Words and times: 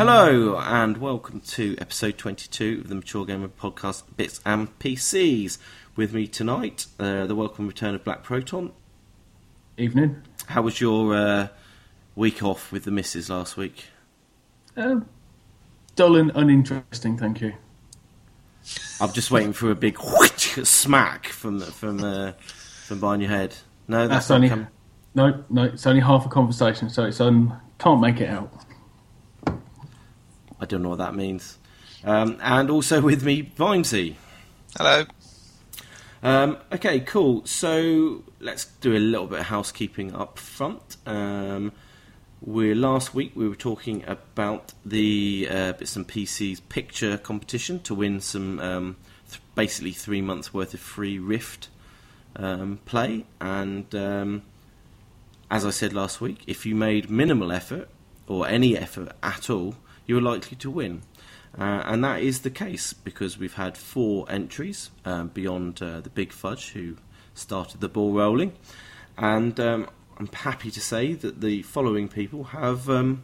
Hello 0.00 0.56
and 0.56 0.96
welcome 0.96 1.40
to 1.40 1.76
episode 1.78 2.16
22 2.16 2.80
of 2.80 2.88
the 2.88 2.94
Mature 2.94 3.26
Gamer 3.26 3.48
podcast, 3.48 4.04
Bits 4.16 4.40
and 4.46 4.78
PCs. 4.78 5.58
With 5.94 6.14
me 6.14 6.26
tonight, 6.26 6.86
uh, 6.98 7.26
the 7.26 7.34
welcome 7.34 7.66
return 7.66 7.94
of 7.94 8.02
Black 8.02 8.22
Proton. 8.22 8.72
Evening. 9.76 10.22
How 10.46 10.62
was 10.62 10.80
your 10.80 11.14
uh, 11.14 11.48
week 12.16 12.42
off 12.42 12.72
with 12.72 12.84
the 12.84 12.90
missus 12.90 13.28
last 13.28 13.58
week? 13.58 13.88
Um, 14.74 15.06
dull 15.96 16.16
and 16.16 16.32
uninteresting, 16.34 17.18
thank 17.18 17.42
you. 17.42 17.52
I'm 19.02 19.12
just 19.12 19.30
waiting 19.30 19.52
for 19.52 19.70
a 19.70 19.74
big 19.74 19.98
smack 20.00 21.26
from 21.26 21.60
from 21.60 22.02
uh, 22.02 22.32
from 22.86 23.00
behind 23.00 23.20
your 23.20 23.30
head. 23.30 23.54
No, 23.86 24.08
that's, 24.08 24.28
That's 24.28 24.30
only 24.30 24.66
no, 25.14 25.44
no. 25.50 25.64
It's 25.64 25.86
only 25.86 26.00
half 26.00 26.24
a 26.24 26.30
conversation, 26.30 26.88
so 26.88 27.04
it's 27.04 27.20
um 27.20 27.60
can't 27.78 28.00
make 28.00 28.18
it 28.22 28.30
out. 28.30 28.50
I 30.60 30.66
don't 30.66 30.82
know 30.82 30.90
what 30.90 30.98
that 30.98 31.14
means. 31.14 31.58
Um, 32.04 32.36
and 32.40 32.70
also 32.70 33.00
with 33.10 33.24
me, 33.24 33.50
Vimesy. 33.56 34.16
Hello. 34.76 35.04
Um, 36.22 36.58
okay, 36.72 37.00
cool. 37.00 37.46
So 37.46 38.22
let's 38.40 38.66
do 38.66 38.94
a 38.94 38.98
little 38.98 39.26
bit 39.26 39.40
of 39.40 39.46
housekeeping 39.46 40.14
up 40.14 40.38
front. 40.38 40.98
Um, 41.06 41.72
we 42.42 42.74
last 42.74 43.14
week 43.14 43.32
we 43.34 43.48
were 43.48 43.54
talking 43.54 44.04
about 44.06 44.72
the 44.84 45.48
uh, 45.50 45.72
bits 45.72 45.96
and 45.96 46.06
PCs 46.06 46.60
picture 46.68 47.18
competition 47.18 47.80
to 47.80 47.94
win 47.94 48.20
some 48.20 48.58
um, 48.60 48.96
th- 49.28 49.42
basically 49.54 49.92
three 49.92 50.22
months 50.22 50.52
worth 50.52 50.72
of 50.72 50.80
free 50.80 51.18
Rift 51.18 51.68
um, 52.36 52.80
play, 52.86 53.26
and 53.40 53.94
um, 53.94 54.42
as 55.50 55.66
I 55.66 55.70
said 55.70 55.92
last 55.92 56.20
week, 56.20 56.42
if 56.46 56.64
you 56.64 56.74
made 56.74 57.10
minimal 57.10 57.52
effort 57.52 57.88
or 58.26 58.46
any 58.48 58.76
effort 58.76 59.12
at 59.22 59.50
all, 59.50 59.74
you 60.10 60.16
were 60.16 60.20
likely 60.20 60.56
to 60.56 60.68
win. 60.68 61.02
Uh, 61.56 61.82
and 61.86 62.02
that 62.02 62.20
is 62.20 62.40
the 62.40 62.50
case 62.50 62.92
because 62.92 63.38
we've 63.38 63.54
had 63.54 63.76
four 63.78 64.26
entries 64.28 64.90
um, 65.04 65.28
beyond 65.28 65.80
uh, 65.80 66.00
the 66.00 66.10
Big 66.10 66.32
Fudge 66.32 66.70
who 66.72 66.96
started 67.32 67.80
the 67.80 67.88
ball 67.88 68.12
rolling. 68.12 68.52
And 69.16 69.58
um, 69.60 69.88
I'm 70.18 70.26
happy 70.28 70.70
to 70.72 70.80
say 70.80 71.12
that 71.14 71.40
the 71.40 71.62
following 71.62 72.08
people 72.08 72.42
have 72.44 72.90
um, 72.90 73.22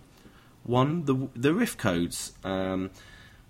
won 0.64 1.04
the 1.06 1.28
the 1.34 1.52
Rift 1.52 1.78
codes. 1.78 2.32
Um, 2.44 2.90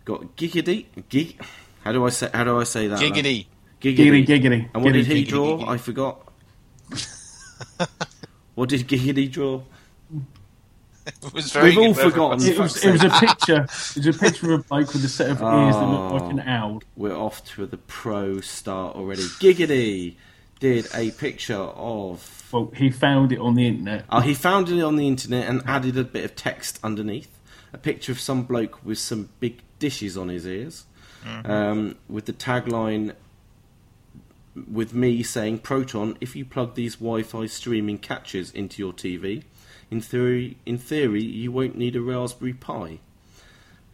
got 0.06 0.36
Giggity, 0.36 0.86
Gig. 1.10 1.38
How 1.84 1.92
do 1.92 2.06
I 2.06 2.10
say? 2.10 2.30
How 2.32 2.44
do 2.44 2.58
I 2.58 2.64
say 2.64 2.88
that? 2.88 2.98
Giggity. 2.98 3.46
Giggity, 3.80 4.26
giggity, 4.26 4.70
And 4.72 4.82
what 4.82 4.94
did 4.94 5.04
giggity, 5.04 5.16
he 5.16 5.24
giggity, 5.24 5.28
draw? 5.28 5.58
giggity. 5.58 5.68
I 5.68 5.76
forgot. 5.76 6.32
what 8.54 8.68
did 8.70 8.88
Giggity 8.88 9.30
draw? 9.30 9.62
It 11.22 11.32
was 11.32 11.52
very 11.52 11.70
We've 11.70 11.78
all 11.78 11.94
forgotten. 11.94 12.44
It 12.44 12.58
was, 12.58 12.84
it 12.84 12.90
was 12.90 13.04
a 13.04 13.10
picture. 13.10 13.62
It 13.96 14.06
was 14.06 14.06
a 14.06 14.12
picture 14.12 14.52
of 14.52 14.60
a 14.60 14.62
bloke 14.64 14.92
with 14.92 15.04
a 15.04 15.08
set 15.08 15.30
of 15.30 15.40
ears 15.40 15.76
that 15.76 15.86
looked 15.86 16.22
like 16.22 16.32
an 16.32 16.40
ah, 16.40 16.58
owl. 16.58 16.82
We're 16.96 17.16
off 17.16 17.44
to 17.54 17.66
the 17.66 17.76
pro 17.76 18.40
start 18.40 18.96
already. 18.96 19.22
Giggity 19.22 20.16
did 20.58 20.88
a 20.94 21.12
picture 21.12 21.54
of. 21.54 22.48
Well, 22.52 22.72
he 22.74 22.90
found 22.90 23.32
it 23.32 23.38
on 23.38 23.54
the 23.54 23.68
internet. 23.68 24.04
Oh, 24.10 24.20
he 24.20 24.34
found 24.34 24.68
it 24.68 24.82
on 24.82 24.96
the 24.96 25.06
internet 25.06 25.48
and 25.48 25.62
added 25.64 25.96
a 25.96 26.04
bit 26.04 26.24
of 26.24 26.34
text 26.34 26.80
underneath. 26.82 27.38
A 27.72 27.78
picture 27.78 28.10
of 28.10 28.18
some 28.18 28.42
bloke 28.42 28.84
with 28.84 28.98
some 28.98 29.28
big 29.38 29.62
dishes 29.78 30.16
on 30.16 30.28
his 30.28 30.46
ears, 30.46 30.86
mm-hmm. 31.24 31.50
um, 31.50 31.96
with 32.08 32.24
the 32.26 32.32
tagline 32.32 33.14
with 34.72 34.92
me 34.92 35.22
saying, 35.22 35.58
"Proton, 35.58 36.16
if 36.20 36.34
you 36.34 36.44
plug 36.44 36.74
these 36.74 36.96
Wi-Fi 36.96 37.46
streaming 37.46 37.98
catches 37.98 38.50
into 38.50 38.82
your 38.82 38.92
TV, 38.92 39.44
in 39.90 40.00
theory, 40.00 40.56
in 40.66 40.78
theory, 40.78 41.22
you 41.22 41.52
won't 41.52 41.76
need 41.76 41.96
a 41.96 42.00
Raspberry 42.00 42.52
Pi." 42.54 42.98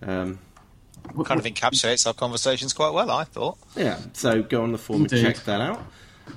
Um, 0.02 0.38
kind 1.24 1.38
of 1.40 1.46
encapsulates 1.46 2.06
our 2.06 2.14
conversations 2.14 2.72
quite 2.72 2.92
well, 2.92 3.10
I 3.10 3.24
thought. 3.24 3.58
Yeah, 3.76 3.98
so 4.12 4.42
go 4.42 4.62
on 4.62 4.72
the 4.72 4.78
forum 4.78 5.02
Indeed. 5.02 5.24
and 5.24 5.34
check 5.34 5.44
that 5.44 5.60
out. 5.60 5.84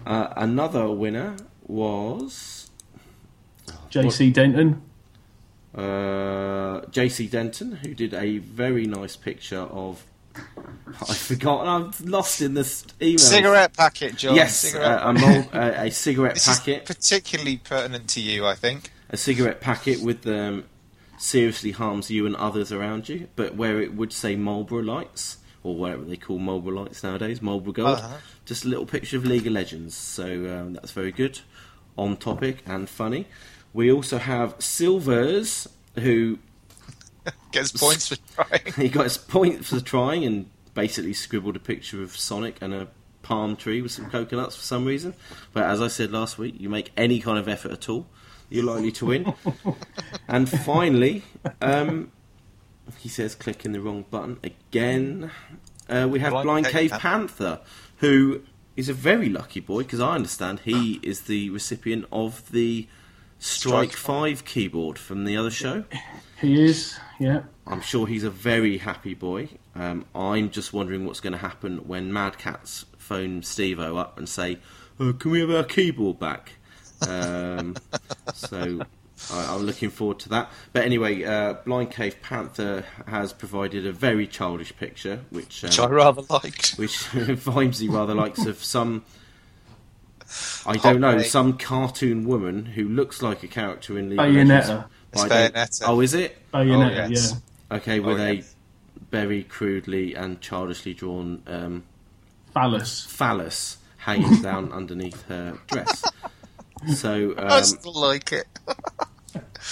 Uh, 0.06 0.34
another 0.36 0.90
winner 0.90 1.36
was 1.68 2.70
J.C. 3.90 4.32
Denton. 4.32 4.82
uh, 5.74 6.82
JC 6.92 7.30
Denton, 7.30 7.74
who 7.78 7.94
did 7.94 8.14
a 8.14 8.38
very 8.40 8.86
nice 8.86 9.16
picture 9.16 9.60
of. 9.62 10.04
I 10.36 11.14
forgot, 11.14 11.66
I've 11.68 12.02
lost 12.02 12.42
in 12.42 12.56
this 12.56 12.86
email. 13.02 13.18
Cigarette 13.20 13.74
packet, 13.74 14.16
John. 14.18 14.36
Yes, 14.36 14.58
Cigarette 14.58 15.02
uh, 15.02 15.10
a, 15.10 15.14
mol- 15.14 15.50
uh, 15.54 15.72
a 15.78 15.92
cigarette 15.92 16.34
this 16.36 16.60
packet. 16.60 16.82
is 16.90 16.96
particularly 16.96 17.58
pertinent 17.58 18.10
to 18.10 18.22
you, 18.22 18.46
I 18.46 18.56
think. 18.56 18.92
A 19.10 19.18
cigarette 19.18 19.62
packet 19.62 20.02
with 20.02 20.26
um, 20.28 20.66
seriously 21.18 21.72
harms 21.72 22.10
you 22.12 22.26
and 22.26 22.36
others 22.36 22.72
around 22.72 23.10
you, 23.10 23.28
but 23.36 23.56
where 23.56 23.82
it 23.82 23.94
would 23.96 24.14
say 24.14 24.36
Marlboro 24.36 24.82
Lights 24.82 25.38
or 25.64 25.76
whatever 25.76 26.04
they 26.04 26.18
call 26.18 26.38
Marlboro 26.38 26.84
Lights 26.84 27.04
nowadays, 27.04 27.42
Marlboro 27.42 27.74
Gold. 27.74 27.98
Uh-huh. 27.98 28.18
Just 28.46 28.66
a 28.66 28.68
little 28.68 28.86
picture 28.86 29.18
of 29.18 29.26
League 29.26 29.48
of 29.48 29.54
Legends, 29.54 29.96
so 29.96 30.26
um, 30.26 30.74
that's 30.74 30.92
very 30.92 31.12
good, 31.12 31.40
on 31.98 32.18
topic 32.18 32.64
and 32.66 32.88
funny. 32.88 33.28
We 33.74 33.92
also 33.92 34.20
have 34.20 34.56
Silvers, 34.60 35.68
who 35.96 36.40
Gets 37.52 37.72
points 37.72 38.10
for 38.10 38.18
trying. 38.34 38.74
he 38.78 38.90
got 38.90 39.04
his 39.04 39.18
point 39.18 39.66
for 39.66 39.80
trying 39.80 40.24
and 40.24 40.50
basically 40.74 41.14
scribbled 41.14 41.56
a 41.56 41.60
picture 41.60 42.04
of 42.04 42.16
Sonic 42.16 42.58
and 42.62 42.74
a 42.74 42.88
palm 43.24 43.56
tree 43.56 43.82
with 43.82 43.92
some 43.92 44.10
coconuts 44.10 44.56
for 44.56 44.64
some 44.64 44.86
reason. 44.86 45.14
But 45.54 45.64
as 45.64 45.82
I 45.82 45.88
said 45.88 46.12
last 46.12 46.38
week, 46.38 46.56
you 46.60 46.70
make 46.70 46.92
any 46.96 47.20
kind 47.20 47.40
of 47.40 47.48
effort 47.48 47.72
at 47.72 47.90
all, 47.90 48.06
you're 48.50 48.66
likely 48.66 48.92
to 48.94 49.06
win. 49.06 49.34
and 50.28 50.50
finally, 50.50 51.24
um, 51.62 52.12
he 53.00 53.10
says 53.10 53.36
clicking 53.36 53.72
the 53.72 53.82
wrong 53.82 54.06
button 54.10 54.40
again. 54.44 55.32
Uh, 55.90 56.08
we 56.10 56.20
have 56.20 56.32
Blind, 56.32 56.46
Blind 56.46 56.66
Cave 56.68 56.92
Cave 56.92 57.00
Panther, 57.00 57.62
who 57.98 58.42
is 58.76 58.90
a 58.90 58.94
very 58.94 59.30
lucky 59.30 59.60
boy 59.60 59.80
because 59.80 60.00
I 60.00 60.16
understand 60.16 60.62
he 60.62 61.00
is 61.02 61.22
the 61.22 61.50
recipient 61.50 62.06
of 62.12 62.52
the 62.52 62.88
Strike, 63.40 63.92
Strike 63.92 64.40
5 64.40 64.46
keyboard 64.46 64.98
from 64.98 65.26
the 65.26 65.38
other 65.38 65.52
show. 65.52 65.84
He 66.40 66.64
is. 66.64 66.98
Yeah. 67.20 67.44
I'm 67.68 67.82
sure 67.82 68.08
he's 68.08 68.24
a 68.24 68.30
very 68.30 68.78
happy 68.78 69.14
boy. 69.14 69.50
Um, 69.74 70.06
I'm 70.14 70.50
just 70.50 70.74
wondering 70.74 71.06
what's 71.06 71.20
going 71.20 71.34
to 71.34 71.40
happen 71.40 71.88
when 71.88 72.12
Mad 72.12 72.38
Catz 72.38 72.86
phone 72.98 73.44
Steve-O 73.44 73.98
up 73.98 74.18
and 74.18 74.28
say, 74.28 74.60
oh, 75.00 75.14
"Can 75.14 75.32
we 75.32 75.40
have 75.40 75.52
our 75.52 75.64
keyboard 75.64 76.20
back?" 76.20 76.54
Um, 77.08 77.76
so 78.34 78.82
I, 79.32 79.54
I'm 79.56 79.62
looking 79.64 79.90
forward 79.90 80.20
to 80.20 80.30
that. 80.30 80.52
But 80.74 80.84
anyway, 80.86 81.24
uh, 81.24 81.54
Blind 81.66 81.92
Cave 81.92 82.18
Panther 82.22 82.86
has 83.08 83.34
provided 83.34 83.86
a 83.88 83.92
very 83.92 84.28
childish 84.28 84.76
picture, 84.78 85.22
which 85.30 85.64
um, 85.64 85.70
Which 85.70 85.80
I 85.80 85.88
rather 85.88 86.22
liked. 86.30 86.74
which 86.78 86.98
Vimesy 87.14 87.90
rather 87.90 88.14
likes 88.14 88.46
of 88.46 88.64
some. 88.64 89.04
I 90.66 90.78
don't 90.78 91.02
know, 91.02 91.18
Hot 91.18 91.26
some 91.26 91.58
cartoon 91.58 92.26
woman 92.26 92.66
who 92.66 92.90
looks 92.90 93.22
like 93.22 93.44
a 93.44 93.48
character 93.48 93.98
in 93.98 94.10
League 94.10 94.20
of 94.20 94.26
Legends, 94.26 94.52
Bayonetta. 94.52 94.86
but 95.12 95.14
It's 95.14 95.22
I 95.24 95.28
don't- 95.28 95.54
Bayonetta. 95.54 95.84
Oh, 95.88 96.00
is 96.02 96.14
it? 96.16 96.52
Bayonetta, 96.52 97.06
Oh, 97.06 97.10
yes. 97.10 97.32
yeah. 97.72 97.78
Okay, 97.78 98.00
with 98.00 98.20
Oh, 98.20 98.24
a 98.26 98.44
very 99.12 99.44
crudely 99.44 100.16
and 100.16 100.42
childishly 100.42 100.94
drawn 100.96 101.44
um, 101.46 101.84
Phallus. 102.54 103.06
phallus 103.06 103.78
hanging 103.98 104.42
down 104.42 104.72
underneath 104.74 105.22
her 105.28 105.60
dress. 105.68 106.04
So 106.94 107.34
I 107.38 107.58
um, 107.58 107.64
still 107.64 107.94
like 107.94 108.32
it. 108.32 108.48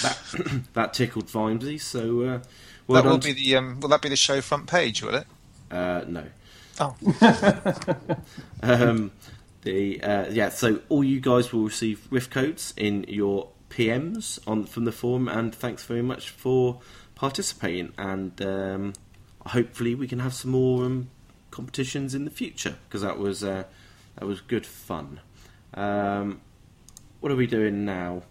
that, 0.01 0.63
that 0.73 0.93
tickled 0.93 1.27
Vimesy. 1.27 1.79
So 1.79 2.21
uh, 2.21 2.39
well 2.87 3.01
that 3.01 3.09
will 3.09 3.17
be 3.17 3.33
the 3.33 3.55
um, 3.55 3.79
will 3.79 3.89
that 3.89 4.01
be 4.01 4.09
the 4.09 4.15
show 4.15 4.41
front 4.41 4.67
page, 4.67 5.01
will 5.03 5.15
it? 5.15 5.27
uh, 5.71 6.03
no. 6.07 6.25
Oh, 6.79 6.95
Um, 8.63 9.11
the 9.61 10.01
uh, 10.01 10.29
yeah, 10.29 10.49
so 10.49 10.81
all 10.89 11.03
you 11.03 11.19
guys 11.19 11.53
will 11.53 11.63
receive 11.63 12.07
Rift 12.09 12.31
codes 12.31 12.73
in 12.75 13.05
your 13.07 13.49
PMs 13.69 14.39
on 14.47 14.65
from 14.65 14.85
the 14.85 14.91
forum, 14.91 15.27
and 15.27 15.53
thanks 15.53 15.83
very 15.83 16.01
much 16.01 16.29
for 16.29 16.79
participating. 17.15 17.93
And 17.97 18.41
um, 18.41 18.93
hopefully, 19.47 19.95
we 19.95 20.07
can 20.07 20.19
have 20.19 20.33
some 20.33 20.51
more 20.51 20.85
um, 20.85 21.09
competitions 21.51 22.15
in 22.15 22.25
the 22.25 22.31
future 22.31 22.75
because 22.87 23.01
that 23.01 23.17
was 23.17 23.43
uh, 23.43 23.63
that 24.15 24.25
was 24.25 24.41
good 24.41 24.65
fun. 24.65 25.19
Um, 25.73 26.41
what 27.23 27.31
are 27.31 27.37
we 27.37 27.47
doing 27.47 27.85
now? 27.85 28.21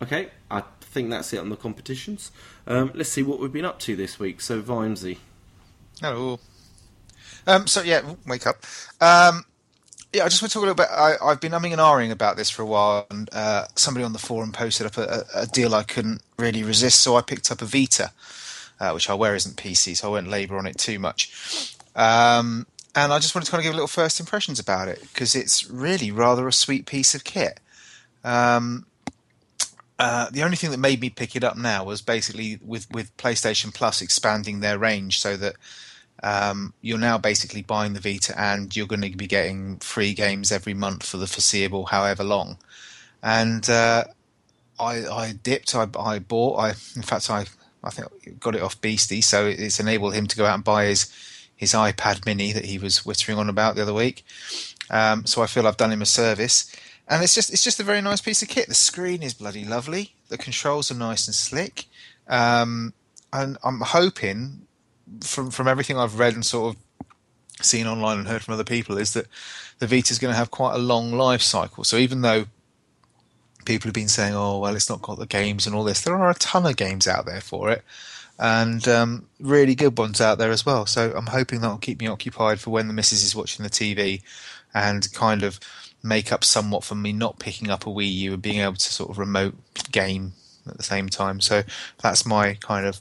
Okay, 0.00 0.30
I 0.50 0.62
think 0.80 1.10
that's 1.10 1.34
it 1.34 1.38
on 1.38 1.50
the 1.50 1.56
competitions. 1.56 2.32
Um, 2.66 2.90
let's 2.94 3.10
see 3.10 3.22
what 3.22 3.38
we've 3.38 3.52
been 3.52 3.66
up 3.66 3.78
to 3.80 3.94
this 3.94 4.18
week. 4.18 4.40
So, 4.40 4.62
Vimesy. 4.62 5.18
hello. 6.00 6.40
Um, 7.46 7.66
so 7.66 7.82
yeah, 7.82 8.14
wake 8.26 8.46
up. 8.46 8.64
Um, 9.02 9.44
yeah, 10.14 10.24
I 10.24 10.28
just 10.30 10.40
want 10.40 10.50
to 10.50 10.54
talk 10.54 10.62
a 10.62 10.66
little 10.66 10.74
bit. 10.74 10.88
I, 10.90 11.16
I've 11.22 11.42
been 11.42 11.52
umming 11.52 11.72
and 11.72 11.80
ahhing 11.80 12.10
about 12.10 12.38
this 12.38 12.48
for 12.48 12.62
a 12.62 12.66
while, 12.66 13.06
and 13.10 13.28
uh, 13.34 13.66
somebody 13.76 14.02
on 14.02 14.14
the 14.14 14.18
forum 14.18 14.50
posted 14.50 14.86
up 14.86 14.96
a, 14.96 15.26
a, 15.34 15.42
a 15.42 15.46
deal 15.46 15.74
I 15.74 15.82
couldn't 15.82 16.22
really 16.38 16.62
resist, 16.62 17.02
so 17.02 17.16
I 17.16 17.20
picked 17.20 17.50
up 17.50 17.60
a 17.60 17.66
Vita, 17.66 18.12
uh, 18.80 18.92
which 18.92 19.10
I 19.10 19.14
wear 19.14 19.34
isn't 19.34 19.58
PC, 19.58 19.94
so 19.98 20.08
I 20.08 20.10
won't 20.12 20.28
labour 20.28 20.56
on 20.56 20.66
it 20.66 20.78
too 20.78 20.98
much. 20.98 21.76
Um, 21.94 22.66
and 22.94 23.12
I 23.12 23.18
just 23.18 23.34
wanted 23.34 23.44
to 23.44 23.50
kind 23.50 23.60
of 23.60 23.64
give 23.64 23.74
a 23.74 23.76
little 23.76 23.88
first 23.88 24.20
impressions 24.20 24.58
about 24.58 24.88
it 24.88 25.02
because 25.02 25.34
it's 25.34 25.68
really 25.68 26.10
rather 26.10 26.48
a 26.48 26.52
sweet 26.52 26.86
piece 26.86 27.14
of 27.14 27.24
kit. 27.24 27.60
Um, 28.24 28.86
uh, 29.98 30.30
the 30.30 30.42
only 30.42 30.56
thing 30.56 30.70
that 30.70 30.78
made 30.78 31.00
me 31.00 31.10
pick 31.10 31.36
it 31.36 31.44
up 31.44 31.56
now 31.56 31.84
was 31.84 32.02
basically 32.02 32.58
with 32.64 32.90
with 32.90 33.16
PlayStation 33.16 33.72
Plus 33.72 34.02
expanding 34.02 34.60
their 34.60 34.78
range 34.78 35.20
so 35.20 35.36
that 35.36 35.54
um, 36.22 36.72
you're 36.80 36.98
now 36.98 37.18
basically 37.18 37.62
buying 37.62 37.92
the 37.92 38.00
Vita 38.00 38.38
and 38.40 38.74
you're 38.74 38.86
going 38.86 39.02
to 39.02 39.16
be 39.16 39.26
getting 39.26 39.76
free 39.78 40.14
games 40.14 40.52
every 40.52 40.74
month 40.74 41.04
for 41.04 41.16
the 41.16 41.26
foreseeable, 41.26 41.86
however 41.86 42.22
long. 42.22 42.58
And 43.22 43.68
uh, 43.68 44.04
I, 44.78 45.06
I 45.06 45.32
dipped, 45.42 45.74
I, 45.74 45.86
I 45.98 46.18
bought, 46.18 46.58
I 46.58 46.70
in 46.70 47.02
fact 47.02 47.30
I 47.30 47.46
I 47.84 47.90
think 47.90 48.40
got 48.40 48.54
it 48.54 48.62
off 48.62 48.80
Beastie, 48.80 49.20
so 49.20 49.46
it's 49.46 49.80
enabled 49.80 50.14
him 50.14 50.26
to 50.28 50.36
go 50.36 50.46
out 50.46 50.54
and 50.54 50.64
buy 50.64 50.86
his 50.86 51.12
his 51.56 51.72
iPad 51.72 52.26
Mini 52.26 52.52
that 52.52 52.64
he 52.64 52.78
was 52.78 53.04
whittering 53.04 53.38
on 53.38 53.48
about 53.48 53.76
the 53.76 53.82
other 53.82 53.94
week. 53.94 54.24
Um, 54.90 55.26
so 55.26 55.42
I 55.42 55.46
feel 55.46 55.66
I've 55.66 55.76
done 55.76 55.92
him 55.92 56.02
a 56.02 56.06
service, 56.06 56.70
and 57.08 57.22
it's 57.22 57.34
just 57.34 57.52
it's 57.52 57.64
just 57.64 57.80
a 57.80 57.84
very 57.84 58.00
nice 58.00 58.20
piece 58.20 58.42
of 58.42 58.48
kit. 58.48 58.68
The 58.68 58.74
screen 58.74 59.22
is 59.22 59.34
bloody 59.34 59.64
lovely. 59.64 60.14
The 60.28 60.38
controls 60.38 60.90
are 60.90 60.94
nice 60.94 61.26
and 61.26 61.34
slick, 61.34 61.86
um, 62.28 62.94
and 63.32 63.58
I'm 63.64 63.80
hoping 63.80 64.66
from 65.20 65.50
from 65.50 65.68
everything 65.68 65.98
I've 65.98 66.18
read 66.18 66.34
and 66.34 66.44
sort 66.44 66.74
of 66.74 66.82
seen 67.64 67.86
online 67.86 68.18
and 68.18 68.28
heard 68.28 68.42
from 68.42 68.54
other 68.54 68.64
people 68.64 68.98
is 68.98 69.12
that 69.12 69.26
the 69.78 69.86
Vita 69.86 70.12
is 70.12 70.18
going 70.18 70.32
to 70.32 70.38
have 70.38 70.50
quite 70.50 70.74
a 70.74 70.78
long 70.78 71.12
life 71.12 71.42
cycle. 71.42 71.84
So 71.84 71.96
even 71.96 72.22
though 72.22 72.46
people 73.64 73.88
have 73.88 73.94
been 73.94 74.08
saying, 74.08 74.34
"Oh, 74.34 74.58
well, 74.58 74.76
it's 74.76 74.88
not 74.88 75.02
got 75.02 75.18
the 75.18 75.26
games 75.26 75.66
and 75.66 75.74
all 75.74 75.84
this," 75.84 76.00
there 76.00 76.16
are 76.16 76.30
a 76.30 76.34
ton 76.34 76.66
of 76.66 76.76
games 76.76 77.06
out 77.06 77.26
there 77.26 77.40
for 77.40 77.70
it, 77.70 77.84
and 78.38 78.86
um, 78.88 79.26
really 79.40 79.74
good 79.74 79.98
ones 79.98 80.20
out 80.20 80.38
there 80.38 80.50
as 80.50 80.64
well. 80.64 80.86
So 80.86 81.12
I'm 81.16 81.26
hoping 81.26 81.60
that'll 81.60 81.78
keep 81.78 82.00
me 82.00 82.06
occupied 82.06 82.60
for 82.60 82.70
when 82.70 82.88
the 82.88 82.94
missus 82.94 83.22
is 83.22 83.36
watching 83.36 83.62
the 83.64 83.70
TV, 83.70 84.22
and 84.74 85.12
kind 85.12 85.42
of 85.42 85.60
make 86.02 86.32
up 86.32 86.44
somewhat 86.44 86.84
for 86.84 86.94
me 86.94 87.12
not 87.12 87.38
picking 87.38 87.70
up 87.70 87.86
a 87.86 87.90
Wii 87.90 88.12
U 88.12 88.32
and 88.34 88.42
being 88.42 88.60
able 88.60 88.74
to 88.74 88.92
sort 88.92 89.10
of 89.10 89.18
remote 89.18 89.54
game 89.90 90.32
at 90.66 90.76
the 90.76 90.82
same 90.82 91.08
time. 91.08 91.40
So 91.40 91.62
that's 91.98 92.26
my 92.26 92.54
kind 92.54 92.86
of 92.86 93.00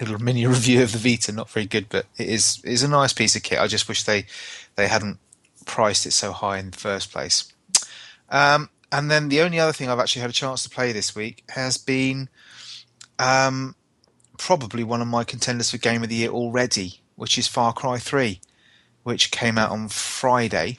little 0.00 0.18
mini 0.20 0.46
review 0.46 0.82
of 0.82 0.92
the 0.92 0.98
Vita. 0.98 1.32
Not 1.32 1.50
very 1.50 1.66
good, 1.66 1.88
but 1.88 2.06
it 2.18 2.28
is 2.28 2.60
is 2.64 2.82
a 2.82 2.88
nice 2.88 3.12
piece 3.12 3.36
of 3.36 3.42
kit. 3.42 3.60
I 3.60 3.66
just 3.66 3.88
wish 3.88 4.02
they 4.02 4.26
they 4.76 4.88
hadn't 4.88 5.18
priced 5.64 6.06
it 6.06 6.12
so 6.12 6.32
high 6.32 6.58
in 6.58 6.70
the 6.70 6.78
first 6.78 7.12
place. 7.12 7.52
Um, 8.28 8.70
and 8.90 9.10
then 9.10 9.28
the 9.28 9.40
only 9.40 9.58
other 9.58 9.72
thing 9.72 9.88
I've 9.88 9.98
actually 9.98 10.22
had 10.22 10.30
a 10.30 10.34
chance 10.34 10.62
to 10.62 10.70
play 10.70 10.92
this 10.92 11.14
week 11.14 11.44
has 11.50 11.76
been 11.76 12.28
um, 13.18 13.74
probably 14.38 14.84
one 14.84 15.00
of 15.00 15.08
my 15.08 15.24
contenders 15.24 15.70
for 15.70 15.78
Game 15.78 16.02
of 16.02 16.08
the 16.08 16.16
Year 16.16 16.30
already, 16.30 17.00
which 17.14 17.38
is 17.38 17.46
Far 17.46 17.72
Cry 17.72 17.98
3, 17.98 18.40
which 19.02 19.30
came 19.30 19.56
out 19.56 19.70
on 19.70 19.88
Friday. 19.88 20.78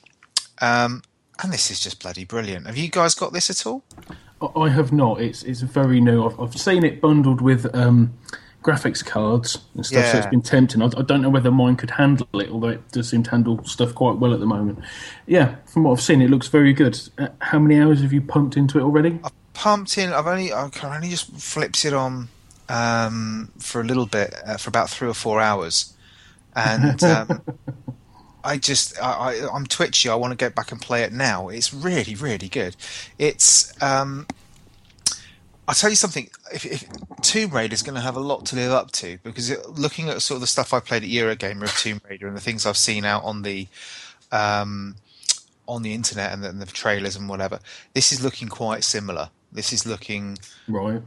Um, 0.61 1.01
and 1.43 1.51
this 1.51 1.69
is 1.69 1.79
just 1.79 2.01
bloody 2.01 2.23
brilliant. 2.23 2.65
Have 2.65 2.77
you 2.77 2.89
guys 2.89 3.13
got 3.13 3.33
this 3.33 3.49
at 3.49 3.65
all? 3.65 3.83
I 4.55 4.69
have 4.69 4.91
not. 4.91 5.21
It's 5.21 5.43
it's 5.43 5.61
very 5.61 6.01
new. 6.01 6.25
I've, 6.25 6.39
I've 6.39 6.57
seen 6.57 6.83
it 6.83 6.99
bundled 6.99 7.41
with 7.41 7.73
um, 7.75 8.13
graphics 8.61 9.05
cards 9.05 9.59
and 9.75 9.85
stuff, 9.85 10.05
so 10.11 10.17
it's 10.17 10.27
been 10.27 10.41
tempting. 10.41 10.81
I, 10.81 10.85
I 10.85 11.01
don't 11.01 11.21
know 11.21 11.29
whether 11.29 11.51
mine 11.51 11.75
could 11.75 11.91
handle 11.91 12.27
it, 12.39 12.49
although 12.49 12.69
it 12.69 12.91
does 12.91 13.09
seem 13.09 13.23
to 13.23 13.31
handle 13.31 13.63
stuff 13.65 13.93
quite 13.93 14.17
well 14.17 14.33
at 14.33 14.39
the 14.39 14.45
moment. 14.45 14.79
Yeah, 15.27 15.55
from 15.65 15.83
what 15.83 15.91
I've 15.91 16.01
seen, 16.01 16.21
it 16.21 16.29
looks 16.29 16.47
very 16.47 16.73
good. 16.73 16.99
Uh, 17.17 17.27
how 17.39 17.59
many 17.59 17.79
hours 17.79 18.01
have 18.01 18.11
you 18.11 18.21
pumped 18.21 18.57
into 18.57 18.79
it 18.79 18.81
already? 18.81 19.19
I've 19.23 19.53
pumped 19.53 19.97
in. 19.97 20.11
I've 20.11 20.27
only 20.27 20.51
I 20.51 20.69
can 20.69 20.91
only 20.93 21.09
just 21.09 21.31
flipped 21.33 21.85
it 21.85 21.93
on 21.93 22.29
um, 22.69 23.51
for 23.59 23.81
a 23.81 23.83
little 23.83 24.05
bit 24.05 24.33
uh, 24.45 24.57
for 24.57 24.69
about 24.69 24.89
three 24.89 25.07
or 25.07 25.13
four 25.13 25.39
hours, 25.39 25.93
and 26.55 27.01
um, 27.03 27.41
I 28.43 28.57
just 28.57 29.01
I, 29.01 29.11
I, 29.11 29.49
I'm 29.55 29.65
twitchy. 29.65 30.09
I 30.09 30.15
want 30.15 30.31
to 30.31 30.37
get 30.37 30.55
back 30.55 30.71
and 30.71 30.81
play 30.81 31.03
it 31.03 31.13
now. 31.13 31.49
It's 31.49 31.73
really 31.73 32.15
really 32.15 32.49
good. 32.49 32.75
It's 33.17 33.73
um, 33.81 34.27
I'll 35.67 35.75
tell 35.75 35.89
you 35.89 35.95
something. 35.95 36.29
If, 36.53 36.65
if 36.65 36.85
Tomb 37.21 37.51
Raider 37.51 37.73
is 37.73 37.83
going 37.83 37.95
to 37.95 38.01
have 38.01 38.17
a 38.17 38.19
lot 38.19 38.45
to 38.47 38.55
live 38.57 38.71
up 38.71 38.91
to, 38.93 39.17
because 39.23 39.49
it, 39.49 39.69
looking 39.69 40.09
at 40.09 40.21
sort 40.21 40.35
of 40.35 40.41
the 40.41 40.47
stuff 40.47 40.73
I 40.73 40.81
played 40.81 41.03
at 41.03 41.09
Eurogamer 41.09 41.63
of 41.63 41.75
Tomb 41.77 42.01
Raider 42.09 42.27
and 42.27 42.35
the 42.35 42.41
things 42.41 42.65
I've 42.65 42.75
seen 42.77 43.05
out 43.05 43.23
on 43.23 43.43
the 43.43 43.67
um, 44.31 44.95
on 45.67 45.81
the 45.83 45.93
internet 45.93 46.33
and 46.33 46.43
the, 46.43 46.49
and 46.49 46.61
the 46.61 46.65
trailers 46.65 47.15
and 47.15 47.29
whatever, 47.29 47.59
this 47.93 48.11
is 48.11 48.21
looking 48.23 48.49
quite 48.49 48.83
similar. 48.83 49.29
This 49.53 49.71
is 49.71 49.85
looking 49.85 50.37
Right. 50.67 51.01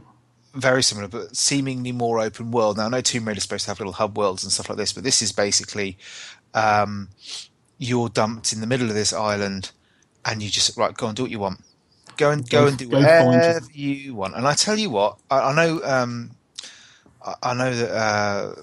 very 0.55 0.81
similar, 0.81 1.07
but 1.07 1.35
seemingly 1.37 1.91
more 1.91 2.19
open 2.19 2.49
world. 2.49 2.77
Now, 2.77 2.85
I 2.87 2.89
know 2.89 3.01
Tomb 3.01 3.27
Raider 3.27 3.37
is 3.37 3.43
supposed 3.43 3.65
to 3.65 3.69
have 3.71 3.79
little 3.79 3.93
hub 3.93 4.17
worlds 4.17 4.43
and 4.43 4.51
stuff 4.51 4.69
like 4.69 4.77
this, 4.79 4.93
but 4.93 5.03
this 5.03 5.21
is 5.21 5.31
basically 5.31 5.99
um, 6.53 7.09
you're 7.77 8.09
dumped 8.09 8.53
in 8.53 8.61
the 8.61 8.67
middle 8.67 8.87
of 8.87 8.95
this 8.95 9.13
island, 9.13 9.71
and 10.25 10.41
you 10.41 10.49
just 10.49 10.77
right 10.77 10.93
go 10.93 11.07
and 11.07 11.15
do 11.15 11.23
what 11.23 11.31
you 11.31 11.39
want. 11.39 11.61
Go 12.17 12.31
and 12.31 12.49
go, 12.49 12.61
Go- 12.63 12.67
and 12.67 12.77
do 12.77 12.87
go 12.87 12.97
whatever 12.97 13.59
you 13.73 14.15
want. 14.15 14.35
And 14.35 14.47
I 14.47 14.53
tell 14.53 14.77
you 14.77 14.89
what, 14.89 15.17
I, 15.29 15.51
I 15.51 15.55
know, 15.55 15.81
um, 15.83 16.31
I, 17.23 17.35
I 17.43 17.53
know 17.53 17.73
that 17.75 17.91
uh, 17.91 18.55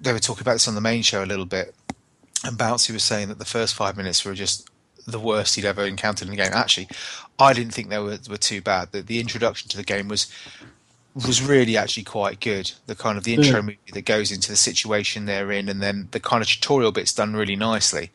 they 0.00 0.12
were 0.12 0.20
talking 0.20 0.42
about 0.42 0.54
this 0.54 0.68
on 0.68 0.74
the 0.74 0.80
main 0.80 1.02
show 1.02 1.24
a 1.24 1.26
little 1.26 1.46
bit, 1.46 1.74
and 2.44 2.56
Bouncy 2.56 2.92
was 2.92 3.04
saying 3.04 3.28
that 3.28 3.38
the 3.38 3.44
first 3.44 3.74
five 3.74 3.96
minutes 3.96 4.24
were 4.24 4.34
just 4.34 4.68
the 5.06 5.18
worst 5.18 5.56
he'd 5.56 5.64
ever 5.64 5.84
encountered 5.84 6.28
in 6.28 6.30
the 6.30 6.36
game. 6.36 6.52
Actually, 6.52 6.88
I 7.38 7.52
didn't 7.52 7.74
think 7.74 7.88
they 7.88 7.98
were, 7.98 8.18
were 8.30 8.36
too 8.36 8.60
bad. 8.60 8.92
The, 8.92 9.02
the 9.02 9.18
introduction 9.18 9.68
to 9.70 9.76
the 9.76 9.82
game 9.82 10.06
was 10.06 10.32
was 11.14 11.42
really 11.42 11.76
actually 11.76 12.04
quite 12.04 12.40
good. 12.40 12.72
The 12.86 12.94
kind 12.96 13.18
of 13.18 13.24
the 13.24 13.34
intro 13.34 13.60
Yeah. 13.60 13.62
movie 13.62 13.78
that 13.92 14.04
goes 14.06 14.30
into 14.32 14.50
the 14.50 14.56
situation 14.56 15.26
they're 15.26 15.52
in, 15.52 15.68
and 15.68 15.82
then 15.82 16.08
the 16.12 16.20
kind 16.20 16.42
of 16.42 16.48
tutorial 16.48 16.92
bit's 16.92 17.14
done 17.14 17.34
really 17.34 17.56
nicely. 17.56 18.12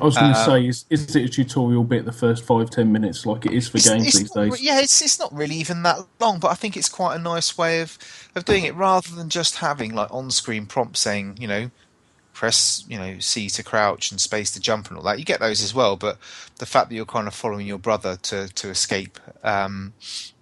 I 0.00 0.04
was 0.04 0.18
going 0.18 0.30
to 0.32 0.34
Uh, 0.34 0.38
say, 0.38 0.66
is, 0.66 0.84
is 0.90 1.14
it 1.16 1.24
a 1.24 1.28
tutorial 1.28 1.84
bit 1.84 2.04
the 2.04 2.12
first 2.12 2.44
five 2.44 2.70
ten 2.70 2.92
minutes 2.92 3.26
like 3.26 3.46
it 3.46 3.52
is 3.52 3.68
for 3.68 3.78
games 3.80 4.12
these 4.14 4.30
not 4.34 4.44
days? 4.44 4.60
yeah, 4.60 4.80
it's 4.80 5.00
it's 5.02 5.18
not 5.18 5.32
really 5.34 5.56
even 5.56 5.82
that 5.82 5.98
long, 6.20 6.38
but 6.40 6.48
I 6.50 6.54
think 6.54 6.76
it's 6.76 6.88
quite 6.88 7.16
a 7.16 7.18
nice 7.18 7.56
way 7.58 7.80
of 7.80 7.98
of 8.34 8.44
doing 8.44 8.64
it 8.64 8.74
rather 8.74 9.14
than 9.14 9.28
just 9.30 9.56
having 9.56 9.94
like 9.94 10.12
on 10.12 10.30
screen 10.30 10.66
prompts 10.66 11.00
saying, 11.00 11.38
you 11.40 11.48
know, 11.48 11.70
press, 12.36 12.84
you 12.86 12.98
know, 12.98 13.18
C 13.18 13.48
to 13.48 13.62
crouch 13.62 14.10
and 14.10 14.20
space 14.20 14.50
to 14.50 14.60
jump 14.60 14.88
and 14.88 14.98
all 14.98 15.02
that. 15.04 15.18
You 15.18 15.24
get 15.24 15.40
those 15.40 15.62
as 15.62 15.74
well, 15.74 15.96
but 15.96 16.18
the 16.58 16.66
fact 16.66 16.90
that 16.90 16.94
you're 16.94 17.06
kind 17.06 17.26
of 17.26 17.34
following 17.34 17.66
your 17.66 17.78
brother 17.78 18.16
to 18.22 18.48
to 18.48 18.68
escape 18.68 19.18
um, 19.42 19.94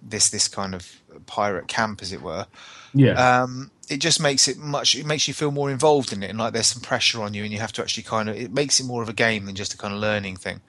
this 0.03 0.29
this 0.29 0.49
kind 0.49 0.75
of 0.75 1.01
pirate 1.25 1.69
camp, 1.69 2.01
as 2.01 2.11
it 2.11 2.21
were, 2.21 2.47
Yeah, 2.93 3.13
um, 3.13 3.71
it 3.89 3.97
just 3.97 4.19
makes 4.19 4.49
it 4.49 4.57
much. 4.57 4.93
It 4.93 5.05
makes 5.05 5.27
you 5.29 5.33
feel 5.33 5.51
more 5.51 5.71
involved 5.71 6.11
in 6.11 6.21
it, 6.21 6.29
and 6.29 6.37
like 6.37 6.51
there's 6.51 6.67
some 6.67 6.81
pressure 6.81 7.23
on 7.23 7.33
you, 7.33 7.43
and 7.43 7.53
you 7.53 7.59
have 7.59 7.71
to 7.73 7.81
actually 7.81 8.03
kind 8.03 8.29
of. 8.29 8.35
It 8.35 8.51
makes 8.51 8.79
it 8.81 8.85
more 8.85 9.01
of 9.01 9.07
a 9.07 9.13
game 9.13 9.45
than 9.45 9.55
just 9.55 9.73
a 9.73 9.77
kind 9.77 9.93
of 9.93 10.01
learning 10.01 10.35
thing. 10.35 10.59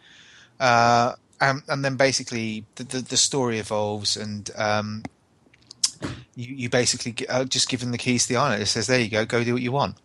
Uh, 0.60 1.14
and, 1.40 1.62
and 1.68 1.84
then 1.84 1.96
basically 1.96 2.64
the, 2.76 2.84
the 2.84 3.00
the 3.00 3.16
story 3.16 3.58
evolves, 3.58 4.16
and 4.16 4.48
um, 4.56 5.02
you 6.36 6.54
you 6.54 6.68
basically 6.70 7.12
get, 7.12 7.28
uh, 7.28 7.44
just 7.44 7.68
given 7.68 7.90
the 7.90 7.98
keys 7.98 8.26
to 8.26 8.28
the 8.32 8.36
island. 8.36 8.62
It 8.62 8.66
says, 8.66 8.86
"There 8.86 9.00
you 9.00 9.10
go, 9.10 9.26
go 9.26 9.42
do 9.42 9.54
what 9.54 9.62
you 9.62 9.72
want." 9.72 9.96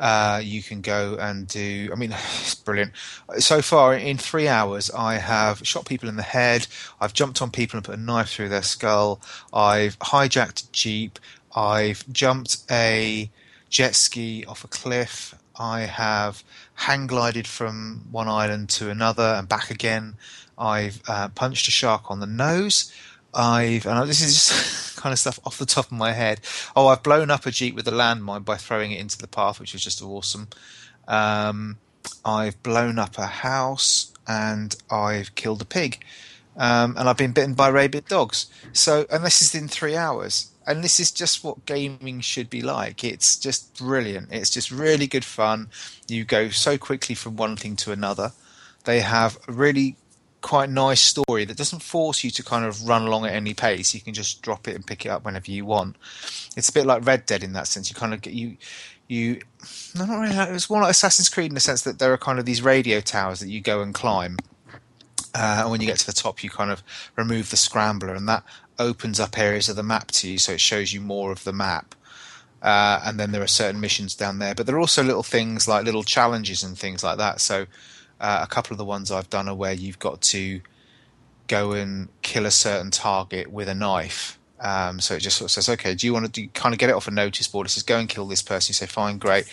Uh, 0.00 0.40
you 0.42 0.62
can 0.62 0.80
go 0.80 1.16
and 1.20 1.46
do. 1.46 1.90
I 1.92 1.94
mean, 1.94 2.12
it's 2.40 2.54
brilliant. 2.54 2.92
So 3.38 3.60
far, 3.62 3.94
in 3.94 4.16
three 4.18 4.48
hours, 4.48 4.90
I 4.90 5.14
have 5.18 5.64
shot 5.66 5.84
people 5.84 6.08
in 6.08 6.16
the 6.16 6.22
head. 6.22 6.66
I've 7.00 7.12
jumped 7.12 7.40
on 7.42 7.50
people 7.50 7.76
and 7.76 7.84
put 7.84 7.94
a 7.94 8.00
knife 8.00 8.30
through 8.30 8.48
their 8.48 8.62
skull. 8.62 9.20
I've 9.52 9.98
hijacked 9.98 10.68
a 10.68 10.72
jeep. 10.72 11.18
I've 11.54 12.10
jumped 12.10 12.58
a 12.70 13.30
jet 13.68 13.94
ski 13.94 14.44
off 14.46 14.64
a 14.64 14.68
cliff. 14.68 15.34
I 15.58 15.80
have 15.80 16.42
hang 16.74 17.06
glided 17.06 17.46
from 17.46 18.06
one 18.10 18.28
island 18.28 18.70
to 18.70 18.88
another 18.88 19.34
and 19.36 19.46
back 19.46 19.70
again. 19.70 20.14
I've 20.56 21.02
uh, 21.06 21.28
punched 21.28 21.68
a 21.68 21.70
shark 21.70 22.10
on 22.10 22.20
the 22.20 22.26
nose. 22.26 22.92
I've 23.34 23.86
and 23.86 24.08
this 24.08 24.20
is 24.20 24.34
just 24.34 24.96
kind 25.00 25.12
of 25.12 25.18
stuff 25.18 25.38
off 25.44 25.58
the 25.58 25.66
top 25.66 25.86
of 25.86 25.92
my 25.92 26.12
head. 26.12 26.40
Oh, 26.74 26.88
I've 26.88 27.02
blown 27.02 27.30
up 27.30 27.46
a 27.46 27.50
jeep 27.50 27.74
with 27.74 27.86
a 27.88 27.92
landmine 27.92 28.44
by 28.44 28.56
throwing 28.56 28.92
it 28.92 29.00
into 29.00 29.18
the 29.18 29.28
path, 29.28 29.60
which 29.60 29.72
was 29.72 29.82
just 29.82 30.02
awesome. 30.02 30.48
Um, 31.08 31.78
I've 32.24 32.62
blown 32.62 32.98
up 32.98 33.18
a 33.18 33.26
house 33.26 34.12
and 34.26 34.76
I've 34.90 35.34
killed 35.34 35.62
a 35.62 35.64
pig. 35.64 36.04
Um, 36.56 36.94
and 36.98 37.08
I've 37.08 37.16
been 37.16 37.32
bitten 37.32 37.54
by 37.54 37.70
rabid 37.70 38.06
dogs. 38.06 38.46
So, 38.72 39.06
and 39.10 39.24
this 39.24 39.40
is 39.40 39.54
in 39.54 39.68
three 39.68 39.96
hours. 39.96 40.50
And 40.66 40.84
this 40.84 41.00
is 41.00 41.10
just 41.10 41.42
what 41.42 41.64
gaming 41.64 42.20
should 42.20 42.50
be 42.50 42.60
like. 42.60 43.02
It's 43.02 43.38
just 43.38 43.78
brilliant. 43.78 44.28
It's 44.30 44.50
just 44.50 44.70
really 44.70 45.06
good 45.06 45.24
fun. 45.24 45.70
You 46.06 46.24
go 46.24 46.50
so 46.50 46.76
quickly 46.76 47.14
from 47.14 47.36
one 47.36 47.56
thing 47.56 47.76
to 47.76 47.92
another. 47.92 48.32
They 48.84 49.00
have 49.00 49.38
really 49.48 49.96
quite 50.40 50.70
nice 50.70 51.00
story 51.00 51.44
that 51.44 51.56
doesn't 51.56 51.82
force 51.82 52.24
you 52.24 52.30
to 52.30 52.42
kind 52.42 52.64
of 52.64 52.88
run 52.88 53.02
along 53.02 53.26
at 53.26 53.34
any 53.34 53.54
pace. 53.54 53.94
You 53.94 54.00
can 54.00 54.14
just 54.14 54.42
drop 54.42 54.68
it 54.68 54.74
and 54.74 54.86
pick 54.86 55.04
it 55.04 55.08
up 55.08 55.24
whenever 55.24 55.50
you 55.50 55.64
want. 55.64 55.96
It's 56.56 56.68
a 56.68 56.72
bit 56.72 56.86
like 56.86 57.06
Red 57.06 57.26
Dead 57.26 57.42
in 57.42 57.52
that 57.54 57.66
sense. 57.66 57.90
You 57.90 57.96
kind 57.96 58.14
of 58.14 58.20
get 58.20 58.34
you 58.34 58.56
you 59.08 59.40
no 59.96 60.06
not 60.06 60.20
really. 60.20 60.36
It's 60.54 60.70
more 60.70 60.82
like 60.82 60.92
Assassin's 60.92 61.28
Creed 61.28 61.50
in 61.50 61.54
the 61.54 61.60
sense 61.60 61.82
that 61.82 61.98
there 61.98 62.12
are 62.12 62.18
kind 62.18 62.38
of 62.38 62.46
these 62.46 62.62
radio 62.62 63.00
towers 63.00 63.40
that 63.40 63.48
you 63.48 63.60
go 63.60 63.82
and 63.82 63.92
climb. 63.92 64.38
Uh, 65.34 65.60
and 65.60 65.70
when 65.70 65.80
you 65.80 65.86
get 65.86 65.98
to 65.98 66.06
the 66.06 66.12
top, 66.12 66.42
you 66.42 66.50
kind 66.50 66.70
of 66.70 66.82
remove 67.16 67.50
the 67.50 67.56
scrambler, 67.56 68.14
and 68.14 68.28
that 68.28 68.42
opens 68.78 69.20
up 69.20 69.38
areas 69.38 69.68
of 69.68 69.76
the 69.76 69.82
map 69.82 70.08
to 70.08 70.28
you, 70.28 70.38
so 70.38 70.52
it 70.52 70.60
shows 70.60 70.92
you 70.92 71.00
more 71.00 71.30
of 71.30 71.44
the 71.44 71.52
map. 71.52 71.94
Uh, 72.62 73.00
and 73.04 73.18
then 73.18 73.32
there 73.32 73.42
are 73.42 73.46
certain 73.46 73.80
missions 73.80 74.14
down 74.14 74.38
there, 74.38 74.54
but 74.54 74.66
there 74.66 74.76
are 74.76 74.80
also 74.80 75.02
little 75.02 75.22
things 75.22 75.68
like 75.68 75.84
little 75.84 76.02
challenges 76.02 76.62
and 76.62 76.76
things 76.76 77.02
like 77.02 77.16
that. 77.18 77.40
So 77.40 77.66
uh, 78.20 78.40
a 78.42 78.46
couple 78.46 78.74
of 78.74 78.78
the 78.78 78.84
ones 78.84 79.10
I've 79.10 79.30
done 79.30 79.48
are 79.48 79.54
where 79.54 79.72
you've 79.72 79.98
got 79.98 80.20
to 80.20 80.60
go 81.48 81.72
and 81.72 82.08
kill 82.22 82.46
a 82.46 82.50
certain 82.50 82.90
target 82.90 83.50
with 83.50 83.68
a 83.68 83.74
knife. 83.74 84.38
Um, 84.60 85.00
so 85.00 85.14
it 85.14 85.20
just 85.20 85.38
sort 85.38 85.46
of 85.46 85.52
says, 85.52 85.68
okay, 85.70 85.94
do 85.94 86.06
you 86.06 86.12
want 86.12 86.26
to 86.26 86.30
do, 86.30 86.46
kind 86.48 86.74
of 86.74 86.78
get 86.78 86.90
it 86.90 86.94
off 86.94 87.08
a 87.08 87.10
notice 87.10 87.48
board? 87.48 87.66
It 87.66 87.70
says, 87.70 87.82
go 87.82 87.98
and 87.98 88.08
kill 88.08 88.26
this 88.26 88.42
person. 88.42 88.70
You 88.70 88.74
say, 88.74 88.86
fine, 88.86 89.18
great. 89.18 89.50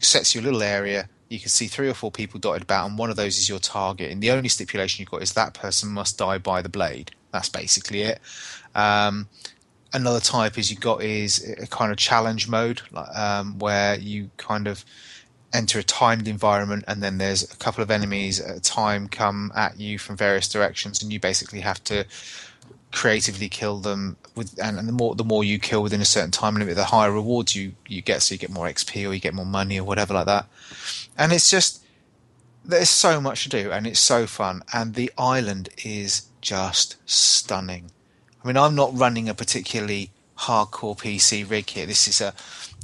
Sets 0.00 0.34
you 0.34 0.40
a 0.40 0.42
little 0.42 0.62
area. 0.62 1.08
You 1.28 1.38
can 1.38 1.48
see 1.48 1.68
three 1.68 1.88
or 1.88 1.94
four 1.94 2.10
people 2.10 2.40
dotted 2.40 2.62
about, 2.62 2.88
and 2.88 2.98
one 2.98 3.08
of 3.08 3.16
those 3.16 3.38
is 3.38 3.48
your 3.48 3.60
target. 3.60 4.10
And 4.10 4.20
the 4.20 4.32
only 4.32 4.48
stipulation 4.48 5.00
you've 5.00 5.10
got 5.10 5.22
is 5.22 5.32
that 5.32 5.54
person 5.54 5.88
must 5.90 6.18
die 6.18 6.38
by 6.38 6.60
the 6.60 6.68
blade. 6.68 7.12
That's 7.32 7.48
basically 7.48 8.02
it. 8.02 8.20
Um, 8.74 9.28
another 9.94 10.20
type 10.20 10.58
is 10.58 10.70
you've 10.70 10.80
got 10.80 11.02
is 11.02 11.54
a 11.58 11.66
kind 11.66 11.90
of 11.90 11.96
challenge 11.96 12.48
mode, 12.48 12.82
um, 13.14 13.58
where 13.58 13.98
you 13.98 14.30
kind 14.36 14.66
of 14.66 14.84
enter 15.52 15.78
a 15.78 15.82
timed 15.82 16.28
environment, 16.28 16.84
and 16.88 17.02
then 17.02 17.18
there's 17.18 17.42
a 17.42 17.56
couple 17.56 17.82
of 17.82 17.90
enemies 17.90 18.40
at 18.40 18.56
a 18.56 18.60
time 18.60 19.08
come 19.08 19.52
at 19.54 19.78
you 19.78 19.98
from 19.98 20.16
various 20.16 20.48
directions, 20.48 21.02
and 21.02 21.12
you 21.12 21.20
basically 21.20 21.60
have 21.60 21.82
to 21.84 22.06
creatively 22.92 23.48
kill 23.48 23.78
them 23.78 24.16
with 24.36 24.58
and, 24.62 24.78
and, 24.78 24.86
the 24.86 24.92
more 24.92 25.14
the 25.14 25.24
more 25.24 25.42
you 25.42 25.58
kill 25.58 25.82
within 25.82 26.00
a 26.00 26.04
certain 26.04 26.30
time 26.30 26.54
limit 26.54 26.76
the 26.76 26.84
higher 26.84 27.10
rewards 27.10 27.56
you 27.56 27.72
you 27.88 28.02
get. 28.02 28.22
So 28.22 28.34
you 28.34 28.38
get 28.38 28.50
more 28.50 28.66
xp 28.66 29.08
or 29.08 29.14
you 29.14 29.20
get 29.20 29.34
more 29.34 29.46
money 29.46 29.80
or 29.80 29.84
whatever 29.84 30.14
like 30.14 30.26
that. 30.26 30.46
And 31.16 31.32
it's 31.32 31.50
just 31.50 31.82
there's 32.64 32.90
so 32.90 33.20
much 33.20 33.44
to 33.44 33.48
do 33.48 33.72
and 33.72 33.86
it's 33.86 33.98
so 33.98 34.26
fun. 34.26 34.62
And 34.72 34.94
the 34.94 35.10
island 35.18 35.70
is 35.84 36.28
just 36.40 36.96
stunning. 37.06 37.90
I 38.44 38.46
mean 38.46 38.56
i'm 38.56 38.74
not 38.74 38.96
running 38.96 39.28
a 39.28 39.34
particularly 39.34 40.10
hardcore 40.40 40.96
pc 40.96 41.48
rig 41.48 41.68
here. 41.68 41.86
This 41.86 42.06
is 42.06 42.20
a 42.20 42.34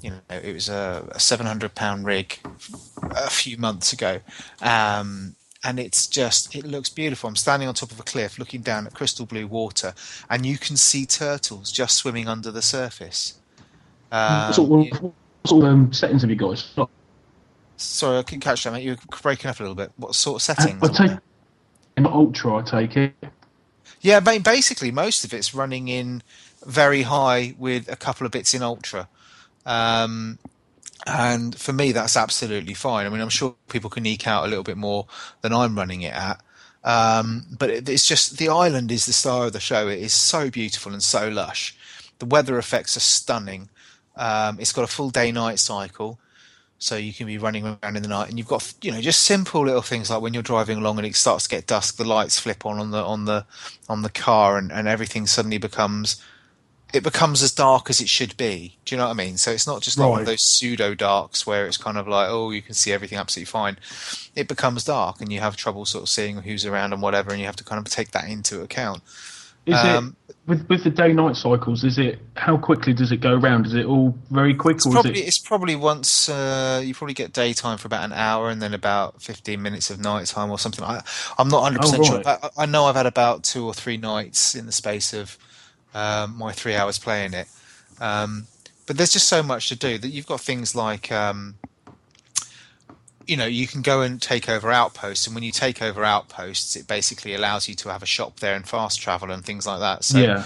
you 0.02 0.10
know 0.10 0.20
it 0.30 0.54
was 0.54 0.68
a, 0.68 1.06
a 1.10 1.20
700 1.20 1.74
pound 1.74 2.04
rig 2.06 2.38
a 3.10 3.30
few 3.30 3.56
months 3.56 3.92
ago 3.92 4.20
um, 4.62 5.34
and 5.64 5.78
it's 5.78 6.06
just 6.06 6.54
it 6.54 6.64
looks 6.64 6.88
beautiful. 6.88 7.28
I'm 7.28 7.36
standing 7.36 7.68
on 7.68 7.74
top 7.74 7.90
of 7.90 7.98
a 7.98 8.04
cliff 8.04 8.38
looking 8.38 8.60
down 8.60 8.86
at 8.86 8.94
crystal 8.94 9.26
blue 9.26 9.46
water, 9.46 9.94
and 10.30 10.46
you 10.46 10.56
can 10.56 10.76
see 10.76 11.04
turtles 11.04 11.72
just 11.72 11.96
swimming 11.96 12.28
under 12.28 12.50
the 12.50 12.62
surface. 12.62 13.38
Um, 14.12 14.46
what 14.46 14.54
sort 14.54 14.92
of, 14.92 15.02
what 15.02 15.12
sort 15.46 15.64
of 15.64 15.70
um, 15.70 15.92
settings 15.92 16.22
have 16.22 16.30
you 16.30 16.36
got? 16.36 16.64
Not... 16.76 16.90
Sorry, 17.76 18.18
I 18.18 18.22
couldn't 18.22 18.40
catch 18.40 18.64
that, 18.64 18.72
mate. 18.72 18.84
You're 18.84 18.96
breaking 19.20 19.50
up 19.50 19.58
a 19.58 19.62
little 19.62 19.74
bit. 19.74 19.90
What 19.96 20.14
sort 20.14 20.36
of 20.36 20.42
settings? 20.42 20.82
I 20.82 21.08
take 21.08 21.18
in 21.96 22.06
ultra. 22.06 22.56
I 22.56 22.62
take 22.62 22.96
it. 22.96 23.14
Yeah, 24.00 24.20
basically 24.20 24.92
most 24.92 25.24
of 25.24 25.34
it's 25.34 25.54
running 25.54 25.88
in 25.88 26.22
very 26.64 27.02
high 27.02 27.54
with 27.58 27.90
a 27.90 27.96
couple 27.96 28.26
of 28.26 28.32
bits 28.32 28.54
in 28.54 28.62
ultra. 28.62 29.08
Um, 29.68 30.38
and 31.06 31.54
for 31.54 31.72
me, 31.72 31.92
that's 31.92 32.16
absolutely 32.16 32.74
fine. 32.74 33.06
I 33.06 33.10
mean, 33.10 33.20
I'm 33.20 33.28
sure 33.28 33.54
people 33.68 33.90
can 33.90 34.06
eke 34.06 34.26
out 34.26 34.44
a 34.44 34.48
little 34.48 34.64
bit 34.64 34.76
more 34.76 35.06
than 35.42 35.52
I'm 35.52 35.76
running 35.76 36.02
it 36.02 36.14
at. 36.14 36.40
Um, 36.84 37.44
but 37.58 37.70
it's 37.70 38.06
just 38.06 38.38
the 38.38 38.48
island 38.48 38.90
is 38.90 39.04
the 39.06 39.12
star 39.12 39.46
of 39.46 39.52
the 39.52 39.60
show. 39.60 39.88
It 39.88 39.98
is 39.98 40.12
so 40.12 40.50
beautiful 40.50 40.92
and 40.92 41.02
so 41.02 41.28
lush. 41.28 41.76
The 42.18 42.26
weather 42.26 42.58
effects 42.58 42.96
are 42.96 43.00
stunning. 43.00 43.68
Um, 44.16 44.58
it's 44.58 44.72
got 44.72 44.84
a 44.84 44.88
full 44.88 45.10
day-night 45.10 45.58
cycle, 45.58 46.18
so 46.78 46.96
you 46.96 47.12
can 47.12 47.26
be 47.26 47.38
running 47.38 47.64
around 47.64 47.96
in 47.96 48.02
the 48.02 48.08
night, 48.08 48.28
and 48.28 48.38
you've 48.38 48.48
got 48.48 48.74
you 48.82 48.90
know 48.90 49.00
just 49.00 49.22
simple 49.22 49.64
little 49.64 49.82
things 49.82 50.10
like 50.10 50.20
when 50.20 50.34
you're 50.34 50.42
driving 50.42 50.78
along 50.78 50.98
and 50.98 51.06
it 51.06 51.14
starts 51.14 51.44
to 51.44 51.50
get 51.50 51.66
dusk, 51.66 51.96
the 51.96 52.04
lights 52.04 52.38
flip 52.40 52.66
on 52.66 52.80
on 52.80 52.90
the 52.90 53.02
on 53.04 53.26
the 53.26 53.44
on 53.88 54.02
the 54.02 54.10
car, 54.10 54.56
and, 54.56 54.72
and 54.72 54.88
everything 54.88 55.26
suddenly 55.26 55.58
becomes 55.58 56.20
it 56.92 57.02
becomes 57.02 57.42
as 57.42 57.52
dark 57.52 57.90
as 57.90 58.00
it 58.00 58.08
should 58.08 58.36
be. 58.36 58.78
Do 58.84 58.94
you 58.94 58.98
know 58.98 59.06
what 59.06 59.10
I 59.10 59.14
mean? 59.14 59.36
So 59.36 59.50
it's 59.50 59.66
not 59.66 59.82
just 59.82 59.98
like 59.98 60.06
right. 60.06 60.10
one 60.10 60.20
of 60.20 60.26
those 60.26 60.42
pseudo 60.42 60.94
darks 60.94 61.46
where 61.46 61.66
it's 61.66 61.76
kind 61.76 61.98
of 61.98 62.08
like, 62.08 62.28
oh, 62.30 62.50
you 62.50 62.62
can 62.62 62.74
see 62.74 62.92
everything 62.92 63.18
absolutely 63.18 63.50
fine. 63.50 63.78
It 64.34 64.48
becomes 64.48 64.84
dark 64.84 65.20
and 65.20 65.32
you 65.32 65.40
have 65.40 65.56
trouble 65.56 65.84
sort 65.84 66.04
of 66.04 66.08
seeing 66.08 66.38
who's 66.38 66.64
around 66.64 66.92
and 66.92 67.02
whatever, 67.02 67.30
and 67.30 67.40
you 67.40 67.46
have 67.46 67.56
to 67.56 67.64
kind 67.64 67.78
of 67.84 67.92
take 67.92 68.12
that 68.12 68.28
into 68.28 68.62
account. 68.62 69.02
Is 69.66 69.76
um, 69.76 70.16
it 70.30 70.36
with 70.46 70.66
with 70.70 70.84
the 70.84 70.90
day 70.90 71.12
night 71.12 71.36
cycles? 71.36 71.84
Is 71.84 71.98
it 71.98 72.20
how 72.36 72.56
quickly 72.56 72.94
does 72.94 73.12
it 73.12 73.18
go 73.18 73.34
around? 73.34 73.66
Is 73.66 73.74
it 73.74 73.84
all 73.84 74.16
very 74.30 74.54
quick? 74.54 74.76
It's 74.76 74.86
probably 74.86 75.20
it... 75.20 75.28
it's 75.28 75.38
probably 75.38 75.76
once 75.76 76.30
uh, 76.30 76.80
you 76.82 76.94
probably 76.94 77.12
get 77.12 77.34
daytime 77.34 77.76
for 77.76 77.86
about 77.86 78.04
an 78.04 78.14
hour 78.14 78.48
and 78.48 78.62
then 78.62 78.72
about 78.72 79.20
fifteen 79.20 79.60
minutes 79.60 79.90
of 79.90 80.00
nighttime 80.00 80.50
or 80.50 80.58
something. 80.58 80.82
I, 80.82 81.02
I'm 81.36 81.48
not 81.48 81.64
hundred 81.64 81.80
oh, 81.80 81.82
percent 81.82 82.06
sure. 82.06 82.22
I, 82.24 82.48
I 82.56 82.64
know 82.64 82.86
I've 82.86 82.96
had 82.96 83.04
about 83.04 83.42
two 83.42 83.66
or 83.66 83.74
three 83.74 83.98
nights 83.98 84.54
in 84.54 84.64
the 84.64 84.72
space 84.72 85.12
of 85.12 85.36
um, 85.98 86.38
my 86.38 86.52
three 86.52 86.76
hours 86.76 86.98
playing 86.98 87.34
it. 87.34 87.48
Um, 88.00 88.46
but 88.86 88.96
there's 88.96 89.12
just 89.12 89.28
so 89.28 89.42
much 89.42 89.68
to 89.68 89.76
do 89.76 89.98
that 89.98 90.08
you've 90.08 90.26
got 90.26 90.40
things 90.40 90.74
like 90.74 91.10
um, 91.10 91.56
you 93.26 93.36
know 93.36 93.44
you 93.44 93.66
can 93.66 93.82
go 93.82 94.00
and 94.00 94.22
take 94.22 94.48
over 94.48 94.70
outposts 94.70 95.26
and 95.26 95.34
when 95.34 95.44
you 95.44 95.52
take 95.52 95.82
over 95.82 96.04
outposts 96.04 96.76
it 96.76 96.86
basically 96.86 97.34
allows 97.34 97.68
you 97.68 97.74
to 97.74 97.90
have 97.90 98.02
a 98.02 98.06
shop 98.06 98.40
there 98.40 98.54
and 98.54 98.66
fast 98.66 99.00
travel 99.00 99.30
and 99.30 99.44
things 99.44 99.66
like 99.66 99.80
that 99.80 100.04
so 100.04 100.18
yeah. 100.18 100.44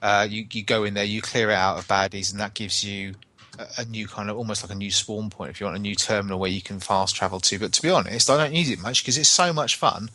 uh, 0.00 0.26
you, 0.28 0.46
you 0.52 0.62
go 0.62 0.84
in 0.84 0.94
there 0.94 1.04
you 1.04 1.20
clear 1.20 1.50
it 1.50 1.54
out 1.54 1.78
of 1.78 1.86
baddies 1.86 2.30
and 2.30 2.40
that 2.40 2.54
gives 2.54 2.82
you 2.82 3.14
a, 3.58 3.66
a 3.78 3.84
new 3.84 4.06
kind 4.06 4.30
of 4.30 4.38
almost 4.38 4.62
like 4.64 4.72
a 4.72 4.78
new 4.78 4.90
spawn 4.90 5.28
point 5.28 5.50
if 5.50 5.60
you 5.60 5.66
want 5.66 5.76
a 5.76 5.80
new 5.80 5.94
terminal 5.94 6.38
where 6.38 6.50
you 6.50 6.62
can 6.62 6.80
fast 6.80 7.14
travel 7.14 7.40
to 7.40 7.58
but 7.58 7.72
to 7.72 7.82
be 7.82 7.90
honest 7.90 8.30
i 8.30 8.36
don't 8.38 8.54
use 8.54 8.70
it 8.70 8.80
much 8.80 9.02
because 9.02 9.18
it's 9.18 9.28
so 9.28 9.52
much 9.52 9.76
fun 9.76 10.08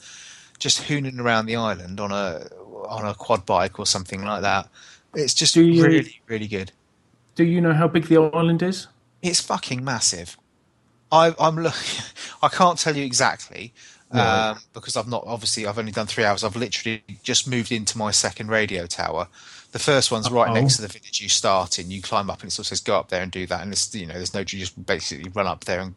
just 0.58 0.84
hooning 0.84 1.20
around 1.20 1.46
the 1.46 1.56
island 1.56 2.00
on 2.00 2.12
a 2.12 2.48
on 2.88 3.06
a 3.06 3.14
quad 3.14 3.46
bike 3.46 3.80
or 3.80 3.86
something 3.86 4.24
like 4.24 4.42
that. 4.42 4.70
It's 5.14 5.34
just 5.34 5.56
you, 5.56 5.84
really, 5.84 6.22
really 6.28 6.48
good. 6.48 6.72
Do 7.36 7.44
you 7.44 7.62
know 7.62 7.74
how 7.74 7.88
big 7.88 8.08
the 8.08 8.18
island 8.18 8.62
is? 8.62 8.88
It's 9.22 9.42
fucking 9.42 9.84
massive. 9.84 10.38
I, 11.12 11.34
I'm 11.40 11.56
looking. 11.56 12.04
I 12.42 12.50
can't 12.50 12.78
tell 12.78 12.96
you 12.96 13.06
exactly 13.06 13.74
right. 14.12 14.50
um, 14.52 14.60
because 14.74 14.98
I've 14.98 15.08
not. 15.08 15.24
Obviously, 15.26 15.66
I've 15.66 15.80
only 15.80 15.92
done 15.92 16.08
three 16.08 16.24
hours. 16.24 16.44
I've 16.44 16.56
literally 16.56 17.04
just 17.24 17.48
moved 17.48 17.72
into 17.72 17.98
my 17.98 18.12
second 18.12 18.50
radio 18.50 18.86
tower. 18.86 19.28
The 19.78 19.84
first 19.84 20.12
one's 20.12 20.32
right 20.32 20.50
Uh-oh. 20.50 20.56
next 20.56 20.78
to 20.78 20.82
the 20.82 20.88
village 20.88 21.22
you 21.22 21.30
start 21.30 21.78
in. 21.78 21.92
You 21.92 22.02
climb 22.02 22.32
up 22.32 22.42
and 22.42 22.50
it 22.50 22.52
sort 22.52 22.64
of 22.64 22.70
says 22.70 22.82
go 22.82 22.98
up 22.98 23.10
there 23.10 23.22
and 23.22 23.32
do 23.32 23.46
that. 23.46 23.62
And 23.62 23.72
it's 23.72 23.94
you 23.94 24.08
know 24.08 24.16
there's 24.16 24.34
no 24.34 24.40
you 24.40 24.46
just 24.46 24.84
basically 24.88 25.30
run 25.30 25.46
up 25.46 25.66
there 25.66 25.80
and 25.80 25.94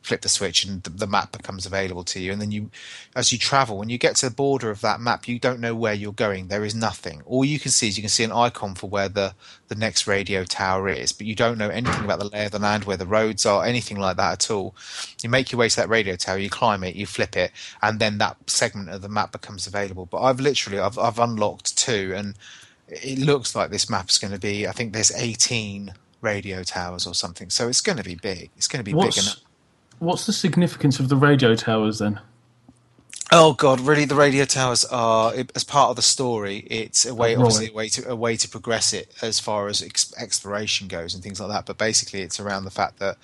flip 0.00 0.22
the 0.22 0.30
switch 0.30 0.64
and 0.64 0.82
the, 0.82 0.88
the, 0.88 1.06
map 1.06 1.32
becomes 1.32 1.66
available 1.66 2.04
to 2.04 2.20
you. 2.20 2.32
And 2.32 2.40
then 2.40 2.50
you, 2.50 2.70
as 3.14 3.30
you 3.30 3.36
travel, 3.36 3.76
when 3.76 3.90
you 3.90 3.98
get 3.98 4.16
to 4.16 4.30
the 4.30 4.34
border 4.34 4.70
of 4.70 4.80
that 4.80 4.98
map, 4.98 5.28
you 5.28 5.38
don't 5.38 5.60
know 5.60 5.74
where 5.74 5.92
you're 5.92 6.10
going. 6.10 6.48
There 6.48 6.64
is 6.64 6.74
nothing. 6.74 7.20
All 7.26 7.44
you 7.44 7.58
can 7.58 7.70
see 7.70 7.88
is 7.88 7.98
you 7.98 8.02
can 8.02 8.08
see 8.08 8.24
an 8.24 8.32
icon 8.32 8.74
for 8.74 8.88
where 8.88 9.10
the, 9.10 9.34
the 9.66 9.74
next 9.74 10.06
radio 10.06 10.44
tower 10.44 10.88
is, 10.88 11.12
but 11.12 11.26
you 11.26 11.34
don't 11.34 11.58
know 11.58 11.68
anything 11.68 12.06
about 12.06 12.20
the 12.20 12.30
lay 12.30 12.46
of 12.46 12.52
the 12.52 12.58
land, 12.58 12.84
where 12.84 12.96
the 12.96 13.04
roads 13.04 13.44
are, 13.44 13.62
anything 13.62 13.98
like 13.98 14.16
that 14.16 14.32
at 14.32 14.50
all. 14.50 14.74
You 15.22 15.28
make 15.28 15.52
your 15.52 15.58
way 15.58 15.68
to 15.68 15.76
that 15.76 15.90
radio 15.90 16.16
tower, 16.16 16.38
you 16.38 16.48
climb 16.48 16.82
it, 16.82 16.96
you 16.96 17.04
flip 17.04 17.36
it, 17.36 17.52
and 17.82 17.98
then 17.98 18.16
that 18.18 18.38
segment 18.48 18.88
of 18.88 19.02
the 19.02 19.08
map 19.10 19.32
becomes 19.32 19.66
available. 19.66 20.06
But 20.06 20.22
I've 20.22 20.40
literally, 20.40 20.78
I've, 20.78 20.98
I've 20.98 21.18
unlocked 21.18 21.76
two, 21.76 22.14
and 22.16 22.34
it 22.88 23.18
looks 23.18 23.54
like 23.54 23.70
this 23.70 23.90
map 23.90 24.08
is 24.08 24.18
going 24.18 24.32
to 24.32 24.38
be, 24.38 24.66
I 24.66 24.72
think 24.72 24.92
there's 24.92 25.12
18 25.12 25.92
radio 26.20 26.62
towers 26.62 27.06
or 27.06 27.14
something. 27.14 27.50
So 27.50 27.68
it's 27.68 27.80
going 27.80 27.98
to 27.98 28.04
be 28.04 28.14
big. 28.16 28.50
It's 28.56 28.68
going 28.68 28.80
to 28.80 28.84
be 28.84 28.94
What's, 28.94 29.16
big 29.16 29.24
enough. 29.24 29.40
What's 29.98 30.26
the 30.26 30.32
significance 30.32 31.00
of 31.00 31.08
the 31.08 31.16
radio 31.16 31.54
towers 31.54 31.98
then? 31.98 32.20
Oh 33.30 33.52
God, 33.52 33.80
really? 33.80 34.06
The 34.06 34.14
radio 34.14 34.46
towers 34.46 34.86
are 34.86 35.34
as 35.54 35.62
part 35.62 35.90
of 35.90 35.96
the 35.96 36.02
story. 36.02 36.58
It's 36.70 37.04
a 37.04 37.14
way, 37.14 37.36
oh, 37.36 37.40
obviously, 37.40 37.68
a 37.68 37.72
way 37.74 37.88
to 37.90 38.08
a 38.08 38.16
way 38.16 38.36
to 38.36 38.48
progress 38.48 38.94
it 38.94 39.12
as 39.20 39.38
far 39.38 39.68
as 39.68 39.82
ex- 39.82 40.14
exploration 40.16 40.88
goes 40.88 41.12
and 41.12 41.22
things 41.22 41.38
like 41.38 41.50
that. 41.50 41.66
But 41.66 41.76
basically, 41.76 42.22
it's 42.22 42.40
around 42.40 42.64
the 42.64 42.70
fact 42.70 43.00
that 43.00 43.18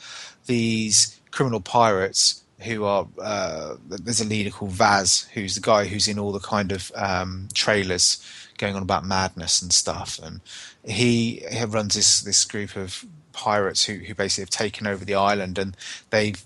these 0.44 1.18
criminal 1.30 1.60
pirates 1.60 2.42
who 2.60 2.84
are 2.84 3.08
uh, 3.18 3.76
there's 3.88 4.20
a 4.20 4.26
leader 4.26 4.50
called 4.50 4.72
Vaas, 4.72 5.26
who's 5.32 5.54
the 5.54 5.62
guy 5.62 5.86
who's 5.86 6.06
in 6.06 6.18
all 6.18 6.32
the 6.32 6.38
kind 6.38 6.70
of 6.70 6.92
um, 6.94 7.48
trailers 7.54 8.22
going 8.58 8.76
on 8.76 8.82
about 8.82 9.04
madness 9.04 9.62
and 9.62 9.72
stuff, 9.72 10.18
and 10.22 10.40
he, 10.84 11.44
runs 11.68 11.94
this 11.94 12.20
this 12.22 12.44
group 12.44 12.76
of 12.76 13.04
pirates 13.32 13.84
who 13.84 13.94
who 13.94 14.14
basically 14.14 14.42
have 14.42 14.50
taken 14.50 14.86
over 14.86 15.04
the 15.04 15.14
island, 15.14 15.58
and 15.58 15.76
they've 16.10 16.44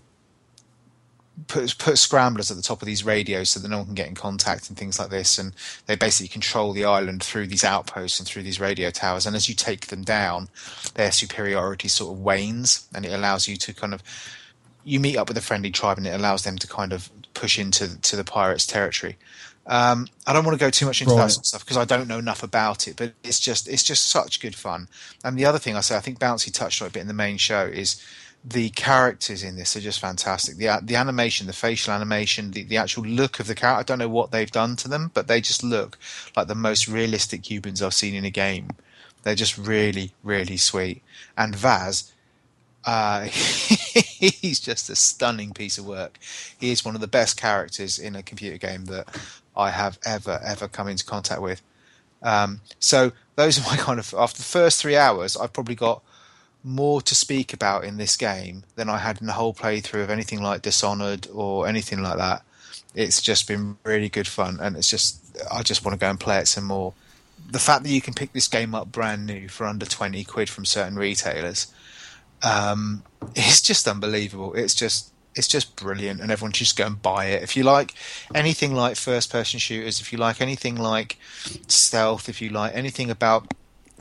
put 1.46 1.76
put 1.78 1.98
scramblers 1.98 2.50
at 2.50 2.56
the 2.56 2.62
top 2.62 2.82
of 2.82 2.86
these 2.86 3.04
radios 3.04 3.50
so 3.50 3.60
that 3.60 3.68
no 3.68 3.78
one 3.78 3.86
can 3.86 3.94
get 3.94 4.08
in 4.08 4.14
contact 4.14 4.68
and 4.68 4.76
things 4.76 4.98
like 4.98 5.10
this. 5.10 5.38
And 5.38 5.54
they 5.86 5.94
basically 5.94 6.28
control 6.28 6.72
the 6.72 6.84
island 6.84 7.22
through 7.22 7.46
these 7.46 7.64
outposts 7.64 8.18
and 8.18 8.26
through 8.26 8.42
these 8.42 8.60
radio 8.60 8.90
towers. 8.90 9.26
And 9.26 9.36
as 9.36 9.48
you 9.48 9.54
take 9.54 9.86
them 9.86 10.02
down, 10.02 10.48
their 10.94 11.12
superiority 11.12 11.88
sort 11.88 12.12
of 12.12 12.20
wanes, 12.20 12.88
and 12.94 13.04
it 13.04 13.12
allows 13.12 13.46
you 13.46 13.56
to 13.56 13.72
kind 13.72 13.94
of 13.94 14.02
you 14.84 14.98
meet 14.98 15.16
up 15.16 15.28
with 15.28 15.36
a 15.36 15.42
friendly 15.42 15.70
tribe, 15.70 15.98
and 15.98 16.06
it 16.06 16.14
allows 16.14 16.44
them 16.44 16.58
to 16.58 16.66
kind 16.66 16.92
of 16.92 17.10
push 17.34 17.58
into 17.58 18.00
to 18.00 18.16
the 18.16 18.24
pirates' 18.24 18.66
territory. 18.66 19.16
Um, 19.68 20.08
I 20.26 20.32
don't 20.32 20.46
want 20.46 20.58
to 20.58 20.64
go 20.64 20.70
too 20.70 20.86
much 20.86 21.02
into 21.02 21.14
right. 21.14 21.24
that 21.24 21.30
sort 21.30 21.42
of 21.42 21.46
stuff 21.46 21.64
because 21.64 21.76
I 21.76 21.84
don't 21.84 22.08
know 22.08 22.18
enough 22.18 22.42
about 22.42 22.88
it, 22.88 22.96
but 22.96 23.12
it's 23.22 23.38
just 23.38 23.68
it's 23.68 23.84
just 23.84 24.08
such 24.08 24.40
good 24.40 24.54
fun. 24.54 24.88
And 25.22 25.38
the 25.38 25.44
other 25.44 25.58
thing 25.58 25.76
I 25.76 25.80
say, 25.80 25.96
I 25.96 26.00
think 26.00 26.18
Bouncy 26.18 26.52
touched 26.52 26.80
on 26.80 26.86
it 26.86 26.90
a 26.90 26.92
bit 26.94 27.00
in 27.00 27.06
the 27.06 27.14
main 27.14 27.36
show, 27.36 27.66
is 27.66 28.02
the 28.42 28.70
characters 28.70 29.42
in 29.42 29.56
this 29.56 29.76
are 29.76 29.80
just 29.80 30.00
fantastic. 30.00 30.56
The 30.56 30.80
the 30.82 30.96
animation, 30.96 31.46
the 31.46 31.52
facial 31.52 31.92
animation, 31.92 32.52
the, 32.52 32.62
the 32.62 32.78
actual 32.78 33.04
look 33.04 33.40
of 33.40 33.46
the 33.46 33.54
character. 33.54 33.80
I 33.80 33.82
don't 33.82 33.98
know 33.98 34.08
what 34.08 34.30
they've 34.30 34.50
done 34.50 34.74
to 34.76 34.88
them, 34.88 35.10
but 35.12 35.28
they 35.28 35.42
just 35.42 35.62
look 35.62 35.98
like 36.34 36.48
the 36.48 36.54
most 36.54 36.88
realistic 36.88 37.50
humans 37.50 37.82
I've 37.82 37.94
seen 37.94 38.14
in 38.14 38.24
a 38.24 38.30
game. 38.30 38.70
They're 39.22 39.34
just 39.34 39.58
really, 39.58 40.12
really 40.22 40.56
sweet. 40.56 41.02
And 41.36 41.54
Vaas, 41.54 42.12
uh, 42.84 43.24
he's 43.30 44.60
just 44.60 44.88
a 44.88 44.96
stunning 44.96 45.52
piece 45.52 45.76
of 45.76 45.86
work. 45.86 46.18
He 46.58 46.70
is 46.70 46.84
one 46.84 46.94
of 46.94 47.02
the 47.02 47.06
best 47.06 47.36
characters 47.36 47.98
in 47.98 48.16
a 48.16 48.22
computer 48.22 48.56
game 48.56 48.86
that 48.86 49.08
I 49.58 49.70
have 49.70 49.98
ever, 50.06 50.40
ever 50.44 50.68
come 50.68 50.88
into 50.88 51.04
contact 51.04 51.42
with. 51.42 51.60
Um, 52.22 52.60
so 52.78 53.12
those 53.36 53.58
are 53.58 53.68
my 53.68 53.76
kind 53.88 53.98
of 53.98 54.14
after 54.16 54.38
the 54.38 54.44
first 54.44 54.80
three 54.80 54.96
hours, 54.96 55.36
I've 55.36 55.52
probably 55.52 55.74
got 55.74 56.02
more 56.64 57.00
to 57.00 57.14
speak 57.14 57.52
about 57.52 57.84
in 57.84 57.96
this 57.96 58.16
game 58.16 58.64
than 58.76 58.88
I 58.88 58.98
had 58.98 59.20
in 59.20 59.26
the 59.26 59.32
whole 59.34 59.54
playthrough 59.54 60.02
of 60.02 60.10
anything 60.10 60.42
like 60.42 60.62
Dishonored 60.62 61.28
or 61.32 61.66
anything 61.66 62.02
like 62.02 62.16
that. 62.18 62.42
It's 62.94 63.20
just 63.20 63.46
been 63.46 63.76
really 63.84 64.08
good 64.08 64.26
fun, 64.26 64.58
and 64.60 64.76
it's 64.76 64.90
just 64.90 65.36
I 65.52 65.62
just 65.62 65.84
want 65.84 65.98
to 65.98 66.00
go 66.00 66.10
and 66.10 66.18
play 66.18 66.38
it 66.38 66.48
some 66.48 66.64
more. 66.64 66.94
The 67.50 67.58
fact 67.58 67.84
that 67.84 67.90
you 67.90 68.00
can 68.00 68.14
pick 68.14 68.32
this 68.32 68.48
game 68.48 68.74
up 68.74 68.90
brand 68.90 69.26
new 69.26 69.48
for 69.48 69.66
under 69.66 69.86
twenty 69.86 70.24
quid 70.24 70.48
from 70.48 70.64
certain 70.64 70.96
retailers, 70.96 71.72
um, 72.42 73.02
it's 73.36 73.60
just 73.60 73.86
unbelievable. 73.86 74.54
It's 74.54 74.74
just 74.74 75.12
it's 75.38 75.48
just 75.48 75.76
brilliant, 75.76 76.20
and 76.20 76.30
everyone 76.30 76.52
should 76.52 76.66
just 76.66 76.76
go 76.76 76.86
and 76.86 77.00
buy 77.00 77.26
it. 77.26 77.42
If 77.42 77.56
you 77.56 77.62
like 77.62 77.94
anything 78.34 78.74
like 78.74 78.96
first 78.96 79.30
person 79.30 79.58
shooters, 79.58 80.00
if 80.00 80.12
you 80.12 80.18
like 80.18 80.40
anything 80.40 80.76
like 80.76 81.16
stealth, 81.68 82.28
if 82.28 82.42
you 82.42 82.50
like 82.50 82.74
anything 82.74 83.10
about 83.10 83.54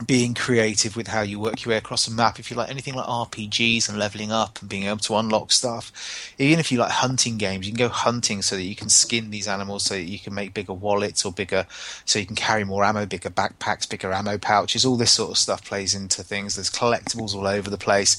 being 0.06 0.32
creative 0.32 0.96
with 0.96 1.08
how 1.08 1.22
you 1.22 1.40
work 1.40 1.64
your 1.64 1.70
way 1.70 1.76
across 1.76 2.06
a 2.06 2.10
map. 2.10 2.38
If 2.38 2.50
you 2.50 2.56
like 2.56 2.70
anything 2.70 2.94
like 2.94 3.06
RPGs 3.06 3.88
and 3.88 3.98
leveling 3.98 4.30
up 4.30 4.60
and 4.60 4.68
being 4.68 4.84
able 4.84 4.98
to 4.98 5.16
unlock 5.16 5.50
stuff, 5.50 6.32
even 6.38 6.60
if 6.60 6.70
you 6.70 6.78
like 6.78 6.90
hunting 6.90 7.36
games, 7.36 7.66
you 7.66 7.72
can 7.72 7.78
go 7.78 7.88
hunting 7.88 8.42
so 8.42 8.54
that 8.54 8.62
you 8.62 8.76
can 8.76 8.88
skin 8.88 9.30
these 9.30 9.48
animals 9.48 9.84
so 9.84 9.94
that 9.94 10.02
you 10.02 10.18
can 10.18 10.34
make 10.34 10.54
bigger 10.54 10.72
wallets 10.72 11.24
or 11.24 11.32
bigger, 11.32 11.66
so 12.04 12.18
you 12.18 12.26
can 12.26 12.36
carry 12.36 12.64
more 12.64 12.84
ammo, 12.84 13.06
bigger 13.06 13.30
backpacks, 13.30 13.88
bigger 13.88 14.12
ammo 14.12 14.38
pouches. 14.38 14.84
All 14.84 14.96
this 14.96 15.12
sort 15.12 15.30
of 15.30 15.38
stuff 15.38 15.64
plays 15.64 15.94
into 15.94 16.22
things. 16.22 16.54
There's 16.54 16.70
collectibles 16.70 17.34
all 17.34 17.46
over 17.46 17.68
the 17.68 17.78
place. 17.78 18.16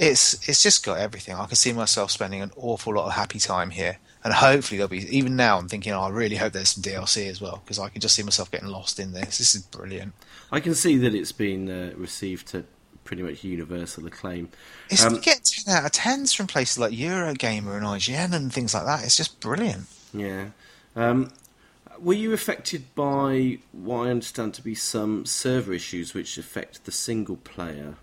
It's 0.00 0.48
it's 0.48 0.62
just 0.62 0.84
got 0.84 0.98
everything. 0.98 1.34
I 1.34 1.46
can 1.46 1.56
see 1.56 1.72
myself 1.72 2.10
spending 2.10 2.42
an 2.42 2.52
awful 2.56 2.94
lot 2.94 3.06
of 3.06 3.12
happy 3.12 3.38
time 3.38 3.70
here 3.70 3.98
and 4.24 4.34
hopefully 4.34 4.78
there'll 4.78 4.88
be 4.88 5.16
even 5.16 5.36
now 5.36 5.58
i'm 5.58 5.68
thinking 5.68 5.92
oh, 5.92 6.02
i 6.02 6.08
really 6.08 6.36
hope 6.36 6.52
there's 6.52 6.70
some 6.70 6.82
dlc 6.82 7.26
as 7.28 7.40
well 7.40 7.60
because 7.64 7.78
i 7.78 7.88
can 7.88 8.00
just 8.00 8.14
see 8.14 8.22
myself 8.22 8.50
getting 8.50 8.68
lost 8.68 8.98
in 9.00 9.12
this 9.12 9.38
this 9.38 9.54
is 9.54 9.62
brilliant 9.62 10.12
I 10.52 10.58
can 10.58 10.74
see 10.74 10.98
that 10.98 11.14
it's 11.14 11.32
been 11.32 11.70
uh, 11.70 11.92
received 11.96 12.48
to 12.48 12.64
pretty 13.04 13.22
much 13.22 13.44
universal 13.44 14.06
acclaim. 14.06 14.50
it's 14.88 15.04
um, 15.04 15.20
getting 15.20 15.42
10 15.42 15.74
out 15.74 15.84
of 15.84 15.92
10s 15.92 16.34
from 16.36 16.46
places 16.46 16.78
like 16.78 16.92
eurogamer 16.92 17.76
and 17.76 17.86
ign 17.86 18.34
and 18.34 18.52
things 18.52 18.74
like 18.74 18.84
that 18.84 19.04
it's 19.04 19.16
just 19.16 19.40
brilliant 19.40 19.86
Yeah. 20.12 20.46
Um, 20.96 21.30
were 22.00 22.14
you 22.14 22.32
affected 22.32 22.94
by 22.94 23.58
what 23.72 24.06
I 24.06 24.10
understand 24.10 24.54
to 24.54 24.62
be 24.62 24.74
some 24.74 25.26
server 25.26 25.72
issues 25.72 26.14
which 26.14 26.38
affect 26.38 26.84
the 26.84 26.92
single 26.92 27.36
player? 27.36 27.94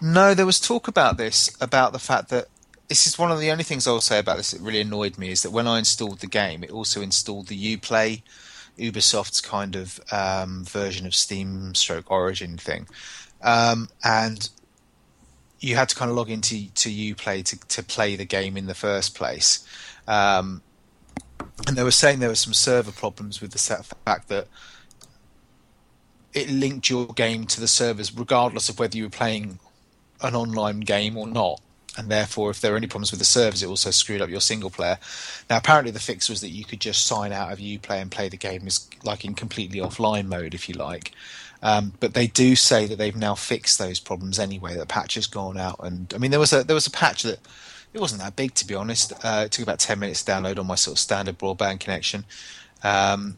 No 0.00 0.34
there 0.34 0.46
was 0.46 0.60
talk 0.60 0.88
about 0.88 1.16
this 1.16 1.54
about 1.60 1.92
the 1.92 1.98
fact 1.98 2.28
that 2.28 2.48
this 2.88 3.06
is 3.06 3.18
one 3.18 3.30
of 3.30 3.38
the 3.38 3.50
only 3.50 3.64
things 3.64 3.86
I'll 3.86 4.00
say 4.00 4.18
about 4.18 4.38
this 4.38 4.52
that 4.52 4.62
really 4.62 4.80
annoyed 4.80 5.18
me 5.18 5.30
is 5.30 5.42
that 5.42 5.50
when 5.50 5.66
I 5.66 5.78
installed 5.78 6.20
the 6.20 6.26
game, 6.26 6.64
it 6.64 6.70
also 6.70 7.02
installed 7.02 7.48
the 7.48 7.76
UPlay, 7.76 8.22
Ubisoft's 8.78 9.42
kind 9.42 9.76
of 9.76 10.00
um, 10.10 10.64
version 10.64 11.06
of 11.06 11.14
Steam 11.14 11.74
stroke 11.74 12.10
Origin 12.10 12.56
thing. 12.56 12.88
Um, 13.42 13.90
and 14.02 14.48
you 15.60 15.76
had 15.76 15.90
to 15.90 15.96
kind 15.96 16.10
of 16.10 16.16
log 16.16 16.30
into 16.30 16.70
to 16.70 16.88
UPlay 16.88 17.44
to, 17.44 17.58
to 17.68 17.82
play 17.82 18.16
the 18.16 18.24
game 18.24 18.56
in 18.56 18.66
the 18.66 18.74
first 18.74 19.14
place. 19.14 19.66
Um, 20.06 20.62
and 21.66 21.76
they 21.76 21.82
were 21.82 21.90
saying 21.90 22.20
there 22.20 22.30
were 22.30 22.34
some 22.34 22.54
server 22.54 22.92
problems 22.92 23.42
with 23.42 23.52
the 23.52 23.94
fact 24.06 24.28
that 24.28 24.46
it 26.32 26.48
linked 26.48 26.88
your 26.88 27.06
game 27.08 27.44
to 27.46 27.60
the 27.60 27.68
servers 27.68 28.16
regardless 28.16 28.68
of 28.68 28.78
whether 28.78 28.96
you 28.96 29.04
were 29.04 29.10
playing 29.10 29.58
an 30.20 30.34
online 30.34 30.80
game 30.80 31.16
or 31.16 31.26
not 31.26 31.60
and 31.98 32.08
therefore, 32.08 32.50
if 32.50 32.60
there 32.60 32.72
are 32.72 32.76
any 32.76 32.86
problems 32.86 33.10
with 33.10 33.18
the 33.18 33.26
servers, 33.26 33.60
it 33.60 33.66
also 33.66 33.90
screwed 33.90 34.22
up 34.22 34.30
your 34.30 34.40
single 34.40 34.70
player. 34.70 34.98
Now, 35.50 35.56
apparently, 35.56 35.90
the 35.90 35.98
fix 35.98 36.28
was 36.28 36.40
that 36.42 36.50
you 36.50 36.64
could 36.64 36.80
just 36.80 37.04
sign 37.04 37.32
out 37.32 37.52
of 37.52 37.58
UPlay 37.58 38.00
and 38.00 38.08
play 38.08 38.28
the 38.28 38.36
game 38.36 38.68
as 38.68 38.88
like 39.02 39.24
in 39.24 39.34
completely 39.34 39.80
offline 39.80 40.26
mode, 40.26 40.54
if 40.54 40.68
you 40.68 40.76
like. 40.76 41.10
Um, 41.60 41.92
but 41.98 42.14
they 42.14 42.28
do 42.28 42.54
say 42.54 42.86
that 42.86 42.96
they've 42.98 43.16
now 43.16 43.34
fixed 43.34 43.80
those 43.80 43.98
problems 43.98 44.38
anyway. 44.38 44.76
That 44.76 44.86
patch 44.86 45.14
has 45.16 45.26
gone 45.26 45.58
out, 45.58 45.80
and 45.82 46.12
I 46.14 46.18
mean, 46.18 46.30
there 46.30 46.38
was 46.38 46.52
a 46.52 46.62
there 46.62 46.74
was 46.74 46.86
a 46.86 46.92
patch 46.92 47.24
that 47.24 47.40
it 47.92 48.00
wasn't 48.00 48.22
that 48.22 48.36
big 48.36 48.54
to 48.54 48.66
be 48.66 48.76
honest. 48.76 49.12
Uh, 49.24 49.44
it 49.46 49.52
took 49.52 49.64
about 49.64 49.80
ten 49.80 49.98
minutes 49.98 50.22
to 50.22 50.30
download 50.30 50.60
on 50.60 50.68
my 50.68 50.76
sort 50.76 50.94
of 50.94 51.00
standard 51.00 51.36
broadband 51.36 51.80
connection. 51.80 52.24
Um, 52.84 53.36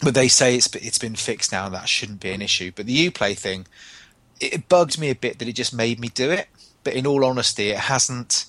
but 0.00 0.14
they 0.14 0.28
say 0.28 0.54
it's 0.54 0.72
it's 0.76 0.98
been 0.98 1.16
fixed 1.16 1.50
now, 1.50 1.66
and 1.66 1.74
that 1.74 1.88
shouldn't 1.88 2.20
be 2.20 2.30
an 2.30 2.40
issue. 2.40 2.70
But 2.72 2.86
the 2.86 3.10
UPlay 3.10 3.36
thing, 3.36 3.66
it 4.40 4.68
bugged 4.68 4.98
me 4.98 5.10
a 5.10 5.14
bit 5.14 5.38
that 5.38 5.48
it 5.48 5.52
just 5.52 5.74
made 5.74 6.00
me 6.00 6.08
do 6.08 6.30
it 6.30 6.48
but 6.84 6.94
in 6.94 7.06
all 7.06 7.24
honesty, 7.24 7.70
it 7.70 7.78
hasn't 7.78 8.46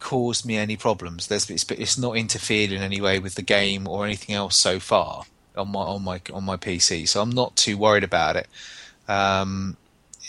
caused 0.00 0.44
me 0.44 0.56
any 0.56 0.76
problems. 0.76 1.28
There's 1.28 1.48
it's, 1.50 1.64
it's 1.70 1.98
not 1.98 2.16
interfered 2.16 2.72
in 2.72 2.82
any 2.82 3.00
way 3.00 3.18
with 3.18 3.34
the 3.34 3.42
game 3.42 3.86
or 3.86 4.04
anything 4.04 4.34
else 4.34 4.56
so 4.56 4.78
far 4.80 5.24
on 5.56 5.70
my 5.70 5.80
on 5.80 6.02
my 6.02 6.20
on 6.32 6.44
my 6.44 6.56
PC, 6.56 7.08
so 7.08 7.22
I'm 7.22 7.30
not 7.30 7.56
too 7.56 7.78
worried 7.78 8.04
about 8.04 8.36
it. 8.36 8.48
Um, 9.08 9.76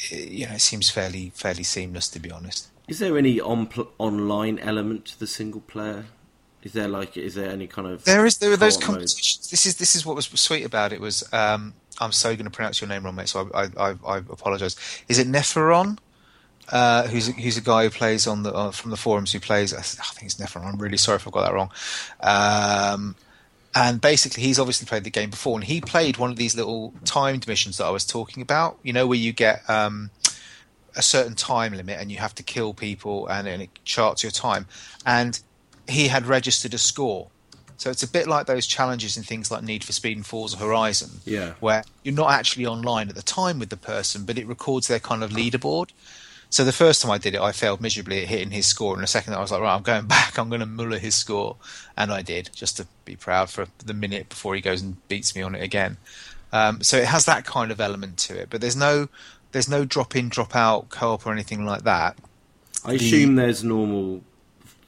it 0.10 0.30
you 0.30 0.46
know, 0.46 0.54
it 0.54 0.62
seems 0.62 0.90
fairly 0.90 1.32
fairly 1.36 1.64
seamless 1.64 2.08
to 2.10 2.20
be 2.20 2.32
honest. 2.32 2.68
Is 2.88 3.00
there 3.00 3.18
any 3.18 3.42
on 3.42 3.70
online 3.98 4.60
element 4.60 5.06
to 5.06 5.20
the 5.20 5.28
single 5.28 5.62
player? 5.62 6.06
Is 6.64 6.74
there 6.74 6.88
like 6.88 7.18
is 7.18 7.36
there 7.36 7.50
any 7.50 7.68
kind 7.68 7.88
of 7.88 8.04
there 8.04 8.26
is 8.26 8.38
there 8.38 8.52
are 8.52 8.58
those 8.58 8.78
competitions. 8.78 9.48
Mode? 9.48 9.52
This 9.52 9.66
is 9.66 9.76
this 9.78 9.96
is 9.96 10.06
what 10.06 10.16
was 10.16 10.28
sweet 10.28 10.66
about 10.66 10.94
it 10.94 11.02
was 11.02 11.28
um, 11.34 11.74
I'm 12.00 12.12
so 12.12 12.36
going 12.36 12.46
to 12.46 12.52
pronounce 12.52 12.80
your 12.82 12.88
name 12.88 13.04
wrong, 13.04 13.16
mate. 13.16 13.30
So 13.30 13.50
I 13.54 13.64
I, 13.64 13.70
I, 13.78 13.96
I 14.06 14.18
apologise. 14.18 14.76
Is 15.08 15.20
it 15.20 15.28
Neferon? 15.28 15.98
uh, 16.70 17.08
who's 17.08 17.30
a, 17.30 17.32
who's 17.32 17.58
a 17.58 17.62
guy 17.62 17.84
who 17.84 17.90
plays 17.90 18.28
on 18.28 18.44
the 18.44 18.54
uh, 18.54 18.72
from 18.72 18.92
the 18.92 18.98
forums 18.98 19.32
who 19.32 19.40
plays. 19.40 19.74
I 19.74 19.82
think 19.82 20.26
it's 20.26 20.36
Nephron. 20.36 20.66
I'm 20.66 20.78
really 20.78 20.98
sorry 20.98 21.18
if 21.18 21.28
I 21.28 21.32
got 21.32 21.46
that 21.46 21.54
wrong. 21.54 21.72
Um, 22.22 23.16
and 23.74 24.02
basically, 24.02 24.44
he's 24.44 24.60
obviously 24.60 24.88
played 24.88 25.04
the 25.04 25.10
game 25.10 25.30
before, 25.30 25.56
and 25.56 25.64
he 25.64 25.82
played 25.82 26.18
one 26.18 26.30
of 26.30 26.36
these 26.36 26.56
little 26.56 26.94
timed 27.06 27.48
missions 27.48 27.78
that 27.78 27.86
I 27.86 27.90
was 27.90 28.06
talking 28.06 28.42
about. 28.42 28.80
You 28.84 28.92
know, 28.94 29.08
where 29.08 29.18
you 29.18 29.32
get 29.32 29.68
um, 29.70 30.10
a 30.96 31.02
certain 31.02 31.36
time 31.36 31.74
limit 31.74 32.00
and 32.00 32.12
you 32.12 32.18
have 32.18 32.36
to 32.36 32.44
kill 32.44 32.74
people, 32.74 33.28
and, 33.28 33.48
and 33.48 33.62
it 33.62 33.70
charts 33.86 34.24
your 34.24 34.32
time. 34.32 34.68
And 35.06 35.40
he 35.88 36.10
had 36.10 36.26
registered 36.26 36.74
a 36.74 36.78
score. 36.78 37.30
So 37.78 37.92
it's 37.92 38.04
a 38.04 38.08
bit 38.08 38.28
like 38.28 38.48
those 38.48 38.66
challenges 38.66 39.18
in 39.18 39.24
things 39.24 39.52
like 39.52 39.64
Need 39.64 39.84
for 39.84 39.94
Speed 39.94 40.18
and 40.18 40.26
Forza 40.26 40.58
Horizon, 40.58 41.22
yeah. 41.26 41.54
where 41.60 41.84
you're 42.04 42.16
not 42.16 42.32
actually 42.32 42.66
online 42.66 43.08
at 43.08 43.16
the 43.16 43.22
time 43.22 43.60
with 43.60 43.70
the 43.70 43.78
person, 43.78 44.26
but 44.26 44.38
it 44.38 44.48
records 44.48 44.88
their 44.88 45.00
kind 45.00 45.24
of 45.24 45.32
leaderboard. 45.32 45.92
So 46.50 46.64
the 46.64 46.72
first 46.72 47.02
time 47.02 47.12
I 47.12 47.18
did 47.18 47.36
it, 47.36 47.42
I 47.42 47.52
failed 47.52 47.82
miserably 47.82 48.22
at 48.22 48.30
hitting 48.30 48.52
his 48.52 48.66
score, 48.66 48.94
and 48.94 49.04
the 49.04 49.08
second 49.08 49.34
I 49.34 49.42
was 49.42 49.52
like, 49.52 49.62
right, 49.62 49.76
I'm 49.76 49.84
going 49.84 50.06
back. 50.08 50.40
I'm 50.40 50.50
going 50.50 50.62
to 50.62 50.66
muller 50.66 50.98
his 50.98 51.16
score, 51.16 51.58
and 51.96 52.12
I 52.12 52.22
did 52.22 52.50
just 52.54 52.78
to 52.78 52.88
be 53.06 53.16
proud 53.16 53.50
for 53.50 53.68
the 53.86 53.94
minute 53.94 54.30
before 54.30 54.56
he 54.56 54.62
goes 54.62 54.82
and 54.82 55.08
beats 55.08 55.36
me 55.36 55.42
on 55.42 55.56
it 55.56 55.62
again. 55.62 55.98
Um, 56.52 56.82
so 56.82 56.98
it 56.98 57.06
has 57.06 57.26
that 57.26 57.46
kind 57.46 57.72
of 57.72 57.82
element 57.82 58.18
to 58.20 58.40
it, 58.40 58.50
but 58.50 58.62
there's 58.62 58.76
no 58.76 59.10
there's 59.52 59.70
no 59.70 59.86
drop 59.86 60.16
in, 60.16 60.30
drop 60.30 60.56
out 60.56 60.90
co-op 60.90 61.26
or 61.26 61.32
anything 61.32 61.66
like 61.66 61.84
that. 61.84 62.18
I 62.86 62.92
the, 62.92 62.96
assume 62.98 63.36
there's 63.36 63.64
normal, 63.64 64.22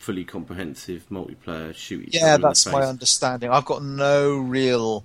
fully 0.10 0.26
comprehensive 0.26 1.06
multiplayer 1.12 1.72
shooting. 1.76 2.10
Yeah, 2.12 2.38
that's 2.38 2.66
my 2.66 2.82
understanding. 2.82 3.52
I've 3.52 3.66
got 3.66 3.84
no 3.84 4.40
real. 4.40 5.04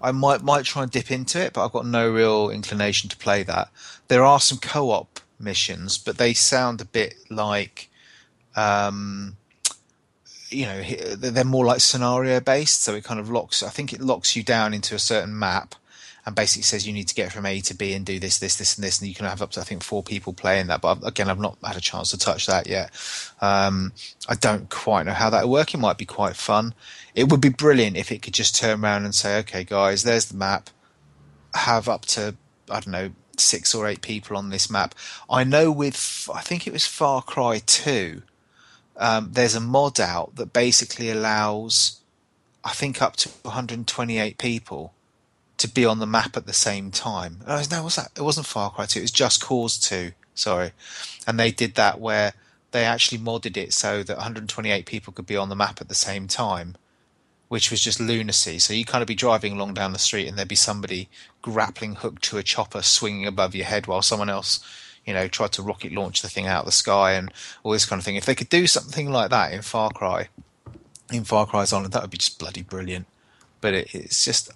I 0.00 0.12
might 0.12 0.40
might 0.40 0.64
try 0.64 0.84
and 0.84 0.90
dip 0.92 1.10
into 1.10 1.40
it, 1.42 1.52
but 1.52 1.64
I've 1.64 1.72
got 1.72 1.84
no 1.84 2.08
real 2.08 2.50
inclination 2.50 3.10
to 3.10 3.16
play 3.16 3.42
that. 3.42 3.70
There 4.06 4.24
are 4.24 4.38
some 4.38 4.58
co-op 4.58 5.18
missions, 5.40 5.98
but 5.98 6.18
they 6.18 6.32
sound 6.32 6.80
a 6.80 6.84
bit 6.84 7.16
like, 7.28 7.90
um, 8.54 9.36
you 10.48 10.66
know, 10.66 10.80
they're 11.16 11.42
more 11.44 11.64
like 11.64 11.80
scenario 11.80 12.38
based. 12.38 12.84
So 12.84 12.94
it 12.94 13.02
kind 13.02 13.18
of 13.18 13.28
locks. 13.28 13.64
I 13.64 13.70
think 13.70 13.92
it 13.92 14.00
locks 14.00 14.36
you 14.36 14.44
down 14.44 14.74
into 14.74 14.94
a 14.94 15.00
certain 15.00 15.36
map, 15.36 15.74
and 16.26 16.34
basically 16.34 16.64
says 16.64 16.86
you 16.86 16.92
need 16.92 17.06
to 17.06 17.14
get 17.14 17.32
from 17.32 17.46
A 17.46 17.60
to 17.60 17.74
B 17.74 17.92
and 17.92 18.04
do 18.04 18.18
this, 18.18 18.40
this, 18.40 18.56
this, 18.56 18.76
and 18.76 18.84
this, 18.84 18.98
and 18.98 19.08
you 19.08 19.14
can 19.14 19.26
have 19.26 19.40
up 19.40 19.52
to 19.52 19.60
I 19.60 19.62
think 19.62 19.84
four 19.84 20.02
people 20.02 20.32
playing 20.32 20.66
that. 20.66 20.80
But 20.80 20.98
again, 21.06 21.30
I've 21.30 21.38
not 21.38 21.56
had 21.64 21.76
a 21.76 21.80
chance 21.80 22.10
to 22.10 22.18
touch 22.18 22.46
that 22.46 22.66
yet. 22.66 22.90
Um, 23.40 23.92
I 24.28 24.34
don't 24.34 24.68
quite 24.68 25.06
know 25.06 25.12
how 25.12 25.30
that 25.30 25.44
would 25.44 25.52
work. 25.52 25.72
It 25.72 25.78
might 25.78 25.98
be 25.98 26.04
quite 26.04 26.34
fun. 26.34 26.74
It 27.14 27.30
would 27.30 27.40
be 27.40 27.48
brilliant 27.48 27.96
if 27.96 28.10
it 28.10 28.22
could 28.22 28.34
just 28.34 28.56
turn 28.56 28.82
around 28.82 29.04
and 29.04 29.14
say, 29.14 29.38
"Okay, 29.38 29.62
guys, 29.62 30.02
there's 30.02 30.26
the 30.26 30.36
map. 30.36 30.68
Have 31.54 31.88
up 31.88 32.04
to 32.06 32.34
I 32.68 32.80
don't 32.80 32.88
know 32.88 33.10
six 33.38 33.72
or 33.72 33.86
eight 33.86 34.02
people 34.02 34.36
on 34.36 34.50
this 34.50 34.68
map. 34.68 34.96
I 35.30 35.44
know 35.44 35.70
with 35.70 36.28
I 36.34 36.40
think 36.40 36.66
it 36.66 36.72
was 36.72 36.86
Far 36.86 37.22
Cry 37.22 37.60
Two. 37.64 38.22
Um, 38.96 39.30
there's 39.32 39.54
a 39.54 39.60
mod 39.60 40.00
out 40.00 40.36
that 40.36 40.54
basically 40.54 41.10
allows, 41.10 42.00
I 42.64 42.72
think, 42.72 43.02
up 43.02 43.14
to 43.16 43.28
128 43.42 44.38
people 44.38 44.94
to 45.58 45.68
be 45.68 45.84
on 45.84 45.98
the 45.98 46.06
map 46.06 46.36
at 46.36 46.46
the 46.46 46.52
same 46.52 46.90
time. 46.90 47.38
Oh, 47.46 47.62
no, 47.70 47.84
was 47.84 47.96
that? 47.96 48.10
It 48.16 48.22
wasn't 48.22 48.46
Far 48.46 48.70
Cry 48.70 48.86
2. 48.86 48.98
It 48.98 49.02
was 49.02 49.10
Just 49.10 49.42
Cause 49.42 49.78
2. 49.78 50.12
Sorry, 50.34 50.72
and 51.26 51.40
they 51.40 51.50
did 51.50 51.76
that 51.76 51.98
where 51.98 52.34
they 52.72 52.84
actually 52.84 53.18
modded 53.18 53.56
it 53.56 53.72
so 53.72 54.02
that 54.02 54.16
128 54.16 54.84
people 54.84 55.12
could 55.12 55.26
be 55.26 55.36
on 55.36 55.48
the 55.48 55.56
map 55.56 55.80
at 55.80 55.88
the 55.88 55.94
same 55.94 56.28
time 56.28 56.76
which 57.48 57.70
was 57.70 57.80
just 57.80 58.00
lunacy. 58.00 58.58
So 58.58 58.74
you 58.74 58.84
kind 58.84 59.02
of 59.02 59.08
be 59.08 59.14
driving 59.14 59.52
along 59.54 59.74
down 59.74 59.92
the 59.92 59.98
street 59.98 60.26
and 60.26 60.36
there'd 60.36 60.48
be 60.48 60.56
somebody 60.56 61.08
grappling 61.42 61.96
hooked 61.96 62.22
to 62.24 62.38
a 62.38 62.42
chopper 62.42 62.82
swinging 62.82 63.26
above 63.26 63.54
your 63.54 63.66
head 63.66 63.86
while 63.86 64.02
someone 64.02 64.30
else, 64.30 64.64
you 65.04 65.14
know, 65.14 65.28
tried 65.28 65.52
to 65.52 65.62
rocket 65.62 65.92
launch 65.92 66.22
the 66.22 66.28
thing 66.28 66.46
out 66.46 66.60
of 66.60 66.66
the 66.66 66.72
sky 66.72 67.12
and 67.12 67.32
all 67.62 67.72
this 67.72 67.86
kind 67.86 68.00
of 68.00 68.04
thing. 68.04 68.16
If 68.16 68.26
they 68.26 68.34
could 68.34 68.48
do 68.48 68.66
something 68.66 69.10
like 69.10 69.30
that 69.30 69.52
in 69.52 69.62
Far 69.62 69.90
Cry, 69.90 70.28
in 71.12 71.24
Far 71.24 71.46
Cry's 71.46 71.72
Island, 71.72 71.92
that 71.92 72.02
would 72.02 72.10
be 72.10 72.18
just 72.18 72.38
bloody 72.38 72.62
brilliant. 72.62 73.06
But 73.60 73.74
it, 73.74 73.94
it's 73.94 74.24
just 74.24 74.50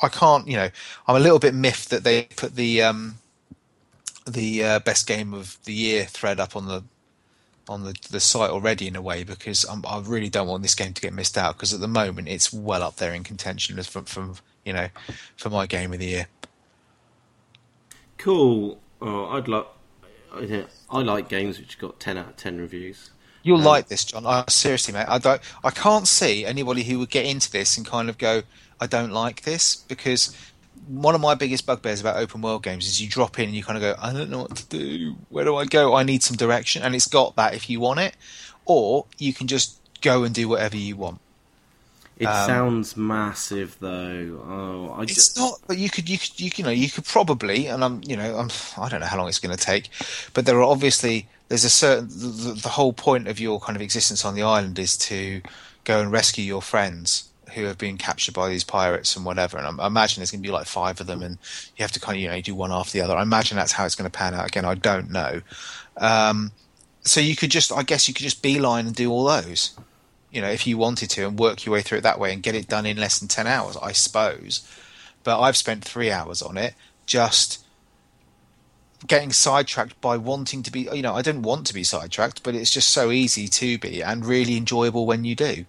I 0.00 0.08
can't, 0.08 0.46
you 0.46 0.56
know, 0.56 0.70
I'm 1.06 1.16
a 1.16 1.20
little 1.20 1.38
bit 1.38 1.54
miffed 1.54 1.90
that 1.90 2.04
they 2.04 2.24
put 2.36 2.56
the 2.56 2.82
um, 2.82 3.16
the 4.26 4.64
uh, 4.64 4.78
best 4.80 5.06
game 5.06 5.34
of 5.34 5.58
the 5.64 5.72
year 5.72 6.04
thread 6.04 6.40
up 6.40 6.56
on 6.56 6.66
the 6.66 6.84
on 7.68 7.84
the, 7.84 7.94
the 8.10 8.20
site 8.20 8.50
already 8.50 8.88
in 8.88 8.96
a 8.96 9.02
way 9.02 9.24
because 9.24 9.64
I'm, 9.64 9.84
I 9.86 10.00
really 10.00 10.28
don't 10.28 10.48
want 10.48 10.62
this 10.62 10.74
game 10.74 10.92
to 10.92 11.00
get 11.00 11.12
missed 11.12 11.38
out 11.38 11.56
because 11.56 11.72
at 11.72 11.80
the 11.80 11.88
moment 11.88 12.28
it's 12.28 12.52
well 12.52 12.82
up 12.82 12.96
there 12.96 13.14
in 13.14 13.22
contention 13.22 13.78
as 13.78 13.86
from, 13.86 14.04
from 14.04 14.36
you 14.64 14.72
know 14.72 14.88
for 15.36 15.50
my 15.50 15.66
game 15.66 15.92
of 15.92 15.98
the 15.98 16.06
year. 16.06 16.26
Cool. 18.18 18.80
Oh, 19.00 19.26
I'd 19.26 19.48
like. 19.48 19.66
I 20.34 21.02
like 21.02 21.28
games 21.28 21.58
which 21.58 21.78
got 21.78 22.00
ten 22.00 22.16
out 22.16 22.28
of 22.28 22.36
ten 22.36 22.58
reviews. 22.58 23.10
You'll 23.42 23.58
um, 23.58 23.64
like 23.64 23.88
this, 23.88 24.04
John. 24.04 24.26
I, 24.26 24.44
seriously, 24.48 24.94
mate. 24.94 25.06
I 25.08 25.18
don't. 25.18 25.40
I 25.64 25.70
can't 25.70 26.06
see 26.06 26.44
anybody 26.44 26.84
who 26.84 26.98
would 26.98 27.10
get 27.10 27.26
into 27.26 27.50
this 27.50 27.76
and 27.76 27.86
kind 27.86 28.08
of 28.08 28.18
go, 28.18 28.42
"I 28.80 28.86
don't 28.86 29.10
like 29.10 29.42
this," 29.42 29.76
because 29.76 30.36
one 30.86 31.14
of 31.14 31.20
my 31.20 31.34
biggest 31.34 31.66
bugbears 31.66 32.00
about 32.00 32.16
open 32.16 32.42
world 32.42 32.62
games 32.62 32.86
is 32.86 33.00
you 33.00 33.08
drop 33.08 33.38
in 33.38 33.46
and 33.46 33.54
you 33.54 33.62
kind 33.62 33.76
of 33.76 33.82
go, 33.82 33.94
"I 34.00 34.12
don't 34.12 34.30
know 34.30 34.42
what 34.42 34.56
to 34.56 34.66
do. 34.66 35.16
Where 35.28 35.44
do 35.44 35.56
I 35.56 35.64
go? 35.64 35.94
I 35.94 36.02
need 36.02 36.22
some 36.22 36.36
direction." 36.36 36.82
And 36.82 36.94
it's 36.94 37.08
got 37.08 37.36
that 37.36 37.54
if 37.54 37.68
you 37.68 37.80
want 37.80 38.00
it, 38.00 38.14
or 38.64 39.06
you 39.18 39.32
can 39.32 39.46
just 39.46 39.78
go 40.00 40.24
and 40.24 40.34
do 40.34 40.48
whatever 40.48 40.76
you 40.76 40.96
want. 40.96 41.20
It 42.18 42.26
sounds 42.26 42.96
massive, 42.96 43.76
though. 43.80 44.40
Oh, 44.46 44.94
I 44.96 45.02
It's 45.02 45.14
just, 45.14 45.36
not, 45.38 45.60
but 45.66 45.78
you 45.78 45.90
could, 45.90 46.08
you 46.08 46.18
could, 46.18 46.38
you, 46.38 46.50
you 46.54 46.64
know, 46.64 46.70
you 46.70 46.88
could 46.88 47.04
probably, 47.04 47.66
and 47.66 47.82
I'm, 47.82 48.00
you 48.04 48.16
know, 48.16 48.36
I'm, 48.36 48.50
I 48.78 48.88
don't 48.88 49.00
know 49.00 49.06
how 49.06 49.16
long 49.18 49.28
it's 49.28 49.38
going 49.38 49.56
to 49.56 49.62
take, 49.62 49.88
but 50.34 50.46
there 50.46 50.56
are 50.58 50.62
obviously 50.62 51.26
there's 51.48 51.64
a 51.64 51.70
certain 51.70 52.08
the, 52.08 52.58
the 52.62 52.68
whole 52.70 52.92
point 52.92 53.28
of 53.28 53.40
your 53.40 53.60
kind 53.60 53.76
of 53.76 53.82
existence 53.82 54.24
on 54.24 54.34
the 54.34 54.42
island 54.42 54.78
is 54.78 54.96
to 54.96 55.42
go 55.84 56.00
and 56.00 56.12
rescue 56.12 56.44
your 56.44 56.62
friends 56.62 57.28
who 57.54 57.64
have 57.64 57.76
been 57.76 57.98
captured 57.98 58.34
by 58.34 58.48
these 58.48 58.64
pirates 58.64 59.16
and 59.16 59.24
whatever. 59.24 59.58
And 59.58 59.80
I, 59.80 59.84
I 59.84 59.86
imagine 59.86 60.20
there's 60.20 60.30
going 60.30 60.42
to 60.42 60.46
be 60.46 60.52
like 60.52 60.66
five 60.66 61.00
of 61.00 61.06
them, 61.06 61.22
and 61.22 61.38
you 61.76 61.82
have 61.82 61.92
to 61.92 62.00
kind 62.00 62.16
of 62.16 62.22
you 62.22 62.28
know 62.28 62.40
do 62.40 62.54
one 62.54 62.72
after 62.72 62.92
the 62.92 63.02
other. 63.02 63.16
I 63.16 63.22
imagine 63.22 63.56
that's 63.56 63.72
how 63.72 63.84
it's 63.84 63.94
going 63.94 64.10
to 64.10 64.16
pan 64.16 64.34
out. 64.34 64.46
Again, 64.46 64.64
I 64.64 64.74
don't 64.74 65.10
know. 65.10 65.42
Um, 65.96 66.52
so 67.02 67.20
you 67.20 67.36
could 67.36 67.50
just, 67.50 67.72
I 67.72 67.82
guess, 67.82 68.06
you 68.06 68.14
could 68.14 68.22
just 68.22 68.42
beeline 68.42 68.86
and 68.86 68.94
do 68.94 69.10
all 69.10 69.24
those 69.24 69.76
you 70.32 70.40
know, 70.40 70.48
if 70.48 70.66
you 70.66 70.78
wanted 70.78 71.10
to 71.10 71.26
and 71.26 71.38
work 71.38 71.64
your 71.64 71.74
way 71.74 71.82
through 71.82 71.98
it 71.98 72.02
that 72.02 72.18
way 72.18 72.32
and 72.32 72.42
get 72.42 72.54
it 72.54 72.66
done 72.66 72.86
in 72.86 72.96
less 72.96 73.18
than 73.18 73.28
10 73.28 73.46
hours, 73.46 73.76
I 73.82 73.92
suppose. 73.92 74.66
But 75.22 75.40
I've 75.40 75.56
spent 75.56 75.84
three 75.84 76.10
hours 76.10 76.42
on 76.42 76.56
it 76.56 76.74
just 77.06 77.64
getting 79.06 79.32
sidetracked 79.32 80.00
by 80.00 80.16
wanting 80.16 80.62
to 80.62 80.72
be, 80.72 80.88
you 80.92 81.02
know, 81.02 81.14
I 81.14 81.22
don't 81.22 81.42
want 81.42 81.66
to 81.66 81.74
be 81.74 81.84
sidetracked, 81.84 82.42
but 82.42 82.54
it's 82.54 82.70
just 82.70 82.88
so 82.88 83.10
easy 83.10 83.46
to 83.46 83.78
be 83.78 84.02
and 84.02 84.24
really 84.24 84.56
enjoyable 84.56 85.06
when 85.06 85.24
you 85.24 85.34
do, 85.34 85.66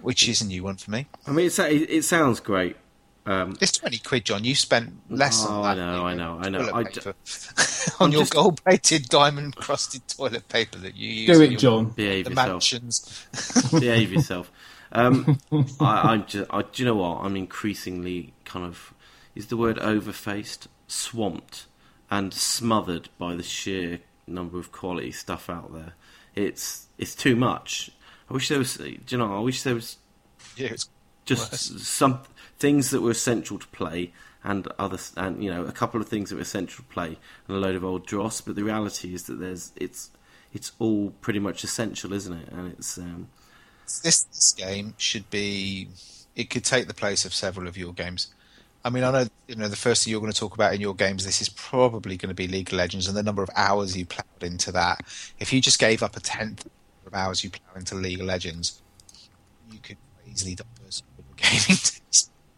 which 0.00 0.26
is 0.28 0.40
a 0.40 0.46
new 0.46 0.64
one 0.64 0.76
for 0.76 0.90
me. 0.90 1.06
I 1.26 1.32
mean, 1.32 1.46
it, 1.46 1.58
it 1.58 2.04
sounds 2.04 2.40
great. 2.40 2.76
Um, 3.24 3.56
It's 3.60 3.72
20 3.72 3.98
quid, 3.98 4.24
John. 4.24 4.42
You 4.44 4.54
spent 4.54 4.94
less 5.08 5.46
Oh, 5.46 5.62
on 5.62 5.64
I 5.64 5.74
know, 5.74 6.06
I 6.06 6.14
know, 6.14 6.38
I 6.42 6.48
know. 6.48 6.58
toilet 6.58 6.74
I 6.74 6.82
d- 6.82 6.88
paper. 7.00 7.14
on 8.00 8.06
I'm 8.06 8.12
your 8.12 8.22
just- 8.22 8.32
gold 8.32 8.62
plated, 8.64 9.08
diamond 9.08 9.56
crusted 9.56 10.06
toilet 10.08 10.48
paper 10.48 10.78
that 10.78 10.96
you 10.96 11.08
use. 11.08 11.26
Do 11.36 11.42
in 11.42 11.42
it, 11.42 11.50
your- 11.52 11.60
John. 11.60 11.84
behave 11.90 12.24
The 12.24 12.30
yourself. 12.32 12.48
mansions. 12.48 13.26
behave 13.80 14.12
yourself. 14.12 14.50
Um, 14.90 15.38
I, 15.80 16.12
I'm 16.12 16.26
just. 16.26 16.50
I, 16.52 16.62
do 16.62 16.82
you 16.82 16.84
know 16.84 16.96
what? 16.96 17.18
I'm 17.24 17.36
increasingly 17.36 18.34
kind 18.44 18.66
of. 18.66 18.92
Is 19.34 19.46
the 19.46 19.56
word 19.56 19.78
overfaced, 19.78 20.66
swamped, 20.88 21.64
and 22.10 22.34
smothered 22.34 23.08
by 23.18 23.34
the 23.34 23.42
sheer 23.42 24.00
number 24.26 24.58
of 24.58 24.70
quality 24.72 25.10
stuff 25.12 25.48
out 25.48 25.72
there. 25.72 25.92
It's 26.34 26.88
it's 26.98 27.14
too 27.14 27.36
much. 27.36 27.90
I 28.28 28.34
wish 28.34 28.48
there 28.48 28.58
was. 28.58 28.74
Do 28.76 28.94
you 29.08 29.16
know? 29.16 29.34
I 29.34 29.40
wish 29.40 29.62
there 29.62 29.74
was 29.74 29.96
Yeah, 30.56 30.68
it's 30.72 30.88
just 31.24 31.52
Worse. 31.52 31.86
some 31.88 32.20
things 32.62 32.90
that 32.90 33.02
were 33.02 33.10
essential 33.10 33.58
to 33.58 33.66
play 33.68 34.12
and 34.42 34.66
other 34.78 34.98
and 35.16 35.42
you 35.44 35.50
know 35.50 35.64
a 35.64 35.72
couple 35.72 36.00
of 36.00 36.08
things 36.08 36.30
that 36.30 36.36
were 36.36 36.42
essential 36.42 36.82
to 36.82 36.90
play 36.90 37.18
and 37.46 37.56
a 37.56 37.60
load 37.60 37.74
of 37.74 37.84
old 37.84 38.06
dross 38.06 38.40
but 38.40 38.54
the 38.56 38.64
reality 38.64 39.14
is 39.14 39.24
that 39.24 39.38
there's 39.38 39.72
it's 39.76 40.10
it's 40.52 40.72
all 40.78 41.10
pretty 41.20 41.38
much 41.38 41.62
essential 41.62 42.12
isn't 42.12 42.34
it 42.42 42.48
and 42.50 42.72
it's 42.72 42.96
um 42.98 43.28
this, 44.02 44.22
this 44.22 44.52
game 44.56 44.94
should 44.96 45.28
be 45.30 45.88
it 46.34 46.50
could 46.50 46.64
take 46.64 46.88
the 46.88 46.94
place 46.94 47.24
of 47.24 47.34
several 47.34 47.68
of 47.68 47.76
your 47.76 47.92
games. 47.92 48.28
I 48.84 48.90
mean, 48.90 49.04
I 49.04 49.10
know 49.12 49.26
you 49.46 49.54
know 49.54 49.68
the 49.68 49.76
first 49.76 50.04
thing 50.04 50.10
you're 50.10 50.20
going 50.20 50.32
to 50.32 50.38
talk 50.38 50.54
about 50.54 50.74
in 50.74 50.80
your 50.80 50.94
games. 50.94 51.24
This 51.24 51.40
is 51.40 51.48
probably 51.48 52.16
going 52.16 52.30
to 52.30 52.34
be 52.34 52.48
League 52.48 52.68
of 52.68 52.74
Legends 52.74 53.06
and 53.06 53.16
the 53.16 53.22
number 53.22 53.42
of 53.42 53.50
hours 53.54 53.96
you 53.96 54.06
plowed 54.06 54.42
into 54.42 54.72
that. 54.72 55.02
If 55.38 55.52
you 55.52 55.60
just 55.60 55.78
gave 55.78 56.02
up 56.02 56.16
a 56.16 56.20
tenth 56.20 56.66
of 57.06 57.14
hours 57.14 57.44
you 57.44 57.50
plow 57.50 57.74
into 57.76 57.94
League 57.94 58.20
of 58.20 58.26
Legends, 58.26 58.82
you 59.70 59.78
could 59.78 59.98
easily 60.28 60.54
diversify 60.54 61.06
your 61.18 61.36
gaming 61.36 61.78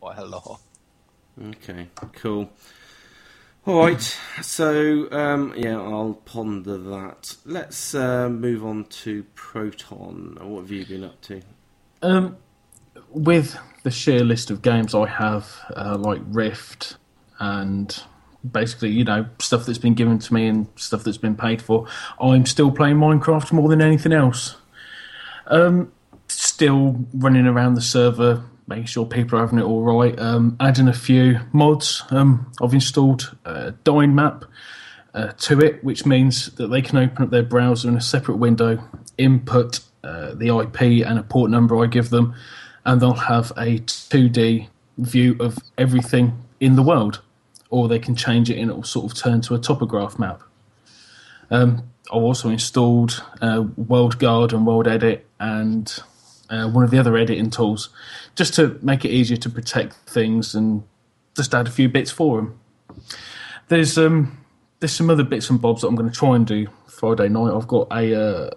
quite 0.05 0.19
a 0.19 0.25
lot. 0.27 0.61
okay 1.49 1.89
cool 2.13 2.51
all 3.67 3.87
right 3.87 4.19
so 4.43 5.11
um 5.13 5.55
yeah 5.57 5.79
i'll 5.81 6.21
ponder 6.27 6.77
that 6.77 7.35
let's 7.47 7.95
uh, 7.95 8.29
move 8.29 8.63
on 8.67 8.85
to 8.85 9.23
proton 9.35 10.37
what 10.43 10.61
have 10.61 10.71
you 10.71 10.85
been 10.85 11.05
up 11.05 11.19
to 11.23 11.41
Um, 12.03 12.37
with 13.09 13.57
the 13.83 13.91
sheer 13.91 14.21
list 14.21 14.51
of 14.51 14.61
games 14.61 14.95
I 14.95 15.07
have, 15.07 15.51
uh, 15.75 15.97
like 15.97 16.21
Rift 16.27 16.99
and 17.39 17.99
basically, 18.53 18.91
you 18.91 19.05
know, 19.05 19.25
stuff 19.39 19.65
that's 19.65 19.79
been 19.79 19.95
given 19.95 20.19
to 20.19 20.35
me 20.35 20.49
and 20.49 20.67
stuff 20.77 21.03
that's 21.03 21.17
been 21.17 21.35
paid 21.37 21.63
for, 21.63 21.87
I'm 22.21 22.45
still 22.45 22.71
playing 22.71 22.97
Minecraft 22.97 23.53
more 23.53 23.71
than 23.71 23.81
anything 23.81 24.13
else. 24.13 24.57
Um, 25.47 25.93
still 26.29 27.07
running 27.15 27.47
around 27.47 27.75
the 27.75 27.81
server, 27.83 28.45
making 28.67 28.87
sure 28.87 29.07
people 29.07 29.39
are 29.39 29.43
having 29.43 29.59
it 29.59 29.65
all 29.65 29.83
right. 29.83 30.19
Um, 30.19 30.57
adding 30.61 30.89
a 30.89 30.93
few 30.93 31.41
mods. 31.53 32.03
Um, 32.11 32.51
I've 32.63 32.75
installed 32.75 33.37
uh, 33.45 33.73
Dynmap 33.85 34.45
uh, 35.15 35.33
to 35.39 35.61
it, 35.61 35.85
which 35.85 36.07
means 36.07 36.47
that 36.55 36.69
they 36.69 36.83
can 36.83 36.99
open 36.99 37.25
up 37.25 37.31
their 37.31 37.43
browser 37.43 37.89
in 37.89 37.97
a 37.97 38.01
separate 38.01 38.37
window, 38.37 38.83
input 39.19 39.81
uh, 40.03 40.35
the 40.35 40.49
IP 40.49 41.07
and 41.07 41.19
a 41.19 41.23
port 41.23 41.51
number 41.51 41.83
I 41.83 41.87
give 41.87 42.11
them, 42.11 42.35
and 42.85 43.01
they'll 43.01 43.15
have 43.15 43.51
a 43.53 43.79
2D 43.79 44.69
view 44.99 45.37
of 45.41 45.59
everything 45.79 46.45
in 46.61 46.77
the 46.77 46.83
world. 46.83 47.23
Or 47.71 47.89
they 47.89 47.99
can 47.99 48.15
change 48.15 48.51
it 48.51 48.59
and 48.59 48.71
it 48.71 48.75
will 48.75 48.85
sort 48.85 49.11
of 49.11 49.19
turn 49.19 49.41
to 49.43 49.55
a 49.55 49.59
topograph 49.59 50.19
map. 50.19 50.43
Um, 51.51 51.91
I 52.13 52.17
also 52.17 52.51
installed 52.51 53.23
uh, 53.41 53.65
World 53.77 54.19
Guard 54.19 54.53
and 54.53 54.67
World 54.67 54.87
Edit 54.87 55.27
and 55.41 55.99
uh, 56.51 56.69
one 56.69 56.85
of 56.85 56.91
the 56.91 56.99
other 56.99 57.17
editing 57.17 57.51
tools 57.51 57.89
just 58.35 58.55
to 58.55 58.79
make 58.83 59.05
it 59.05 59.11
easier 59.11 59.37
to 59.37 59.51
protect 59.51 59.95
things 60.09 60.55
and 60.55 60.83
just 61.37 61.55
add 61.55 61.67
a 61.67 61.71
few 61.71 61.89
bits 61.89 62.11
for 62.11 62.37
them. 62.37 62.59
There's 63.69 63.97
um, 63.99 64.45
there's 64.81 64.93
some 64.93 65.11
other 65.11 65.25
bits 65.25 65.51
and 65.51 65.61
bobs 65.61 65.83
that 65.83 65.89
I'm 65.89 65.95
going 65.95 66.11
to 66.11 66.15
try 66.15 66.37
and 66.37 66.47
do 66.47 66.67
Friday 66.87 67.29
night. 67.29 67.55
I've 67.55 67.69
got 67.69 67.89
a 67.91 68.15
uh, 68.15 68.51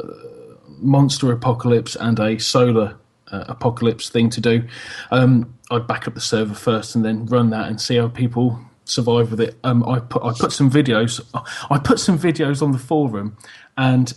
monster 0.67 1.31
apocalypse 1.31 1.95
and 1.95 2.19
a 2.19 2.37
solar 2.37 2.97
uh, 3.31 3.45
apocalypse 3.47 4.09
thing 4.09 4.29
to 4.31 4.41
do. 4.41 4.67
Um, 5.11 5.57
I'd 5.71 5.87
back 5.87 6.07
up 6.07 6.13
the 6.13 6.21
server 6.21 6.53
first 6.53 6.95
and 6.95 7.03
then 7.03 7.25
run 7.25 7.49
that 7.49 7.67
and 7.67 7.79
see 7.79 7.97
how 7.97 8.07
people 8.07 8.59
survive 8.85 9.31
with 9.31 9.41
it. 9.41 9.57
Um, 9.63 9.87
I 9.87 9.99
put 9.99 10.23
I 10.23 10.33
put 10.33 10.51
some 10.51 10.69
videos. 10.69 11.21
I 11.69 11.77
put 11.79 11.99
some 11.99 12.17
videos 12.17 12.61
on 12.61 12.71
the 12.71 12.79
forum, 12.79 13.37
and 13.77 14.13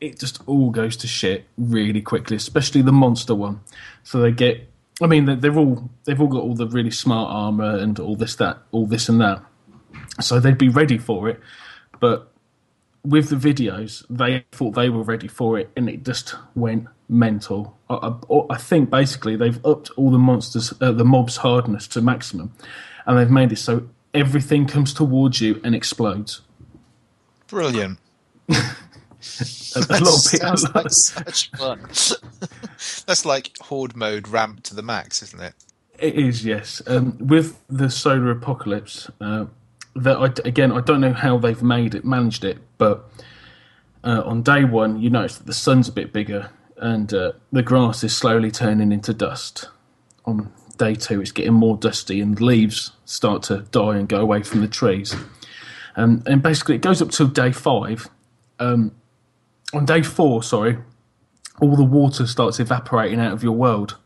it 0.00 0.18
just 0.18 0.40
all 0.46 0.70
goes 0.70 0.96
to 0.98 1.06
shit 1.06 1.46
really 1.56 2.02
quickly, 2.02 2.36
especially 2.36 2.82
the 2.82 2.92
monster 2.92 3.34
one. 3.34 3.60
So 4.02 4.20
they 4.20 4.32
get. 4.32 4.68
I 5.00 5.06
mean, 5.06 5.26
they're, 5.26 5.36
they're 5.36 5.56
all 5.56 5.90
they've 6.04 6.20
all 6.20 6.28
got 6.28 6.42
all 6.42 6.54
the 6.54 6.66
really 6.66 6.90
smart 6.90 7.30
armor 7.32 7.76
and 7.76 7.98
all 8.00 8.16
this 8.16 8.34
that 8.36 8.58
all 8.72 8.86
this 8.86 9.08
and 9.08 9.20
that 9.20 9.42
so 10.20 10.40
they'd 10.40 10.58
be 10.58 10.68
ready 10.68 10.98
for 10.98 11.28
it. 11.28 11.40
But 12.00 12.32
with 13.04 13.30
the 13.30 13.36
videos, 13.36 14.04
they 14.10 14.44
thought 14.52 14.72
they 14.72 14.88
were 14.88 15.02
ready 15.02 15.28
for 15.28 15.58
it, 15.58 15.70
and 15.76 15.88
it 15.88 16.04
just 16.04 16.34
went 16.54 16.86
mental. 17.08 17.78
I, 17.88 17.94
I, 17.94 18.40
I 18.50 18.56
think 18.56 18.90
basically 18.90 19.36
they've 19.36 19.64
upped 19.64 19.90
all 19.96 20.10
the 20.10 20.18
monsters, 20.18 20.72
uh, 20.80 20.92
the 20.92 21.04
mobs' 21.04 21.38
hardness 21.38 21.86
to 21.88 22.00
maximum, 22.00 22.52
and 23.06 23.18
they've 23.18 23.30
made 23.30 23.52
it 23.52 23.58
so 23.58 23.88
everything 24.14 24.66
comes 24.66 24.92
towards 24.92 25.40
you 25.40 25.60
and 25.64 25.74
explodes. 25.74 26.42
Brilliant. 27.46 27.98
A, 29.74 29.78
a 29.90 30.00
lot 30.00 30.26
of 30.26 30.30
people, 30.30 30.56
Sounds 30.56 30.74
like 30.74 30.90
such 30.90 31.50
fun. 31.52 31.80
That's 33.06 33.24
like 33.24 33.56
horde 33.60 33.96
mode 33.96 34.28
ramped 34.28 34.64
to 34.64 34.74
the 34.74 34.82
max, 34.82 35.22
isn't 35.22 35.40
it? 35.40 35.54
It 35.98 36.14
is, 36.14 36.44
yes. 36.44 36.80
Um, 36.86 37.18
with 37.18 37.60
the 37.68 37.90
solar 37.90 38.30
apocalypse, 38.30 39.10
uh, 39.20 39.46
that 39.96 40.16
I, 40.16 40.26
again, 40.46 40.70
I 40.70 40.80
don't 40.80 41.00
know 41.00 41.12
how 41.12 41.38
they've 41.38 41.62
made 41.62 41.94
it, 41.94 42.04
managed 42.04 42.44
it, 42.44 42.58
but 42.78 43.10
uh, 44.04 44.22
on 44.24 44.42
day 44.42 44.64
one, 44.64 45.00
you 45.00 45.10
notice 45.10 45.38
that 45.38 45.46
the 45.46 45.54
sun's 45.54 45.88
a 45.88 45.92
bit 45.92 46.12
bigger 46.12 46.50
and 46.76 47.12
uh, 47.12 47.32
the 47.50 47.62
grass 47.62 48.04
is 48.04 48.16
slowly 48.16 48.50
turning 48.50 48.92
into 48.92 49.12
dust. 49.12 49.68
On 50.24 50.52
day 50.76 50.94
two, 50.94 51.20
it's 51.20 51.32
getting 51.32 51.54
more 51.54 51.76
dusty 51.76 52.20
and 52.20 52.40
leaves 52.40 52.92
start 53.04 53.42
to 53.44 53.62
die 53.72 53.96
and 53.96 54.08
go 54.08 54.20
away 54.20 54.42
from 54.42 54.60
the 54.60 54.68
trees. 54.68 55.16
Um, 55.96 56.22
and 56.26 56.42
basically, 56.42 56.76
it 56.76 56.82
goes 56.82 57.02
up 57.02 57.10
till 57.10 57.26
day 57.26 57.50
five. 57.50 58.08
Um, 58.60 58.92
on 59.74 59.84
day 59.84 60.02
four, 60.02 60.42
sorry, 60.42 60.78
all 61.60 61.76
the 61.76 61.84
water 61.84 62.26
starts 62.26 62.60
evaporating 62.60 63.20
out 63.20 63.32
of 63.32 63.42
your 63.42 63.52
world 63.52 63.96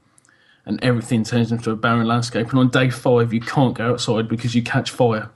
and 0.64 0.82
everything 0.82 1.24
turns 1.24 1.50
into 1.52 1.70
a 1.70 1.76
barren 1.76 2.06
landscape. 2.06 2.48
And 2.50 2.58
on 2.58 2.68
day 2.70 2.90
five, 2.90 3.32
you 3.32 3.40
can't 3.40 3.74
go 3.74 3.92
outside 3.92 4.28
because 4.28 4.54
you 4.54 4.62
catch 4.62 4.90
fire. 4.90 5.30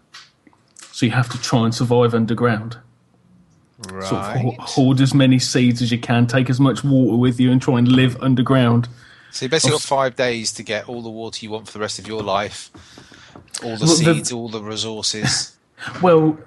So 0.93 1.05
you 1.07 1.13
have 1.13 1.29
to 1.31 1.39
try 1.41 1.65
and 1.65 1.75
survive 1.75 2.15
underground. 2.15 2.79
Right. 3.91 4.05
Sort 4.05 4.23
of 4.25 4.37
ho- 4.41 4.55
hoard 4.61 5.01
as 5.01 5.13
many 5.13 5.39
seeds 5.39 5.83
as 5.83 5.93
you 5.93 5.99
can, 5.99 6.27
take 6.27 6.49
as 6.49 6.59
much 6.59 6.83
water 6.83 7.17
with 7.17 7.39
you, 7.39 7.53
and 7.53 7.61
try 7.61 7.79
and 7.79 7.87
live 7.89 8.17
underground. 8.23 8.89
So 9.33 9.45
you 9.45 9.51
basically 9.51 9.73
got 9.73 9.83
five 9.83 10.17
days 10.17 10.53
to 10.55 10.63
get 10.63 10.89
all 10.89 11.03
the 11.03 11.11
water 11.11 11.45
you 11.45 11.51
want 11.51 11.67
for 11.67 11.73
the 11.75 11.81
rest 11.81 11.99
of 11.99 12.07
your 12.07 12.23
life, 12.23 12.71
all 13.63 13.77
the 13.77 13.85
Well, 13.85 13.97
the- 13.97 14.15
seeds, 14.15 14.33
all 14.33 14.49
the 14.49 14.63
resources. 14.63 15.53
Well, 16.01 16.39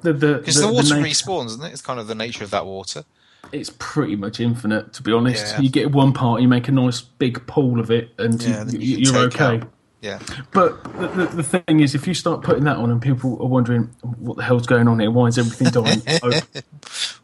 the 0.00 0.12
the 0.12 0.34
Because 0.38 0.56
the, 0.60 0.66
water 0.66 0.96
respawns, 0.96 1.46
isn't 1.46 1.62
it? 1.64 1.72
It's 1.72 1.80
kind 1.80 2.00
of 2.00 2.08
the 2.08 2.16
nature 2.16 2.42
of 2.42 2.50
that 2.50 2.66
water. 2.66 3.04
It's 3.52 3.70
pretty 3.78 4.16
much 4.16 4.40
infinite, 4.40 4.92
to 4.94 5.02
be 5.02 5.12
honest. 5.12 5.54
Yeah. 5.54 5.60
You 5.60 5.70
get 5.70 5.92
one 5.92 6.12
part, 6.12 6.40
you 6.42 6.48
make 6.48 6.68
a 6.68 6.72
nice 6.72 7.00
big 7.00 7.46
pool 7.46 7.78
of 7.80 7.90
it, 7.90 8.10
and 8.18 8.42
Yeah, 8.42 8.64
you, 8.68 8.96
you're 8.98 9.16
okay. 9.26 9.44
out- 9.58 9.68
Yeah. 10.00 10.18
But 10.52 10.82
the, 10.98 11.06
the, 11.08 11.26
the 11.36 11.42
thing 11.42 11.80
is, 11.80 11.94
if 11.94 12.06
you 12.08 12.14
start 12.14 12.42
putting 12.42 12.64
that 12.64 12.76
on, 12.76 12.90
and 12.90 13.00
people 13.00 13.40
are 13.40 13.46
wondering 13.46 13.84
what 14.18 14.36
the 14.36 14.42
hell's 14.42 14.66
going 14.66 14.88
on 14.88 14.98
here, 15.00 15.10
why 15.10 15.26
is 15.28 15.38
everything 15.38 15.68
dying? 15.82 16.02
oh, 16.22 16.40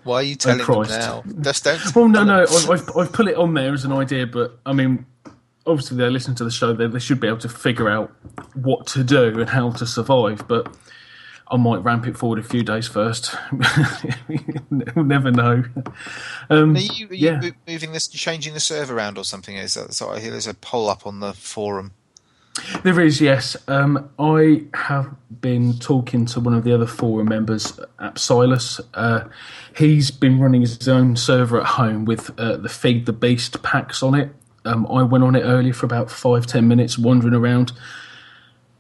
Why 0.05 0.17
are 0.17 0.23
you 0.23 0.37
telling 0.37 0.59
them 0.59 0.67
Christ. 0.67 0.91
now? 0.91 1.23
Just 1.41 1.65
don't. 1.65 1.95
well, 1.97 2.09
no, 2.09 2.25
no, 2.25 2.43
I've, 2.43 2.71
I've, 2.71 2.97
I've 2.97 3.13
put 3.13 3.27
it 3.27 3.37
on 3.37 3.55
there 3.55 3.73
as 3.75 3.85
an 3.85 3.93
idea, 3.93 4.27
but 4.27 4.59
I 4.65 4.73
mean, 4.73 5.07
obviously 5.67 5.97
they're 5.97 6.11
listening 6.11 6.37
to 6.37 6.45
the 6.45 6.51
show, 6.51 6.73
they, 6.73 6.87
they 6.87 6.99
should 6.99 7.21
be 7.21 7.27
able 7.27 7.39
to 7.39 7.49
figure 7.49 7.89
out 7.89 8.13
what 8.55 8.87
to 8.89 9.03
do 9.05 9.41
and 9.41 9.51
how 9.51 9.71
to 9.73 9.87
survive. 9.87 10.47
But 10.49 10.73
I 11.51 11.57
might 11.57 11.83
ramp 11.83 12.07
it 12.07 12.17
forward 12.17 12.39
a 12.39 12.43
few 12.43 12.63
days 12.63 12.87
first. 12.89 13.35
we'll 14.29 15.05
never 15.05 15.31
know. 15.31 15.65
Um, 16.51 16.77
Are 16.77 16.79
you, 16.79 17.09
are 17.09 17.15
you 17.15 17.29
Yeah. 17.43 17.51
moving 17.67 17.93
this, 17.93 18.07
changing 18.09 18.55
the 18.55 18.61
server 18.61 18.97
around 18.97 19.19
or 19.19 19.25
something? 19.25 19.57
Is 19.57 19.75
that 19.75 19.95
so? 19.95 20.11
I 20.11 20.21
hear 20.21 20.31
there's 20.31 20.47
a 20.47 20.55
poll 20.55 20.89
up 20.91 21.07
on 21.07 21.21
the 21.21 21.33
forum. 21.33 21.93
There 22.83 23.01
is, 23.01 23.21
yes. 23.21 23.57
Um, 23.69 24.11
I 24.19 24.65
have 24.75 25.15
been 25.41 25.79
talking 25.79 26.27
to 26.27 26.41
one 26.41 26.55
of 26.55 26.65
the 26.65 26.75
other 26.75 26.87
forum 26.87 27.29
members, 27.29 27.79
Apsilas. 28.01 28.81
Uh, 28.95 29.29
he's 29.77 30.11
been 30.11 30.41
running 30.41 30.63
his 30.63 30.89
own 30.89 31.15
server 31.17 31.61
at 31.61 31.67
home 31.67 32.05
with 32.05 32.31
uh, 32.39 32.57
the 32.57 32.69
Feed 32.69 33.07
the 33.07 33.13
Beast 33.13 33.63
packs 33.63 34.03
on 34.03 34.15
it. 34.15 34.35
Um, 34.65 34.87
I 34.91 35.03
went 35.05 35.23
on 35.25 35.37
it 35.37 35.43
earlier 35.43 35.73
for 35.73 35.87
about 35.87 36.11
five, 36.11 36.47
ten 36.47 36.67
minutes, 36.67 36.99
wandering 36.99 37.33
around. 37.35 37.73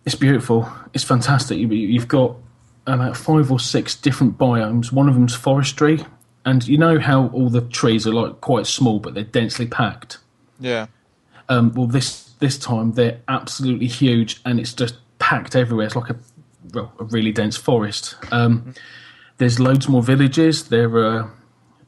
It's 0.05 0.17
beautiful. 0.17 0.71
It's 0.93 1.05
fantastic. 1.05 1.57
You- 1.59 1.69
You've 1.69 2.09
got 2.09 2.35
about 2.95 3.17
five 3.17 3.51
or 3.51 3.61
six 3.61 3.95
different 3.95 4.39
biomes. 4.39 4.93
One 4.93 5.09
of 5.09 5.15
them's 5.15 5.35
forestry, 5.35 6.05
and 6.45 6.67
you 6.67 6.79
know 6.79 6.99
how 6.99 7.29
all 7.29 7.51
the 7.51 7.61
trees 7.61 8.07
are 8.07 8.15
like 8.15 8.41
quite 8.41 8.67
small, 8.67 8.99
but 8.99 9.15
they're 9.15 9.25
densely 9.25 9.67
packed. 9.67 10.19
Yeah. 10.59 10.87
Um, 11.49 11.73
well, 11.75 11.87
this 11.87 12.31
this 12.41 12.59
time 12.59 12.93
they're 12.93 13.21
absolutely 13.29 13.87
huge, 13.87 14.41
and 14.45 14.59
it's 14.59 14.73
just 14.73 14.97
packed 15.19 15.55
everywhere. 15.55 15.87
It's 15.87 15.97
like 15.97 16.11
a 16.11 16.17
well, 16.73 16.93
a 16.99 17.05
really 17.05 17.33
dense 17.33 17.57
forest. 17.57 18.17
Um, 18.31 18.75
there's 19.39 19.61
loads 19.61 19.89
more 19.89 20.03
villages. 20.03 20.69
There 20.69 20.97
are 20.97 21.31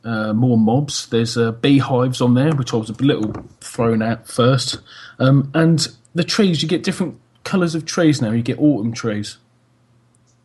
uh, 0.05 0.33
more 0.33 0.57
mobs. 0.57 1.07
There's 1.09 1.37
uh, 1.37 1.53
beehives 1.53 2.21
on 2.21 2.35
there, 2.35 2.55
which 2.55 2.73
I 2.73 2.77
was 2.77 2.91
a 2.91 2.95
little 2.95 3.33
thrown 3.61 4.03
at 4.03 4.27
first. 4.27 4.79
Um, 5.19 5.51
and 5.55 5.87
the 6.15 6.25
trees, 6.25 6.63
you 6.63 6.69
get 6.69 6.83
different 6.83 7.19
colours 7.45 7.75
of 7.75 7.85
trees 7.85 8.23
now. 8.23 8.31
You 8.31 8.43
get 8.43 8.59
autumn 8.59 8.93
trees 8.93 9.39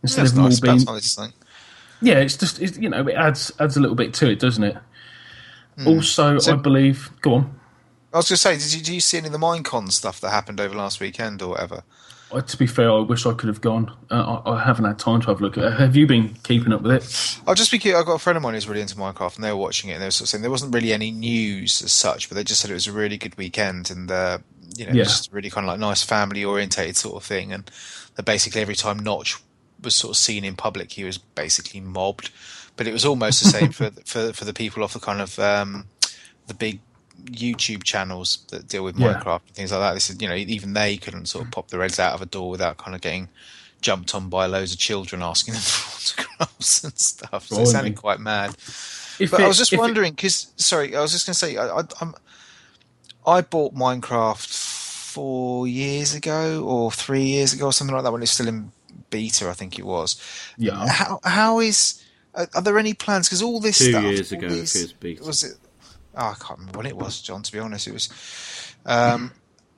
instead 0.05 0.21
That's 0.25 0.31
of 0.31 0.37
nice. 0.37 0.55
all 0.63 0.75
being. 0.75 0.85
Nice. 0.85 1.15
Thing. 1.15 1.33
Yeah, 2.01 2.15
it's 2.19 2.37
just 2.37 2.61
it's, 2.61 2.77
you 2.77 2.89
know 2.89 3.07
it 3.07 3.15
adds 3.15 3.51
adds 3.59 3.75
a 3.77 3.79
little 3.79 3.95
bit 3.95 4.13
to 4.15 4.29
it, 4.29 4.39
doesn't 4.39 4.63
it? 4.63 4.77
Also, 5.85 6.33
Hmm. 6.33 6.39
So- 6.39 6.53
I 6.53 6.55
believe. 6.55 7.09
Go 7.21 7.35
on. 7.35 7.59
I 8.13 8.17
was 8.17 8.29
going 8.29 8.35
to 8.35 8.41
say, 8.41 8.53
did 8.57 8.73
you, 8.73 8.79
did 8.79 8.93
you 8.93 8.99
see 9.01 9.17
any 9.17 9.27
of 9.27 9.33
the 9.33 9.37
Minecon 9.39 9.91
stuff 9.91 10.21
that 10.21 10.29
happened 10.29 10.61
over 10.61 10.73
last 10.73 11.01
weekend 11.01 11.41
or 11.41 11.49
whatever? 11.49 11.83
Uh, 12.31 12.39
to 12.39 12.55
be 12.57 12.65
fair, 12.65 12.89
I 12.89 12.99
wish 12.99 13.25
I 13.25 13.33
could 13.33 13.49
have 13.49 13.59
gone. 13.59 13.91
Uh, 14.09 14.39
I, 14.45 14.53
I 14.53 14.63
haven't 14.63 14.85
had 14.85 14.97
time 14.97 15.19
to 15.21 15.27
have 15.27 15.41
a 15.41 15.43
look 15.43 15.57
at 15.57 15.65
it. 15.65 15.73
Have 15.73 15.97
you 15.97 16.07
been 16.07 16.33
keeping 16.43 16.71
up 16.71 16.81
with 16.81 16.93
it? 16.93 17.39
I'll 17.45 17.55
just 17.55 17.71
be. 17.71 17.77
I've 17.93 18.05
got 18.05 18.13
a 18.13 18.19
friend 18.19 18.37
of 18.37 18.43
mine 18.43 18.53
who's 18.53 18.69
really 18.69 18.79
into 18.81 18.95
Minecraft, 18.95 19.35
and 19.35 19.43
they 19.43 19.51
were 19.51 19.57
watching 19.57 19.89
it, 19.89 19.93
and 19.93 20.01
they 20.01 20.07
were 20.07 20.11
sort 20.11 20.27
of 20.27 20.29
saying 20.29 20.41
there 20.43 20.49
wasn't 20.51 20.73
really 20.73 20.93
any 20.93 21.11
news 21.11 21.81
as 21.81 21.91
such, 21.91 22.29
but 22.29 22.35
they 22.35 22.43
just 22.45 22.61
said 22.61 22.71
it 22.71 22.75
was 22.75 22.87
a 22.87 22.93
really 22.93 23.17
good 23.17 23.37
weekend, 23.37 23.91
and 23.91 24.09
uh, 24.09 24.37
you 24.77 24.85
know, 24.85 24.93
Yeah. 24.93 25.03
just 25.03 25.31
really 25.33 25.49
kind 25.49 25.65
of 25.65 25.69
like 25.69 25.79
nice 25.79 26.01
family 26.03 26.43
orientated 26.45 26.95
sort 26.95 27.15
of 27.17 27.23
thing, 27.25 27.51
and 27.51 27.69
that 28.15 28.23
basically 28.23 28.61
every 28.61 28.75
time 28.75 28.97
Notch 28.97 29.37
was 29.85 29.95
sort 29.95 30.11
of 30.11 30.17
seen 30.17 30.43
in 30.43 30.55
public, 30.55 30.91
he 30.91 31.03
was 31.05 31.17
basically 31.17 31.79
mobbed, 31.79 32.31
but 32.75 32.87
it 32.87 32.91
was 32.93 33.05
almost 33.05 33.43
the 33.43 33.49
same 33.49 33.71
for 33.71 33.91
for 34.05 34.33
for 34.33 34.43
the 34.45 34.53
people 34.53 34.83
off 34.83 34.93
the 34.93 34.99
kind 34.99 35.21
of 35.21 35.39
um, 35.39 35.85
the 36.47 36.53
big 36.53 36.79
YouTube 37.25 37.83
channels 37.83 38.39
that 38.51 38.67
deal 38.67 38.83
with 38.83 38.97
Yeah. 38.99 39.13
Minecraft 39.13 39.41
and 39.47 39.55
things 39.55 39.71
like 39.71 39.79
that. 39.79 39.93
This 39.93 40.09
is, 40.09 40.21
you 40.21 40.27
know, 40.27 40.35
even 40.35 40.73
they 40.73 40.97
couldn't 40.97 41.27
sort 41.27 41.45
of 41.45 41.51
pop 41.51 41.69
their 41.69 41.81
heads 41.81 41.99
out 41.99 42.13
of 42.13 42.21
a 42.21 42.25
door 42.25 42.49
without 42.49 42.77
kind 42.77 42.93
of 42.93 43.01
getting 43.01 43.29
jumped 43.81 44.13
on 44.13 44.29
by 44.29 44.45
loads 44.47 44.73
of 44.73 44.79
children 44.79 45.21
asking 45.23 45.53
them 45.53 45.61
for 45.63 46.21
autographs 46.23 46.83
and 46.83 46.97
stuff. 46.99 47.47
So 47.47 47.61
it 47.61 47.67
sounded 47.67 47.95
quite 47.95 48.19
mad. 48.19 48.51
If 49.17 49.31
But 49.31 49.39
it- 49.39 49.43
I 49.43 49.47
was 49.47 49.57
just 49.57 49.75
wondering 49.77 50.11
because, 50.11 50.47
sorry, 50.57 50.95
I 50.95 51.01
was 51.01 51.11
just 51.13 51.25
going 51.25 51.33
to 51.33 51.39
say, 51.39 51.55
I, 51.57 51.67
I, 51.67 51.81
I'm, 52.01 52.13
I 53.25 53.41
bought 53.41 53.73
Minecraft 53.73 54.45
four 55.15 55.67
years 55.67 56.13
ago 56.13 56.63
or 56.65 56.91
three 56.91 57.23
years 57.23 57.53
ago 57.53 57.67
or 57.67 57.73
something 57.73 57.95
like 57.95 58.03
that 58.03 58.11
when 58.11 58.21
it 58.21 58.23
was 58.23 58.31
still 58.31 58.47
in 58.49 58.71
beta, 59.09 59.49
I 59.49 59.53
think 59.53 59.77
it 59.79 59.85
was. 59.85 60.21
yeah, 60.57 60.87
How 60.87 61.19
how 61.23 61.59
is 61.59 62.01
are, 62.33 62.47
are 62.55 62.61
there 62.61 62.77
any 62.79 62.93
plans? 62.93 63.27
Because 63.27 63.41
all 63.41 63.59
this 63.59 63.77
Two 63.79 63.91
stuff, 63.91 64.03
years 64.03 64.31
ago, 64.31 64.49
these- 64.49 64.75
it 64.75 64.81
was 64.83 64.93
beta. 64.93 65.23
Was 65.23 65.43
it? 65.43 65.57
Oh, 66.17 66.27
I 66.27 66.35
can't 66.39 66.59
remember 66.59 66.77
when 66.79 66.87
it 66.87 66.95
was, 66.95 67.21
John. 67.21 67.41
To 67.43 67.51
be 67.51 67.59
honest, 67.59 67.87
it 67.87 67.93
was. 67.93 68.09
Um, 68.85 69.31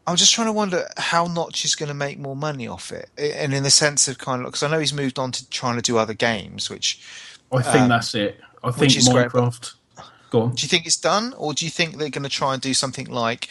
I'm 0.06 0.16
just 0.16 0.34
trying 0.34 0.48
to 0.48 0.54
wonder 0.54 0.88
how 0.98 1.26
Notch 1.26 1.66
is 1.66 1.76
going 1.76 1.90
to 1.90 1.96
make 1.96 2.18
more 2.20 2.36
money 2.36 2.68
off 2.68 2.92
it, 2.92 3.10
and 3.18 3.54
in 3.54 3.64
the 3.64 3.70
sense 3.70 4.08
of 4.08 4.18
kind 4.18 4.42
of 4.42 4.48
because 4.48 4.64
I 4.64 4.70
know 4.70 4.80
he's 4.80 4.94
moved 4.94 5.20
on 5.20 5.32
to 5.34 5.50
trying 5.50 5.76
to 5.78 5.82
do 5.82 5.98
other 5.98 6.14
games. 6.14 6.70
Which 6.70 7.02
I 7.52 7.62
think 7.62 7.84
um, 7.84 7.90
that's 7.90 8.14
it. 8.16 8.40
I 8.64 8.72
think 8.72 8.96
is 8.96 9.10
great, 9.10 9.30
Minecraft. 9.30 9.74
Go 10.30 10.42
on. 10.42 10.56
do 10.56 10.62
you 10.64 10.68
think 10.68 10.86
it's 10.86 10.98
done, 10.98 11.34
or 11.38 11.54
do 11.54 11.64
you 11.66 11.72
think 11.72 11.98
they're 11.98 12.10
going 12.10 12.24
to 12.24 12.30
try 12.30 12.54
and 12.54 12.62
do 12.62 12.74
something 12.74 13.08
like? 13.08 13.50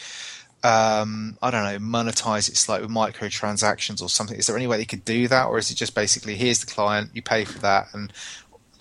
Um, 0.67 1.39
I 1.43 1.51
don't 1.51 1.65
know, 1.65 1.79
monetize 1.79 2.49
it 2.49 2.69
like 2.69 2.81
with 2.83 2.91
microtransactions 2.91 4.03
or 4.03 4.09
something. 4.09 4.37
Is 4.39 4.47
there 4.47 4.57
any 4.57 4.67
way 4.67 4.77
they 4.79 4.85
could 4.85 5.05
do 5.05 5.29
that, 5.29 5.47
or 5.47 5.59
is 5.59 5.71
it 5.71 5.75
just 5.77 5.95
basically 5.95 6.35
here's 6.37 6.61
the 6.61 6.67
client, 6.67 7.11
you 7.15 7.23
pay 7.23 7.45
for 7.45 7.59
that, 7.61 7.89
and 7.93 8.13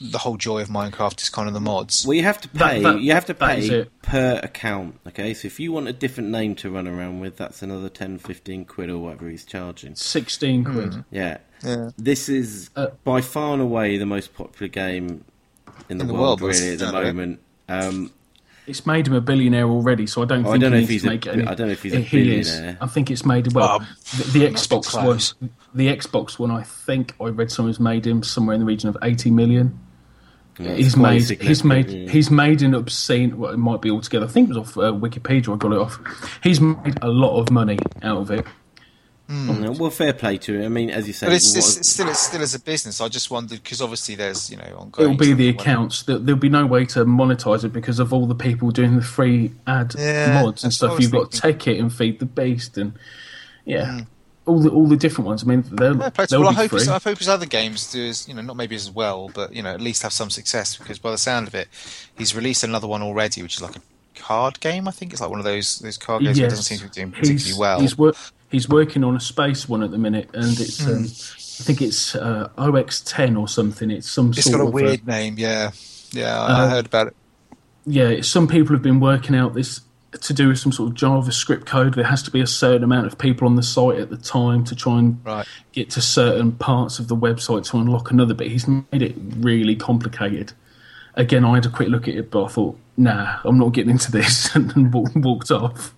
the 0.02 0.18
whole 0.18 0.36
joy 0.36 0.62
of 0.62 0.68
Minecraft 0.68 1.22
is 1.22 1.30
kind 1.30 1.48
of 1.48 1.54
the 1.54 1.60
mods? 1.62 2.06
Well, 2.06 2.16
you 2.16 2.24
have 2.24 2.42
to 2.42 2.48
pay. 2.50 2.82
that- 2.82 3.00
you 3.02 3.12
have 3.14 3.26
to 3.26 3.34
pay 3.34 3.86
per 4.02 4.40
account. 4.44 5.00
Okay, 5.08 5.34
so 5.34 5.46
if 5.46 5.60
you 5.60 5.72
want 5.72 5.88
a 5.88 5.94
different 5.94 6.30
name 6.30 6.56
to 6.56 6.70
run 6.70 6.88
around 6.88 7.20
with, 7.20 7.38
that's 7.38 7.62
another 7.62 7.90
10, 7.90 8.18
15 8.20 8.66
quid 8.66 8.90
or 8.90 8.98
whatever 8.98 9.30
he's 9.30 9.46
charging. 9.46 9.96
Sixteen 9.96 10.64
quid. 10.64 11.04
Yeah. 11.12 11.38
Yeah. 11.64 11.92
This 11.98 12.28
is 12.30 12.70
Uh, 12.76 12.88
by 13.04 13.22
far 13.22 13.54
and 13.54 13.62
away 13.62 13.98
the 13.98 14.06
most 14.06 14.34
popular 14.34 14.68
game 14.70 15.24
in 15.90 15.98
the, 15.98 16.04
In 16.04 16.08
the 16.08 16.14
world, 16.14 16.42
world, 16.42 16.56
really, 16.56 16.74
at 16.74 16.80
the 16.80 16.92
moment. 16.92 17.40
Um, 17.70 18.12
It's 18.68 18.86
made 18.86 19.08
him 19.08 19.14
a 19.14 19.22
billionaire 19.22 19.68
already, 19.68 20.08
so 20.08 20.24
I 20.24 20.26
don't 20.26 20.46
Oh, 20.46 20.50
I 20.50 20.52
think 20.54 20.62
don't 20.64 20.74
he 20.74 20.78
know 20.80 20.84
if 20.84 20.90
he's 20.90 21.02
to 21.04 21.08
a- 21.08 21.12
make 21.12 21.26
it. 21.28 21.34
Any, 21.34 21.44
I 21.48 21.54
don't 21.54 21.68
know 21.68 21.74
if 21.74 21.84
he's 21.84 21.94
a 21.94 22.00
he 22.00 22.40
is. 22.40 22.60
I 22.82 22.88
think 22.88 23.12
it's 23.12 23.26
made 23.26 23.54
well. 23.54 23.80
Well, 23.80 23.88
the, 24.18 24.40
the 24.40 24.46
Xbox 24.48 24.86
close. 24.88 25.36
one, 25.40 25.50
the 25.76 25.88
Xbox 25.96 26.40
one, 26.40 26.52
I 26.52 26.64
think 26.64 27.14
I 27.22 27.26
read 27.28 27.52
someone's 27.52 27.80
made 27.80 28.08
him 28.08 28.24
somewhere 28.24 28.54
in 28.56 28.60
the 28.62 28.66
region 28.66 28.90
of 28.90 28.98
eighty 29.04 29.30
million. 29.30 29.80
yeah, 30.58 30.74
he's 30.74 30.96
made 30.98 31.22
he's 31.42 31.64
made 31.64 31.90
yeah. 31.90 32.10
he's 32.10 32.32
made 32.32 32.62
an 32.64 32.74
obscene. 32.74 33.38
Well, 33.38 33.52
it 33.54 33.58
might 33.58 33.82
be 33.82 33.92
altogether. 33.92 34.26
I 34.26 34.30
think 34.30 34.50
it 34.50 34.56
was 34.56 34.58
off 34.70 34.78
uh, 34.78 34.92
Wikipedia. 34.94 35.54
I 35.54 35.58
got 35.58 35.72
it 35.72 35.78
off. 35.78 36.40
He's 36.42 36.60
made 36.62 36.98
a 37.02 37.10
lot 37.10 37.38
of 37.40 37.52
money 37.52 37.78
out 38.02 38.18
of 38.18 38.32
it. 38.32 38.46
Hmm. 39.28 39.64
Yeah, 39.64 39.70
well, 39.70 39.90
fair 39.90 40.14
play 40.14 40.38
to 40.38 40.54
him. 40.60 40.66
I 40.66 40.68
mean, 40.70 40.92
as 40.92 41.08
you 41.08 41.14
say, 41.14 41.26
But 41.26 41.34
it's, 41.34 41.56
it's, 41.56 41.78
it's 41.78 41.90
still 41.90 42.08
it's 42.10 42.20
still 42.20 42.42
as 42.42 42.54
a 42.54 42.60
business. 42.60 43.02
I 43.02 43.08
just 43.08 43.32
wondered 43.32 43.64
because 43.64 43.82
obviously 43.82 44.14
there's 44.14 44.52
you 44.52 44.58
know 44.58 44.76
ongoing. 44.78 45.14
It'll 45.14 45.18
be 45.18 45.34
the 45.34 45.50
accounts. 45.50 46.04
There- 46.04 46.20
There'll 46.20 46.40
be 46.40 46.50
no 46.50 46.66
way 46.68 46.86
to 46.86 47.06
monetize 47.06 47.64
it 47.64 47.74
because 47.74 47.98
of 48.00 48.14
all 48.14 48.28
the 48.28 48.36
people 48.36 48.70
doing 48.70 48.96
the 48.96 49.02
free 49.02 49.52
ad 49.66 49.96
Yeah, 49.98 50.44
mods 50.44 50.64
and 50.64 50.72
that's 50.72 50.82
what 50.82 50.92
I 50.92 50.94
stuff. 50.94 51.02
You've 51.02 51.12
got 51.12 51.32
thinking. 51.32 51.76
Tekkit 51.76 51.80
and 51.80 51.92
Feed 51.94 52.20
the 52.20 52.26
Beast 52.28 52.78
and 52.78 52.94
yeah, 53.66 53.92
hmm. 53.94 54.00
all 54.46 54.60
the 54.60 54.70
all 54.70 54.88
the 54.88 54.96
different 54.96 55.28
ones. 55.28 55.44
I 55.44 55.48
mean, 55.48 55.64
they'll, 55.72 55.98
Yeah, 55.98 56.10
they'll 56.10 56.42
well, 56.42 56.50
I 56.50 56.54
hope, 56.54 56.70
free. 56.70 56.88
I 56.88 57.00
hope 57.00 57.18
his 57.18 57.28
other 57.30 57.48
games 57.48 57.92
do 57.92 58.06
as 58.06 58.28
you 58.28 58.36
know, 58.36 58.42
not 58.44 58.56
maybe 58.58 58.76
as 58.76 58.92
well, 58.92 59.32
but 59.34 59.54
you 59.54 59.64
know, 59.64 59.74
at 59.74 59.82
least 59.82 60.04
have 60.04 60.14
some 60.14 60.30
success. 60.30 60.78
Because 60.78 61.00
by 61.00 61.10
the 61.10 61.18
sound 61.18 61.48
of 61.48 61.56
it, 61.56 61.68
he's 62.16 62.36
released 62.36 62.64
another 62.64 62.88
one 62.88 63.02
already, 63.02 63.42
which 63.42 63.56
is 63.56 63.62
like 63.64 63.76
a 63.76 63.82
card 64.14 64.60
game. 64.60 64.88
I 64.88 64.92
think 64.92 65.14
it's 65.14 65.22
like 65.22 65.32
one 65.32 65.40
of 65.40 65.46
those 65.46 65.80
those 65.80 65.98
card 65.98 66.22
games 66.22 66.38
that 66.38 66.50
doesn't 66.50 66.64
seem 66.64 66.78
to 66.78 66.84
be 66.86 66.90
doing 66.92 67.10
particularly 67.12 67.40
he's, 67.44 67.58
well. 67.58 67.80
He's, 67.82 67.98
wor- 67.98 68.14
he's 68.52 68.68
working 68.70 69.04
on 69.04 69.16
a 69.16 69.20
space 69.20 69.68
one 69.70 69.84
at 69.84 69.92
the 69.92 69.98
minute, 69.98 70.30
and 70.34 70.60
it's 70.60 70.84
Hmm. 70.84 70.92
um, 70.92 71.04
I 71.06 71.64
think 71.64 71.82
it's 71.82 72.16
uh, 72.16 72.50
OX10 72.58 73.40
or 73.40 73.48
something. 73.48 73.90
It's 73.90 74.10
some 74.10 74.32
it's 74.32 74.44
sort 74.44 74.58
got 74.58 74.64
a 74.64 74.68
of 74.68 74.74
weird 74.74 75.08
name, 75.08 75.36
yeah, 75.38 75.72
yeah. 76.12 76.40
I, 76.42 76.52
Uh, 76.66 76.70
heard 76.70 76.86
about 76.88 77.08
it. 77.08 77.16
yeah. 77.86 78.22
Some 78.22 78.48
people 78.48 78.76
have 78.76 78.84
been 78.84 79.00
working 79.00 79.36
out 79.36 79.54
this 79.54 79.80
to 80.22 80.34
do 80.34 80.48
with 80.50 80.60
some 80.60 80.72
sort 80.72 80.90
of 80.90 80.96
JavaScript 80.98 81.66
code. 81.66 81.94
There 81.94 82.04
has 82.06 82.24
to 82.24 82.32
be 82.32 82.40
a 82.42 82.48
certain 82.48 82.84
amount 82.84 83.06
of 83.08 83.18
people 83.18 83.48
on 83.48 83.56
the 83.56 83.64
site 83.64 84.00
at 84.00 84.10
the 84.10 84.18
time 84.18 84.64
to 84.66 84.76
try 84.76 85.00
and 85.00 85.20
Right. 85.26 85.46
get 85.74 85.90
to 85.92 86.02
certain 86.02 86.54
parts 86.54 87.00
of 87.00 87.08
the 87.10 87.16
website 87.18 87.66
to 87.72 87.78
unlock 87.78 88.12
another 88.12 88.34
bit. 88.34 88.50
He's 88.52 88.68
made 88.68 89.02
it 89.02 89.16
really 89.40 89.76
complicated. 89.76 90.54
Again, 91.16 91.44
I 91.46 91.56
had 91.56 91.66
a 91.66 91.70
quick 91.70 91.88
look 91.90 92.08
at 92.10 92.16
it, 92.16 92.32
but 92.32 92.46
I 92.46 92.48
thought, 92.50 92.78
nah, 92.98 93.38
I'm 93.46 93.58
not 93.58 93.74
getting 93.74 93.92
into 93.92 94.12
this, 94.12 94.54
and 94.56 94.94
walked 94.94 95.52
off. 95.52 95.94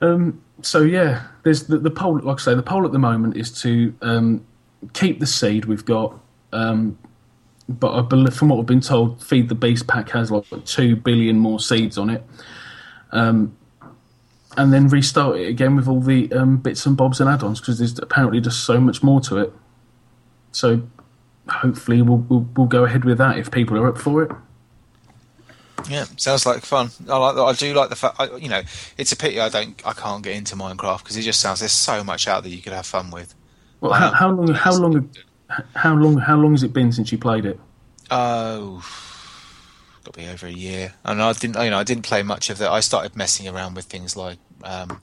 Um, 0.00 0.42
so 0.62 0.80
yeah, 0.82 1.26
there's 1.42 1.66
the, 1.66 1.78
the 1.78 1.90
poll. 1.90 2.20
Like 2.20 2.38
I 2.38 2.42
say, 2.42 2.54
the 2.54 2.62
poll 2.62 2.84
at 2.84 2.92
the 2.92 2.98
moment 2.98 3.36
is 3.36 3.50
to 3.62 3.94
um, 4.02 4.44
keep 4.92 5.20
the 5.20 5.26
seed 5.26 5.64
we've 5.66 5.84
got. 5.84 6.18
Um, 6.52 6.98
but 7.68 7.94
I 7.94 8.02
believe, 8.02 8.34
from 8.34 8.48
what 8.48 8.58
we've 8.58 8.66
been 8.66 8.80
told, 8.80 9.22
Feed 9.22 9.48
the 9.48 9.54
Beast 9.54 9.86
pack 9.86 10.10
has 10.10 10.30
like 10.30 10.44
two 10.64 10.96
billion 10.96 11.38
more 11.38 11.60
seeds 11.60 11.98
on 11.98 12.10
it. 12.10 12.24
Um, 13.12 13.56
and 14.56 14.72
then 14.72 14.88
restart 14.88 15.36
it 15.36 15.46
again 15.46 15.76
with 15.76 15.86
all 15.86 16.00
the 16.00 16.32
um, 16.32 16.56
bits 16.56 16.84
and 16.84 16.96
bobs 16.96 17.20
and 17.20 17.30
add-ons 17.30 17.60
because 17.60 17.78
there's 17.78 17.96
apparently 18.00 18.40
just 18.40 18.64
so 18.64 18.80
much 18.80 19.02
more 19.02 19.20
to 19.20 19.38
it. 19.38 19.52
So 20.52 20.82
hopefully 21.48 22.02
we'll, 22.02 22.18
we'll 22.18 22.46
we'll 22.56 22.66
go 22.66 22.84
ahead 22.84 23.04
with 23.04 23.18
that 23.18 23.38
if 23.38 23.50
people 23.50 23.78
are 23.78 23.86
up 23.86 23.98
for 23.98 24.22
it. 24.24 24.32
Yeah, 25.88 26.04
sounds 26.16 26.46
like 26.46 26.62
fun. 26.64 26.90
I 27.08 27.16
like. 27.16 27.36
I 27.36 27.52
do 27.52 27.74
like 27.74 27.88
the 27.90 27.96
fact. 27.96 28.16
I, 28.18 28.36
you 28.36 28.48
know, 28.48 28.62
it's 28.98 29.12
a 29.12 29.16
pity 29.16 29.40
I 29.40 29.48
don't. 29.48 29.80
I 29.86 29.92
can't 29.92 30.22
get 30.22 30.36
into 30.36 30.56
Minecraft 30.56 30.98
because 30.98 31.16
it 31.16 31.22
just 31.22 31.40
sounds 31.40 31.60
there's 31.60 31.72
so 31.72 32.04
much 32.04 32.28
out 32.28 32.42
there 32.42 32.52
you 32.52 32.62
could 32.62 32.72
have 32.72 32.86
fun 32.86 33.10
with. 33.10 33.34
Well, 33.80 33.92
how, 33.92 34.10
how 34.10 34.30
long? 34.30 34.48
How 34.54 34.72
long? 34.72 35.10
How 35.74 35.94
long? 35.94 36.18
How 36.18 36.36
long 36.36 36.52
has 36.52 36.62
it 36.62 36.72
been 36.72 36.92
since 36.92 37.12
you 37.12 37.18
played 37.18 37.46
it? 37.46 37.58
Oh, 38.10 38.84
got 40.04 40.14
to 40.14 40.20
be 40.20 40.28
over 40.28 40.46
a 40.46 40.52
year. 40.52 40.94
And 41.04 41.22
I 41.22 41.32
didn't. 41.32 41.62
You 41.62 41.70
know, 41.70 41.78
I 41.78 41.84
didn't 41.84 42.04
play 42.04 42.22
much 42.22 42.50
of 42.50 42.58
that. 42.58 42.70
I 42.70 42.80
started 42.80 43.16
messing 43.16 43.48
around 43.48 43.74
with 43.74 43.86
things 43.86 44.16
like 44.16 44.38
um, 44.64 45.00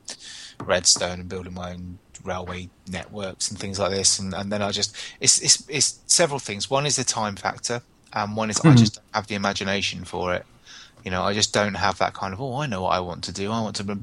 Redstone 0.60 1.22
and 1.22 1.30
building 1.30 1.54
my 1.54 1.74
own 1.74 2.00
railway 2.24 2.70
networks 2.90 3.50
and 3.50 3.60
things 3.60 3.80
like 3.80 3.92
this. 3.92 4.20
And, 4.20 4.34
and 4.34 4.52
then 4.52 4.62
I 4.62 4.72
just 4.72 4.96
it's 5.20 5.42
it's 5.42 5.64
it's 5.70 6.00
several 6.08 6.40
things. 6.40 6.70
One 6.70 6.86
is 6.86 6.98
the 6.98 7.04
time 7.04 7.36
factor, 7.36 7.82
and 8.14 8.36
one 8.36 8.50
is 8.50 8.60
I 8.62 8.76
just 8.76 8.96
don't 8.96 9.06
have 9.14 9.28
the 9.28 9.36
imagination 9.36 10.04
for 10.04 10.34
it. 10.36 10.46
You 11.04 11.12
know, 11.12 11.24
I 11.24 11.34
just 11.34 11.54
don't 11.54 11.76
have 11.76 11.98
that 12.00 12.14
kind 12.14 12.34
of. 12.34 12.42
Oh, 12.42 12.58
I 12.58 12.66
know 12.68 12.82
what 12.84 12.90
I 12.90 13.00
want 13.00 13.24
to 13.26 13.32
do. 13.32 13.52
I 13.52 13.62
want 13.62 13.76
to 13.78 14.00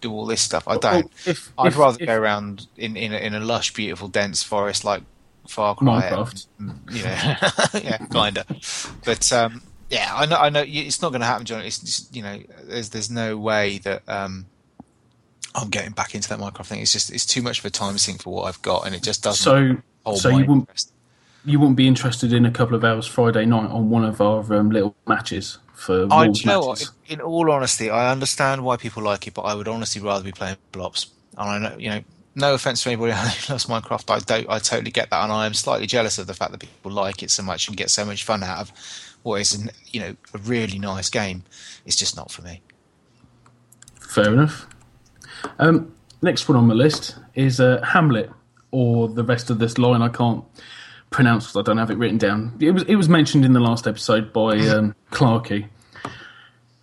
do 0.00 0.12
all 0.12 0.26
this 0.26 0.40
stuff. 0.40 0.68
I 0.68 0.76
don't. 0.76 1.04
Well, 1.04 1.10
if, 1.26 1.52
I'd 1.58 1.66
if- 1.72 1.78
rather 1.78 1.98
if- 2.00 2.06
go 2.06 2.16
around 2.16 2.66
in 2.76 2.96
in 2.96 3.12
a, 3.12 3.16
in 3.16 3.34
a 3.34 3.40
lush, 3.40 3.72
beautiful, 3.74 4.08
dense 4.08 4.42
forest 4.42 4.84
like 4.84 5.02
Far 5.48 5.74
Cry. 5.74 6.02
Minecraft. 6.10 6.46
and, 6.58 6.80
you 6.90 7.02
know, 7.02 7.80
yeah, 7.82 7.96
kinda. 8.12 8.44
But 9.04 9.32
um, 9.32 9.62
yeah, 9.90 10.12
I 10.14 10.26
know. 10.26 10.36
I 10.36 10.50
know 10.50 10.62
it's 10.66 11.02
not 11.02 11.08
going 11.10 11.22
to 11.22 11.26
happen, 11.26 11.44
John. 11.46 11.62
It's 11.62 11.78
just, 11.80 12.14
you 12.14 12.22
know, 12.22 12.38
there's 12.64 12.90
there's 12.90 13.10
no 13.10 13.36
way 13.36 13.78
that 13.78 14.02
um, 14.08 14.46
I'm 15.54 15.70
getting 15.70 15.92
back 15.92 16.14
into 16.14 16.28
that 16.28 16.38
Minecraft 16.38 16.66
thing. 16.66 16.80
It's 16.80 16.92
just 16.92 17.10
it's 17.10 17.26
too 17.26 17.42
much 17.42 17.58
of 17.60 17.64
a 17.64 17.70
time 17.70 17.98
sink 17.98 18.22
for 18.22 18.32
what 18.32 18.42
I've 18.44 18.62
got, 18.62 18.86
and 18.86 18.94
it 18.94 19.02
just 19.02 19.22
doesn't 19.24 19.42
So, 19.42 19.76
hold 20.04 20.18
so 20.20 20.28
you 20.28 20.44
wouldn't 20.44 20.84
you 21.44 21.58
wouldn't 21.58 21.76
be 21.76 21.88
interested 21.88 22.32
in 22.32 22.44
a 22.44 22.50
couple 22.50 22.76
of 22.76 22.84
hours 22.84 23.06
Friday 23.06 23.46
night 23.46 23.70
on 23.70 23.88
one 23.90 24.04
of 24.04 24.20
our 24.20 24.40
um, 24.54 24.70
little 24.70 24.94
matches 25.06 25.58
for 25.78 26.12
I, 26.12 26.24
you 26.24 26.44
know 26.44 26.58
what? 26.58 26.82
In, 27.06 27.14
in 27.14 27.20
all 27.20 27.52
honesty, 27.52 27.88
I 27.88 28.10
understand 28.10 28.64
why 28.64 28.76
people 28.76 29.00
like 29.00 29.28
it, 29.28 29.34
but 29.34 29.42
I 29.42 29.54
would 29.54 29.68
honestly 29.68 30.02
rather 30.02 30.24
be 30.24 30.32
playing 30.32 30.56
Blops. 30.72 31.06
And 31.36 31.48
I 31.48 31.58
know, 31.70 31.78
you 31.78 31.88
know, 31.88 32.00
no 32.34 32.54
offense 32.54 32.82
to 32.82 32.90
anybody 32.90 33.12
who 33.16 33.52
loves 33.52 33.66
Minecraft, 33.66 34.10
I 34.10 34.18
don't. 34.18 34.50
I 34.50 34.58
totally 34.58 34.90
get 34.90 35.10
that, 35.10 35.22
and 35.22 35.32
I 35.32 35.46
am 35.46 35.54
slightly 35.54 35.86
jealous 35.86 36.18
of 36.18 36.26
the 36.26 36.34
fact 36.34 36.50
that 36.50 36.58
people 36.58 36.90
like 36.90 37.22
it 37.22 37.30
so 37.30 37.44
much 37.44 37.68
and 37.68 37.76
get 37.76 37.90
so 37.90 38.04
much 38.04 38.24
fun 38.24 38.42
out 38.42 38.58
of 38.58 38.72
what 39.22 39.40
is, 39.40 39.54
an, 39.54 39.70
you 39.86 40.00
know, 40.00 40.16
a 40.34 40.38
really 40.38 40.80
nice 40.80 41.08
game. 41.08 41.44
It's 41.86 41.96
just 41.96 42.16
not 42.16 42.32
for 42.32 42.42
me. 42.42 42.60
Fair 44.00 44.32
enough. 44.32 44.66
Um, 45.60 45.94
next 46.22 46.48
one 46.48 46.58
on 46.58 46.66
my 46.66 46.74
list 46.74 47.16
is 47.36 47.60
uh, 47.60 47.80
Hamlet, 47.84 48.30
or 48.72 49.08
the 49.08 49.22
rest 49.22 49.48
of 49.48 49.60
this 49.60 49.78
line 49.78 50.02
I 50.02 50.08
can't 50.08 50.44
pronounce 51.10 51.46
because 51.46 51.56
I 51.56 51.62
don't 51.62 51.78
have 51.78 51.90
it 51.90 51.98
written 51.98 52.18
down. 52.18 52.56
It 52.60 52.72
was 52.72 52.82
it 52.84 52.96
was 52.96 53.08
mentioned 53.08 53.44
in 53.44 53.52
the 53.52 53.60
last 53.60 53.86
episode 53.86 54.32
by 54.32 54.58
um, 54.68 54.94
Clarkey. 55.10 55.68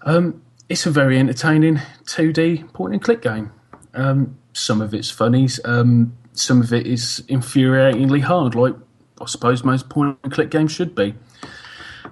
Um, 0.01 0.41
it's 0.69 0.85
a 0.85 0.91
very 0.91 1.19
entertaining 1.19 1.79
2D 2.05 2.73
point 2.73 2.93
and 2.93 3.01
click 3.01 3.21
game. 3.21 3.51
Um, 3.93 4.37
some 4.53 4.81
of 4.81 4.93
it's 4.93 5.09
funnies, 5.09 5.59
um, 5.65 6.15
some 6.33 6.61
of 6.61 6.73
it 6.73 6.87
is 6.87 7.23
infuriatingly 7.27 8.21
hard, 8.21 8.55
like 8.55 8.75
I 9.21 9.25
suppose 9.25 9.63
most 9.63 9.89
point 9.89 10.17
and 10.23 10.31
click 10.31 10.49
games 10.49 10.71
should 10.71 10.95
be. 10.95 11.15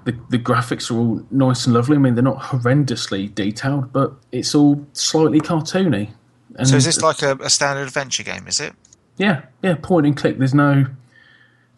The, 0.05 0.17
the 0.29 0.39
graphics 0.39 0.91
are 0.91 0.97
all 0.97 1.25
nice 1.31 1.65
and 1.65 1.73
lovely. 1.73 1.95
I 1.95 1.99
mean, 1.99 2.15
they're 2.15 2.23
not 2.23 2.39
horrendously 2.39 3.33
detailed, 3.33 3.93
but 3.93 4.13
it's 4.33 4.53
all 4.53 4.85
slightly 4.93 5.39
cartoony. 5.39 6.11
And 6.57 6.67
So 6.67 6.75
is 6.75 6.85
this 6.85 7.01
like 7.01 7.21
a, 7.21 7.35
a 7.35 7.49
standard 7.49 7.87
adventure 7.87 8.23
game? 8.23 8.47
Is 8.47 8.59
it? 8.59 8.73
yeah, 9.17 9.43
yeah, 9.61 9.75
point 9.75 10.05
and 10.05 10.17
click. 10.17 10.37
There's 10.39 10.53
no 10.53 10.85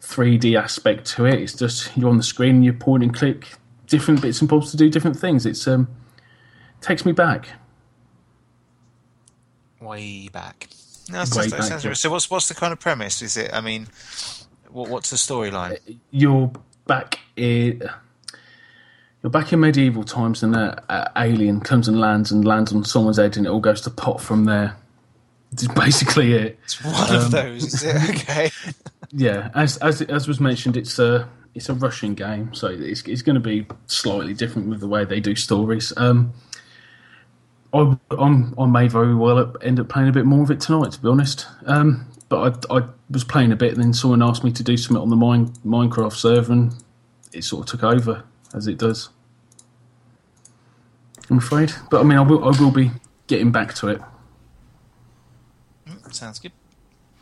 3D 0.02 0.58
aspect 0.60 1.06
to 1.16 1.26
it. 1.26 1.34
It's 1.34 1.54
just 1.54 1.96
you're 1.96 2.10
on 2.10 2.16
the 2.16 2.22
screen 2.22 2.56
and 2.56 2.64
you 2.64 2.72
point 2.72 3.02
and 3.02 3.14
click 3.14 3.54
different 3.86 4.22
bits 4.22 4.40
and 4.40 4.48
bobs 4.48 4.70
to 4.70 4.76
do 4.76 4.90
different 4.90 5.18
things. 5.18 5.46
It's 5.46 5.66
um 5.66 5.88
takes 6.80 7.04
me 7.04 7.12
back. 7.12 7.48
Way 9.80 10.28
back. 10.28 10.68
No, 11.08 11.18
that 11.24 11.36
Way 11.36 11.48
sounds, 11.48 11.50
that 11.52 11.70
back, 11.70 11.84
yeah. 11.84 11.92
So 11.92 12.10
what's 12.10 12.30
what's 12.30 12.48
the 12.48 12.54
kind 12.54 12.72
of 12.72 12.80
premise? 12.80 13.22
Is 13.22 13.36
it? 13.36 13.52
I 13.52 13.60
mean, 13.60 13.88
what, 14.70 14.88
what's 14.88 15.10
the 15.10 15.16
storyline? 15.16 15.74
Uh, 15.74 15.94
you're 16.10 16.50
back 16.86 17.20
in 17.36 17.82
you're 19.22 19.30
back 19.30 19.52
in 19.52 19.60
medieval 19.60 20.04
times, 20.04 20.42
and 20.42 20.54
a, 20.54 20.82
a 20.88 21.12
alien 21.16 21.60
comes 21.60 21.88
and 21.88 22.00
lands 22.00 22.30
and 22.30 22.44
lands 22.44 22.72
on 22.72 22.84
someone's 22.84 23.18
head, 23.18 23.36
and 23.36 23.46
it 23.46 23.48
all 23.48 23.60
goes 23.60 23.80
to 23.82 23.90
pot 23.90 24.20
from 24.20 24.44
there. 24.44 24.76
It's 25.52 25.68
basically 25.68 26.34
it. 26.34 26.58
It's 26.64 26.82
one 26.84 27.14
of 27.14 27.24
um, 27.24 27.30
those. 27.30 27.74
Is 27.74 27.84
it? 27.84 27.96
Okay. 28.10 28.50
Yeah, 29.16 29.50
as 29.54 29.78
as 29.78 30.02
as 30.02 30.28
was 30.28 30.40
mentioned, 30.40 30.76
it's 30.76 30.98
a 30.98 31.26
it's 31.54 31.70
a 31.70 31.74
Russian 31.74 32.14
game, 32.14 32.52
so 32.52 32.68
it's 32.68 33.00
it's 33.02 33.22
going 33.22 33.34
to 33.34 33.40
be 33.40 33.66
slightly 33.86 34.34
different 34.34 34.68
with 34.68 34.80
the 34.80 34.88
way 34.88 35.06
they 35.06 35.20
do 35.20 35.34
stories. 35.34 35.90
Um, 35.96 36.34
I 37.72 37.96
I'm, 38.10 38.54
I 38.58 38.66
may 38.66 38.88
very 38.88 39.14
well 39.14 39.54
end 39.62 39.80
up 39.80 39.88
playing 39.88 40.10
a 40.10 40.12
bit 40.12 40.26
more 40.26 40.42
of 40.42 40.50
it 40.50 40.60
tonight, 40.60 40.92
to 40.92 41.00
be 41.00 41.08
honest. 41.08 41.46
Um, 41.64 42.06
but 42.28 42.66
I, 42.70 42.76
I 42.76 42.88
was 43.08 43.24
playing 43.24 43.52
a 43.52 43.56
bit, 43.56 43.72
and 43.72 43.82
then 43.82 43.94
someone 43.94 44.22
asked 44.22 44.44
me 44.44 44.52
to 44.52 44.62
do 44.62 44.76
something 44.76 45.00
on 45.00 45.08
the 45.08 45.16
mine, 45.16 45.46
Minecraft 45.64 46.12
server, 46.12 46.52
and 46.52 46.74
it 47.32 47.42
sort 47.42 47.62
of 47.62 47.70
took 47.70 47.84
over 47.84 48.22
as 48.52 48.66
it 48.66 48.76
does. 48.76 49.08
I'm 51.30 51.38
afraid, 51.38 51.72
but 51.90 52.00
I 52.00 52.04
mean, 52.04 52.18
I 52.18 52.22
will 52.22 52.44
I 52.44 52.60
will 52.60 52.70
be 52.70 52.90
getting 53.28 53.50
back 53.50 53.72
to 53.76 53.88
it. 53.88 54.02
Sounds 56.10 56.38
good. 56.38 56.52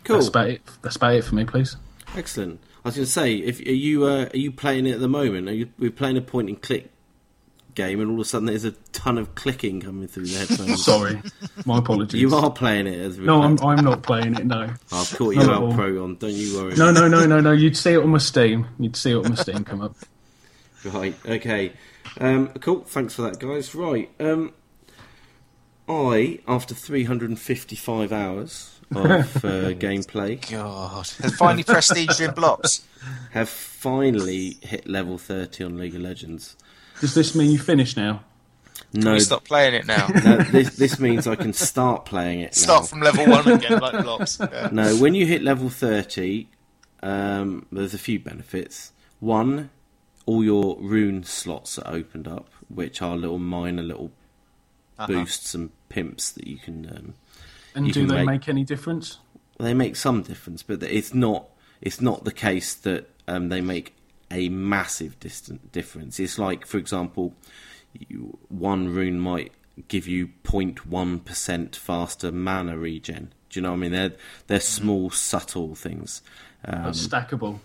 Cool. 0.04 0.16
That's 0.16 0.28
about 0.28 0.48
it. 0.48 0.62
That's 0.82 0.96
about 0.96 1.14
it 1.14 1.24
for 1.24 1.34
me, 1.34 1.44
please. 1.44 1.76
Excellent. 2.16 2.60
I 2.84 2.88
was 2.88 2.96
going 2.96 3.06
to 3.06 3.10
say, 3.10 3.36
if 3.36 3.60
are 3.60 3.72
you 3.72 4.04
uh, 4.04 4.28
are 4.32 4.36
you 4.36 4.52
playing 4.52 4.86
it 4.86 4.92
at 4.92 5.00
the 5.00 5.08
moment? 5.08 5.48
Are 5.48 5.54
you 5.54 5.70
we're 5.78 5.90
playing 5.90 6.16
a 6.16 6.20
point 6.20 6.48
and 6.48 6.60
click 6.60 6.90
game, 7.74 8.00
and 8.00 8.10
all 8.10 8.16
of 8.16 8.20
a 8.20 8.24
sudden 8.24 8.46
there's 8.46 8.64
a 8.64 8.72
ton 8.92 9.18
of 9.18 9.34
clicking 9.34 9.80
coming 9.80 10.06
through 10.06 10.26
the 10.26 10.38
headphones. 10.38 10.84
Sorry, 10.84 11.20
my 11.64 11.78
apologies. 11.78 12.20
you 12.20 12.34
are 12.34 12.50
playing 12.50 12.86
it 12.86 12.98
as 12.98 13.18
we 13.18 13.24
No, 13.24 13.42
I'm 13.42 13.58
I'm 13.60 13.84
not 13.84 14.02
playing 14.02 14.34
it. 14.34 14.46
No. 14.46 14.72
I've 14.92 15.10
caught 15.16 15.34
you 15.34 15.40
Not 15.40 15.62
out 15.62 15.74
pro 15.74 16.04
on. 16.04 16.16
Don't 16.16 16.32
you 16.32 16.56
worry. 16.56 16.74
No, 16.76 16.90
no, 16.90 17.08
no, 17.08 17.26
no, 17.26 17.40
no. 17.40 17.52
You'd 17.52 17.76
see 17.76 17.92
it 17.92 18.02
on 18.02 18.10
my 18.10 18.18
Steam. 18.18 18.66
You'd 18.78 18.96
see 18.96 19.12
it 19.12 19.16
on 19.16 19.30
my 19.30 19.34
Steam 19.36 19.64
come 19.64 19.80
up. 19.80 19.96
Right. 20.84 21.14
Okay. 21.26 21.72
Um, 22.20 22.48
cool. 22.60 22.84
Thanks 22.84 23.14
for 23.14 23.22
that, 23.22 23.38
guys. 23.38 23.74
Right. 23.74 24.10
Um, 24.20 24.52
I, 25.88 26.40
after 26.46 26.74
355 26.74 28.12
hours 28.12 28.73
of 28.90 29.36
uh, 29.44 29.72
gameplay, 29.78 30.50
God, 30.50 31.06
has 31.22 31.34
finally 31.36 31.64
prestige 31.64 32.20
in 32.20 32.30
Blops. 32.32 32.82
have 33.32 33.48
finally 33.48 34.58
hit 34.62 34.86
level 34.86 35.18
30 35.18 35.64
on 35.64 35.76
League 35.78 35.94
of 35.94 36.00
Legends. 36.02 36.56
Does 37.00 37.14
this 37.14 37.34
mean 37.34 37.50
you 37.50 37.58
finish 37.58 37.96
now? 37.96 38.22
No, 38.92 39.12
We 39.14 39.20
stop 39.20 39.44
playing 39.44 39.74
it 39.74 39.86
now. 39.86 40.06
no 40.24 40.36
this, 40.38 40.76
this 40.76 40.98
means 41.00 41.26
I 41.26 41.34
can 41.36 41.52
start 41.52 42.04
playing 42.04 42.40
it. 42.40 42.54
Start 42.54 42.82
now. 42.82 42.86
from 42.86 43.00
level 43.00 43.26
one 43.26 43.48
again, 43.48 43.80
like 43.80 43.94
Blops. 43.94 44.38
Yeah. 44.52 44.68
No, 44.72 44.96
when 44.96 45.14
you 45.14 45.26
hit 45.26 45.42
level 45.42 45.68
30, 45.68 46.48
um, 47.02 47.66
there's 47.72 47.94
a 47.94 47.98
few 47.98 48.18
benefits. 48.20 48.92
One, 49.20 49.70
all 50.26 50.42
your 50.44 50.76
rune 50.80 51.24
slots 51.24 51.78
are 51.78 51.92
opened 51.92 52.28
up, 52.28 52.48
which 52.68 53.02
are 53.02 53.16
little 53.16 53.38
minor 53.38 53.82
little 53.82 54.12
Uh-huh. 54.98 55.06
boosts 55.08 55.54
and 55.54 55.70
pimps 55.88 56.30
that 56.32 56.46
you 56.46 56.58
can. 56.58 56.86
Um, 56.86 57.14
And 57.74 57.92
do 57.92 58.06
they 58.06 58.16
make- 58.16 58.26
make 58.26 58.48
any 58.48 58.64
difference? 58.64 59.18
they 59.58 59.74
make 59.74 59.96
some 59.96 60.22
difference, 60.22 60.62
but 60.62 60.82
it's 60.82 61.14
not. 61.14 61.48
It's 61.80 62.00
not 62.00 62.24
the 62.24 62.32
case 62.32 62.74
that 62.74 63.10
um, 63.28 63.50
they 63.50 63.60
make 63.60 63.94
a 64.30 64.48
massive 64.48 65.18
distant 65.20 65.70
difference. 65.70 66.18
It's 66.18 66.38
like, 66.38 66.66
for 66.66 66.78
example, 66.78 67.34
you, 68.08 68.38
one 68.48 68.88
rune 68.88 69.20
might 69.20 69.52
give 69.88 70.06
you 70.08 70.28
0.1 70.44 71.24
percent 71.24 71.76
faster 71.76 72.32
mana 72.32 72.76
regen. 72.76 73.32
Do 73.50 73.58
you 73.60 73.62
know 73.62 73.70
what 73.70 73.76
I 73.76 73.80
mean? 73.80 73.92
They're 73.92 74.12
they're 74.46 74.60
small, 74.60 75.10
subtle 75.10 75.74
things. 75.74 76.22
Um, 76.64 76.92
stackable. 76.92 77.60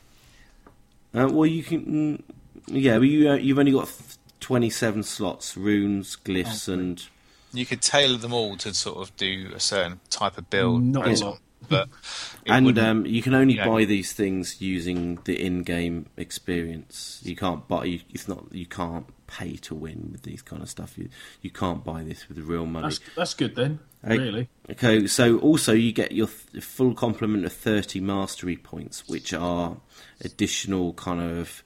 Uh, 1.13 1.27
well, 1.31 1.45
you 1.47 1.63
can, 1.63 1.85
mm, 1.85 2.21
yeah, 2.67 2.99
but 2.99 3.07
you 3.07 3.29
uh, 3.31 3.35
you've 3.35 3.57
only 3.57 3.71
got 3.71 3.91
twenty 4.39 4.69
seven 4.69 5.01
slots, 5.01 5.57
runes, 5.57 6.15
glyphs, 6.17 6.67
and 6.71 7.07
You 7.51 7.65
could 7.65 7.81
tailor 7.81 8.17
them 8.17 8.33
all 8.33 8.57
to 8.57 8.73
sort 8.73 8.97
of 8.97 9.15
do 9.17 9.51
a 9.55 9.59
certain 9.59 9.99
type 10.09 10.37
of 10.37 10.49
build. 10.49 10.83
Not 10.83 11.07
a 11.07 11.25
lot. 11.25 11.39
but 11.67 11.89
and 12.47 12.77
um, 12.77 13.05
you 13.05 13.21
can 13.21 13.33
only 13.33 13.55
yeah. 13.55 13.67
buy 13.67 13.85
these 13.85 14.13
things 14.13 14.61
using 14.61 15.19
the 15.25 15.43
in-game 15.43 16.07
experience. 16.17 17.21
You 17.23 17.35
can't 17.35 17.67
buy. 17.67 17.85
You, 17.85 17.99
it's 18.11 18.27
not. 18.27 18.45
You 18.51 18.65
can't 18.65 19.05
pay 19.27 19.55
to 19.55 19.75
win 19.75 20.09
with 20.11 20.23
these 20.23 20.41
kind 20.41 20.61
of 20.61 20.69
stuff. 20.69 20.97
You 20.97 21.09
you 21.41 21.49
can't 21.49 21.83
buy 21.83 22.03
this 22.03 22.27
with 22.27 22.37
real 22.39 22.65
money. 22.65 22.87
That's 22.87 22.99
that's 23.15 23.33
good 23.33 23.55
then. 23.55 23.79
Hey. 24.05 24.17
Really. 24.17 24.49
Okay, 24.69 25.07
so 25.07 25.39
also 25.39 25.73
you 25.73 25.91
get 25.91 26.13
your 26.13 26.27
th- 26.27 26.63
full 26.63 26.93
complement 26.93 27.43
of 27.43 27.51
30 27.51 27.99
mastery 27.99 28.55
points, 28.55 29.07
which 29.09 29.33
are 29.33 29.77
additional 30.21 30.93
kind 30.93 31.19
of 31.19 31.63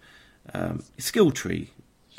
um, 0.53 0.83
skill 0.97 1.29
tree 1.29 1.69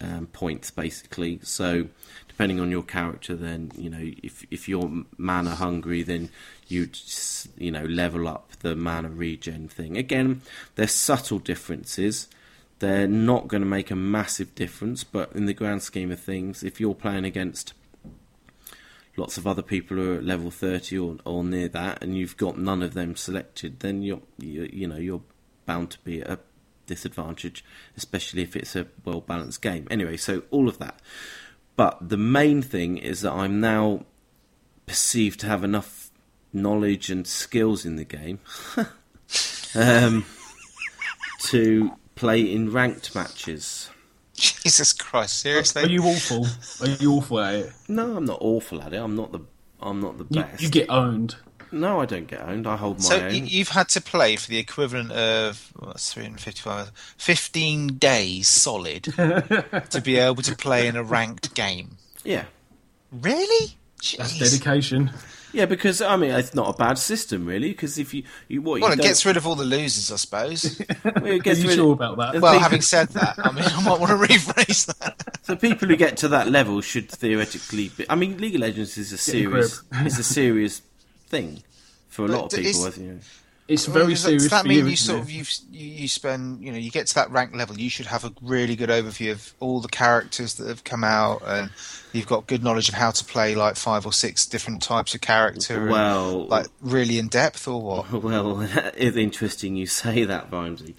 um, 0.00 0.26
points, 0.28 0.70
basically. 0.70 1.40
So 1.42 1.88
depending 2.34 2.58
on 2.58 2.68
your 2.68 2.82
character, 2.82 3.36
then 3.36 3.70
you 3.76 3.88
know 3.88 4.10
if 4.22 4.44
if 4.50 4.68
you're 4.68 4.90
mana 5.16 5.54
hungry, 5.54 6.02
then 6.02 6.30
you'd 6.66 6.98
you 7.56 7.70
know 7.70 7.84
level 7.84 8.26
up 8.26 8.50
the 8.60 8.74
mana 8.74 9.08
regen 9.08 9.68
thing. 9.68 9.96
Again, 9.96 10.42
there's 10.74 10.92
subtle 10.92 11.38
differences. 11.38 12.26
They're 12.80 13.06
not 13.06 13.46
going 13.46 13.62
to 13.62 13.68
make 13.68 13.92
a 13.92 13.96
massive 13.96 14.52
difference, 14.56 15.04
but 15.04 15.30
in 15.32 15.46
the 15.46 15.54
grand 15.54 15.84
scheme 15.84 16.10
of 16.10 16.18
things, 16.18 16.64
if 16.64 16.80
you're 16.80 16.94
playing 16.94 17.24
against 17.24 17.72
lots 19.16 19.38
of 19.38 19.46
other 19.46 19.62
people 19.62 19.96
who 19.96 20.14
are 20.14 20.16
at 20.16 20.24
level 20.24 20.50
30 20.50 20.98
or, 20.98 21.16
or 21.24 21.44
near 21.44 21.68
that 21.68 22.02
and 22.02 22.18
you've 22.18 22.36
got 22.36 22.58
none 22.58 22.82
of 22.82 22.94
them 22.94 23.14
selected 23.14 23.78
then 23.78 24.02
you're 24.02 24.20
you, 24.38 24.68
you 24.72 24.88
know 24.88 24.96
you're 24.96 25.22
bound 25.66 25.88
to 25.88 26.00
be 26.00 26.20
at 26.20 26.30
a 26.30 26.38
disadvantage 26.86 27.64
especially 27.96 28.42
if 28.42 28.56
it's 28.56 28.74
a 28.74 28.88
well 29.04 29.20
balanced 29.20 29.62
game 29.62 29.86
anyway 29.88 30.16
so 30.16 30.42
all 30.50 30.68
of 30.68 30.78
that 30.78 31.00
but 31.76 32.08
the 32.08 32.16
main 32.16 32.62
thing 32.62 32.98
is 32.98 33.20
that 33.22 33.32
I'm 33.32 33.60
now 33.60 34.04
perceived 34.86 35.40
to 35.40 35.46
have 35.46 35.64
enough 35.64 36.10
knowledge 36.52 37.10
and 37.10 37.26
skills 37.26 37.84
in 37.84 37.96
the 37.96 38.04
game 38.04 38.38
um, 39.74 40.24
to 41.46 41.92
play 42.14 42.40
in 42.40 42.70
ranked 42.70 43.14
matches 43.14 43.90
Jesus 44.34 44.92
Christ, 44.92 45.38
Seriously, 45.40 45.82
Are 45.84 45.88
you 45.88 46.02
awful? 46.02 46.46
Are 46.80 46.90
you 46.90 47.12
awful 47.12 47.40
at 47.40 47.54
it? 47.54 47.72
no 47.88 48.16
I'm 48.16 48.24
not 48.24 48.38
awful 48.40 48.82
at 48.82 48.92
it 48.92 48.96
I'm 48.96 49.14
not 49.16 49.32
the 49.32 49.40
I'm 49.80 50.00
not 50.00 50.18
the 50.18 50.26
You, 50.30 50.42
best 50.42 50.62
you 50.62 50.70
get 50.70 50.88
owned. 50.90 51.36
No 51.72 52.00
I 52.00 52.06
don't 52.06 52.26
get 52.26 52.40
owned 52.42 52.66
I 52.66 52.76
hold 52.76 52.98
my 52.98 53.02
so 53.04 53.16
own 53.16 53.28
y- 53.32 53.40
you've 53.44 53.68
had 53.70 53.88
to 53.90 54.00
play 54.00 54.36
for 54.36 54.48
the 54.48 54.58
equivalent 54.58 55.12
of 55.12 55.72
what's 55.76 56.12
355 56.12 56.90
15 57.18 57.98
days 57.98 58.48
solid 58.48 59.04
to 59.04 60.00
be 60.02 60.16
able 60.16 60.42
to 60.42 60.54
play 60.56 60.86
in 60.86 60.96
a 60.96 61.02
ranked 61.02 61.54
game. 61.54 61.96
yeah 62.24 62.44
Really? 63.12 63.76
That's 64.18 64.38
dedication. 64.38 65.10
Yeah, 65.52 65.66
because 65.66 66.02
I 66.02 66.16
mean 66.16 66.32
it's 66.32 66.52
not 66.52 66.74
a 66.74 66.76
bad 66.76 66.98
system 66.98 67.46
really. 67.46 67.68
Because 67.70 67.96
if 67.96 68.12
you, 68.12 68.24
you 68.48 68.60
what 68.60 68.80
Well, 68.80 68.90
you 68.90 68.98
it 69.00 69.02
gets 69.02 69.24
rid 69.24 69.36
of 69.36 69.46
all 69.46 69.54
the 69.54 69.64
losers, 69.64 70.10
I 70.10 70.16
suppose. 70.16 70.82
well, 71.04 71.26
it 71.26 71.34
Are 71.36 71.38
gets 71.38 71.60
you 71.60 71.68
rid 71.68 71.76
sure 71.76 71.92
of, 71.92 72.00
about 72.00 72.16
that? 72.18 72.32
the 72.34 72.40
well, 72.40 72.52
people- 72.54 72.62
having 72.64 72.80
said 72.80 73.08
that, 73.10 73.36
I 73.38 73.52
mean, 73.52 73.64
I 73.64 73.84
might 73.88 74.00
want 74.00 74.10
to 74.10 74.34
rephrase 74.34 74.86
that. 74.98 75.38
So 75.44 75.54
people 75.54 75.86
who 75.88 75.94
get 75.96 76.16
to 76.18 76.28
that 76.28 76.48
level 76.50 76.80
should 76.80 77.08
theoretically. 77.08 77.90
Be, 77.90 78.04
I 78.10 78.16
mean, 78.16 78.36
League 78.38 78.56
of 78.56 78.62
Legends 78.62 78.98
is 78.98 79.12
a 79.12 79.16
serious, 79.18 79.78
grip. 79.78 80.06
it's 80.06 80.18
a 80.18 80.24
serious 80.24 80.82
thing 81.28 81.62
for 82.08 82.24
a 82.24 82.28
lot 82.28 82.44
of 82.44 82.50
But 82.50 82.60
people. 82.60 82.68
it's- 82.86 82.86
as 82.86 82.98
you 82.98 83.12
know. 83.12 83.18
It's 83.66 83.86
very 83.86 84.12
does 84.12 84.22
that- 84.24 84.26
serious 84.28 84.42
Does 84.42 84.50
that 84.50 84.62
for 84.64 84.68
mean 84.68 84.78
you, 84.80 84.88
you 84.88 84.96
sort 84.96 85.20
of 85.20 85.30
you, 85.30 85.42
you 85.72 85.86
you 86.02 86.06
spend 86.08 86.62
you 86.62 86.70
know 86.70 86.76
you 86.76 86.90
get 86.90 87.06
to 87.06 87.14
that 87.14 87.30
rank 87.30 87.54
level? 87.54 87.80
You 87.80 87.88
should 87.88 88.04
have 88.04 88.22
a 88.22 88.32
really 88.42 88.76
good 88.76 88.90
overview 88.90 89.32
of 89.32 89.54
all 89.58 89.80
the 89.80 89.88
characters 89.88 90.52
that 90.56 90.68
have 90.68 90.84
come 90.84 91.02
out, 91.02 91.40
and 91.46 91.70
you've 92.12 92.26
got 92.26 92.46
good 92.46 92.62
knowledge 92.62 92.90
of 92.90 92.94
how 92.96 93.10
to 93.10 93.24
play 93.24 93.54
like 93.54 93.76
five 93.76 94.04
or 94.04 94.12
six 94.12 94.44
different 94.44 94.82
types 94.82 95.14
of 95.14 95.22
character. 95.22 95.80
and, 95.80 95.90
Well- 95.90 96.46
like 96.46 96.66
really 96.82 97.18
in 97.18 97.28
depth, 97.28 97.66
or 97.66 97.80
what? 97.80 98.12
Well, 98.22 98.60
it's 98.98 99.16
interesting 99.16 99.76
you 99.76 99.86
say 99.86 100.24
that, 100.24 100.50
Vimesy. 100.50 100.92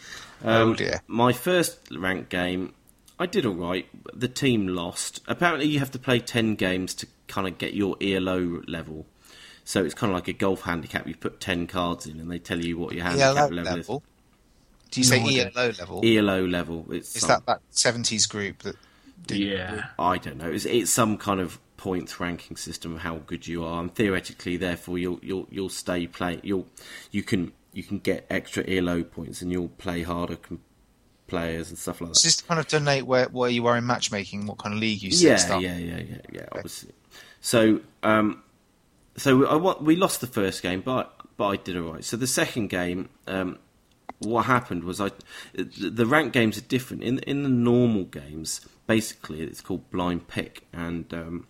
Um, 0.43 0.71
Oh, 0.71 0.73
dear. 0.73 1.01
My 1.05 1.33
first 1.33 1.77
rank 1.91 2.29
game, 2.29 2.73
I 3.19 3.27
did 3.27 3.45
all 3.45 3.53
right. 3.53 3.85
The 4.11 4.27
team 4.27 4.67
lost. 4.69 5.21
Apparently, 5.27 5.67
you 5.67 5.77
have 5.77 5.91
to 5.91 5.99
play 5.99 6.19
ten 6.19 6.55
games 6.55 6.95
to 6.95 7.07
kind 7.27 7.47
of 7.47 7.59
get 7.59 7.75
your 7.75 7.95
ELO 8.01 8.63
level. 8.67 9.05
So 9.65 9.83
it's 9.83 9.93
kind 9.95 10.11
of 10.11 10.15
like 10.15 10.27
a 10.27 10.33
golf 10.33 10.61
handicap. 10.61 11.07
You 11.07 11.15
put 11.15 11.39
ten 11.41 11.67
cards 11.67 12.05
in, 12.05 12.19
and 12.19 12.31
they 12.31 12.39
tell 12.39 12.63
you 12.63 12.77
what 12.77 12.93
your 12.93 13.03
handicap 13.03 13.35
ELO 13.35 13.47
level, 13.49 13.73
level. 13.75 14.03
Do 14.91 14.99
you 15.01 15.03
say 15.03 15.19
No 15.19 15.27
idea. 15.27 15.51
ELO 15.55 15.71
level? 15.79 16.01
ELO 16.05 16.47
level. 16.47 16.85
It's 16.91 17.15
Is 17.15 17.21
some- 17.23 17.29
that 17.29 17.45
that 17.47 17.61
seventies 17.71 18.25
group 18.27 18.59
that? 18.63 18.75
did- 19.25 19.37
Yeah. 19.39 19.85
I 19.97 20.17
don't 20.19 20.37
know. 20.37 20.49
It's, 20.51 20.65
it's 20.65 20.91
some 20.91 21.17
kind 21.17 21.39
of 21.39 21.59
points 21.77 22.19
ranking 22.19 22.55
system 22.57 22.95
of 22.95 23.01
how 23.01 23.17
good 23.25 23.47
you 23.47 23.63
are, 23.65 23.81
and 23.81 23.93
theoretically, 23.93 24.55
therefore, 24.57 24.97
you'll 24.99 25.19
you'll 25.23 25.47
you'll 25.49 25.69
stay 25.69 26.05
play. 26.07 26.39
You'll 26.43 26.67
you 27.11 27.23
can 27.23 27.51
you 27.73 27.83
can 27.83 27.97
get 27.99 28.25
extra 28.29 28.63
ELO 28.69 29.03
points, 29.03 29.41
and 29.41 29.51
you'll 29.51 29.69
play 29.69 30.03
harder 30.03 30.35
com- 30.37 30.61
players 31.27 31.69
and 31.69 31.77
stuff 31.77 31.99
like 32.01 32.11
Does 32.13 32.21
that. 32.21 32.27
this 32.27 32.41
kind 32.41 32.59
of 32.59 32.67
donate 32.67 33.05
where 33.07 33.25
where 33.29 33.49
you 33.49 33.65
are 33.65 33.75
in 33.77 33.85
matchmaking? 33.87 34.45
What 34.45 34.59
kind 34.59 34.75
of 34.75 34.79
league 34.79 35.01
you 35.01 35.11
sit 35.11 35.27
Yeah, 35.27 35.35
stuff? 35.37 35.61
yeah, 35.63 35.75
yeah, 35.77 35.97
yeah, 35.97 36.17
yeah. 36.31 36.45
Obviously. 36.51 36.91
So 37.41 37.81
um, 38.03 38.41
so 39.17 39.45
I 39.45 39.81
we 39.81 39.95
lost 39.95 40.21
the 40.21 40.27
first 40.27 40.61
game, 40.61 40.81
but 40.81 41.13
but 41.37 41.47
I 41.47 41.55
did 41.57 41.77
all 41.77 41.93
right. 41.93 42.03
So 42.03 42.17
the 42.17 42.27
second 42.27 42.67
game. 42.69 43.09
Um, 43.27 43.59
what 44.19 44.45
happened 44.45 44.85
was 44.85 45.01
I 45.01 45.11
the, 45.53 46.05
rank 46.05 46.31
games 46.31 46.57
are 46.57 46.61
different 46.61 47.03
in 47.03 47.19
in 47.19 47.43
the 47.43 47.49
normal 47.49 48.05
games. 48.05 48.61
Basically, 48.87 49.41
it's 49.41 49.59
called 49.59 49.89
blind 49.91 50.29
pick, 50.29 50.63
and 50.71 51.13
um, 51.13 51.47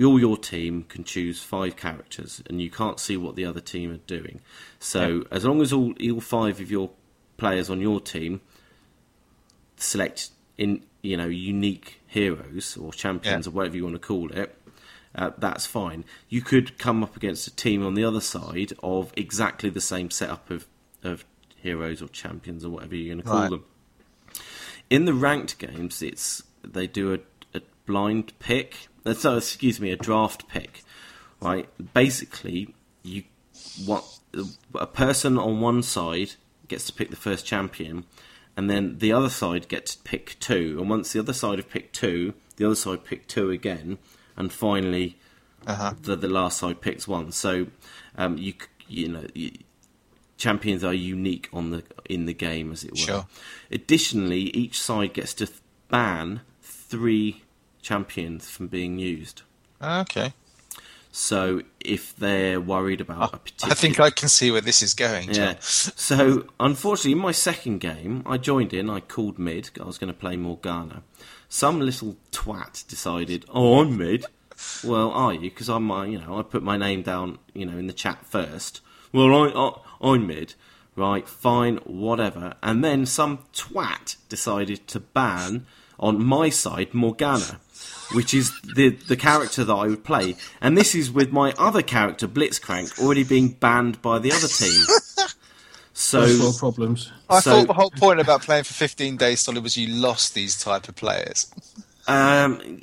all 0.00 0.20
your 0.20 0.36
team 0.36 0.84
can 0.84 1.02
choose 1.02 1.42
five 1.42 1.74
characters, 1.74 2.40
and 2.48 2.62
you 2.62 2.70
can't 2.70 3.00
see 3.00 3.16
what 3.16 3.34
the 3.34 3.44
other 3.44 3.60
team 3.60 3.90
are 3.90 3.96
doing. 4.06 4.40
So 4.78 5.24
as 5.32 5.44
long 5.44 5.60
as 5.60 5.72
all 5.72 5.92
all 6.12 6.20
five 6.20 6.60
of 6.60 6.70
your 6.70 6.90
players 7.36 7.68
on 7.68 7.80
your 7.80 8.00
team 8.00 8.40
select 9.76 10.30
in 10.56 10.82
you 11.02 11.16
know 11.16 11.26
unique 11.26 12.00
heroes 12.06 12.76
or 12.76 12.92
champions 12.92 13.46
Yeah. 13.46 13.50
or 13.52 13.54
whatever 13.54 13.76
you 13.76 13.84
want 13.84 13.96
to 14.00 14.06
call 14.06 14.30
it, 14.32 14.56
uh, 15.16 15.30
that's 15.38 15.66
fine. 15.66 16.04
You 16.28 16.42
could 16.42 16.78
come 16.78 17.02
up 17.02 17.16
against 17.16 17.46
a 17.48 17.54
team 17.56 17.84
on 17.84 17.94
the 17.94 18.04
other 18.04 18.20
side 18.20 18.72
of 18.82 19.12
exactly 19.16 19.70
the 19.70 19.80
same 19.80 20.10
setup 20.10 20.50
of 20.50 20.66
of 21.02 21.24
heroes 21.56 22.00
or 22.02 22.08
champions 22.08 22.64
or 22.64 22.70
whatever 22.70 22.94
you're 22.94 23.14
going 23.14 23.22
to 23.24 23.28
call 23.28 23.40
Right. 23.40 23.50
them. 23.50 23.64
In 24.90 25.04
the 25.04 25.14
ranked 25.14 25.58
games, 25.58 26.02
it's 26.02 26.42
they 26.62 26.86
do 26.86 27.14
a, 27.14 27.18
a 27.56 27.62
blind 27.86 28.32
pick. 28.38 28.88
uh, 29.04 29.14
So 29.14 29.36
excuse 29.36 29.80
me, 29.80 29.90
a 29.90 29.96
draft 29.96 30.48
pick. 30.48 30.82
Right, 31.40 31.68
basically, 31.92 32.74
you 33.02 33.24
want 33.86 34.04
a 34.74 34.86
person 34.86 35.38
on 35.38 35.60
one 35.60 35.82
side 35.82 36.32
gets 36.68 36.86
to 36.86 36.92
pick 36.92 37.10
the 37.10 37.16
first 37.16 37.44
champion, 37.44 38.04
and 38.56 38.70
then 38.70 38.98
the 38.98 39.12
other 39.12 39.28
side 39.28 39.68
gets 39.68 39.96
to 39.96 40.02
pick 40.02 40.36
two. 40.40 40.78
And 40.80 40.88
once 40.88 41.12
the 41.12 41.20
other 41.20 41.34
side 41.34 41.58
have 41.58 41.68
picked 41.70 41.94
two, 41.94 42.32
the 42.56 42.64
other 42.64 42.74
side 42.74 43.04
pick 43.04 43.26
two 43.28 43.50
again, 43.50 43.98
and 44.36 44.52
finally, 44.52 45.16
Uh-huh. 45.66 45.94
the 46.00 46.16
the 46.16 46.28
last 46.28 46.58
side 46.58 46.80
picks 46.80 47.06
one. 47.08 47.32
So, 47.32 47.66
um, 48.16 48.38
you 48.38 48.54
you 48.88 49.08
know. 49.08 49.26
You, 49.34 49.50
champions 50.38 50.84
are 50.84 50.92
unique 50.92 51.48
on 51.50 51.70
the 51.70 51.82
in 52.10 52.26
the 52.26 52.34
game, 52.34 52.70
as 52.70 52.84
it 52.84 52.90
were. 52.90 52.96
Sure. 52.98 53.26
Additionally, 53.70 54.42
each 54.62 54.78
side 54.78 55.14
gets 55.14 55.32
to 55.32 55.46
th- 55.46 55.60
ban 55.88 56.42
three 56.60 57.42
champions 57.80 58.50
from 58.50 58.66
being 58.66 58.98
used. 58.98 59.42
Okay. 59.82 60.34
So 61.10 61.62
if 61.80 62.14
they're 62.14 62.60
worried 62.60 63.00
about 63.00 63.32
a 63.32 63.38
particular, 63.38 63.72
I 63.72 63.74
think 63.74 63.98
I 63.98 64.10
can 64.10 64.28
see 64.28 64.50
where 64.50 64.60
this 64.60 64.82
is 64.82 64.92
going. 64.92 65.32
John. 65.32 65.54
yeah. 65.54 65.56
So 65.60 66.44
unfortunately, 66.60 67.12
in 67.12 67.18
my 67.18 67.32
second 67.32 67.78
game, 67.78 68.22
I 68.26 68.36
joined 68.36 68.74
in. 68.74 68.90
I 68.90 69.00
called 69.00 69.38
mid. 69.38 69.70
I 69.80 69.84
was 69.84 69.96
going 69.96 70.12
to 70.12 70.18
play 70.18 70.36
Morgana. 70.36 71.02
Some 71.48 71.80
little 71.80 72.16
twat 72.32 72.86
decided, 72.88 73.44
"Oh, 73.48 73.80
I'm 73.80 73.96
mid." 73.96 74.26
Well, 74.84 75.10
are 75.10 75.34
you? 75.34 75.50
Because 75.50 75.68
I'm, 75.68 75.90
uh, 75.90 76.04
you 76.04 76.18
know, 76.18 76.38
I 76.38 76.42
put 76.42 76.62
my 76.62 76.76
name 76.76 77.02
down, 77.02 77.38
you 77.52 77.66
know, 77.66 77.76
in 77.76 77.86
the 77.86 77.92
chat 77.92 78.24
first. 78.24 78.80
Well, 79.12 79.34
I, 79.34 79.48
I, 79.48 80.12
I'm 80.12 80.26
mid, 80.26 80.54
right? 80.94 81.28
Fine, 81.28 81.76
whatever. 81.84 82.54
And 82.62 82.82
then 82.82 83.06
some 83.06 83.40
twat 83.52 84.16
decided 84.28 84.86
to 84.88 85.00
ban 85.00 85.66
on 85.98 86.22
my 86.22 86.48
side 86.48 86.92
Morgana, 86.94 87.60
which 88.12 88.34
is 88.34 88.52
the 88.62 88.90
the 88.90 89.16
character 89.16 89.64
that 89.64 89.74
I 89.74 89.86
would 89.86 90.04
play. 90.04 90.36
And 90.60 90.76
this 90.76 90.94
is 90.94 91.10
with 91.10 91.32
my 91.32 91.52
other 91.58 91.82
character 91.82 92.28
Blitzcrank 92.28 92.98
already 92.98 93.24
being 93.24 93.48
banned 93.52 94.02
by 94.02 94.18
the 94.18 94.32
other 94.32 94.48
team. 94.48 94.84
So 95.98 96.52
problems. 96.52 97.10
I 97.30 97.40
So- 97.40 97.52
thought 97.52 97.66
the 97.68 97.72
whole 97.72 97.90
point 97.90 98.20
about 98.20 98.42
playing 98.42 98.64
for 98.64 98.74
15 98.74 99.16
days 99.16 99.40
solid 99.40 99.62
was 99.62 99.78
you 99.78 99.88
lost 99.88 100.34
these 100.34 100.62
type 100.62 100.88
of 100.88 100.94
players. 100.94 101.46
Um, 102.06 102.80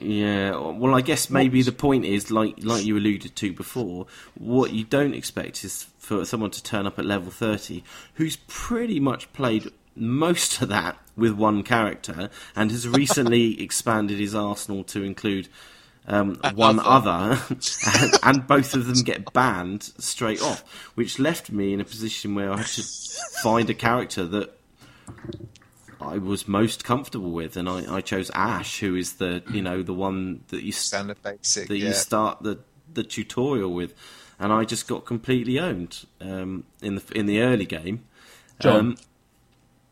yeah. 0.00 0.56
Well, 0.56 0.94
I 0.94 1.02
guess 1.02 1.28
maybe 1.28 1.60
the 1.62 1.72
point 1.72 2.04
is, 2.06 2.30
like 2.30 2.54
like 2.64 2.84
you 2.84 2.96
alluded 2.96 3.36
to 3.36 3.52
before, 3.52 4.06
what 4.34 4.72
you 4.72 4.82
don't 4.84 5.14
expect 5.14 5.62
is 5.62 5.86
for 5.98 6.24
someone 6.24 6.50
to 6.52 6.62
turn 6.62 6.86
up 6.86 6.98
at 6.98 7.04
level 7.04 7.30
thirty 7.30 7.84
who's 8.14 8.36
pretty 8.48 8.98
much 8.98 9.32
played 9.32 9.70
most 9.94 10.60
of 10.62 10.70
that 10.70 10.98
with 11.16 11.32
one 11.32 11.62
character 11.62 12.30
and 12.56 12.70
has 12.70 12.88
recently 12.88 13.62
expanded 13.66 14.18
his 14.18 14.34
arsenal 14.34 14.82
to 14.84 15.04
include 15.04 15.48
um, 16.06 16.34
one 16.54 16.80
other, 16.80 17.38
and, 17.48 18.12
and, 18.22 18.46
both 18.46 18.74
of 18.74 18.86
them 18.86 19.02
get 19.02 19.32
banned 19.32 19.82
straight 19.98 20.42
off, 20.42 20.62
which 20.94 21.18
left 21.18 21.50
me 21.50 21.72
in 21.72 21.80
a 21.80 21.84
position 21.84 22.34
where 22.34 22.52
I 22.52 22.58
had 22.58 22.66
to 22.66 22.82
find 23.42 23.70
a 23.70 23.74
character 23.74 24.24
that 24.26 24.58
I 26.00 26.18
was 26.18 26.48
most 26.48 26.84
comfortable 26.84 27.30
with, 27.30 27.56
and 27.56 27.68
I, 27.68 27.96
I 27.96 28.00
chose 28.00 28.30
Ashe, 28.34 28.80
who 28.80 28.96
is 28.96 29.14
the 29.14 29.42
you 29.50 29.62
know 29.62 29.82
the 29.82 29.94
one 29.94 30.42
that 30.48 30.62
you 30.64 30.72
standard 30.72 31.22
basic 31.22 31.68
that 31.68 31.78
yeah. 31.78 31.88
you 31.88 31.92
start 31.92 32.42
the 32.42 32.58
the 32.92 33.04
tutorial 33.04 33.72
with, 33.72 33.94
and 34.38 34.52
I 34.52 34.64
just 34.64 34.88
got 34.88 35.04
completely 35.04 35.58
owned 35.58 36.04
um, 36.20 36.64
in 36.80 36.96
the 36.96 37.02
in 37.14 37.26
the 37.26 37.40
early 37.40 37.66
game. 37.66 38.04
John, 38.58 38.76
um, 38.76 38.96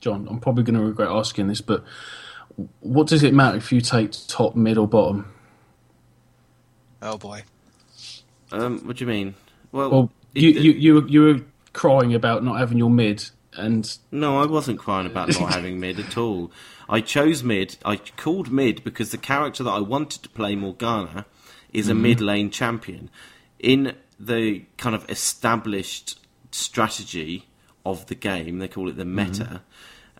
John, 0.00 0.26
I'm 0.28 0.40
probably 0.40 0.64
going 0.64 0.78
to 0.78 0.84
regret 0.84 1.10
asking 1.10 1.48
this, 1.48 1.60
but 1.60 1.84
what 2.80 3.06
does 3.06 3.22
it 3.22 3.34
matter 3.34 3.56
if 3.56 3.72
you 3.72 3.80
take 3.80 4.12
top, 4.28 4.54
mid, 4.54 4.78
or 4.78 4.88
bottom? 4.88 5.32
Oh 7.02 7.16
boy. 7.18 7.44
Um, 8.52 8.80
what 8.86 8.96
do 8.96 9.04
you 9.04 9.10
mean? 9.10 9.34
Well, 9.72 9.90
well 9.90 10.12
you, 10.34 10.50
you 10.50 10.72
you 10.72 11.06
you 11.06 11.22
were 11.22 11.40
crying 11.72 12.14
about 12.14 12.44
not 12.44 12.58
having 12.58 12.78
your 12.78 12.90
mid, 12.90 13.30
and 13.54 13.96
no, 14.10 14.38
I 14.38 14.46
wasn't 14.46 14.78
crying 14.78 15.06
about 15.06 15.28
not 15.28 15.54
having 15.54 15.80
mid 15.80 15.98
at 15.98 16.16
all. 16.16 16.50
I 16.88 17.00
chose 17.00 17.42
mid. 17.42 17.76
I 17.84 17.96
called 17.96 18.50
mid 18.50 18.82
because 18.82 19.10
the 19.10 19.18
character 19.18 19.62
that 19.62 19.70
I 19.70 19.80
wanted 19.80 20.22
to 20.24 20.28
play, 20.28 20.56
Morgana, 20.56 21.26
is 21.72 21.88
a 21.88 21.92
mm-hmm. 21.92 22.02
mid 22.02 22.20
lane 22.20 22.50
champion. 22.50 23.10
In 23.58 23.94
the 24.18 24.64
kind 24.76 24.94
of 24.94 25.08
established 25.08 26.18
strategy 26.50 27.46
of 27.86 28.06
the 28.06 28.14
game, 28.14 28.58
they 28.58 28.68
call 28.68 28.88
it 28.88 28.96
the 28.96 29.04
meta. 29.04 29.62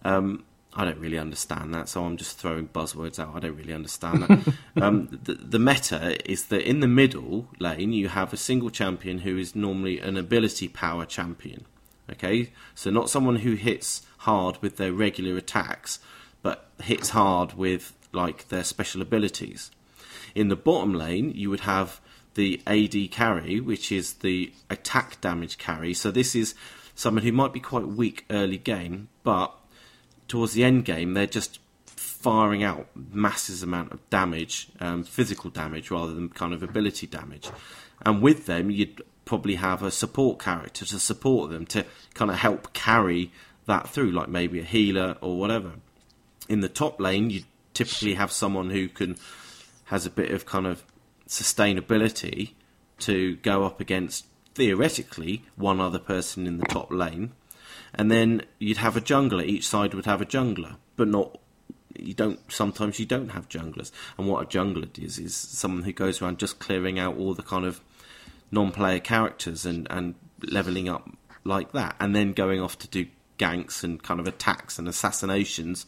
Mm-hmm. 0.05 0.09
Um, 0.09 0.45
I 0.73 0.85
don't 0.85 0.99
really 0.99 1.19
understand 1.19 1.75
that, 1.75 1.89
so 1.89 2.05
I'm 2.05 2.17
just 2.17 2.39
throwing 2.39 2.69
buzzwords 2.69 3.19
out. 3.19 3.35
I 3.35 3.41
don't 3.41 3.57
really 3.57 3.73
understand 3.73 4.23
that. 4.23 4.55
um, 4.83 5.19
the, 5.25 5.35
the, 5.35 5.59
meta 5.59 6.31
is 6.31 6.47
that 6.47 6.69
in 6.69 6.79
the 6.79 6.87
middle 6.87 7.49
lane, 7.59 7.93
you 7.93 8.09
have 8.09 8.33
a 8.33 8.37
single 8.37 8.71
champion 8.71 9.19
who 9.19 9.37
is 9.37 9.57
normally 9.57 9.99
an 9.99 10.17
ability 10.17 10.69
power 10.69 11.05
champion. 11.05 11.65
Okay, 12.09 12.53
so 12.75 12.91
not 12.91 13.11
someone 13.11 13.37
who 13.37 13.55
hits 13.55 14.03
hard 14.19 14.61
with 14.63 14.77
their 14.77 14.93
regular 14.93 15.37
attacks, 15.37 15.99
but 16.43 16.69
hits 16.83 17.11
hard 17.11 17.55
with 17.55 17.93
like 18.13 18.49
their 18.49 18.65
special 18.65 19.03
abilities. 19.03 19.71
In 20.35 20.49
the 20.49 20.57
bottom 20.57 20.95
lane, 20.95 21.33
you 21.35 21.51
would 21.51 21.61
have 21.61 22.01
the 22.35 22.61
AD 22.67 23.11
carry, 23.11 23.61
which 23.61 23.91
is 23.91 24.15
the 24.15 24.53
attack 24.69 25.21
damage 25.21 25.59
carry. 25.59 25.95
So 25.95 26.11
this 26.11 26.35
is 26.35 26.55
someone 26.95 27.25
who 27.25 27.33
might 27.33 27.53
be 27.53 27.61
quite 27.61 27.87
weak 27.87 28.25
early 28.31 28.59
game, 28.59 29.09
but 29.25 29.55
towards 30.31 30.53
the 30.53 30.65
end 30.65 30.85
game, 30.85 31.15
they're 31.15 31.27
just 31.27 31.59
firing 31.87 32.63
out 32.63 32.87
massive 32.95 33.63
amount 33.63 33.93
of 33.93 34.11
damage, 34.11 34.69
um, 34.79 35.03
physical 35.03 35.51
damage 35.51 35.91
rather 35.91 36.15
than 36.15 36.29
kind 36.29 36.55
of 36.55 36.63
ability 36.63 37.07
damage. 37.07 37.51
And 38.07 38.23
with 38.23 38.47
them, 38.47 38.71
you'd 38.71 39.03
probably 39.25 39.57
have 39.57 39.83
a 39.83 39.91
support 39.91 40.39
character 40.39 40.85
to 40.85 40.99
support 40.99 41.51
them 41.51 41.67
to 41.67 41.85
kind 42.15 42.31
of 42.31 42.39
help 42.39 42.73
carry 42.73 43.33
that 43.67 43.89
through, 43.89 44.13
like 44.13 44.29
maybe 44.29 44.61
a 44.61 44.65
healer 44.65 45.17
or 45.21 45.39
whatever. 45.39 45.73
In 46.49 46.61
the 46.61 46.69
top 46.69 47.01
lane, 47.01 47.31
you 47.31 47.43
typically 47.75 48.15
have 48.15 48.31
someone 48.31 48.71
who 48.71 48.89
can 48.89 49.17
has 49.87 50.07
a 50.07 50.11
bit 50.11 50.31
of 50.31 50.47
kind 50.47 50.67
of 50.67 50.85
sustainability 51.29 52.53
to 52.99 53.37
go 53.37 53.65
up 53.65 53.81
against 53.81 54.27
theoretically 54.55 55.43
one 55.57 55.81
other 55.81 55.99
person 55.99 56.47
in 56.47 56.59
the 56.59 56.67
top 56.67 56.93
lane 56.93 57.33
and 57.95 58.11
then 58.11 58.43
you'd 58.59 58.79
have 58.79 58.97
a 58.97 59.01
jungler. 59.01 59.45
Each 59.45 59.67
side 59.67 59.95
would 59.95 60.07
have 60.07 60.21
a 60.21 60.27
jungler, 60.27 60.77
but 60.97 61.09
not. 61.09 61.39
You 61.99 62.15
don't. 62.15 62.41
Sometimes 62.51 62.99
you 62.99 63.07
don't 63.07 63.31
have 63.31 63.49
junglers, 63.49 63.91
and 64.17 64.27
what 64.27 64.43
a 64.43 64.47
jungler 64.47 64.97
is 64.99 65.19
is 65.19 65.35
someone 65.35 65.83
who 65.83 65.93
goes 65.93 66.23
around 66.23 66.39
just 66.39 66.59
clearing 66.59 66.99
out 66.99 67.17
all 67.17 67.35
the 67.35 67.43
kind 67.43 67.65
of 67.65 67.81
non-player 68.51 69.01
characters 69.01 69.67
and 69.67 69.87
and 69.91 70.15
leveling 70.43 70.89
up 70.89 71.11
like 71.45 71.73
that, 71.73 71.97
and 72.01 72.15
then 72.15 72.33
going 72.33 72.61
off 72.61 72.79
to 72.79 72.89
do 72.89 73.07
ganks 73.39 73.83
and 73.83 74.03
kind 74.03 74.21
of 74.21 74.29
attacks 74.29 74.79
and 74.79 74.87
assassinations 74.87 75.87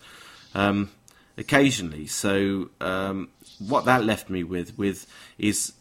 um, 0.54 0.90
occasionally. 1.36 2.06
So 2.06 2.70
um, 2.80 3.28
what 3.58 3.84
that 3.84 4.04
left 4.04 4.30
me 4.30 4.42
with 4.42 4.76
with 4.78 5.06
is 5.38 5.72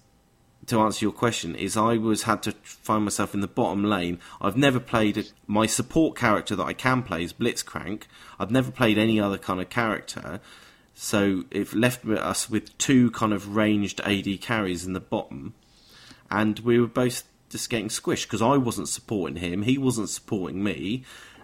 to 0.68 0.80
answer 0.80 1.06
your 1.06 1.12
question 1.12 1.56
is 1.56 1.76
I 1.76 1.98
was 1.98 2.24
had 2.24 2.44
to 2.44 2.52
find 2.64 3.04
myself 3.04 3.34
in 3.34 3.42
the 3.42 3.48
bottom 3.48 3.84
lane. 3.84 4.20
I've 4.40 4.58
never 4.58 4.80
played 4.80 5.32
my 5.48 5.66
support 5.66 6.16
character 6.16 6.56
that 6.56 6.64
I 6.64 6.74
can 6.74 7.04
play 7.04 7.24
is 7.24 7.34
Blitzcrank. 7.34 8.04
I've 8.40 8.52
never 8.52 8.72
played 8.72 8.98
any 8.98 9.20
other 9.20 9.38
kind 9.38 9.60
of 9.60 9.70
character, 9.70 10.40
so 10.94 11.46
it 11.52 11.74
left 11.74 12.06
us 12.06 12.50
with 12.50 12.78
two 12.78 13.12
kind 13.12 13.34
of 13.34 13.56
ranged 13.56 14.02
AD 14.02 14.42
carries 14.42 14.86
in 14.86 14.94
the 14.94 15.00
bottom, 15.00 15.54
and 16.30 16.60
we 16.60 16.80
were 16.80 16.88
both 16.88 17.24
just 17.50 17.70
getting 17.70 17.90
squished 17.90 18.24
because 18.24 18.42
I 18.42 18.58
wasn't 18.58 18.88
supporting 18.88 19.38
him, 19.38 19.64
he 19.64 19.78
wasn't 19.78 20.10
supporting 20.10 20.64
me, 20.64 21.04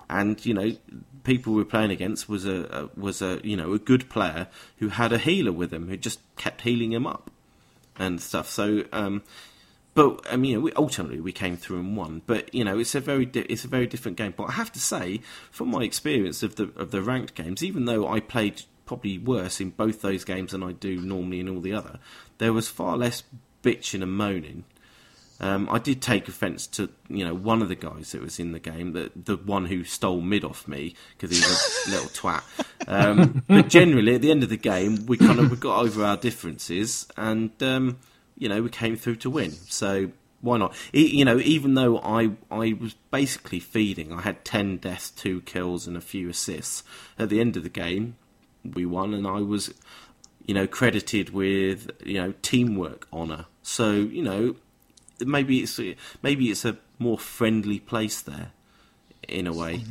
and 0.10 0.44
you 0.46 0.54
know 0.54 0.76
people 1.24 1.54
we 1.54 1.60
were 1.60 1.66
playing 1.66 1.92
against 1.92 2.30
was 2.30 2.46
a, 2.46 2.90
a 2.96 3.00
was 3.00 3.22
a 3.22 3.42
you 3.44 3.58
know 3.58 3.74
a 3.74 3.80
good 3.80 4.10
player 4.10 4.48
who 4.78 4.90
had 4.90 5.12
a 5.12 5.18
healer 5.18 5.52
with 5.52 5.74
him 5.74 5.90
who 5.90 5.98
just 5.98 6.20
kept 6.38 6.62
healing 6.62 6.94
him 6.94 7.08
up 7.08 7.32
and 7.98 8.22
stuff. 8.22 8.50
So, 8.50 8.84
um, 8.92 9.24
but 9.94 10.22
I 10.30 10.36
mean, 10.36 10.52
you 10.52 10.58
know, 10.58 10.64
we, 10.64 10.72
ultimately 10.74 11.20
we 11.20 11.32
came 11.32 11.58
through 11.58 11.80
and 11.80 11.98
won. 11.98 12.22
But 12.26 12.54
you 12.54 12.64
know, 12.64 12.78
it's 12.78 12.96
a 12.96 13.00
very 13.00 13.26
di- 13.26 13.48
it's 13.50 13.66
a 13.66 13.68
very 13.68 13.88
different 13.88 14.18
game. 14.18 14.34
But 14.36 14.50
I 14.50 14.52
have 14.54 14.72
to 14.74 14.80
say, 14.80 15.22
from 15.52 15.70
my 15.70 15.84
experience 15.84 16.44
of 16.44 16.56
the 16.56 16.72
of 16.76 16.92
the 16.92 17.02
ranked 17.02 17.36
games, 17.36 17.64
even 17.64 17.86
though 17.86 18.08
I 18.08 18.20
played 18.20 18.64
probably 18.86 19.18
worse 19.18 19.60
in 19.60 19.72
both 19.72 20.02
those 20.02 20.24
games 20.24 20.52
than 20.52 20.64
I 20.64 20.72
do 20.72 21.02
normally 21.02 21.40
in 21.40 21.50
all 21.50 21.60
the 21.60 21.74
other, 21.74 22.00
there 22.38 22.54
was 22.54 22.70
far 22.70 22.96
less 22.96 23.24
bitching 23.64 24.02
and 24.02 24.14
moaning. 24.14 24.64
Um, 25.40 25.70
I 25.72 25.78
did 25.78 26.02
take 26.02 26.28
offence 26.28 26.66
to 26.68 26.90
you 27.10 27.24
know 27.24 27.36
one 27.36 27.62
of 27.62 27.70
the 27.70 27.76
guys 27.76 28.12
that 28.12 28.22
was 28.22 28.40
in 28.40 28.54
the 28.54 28.60
game, 28.60 28.94
the 28.94 29.12
the 29.16 29.38
one 29.38 29.66
who 29.66 29.84
stole 29.84 30.22
mid 30.22 30.44
off 30.44 30.68
me 30.68 30.96
because 31.16 31.38
he 31.38 31.44
was 31.44 31.86
a 31.88 31.90
little 31.92 32.10
twat. 32.10 32.44
Um, 32.88 33.44
but 33.48 33.68
generally, 33.68 34.16
at 34.16 34.22
the 34.22 34.32
end 34.32 34.44
of 34.44 34.50
the 34.50 34.58
game, 34.58 35.06
we 35.06 35.18
kind 35.18 35.40
of 35.40 35.52
we 35.52 35.58
got 35.58 35.80
over 35.80 36.04
our 36.04 36.18
differences, 36.18 37.08
and 37.16 37.52
um, 37.62 38.00
you 38.36 38.50
know 38.50 38.62
we 38.64 38.70
came 38.70 38.96
through 38.96 39.18
to 39.18 39.30
win. 39.30 39.52
So 39.52 40.12
why 40.42 40.58
not? 40.58 40.76
you 40.92 41.26
know, 41.26 41.40
even 41.40 41.76
though 41.76 42.00
I 42.00 42.32
I 42.50 42.74
was 42.80 42.96
basically 43.12 43.60
feeding, 43.60 44.14
I 44.14 44.22
had 44.22 44.44
ten 44.44 44.78
deaths, 44.78 45.12
two 45.12 45.42
kills, 45.42 45.88
and 45.88 45.96
a 45.96 46.02
few 46.02 46.30
assists. 46.30 46.84
At 47.20 47.30
the 47.30 47.40
end 47.40 47.58
of 47.58 47.64
the 47.64 47.70
game, 47.70 48.16
we 48.64 48.86
won, 48.86 49.14
and 49.14 49.28
I 49.28 49.42
was 49.42 49.74
you 50.46 50.54
know 50.54 50.66
credited 50.66 51.30
with 51.30 51.92
you 52.04 52.16
know 52.16 52.34
teamwork 52.42 53.08
honor. 53.12 53.46
So 53.62 53.92
you 53.92 54.24
know 54.24 54.56
maybe 55.20 55.60
it's 55.60 55.80
maybe 56.22 56.50
it's 56.50 56.66
a 56.66 56.78
more 57.00 57.18
friendly 57.18 57.80
place 57.80 58.22
there 58.22 58.52
in 59.28 59.48
a 59.48 59.54
way. 59.54 59.84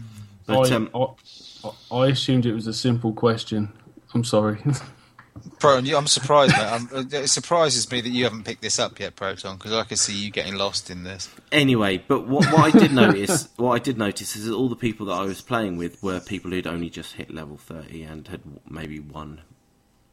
But 0.46 0.70
I, 0.70 0.74
um, 0.74 0.90
I, 0.94 1.70
I, 1.90 2.06
assumed 2.08 2.46
it 2.46 2.54
was 2.54 2.66
a 2.66 2.72
simple 2.72 3.12
question. 3.12 3.72
I'm 4.14 4.24
sorry. 4.24 4.60
Proton, 5.58 5.92
I'm 5.94 6.06
surprised, 6.06 6.52
mate. 6.52 6.64
I'm, 6.64 7.08
it 7.12 7.28
surprises 7.28 7.90
me 7.90 8.00
that 8.00 8.08
you 8.08 8.24
haven't 8.24 8.44
picked 8.44 8.62
this 8.62 8.78
up 8.78 8.98
yet, 8.98 9.16
Proton, 9.16 9.56
because 9.56 9.72
I 9.72 9.84
can 9.84 9.96
see 9.96 10.14
you 10.14 10.30
getting 10.30 10.54
lost 10.54 10.90
in 10.90 11.02
this. 11.02 11.30
Anyway, 11.52 12.02
but 12.06 12.26
what, 12.26 12.46
what 12.52 12.74
I 12.74 12.78
did 12.78 12.92
notice, 12.94 13.48
what 13.56 13.72
I 13.72 13.78
did 13.78 13.98
notice 13.98 14.36
is 14.36 14.46
that 14.46 14.54
all 14.54 14.68
the 14.68 14.76
people 14.76 15.06
that 15.06 15.14
I 15.14 15.24
was 15.24 15.40
playing 15.40 15.76
with 15.76 16.02
were 16.02 16.20
people 16.20 16.50
who'd 16.50 16.66
only 16.66 16.90
just 16.90 17.14
hit 17.14 17.32
level 17.32 17.56
30 17.56 18.02
and 18.02 18.28
had 18.28 18.40
maybe 18.68 19.00
won 19.00 19.42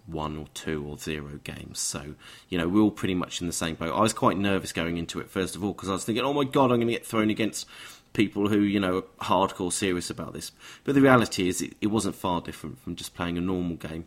one 0.06 0.38
or 0.38 0.48
two 0.54 0.86
or 0.86 0.98
zero 0.98 1.40
games. 1.44 1.80
So, 1.80 2.16
you 2.50 2.58
know, 2.58 2.68
we're 2.68 2.82
all 2.82 2.92
pretty 2.92 3.16
much 3.16 3.42
in 3.42 3.48
the 3.48 3.54
same 3.54 3.76
boat. 3.76 3.96
I 3.96 4.02
was 4.02 4.14
quite 4.14 4.38
nervous 4.38 4.74
going 4.74 4.98
into 4.98 5.20
it, 5.20 5.30
first 5.30 5.56
of 5.56 5.64
all, 5.64 5.74
because 5.74 5.90
I 5.90 5.94
was 5.94 6.06
thinking, 6.06 6.24
oh 6.24 6.34
my 6.34 6.44
god, 6.44 6.72
I'm 6.72 6.78
going 6.78 6.88
to 6.88 6.94
get 6.94 7.06
thrown 7.06 7.30
against 7.30 7.68
people 8.14 8.48
who, 8.48 8.60
you 8.60 8.80
know, 8.80 8.98
are 8.98 9.48
hardcore 9.48 9.72
serious 9.72 10.10
about 10.10 10.34
this. 10.34 10.52
But 10.84 10.96
the 10.96 11.02
reality 11.02 11.48
is, 11.48 11.62
it, 11.62 11.76
it 11.82 11.88
wasn't 11.88 12.16
far 12.16 12.42
different 12.42 12.80
from 12.80 12.96
just 12.96 13.16
playing 13.16 13.38
a 13.38 13.42
normal 13.42 13.78
game. 13.78 14.06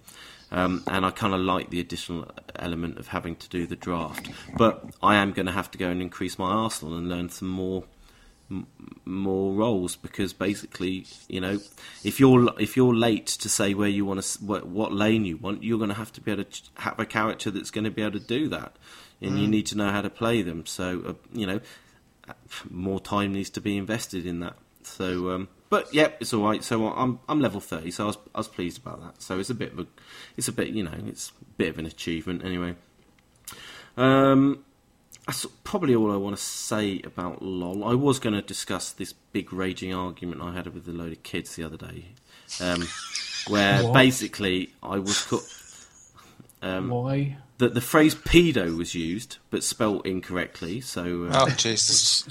Um, 0.53 0.85
and 0.87 1.05
I 1.05 1.11
kind 1.11 1.35
of 1.35 1.41
like 1.41 1.71
the 1.71 1.81
additional 1.81 2.31
element 2.55 2.99
of 2.99 3.09
having 3.09 3.35
to 3.37 3.49
do 3.49 3.67
the 3.67 3.75
draft. 3.75 4.31
But 4.57 4.85
I 5.03 5.17
am 5.17 5.33
going 5.33 5.47
to 5.47 5.53
have 5.53 5.71
to 5.73 5.79
go 5.79 5.89
and 5.89 6.01
increase 6.01 6.39
my 6.39 6.49
arsenal 6.49 6.97
and 6.97 7.09
learn 7.09 7.31
some 7.31 7.49
more 7.49 7.85
more 9.05 9.53
roles 9.55 9.97
because 9.97 10.33
basically, 10.33 11.07
you 11.29 11.41
know, 11.41 11.59
if 12.05 12.21
you're 12.21 12.49
if 12.61 12.77
you're 12.77 12.95
late 12.95 13.27
to 13.27 13.49
say 13.49 13.75
where 13.75 13.89
you 13.89 14.05
want 14.05 14.23
to 14.23 14.45
what, 14.45 14.67
what 14.67 14.93
lane 14.93 15.25
you 15.25 15.37
want, 15.37 15.63
you're 15.63 15.79
going 15.79 15.91
to 15.91 15.97
have 15.97 16.13
to 16.13 16.21
be 16.21 16.33
able 16.33 16.45
to 16.45 16.63
have 16.77 16.99
a 16.99 17.07
character 17.07 17.51
that's 17.51 17.71
going 17.71 17.85
to 17.85 17.91
be 17.91 18.03
able 18.03 18.19
to 18.19 18.27
do 18.27 18.49
that, 18.49 18.77
and 19.21 19.33
mm. 19.33 19.41
you 19.41 19.49
need 19.49 19.67
to 19.67 19.77
know 19.77 19.91
how 19.91 20.01
to 20.01 20.11
play 20.11 20.43
them. 20.43 20.67
So, 20.67 21.03
uh, 21.07 21.13
you 21.33 21.47
know, 21.47 21.61
more 22.71 23.01
time 23.01 23.33
needs 23.33 23.51
to 23.51 23.61
be 23.61 23.77
invested 23.77 24.27
in 24.27 24.41
that. 24.41 24.57
So, 24.83 25.31
um, 25.31 25.49
but 25.69 25.93
yeah, 25.93 26.11
it's 26.21 26.33
all 26.33 26.45
right. 26.45 26.63
So 26.63 26.87
I'm 26.87 27.19
I'm 27.29 27.41
level 27.41 27.61
thirty, 27.61 27.91
so 27.91 28.05
I 28.05 28.07
was 28.07 28.19
I 28.35 28.39
was 28.39 28.49
pleased 28.49 28.79
about 28.79 29.01
that. 29.03 29.23
So 29.23 29.39
it's 29.39 29.51
a 29.51 29.55
bit 29.55 29.73
of 29.73 29.81
a 29.81 29.87
it's 30.37 30.49
a 30.49 30.53
bit 30.53 30.69
you 30.69 30.85
know 30.85 30.95
it's 31.07 31.31
a 31.31 31.45
bit 31.57 31.71
of 31.71 31.79
an 31.79 31.87
achievement 31.87 32.45
anyway. 32.45 32.77
Um, 33.97 34.65
that's 35.27 35.45
probably 35.65 35.95
all 35.95 36.13
I 36.13 36.17
want 36.17 36.37
to 36.37 36.43
say 36.43 37.01
about 37.05 37.43
LOL. 37.43 37.85
I 37.85 37.95
was 37.95 38.19
going 38.19 38.35
to 38.35 38.43
discuss 38.43 38.93
this 38.93 39.13
big 39.13 39.53
raging 39.53 39.93
argument 39.93 40.41
I 40.43 40.55
had 40.55 40.73
with 40.73 40.87
a 40.89 40.93
load 40.93 41.13
of 41.13 41.23
kids 41.23 41.57
the 41.57 41.65
other 41.65 41.77
day, 41.77 42.07
um, 42.61 42.87
where 43.49 43.83
what? 43.85 43.93
basically 43.95 44.73
I 44.83 44.99
was. 44.99 45.23
Co- 45.25 45.41
um, 46.63 46.89
Why? 46.91 47.37
that 47.59 47.73
the 47.75 47.81
phrase 47.81 48.15
pedo 48.15 48.77
was 48.77 48.95
used, 48.95 49.39
but 49.51 49.65
spelt 49.65 50.05
incorrectly. 50.07 50.81
So 50.81 51.25
uh, 51.31 51.47
Oh 51.47 51.49
Jesus! 51.51 52.25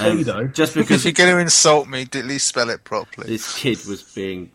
um, 0.00 0.18
Pedo? 0.24 0.52
just 0.52 0.76
if 0.76 0.86
because 0.88 1.04
you're 1.04 1.12
going 1.12 1.32
to 1.34 1.38
insult 1.40 1.88
me, 1.88 2.02
at 2.02 2.14
least 2.14 2.48
spell 2.48 2.70
it 2.70 2.84
properly. 2.84 3.26
this 3.28 3.56
kid 3.58 3.78
was 3.86 4.02
being 4.02 4.50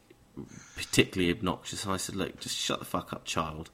particularly 0.75 1.31
obnoxious. 1.33 1.85
I 1.85 1.97
said, 1.97 2.15
"Look, 2.15 2.39
just 2.39 2.57
shut 2.57 2.79
the 2.79 2.85
fuck 2.85 3.13
up, 3.13 3.25
child." 3.25 3.69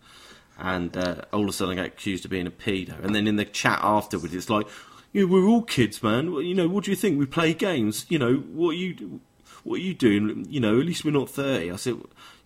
And 0.57 0.95
uh, 0.95 1.21
all 1.33 1.43
of 1.43 1.49
a 1.49 1.53
sudden, 1.53 1.77
I 1.77 1.83
get 1.83 1.93
accused 1.93 2.25
of 2.25 2.31
being 2.31 2.47
a 2.47 2.51
pedo. 2.51 3.03
And 3.03 3.15
then 3.15 3.27
in 3.27 3.35
the 3.35 3.45
chat 3.45 3.79
afterwards, 3.81 4.33
it's 4.33 4.49
like, 4.49 4.67
"Yeah, 5.11 5.23
we're 5.23 5.47
all 5.47 5.63
kids, 5.63 6.03
man. 6.03 6.31
You 6.33 6.53
know, 6.53 6.67
what 6.67 6.83
do 6.83 6.91
you 6.91 6.97
think? 6.97 7.17
We 7.17 7.25
play 7.25 7.53
games. 7.53 8.05
You 8.09 8.19
know, 8.19 8.35
what 8.35 8.71
are 8.71 8.77
you, 8.77 9.21
what 9.63 9.75
are 9.75 9.83
you 9.83 9.93
doing? 9.93 10.45
You 10.49 10.59
know, 10.59 10.79
at 10.79 10.85
least 10.85 11.03
we're 11.03 11.11
not 11.11 11.29
30. 11.29 11.71
I 11.71 11.75
said, 11.77 11.95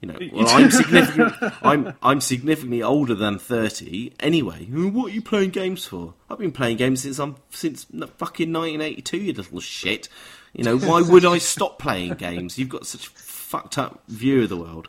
"You 0.02 0.08
know, 0.08 0.18
well, 0.32 0.48
I'm 0.48 0.72
significant. 0.72 1.34
I'm 1.62 1.94
I'm 2.02 2.22
significantly 2.22 2.82
older 2.82 3.16
than 3.16 3.38
30 3.38 4.14
anyway. 4.22 4.66
What 4.66 5.12
are 5.12 5.14
you 5.14 5.22
playing 5.22 5.50
games 5.50 5.86
for? 5.86 6.14
I've 6.30 6.40
been 6.40 6.54
playing 6.54 6.78
games 6.78 7.02
since 7.02 7.20
I'm 7.20 7.36
since 7.50 7.84
fucking 7.84 8.54
1982. 8.54 9.18
You 9.18 9.34
little 9.34 9.60
shit. 9.60 10.08
You 10.54 10.64
know, 10.64 10.78
why 10.78 11.02
would 11.02 11.26
I 11.26 11.38
stop 11.38 11.80
playing 11.80 12.14
games? 12.14 12.58
You've 12.58 12.70
got 12.70 12.88
such 12.88 13.08
a 13.08 13.10
fucked 13.10 13.78
up 13.78 14.04
view 14.08 14.44
of 14.44 14.50
the 14.50 14.58
world. 14.58 14.88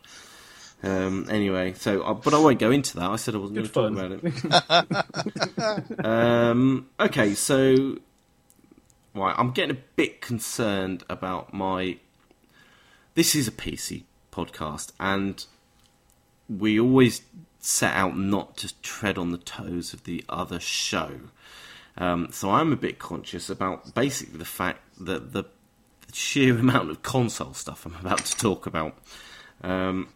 Um, 0.83 1.27
anyway, 1.31 1.73
so 1.75 2.03
uh, 2.03 2.15
but 2.15 2.35
I 2.35 2.39
won't 2.39 2.59
go 2.59 2.71
into 2.71 2.97
that. 2.97 3.11
I 3.11 3.17
said 3.17 3.35
I 3.35 3.39
wasn't 3.39 3.57
going 3.57 3.67
to 3.67 3.73
talk 3.73 3.91
about 3.91 4.13
it. 5.99 5.99
um, 6.05 6.89
okay, 7.01 7.35
so 7.35 7.97
right, 9.15 9.35
I'm 9.37 9.53
getting 9.53 9.77
a 9.77 9.81
bit 9.97 10.21
concerned 10.21 11.05
about 11.09 11.55
my. 11.55 11.99
This 13.15 13.35
is 13.35 13.49
a 13.49 13.53
PC 13.53 14.05
podcast, 14.31 14.93
and 15.01 15.45
we 16.49 16.79
always 16.79 17.23
set 17.59 17.95
out 17.95 18.17
not 18.17 18.57
to 18.59 18.81
tread 18.83 19.19
on 19.19 19.33
the 19.33 19.39
toes 19.39 19.93
of 19.93 20.05
the 20.05 20.25
other 20.29 20.61
show. 20.61 21.11
Um, 21.99 22.29
so 22.31 22.51
I'm 22.51 22.73
a 22.73 22.77
bit 22.77 22.99
conscious 22.99 23.49
about 23.49 23.95
basically 23.95 24.39
the 24.39 24.45
fact 24.45 24.81
that 25.01 25.33
the 25.33 25.45
sheer 26.13 26.57
amount 26.59 26.91
of 26.91 27.03
console 27.03 27.55
stuff 27.55 27.87
I'm 27.87 27.97
about 27.97 28.25
to 28.25 28.37
talk 28.37 28.67
about. 28.67 28.97
Um, 29.63 30.09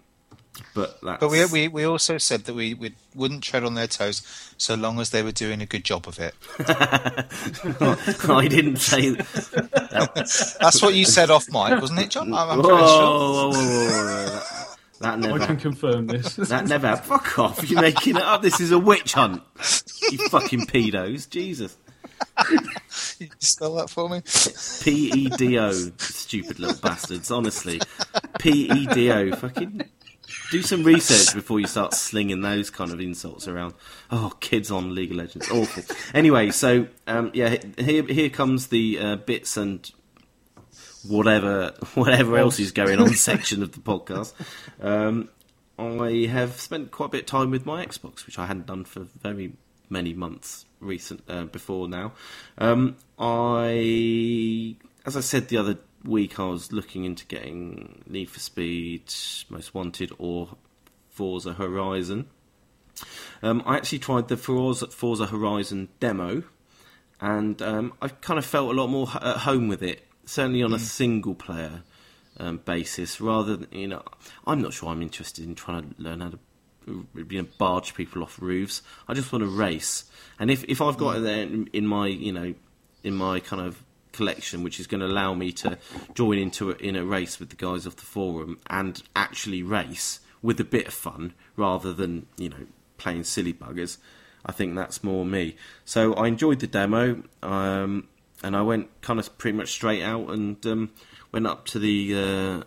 but 0.75 1.01
that's, 1.03 1.21
But 1.21 1.31
we, 1.31 1.45
we 1.47 1.69
we 1.69 1.85
also 1.85 2.19
said 2.19 2.45
that 2.45 2.55
we, 2.55 2.75
we 2.75 2.95
wouldn't 3.15 3.43
tread 3.43 3.65
on 3.65 3.75
their 3.75 3.87
toes 3.87 4.23
so 4.57 4.75
long 4.75 5.01
as 5.01 5.11
they 5.11 5.23
were 5.23 5.33
doing 5.33 5.63
a 5.63 5.67
good 5.67 5.85
job 5.85 6.07
of 6.07 6.19
it. 6.19 6.35
I 8.29 8.47
didn't 8.49 8.77
say 8.77 9.11
that. 9.11 10.57
That's 10.61 10.83
what 10.83 10.95
you 10.95 11.05
said 11.05 11.31
off 11.31 11.47
mic, 11.49 11.81
wasn't 11.81 12.01
it, 12.01 12.11
John? 12.11 12.33
I'm, 12.35 12.51
I'm 12.51 12.59
Whoa, 12.59 12.69
sure. 12.69 12.77
whoa, 12.77 12.87
whoa, 12.87 13.51
whoa, 13.51 13.53
whoa, 13.53 14.29
whoa. 14.29 14.77
That, 15.01 15.23
that 15.23 15.33
I 15.33 15.47
can 15.47 15.57
confirm 15.57 16.07
this. 16.09 16.37
That 16.51 16.67
never. 16.67 16.95
Fuck 16.97 17.39
off! 17.39 17.69
You're 17.71 17.81
making 17.81 18.17
it 18.17 18.23
up. 18.23 18.43
This 18.43 18.61
is 18.61 18.71
a 18.71 18.79
witch 18.79 19.15
hunt. 19.15 19.43
You 20.11 20.29
fucking 20.29 20.67
pedos. 20.67 21.29
Jesus. 21.29 21.77
You 23.19 23.29
spell 23.39 23.75
that 23.77 23.91
for 23.91 24.09
me. 24.09 24.23
P 24.83 25.11
E 25.13 25.29
D 25.29 25.59
O. 25.59 25.71
Stupid 25.99 26.59
little 26.59 26.77
bastards. 26.81 27.31
Honestly. 27.31 27.81
P 28.39 28.71
E 28.71 28.87
D 28.87 29.11
O. 29.13 29.33
Fucking. 29.37 29.83
Do 30.51 30.63
some 30.63 30.83
research 30.83 31.33
before 31.35 31.61
you 31.61 31.67
start 31.67 31.95
slinging 31.95 32.41
those 32.41 32.71
kind 32.71 32.91
of 32.91 33.01
insults 33.01 33.47
around. 33.47 33.75
Oh, 34.11 34.33
kids 34.41 34.71
on 34.71 34.95
League 34.95 35.13
of 35.13 35.17
Legends, 35.19 35.49
awful. 35.51 35.85
Anyway, 36.13 36.51
so 36.51 36.89
um, 37.07 37.31
yeah, 37.35 37.57
here 37.79 38.05
here 38.05 38.31
comes 38.31 38.67
the 38.67 38.99
uh, 38.99 39.17
bits 39.17 39.57
and 39.57 39.89
whatever 41.07 41.73
whatever 41.95 42.37
else 42.37 42.59
is 42.59 42.73
going 42.73 42.99
on 42.99 43.09
section 43.15 43.63
of 43.63 43.73
the 43.73 43.81
podcast. 43.81 44.33
Um, 44.81 45.29
I 45.79 46.27
have 46.31 46.61
spent 46.61 46.91
quite 46.91 47.07
a 47.07 47.11
bit 47.11 47.21
of 47.21 47.27
time 47.27 47.51
with 47.51 47.65
my 47.65 47.85
Xbox, 47.85 48.27
which 48.27 48.39
I 48.39 48.47
hadn't 48.47 48.67
done 48.67 48.85
for 48.85 49.07
very 49.23 49.53
many 49.89 50.15
months 50.15 50.67
recent 50.81 51.23
uh, 51.29 51.45
before 51.45 51.89
now. 51.89 52.13
Um, 52.59 52.97
I, 53.19 54.77
as 55.07 55.17
I 55.17 55.21
said 55.21 55.49
the 55.49 55.57
other 55.57 55.79
week, 56.05 56.39
I 56.39 56.47
was 56.47 56.73
looking 56.73 57.05
into 57.05 57.27
getting 57.27 58.03
Need 58.07 58.31
for 58.31 58.41
Speed, 58.41 59.13
Most 59.49 59.75
Wanted, 59.75 60.13
or 60.19 60.57
Forza 61.09 61.53
Horizon. 61.55 62.29
Um, 63.43 63.63
I 63.67 63.77
actually 63.77 64.01
tried 64.01 64.29
the 64.29 64.37
Forza, 64.37 64.89
Forza 64.89 65.27
Horizon 65.27 65.89
demo, 66.01 66.43
and 67.21 67.61
um, 67.63 67.95
I 68.01 68.09
kind 68.09 68.39
of 68.39 68.45
felt 68.45 68.71
a 68.71 68.75
lot 68.75 68.89
more 68.89 69.09
h- 69.09 69.23
at 69.23 69.37
home 69.39 69.69
with 69.69 69.83
it. 69.83 70.07
Certainly 70.25 70.63
on 70.63 70.73
a 70.73 70.79
single 70.79 71.35
player 71.35 71.83
um, 72.39 72.59
basis, 72.59 73.21
rather 73.21 73.57
than 73.57 73.69
you 73.73 73.89
know, 73.89 74.03
I'm 74.47 74.61
not 74.61 74.73
sure 74.73 74.91
I'm 74.91 75.03
interested 75.03 75.45
in 75.45 75.55
trying 75.55 75.83
to 75.83 76.03
learn 76.03 76.21
how 76.21 76.31
to 76.31 76.39
you 76.87 77.43
know 77.43 77.49
barge 77.59 77.95
people 77.95 78.23
off 78.23 78.41
roofs. 78.41 78.83
I 79.09 79.15
just 79.15 79.33
want 79.33 79.43
to 79.43 79.49
race, 79.49 80.05
and 80.39 80.51
if 80.51 80.65
if 80.65 80.81
I've 80.81 80.99
got 80.99 81.17
it 81.17 81.21
there 81.21 81.43
in, 81.43 81.69
in 81.73 81.87
my 81.87 82.07
you 82.07 82.33
know 82.33 82.55
in 83.03 83.15
my 83.15 83.41
kind 83.41 83.63
of 83.63 83.83
collection, 84.13 84.63
which 84.63 84.81
is 84.81 84.87
going 84.87 85.01
to 85.01 85.07
allow 85.07 85.35
me 85.35 85.53
to 85.53 85.79
join 86.15 86.39
into 86.39 86.71
a, 86.71 86.75
in 86.75 86.97
a 86.97 87.05
race 87.05 87.39
with 87.39 87.51
the 87.51 87.57
guys 87.57 87.87
off 87.87 87.97
the 87.97 88.03
forum 88.03 88.59
and 88.69 89.03
actually 89.15 89.63
race 89.63 90.21
with 90.43 90.59
a 90.61 90.65
bit 90.65 90.89
of 90.89 90.95
fun 90.95 91.35
rather 91.57 91.93
than 91.93 92.27
you 92.37 92.49
know 92.49 92.67
playing 92.99 93.25
silly 93.25 93.53
buggers. 93.53 93.99
I 94.45 94.53
think 94.53 94.75
that's 94.75 95.05
more 95.05 95.25
me. 95.25 95.57
So 95.85 96.15
I 96.15 96.27
enjoyed 96.27 96.61
the 96.61 96.67
demo, 96.67 97.23
um, 97.43 98.09
and 98.43 98.57
I 98.57 98.63
went 98.63 98.89
kind 99.03 99.21
of 99.21 99.37
pretty 99.39 99.57
much 99.57 99.71
straight 99.71 100.03
out 100.03 100.31
and 100.31 100.65
um, 100.67 100.91
went 101.31 101.47
up 101.47 101.67
to 101.67 101.79
the 101.79 102.15
uh, 102.15 102.65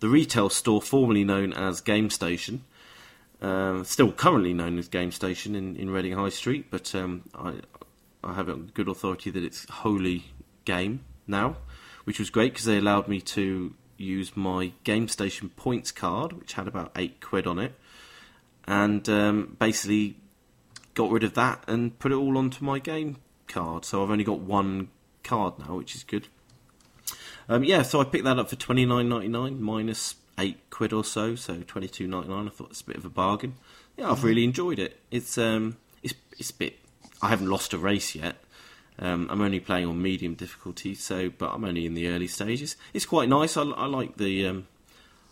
the 0.00 0.08
retail 0.08 0.48
store 0.48 0.80
formerly 0.80 1.24
known 1.24 1.52
as 1.52 1.80
Game 1.80 2.10
Station, 2.10 2.64
um, 3.42 3.84
still 3.84 4.12
currently 4.12 4.54
known 4.54 4.78
as 4.78 4.88
Game 4.88 5.10
Station 5.10 5.54
in, 5.54 5.76
in 5.76 5.90
Reading 5.90 6.12
High 6.12 6.28
Street, 6.28 6.66
but 6.70 6.94
um, 6.94 7.24
I 7.34 7.54
I 8.22 8.34
have 8.34 8.48
it 8.48 8.52
on 8.52 8.70
good 8.74 8.88
authority 8.88 9.30
that 9.30 9.42
it's 9.42 9.68
wholly 9.68 10.26
Game 10.70 10.94
now, 11.26 11.48
which 12.06 12.18
was 12.18 12.30
great 12.30 12.52
because 12.52 12.66
they 12.66 12.78
allowed 12.78 13.06
me 13.08 13.20
to 13.36 13.74
use 13.96 14.36
my 14.36 14.72
Game 14.84 15.08
Station 15.08 15.50
points 15.64 15.92
card, 15.92 16.32
which 16.32 16.52
had 16.54 16.66
about 16.68 16.90
eight 17.02 17.20
quid 17.20 17.46
on 17.46 17.58
it, 17.58 17.72
and 18.66 19.08
um, 19.08 19.56
basically 19.58 20.16
got 20.94 21.10
rid 21.10 21.24
of 21.24 21.34
that 21.34 21.64
and 21.66 21.98
put 21.98 22.12
it 22.12 22.16
all 22.16 22.36
onto 22.36 22.64
my 22.64 22.78
game 22.78 23.16
card. 23.48 23.84
So 23.84 24.02
I've 24.02 24.10
only 24.10 24.24
got 24.24 24.40
one 24.40 24.88
card 25.22 25.58
now, 25.58 25.76
which 25.76 25.94
is 25.94 26.04
good. 26.04 26.28
Um, 27.48 27.64
yeah, 27.64 27.82
so 27.82 28.00
I 28.00 28.04
picked 28.04 28.24
that 28.24 28.38
up 28.38 28.48
for 28.48 28.56
twenty 28.56 28.86
nine 28.86 29.08
ninety 29.08 29.28
nine 29.28 29.62
minus 29.62 30.16
eight 30.38 30.58
quid 30.70 30.92
or 30.92 31.04
so, 31.04 31.34
so 31.34 31.62
twenty 31.66 31.88
two 31.88 32.06
ninety 32.06 32.28
nine. 32.28 32.46
I 32.46 32.50
thought 32.50 32.70
it's 32.70 32.82
a 32.82 32.84
bit 32.84 32.96
of 32.96 33.04
a 33.04 33.10
bargain. 33.10 33.54
Yeah, 33.96 34.10
I've 34.10 34.24
really 34.24 34.44
enjoyed 34.44 34.78
it. 34.78 35.00
It's 35.10 35.36
um, 35.36 35.76
it's 36.02 36.14
it's 36.38 36.50
a 36.50 36.54
bit. 36.54 36.78
I 37.22 37.28
haven't 37.28 37.48
lost 37.48 37.74
a 37.74 37.78
race 37.78 38.14
yet. 38.14 38.36
Um, 39.00 39.28
I'm 39.30 39.40
only 39.40 39.60
playing 39.60 39.86
on 39.88 40.00
medium 40.02 40.34
difficulty, 40.34 40.94
so 40.94 41.30
but 41.30 41.50
I'm 41.54 41.64
only 41.64 41.86
in 41.86 41.94
the 41.94 42.08
early 42.08 42.26
stages. 42.28 42.76
It's 42.92 43.06
quite 43.06 43.28
nice. 43.28 43.56
I, 43.56 43.62
I 43.62 43.86
like 43.86 44.16
the 44.18 44.46
um, 44.46 44.66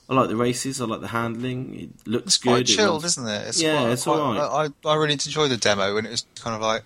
I 0.09 0.15
like 0.15 0.29
the 0.29 0.37
races. 0.37 0.81
I 0.81 0.87
like 0.87 1.03
the 1.03 1.09
handling. 1.09 1.79
It 1.79 2.09
looks 2.09 2.27
It's 2.27 2.37
good. 2.39 2.49
quite 2.51 2.61
It 2.63 2.75
chilled, 2.77 3.03
runs- 3.03 3.19
isn't 3.19 3.29
it? 3.29 3.49
It's 3.49 3.61
Yeah, 3.61 3.79
quite, 3.81 3.91
it's 3.93 4.05
quite, 4.05 4.19
alright. 4.19 4.73
I, 4.85 4.89
I 4.89 4.95
really 4.97 5.13
enjoyed 5.13 5.51
the 5.51 5.59
demo, 5.59 5.97
and 5.99 6.07
it 6.07 6.11
was 6.11 6.25
kind 6.41 6.57
of 6.57 6.63
like 6.63 6.83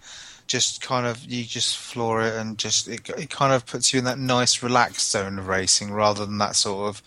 just 0.48 0.82
kind 0.82 1.06
of 1.06 1.22
you 1.24 1.44
just 1.44 1.78
floor 1.78 2.20
it, 2.20 2.34
and 2.34 2.58
just 2.58 2.88
it, 2.88 3.08
it 3.10 3.30
kind 3.30 3.52
of 3.52 3.64
puts 3.64 3.92
you 3.92 4.00
in 4.00 4.04
that 4.06 4.18
nice 4.18 4.60
relaxed 4.60 5.08
zone 5.12 5.38
of 5.38 5.46
racing, 5.46 5.92
rather 5.92 6.26
than 6.26 6.38
that 6.38 6.56
sort 6.56 6.88
of. 6.88 7.00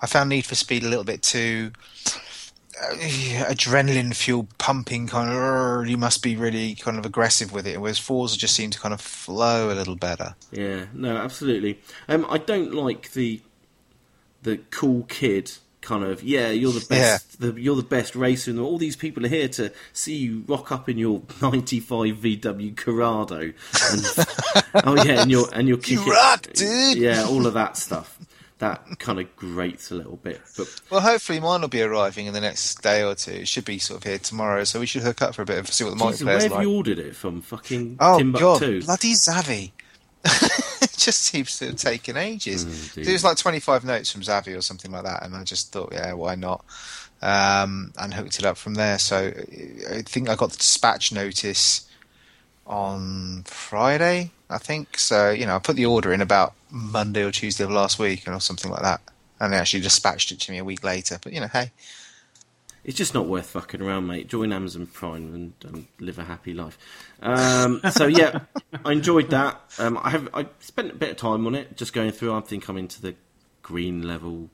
I 0.00 0.06
found 0.06 0.28
Need 0.28 0.46
for 0.46 0.54
Speed 0.54 0.84
a 0.84 0.88
little 0.88 1.02
bit 1.04 1.22
too. 1.22 1.72
Uh, 2.78 2.94
adrenaline 3.48 4.14
fuel 4.14 4.46
pumping 4.58 5.06
kind 5.06 5.30
of 5.30 5.88
you 5.88 5.96
must 5.96 6.22
be 6.22 6.36
really 6.36 6.74
kind 6.74 6.98
of 6.98 7.06
aggressive 7.06 7.50
with 7.52 7.66
it 7.66 7.80
whereas 7.80 7.98
Forza 7.98 8.36
just 8.36 8.54
seemed 8.54 8.74
to 8.74 8.80
kind 8.80 8.92
of 8.92 9.00
flow 9.00 9.72
a 9.72 9.74
little 9.74 9.96
better 9.96 10.34
Yeah, 10.52 10.86
no, 10.92 11.16
absolutely. 11.16 11.80
Um, 12.06 12.26
I 12.28 12.36
don't 12.38 12.74
like 12.74 13.12
the 13.12 13.40
the 14.42 14.58
cool 14.70 15.04
kid 15.04 15.52
kind 15.80 16.04
of. 16.04 16.22
Yeah, 16.22 16.50
you're 16.50 16.72
the 16.72 16.84
best. 16.88 17.40
The, 17.40 17.52
you're 17.60 17.76
the 17.76 17.82
best 17.82 18.14
racer, 18.14 18.50
and 18.50 18.60
all 18.60 18.76
these 18.78 18.96
people 18.96 19.24
are 19.24 19.28
here 19.28 19.48
to 19.48 19.72
see 19.92 20.16
you 20.16 20.44
rock 20.46 20.70
up 20.70 20.88
in 20.88 20.98
your 20.98 21.22
'95 21.40 22.16
VW 22.16 22.76
Corrado. 22.76 23.40
And, 23.40 23.54
oh 24.84 25.02
yeah, 25.04 25.22
and 25.22 25.30
you're 25.30 25.48
and 25.52 25.66
you're 25.68 25.78
You 25.78 25.82
kicking. 25.98 26.08
rock, 26.12 26.42
dude! 26.52 26.98
Yeah, 26.98 27.24
all 27.24 27.46
of 27.46 27.54
that 27.54 27.76
stuff. 27.76 28.18
That 28.58 28.98
kind 28.98 29.20
of 29.20 29.36
grates 29.36 29.90
a 29.90 29.94
little 29.96 30.16
bit, 30.16 30.40
but 30.56 30.80
Well, 30.88 31.02
hopefully 31.02 31.40
mine 31.40 31.60
will 31.60 31.68
be 31.68 31.82
arriving 31.82 32.24
in 32.26 32.32
the 32.32 32.40
next 32.40 32.80
day 32.82 33.02
or 33.02 33.14
two. 33.14 33.32
It 33.32 33.48
should 33.48 33.66
be 33.66 33.78
sort 33.78 33.98
of 34.00 34.04
here 34.04 34.18
tomorrow, 34.18 34.64
so 34.64 34.80
we 34.80 34.86
should 34.86 35.02
hook 35.02 35.20
up 35.20 35.34
for 35.34 35.42
a 35.42 35.44
bit 35.44 35.58
and 35.58 35.68
see 35.68 35.84
what 35.84 35.90
the 35.98 36.02
Jesus, 36.06 36.22
where 36.22 36.34
multiplayer's 36.36 36.42
have 36.44 36.52
like. 36.52 36.62
you 36.62 36.72
ordered 36.72 36.98
it 36.98 37.14
from? 37.14 37.42
Fucking 37.42 37.98
Oh 38.00 38.16
Timbuktu. 38.16 38.80
god, 38.80 38.86
bloody 38.86 39.12
Zavvi! 39.12 39.72
it 40.24 40.90
just 40.96 41.20
seems 41.22 41.58
to 41.58 41.66
have 41.66 41.76
taken 41.76 42.16
ages. 42.16 42.64
Mm, 42.64 43.06
it 43.06 43.12
was 43.12 43.22
like 43.24 43.36
twenty-five 43.36 43.84
notes 43.84 44.10
from 44.10 44.22
Zavvi 44.22 44.56
or 44.56 44.62
something 44.62 44.90
like 44.90 45.04
that, 45.04 45.22
and 45.22 45.36
I 45.36 45.44
just 45.44 45.70
thought, 45.72 45.92
yeah, 45.92 46.14
why 46.14 46.34
not? 46.34 46.64
Um, 47.20 47.92
and 47.98 48.14
hooked 48.14 48.38
it 48.38 48.46
up 48.46 48.56
from 48.56 48.74
there. 48.74 48.98
So 48.98 49.32
I 49.90 50.00
think 50.02 50.30
I 50.30 50.34
got 50.34 50.50
the 50.52 50.56
dispatch 50.58 51.12
notice 51.12 51.86
on 52.66 53.42
Friday, 53.44 54.30
I 54.48 54.58
think. 54.58 54.98
So 54.98 55.30
you 55.30 55.44
know, 55.46 55.56
I 55.56 55.58
put 55.58 55.76
the 55.76 55.86
order 55.86 56.12
in 56.12 56.20
about 56.22 56.54
Monday 56.76 57.22
or 57.22 57.30
Tuesday 57.30 57.64
of 57.64 57.70
last 57.70 57.98
week, 57.98 58.28
or 58.28 58.40
something 58.40 58.70
like 58.70 58.82
that, 58.82 59.00
and 59.40 59.52
they 59.52 59.56
actually 59.56 59.80
dispatched 59.80 60.30
it 60.32 60.40
to 60.40 60.52
me 60.52 60.58
a 60.58 60.64
week 60.64 60.84
later. 60.84 61.18
But 61.22 61.32
you 61.32 61.40
know, 61.40 61.48
hey, 61.48 61.72
it's 62.84 62.96
just 62.96 63.14
not 63.14 63.26
worth 63.26 63.46
fucking 63.46 63.82
around, 63.82 64.06
mate. 64.06 64.28
Join 64.28 64.52
Amazon 64.52 64.86
Prime 64.86 65.34
and, 65.34 65.52
and 65.64 65.86
live 65.98 66.18
a 66.18 66.24
happy 66.24 66.54
life. 66.54 66.78
Um, 67.20 67.80
so 67.90 68.06
yeah, 68.06 68.40
I 68.84 68.92
enjoyed 68.92 69.30
that. 69.30 69.60
Um, 69.78 69.98
I 70.02 70.10
have 70.10 70.28
I 70.32 70.46
spent 70.60 70.92
a 70.92 70.94
bit 70.94 71.10
of 71.10 71.16
time 71.16 71.46
on 71.46 71.54
it, 71.54 71.76
just 71.76 71.92
going 71.92 72.12
through. 72.12 72.34
I 72.34 72.40
think 72.40 72.68
I'm 72.68 72.76
into 72.76 73.02
the 73.02 73.16
green 73.62 74.02
level 74.02 74.50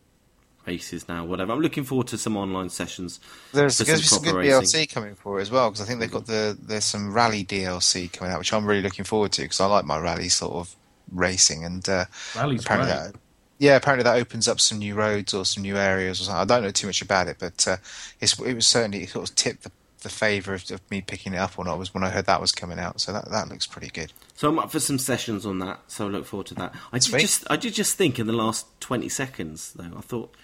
races 0.66 1.08
now. 1.08 1.24
Whatever. 1.24 1.52
I'm 1.52 1.60
looking 1.60 1.84
forward 1.84 2.06
to 2.08 2.18
some 2.18 2.36
online 2.36 2.70
sessions. 2.70 3.20
There's 3.52 3.80
going 3.82 3.98
to 3.98 4.02
be 4.02 4.08
some 4.08 4.22
good 4.22 4.34
racing. 4.34 4.82
DLC 4.82 4.92
coming 4.92 5.14
for 5.14 5.38
it 5.38 5.42
as 5.42 5.50
well 5.50 5.70
because 5.70 5.82
I 5.82 5.84
think 5.84 6.00
they've 6.00 6.10
got 6.10 6.26
the 6.26 6.56
there's 6.60 6.84
some 6.84 7.12
rally 7.12 7.44
DLC 7.44 8.12
coming 8.12 8.32
out 8.32 8.38
which 8.38 8.52
I'm 8.52 8.64
really 8.64 8.82
looking 8.82 9.04
forward 9.04 9.32
to 9.32 9.42
because 9.42 9.60
I 9.60 9.66
like 9.66 9.84
my 9.84 9.98
rally 9.98 10.28
sort 10.28 10.54
of 10.54 10.74
racing 11.12 11.64
and 11.64 11.88
uh, 11.88 12.04
apparently 12.34 12.56
great. 12.58 12.86
that 12.86 13.14
yeah 13.58 13.76
apparently 13.76 14.02
that 14.02 14.16
opens 14.16 14.48
up 14.48 14.60
some 14.60 14.78
new 14.78 14.94
roads 14.94 15.34
or 15.34 15.44
some 15.44 15.62
new 15.62 15.76
areas 15.76 16.20
or 16.20 16.24
something. 16.24 16.40
I 16.40 16.44
don't 16.44 16.62
know 16.62 16.70
too 16.70 16.86
much 16.86 17.02
about 17.02 17.28
it 17.28 17.36
but 17.38 17.66
uh, 17.68 17.76
it's, 18.20 18.38
it 18.40 18.54
was 18.54 18.66
certainly 18.66 19.02
it 19.02 19.10
sort 19.10 19.28
of 19.28 19.34
tipped 19.36 19.64
the, 19.64 19.70
the 20.02 20.08
favour 20.08 20.54
of, 20.54 20.70
of 20.70 20.80
me 20.90 21.00
picking 21.00 21.34
it 21.34 21.38
up 21.38 21.58
or 21.58 21.64
not 21.64 21.78
was 21.78 21.94
when 21.94 22.02
I 22.02 22.10
heard 22.10 22.26
that 22.26 22.40
was 22.40 22.52
coming 22.52 22.78
out 22.78 23.00
so 23.00 23.12
that 23.12 23.30
that 23.30 23.48
looks 23.48 23.66
pretty 23.66 23.88
good. 23.88 24.12
So 24.34 24.48
I'm 24.48 24.58
up 24.58 24.72
for 24.72 24.80
some 24.80 24.98
sessions 24.98 25.46
on 25.46 25.60
that. 25.60 25.80
So 25.86 26.06
I 26.06 26.10
look 26.10 26.26
forward 26.26 26.48
to 26.48 26.54
that. 26.54 26.74
I 26.92 26.98
did 26.98 27.04
Sweet. 27.04 27.20
just 27.20 27.50
I 27.50 27.56
did 27.56 27.74
just 27.74 27.96
think 27.96 28.18
in 28.18 28.26
the 28.26 28.32
last 28.32 28.66
20 28.80 29.08
seconds 29.08 29.72
though. 29.74 29.96
I 29.96 30.00
thought, 30.00 30.34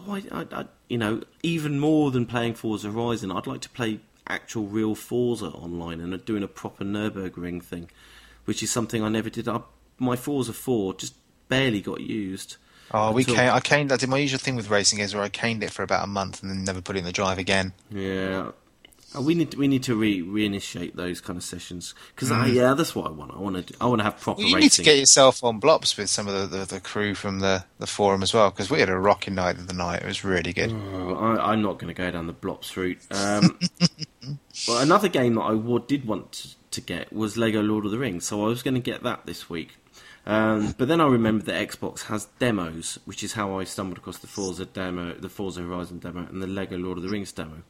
oh, 0.00 0.14
I, 0.14 0.22
I, 0.32 0.46
I, 0.50 0.64
you 0.88 0.98
know, 0.98 1.22
even 1.42 1.78
more 1.78 2.10
than 2.10 2.24
playing 2.24 2.54
Forza 2.54 2.90
Horizon, 2.90 3.30
I'd 3.30 3.46
like 3.46 3.60
to 3.62 3.68
play 3.68 4.00
actual 4.26 4.66
real 4.66 4.94
Forza 4.94 5.46
online 5.46 6.00
and 6.00 6.24
doing 6.24 6.42
a 6.42 6.48
proper 6.48 6.84
Nurburgring 6.84 7.62
thing, 7.62 7.90
which 8.44 8.62
is 8.62 8.70
something 8.70 9.02
I 9.02 9.08
never 9.08 9.28
did. 9.28 9.48
I, 9.48 9.60
my 9.98 10.16
Forza 10.16 10.52
4 10.52 10.94
just 10.94 11.14
barely 11.48 11.80
got 11.80 12.00
used. 12.00 12.56
Oh, 12.92 13.12
we 13.12 13.22
Until- 13.22 13.50
I 13.50 13.60
caned. 13.60 13.90
I 13.92 13.96
did 13.96 14.08
my 14.08 14.18
usual 14.18 14.38
thing 14.38 14.56
with 14.56 14.70
racing 14.70 14.98
games 14.98 15.14
where 15.14 15.24
I 15.24 15.28
caned 15.28 15.62
it 15.64 15.70
for 15.72 15.82
about 15.82 16.04
a 16.04 16.06
month 16.06 16.42
and 16.42 16.50
then 16.50 16.64
never 16.64 16.80
put 16.80 16.96
it 16.96 17.00
in 17.00 17.04
the 17.04 17.12
drive 17.12 17.38
again. 17.38 17.72
Yeah. 17.90 18.50
Uh, 19.16 19.22
We 19.22 19.34
need 19.36 19.54
we 19.54 19.68
need 19.68 19.84
to 19.84 19.94
re 19.94 20.22
reinitiate 20.22 20.94
those 20.96 21.20
kind 21.20 21.36
of 21.36 21.42
sessions 21.44 21.94
because 22.14 22.30
Mm. 22.30 22.52
yeah 22.52 22.74
that's 22.74 22.96
what 22.96 23.06
I 23.06 23.10
want 23.10 23.32
I 23.32 23.38
want 23.38 23.66
to 23.68 23.74
I 23.80 23.86
want 23.86 24.00
to 24.00 24.04
have 24.04 24.18
proper 24.20 24.38
Well, 24.40 24.48
you 24.48 24.56
racing. 24.56 24.64
need 24.64 24.72
to 24.72 24.82
get 24.82 24.98
yourself 24.98 25.42
on 25.44 25.60
blops 25.60 25.96
with 25.96 26.10
some 26.10 26.26
of 26.26 26.34
the, 26.50 26.58
the, 26.58 26.64
the 26.66 26.80
crew 26.80 27.14
from 27.14 27.38
the, 27.38 27.64
the 27.78 27.86
forum 27.86 28.22
as 28.24 28.34
well 28.34 28.50
because 28.50 28.70
we 28.70 28.80
had 28.80 28.88
a 28.88 28.98
rocking 28.98 29.34
night 29.36 29.56
of 29.56 29.68
the 29.68 29.72
night. 29.72 30.02
It 30.02 30.06
was 30.06 30.24
really 30.24 30.52
good. 30.52 30.72
Oh, 30.72 31.14
I, 31.14 31.52
I'm 31.52 31.62
not 31.62 31.78
going 31.78 31.94
to 31.94 32.00
go 32.02 32.10
down 32.10 32.26
the 32.26 32.34
Blops 32.34 32.76
route. 32.76 32.98
Um, 33.12 33.58
well, 34.68 34.78
another 34.78 35.08
game 35.08 35.34
that 35.36 35.42
I 35.42 35.78
did 35.86 36.06
want 36.06 36.32
to, 36.32 36.48
to 36.72 36.80
get 36.80 37.12
was 37.12 37.36
Lego 37.36 37.62
Lord 37.62 37.84
of 37.84 37.92
the 37.92 37.98
Rings, 37.98 38.26
so 38.26 38.44
I 38.44 38.48
was 38.48 38.62
going 38.64 38.74
to 38.74 38.80
get 38.80 39.02
that 39.04 39.26
this 39.26 39.48
week. 39.48 39.76
Um, 40.26 40.74
but 40.78 40.88
then 40.88 41.00
I 41.00 41.06
remembered 41.06 41.46
that 41.46 41.68
Xbox 41.68 42.04
has 42.04 42.26
demos, 42.38 42.98
which 43.04 43.22
is 43.22 43.34
how 43.34 43.58
I 43.58 43.64
stumbled 43.64 43.98
across 43.98 44.18
the 44.18 44.26
Forza 44.26 44.64
demo, 44.64 45.12
the 45.14 45.28
Forza 45.28 45.60
Horizon 45.62 45.98
demo, 45.98 46.26
and 46.26 46.42
the 46.42 46.46
Lego 46.46 46.78
Lord 46.78 46.96
of 46.96 47.04
the 47.04 47.10
Rings 47.10 47.32
demo. 47.32 47.62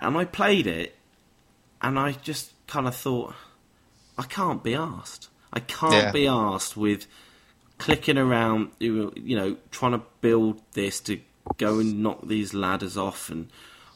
And 0.00 0.16
I 0.16 0.24
played 0.24 0.66
it, 0.66 0.96
and 1.80 1.98
I 1.98 2.12
just 2.12 2.52
kind 2.66 2.88
of 2.88 2.96
thought, 2.96 3.34
I 4.18 4.24
can't 4.24 4.62
be 4.64 4.74
asked. 4.74 5.28
I 5.52 5.60
can't 5.60 6.06
Yeah. 6.06 6.12
be 6.12 6.26
asked 6.26 6.76
with 6.76 7.06
clicking 7.78 8.18
around, 8.18 8.72
you 8.80 9.12
know, 9.36 9.56
trying 9.70 9.92
to 9.92 10.02
build 10.20 10.60
this 10.72 10.98
to 11.00 11.20
go 11.58 11.78
and 11.78 12.02
knock 12.02 12.26
these 12.26 12.52
ladders 12.52 12.96
off 12.96 13.30
and 13.30 13.48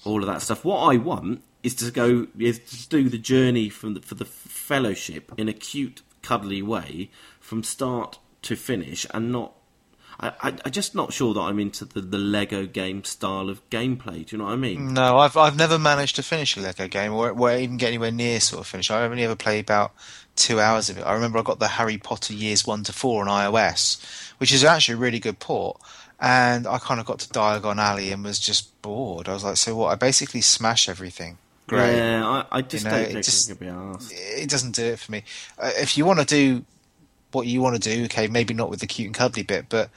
all 0.05 0.21
of 0.21 0.27
that 0.27 0.43
stuff. 0.43 0.65
What 0.65 0.81
I 0.93 0.97
want 0.97 1.43
is 1.63 1.75
to 1.77 1.91
go 1.91 2.29
is 2.39 2.59
to 2.59 2.89
do 2.89 3.09
the 3.09 3.19
journey 3.19 3.69
from 3.69 3.95
the, 3.95 4.01
for 4.01 4.15
the 4.15 4.25
fellowship 4.25 5.33
in 5.37 5.49
a 5.49 5.53
cute, 5.53 6.03
cuddly 6.23 6.63
way 6.63 7.11
from 7.51 7.65
start 7.65 8.21
to 8.43 8.55
finish, 8.55 9.05
and 9.13 9.33
not. 9.33 9.53
I, 10.21 10.29
I, 10.41 10.55
I'm 10.65 10.71
just 10.71 10.95
not 10.95 11.13
sure 11.13 11.35
that 11.35 11.41
I'm 11.41 11.59
into 11.59 11.85
the, 11.85 12.01
the 12.01 12.17
Lego 12.19 12.65
game 12.67 13.03
style 13.05 13.49
of 13.51 13.69
gameplay. 13.71 14.25
Do 14.25 14.37
you 14.37 14.39
know 14.39 14.45
what 14.45 14.53
I 14.53 14.57
mean? 14.57 14.95
No, 14.95 15.19
I've 15.19 15.37
I've 15.37 15.57
never 15.57 15.79
managed 15.79 16.15
to 16.17 16.23
finish 16.23 16.57
a 16.57 16.61
Lego 16.61 16.87
game 16.87 17.13
or, 17.13 17.31
or 17.31 17.57
even 17.57 17.77
get 17.77 17.89
anywhere 17.89 18.13
near 18.13 18.39
sort 18.39 18.61
of 18.61 18.67
finish. 18.69 18.89
I 18.91 19.03
only 19.03 19.25
ever 19.25 19.35
played 19.35 19.65
about 19.65 19.93
two 20.37 20.61
hours 20.61 20.89
of 20.91 20.99
it. 20.99 21.03
I 21.03 21.13
remember 21.15 21.39
I 21.39 21.43
got 21.43 21.59
the 21.59 21.69
Harry 21.69 21.99
Potter 21.99 22.35
years 22.35 22.65
one 22.67 22.85
to 22.85 22.93
four 22.93 23.27
on 23.27 23.29
iOS, 23.29 24.01
which 24.39 24.53
is 24.53 24.63
actually 24.63 24.95
a 24.95 24.99
really 24.99 25.19
good 25.19 25.41
port. 25.41 25.81
And 26.21 26.67
I 26.69 26.79
kind 26.79 27.01
of 27.01 27.07
got 27.07 27.19
to 27.21 27.29
Diagon 27.31 27.79
Alley 27.79 28.13
and 28.13 28.23
was 28.23 28.39
just 28.39 28.81
bored. 28.83 29.27
I 29.29 29.33
was 29.33 29.43
like, 29.43 29.57
so 29.57 29.75
what? 29.75 29.89
I 29.91 29.95
basically 29.97 30.43
smash 30.43 30.89
everything. 30.89 31.39
Great. 31.67 31.97
Yeah, 31.97 32.27
I, 32.51 32.59
I 32.59 32.63
just 32.63 32.85
You 32.85 32.91
know, 32.91 32.97
don't 32.99 33.07
it 33.09 33.13
think 33.13 33.25
just- 33.25 33.51
I 33.51 33.55
be 33.55 33.69
asked. 33.69 34.13
it 34.15 34.51
doesn't 34.51 34.75
do 34.77 34.85
it 34.85 34.99
for 34.99 35.13
me. 35.13 35.25
Uh, 35.59 35.71
if 35.77 35.97
you 35.97 36.05
want 36.05 36.19
to 36.21 36.27
do 36.27 36.65
what 37.33 37.47
you 37.47 37.61
want 37.61 37.81
to 37.81 37.97
do, 37.97 38.05
okay, 38.05 38.27
maybe 38.29 38.55
not 38.55 38.71
with 38.71 38.81
the 38.81 38.87
cute 38.87 39.07
and 39.07 39.15
cuddly 39.15 39.43
bit, 39.43 39.67
but 39.69 39.91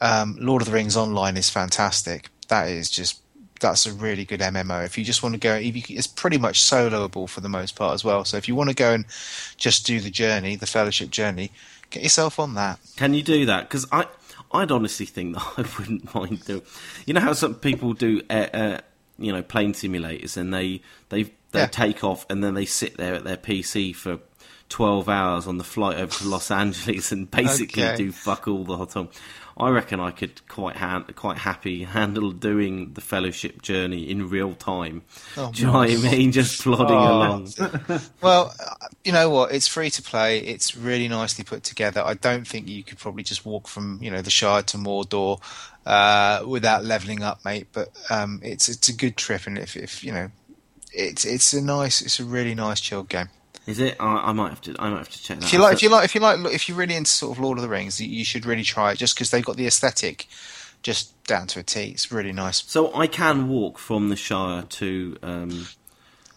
um, 0.00 0.36
Lord 0.40 0.62
of 0.62 0.66
the 0.68 0.72
Rings 0.74 0.96
Online 0.96 1.36
is 1.36 1.50
fantastic. 1.50 2.28
That 2.48 2.68
is 2.68 2.88
just 2.90 3.20
that's 3.60 3.86
a 3.86 3.92
really 3.92 4.24
good 4.24 4.38
MMO. 4.40 4.84
If 4.84 4.96
you 4.96 5.04
just 5.04 5.22
want 5.22 5.34
to 5.34 5.40
go, 5.40 5.54
if 5.56 5.74
you, 5.90 5.96
it's 5.96 6.06
pretty 6.06 6.38
much 6.38 6.60
soloable 6.60 7.28
for 7.28 7.40
the 7.40 7.48
most 7.48 7.74
part 7.74 7.92
as 7.94 8.04
well. 8.04 8.24
So 8.24 8.36
if 8.36 8.46
you 8.46 8.54
want 8.54 8.70
to 8.70 8.76
go 8.76 8.92
and 8.92 9.04
just 9.56 9.84
do 9.84 9.98
the 10.00 10.10
journey, 10.10 10.54
the 10.54 10.66
Fellowship 10.66 11.10
journey, 11.10 11.50
get 11.90 12.04
yourself 12.04 12.38
on 12.38 12.54
that. 12.54 12.78
Can 12.96 13.14
you 13.14 13.22
do 13.22 13.46
that? 13.46 13.62
Because 13.68 13.84
I, 13.90 14.06
I'd 14.52 14.70
honestly 14.70 15.06
think 15.06 15.34
that 15.36 15.44
I 15.56 15.64
wouldn't 15.78 16.14
mind 16.14 16.44
doing. 16.44 16.62
You 17.04 17.14
know 17.14 17.20
how 17.20 17.32
some 17.32 17.56
people 17.56 17.94
do, 17.94 18.22
uh, 18.30 18.46
uh, 18.54 18.80
you 19.18 19.32
know, 19.32 19.42
plane 19.42 19.72
simulators, 19.72 20.36
and 20.36 20.54
they 20.54 20.80
they 21.08 21.24
they 21.50 21.60
Yeah. 21.60 21.66
take 21.66 22.04
off 22.04 22.26
and 22.30 22.44
then 22.44 22.54
they 22.54 22.64
sit 22.66 22.96
there 22.96 23.14
at 23.14 23.24
their 23.24 23.36
PC 23.36 23.92
for 23.96 24.20
twelve 24.68 25.08
hours 25.08 25.46
on 25.46 25.58
the 25.58 25.64
flight 25.64 25.96
over 25.98 26.12
to 26.12 26.28
Los 26.28 26.50
Angeles 26.50 27.12
and 27.12 27.30
basically 27.42 27.82
Okay. 27.84 27.96
do 27.96 28.12
fuck 28.12 28.46
all 28.48 28.64
the 28.64 28.76
whole 28.76 28.86
time. 28.86 29.08
I 29.60 29.70
reckon 29.70 29.98
I 29.98 30.12
could 30.12 30.46
quite 30.46 30.76
ha- 30.76 31.04
quite 31.16 31.38
happy 31.38 31.82
handle 31.82 32.30
doing 32.30 32.92
the 32.92 33.00
fellowship 33.00 33.60
journey 33.60 34.08
in 34.08 34.28
real 34.28 34.54
time. 34.54 35.02
Oh, 35.36 35.50
do 35.52 35.60
you 35.62 35.66
know 35.66 35.72
what 35.80 35.90
I 35.90 35.96
mean? 35.96 36.30
Just 36.40 36.62
plodding 36.62 36.96
Oh. 36.96 37.16
along. 37.16 37.48
Well, 38.22 38.54
uh, 38.64 38.86
you 39.04 39.10
know 39.10 39.30
what? 39.30 39.50
It's 39.52 39.66
free 39.66 39.90
to 39.90 40.00
play. 40.02 40.38
It's 40.38 40.76
really 40.76 41.08
nicely 41.08 41.42
put 41.44 41.64
together. 41.64 42.02
I 42.06 42.14
don't 42.14 42.46
think 42.46 42.68
you 42.68 42.84
could 42.84 42.98
probably 42.98 43.24
just 43.24 43.44
walk 43.44 43.66
from 43.66 43.98
you 44.00 44.12
know 44.12 44.22
the 44.22 44.30
Shire 44.30 44.62
to 44.62 44.76
Mordor 44.76 45.40
uh, 45.86 46.44
without 46.46 46.84
leveling 46.84 47.24
up, 47.24 47.44
mate. 47.44 47.66
But 47.72 47.88
um, 48.10 48.38
it's 48.44 48.68
it's 48.68 48.88
a 48.88 48.92
good 48.94 49.16
trip, 49.16 49.48
and 49.48 49.58
if, 49.58 49.76
if 49.76 50.04
you 50.04 50.12
know, 50.12 50.30
it's 50.92 51.24
it's 51.24 51.52
a 51.52 51.60
nice, 51.60 52.00
it's 52.00 52.20
a 52.20 52.24
really 52.24 52.54
nice 52.54 52.80
chilled 52.80 53.08
game. 53.08 53.28
Is 53.68 53.78
it? 53.80 53.96
I, 54.00 54.30
I 54.30 54.32
might 54.32 54.48
have 54.48 54.60
to. 54.62 54.74
I 54.78 54.88
might 54.88 54.98
have 54.98 55.10
to 55.10 55.22
check 55.22 55.38
that. 55.40 55.44
If 55.46 55.52
you 55.52 55.58
out. 55.58 55.62
like, 55.64 55.74
if 55.74 55.82
you 55.82 55.90
like, 55.90 56.04
if 56.06 56.14
you 56.14 56.20
like, 56.22 56.38
if 56.54 56.68
you're 56.68 56.78
really 56.78 56.94
into 56.96 57.10
sort 57.10 57.36
of 57.36 57.42
Lord 57.42 57.58
of 57.58 57.62
the 57.62 57.68
Rings, 57.68 58.00
you- 58.00 58.08
you 58.08 58.24
should 58.24 58.46
really 58.46 58.62
try 58.62 58.92
it. 58.92 58.98
Just 58.98 59.14
because 59.14 59.30
they've 59.30 59.44
got 59.44 59.56
the 59.56 59.66
aesthetic, 59.66 60.26
just 60.82 61.22
down 61.24 61.46
to 61.48 61.60
a 61.60 61.62
T. 61.62 61.90
It's 61.90 62.10
really 62.10 62.32
nice. 62.32 62.62
So 62.66 62.94
I 62.94 63.06
can 63.06 63.48
walk 63.48 63.78
from 63.78 64.08
the 64.08 64.16
Shire 64.16 64.62
to. 64.62 65.18
Um, 65.22 65.66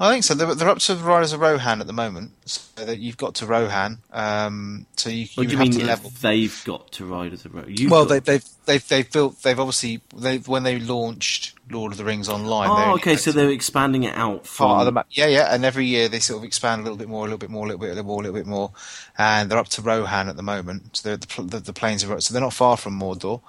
I 0.01 0.11
think 0.11 0.23
so. 0.23 0.33
They're, 0.33 0.55
they're 0.55 0.67
up 0.67 0.79
to 0.79 0.95
Riders 0.95 1.31
of 1.31 1.41
Rohan 1.41 1.79
at 1.79 1.85
the 1.85 1.93
moment, 1.93 2.31
so 2.45 2.85
that 2.85 2.97
you've 2.97 3.17
got 3.17 3.35
to 3.35 3.45
Rohan. 3.45 3.99
Um, 4.11 4.87
so 4.97 5.11
you, 5.11 5.27
what 5.35 5.43
you 5.43 5.49
do 5.49 5.51
you 5.51 5.57
have 5.59 5.67
mean 5.69 5.79
to 5.79 5.85
level. 5.85 6.11
they've 6.21 6.63
got 6.65 6.91
to 6.93 7.05
ride 7.05 7.33
as 7.33 7.45
a 7.45 7.49
road? 7.49 7.79
You've 7.79 7.91
well, 7.91 8.05
got- 8.05 8.25
they, 8.25 8.37
they've 8.37 8.45
they've 8.65 8.87
they've 8.87 9.11
built. 9.11 9.43
They've 9.43 9.59
obviously 9.59 10.01
they've, 10.15 10.47
when 10.47 10.63
they 10.63 10.79
launched 10.79 11.53
Lord 11.69 11.91
of 11.91 11.99
the 11.99 12.03
Rings 12.03 12.29
online. 12.29 12.69
Oh, 12.71 12.95
okay. 12.95 13.15
So 13.15 13.31
they're 13.31 13.51
expanding 13.51 14.01
it 14.01 14.15
out 14.15 14.47
from. 14.47 14.87
of 14.87 14.91
map. 14.91 15.05
Yeah, 15.11 15.27
yeah. 15.27 15.53
And 15.53 15.63
every 15.63 15.85
year 15.85 16.09
they 16.09 16.19
sort 16.19 16.39
of 16.39 16.45
expand 16.45 16.81
a 16.81 16.83
little 16.83 16.97
bit 16.97 17.07
more, 17.07 17.21
a 17.21 17.25
little 17.25 17.37
bit 17.37 17.51
more, 17.51 17.65
a 17.65 17.69
little 17.69 17.79
bit, 17.79 18.03
more, 18.03 18.21
a 18.21 18.23
little 18.23 18.33
bit 18.39 18.47
more. 18.47 18.71
And 19.19 19.51
they're 19.51 19.59
up 19.59 19.69
to 19.69 19.83
Rohan 19.83 20.29
at 20.29 20.35
the 20.35 20.41
moment. 20.41 20.97
So 20.97 21.09
they're 21.09 21.17
the 21.17 21.43
the, 21.43 21.59
the 21.59 21.73
plains 21.73 22.03
of 22.03 22.23
so 22.23 22.33
they're 22.33 22.41
not 22.41 22.53
far 22.53 22.75
from 22.75 22.99
Mordor. 22.99 23.41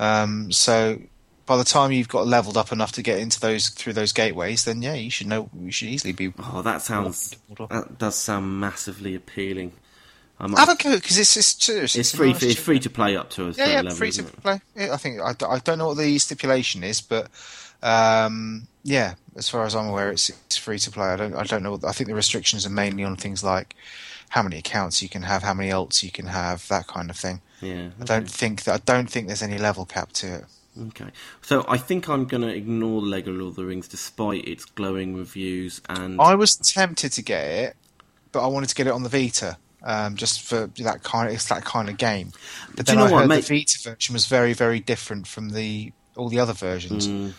Um, 0.00 0.50
so 0.50 0.98
by 1.46 1.56
the 1.56 1.64
time 1.64 1.92
you've 1.92 2.08
got 2.08 2.26
leveled 2.26 2.56
up 2.56 2.72
enough 2.72 2.92
to 2.92 3.02
get 3.02 3.18
into 3.18 3.40
those 3.40 3.68
through 3.68 3.92
those 3.94 4.12
gateways, 4.12 4.64
then 4.64 4.82
yeah, 4.82 4.94
you 4.94 5.10
should 5.10 5.26
know. 5.26 5.50
You 5.58 5.70
should 5.72 5.88
easily 5.88 6.12
be. 6.12 6.32
Oh, 6.38 6.62
that 6.62 6.82
sounds. 6.82 7.36
That 7.70 7.98
does 7.98 8.14
sound 8.16 8.60
massively 8.60 9.14
appealing. 9.14 9.72
I 10.40 10.46
might, 10.48 10.58
Have 10.58 10.70
a 10.70 10.76
go 10.82 10.94
because 10.96 11.18
it's 11.18 11.36
it's 11.36 11.68
it's 11.68 12.14
a 12.14 12.16
free. 12.16 12.32
nice 12.32 12.42
It's 12.42 12.60
free 12.60 12.80
to 12.80 12.90
play 12.90 13.16
up 13.16 13.30
to 13.30 13.48
a 13.48 13.50
Yeah, 13.52 13.66
yeah, 13.68 13.76
level. 13.82 13.90
free 13.96 14.10
to 14.12 14.22
it? 14.22 14.42
play. 14.42 14.60
Yeah, 14.74 14.92
I 14.92 14.96
think 14.96 15.20
I, 15.20 15.34
I 15.48 15.58
don't 15.58 15.78
know 15.78 15.88
what 15.88 15.98
the 15.98 16.18
stipulation 16.18 16.82
is, 16.82 17.00
but 17.00 17.28
um, 17.82 18.66
yeah, 18.82 19.14
as 19.36 19.48
far 19.48 19.64
as 19.64 19.74
I'm 19.74 19.86
aware, 19.88 20.10
it's 20.10 20.28
it's 20.30 20.56
free 20.56 20.78
to 20.80 20.90
play. 20.90 21.06
I 21.08 21.16
don't 21.16 21.34
I 21.34 21.44
don't 21.44 21.62
know. 21.62 21.78
I 21.86 21.92
think 21.92 22.08
the 22.08 22.14
restrictions 22.14 22.66
are 22.66 22.70
mainly 22.70 23.04
on 23.04 23.16
things 23.16 23.44
like 23.44 23.74
how 24.30 24.42
many 24.42 24.58
accounts 24.58 25.02
you 25.02 25.08
can 25.08 25.22
have, 25.22 25.42
how 25.42 25.54
many 25.54 25.70
alts 25.70 26.02
you 26.02 26.10
can 26.10 26.26
have, 26.26 26.66
that 26.68 26.86
kind 26.86 27.10
of 27.10 27.16
thing. 27.16 27.40
Yeah. 27.60 27.90
I 28.00 28.04
don't 28.04 28.30
think 28.30 28.64
that 28.64 28.74
I 28.74 28.82
don't 28.84 29.08
think 29.10 29.26
there's 29.26 29.42
any 29.42 29.58
level 29.58 29.84
cap 29.84 30.12
to 30.14 30.36
it. 30.36 30.44
Okay. 30.80 31.10
So 31.42 31.64
I 31.68 31.76
think 31.76 32.08
I'm 32.08 32.24
going 32.24 32.42
to 32.42 32.54
ignore 32.54 33.00
Lego 33.00 33.30
Lord 33.30 33.50
of 33.50 33.56
the 33.56 33.64
Rings 33.64 33.88
despite 33.88 34.46
its 34.46 34.64
glowing 34.64 35.14
reviews 35.14 35.82
and. 35.88 36.20
I 36.20 36.34
was 36.34 36.56
tempted 36.56 37.12
to 37.12 37.22
get 37.22 37.46
it, 37.46 37.76
but 38.32 38.42
I 38.42 38.46
wanted 38.46 38.70
to 38.70 38.74
get 38.74 38.86
it 38.86 38.92
on 38.92 39.02
the 39.02 39.08
Vita. 39.08 39.58
Um, 39.84 40.14
just 40.14 40.42
for 40.42 40.68
that 40.78 41.02
kind 41.02 41.28
of 41.28 41.34
it's 41.34 41.48
that 41.48 41.64
kind 41.64 41.88
of 41.88 41.96
game, 41.96 42.30
but 42.76 42.86
Do 42.86 42.92
you 42.92 42.98
then 42.98 43.04
know 43.04 43.08
I 43.08 43.10
what, 43.10 43.20
heard 43.22 43.28
mate? 43.30 43.44
the 43.44 43.58
Vita 43.58 43.90
version 43.90 44.12
was 44.12 44.26
very, 44.26 44.52
very 44.52 44.78
different 44.78 45.26
from 45.26 45.50
the 45.50 45.92
all 46.14 46.28
the 46.28 46.38
other 46.38 46.52
versions. 46.52 47.08
Mm. 47.08 47.32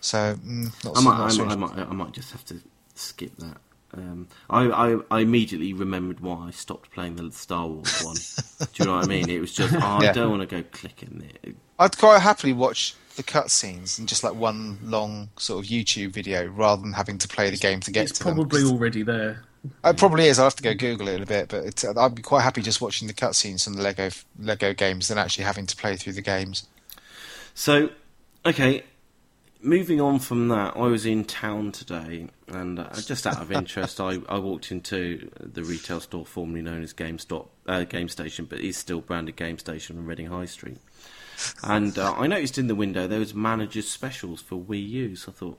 So 0.00 0.34
mm, 0.34 0.84
not 0.84 0.96
I 0.96 1.00
might, 1.00 1.18
not 1.18 1.26
I, 1.26 1.28
so 1.28 1.44
might, 1.44 1.52
I, 1.52 1.56
might, 1.56 1.78
I 1.78 1.92
might 1.92 2.12
just 2.12 2.32
have 2.32 2.44
to 2.46 2.60
skip 2.96 3.36
that. 3.36 3.58
Um, 3.94 4.28
I, 4.50 4.64
I, 4.64 4.98
I 5.10 5.20
immediately 5.20 5.72
remembered 5.72 6.20
why 6.20 6.48
I 6.48 6.50
stopped 6.50 6.90
playing 6.90 7.16
the 7.16 7.30
Star 7.30 7.66
Wars 7.66 8.02
one. 8.02 8.16
Do 8.58 8.82
you 8.82 8.84
know 8.84 8.96
what 8.96 9.04
I 9.04 9.08
mean? 9.08 9.30
It 9.30 9.40
was 9.40 9.54
just, 9.54 9.74
oh, 9.76 9.78
I 9.78 10.12
don't 10.12 10.30
want 10.30 10.48
to 10.48 10.62
go 10.62 10.68
clicking 10.72 11.30
it. 11.42 11.56
I'd 11.78 11.96
quite 11.98 12.20
happily 12.20 12.52
watch 12.52 12.94
the 13.16 13.22
cutscenes 13.22 13.98
in 13.98 14.06
just 14.06 14.22
like 14.24 14.34
one 14.34 14.78
long 14.82 15.30
sort 15.38 15.64
of 15.64 15.70
YouTube 15.70 16.10
video 16.12 16.46
rather 16.46 16.82
than 16.82 16.92
having 16.92 17.18
to 17.18 17.28
play 17.28 17.50
the 17.50 17.56
game 17.56 17.80
to 17.80 17.90
get 17.90 18.10
It's 18.10 18.18
to 18.18 18.24
probably 18.24 18.62
them. 18.62 18.72
already 18.72 19.02
there. 19.02 19.42
It 19.84 19.96
probably 19.96 20.26
is. 20.26 20.38
I'll 20.38 20.46
have 20.46 20.56
to 20.56 20.62
go 20.62 20.74
Google 20.74 21.08
it 21.08 21.16
in 21.16 21.22
a 21.22 21.26
bit, 21.26 21.48
but 21.48 21.64
it's, 21.64 21.84
I'd 21.84 22.14
be 22.14 22.22
quite 22.22 22.42
happy 22.42 22.62
just 22.62 22.80
watching 22.80 23.08
the 23.08 23.14
cutscenes 23.14 23.64
from 23.64 23.74
the 23.74 23.82
Lego 23.82 24.10
Lego 24.38 24.72
games 24.74 25.08
than 25.08 25.18
actually 25.18 25.44
having 25.44 25.66
to 25.66 25.76
play 25.76 25.96
through 25.96 26.12
the 26.12 26.22
games. 26.22 26.66
So, 27.54 27.90
okay, 28.44 28.84
moving 29.60 30.00
on 30.00 30.18
from 30.20 30.48
that, 30.48 30.76
I 30.76 30.82
was 30.82 31.04
in 31.04 31.24
town 31.24 31.72
today, 31.72 32.28
and 32.48 32.78
uh, 32.78 32.90
just 32.94 33.26
out 33.26 33.40
of 33.40 33.50
interest, 33.60 34.00
I, 34.00 34.18
I 34.28 34.38
walked 34.38 34.70
into 34.70 35.30
the 35.40 35.64
retail 35.64 36.00
store 36.00 36.26
formerly 36.26 36.62
known 36.62 36.82
as 36.82 36.92
GameStop, 36.94 37.48
uh, 37.66 37.84
Game 37.84 38.08
Station, 38.08 38.44
but 38.44 38.60
is 38.60 38.76
still 38.76 39.00
branded 39.00 39.36
Game 39.36 39.58
Station 39.58 39.98
on 39.98 40.04
Reading 40.06 40.26
High 40.26 40.44
Street. 40.44 40.78
And 41.62 41.98
uh, 41.98 42.14
I 42.16 42.26
noticed 42.26 42.58
in 42.58 42.66
the 42.66 42.74
window 42.74 43.06
there 43.06 43.18
was 43.18 43.34
managers 43.34 43.88
specials 43.90 44.40
for 44.40 44.56
Wii 44.58 44.88
U. 44.88 45.16
So 45.16 45.32
I 45.32 45.34
thought, 45.34 45.58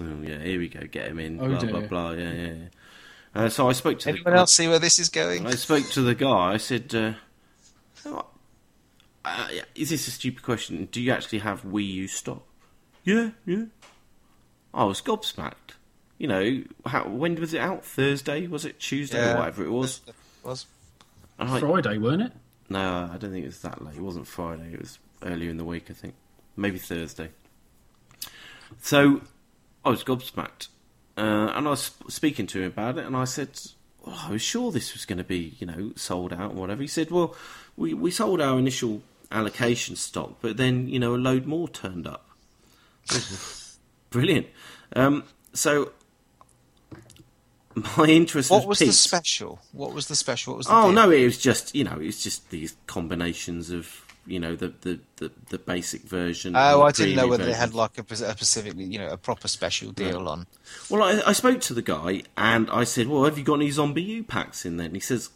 oh 0.00 0.22
yeah, 0.22 0.38
here 0.38 0.58
we 0.58 0.68
go, 0.68 0.80
get 0.86 1.08
him 1.08 1.18
in, 1.18 1.40
Oh, 1.40 1.48
blah 1.48 1.58
blah 1.60 1.80
dear. 1.80 1.88
blah, 1.88 2.10
yeah 2.12 2.32
yeah. 2.32 2.46
yeah. 2.54 2.64
Uh, 3.34 3.48
so 3.48 3.68
I 3.68 3.72
spoke 3.72 3.98
to 4.00 4.08
Anyone 4.08 4.32
the, 4.32 4.38
else 4.38 4.54
see 4.54 4.68
where 4.68 4.78
this 4.78 4.98
is 4.98 5.08
going? 5.10 5.46
I 5.46 5.50
spoke 5.52 5.84
to 5.90 6.00
the 6.00 6.14
guy. 6.14 6.52
I 6.54 6.56
said, 6.56 6.94
uh, 6.94 7.12
oh, 8.06 8.26
uh, 9.24 9.48
"Is 9.74 9.90
this 9.90 10.08
a 10.08 10.10
stupid 10.10 10.42
question? 10.42 10.88
Do 10.90 11.00
you 11.00 11.12
actually 11.12 11.40
have 11.40 11.62
Wii 11.62 11.86
U 11.86 12.08
stock?" 12.08 12.42
Yeah, 13.04 13.30
yeah. 13.44 13.64
I 14.72 14.84
was 14.84 15.00
gobsmacked. 15.02 15.74
You 16.16 16.26
know, 16.28 16.62
how, 16.86 17.06
when 17.08 17.34
was 17.36 17.52
it 17.54 17.60
out? 17.60 17.84
Thursday? 17.84 18.46
Was 18.46 18.64
it 18.64 18.80
Tuesday 18.80 19.18
Yeah. 19.18 19.34
or 19.34 19.38
whatever 19.38 19.64
it 19.64 19.70
was? 19.70 20.00
It 20.06 20.14
Was 20.42 20.66
And 21.38 21.50
I- 21.50 21.60
Friday, 21.60 21.98
weren't 21.98 22.22
it? 22.22 22.32
no, 22.68 23.10
I 23.12 23.16
don't 23.18 23.30
think 23.30 23.44
it 23.44 23.48
was 23.48 23.60
that 23.62 23.84
late. 23.84 23.96
It 23.96 24.02
wasn't 24.02 24.26
Friday. 24.26 24.72
It 24.72 24.80
was 24.80 24.98
earlier 25.22 25.50
in 25.50 25.56
the 25.56 25.64
week, 25.64 25.86
I 25.90 25.94
think. 25.94 26.14
Maybe 26.56 26.78
Thursday. 26.78 27.30
So 28.80 29.22
I 29.84 29.90
was 29.90 30.04
gobsmacked. 30.04 30.68
Uh, 31.16 31.52
and 31.54 31.66
I 31.66 31.70
was 31.70 31.90
speaking 32.08 32.46
to 32.48 32.60
him 32.60 32.66
about 32.68 32.96
it, 32.98 33.04
and 33.04 33.16
I 33.16 33.24
said, 33.24 33.58
oh, 34.06 34.26
I 34.28 34.30
was 34.32 34.42
sure 34.42 34.70
this 34.70 34.92
was 34.92 35.04
going 35.04 35.18
to 35.18 35.24
be, 35.24 35.56
you 35.58 35.66
know, 35.66 35.92
sold 35.96 36.32
out 36.32 36.50
and 36.50 36.58
whatever. 36.60 36.82
He 36.82 36.88
said, 36.88 37.10
Well, 37.10 37.34
we, 37.76 37.92
we 37.94 38.10
sold 38.12 38.40
our 38.40 38.56
initial 38.58 39.02
allocation 39.32 39.96
stock, 39.96 40.36
but 40.40 40.56
then, 40.56 40.88
you 40.88 40.98
know, 41.00 41.14
a 41.14 41.16
load 41.16 41.44
more 41.46 41.68
turned 41.68 42.06
up. 42.06 42.28
Brilliant. 44.10 44.46
Um, 44.94 45.24
so 45.52 45.92
my 47.96 48.06
interest 48.06 48.50
what 48.50 48.66
was 48.66 48.78
the 48.78 48.92
special? 48.92 49.60
What 49.72 49.92
was 49.92 50.08
the 50.08 50.16
special? 50.16 50.54
What 50.54 50.58
was 50.58 50.66
the 50.66 50.70
special 50.72 50.84
Oh 50.84 50.92
deal? 50.92 51.02
no, 51.02 51.10
it 51.10 51.24
was 51.24 51.38
just 51.38 51.74
you 51.74 51.84
know, 51.84 51.98
it's 52.00 52.22
just 52.22 52.50
these 52.50 52.76
combinations 52.86 53.70
of 53.70 54.04
you 54.28 54.38
know 54.38 54.54
the 54.54 54.68
the, 54.82 55.00
the, 55.16 55.32
the 55.48 55.58
basic 55.58 56.02
version. 56.02 56.54
Oh, 56.54 56.82
I 56.82 56.92
didn't 56.92 57.16
know 57.16 57.26
whether 57.26 57.44
they 57.44 57.54
had 57.54 57.74
like 57.74 57.98
a, 57.98 58.02
a 58.12 58.16
specific, 58.16 58.74
you 58.76 58.98
know, 58.98 59.08
a 59.10 59.16
proper 59.16 59.48
special 59.48 59.90
deal 59.92 60.28
on. 60.28 60.46
Well, 60.90 61.02
I, 61.02 61.22
I 61.26 61.32
spoke 61.32 61.60
to 61.62 61.74
the 61.74 61.82
guy 61.82 62.22
and 62.36 62.70
I 62.70 62.84
said, 62.84 63.08
"Well, 63.08 63.24
have 63.24 63.38
you 63.38 63.44
got 63.44 63.54
any 63.54 63.70
Zombie 63.70 64.02
U 64.02 64.22
packs 64.22 64.66
in 64.66 64.76
there?" 64.76 64.86
And 64.86 64.94
he 64.94 65.00
says, 65.00 65.30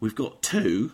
"We've 0.00 0.14
got 0.14 0.40
two, 0.40 0.92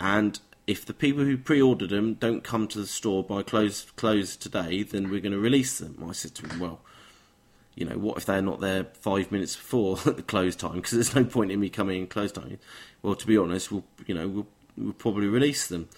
and 0.00 0.40
if 0.66 0.86
the 0.86 0.94
people 0.94 1.24
who 1.24 1.36
pre-ordered 1.36 1.90
them 1.90 2.14
don't 2.14 2.42
come 2.42 2.66
to 2.68 2.78
the 2.78 2.86
store 2.86 3.22
by 3.22 3.42
close 3.42 3.90
close 3.92 4.34
today, 4.34 4.82
then 4.82 5.10
we're 5.10 5.20
going 5.20 5.32
to 5.32 5.38
release 5.38 5.78
them." 5.78 6.02
I 6.08 6.12
said 6.12 6.34
to 6.36 6.46
him, 6.46 6.60
"Well." 6.60 6.80
You 7.74 7.86
know, 7.86 7.96
what 7.96 8.18
if 8.18 8.26
they're 8.26 8.42
not 8.42 8.60
there 8.60 8.84
five 9.00 9.32
minutes 9.32 9.56
before 9.56 9.96
the 10.04 10.22
close 10.22 10.54
time? 10.54 10.74
Because 10.74 10.90
there's 10.90 11.14
no 11.14 11.24
point 11.24 11.50
in 11.50 11.58
me 11.58 11.70
coming 11.70 12.02
in 12.02 12.06
close 12.06 12.30
time. 12.30 12.58
Well, 13.00 13.14
to 13.14 13.26
be 13.26 13.38
honest, 13.38 13.72
we'll 13.72 13.84
you 14.06 14.14
know 14.14 14.28
we'll, 14.28 14.46
we'll 14.76 14.92
probably 14.92 15.26
release 15.26 15.66
them. 15.68 15.88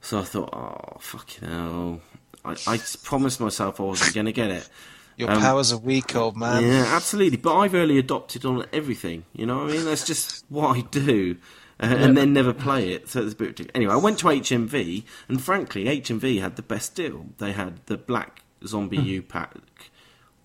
So 0.00 0.20
I 0.20 0.22
thought, 0.24 0.50
oh 0.54 0.98
fucking 1.00 1.48
hell! 1.48 2.00
I, 2.44 2.56
I 2.66 2.78
promised 3.02 3.40
myself 3.40 3.80
I 3.80 3.84
wasn't 3.84 4.14
going 4.14 4.26
to 4.26 4.32
get 4.32 4.50
it. 4.50 4.68
Your 5.16 5.30
Um, 5.30 5.40
powers 5.40 5.72
are 5.72 5.78
weak, 5.78 6.14
old 6.14 6.36
man. 6.36 6.62
Yeah, 6.62 6.84
absolutely. 6.94 7.38
But 7.38 7.56
I've 7.58 7.74
early 7.74 7.98
adopted 7.98 8.44
on 8.44 8.64
everything. 8.72 9.24
You 9.32 9.46
know 9.46 9.58
what 9.58 9.70
I 9.70 9.72
mean? 9.72 9.84
That's 9.84 10.06
just 10.06 10.44
what 10.48 10.76
I 10.76 10.82
do. 10.82 11.36
Uh, 11.80 11.86
And 11.86 12.16
then 12.16 12.32
never 12.32 12.52
play 12.52 12.90
it. 12.92 13.08
So 13.08 13.22
it's 13.22 13.32
a 13.34 13.36
bit 13.36 13.48
ridiculous. 13.48 13.72
Anyway, 13.74 13.92
I 13.92 13.96
went 13.96 14.18
to 14.20 14.26
HMV, 14.26 15.04
and 15.28 15.42
frankly, 15.42 15.84
HMV 15.86 16.40
had 16.40 16.54
the 16.56 16.62
best 16.62 16.94
deal. 16.94 17.26
They 17.38 17.52
had 17.52 17.84
the 17.86 17.96
black 17.96 18.42
Zombie 18.64 18.96
U 18.98 19.22
pack, 19.22 19.56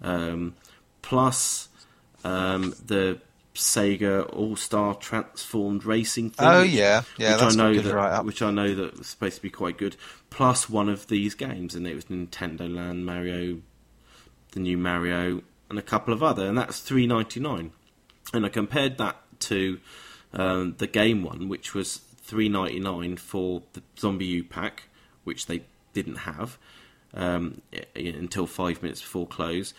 um, 0.02 0.56
plus 1.04 1.70
um, 2.24 2.74
the 2.86 3.20
Sega 3.56 4.28
All 4.34 4.56
Star 4.56 4.96
Transformed 4.96 5.86
Racing 5.86 6.32
thing. 6.32 6.48
Oh, 6.48 6.64
yeah. 6.64 7.04
Yeah, 7.18 7.34
which 7.34 7.42
that's 7.42 7.56
I 7.56 7.58
know 7.58 7.80
that, 7.80 7.94
write-up. 7.94 8.26
which 8.26 8.42
I 8.42 8.52
know 8.52 8.74
that 8.74 8.98
was 8.98 9.08
supposed 9.08 9.36
to 9.36 9.42
be 9.42 9.50
quite 9.50 9.78
good. 9.78 9.96
Plus 10.30 10.70
one 10.70 10.90
of 10.90 11.08
these 11.08 11.36
games, 11.36 11.76
and 11.76 11.86
it 11.86 11.94
was 11.94 12.06
Nintendo 12.06 12.74
Land, 12.74 13.06
Mario, 13.06 13.62
the 14.52 14.60
new 14.60 14.78
Mario, 14.78 15.44
and 15.70 15.78
a 15.78 15.84
couple 15.84 16.14
of 16.14 16.24
other, 16.24 16.48
and 16.48 16.58
that's 16.58 16.80
three 16.80 17.08
ninety 17.08 17.40
nine. 17.40 17.72
And 18.34 18.46
I 18.46 18.50
compared 18.50 18.98
that 18.98 19.18
to 19.42 19.80
um, 20.34 20.76
the 20.78 20.88
game 20.88 21.24
one, 21.24 21.50
which 21.50 21.74
was 21.74 21.98
three 22.22 22.50
ninety 22.50 22.80
nine 22.80 23.18
for 23.18 23.62
the 23.74 23.84
Zombie 24.00 24.26
U 24.26 24.44
pack, 24.44 24.84
which 25.24 25.46
they 25.46 25.64
didn't 25.94 26.18
have 26.18 26.58
um, 27.14 27.62
until 27.96 28.48
five 28.48 28.82
minutes 28.82 29.02
before 29.02 29.28
close. 29.28 29.74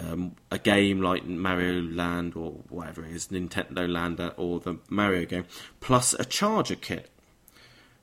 Um, 0.00 0.36
a 0.50 0.58
game 0.58 1.02
like 1.02 1.26
Mario 1.26 1.82
Land 1.82 2.34
or 2.34 2.52
whatever 2.70 3.04
it 3.04 3.12
is, 3.12 3.28
Nintendo 3.28 3.86
Land 3.86 4.18
or 4.38 4.58
the 4.60 4.78
Mario 4.88 5.26
game, 5.26 5.44
plus 5.80 6.14
a 6.14 6.24
charger 6.24 6.76
kit. 6.76 7.10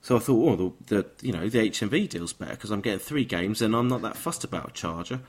So 0.00 0.16
I 0.16 0.20
thought, 0.20 0.60
oh, 0.60 0.74
the, 0.86 0.94
the 0.94 1.26
you 1.26 1.32
know 1.32 1.48
the 1.48 1.70
HMV 1.70 2.08
deal's 2.08 2.32
better 2.32 2.52
because 2.52 2.70
I'm 2.70 2.80
getting 2.80 3.00
three 3.00 3.24
games 3.24 3.60
and 3.60 3.74
I'm 3.74 3.88
not 3.88 4.02
that 4.02 4.16
fussed 4.16 4.44
about 4.44 4.68
a 4.68 4.72
charger. 4.72 5.20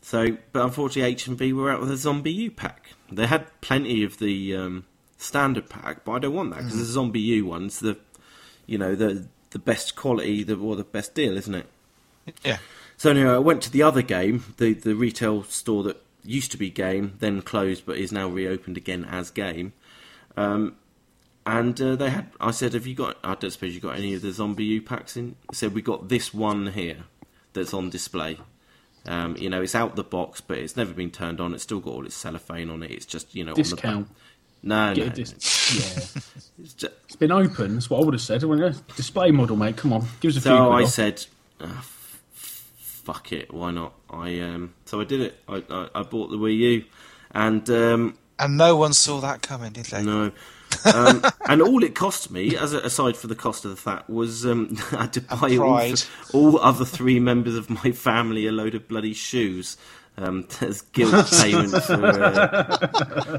So, 0.00 0.38
but 0.52 0.64
unfortunately, 0.64 1.14
HMV 1.14 1.52
were 1.52 1.70
out 1.70 1.80
with 1.80 1.90
a 1.90 1.96
Zombie 1.96 2.32
U 2.32 2.50
pack. 2.50 2.92
They 3.12 3.26
had 3.26 3.46
plenty 3.60 4.04
of 4.04 4.18
the 4.18 4.56
um, 4.56 4.84
standard 5.18 5.68
pack, 5.68 6.04
but 6.04 6.12
I 6.12 6.18
don't 6.20 6.34
want 6.34 6.50
that 6.50 6.62
because 6.62 6.78
the 6.78 6.84
Zombie 6.84 7.20
U 7.20 7.44
one's 7.46 7.80
the, 7.80 7.98
you 8.66 8.78
know, 8.78 8.94
the 8.94 9.26
the 9.50 9.58
best 9.58 9.96
quality, 9.96 10.44
the 10.44 10.56
or 10.56 10.76
the 10.76 10.84
best 10.84 11.14
deal, 11.14 11.36
isn't 11.36 11.54
it? 11.54 11.66
Yeah. 12.44 12.58
So 12.98 13.10
anyway, 13.10 13.30
I 13.30 13.38
went 13.38 13.62
to 13.62 13.70
the 13.70 13.82
other 13.82 14.02
game, 14.02 14.44
the 14.58 14.74
the 14.74 14.94
retail 14.94 15.44
store 15.44 15.82
that 15.84 16.02
used 16.24 16.50
to 16.50 16.58
be 16.58 16.68
Game, 16.68 17.14
then 17.20 17.40
closed, 17.40 17.86
but 17.86 17.96
is 17.96 18.12
now 18.12 18.28
reopened 18.28 18.76
again 18.76 19.06
as 19.06 19.30
Game. 19.30 19.72
Um, 20.36 20.76
and 21.46 21.80
uh, 21.80 21.96
they 21.96 22.10
had, 22.10 22.30
I 22.40 22.50
said, 22.50 22.74
"Have 22.74 22.86
you 22.86 22.94
got? 22.94 23.16
I 23.24 23.34
don't 23.34 23.50
suppose 23.50 23.74
you 23.74 23.80
got 23.80 23.96
any 23.96 24.12
of 24.14 24.20
the 24.22 24.32
Zombie 24.32 24.64
U 24.64 24.82
packs 24.82 25.16
in?" 25.16 25.36
I 25.50 25.54
said, 25.54 25.72
"We 25.74 25.80
got 25.80 26.08
this 26.10 26.34
one 26.34 26.66
here 26.72 27.04
that's 27.54 27.72
on 27.72 27.88
display. 27.88 28.38
Um, 29.06 29.36
you 29.38 29.48
know, 29.48 29.62
it's 29.62 29.74
out 29.74 29.96
the 29.96 30.04
box, 30.04 30.40
but 30.42 30.58
it's 30.58 30.76
never 30.76 30.92
been 30.92 31.10
turned 31.10 31.40
on. 31.40 31.54
It's 31.54 31.62
still 31.62 31.80
got 31.80 31.92
all 31.94 32.04
its 32.04 32.14
cellophane 32.16 32.68
on 32.68 32.82
it. 32.82 32.90
It's 32.90 33.06
just 33.06 33.34
you 33.34 33.44
know 33.44 33.54
Discount. 33.54 33.84
on 33.84 34.02
the 34.02 34.06
back. 34.08 34.16
No, 34.60 34.94
Get 34.94 35.06
no, 35.08 35.14
dis- 35.14 35.32
yeah. 36.16 36.22
It's 36.64 36.74
ju- 36.74 36.88
It's 37.06 37.16
been 37.16 37.30
open. 37.32 37.74
That's 37.74 37.88
what 37.88 38.02
I 38.02 38.04
would 38.04 38.14
have 38.14 38.20
said. 38.20 38.42
Display 38.96 39.30
model, 39.30 39.56
mate. 39.56 39.76
Come 39.76 39.92
on, 39.92 40.04
give 40.20 40.30
us 40.30 40.36
a 40.36 40.40
few. 40.40 40.50
So 40.50 40.72
I 40.72 40.82
off. 40.82 40.90
said, 40.90 41.24
f- 41.60 41.97
"Fuck 43.08 43.32
it, 43.32 43.54
why 43.54 43.70
not?" 43.70 43.94
I 44.10 44.38
um, 44.40 44.74
so 44.84 45.00
I 45.00 45.04
did 45.04 45.22
it. 45.22 45.42
I, 45.48 45.64
I, 45.70 45.88
I 45.94 46.02
bought 46.02 46.28
the 46.28 46.36
Wii 46.36 46.56
U, 46.58 46.84
and 47.30 47.68
um, 47.70 48.18
And 48.38 48.58
no 48.58 48.76
one 48.76 48.92
saw 48.92 49.20
that 49.20 49.40
coming, 49.40 49.72
did 49.72 49.86
they? 49.86 50.02
no, 50.02 50.32
um, 50.94 51.24
and 51.48 51.62
all 51.62 51.82
it 51.82 51.94
cost 51.94 52.30
me, 52.30 52.54
as 52.54 52.74
a, 52.74 52.80
aside 52.80 53.16
for 53.16 53.26
the 53.26 53.34
cost 53.34 53.64
of 53.64 53.70
the 53.70 53.78
fat, 53.78 54.10
was 54.10 54.44
um, 54.44 54.76
I 54.92 55.02
had 55.02 55.14
to 55.14 55.22
buy 55.22 55.56
all, 55.56 55.94
all 56.34 56.60
other 56.60 56.84
three 56.84 57.18
members 57.18 57.56
of 57.56 57.70
my 57.70 57.92
family 57.92 58.46
a 58.46 58.52
load 58.52 58.74
of 58.74 58.86
bloody 58.88 59.14
shoes. 59.14 59.78
Um, 60.20 60.48
as 60.62 60.80
guilt 60.82 61.30
payment 61.40 61.70
for. 61.84 62.04
Uh, 62.06 63.38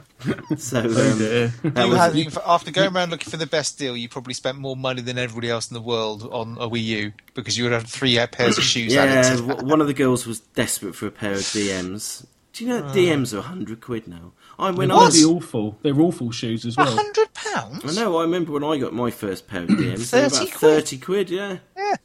so 0.57 0.79
um, 0.79 0.85
Yeah. 0.87 1.49
that 1.63 1.83
You 1.85 1.89
was- 1.89 1.97
had, 1.97 2.15
you- 2.15 2.31
after 2.45 2.71
going 2.71 2.95
around 2.95 3.11
looking 3.11 3.29
for 3.29 3.35
the 3.37 3.45
best 3.47 3.77
deal, 3.77 3.97
you 3.97 4.07
probably 4.07 4.33
spent 4.33 4.57
more 4.57 4.77
money 4.77 5.01
than 5.01 5.17
everybody 5.17 5.49
else 5.49 5.69
in 5.69 5.73
the 5.75 5.81
world 5.81 6.23
on 6.31 6.57
a 6.59 6.69
Wii 6.69 6.83
U 6.83 7.13
because 7.33 7.57
you 7.57 7.65
would 7.65 7.73
have 7.73 7.85
three 7.85 8.17
pairs 8.31 8.57
of 8.57 8.63
shoes 8.63 8.93
Yeah, 8.93 9.03
added 9.03 9.37
to 9.39 9.65
one 9.65 9.81
of 9.81 9.87
the 9.87 9.93
girls 9.93 10.25
was 10.25 10.39
desperate 10.39 10.95
for 10.95 11.07
a 11.07 11.11
pair 11.11 11.33
of 11.33 11.39
DMs. 11.39 12.25
Do 12.53 12.63
you 12.65 12.69
know 12.71 12.81
that 12.81 12.95
DMs 12.95 13.37
are 13.37 13.41
hundred 13.41 13.81
quid 13.81 14.07
now? 14.07 14.31
I 14.57 14.71
when 14.71 14.89
I 14.91 14.95
They're 14.95 15.05
was, 15.05 15.25
awful. 15.25 15.77
They're 15.81 15.99
awful 16.01 16.31
shoes 16.31 16.65
as 16.65 16.77
A 16.77 16.81
well. 16.81 16.95
hundred 16.95 17.27
I 17.35 17.53
pounds? 17.55 17.95
know. 17.95 18.17
I 18.17 18.23
remember 18.23 18.51
when 18.53 18.63
I 18.63 18.77
got 18.77 18.93
my 18.93 19.11
first 19.11 19.47
pair 19.47 19.63
of 19.63 19.69
DMs. 19.69 20.09
they 20.11 20.23
were 20.23 20.29
30 20.29 20.35
about 20.35 20.47
quid? 20.49 20.59
thirty 20.59 20.97
quid. 20.97 21.29
Yeah, 21.29 21.57
Yeah. 21.77 21.95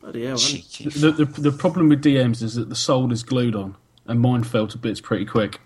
bloody 0.00 0.26
hell. 0.26 0.36
The, 0.36 1.14
the 1.16 1.40
the 1.40 1.52
problem 1.52 1.88
with 1.88 2.02
DMs 2.02 2.42
is 2.42 2.54
that 2.56 2.68
the 2.68 2.74
sole 2.76 3.12
is 3.12 3.22
glued 3.22 3.54
on, 3.54 3.76
and 4.12 4.20
mine 4.20 4.44
fell 4.44 4.68
to 4.68 4.78
bits 4.78 5.00
pretty 5.00 5.24
quick. 5.24 5.58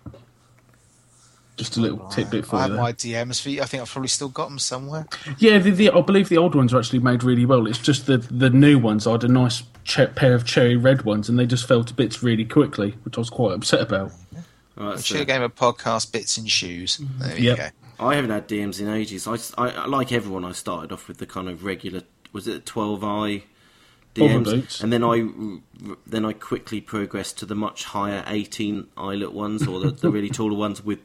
Just 1.57 1.77
a 1.79 1.81
little 1.81 2.07
tidbit 2.09 2.45
for 2.47 2.57
I 2.57 2.59
you 2.61 2.65
I 2.65 2.69
have 2.69 2.79
my 2.79 2.93
DMs 2.93 3.43
for 3.43 3.49
you. 3.49 3.63
I 3.63 3.65
think 3.65 3.83
I've 3.83 3.91
probably 3.91 4.09
still 4.09 4.29
got 4.29 4.49
them 4.51 4.59
somewhere. 4.59 5.07
Yeah, 5.39 5.59
the, 5.59 5.71
the, 5.71 5.91
I 5.91 6.03
believe 6.03 6.29
the 6.29 6.37
old 6.37 6.55
ones 6.55 6.75
are 6.75 6.79
actually 6.79 6.99
made 6.99 7.25
really 7.25 7.47
well. 7.47 7.67
It's 7.67 7.79
just 7.79 8.07
the 8.07 8.19
the 8.19 8.51
new 8.51 8.79
ones. 8.79 9.07
I 9.07 9.13
had 9.13 9.25
a 9.25 9.29
nice 9.29 9.63
che- 9.85 10.09
pair 10.09 10.35
of 10.35 10.45
cherry 10.45 10.77
red 10.77 11.03
ones, 11.03 11.31
and 11.31 11.39
they 11.39 11.47
just 11.47 11.67
fell 11.67 11.83
to 11.85 11.95
bits 11.95 12.23
really 12.23 12.45
quickly, 12.45 12.97
which 13.05 13.17
I 13.17 13.21
was 13.21 13.31
quite 13.31 13.55
upset 13.55 13.81
about. 13.81 14.13
Right, 14.77 14.97
Should 14.97 15.05
so 15.07 15.19
have 15.19 15.27
game 15.27 15.43
of 15.43 15.55
podcast 15.55 16.13
bits 16.13 16.37
and 16.37 16.51
shoes. 16.51 16.99
Mm-hmm. 16.99 17.19
There 17.23 17.39
you 17.39 17.45
Yep. 17.45 17.57
go. 17.57 18.07
I 18.07 18.15
haven't 18.17 18.31
had 18.31 18.47
DMs 18.47 18.79
in 18.79 18.91
ages. 18.91 19.27
I, 19.27 19.39
I 19.57 19.87
like 19.87 20.13
everyone. 20.13 20.45
I 20.45 20.53
started 20.53 20.93
off 20.93 21.09
with 21.09 21.17
the 21.17 21.27
kind 21.27 21.49
of 21.49 21.65
regular. 21.65 22.03
Was 22.35 22.47
it 22.47 22.67
twelve 22.67 23.03
i 23.03 23.45
DMs, 24.17 24.83
and 24.83 24.93
then 24.93 25.05
I 25.05 25.29
then 26.07 26.25
I 26.25 26.33
quickly 26.33 26.81
progressed 26.81 27.39
to 27.39 27.47
the 27.47 27.55
much 27.55 27.85
higher 27.85 28.25
18 28.27 28.89
eyelet 28.97 29.33
ones, 29.33 29.67
or 29.67 29.81
the, 29.81 29.91
the 29.91 30.11
really 30.11 30.31
taller 30.31 30.57
ones 30.57 30.85
with 30.85 31.01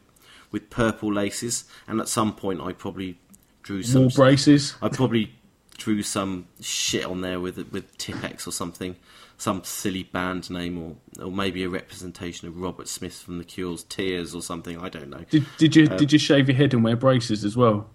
with 0.51 0.70
purple 0.70 1.14
laces. 1.14 1.66
And 1.88 1.99
at 1.99 2.07
some 2.07 2.34
point, 2.34 2.62
I 2.62 2.74
probably 2.74 3.18
drew 3.64 3.84
some. 3.84 4.03
Wall 4.03 4.12
braces. 4.16 4.76
I 4.82 4.89
probably 4.89 5.34
drew 5.78 6.03
some 6.03 6.47
shit 6.59 7.05
on 7.05 7.22
there 7.22 7.39
with 7.39 7.57
with 7.72 7.97
Tipp-Ex 7.97 8.47
or 8.47 8.51
something, 8.51 8.95
some 9.38 9.64
silly 9.64 10.03
band 10.03 10.49
name, 10.49 10.78
or 10.78 10.95
or 11.26 11.32
maybe 11.32 11.64
a 11.64 11.70
representation 11.70 12.47
of 12.47 12.57
Robert 12.57 12.88
Smith 12.88 13.18
from 13.18 13.38
The 13.39 13.43
Cure's 13.43 13.84
Tears 13.84 14.36
or 14.36 14.41
something. 14.41 14.80
I 14.80 14.89
don't 14.89 15.09
know. 15.09 15.26
Did, 15.30 15.45
did 15.57 15.76
you 15.76 15.88
uh, 15.89 15.97
did 15.97 16.14
you 16.14 16.20
shave 16.20 16.47
your 16.47 16.57
head 16.57 16.74
and 16.74 16.84
wear 16.84 16.95
braces 16.95 17.43
as 17.43 17.57
well? 17.57 17.89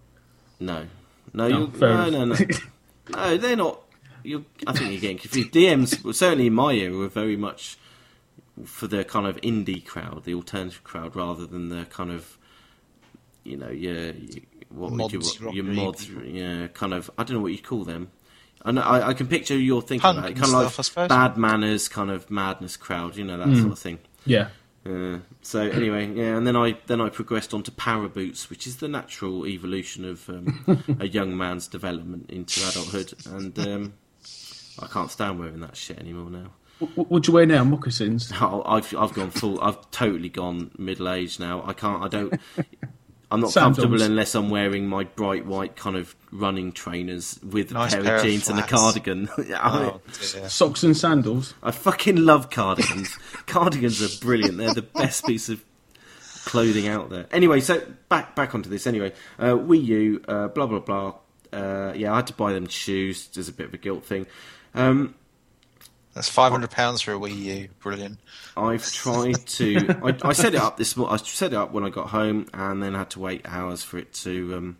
No, 0.59 0.87
no, 1.33 1.49
No, 1.49 1.59
you 1.59 1.67
fair 1.69 1.89
no, 1.89 2.11
no, 2.11 2.25
no, 2.25 2.35
no. 3.11 3.37
They're 3.37 3.57
not. 3.57 3.83
You, 4.27 4.45
I 4.67 4.73
think 4.73 4.91
you're 4.91 5.01
getting 5.01 5.19
confused. 5.19 5.53
DMs, 5.53 6.05
well, 6.05 6.13
certainly 6.13 6.49
in 6.49 6.55
my 6.55 6.73
era, 6.73 6.97
were 6.97 7.09
very 7.09 7.37
much 7.37 7.79
for 8.65 8.87
the 8.87 9.05
kind 9.05 9.27
of 9.27 9.37
indie 9.41 9.85
crowd, 9.85 10.25
the 10.25 10.35
alternative 10.35 10.83
crowd, 10.83 11.15
rather 11.15 11.47
than 11.47 11.69
the 11.69 11.85
kind 11.87 12.11
of, 12.11 12.39
you 13.45 13.57
know, 13.57 13.71
your, 13.71 14.13
your 14.13 14.43
what 14.71 14.93
would 14.93 15.13
you 15.13 15.21
Mods, 15.21 15.41
your 15.55 15.65
mods, 15.65 16.11
yeah, 16.25 16.67
kind 16.69 16.93
of. 16.93 17.11
I 17.17 17.25
don't 17.25 17.37
know 17.37 17.43
what 17.43 17.53
you 17.53 17.63
call 17.63 17.85
them. 17.85 18.11
I, 18.63 18.73
know, 18.73 18.83
I, 18.83 19.09
I 19.09 19.15
can 19.15 19.29
picture 19.29 19.55
who 19.55 19.61
you're 19.61 19.81
thinking 19.81 20.01
Punk 20.01 20.19
about, 20.19 20.31
and 20.31 20.41
kind 20.41 20.55
of 20.55 20.73
stuff, 20.73 20.99
I 20.99 21.03
like 21.03 21.09
bad 21.09 21.37
manners, 21.37 21.89
kind 21.89 22.11
of 22.11 22.31
madness 22.31 22.77
crowd, 22.77 23.17
you 23.17 23.25
know, 23.25 23.39
that 23.39 23.57
sort 23.57 23.73
of 23.73 23.79
thing. 23.79 23.99
Yeah. 24.25 24.49
Uh, 24.85 25.19
so 25.43 25.63
anyway, 25.63 26.07
yeah, 26.13 26.37
and 26.37 26.47
then 26.47 26.57
I 26.57 26.79
then 26.87 27.01
I 27.01 27.09
progressed 27.09 27.53
on 27.53 27.63
to 27.65 27.73
para 27.73 28.09
boots, 28.09 28.49
which 28.49 28.67
is 28.67 28.77
the 28.77 28.89
natural 28.89 29.47
evolution 29.47 30.05
of 30.05 30.29
um, 30.29 30.85
a 31.01 31.09
young 31.09 31.37
man's 31.37 31.67
development 31.67 32.31
into 32.31 32.61
adulthood, 32.69 33.15
and 33.27 33.59
um, 33.59 33.95
I 34.79 34.87
can't 34.87 35.11
stand 35.11 35.39
wearing 35.39 35.61
that 35.61 35.77
shit 35.77 35.99
anymore 35.99 36.31
now. 36.31 36.51
What, 36.95 37.11
what 37.11 37.23
do 37.23 37.31
you 37.31 37.35
wear 37.35 37.47
now? 37.47 37.65
Moccasins. 37.65 38.31
I- 38.41 38.63
I've 38.67 38.95
I've 38.95 39.15
gone 39.15 39.31
full. 39.31 39.61
I've 39.61 39.91
totally 39.91 40.29
gone 40.29 40.71
middle 40.79 41.09
aged 41.09 41.41
now. 41.41 41.63
I 41.67 41.73
can't. 41.73 42.03
I 42.03 42.09
don't. 42.09 42.39
I'm 43.29 43.41
not 43.41 43.51
Sandals. 43.51 43.79
comfortable 43.79 44.03
unless 44.03 44.37
I'm 44.37 44.51
wearing 44.51 44.87
my 44.87 45.03
bright 45.03 45.47
white 45.47 45.75
kind 45.75 45.97
of 45.97 46.15
running 46.31 46.71
trainers 46.71 47.41
with 47.43 47.73
Nice 47.73 47.93
a 47.93 47.97
pair, 47.97 48.05
pair 48.05 48.15
of 48.17 48.21
of 48.21 48.27
jeans 48.27 48.49
and 48.49 48.59
a 48.61 48.63
cardigan. 48.63 49.29
Oh. 49.53 50.01
Socks 50.13 50.85
and 50.85 50.97
sandals. 50.97 51.55
I 51.61 51.73
fucking 51.73 52.17
love 52.17 52.51
cardigans. 52.51 53.19
cardigans 53.47 54.01
are 54.01 54.25
brilliant. 54.25 54.59
They're 54.59 54.75
the 54.75 54.83
best 54.83 55.27
piece 55.27 55.49
of 55.49 55.65
clothing 56.45 56.87
out 56.87 57.11
there. 57.11 57.27
Anyway, 57.33 57.59
so 57.61 57.83
back 58.09 58.37
back 58.37 58.55
onto 58.55 58.71
this. 58.71 58.87
Anyway, 58.87 59.13
uh, 59.41 59.55
Wii 59.55 59.85
U, 59.87 60.25
uh, 60.29 60.47
blah 60.49 60.67
blah 60.67 60.79
blah. 60.79 61.15
Uh, 61.53 61.93
yeah, 61.97 62.13
I 62.13 62.17
had 62.17 62.29
to 62.29 62.33
buy 62.33 62.53
them 62.53 62.69
shoes. 62.69 63.27
There's 63.29 63.49
a 63.49 63.53
bit 63.53 63.67
of 63.67 63.75
a 63.75 63.79
guilt 63.79 64.05
thing. 64.05 64.27
Um, 64.77 65.15
That's 66.15 66.29
five 66.29 66.53
hundred 66.53 66.71
pounds 66.71 67.01
for 67.03 67.13
a 67.15 67.19
Wii 67.19 67.37
U. 67.37 67.69
Brilliant. 67.81 68.19
I've 68.57 68.91
tried 68.93 69.45
to. 69.47 69.77
I, 70.03 70.29
I 70.29 70.33
set 70.33 70.55
it 70.55 70.61
up 70.61 70.77
this. 70.77 70.97
I 70.99 71.17
set 71.17 71.53
it 71.53 71.57
up 71.57 71.73
when 71.73 71.85
I 71.85 71.91
got 71.91 72.09
home, 72.11 72.47
and 72.55 72.83
then 72.83 72.95
had 72.95 73.11
to 73.11 73.21
wait 73.21 73.43
hours 73.47 73.83
for 73.83 73.99
it 73.99 74.13
to 74.15 74.55
um, 74.57 74.77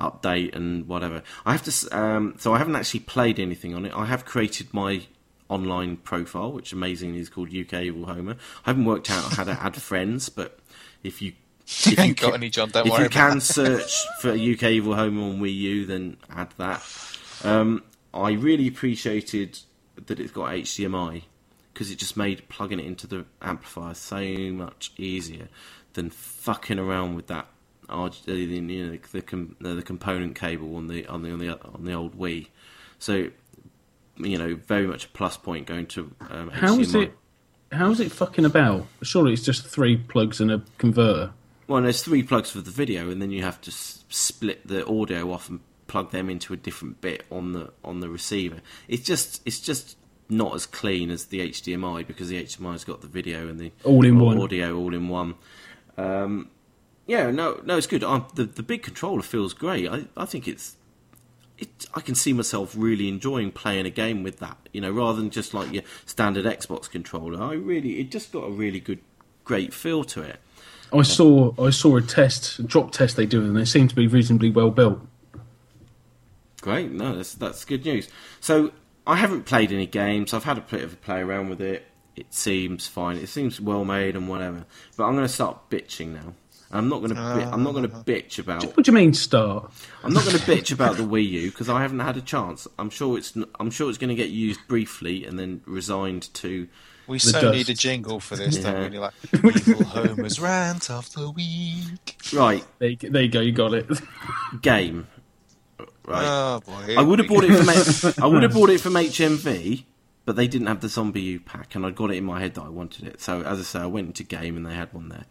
update 0.00 0.54
and 0.54 0.86
whatever. 0.86 1.22
I 1.46 1.52
have 1.52 1.62
to. 1.64 1.98
Um, 1.98 2.34
so 2.38 2.52
I 2.52 2.58
haven't 2.58 2.76
actually 2.76 3.00
played 3.00 3.40
anything 3.40 3.74
on 3.74 3.84
it. 3.86 3.92
I 3.96 4.04
have 4.06 4.24
created 4.24 4.72
my 4.74 5.02
online 5.48 5.96
profile, 5.96 6.52
which 6.52 6.72
amazingly 6.72 7.20
is 7.20 7.28
called 7.28 7.48
UK 7.48 7.74
Evil 7.74 8.06
Homer. 8.06 8.36
I 8.66 8.70
haven't 8.70 8.84
worked 8.84 9.10
out 9.10 9.32
how 9.32 9.44
to 9.44 9.52
add 9.52 9.76
friends, 9.82 10.28
but 10.28 10.58
if 11.02 11.22
you 11.22 11.32
You 11.84 11.92
if 11.92 11.98
ain't 11.98 12.20
got 12.20 12.30
ca- 12.30 12.34
any, 12.34 12.50
John. 12.50 12.68
Don't 12.70 12.86
if 12.86 12.92
worry 12.92 13.00
you 13.02 13.06
about 13.06 13.30
can 13.30 13.40
search 13.40 14.04
for 14.20 14.30
UK 14.30 14.62
Evil 14.64 14.94
Homer 14.94 15.22
on 15.22 15.40
Wii 15.40 15.54
U, 15.54 15.86
then 15.86 16.18
add 16.30 16.50
that. 16.58 16.82
Um, 17.44 17.82
I 18.18 18.32
really 18.32 18.68
appreciated 18.68 19.58
that 20.06 20.20
it's 20.20 20.32
got 20.32 20.50
HDMI 20.50 21.22
because 21.72 21.90
it 21.90 21.98
just 21.98 22.16
made 22.16 22.48
plugging 22.48 22.80
it 22.80 22.86
into 22.86 23.06
the 23.06 23.24
amplifier 23.42 23.94
so 23.94 24.20
much 24.52 24.92
easier 24.96 25.48
than 25.94 26.10
fucking 26.10 26.78
around 26.78 27.14
with 27.14 27.26
that. 27.28 27.46
RG, 27.88 28.28
uh, 28.28 28.32
you 28.32 28.60
know, 28.86 28.98
the, 29.12 29.22
com, 29.22 29.56
uh, 29.64 29.72
the 29.74 29.82
component 29.82 30.34
cable 30.36 30.76
on 30.76 30.88
the 30.88 31.06
on 31.06 31.22
the 31.22 31.30
on 31.32 31.38
the 31.38 31.48
on 31.74 31.84
the 31.84 31.94
old 31.94 32.18
Wii, 32.18 32.48
so 32.98 33.30
you 34.18 34.36
know, 34.36 34.56
very 34.56 34.86
much 34.86 35.06
a 35.06 35.08
plus 35.08 35.36
point 35.38 35.66
going 35.66 35.86
to 35.86 36.14
um, 36.28 36.50
How 36.50 36.76
HDMI. 36.76 36.80
is 36.80 36.94
it? 36.94 37.12
How 37.72 37.90
is 37.90 38.00
it 38.00 38.12
fucking 38.12 38.44
about? 38.44 38.86
Surely 39.02 39.32
it's 39.32 39.42
just 39.42 39.66
three 39.66 39.96
plugs 39.96 40.38
and 40.40 40.50
a 40.50 40.62
converter. 40.76 41.32
Well, 41.66 41.82
there's 41.82 42.02
three 42.02 42.22
plugs 42.22 42.50
for 42.50 42.60
the 42.60 42.70
video, 42.70 43.10
and 43.10 43.20
then 43.22 43.30
you 43.30 43.42
have 43.42 43.60
to 43.62 43.70
s- 43.70 44.04
split 44.10 44.66
the 44.66 44.86
audio 44.86 45.32
off 45.32 45.48
and 45.48 45.60
plug 45.88 46.12
them 46.12 46.30
into 46.30 46.52
a 46.52 46.56
different 46.56 47.00
bit 47.00 47.24
on 47.30 47.52
the 47.52 47.72
on 47.82 47.98
the 47.98 48.08
receiver. 48.08 48.60
It's 48.86 49.04
just 49.04 49.42
it's 49.44 49.58
just 49.60 49.96
not 50.28 50.54
as 50.54 50.66
clean 50.66 51.10
as 51.10 51.26
the 51.26 51.40
HDMI 51.40 52.06
because 52.06 52.28
the 52.28 52.40
HDMI's 52.44 52.84
got 52.84 53.00
the 53.00 53.08
video 53.08 53.48
and 53.48 53.58
the 53.58 53.72
All 53.82 54.04
in 54.04 54.20
one. 54.20 54.38
audio 54.38 54.76
all 54.76 54.94
in 54.94 55.08
one. 55.08 55.34
Um, 55.96 56.50
yeah, 57.06 57.30
no, 57.30 57.60
no, 57.64 57.76
it's 57.78 57.86
good. 57.86 58.04
i 58.04 58.22
the 58.34 58.44
the 58.44 58.62
big 58.62 58.82
controller 58.82 59.22
feels 59.22 59.52
great. 59.54 59.88
I 59.88 60.04
I 60.16 60.24
think 60.26 60.46
it's. 60.46 60.76
It, 61.56 61.86
I 61.92 62.00
can 62.00 62.14
see 62.14 62.32
myself 62.32 62.74
really 62.76 63.08
enjoying 63.08 63.50
playing 63.50 63.84
a 63.84 63.90
game 63.90 64.22
with 64.22 64.38
that, 64.38 64.68
you 64.72 64.80
know, 64.80 64.92
rather 64.92 65.18
than 65.20 65.30
just 65.30 65.52
like 65.54 65.72
your 65.72 65.82
standard 66.06 66.44
Xbox 66.44 66.88
controller. 66.88 67.42
I 67.42 67.54
really, 67.54 67.98
it 67.98 68.12
just 68.12 68.30
got 68.30 68.44
a 68.44 68.50
really 68.50 68.78
good, 68.78 69.00
great 69.42 69.74
feel 69.74 70.04
to 70.04 70.22
it. 70.22 70.38
I 70.92 71.02
saw 71.02 71.52
I 71.60 71.70
saw 71.70 71.96
a 71.96 72.02
test, 72.02 72.60
a 72.60 72.62
drop 72.62 72.92
test 72.92 73.16
they 73.16 73.26
do, 73.26 73.42
and 73.42 73.56
they 73.56 73.64
seem 73.64 73.88
to 73.88 73.94
be 73.96 74.06
reasonably 74.06 74.50
well 74.50 74.70
built. 74.70 75.00
Great, 76.60 76.90
no, 76.90 77.16
that's 77.16 77.34
that's 77.34 77.64
good 77.64 77.84
news. 77.84 78.08
So 78.40 78.72
I 79.06 79.16
haven't 79.16 79.44
played 79.44 79.72
any 79.72 79.86
games. 79.86 80.34
I've 80.34 80.44
had 80.44 80.58
a 80.58 80.62
bit 80.62 80.82
of 80.82 80.92
a 80.92 80.96
play 80.96 81.20
around 81.20 81.48
with 81.50 81.60
it. 81.60 81.86
It 82.16 82.34
seems 82.34 82.86
fine. 82.88 83.16
It 83.16 83.28
seems 83.28 83.60
well 83.60 83.84
made 83.84 84.16
and 84.16 84.28
whatever. 84.28 84.64
But 84.96 85.04
I'm 85.04 85.12
going 85.14 85.26
to 85.26 85.32
start 85.32 85.70
bitching 85.70 86.08
now. 86.08 86.34
I'm 86.70 86.88
not 86.88 86.98
going 86.98 87.10
to. 87.10 87.14
Bi- 87.14 87.48
I'm 87.50 87.62
not 87.62 87.72
going 87.72 87.88
to 87.88 87.96
ah. 87.96 88.02
bitch 88.02 88.38
about. 88.38 88.64
What 88.76 88.84
do 88.84 88.90
you 88.90 88.94
mean 88.94 89.14
start? 89.14 89.70
I'm 90.02 90.12
not 90.12 90.24
going 90.24 90.36
to 90.36 90.42
bitch 90.42 90.72
about 90.72 90.96
the 90.96 91.04
Wii 91.04 91.26
U 91.30 91.50
because 91.50 91.68
I 91.68 91.80
haven't 91.80 92.00
had 92.00 92.16
a 92.16 92.20
chance. 92.20 92.66
I'm 92.78 92.90
sure 92.90 93.16
it's. 93.16 93.36
n- 93.36 93.46
I'm 93.58 93.70
sure 93.70 93.88
it's 93.88 93.98
going 93.98 94.08
to 94.10 94.14
get 94.14 94.30
used 94.30 94.60
briefly 94.68 95.24
and 95.24 95.38
then 95.38 95.62
resigned 95.64 96.34
to. 96.34 96.68
We 97.06 97.16
The 97.16 97.20
so 97.20 97.40
dust. 97.40 97.54
need 97.56 97.68
a 97.70 97.74
jingle 97.74 98.20
for 98.20 98.36
this, 98.36 98.58
Yeah. 98.58 98.72
don't 98.72 98.90
we? 98.92 98.98
Like 98.98 99.14
Evil 99.32 99.84
Homer's 99.84 100.38
rant 100.38 100.90
of 100.90 101.10
the 101.14 101.30
week. 101.30 102.18
Right, 102.34 102.62
There 102.80 102.92
there 103.00 103.22
you 103.22 103.28
go, 103.30 103.40
you 103.40 103.52
got 103.52 103.72
it. 103.72 103.86
game. 104.60 105.06
Right. 106.08 106.24
Oh 106.24 106.60
boy! 106.64 106.94
I 106.96 107.02
would 107.02 107.18
have 107.18 107.28
bought 107.28 107.44
it 107.44 107.54
from 107.54 108.24
I 108.24 108.26
would 108.26 108.42
have 108.42 108.54
bought 108.54 108.70
it 108.70 108.80
from 108.80 108.94
HMV, 108.94 109.84
but 110.24 110.36
they 110.36 110.48
didn't 110.48 110.68
have 110.68 110.80
the 110.80 110.86
ZombiU 110.86 111.44
pack, 111.44 111.74
and 111.74 111.84
I 111.84 111.90
got 111.90 112.10
it 112.10 112.16
in 112.16 112.24
my 112.24 112.40
head 112.40 112.54
that 112.54 112.62
I 112.62 112.70
wanted 112.70 113.06
it. 113.06 113.20
So 113.20 113.42
as 113.42 113.60
I 113.60 113.62
say, 113.62 113.80
I 113.80 113.86
went 113.86 114.06
into 114.06 114.24
game 114.24 114.56
and 114.56 114.64
they 114.64 114.74
had 114.74 114.90
one 114.94 115.10
there. 115.10 115.26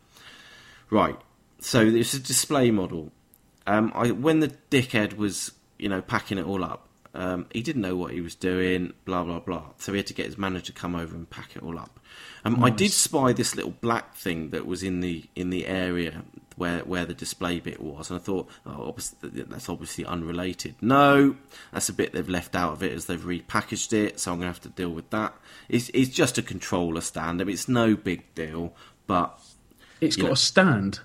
Right. 0.91 1.17
So 1.59 1.82
it's 1.82 2.13
a 2.13 2.19
display 2.19 2.69
model. 2.69 3.11
Um, 3.65 3.91
I 3.95 4.11
when 4.11 4.39
the 4.39 4.49
dickhead 4.69 5.17
was 5.17 5.51
you 5.80 5.89
know 5.89 6.03
packing 6.03 6.38
it 6.38 6.45
all 6.45 6.63
up, 6.63 6.88
um, 7.15 7.47
he 7.51 7.63
didn't 7.63 7.82
know 7.82 7.95
what 7.95 8.11
he 8.11 8.21
was 8.21 8.36
doing. 8.36 8.93
Blah 9.03 9.23
blah 9.23 9.39
blah. 9.39 9.63
So 9.80 9.93
he 9.93 9.97
had 9.97 10.07
to 10.07 10.13
get 10.13 10.28
his 10.28 10.38
manager 10.38 10.67
to 10.67 10.73
come 10.73 10.95
over 10.95 11.15
and 11.15 11.28
pack 11.28 11.55
it 11.55 11.63
all 11.63 11.80
up. 11.80 11.99
Um, 12.45 12.63
I 12.63 12.69
did 12.69 12.91
spy 12.91 13.34
this 13.34 13.55
little 13.55 13.73
black 13.82 14.15
thing 14.15 14.51
that 14.51 14.67
was 14.67 14.84
in 14.84 14.99
the 14.99 15.25
in 15.36 15.49
the 15.49 15.65
area 15.65 16.23
where 16.58 16.80
where 16.80 17.05
the 17.05 17.14
display 17.14 17.60
bit 17.62 17.80
was, 17.80 18.10
and 18.10 18.20
I 18.20 18.22
thought, 18.24 18.49
oh, 18.66 18.88
obviously, 18.89 19.18
that's 19.43 19.70
obviously 19.70 20.03
unrelated. 20.05 20.76
No, 20.82 21.36
that's 21.72 21.88
a 21.88 21.93
bit 21.93 22.12
they've 22.12 22.28
left 22.28 22.55
out 22.55 22.74
of 22.74 22.84
it 22.84 22.91
as 22.91 23.05
they've 23.05 23.20
repackaged 23.22 23.93
it, 23.93 24.20
so 24.20 24.32
I'm 24.32 24.39
going 24.39 24.51
to 24.51 24.53
have 24.53 24.62
to 24.64 24.70
deal 24.70 24.89
with 24.89 25.10
that. 25.12 25.34
It's 25.70 25.89
it's 25.93 26.10
just 26.10 26.38
a 26.38 26.41
controller 26.41 27.01
stand. 27.01 27.39
I 27.39 27.45
mean, 27.45 27.53
it's 27.53 27.68
no 27.70 27.95
big 27.95 28.34
deal, 28.36 28.74
but 29.05 29.39
It's 30.01 30.16
got 30.18 30.26
Yeah. 30.28 30.34
a 30.34 30.36
stand. 30.36 30.99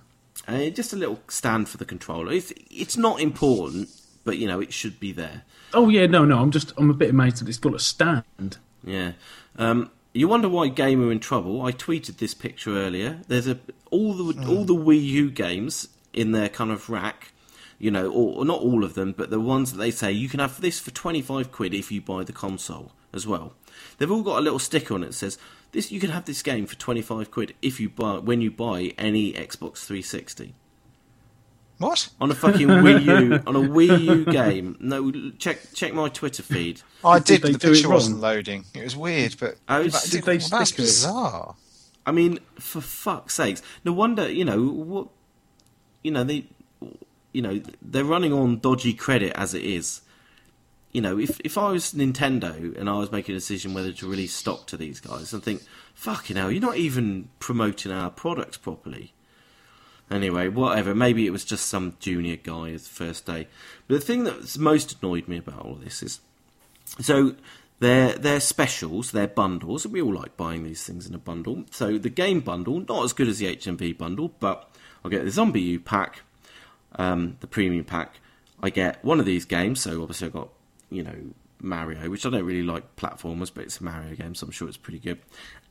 uh, 0.49 0.71
just 0.71 0.93
a 0.93 0.97
little 0.97 1.21
stand 1.29 1.69
for 1.69 1.77
the 1.77 1.85
controller. 1.85 2.33
It's 2.33 2.53
it's 2.71 2.97
not 2.97 3.21
important, 3.21 3.89
but 4.25 4.39
you 4.39 4.47
know 4.49 4.59
it 4.61 4.73
should 4.73 4.99
be 4.99 5.13
there. 5.13 5.43
Oh 5.75 5.89
yeah, 5.89 6.07
no, 6.07 6.25
no. 6.25 6.39
I'm 6.41 6.51
just 6.51 6.73
I'm 6.77 6.91
a 6.91 6.95
bit 6.95 7.11
amazed 7.11 7.39
that 7.41 7.49
it's 7.49 7.59
got 7.59 7.75
a 7.75 7.79
stand. 7.79 8.57
Yeah. 8.85 9.13
Um, 9.57 9.91
you 10.15 10.29
wonder 10.29 10.49
why 10.49 10.69
Game 10.69 11.07
are 11.07 11.13
in 11.13 11.21
trouble? 11.21 11.63
I 11.63 11.73
tweeted 11.73 12.19
this 12.19 12.35
picture 12.35 12.77
earlier. 12.77 13.21
There's 13.29 13.47
a 13.49 13.59
all 13.91 14.15
the 14.15 14.33
hmm. 14.33 14.49
all 14.49 14.65
the 14.65 14.75
Wii 14.75 15.03
U 15.03 15.31
games 15.31 15.89
in 16.13 16.33
their 16.33 16.49
kind 16.49 16.71
of 16.71 16.91
rack. 16.91 17.33
You 17.79 17.91
know, 17.91 18.09
or, 18.13 18.39
or 18.39 18.45
not 18.45 18.61
all 18.61 18.85
of 18.85 18.95
them, 18.95 19.13
but 19.17 19.31
the 19.31 19.41
ones 19.41 19.73
that 19.73 19.79
they 19.79 19.91
say 19.91 20.13
you 20.13 20.29
can 20.29 20.39
have 20.39 20.61
this 20.61 20.79
for 20.79 20.93
twenty 20.93 21.21
five 21.21 21.51
quid 21.51 21.75
if 21.75 21.91
you 21.91 22.01
buy 22.01 22.23
the 22.23 22.33
console 22.33 22.93
as 23.13 23.27
well. 23.27 23.55
They've 23.99 24.11
all 24.11 24.23
got 24.23 24.39
a 24.39 24.43
little 24.43 24.61
sticker 24.61 24.95
on 24.95 25.03
it 25.03 25.09
that 25.09 25.13
says 25.15 25.39
this. 25.73 25.91
You 25.91 25.99
can 25.99 26.11
have 26.11 26.25
this 26.25 26.43
game 26.43 26.67
for 26.67 26.77
twenty 26.77 27.03
five 27.03 27.31
quid 27.31 27.55
if 27.61 27.81
you 27.81 27.89
buy 27.89 28.19
when 28.19 28.41
you 28.41 28.51
buy 28.51 28.93
any 28.99 29.33
Xbox 29.33 29.79
three 29.79 30.03
sixty. 30.03 30.55
What? 31.83 32.09
on 32.21 32.31
a 32.31 32.35
fucking 32.35 32.67
Wii 32.69 33.05
U 33.05 33.43
on 33.47 33.57
a 33.57 33.61
Wii 33.61 34.01
U 34.01 34.25
game. 34.25 34.77
No, 34.81 35.11
check 35.39 35.59
check 35.75 35.93
my 35.93 36.09
Twitter 36.09 36.43
feed. 36.43 36.81
I 37.05 37.19
did, 37.19 37.43
they 37.43 37.53
but 37.53 37.61
the 37.61 37.69
picture 37.73 37.89
wasn't 37.91 38.21
loading. 38.21 38.65
It 38.75 38.85
was 38.85 38.97
weird, 38.97 39.37
but 39.39 39.57
Oh, 39.69 39.85
but 39.85 39.93
did 40.05 40.11
did- 40.11 40.25
they 40.25 40.39
well, 40.39 40.49
that's 40.49 40.71
stick 40.71 40.77
bizarre. 40.85 41.55
I 42.07 42.13
mean, 42.13 42.39
for 42.59 42.81
fuck's 42.81 43.35
sakes! 43.35 43.63
No 43.85 43.93
wonder 43.93 44.31
you 44.31 44.45
know 44.45 44.63
what. 44.67 45.09
You 46.03 46.11
know 46.11 46.25
they, 46.25 46.47
you 47.33 47.43
know 47.43 47.61
they're 47.81 48.05
running 48.05 48.33
on 48.33 48.59
dodgy 48.59 48.93
credit 48.93 49.33
as 49.37 49.55
it 49.55 49.65
is. 49.65 50.01
you 50.91 51.01
know, 51.01 51.17
if 51.19 51.41
if 51.45 51.57
I 51.57 51.71
was 51.71 51.95
Nintendo 51.95 52.77
and 52.77 52.91
I 52.91 52.99
was 52.99 53.13
making 53.13 53.35
a 53.35 53.39
decision 53.39 53.73
whether 53.73 53.93
to 53.93 54.07
release 54.09 54.35
stock 54.35 54.67
to 54.67 54.77
these 54.77 54.99
guys, 55.01 55.33
I'd 55.33 55.43
think, 55.45 55.63
fucking 55.95 56.37
hell, 56.37 56.51
you're 56.51 56.61
not 56.61 56.77
even 56.77 57.29
promoting 57.39 57.93
our 57.93 58.11
products 58.11 58.57
properly. 58.57 59.13
Anyway, 60.13 60.49
whatever. 60.49 60.95
Maybe 60.95 61.27
it 61.27 61.31
was 61.31 61.45
just 61.45 61.67
some 61.67 61.97
junior 61.99 62.37
guy 62.37 62.71
his 62.71 62.87
first 62.87 63.25
day. 63.25 63.49
But 63.89 63.95
the 63.95 64.01
thing 64.01 64.25
that's 64.25 64.59
most 64.59 65.01
annoyed 65.01 65.27
me 65.27 65.39
about 65.39 65.65
all 65.65 65.75
this 65.75 66.03
is, 66.03 66.21
so 67.01 67.35
they're 67.79 68.13
they're 68.13 68.41
specials, 68.41 69.13
they're 69.13 69.27
bundles. 69.27 69.87
We 69.87 70.03
all 70.03 70.15
like 70.15 70.37
buying 70.37 70.65
these 70.65 70.85
things 70.85 71.07
in 71.07 71.15
a 71.15 71.19
bundle. 71.19 71.65
So 71.71 71.97
the 71.97 72.11
game 72.11 72.41
bundle, 72.41 72.85
not 72.87 73.05
as 73.05 73.15
good 73.15 73.27
as 73.27 73.39
the 73.39 73.57
HMV 73.57 73.97
bundle, 73.97 74.35
but 74.39 74.71
I'll 75.03 75.11
get 75.11 75.25
the 75.25 75.31
ZombiU 75.31 75.83
pack, 75.83 76.21
um, 76.97 77.39
the 77.41 77.47
premium 77.47 77.85
pack. 77.85 78.17
I 78.63 78.69
get 78.69 79.03
one 79.03 79.19
of 79.19 79.25
these 79.25 79.47
games. 79.47 79.81
So 79.81 80.03
obviously 80.03 80.27
I've 80.27 80.35
got 80.35 80.51
you 80.91 81.03
know 81.03 81.17
Mario, 81.59 82.11
which 82.11 82.27
I 82.27 82.31
don't 82.31 82.45
really 82.45 82.63
like 82.63 82.97
platformers, 82.97 83.51
but 83.55 83.65
it's 83.65 83.81
a 83.81 83.85
Mario 83.85 84.15
game, 84.15 84.35
so 84.35 84.47
I'm 84.47 84.53
sure 84.53 84.69
it's 84.69 84.77
pretty 84.77 84.99
good. 84.99 85.21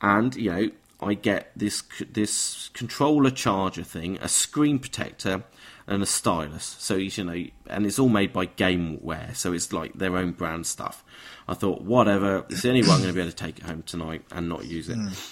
And 0.02 0.36
you 0.36 0.52
know, 0.52 0.72
I 1.02 1.16
get 1.16 1.52
this 1.56 1.84
this 2.12 2.70
controller 2.74 3.32
charger 3.32 3.84
thing, 3.84 4.20
a 4.22 4.28
screen 4.28 4.78
protector, 4.78 5.44
and 5.88 6.04
a 6.04 6.06
stylus. 6.06 6.76
So 6.80 6.96
you 6.96 7.24
know, 7.24 7.46
and 7.68 7.86
it's 7.86 7.98
all 7.98 8.10
made 8.10 8.32
by 8.32 8.46
Gameware, 8.46 9.36
so 9.36 9.52
it's 9.52 9.74
like 9.74 9.94
their 9.94 10.16
own 10.16 10.32
brand 10.32 10.68
stuff. 10.68 11.04
I 11.48 11.56
thought, 11.56 11.82
whatever, 11.82 12.46
it's 12.50 12.62
the 12.62 12.70
only 12.70 12.84
one 12.84 12.92
I'm 12.92 13.02
going 13.02 13.10
to 13.10 13.14
be 13.14 13.22
able 13.22 13.32
to 13.32 13.36
take 13.36 13.58
it 13.58 13.66
home 13.66 13.84
tonight 13.84 14.24
and 14.32 14.48
not 14.48 14.66
use 14.66 14.90
it. 14.90 14.98
Mm. 14.98 15.32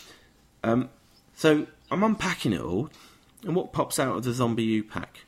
Um, 0.64 0.90
so 1.36 1.68
I'm 1.92 2.04
unpacking 2.04 2.54
it 2.54 2.62
all, 2.62 2.90
and 3.44 3.56
what 3.56 3.72
pops 3.72 4.00
out 4.00 4.18
of 4.18 4.24
the 4.24 4.32
ZombiU 4.32 4.90
pack? 4.90 5.26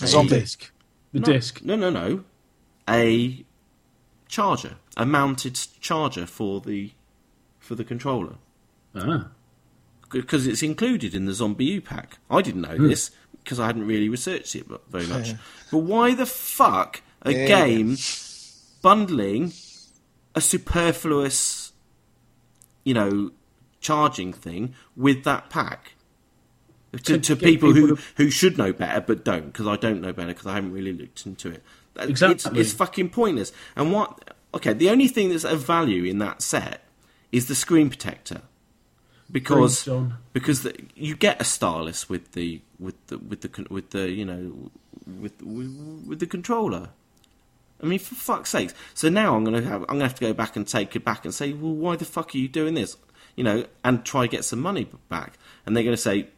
A 0.00 0.08
zombie 0.08 0.40
disc. 0.40 0.72
The 1.12 1.20
no, 1.20 1.26
disc. 1.26 1.62
No, 1.62 1.76
no, 1.76 1.90
no. 1.90 2.24
A 2.88 3.44
charger, 4.26 4.76
a 4.96 5.06
mounted 5.06 5.58
charger 5.80 6.26
for 6.26 6.60
the 6.60 6.90
for 7.60 7.76
the 7.76 7.84
controller. 7.84 8.34
Ah 8.96 9.28
because 10.10 10.46
it's 10.46 10.62
included 10.62 11.14
in 11.14 11.26
the 11.26 11.32
ZombiU 11.32 11.84
pack. 11.84 12.18
I 12.30 12.42
didn't 12.42 12.62
know 12.62 12.76
mm. 12.76 12.88
this 12.88 13.10
because 13.42 13.60
I 13.60 13.66
hadn't 13.66 13.86
really 13.86 14.08
researched 14.08 14.56
it 14.56 14.66
very 14.88 15.06
much. 15.06 15.34
but 15.70 15.78
why 15.78 16.14
the 16.14 16.26
fuck 16.26 17.02
a 17.22 17.32
yeah. 17.32 17.46
game 17.46 17.96
bundling 18.82 19.52
a 20.34 20.40
superfluous, 20.40 21.72
you 22.84 22.94
know, 22.94 23.30
charging 23.80 24.32
thing 24.32 24.74
with 24.96 25.24
that 25.24 25.50
pack? 25.50 25.92
To, 27.04 27.18
to, 27.18 27.36
people, 27.36 27.72
people 27.72 27.72
who, 27.72 27.96
to... 27.96 28.02
who 28.16 28.30
should 28.30 28.56
know 28.56 28.72
better 28.72 29.00
but 29.00 29.24
don't, 29.24 29.46
because 29.46 29.66
I 29.66 29.76
don't 29.76 30.00
know 30.00 30.12
better 30.12 30.28
because 30.28 30.46
I 30.46 30.54
haven't 30.54 30.72
really 30.72 30.92
looked 30.92 31.26
into 31.26 31.50
it. 31.50 31.62
Exactly. 31.98 32.34
It's, 32.34 32.70
it's 32.70 32.72
fucking 32.72 33.10
pointless. 33.10 33.52
And 33.74 33.92
what? 33.92 34.34
Okay, 34.54 34.72
the 34.72 34.90
only 34.90 35.08
thing 35.08 35.28
that's 35.28 35.44
of 35.44 35.60
value 35.60 36.04
in 36.04 36.18
that 36.18 36.42
set 36.42 36.82
is 37.32 37.48
the 37.48 37.54
screen 37.54 37.88
protector 37.90 38.42
because 39.30 39.88
because 40.32 40.62
the, 40.62 40.74
you 40.94 41.16
get 41.16 41.40
a 41.40 41.44
stylus 41.44 42.08
with 42.08 42.32
the 42.32 42.60
with 42.78 42.94
the 43.08 43.18
with 43.18 43.40
the 43.40 43.66
with 43.70 43.90
the 43.90 44.10
you 44.10 44.24
know 44.24 44.70
with 45.06 45.42
with, 45.42 46.04
with 46.06 46.20
the 46.20 46.26
controller. 46.26 46.90
I 47.82 47.86
mean, 47.86 47.98
for 47.98 48.14
fuck's 48.14 48.50
sakes! 48.50 48.74
So 48.94 49.08
now 49.08 49.36
I'm 49.36 49.44
gonna 49.44 49.62
have 49.62 49.82
I'm 49.82 49.96
gonna 49.96 50.04
have 50.04 50.14
to 50.14 50.20
go 50.20 50.32
back 50.32 50.56
and 50.56 50.66
take 50.66 50.96
it 50.96 51.04
back 51.04 51.24
and 51.24 51.34
say, 51.34 51.52
well, 51.52 51.74
why 51.74 51.96
the 51.96 52.04
fuck 52.04 52.34
are 52.34 52.38
you 52.38 52.48
doing 52.48 52.74
this? 52.74 52.96
You 53.34 53.44
know, 53.44 53.66
and 53.84 54.04
try 54.04 54.26
get 54.26 54.44
some 54.44 54.60
money 54.60 54.88
back. 55.08 55.38
And 55.66 55.76
they're 55.76 55.84
gonna 55.84 55.96
say, 55.96 56.28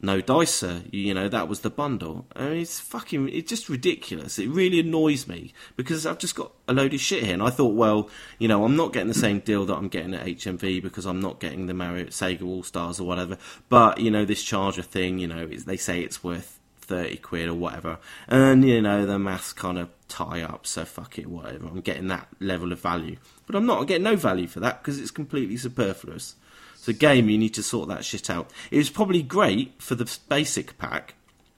no 0.00 0.20
dicer. 0.20 0.82
You 0.92 1.14
know 1.14 1.28
that 1.28 1.48
was 1.48 1.60
the 1.60 1.70
bundle. 1.70 2.26
I 2.34 2.48
mean, 2.48 2.60
it's 2.60 2.80
fucking. 2.80 3.28
It's 3.30 3.48
just 3.48 3.68
ridiculous. 3.68 4.38
It 4.38 4.48
really 4.48 4.80
annoys 4.80 5.26
me 5.26 5.52
because 5.76 6.06
I've 6.06 6.18
just 6.18 6.34
got 6.34 6.52
a 6.66 6.72
load 6.72 6.94
of 6.94 7.00
shit 7.00 7.24
here, 7.24 7.34
and 7.34 7.42
I 7.42 7.50
thought, 7.50 7.74
well, 7.74 8.08
you 8.38 8.48
know, 8.48 8.64
I'm 8.64 8.76
not 8.76 8.92
getting 8.92 9.08
the 9.08 9.14
same 9.14 9.40
deal 9.40 9.64
that 9.66 9.74
I'm 9.74 9.88
getting 9.88 10.14
at 10.14 10.26
HMV 10.26 10.82
because 10.82 11.06
I'm 11.06 11.20
not 11.20 11.40
getting 11.40 11.66
the 11.66 11.74
Mario 11.74 12.06
Sega 12.06 12.42
All 12.42 12.62
Stars 12.62 13.00
or 13.00 13.04
whatever. 13.04 13.38
But 13.68 13.98
you 13.98 14.10
know, 14.10 14.24
this 14.24 14.42
charger 14.42 14.82
thing, 14.82 15.18
you 15.18 15.26
know, 15.26 15.46
they 15.46 15.76
say 15.76 16.00
it's 16.00 16.22
worth 16.22 16.58
thirty 16.80 17.16
quid 17.16 17.48
or 17.48 17.54
whatever, 17.54 17.98
and 18.28 18.64
you 18.64 18.80
know, 18.80 19.04
the 19.04 19.18
maths 19.18 19.52
kind 19.52 19.78
of 19.78 19.90
tie 20.08 20.42
up. 20.42 20.66
So 20.66 20.84
fuck 20.84 21.18
it, 21.18 21.26
whatever. 21.26 21.66
I'm 21.66 21.80
getting 21.80 22.08
that 22.08 22.28
level 22.40 22.72
of 22.72 22.80
value, 22.80 23.16
but 23.46 23.56
I'm 23.56 23.66
not. 23.66 23.82
I 23.82 23.84
get 23.84 24.00
no 24.00 24.16
value 24.16 24.46
for 24.46 24.60
that 24.60 24.82
because 24.82 24.98
it's 24.98 25.10
completely 25.10 25.56
superfluous. 25.56 26.36
So 26.80 26.92
game, 26.92 27.28
you 27.28 27.36
need 27.36 27.54
to 27.54 27.62
sort 27.62 27.88
that 27.88 28.04
shit 28.04 28.30
out. 28.30 28.50
It 28.70 28.78
was 28.78 28.88
probably 28.88 29.22
great 29.22 29.82
for 29.82 29.94
the 29.94 30.18
basic 30.28 30.78
pack 30.78 31.14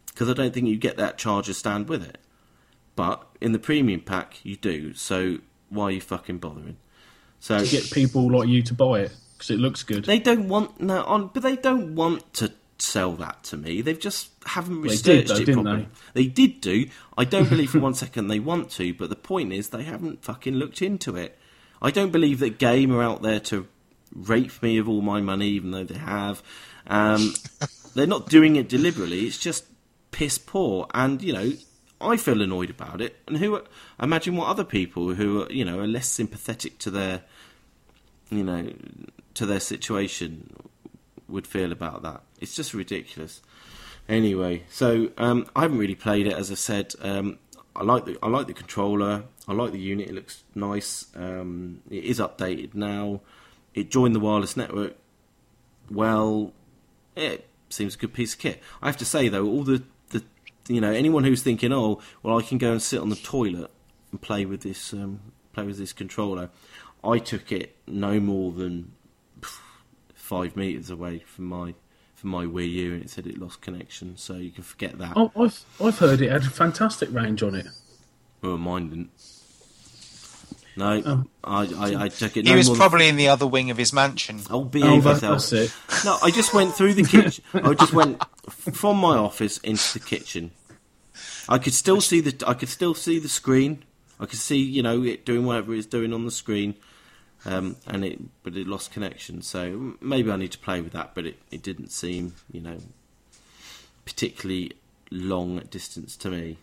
because 0.06 0.30
I 0.30 0.32
don't 0.32 0.52
think 0.52 0.66
you 0.66 0.76
get 0.76 0.96
that 0.96 1.18
charger 1.18 1.52
stand 1.52 1.88
with 1.88 2.02
it. 2.02 2.18
But 2.96 3.26
in 3.40 3.52
the 3.52 3.58
premium 3.58 4.00
pack, 4.00 4.44
you 4.44 4.56
do. 4.56 4.94
So 4.94 5.38
why 5.68 5.84
are 5.84 5.90
you 5.92 6.00
fucking 6.00 6.38
bothering? 6.38 6.78
So 7.38 7.58
to 7.58 7.70
get 7.70 7.90
people 7.90 8.30
like 8.30 8.48
you 8.48 8.62
to 8.62 8.74
buy 8.74 9.00
it 9.00 9.12
because 9.34 9.50
it 9.50 9.58
looks 9.58 9.82
good. 9.82 10.04
They 10.04 10.18
don't 10.18 10.48
want 10.48 10.80
no 10.80 11.04
on, 11.04 11.28
but 11.28 11.42
they 11.42 11.56
don't 11.56 11.94
want 11.94 12.32
to 12.34 12.52
sell 12.78 13.12
that 13.12 13.44
to 13.44 13.56
me. 13.56 13.82
They've 13.82 14.00
just 14.00 14.30
haven't 14.46 14.80
researched 14.80 15.04
they 15.04 15.44
did, 15.44 15.46
though, 15.46 15.50
it 15.50 15.54
properly. 15.54 15.88
They? 16.14 16.22
they? 16.24 16.28
did 16.28 16.60
do. 16.60 16.86
I 17.16 17.24
don't 17.24 17.48
believe 17.48 17.70
for 17.70 17.78
one 17.80 17.94
second 17.94 18.28
they 18.28 18.40
want 18.40 18.70
to, 18.72 18.94
but 18.94 19.10
the 19.10 19.16
point 19.16 19.52
is 19.52 19.68
they 19.68 19.84
haven't 19.84 20.24
fucking 20.24 20.54
looked 20.54 20.82
into 20.82 21.16
it. 21.16 21.38
I 21.82 21.90
don't 21.90 22.10
believe 22.10 22.40
that 22.40 22.58
Game 22.58 22.92
are 22.94 23.02
out 23.02 23.22
there 23.22 23.40
to 23.40 23.66
rape 24.14 24.62
me 24.62 24.78
of 24.78 24.88
all 24.88 25.02
my 25.02 25.20
money, 25.20 25.48
even 25.48 25.70
though 25.70 25.84
they 25.84 25.98
have. 25.98 26.42
Um, 26.86 27.34
they're 27.94 28.06
not 28.06 28.28
doing 28.28 28.56
it 28.56 28.68
deliberately. 28.68 29.26
It's 29.26 29.38
just 29.38 29.64
piss 30.10 30.38
poor, 30.38 30.86
and 30.94 31.22
you 31.22 31.32
know, 31.32 31.52
I 32.00 32.16
feel 32.16 32.40
annoyed 32.40 32.70
about 32.70 33.00
it. 33.00 33.16
And 33.26 33.38
who? 33.38 33.60
Imagine 34.00 34.36
what 34.36 34.48
other 34.48 34.64
people 34.64 35.14
who 35.14 35.42
are, 35.42 35.52
you 35.52 35.64
know, 35.64 35.80
are 35.80 35.86
less 35.86 36.08
sympathetic 36.08 36.78
to 36.78 36.90
their, 36.90 37.22
you 38.30 38.44
know, 38.44 38.72
to 39.34 39.46
their 39.46 39.60
situation 39.60 40.50
would 41.28 41.46
feel 41.46 41.72
about 41.72 42.02
that. 42.02 42.22
It's 42.40 42.56
just 42.56 42.74
ridiculous. 42.74 43.40
Anyway, 44.08 44.64
so 44.68 45.10
um, 45.18 45.46
I 45.54 45.62
haven't 45.62 45.78
really 45.78 45.94
played 45.94 46.26
it, 46.26 46.32
as 46.32 46.50
I 46.50 46.56
said. 46.56 46.94
Um, 47.00 47.38
I 47.76 47.84
like 47.84 48.04
the 48.04 48.18
I 48.22 48.28
like 48.28 48.46
the 48.46 48.54
controller. 48.54 49.24
I 49.46 49.52
like 49.52 49.72
the 49.72 49.78
unit. 49.78 50.08
It 50.08 50.14
looks 50.14 50.42
nice. 50.54 51.06
Um, 51.14 51.82
it 51.90 52.04
is 52.04 52.18
updated 52.18 52.74
now 52.74 53.20
it 53.74 53.90
joined 53.90 54.14
the 54.14 54.20
wireless 54.20 54.56
network. 54.56 54.96
Well, 55.90 56.52
it 57.16 57.48
seems 57.68 57.94
a 57.94 57.98
good 57.98 58.12
piece 58.12 58.34
of 58.34 58.40
kit. 58.40 58.62
I 58.82 58.86
have 58.86 58.96
to 58.98 59.04
say 59.04 59.28
though, 59.28 59.46
all 59.46 59.64
the, 59.64 59.82
the 60.10 60.22
you 60.68 60.80
know 60.80 60.92
anyone 60.92 61.24
who's 61.24 61.42
thinking, 61.42 61.72
oh, 61.72 62.00
well, 62.22 62.38
I 62.38 62.42
can 62.42 62.58
go 62.58 62.72
and 62.72 62.82
sit 62.82 63.00
on 63.00 63.08
the 63.08 63.16
toilet 63.16 63.70
and 64.10 64.20
play 64.20 64.44
with 64.44 64.62
this 64.62 64.92
um, 64.92 65.20
play 65.52 65.64
with 65.64 65.78
this 65.78 65.92
controller. 65.92 66.50
I 67.02 67.18
took 67.18 67.50
it 67.50 67.76
no 67.86 68.20
more 68.20 68.52
than 68.52 68.92
five 70.14 70.56
meters 70.56 70.90
away 70.90 71.20
from 71.20 71.46
my 71.46 71.74
from 72.14 72.30
my 72.30 72.44
Wii 72.44 72.70
U, 72.72 72.92
and 72.94 73.02
it 73.02 73.10
said 73.10 73.26
it 73.26 73.38
lost 73.38 73.62
connection. 73.62 74.16
So 74.16 74.34
you 74.34 74.50
can 74.50 74.62
forget 74.62 74.98
that. 74.98 75.14
Oh, 75.16 75.32
I've 75.36 75.64
I've 75.82 75.98
heard 75.98 76.20
it 76.20 76.30
had 76.30 76.42
a 76.42 76.50
fantastic 76.50 77.12
range 77.12 77.42
on 77.42 77.54
it. 77.54 77.66
Well, 78.42 78.58
mine 78.58 78.90
didn't. 78.90 79.10
No, 80.80 81.02
oh. 81.04 81.24
I, 81.44 81.62
I, 81.64 82.04
I, 82.04 82.08
took 82.08 82.38
it. 82.38 82.46
He 82.46 82.54
was 82.54 82.70
probably 82.70 83.06
in 83.06 83.16
the 83.16 83.28
other 83.28 83.46
wing 83.46 83.70
of 83.70 83.76
his 83.76 83.92
mansion. 83.92 84.40
I'll 84.48 84.64
behave 84.64 85.06
oh, 85.06 85.12
myself. 85.12 85.52
It. 85.52 85.74
No, 86.06 86.16
I 86.22 86.30
just 86.30 86.54
went 86.54 86.74
through 86.74 86.94
the 86.94 87.02
kitchen. 87.02 87.44
I 87.54 87.74
just 87.74 87.92
went 87.92 88.22
from 88.50 88.96
my 88.96 89.18
office 89.18 89.58
into 89.58 89.98
the 89.98 90.04
kitchen. 90.04 90.52
I 91.50 91.58
could 91.58 91.74
still 91.74 92.00
see 92.00 92.22
the. 92.22 92.46
I 92.48 92.54
could 92.54 92.70
still 92.70 92.94
see 92.94 93.18
the 93.18 93.28
screen. 93.28 93.84
I 94.18 94.24
could 94.24 94.38
see, 94.38 94.56
you 94.56 94.82
know, 94.82 95.02
it 95.02 95.26
doing 95.26 95.44
whatever 95.44 95.74
it's 95.74 95.86
doing 95.86 96.14
on 96.14 96.24
the 96.24 96.30
screen, 96.30 96.76
um, 97.44 97.76
and 97.86 98.02
it, 98.02 98.18
but 98.42 98.56
it 98.56 98.66
lost 98.66 98.90
connection. 98.90 99.42
So 99.42 99.96
maybe 100.00 100.30
I 100.30 100.36
need 100.36 100.52
to 100.52 100.58
play 100.58 100.80
with 100.80 100.94
that. 100.94 101.14
But 101.14 101.26
it, 101.26 101.36
it 101.50 101.62
didn't 101.62 101.92
seem, 101.92 102.36
you 102.50 102.62
know, 102.62 102.78
particularly 104.06 104.72
long 105.10 105.58
distance 105.70 106.16
to 106.16 106.30
me. 106.30 106.56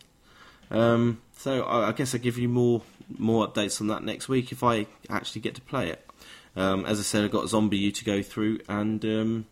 Um, 0.71 1.21
so 1.37 1.63
I, 1.63 1.89
I 1.89 1.91
guess 1.91 2.13
I'll 2.13 2.21
give 2.21 2.37
you 2.37 2.49
more 2.49 2.81
more 3.17 3.47
updates 3.47 3.79
on 3.79 3.87
that 3.87 4.03
next 4.03 4.27
week 4.27 4.51
if 4.51 4.63
I 4.63 4.87
actually 5.09 5.41
get 5.41 5.55
to 5.55 5.61
play 5.61 5.89
it. 5.89 6.03
Um, 6.55 6.85
as 6.85 6.99
I 6.99 7.03
said, 7.03 7.23
I've 7.23 7.31
got 7.31 7.45
ZombiU 7.45 7.93
to 7.93 8.03
go 8.03 8.21
through 8.21 8.59
and 8.67 9.05
um, 9.05 9.45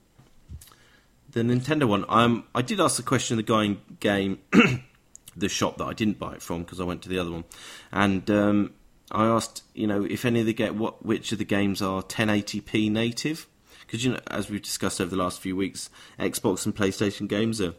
the 1.29 1.41
Nintendo 1.41 1.87
one. 1.87 2.03
Um, 2.09 2.45
I 2.55 2.61
did 2.61 2.79
ask 2.79 2.97
the 2.97 3.03
question 3.03 3.37
of 3.39 3.45
the 3.45 3.51
guy 3.53 3.63
in 3.63 3.81
game, 3.99 4.39
the 5.37 5.47
shop 5.47 5.77
that 5.77 5.85
I 5.85 5.93
didn't 5.93 6.17
buy 6.17 6.33
it 6.33 6.41
from 6.41 6.63
because 6.63 6.79
I 6.79 6.83
went 6.83 7.03
to 7.03 7.09
the 7.09 7.19
other 7.19 7.31
one, 7.31 7.43
and 7.91 8.29
um, 8.31 8.73
I 9.11 9.25
asked, 9.25 9.63
you 9.73 9.85
know, 9.85 10.03
if 10.03 10.25
any 10.25 10.39
of 10.39 10.47
the 10.47 10.53
get 10.53 10.75
what 10.75 11.05
which 11.05 11.31
of 11.31 11.37
the 11.37 11.45
games 11.45 11.81
are 11.81 12.01
1080p 12.01 12.91
native. 12.91 13.47
Because 13.81 14.03
you 14.03 14.13
know, 14.13 14.19
as 14.31 14.49
we've 14.49 14.63
discussed 14.63 14.99
over 14.99 15.11
the 15.11 15.21
last 15.21 15.39
few 15.39 15.55
weeks, 15.55 15.91
Xbox 16.17 16.65
and 16.65 16.75
PlayStation 16.75 17.27
games 17.27 17.61
are 17.61 17.75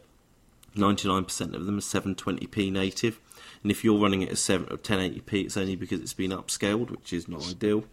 99% 0.73 1.53
of 1.53 1.65
them 1.65 1.77
are 1.77 1.81
720p 1.81 2.71
native 2.71 3.19
and 3.63 3.71
if 3.71 3.83
you're 3.83 3.99
running 3.99 4.21
it 4.21 4.29
at 4.29 4.37
7 4.37 4.67
or 4.71 4.77
1080p, 4.77 5.45
it's 5.45 5.57
only 5.57 5.75
because 5.75 5.99
it's 6.01 6.13
been 6.13 6.31
upscaled, 6.31 6.89
which 6.89 7.13
is 7.13 7.27
not 7.27 7.47
ideal. 7.49 7.83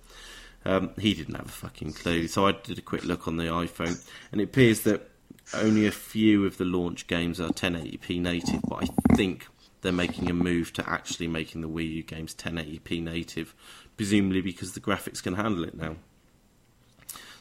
Um, 0.64 0.90
he 0.98 1.14
didn't 1.14 1.34
have 1.34 1.46
a 1.46 1.50
fucking 1.50 1.92
clue, 1.92 2.26
so 2.28 2.46
I 2.46 2.52
did 2.52 2.78
a 2.78 2.82
quick 2.82 3.04
look 3.04 3.28
on 3.28 3.36
the 3.36 3.44
iPhone, 3.44 4.02
and 4.32 4.40
it 4.40 4.44
appears 4.44 4.80
that 4.82 5.10
only 5.52 5.86
a 5.86 5.92
few 5.92 6.46
of 6.46 6.56
the 6.56 6.64
launch 6.64 7.06
games 7.06 7.38
are 7.40 7.48
1080p 7.48 8.20
native, 8.20 8.62
but 8.66 8.84
I 8.84 9.14
think 9.14 9.46
they're 9.82 9.92
making 9.92 10.30
a 10.30 10.34
move 10.34 10.72
to 10.74 10.88
actually 10.88 11.28
making 11.28 11.60
the 11.60 11.68
Wii 11.68 11.96
U 11.96 12.02
games 12.02 12.34
1080p 12.34 13.02
native, 13.02 13.54
presumably 13.96 14.40
because 14.40 14.72
the 14.72 14.80
graphics 14.80 15.22
can 15.22 15.34
handle 15.34 15.64
it 15.64 15.76
now. 15.76 15.96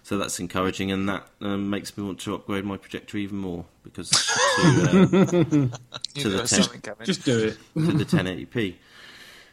So 0.03 0.17
that's 0.17 0.39
encouraging, 0.39 0.91
and 0.91 1.07
that 1.07 1.25
um, 1.39 1.69
makes 1.69 1.97
me 1.97 2.03
want 2.03 2.19
to 2.21 2.35
upgrade 2.35 2.65
my 2.65 2.75
projector 2.75 3.17
even 3.17 3.37
more 3.37 3.65
because 3.83 4.11
to, 4.55 5.69
uh, 5.73 5.77
to 6.15 6.29
the 6.29 6.37
got 6.81 6.97
10. 6.97 7.05
Just 7.05 7.25
do 7.25 7.39
it. 7.47 7.57
to 7.75 7.91
the 7.91 8.05
1080p. 8.05 8.75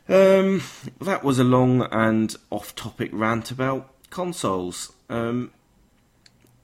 Um, 0.08 0.62
that 1.00 1.22
was 1.22 1.38
a 1.38 1.44
long 1.44 1.82
and 1.92 2.34
off-topic 2.50 3.10
rant 3.12 3.50
about 3.50 3.92
consoles. 4.10 4.92
Um, 5.08 5.52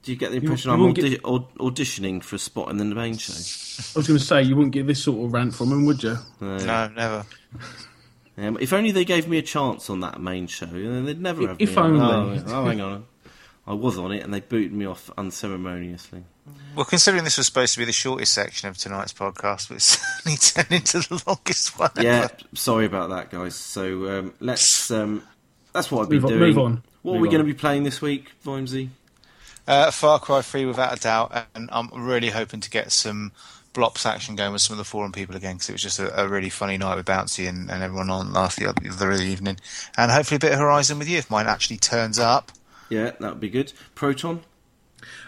do 0.02 0.12
you 0.12 0.18
get 0.18 0.30
the 0.30 0.38
impression 0.38 0.70
you 0.70 0.74
I'm 0.76 0.82
audi- 0.82 1.10
get- 1.10 1.24
aud- 1.24 1.54
auditioning 1.56 2.22
for 2.22 2.36
a 2.36 2.38
spot 2.38 2.70
in 2.70 2.76
the 2.78 2.84
main 2.84 3.16
show? 3.16 3.32
I 3.34 3.98
was 3.98 4.06
going 4.08 4.18
to 4.18 4.24
say 4.24 4.42
you 4.42 4.56
wouldn't 4.56 4.72
get 4.72 4.86
this 4.86 5.02
sort 5.02 5.24
of 5.24 5.32
rant 5.32 5.54
from 5.54 5.72
him, 5.72 5.84
would 5.86 6.02
you? 6.02 6.16
no, 6.40 6.88
never. 6.88 7.24
Um, 8.38 8.58
if 8.60 8.72
only 8.72 8.90
they 8.92 9.04
gave 9.04 9.26
me 9.28 9.38
a 9.38 9.42
chance 9.42 9.88
on 9.88 10.00
that 10.00 10.20
main 10.20 10.46
show, 10.46 10.66
then 10.66 11.06
they'd 11.06 11.20
never 11.20 11.46
have. 11.48 11.56
If 11.58 11.70
me 11.70 11.76
on. 11.82 12.00
only. 12.00 12.38
Oh, 12.46 12.62
oh, 12.62 12.64
hang 12.66 12.80
on. 12.80 13.04
I 13.66 13.74
was 13.74 13.98
on 13.98 14.12
it, 14.12 14.22
and 14.22 14.32
they 14.32 14.40
booted 14.40 14.72
me 14.72 14.84
off 14.86 15.10
unceremoniously. 15.18 16.22
Well, 16.76 16.84
considering 16.84 17.24
this 17.24 17.36
was 17.36 17.46
supposed 17.46 17.72
to 17.74 17.80
be 17.80 17.84
the 17.84 17.92
shortest 17.92 18.32
section 18.32 18.68
of 18.68 18.78
tonight's 18.78 19.12
podcast, 19.12 19.68
but 19.68 19.76
it's 19.76 19.84
certainly 20.24 20.36
turned 20.38 20.70
into 20.72 20.98
the 21.08 21.22
longest 21.26 21.78
one. 21.78 21.90
Yeah, 22.00 22.24
ever. 22.24 22.30
sorry 22.54 22.86
about 22.86 23.08
that, 23.10 23.30
guys. 23.30 23.54
So 23.56 24.18
um, 24.18 24.34
let's. 24.40 24.90
Um, 24.90 25.22
that's 25.72 25.90
what 25.90 26.02
I've 26.02 26.08
been 26.08 26.22
Move 26.22 26.24
on- 26.26 26.30
doing. 26.38 26.40
move 26.54 26.58
on. 26.58 26.82
What 27.02 27.12
Move 27.12 27.20
are 27.20 27.22
we 27.22 27.28
going 27.28 27.38
to 27.40 27.44
be 27.44 27.54
playing 27.54 27.82
this 27.84 28.00
week, 28.02 28.32
Vimesy? 28.44 28.88
Uh, 29.66 29.90
Far 29.90 30.18
Cry 30.18 30.42
3 30.42 30.64
without 30.66 30.96
a 30.96 31.00
doubt, 31.00 31.46
and 31.54 31.68
I'm 31.72 31.88
really 31.92 32.30
hoping 32.30 32.60
to 32.60 32.70
get 32.70 32.90
some 32.92 33.32
Blops 33.74 34.06
action 34.06 34.36
going 34.36 34.52
with 34.52 34.62
some 34.62 34.74
of 34.74 34.78
the 34.78 34.84
forum 34.84 35.12
people 35.12 35.36
again 35.36 35.56
because 35.56 35.68
it 35.68 35.72
was 35.72 35.82
just 35.82 35.98
a, 35.98 36.20
a 36.22 36.26
really 36.26 36.48
funny 36.50 36.78
night 36.78 36.96
with 36.96 37.04
Bouncy 37.06 37.48
and, 37.48 37.70
and 37.70 37.82
everyone 37.82 38.08
on 38.10 38.32
last 38.32 38.58
the 38.58 38.66
other, 38.68 38.80
the 38.82 38.90
other 38.90 39.12
evening, 39.12 39.56
and 39.96 40.10
hopefully 40.10 40.36
a 40.36 40.38
bit 40.40 40.52
of 40.52 40.58
Horizon 40.58 40.98
with 40.98 41.08
you 41.08 41.18
if 41.18 41.30
mine 41.30 41.46
actually 41.46 41.76
turns 41.76 42.18
up. 42.18 42.52
Yeah, 42.88 43.12
that 43.18 43.30
would 43.30 43.40
be 43.40 43.50
good. 43.50 43.72
Proton. 43.94 44.42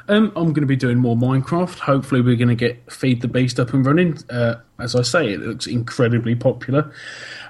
Um, 0.08 0.32
I'm 0.34 0.52
going 0.52 0.62
to 0.62 0.66
be 0.66 0.76
doing 0.76 0.98
more 0.98 1.16
Minecraft. 1.16 1.78
Hopefully, 1.80 2.20
we're 2.20 2.36
going 2.36 2.48
to 2.48 2.54
get 2.54 2.90
Feed 2.90 3.20
the 3.20 3.28
Beast 3.28 3.60
up 3.60 3.74
and 3.74 3.84
running. 3.84 4.18
Uh, 4.30 4.56
as 4.78 4.94
I 4.94 5.02
say, 5.02 5.32
it 5.32 5.40
looks 5.40 5.66
incredibly 5.66 6.34
popular. 6.34 6.92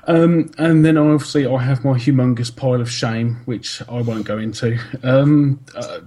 Um, 0.07 0.51
and 0.59 0.85
then 0.85 0.97
obviously, 0.97 1.47
I 1.47 1.63
have 1.63 1.85
my 1.85 1.93
humongous 1.93 2.55
pile 2.55 2.81
of 2.81 2.91
shame, 2.91 3.43
which 3.45 3.83
I 3.89 4.01
won't 4.01 4.25
go 4.25 4.39
into. 4.39 4.79
Um, 5.03 5.65
uh, 5.75 6.01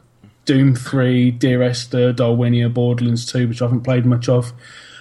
Doom 0.45 0.75
3, 0.75 1.31
Dear 1.31 1.61
Esther, 1.63 2.13
Darwinia, 2.13 2.73
Borderlands 2.73 3.25
2, 3.31 3.47
which 3.47 3.61
I 3.61 3.65
haven't 3.65 3.81
played 3.81 4.05
much 4.05 4.27
of. 4.27 4.51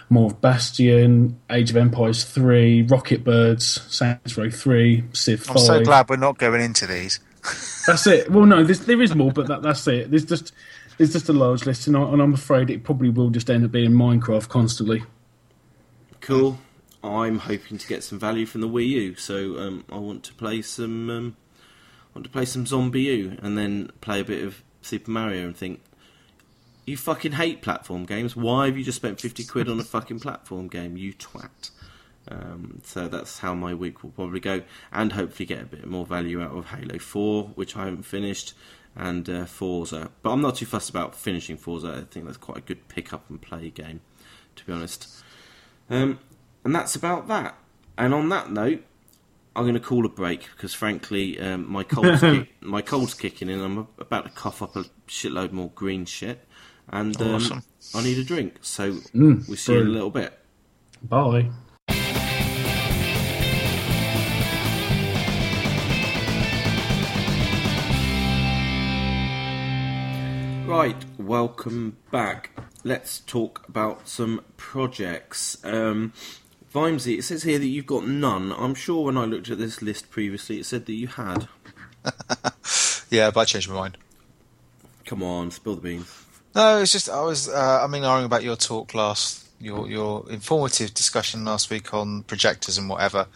More 0.09 0.27
of 0.27 0.41
Bastion, 0.41 1.39
Age 1.51 1.71
of 1.71 1.77
Empires 1.77 2.25
3, 2.25 2.85
Rocketbirds, 2.87 3.91
Saints 3.91 4.37
Row 4.37 4.51
3, 4.51 5.05
Civ 5.13 5.43
5. 5.43 5.57
I'm 5.57 5.63
so 5.63 5.81
glad 5.83 6.09
we're 6.09 6.17
not 6.17 6.39
going 6.39 6.61
into 6.61 6.87
these. 6.87 7.21
That's 7.87 8.07
it. 8.07 8.31
Well, 8.31 8.47
no, 8.47 8.65
there 8.65 9.03
is 9.03 9.15
more, 9.15 9.33
but 9.33 9.47
that, 9.49 9.63
that's 9.63 9.87
it. 9.87 10.11
There's 10.11 10.25
just 10.25 10.53
there's 10.99 11.13
just 11.13 11.29
a 11.29 11.33
large 11.33 11.65
list, 11.65 11.87
and, 11.87 11.97
I, 11.97 12.03
I'm 12.03 12.35
afraid 12.35 12.69
it 12.71 12.85
probably 12.85 13.09
will 13.09 13.31
just 13.31 13.49
end 13.49 13.65
up 13.65 13.73
being 13.73 13.93
Minecraft 13.93 14.49
constantly. 14.49 15.03
Cool. 16.21 16.59
I'm 17.03 17.39
hoping 17.39 17.79
to 17.79 17.87
get 17.87 18.05
some 18.05 18.19
value 18.19 18.45
from 18.45 18.61
the 18.61 18.69
Wii 18.69 18.89
U, 18.89 19.15
so 19.15 19.59
um, 19.59 19.85
I 19.91 19.97
want 19.97 20.23
to 20.25 20.35
play 20.35 20.61
some. 20.61 21.09
Um, 21.09 21.37
I 22.15 22.19
want 22.19 22.25
to 22.25 22.31
play 22.31 22.45
some 22.45 22.67
ZombiU, 22.67 23.43
and 23.43 23.57
then 23.57 23.91
play 24.01 24.21
a 24.21 24.25
bit 24.25 24.45
of 24.45 24.63
Super 24.83 25.11
Mario, 25.11 25.47
and 25.47 25.57
think, 25.57 25.81
you 26.85 26.97
fucking 26.97 27.33
hate 27.33 27.63
platform 27.63 28.05
games. 28.05 28.37
Why 28.37 28.67
have 28.67 28.77
you 28.77 28.85
just 28.85 28.97
spent 28.97 29.21
fifty 29.21 29.45
quid 29.45 29.69
on 29.69 29.81
a 29.81 29.85
fucking 29.85 30.21
platform 30.21 30.69
game? 30.69 30.99
You 30.99 31.15
twat. 31.15 31.71
Um, 32.31 32.81
so 32.85 33.09
that's 33.09 33.39
how 33.41 33.55
my 33.55 33.75
week 33.75 34.03
will 34.03 34.11
probably 34.11 34.41
go, 34.41 34.63
and 34.93 35.13
hopefully 35.13 35.47
get 35.47 35.63
a 35.63 35.67
bit 35.67 35.87
more 35.87 36.07
value 36.07 36.41
out 36.41 36.53
of 36.53 36.67
Halo 36.67 36.99
Four, 36.99 37.45
which 37.55 37.77
I 37.77 37.85
haven't 37.87 38.05
finished, 38.05 38.55
and 38.95 39.29
uh, 39.29 39.45
Forza. 39.47 40.11
But 40.23 40.31
I'm 40.31 40.41
not 40.41 40.57
too 40.57 40.67
fussed 40.67 40.91
about 40.91 41.15
finishing 41.15 41.57
Forza. 41.57 42.03
I 42.03 42.13
think 42.13 42.27
that's 42.27 42.37
quite 42.39 42.59
a 42.59 42.63
good 42.63 42.89
pick 42.89 43.13
up 43.13 43.29
and 43.29 43.41
play 43.41 43.71
game, 43.71 44.01
to 44.57 44.65
be 44.65 44.73
honest. 44.73 45.23
Um, 45.89 46.21
and 46.65 46.75
that's 46.75 46.95
about 46.95 47.27
that. 47.29 47.57
And 47.99 48.15
on 48.15 48.29
that 48.29 48.51
note, 48.51 48.83
I'm 49.57 49.65
going 49.65 49.75
to 49.75 49.81
call 49.81 50.07
a 50.07 50.09
break 50.09 50.49
because, 50.55 50.73
frankly, 50.73 51.39
um, 51.41 51.71
my 51.71 51.83
cold's 51.83 52.21
kick, 52.21 52.49
my 52.61 52.83
cold's 52.83 53.15
kicking 53.15 53.49
in. 53.49 53.61
I'm 53.61 53.89
about 53.99 54.25
to 54.25 54.31
cough 54.31 54.63
up 54.63 54.77
a 54.77 54.85
shitload 55.09 55.53
more 55.53 55.71
green 55.75 56.05
shit, 56.05 56.47
and 56.89 57.21
um, 57.21 57.35
Awesome. 57.35 57.63
I 57.95 58.03
need 58.05 58.19
a 58.19 58.25
drink. 58.25 58.59
So 58.63 58.99
we'll 59.15 59.43
see 59.57 59.73
you 59.73 59.81
in 59.81 59.87
a 59.89 59.91
little 59.91 60.11
bit. 60.11 60.39
Bye. 61.03 61.51
Right, 70.71 71.05
welcome 71.19 71.97
back. 72.13 72.51
Let's 72.85 73.19
talk 73.19 73.67
about 73.69 74.07
some 74.07 74.41
projects. 74.57 75.59
Um, 75.65 76.13
Vimesy, 76.73 77.19
it 77.19 77.23
says 77.23 77.43
here 77.43 77.59
that 77.59 77.67
you've 77.67 77.87
got 77.87 78.07
none. 78.07 78.53
I'm 78.53 78.77
sure 78.77 79.07
when 79.07 79.17
I 79.17 79.25
looked 79.25 79.51
at 79.51 79.59
this 79.59 79.83
list 79.83 80.13
previously, 80.13 80.61
it 80.61 80.67
said 80.67 80.87
that 80.87 80.93
you 80.93 81.09
had. 81.09 81.49
Yeah, 83.11 83.33
but 83.33 83.41
I 83.41 83.45
changed 83.47 83.69
my 83.69 83.75
mind. 83.75 83.99
Come 85.05 85.25
on, 85.25 85.51
spill 85.51 85.75
the 85.75 85.81
beans. 85.81 86.25
No, 86.55 86.79
it's 86.79 86.93
just 86.93 87.09
I 87.09 87.23
was 87.23 87.49
uh, 87.49 87.81
I 87.83 87.89
mean 87.89 88.05
arguing 88.05 88.27
about 88.27 88.45
your 88.45 88.55
talk 88.55 88.95
last 88.95 89.49
your 89.59 89.89
your 89.89 90.31
informative 90.31 90.95
discussion 90.95 91.45
last 91.45 91.69
week 91.71 91.93
on 91.93 92.23
projectors 92.23 92.79
and 92.79 92.89
whatever, 92.89 93.27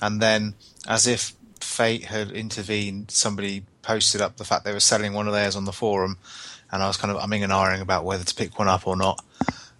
and 0.00 0.22
then 0.22 0.54
as 0.86 1.08
if 1.08 1.34
fate 1.60 2.04
had 2.04 2.30
intervened, 2.30 3.10
somebody 3.10 3.64
posted 3.82 4.20
up 4.20 4.36
the 4.36 4.44
fact 4.44 4.64
they 4.64 4.72
were 4.72 4.78
selling 4.78 5.14
one 5.14 5.26
of 5.26 5.32
theirs 5.32 5.56
on 5.56 5.64
the 5.64 5.72
forum, 5.72 6.18
and 6.70 6.82
I 6.82 6.86
was 6.86 6.96
kind 6.96 7.14
of 7.14 7.22
umming 7.22 7.42
and 7.42 7.52
ahhing 7.52 7.80
about 7.80 8.04
whether 8.04 8.24
to 8.24 8.34
pick 8.34 8.58
one 8.58 8.68
up 8.68 8.86
or 8.86 8.96
not. 8.96 9.24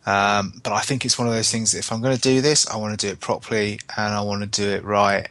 Um, 0.07 0.61
but 0.63 0.73
I 0.73 0.81
think 0.81 1.05
it's 1.05 1.19
one 1.19 1.29
of 1.29 1.35
those 1.35 1.51
things. 1.51 1.75
If 1.75 1.93
I'm 1.93 2.01
going 2.01 2.17
to 2.17 2.21
do 2.21 2.41
this, 2.41 2.67
I 2.69 2.77
want 2.77 2.99
to 2.99 3.07
do 3.07 3.13
it 3.13 3.21
properly 3.21 3.81
and 3.97 4.15
I 4.15 4.23
want 4.23 4.41
to 4.41 4.47
do 4.63 4.69
it 4.69 4.85
right. 4.85 5.29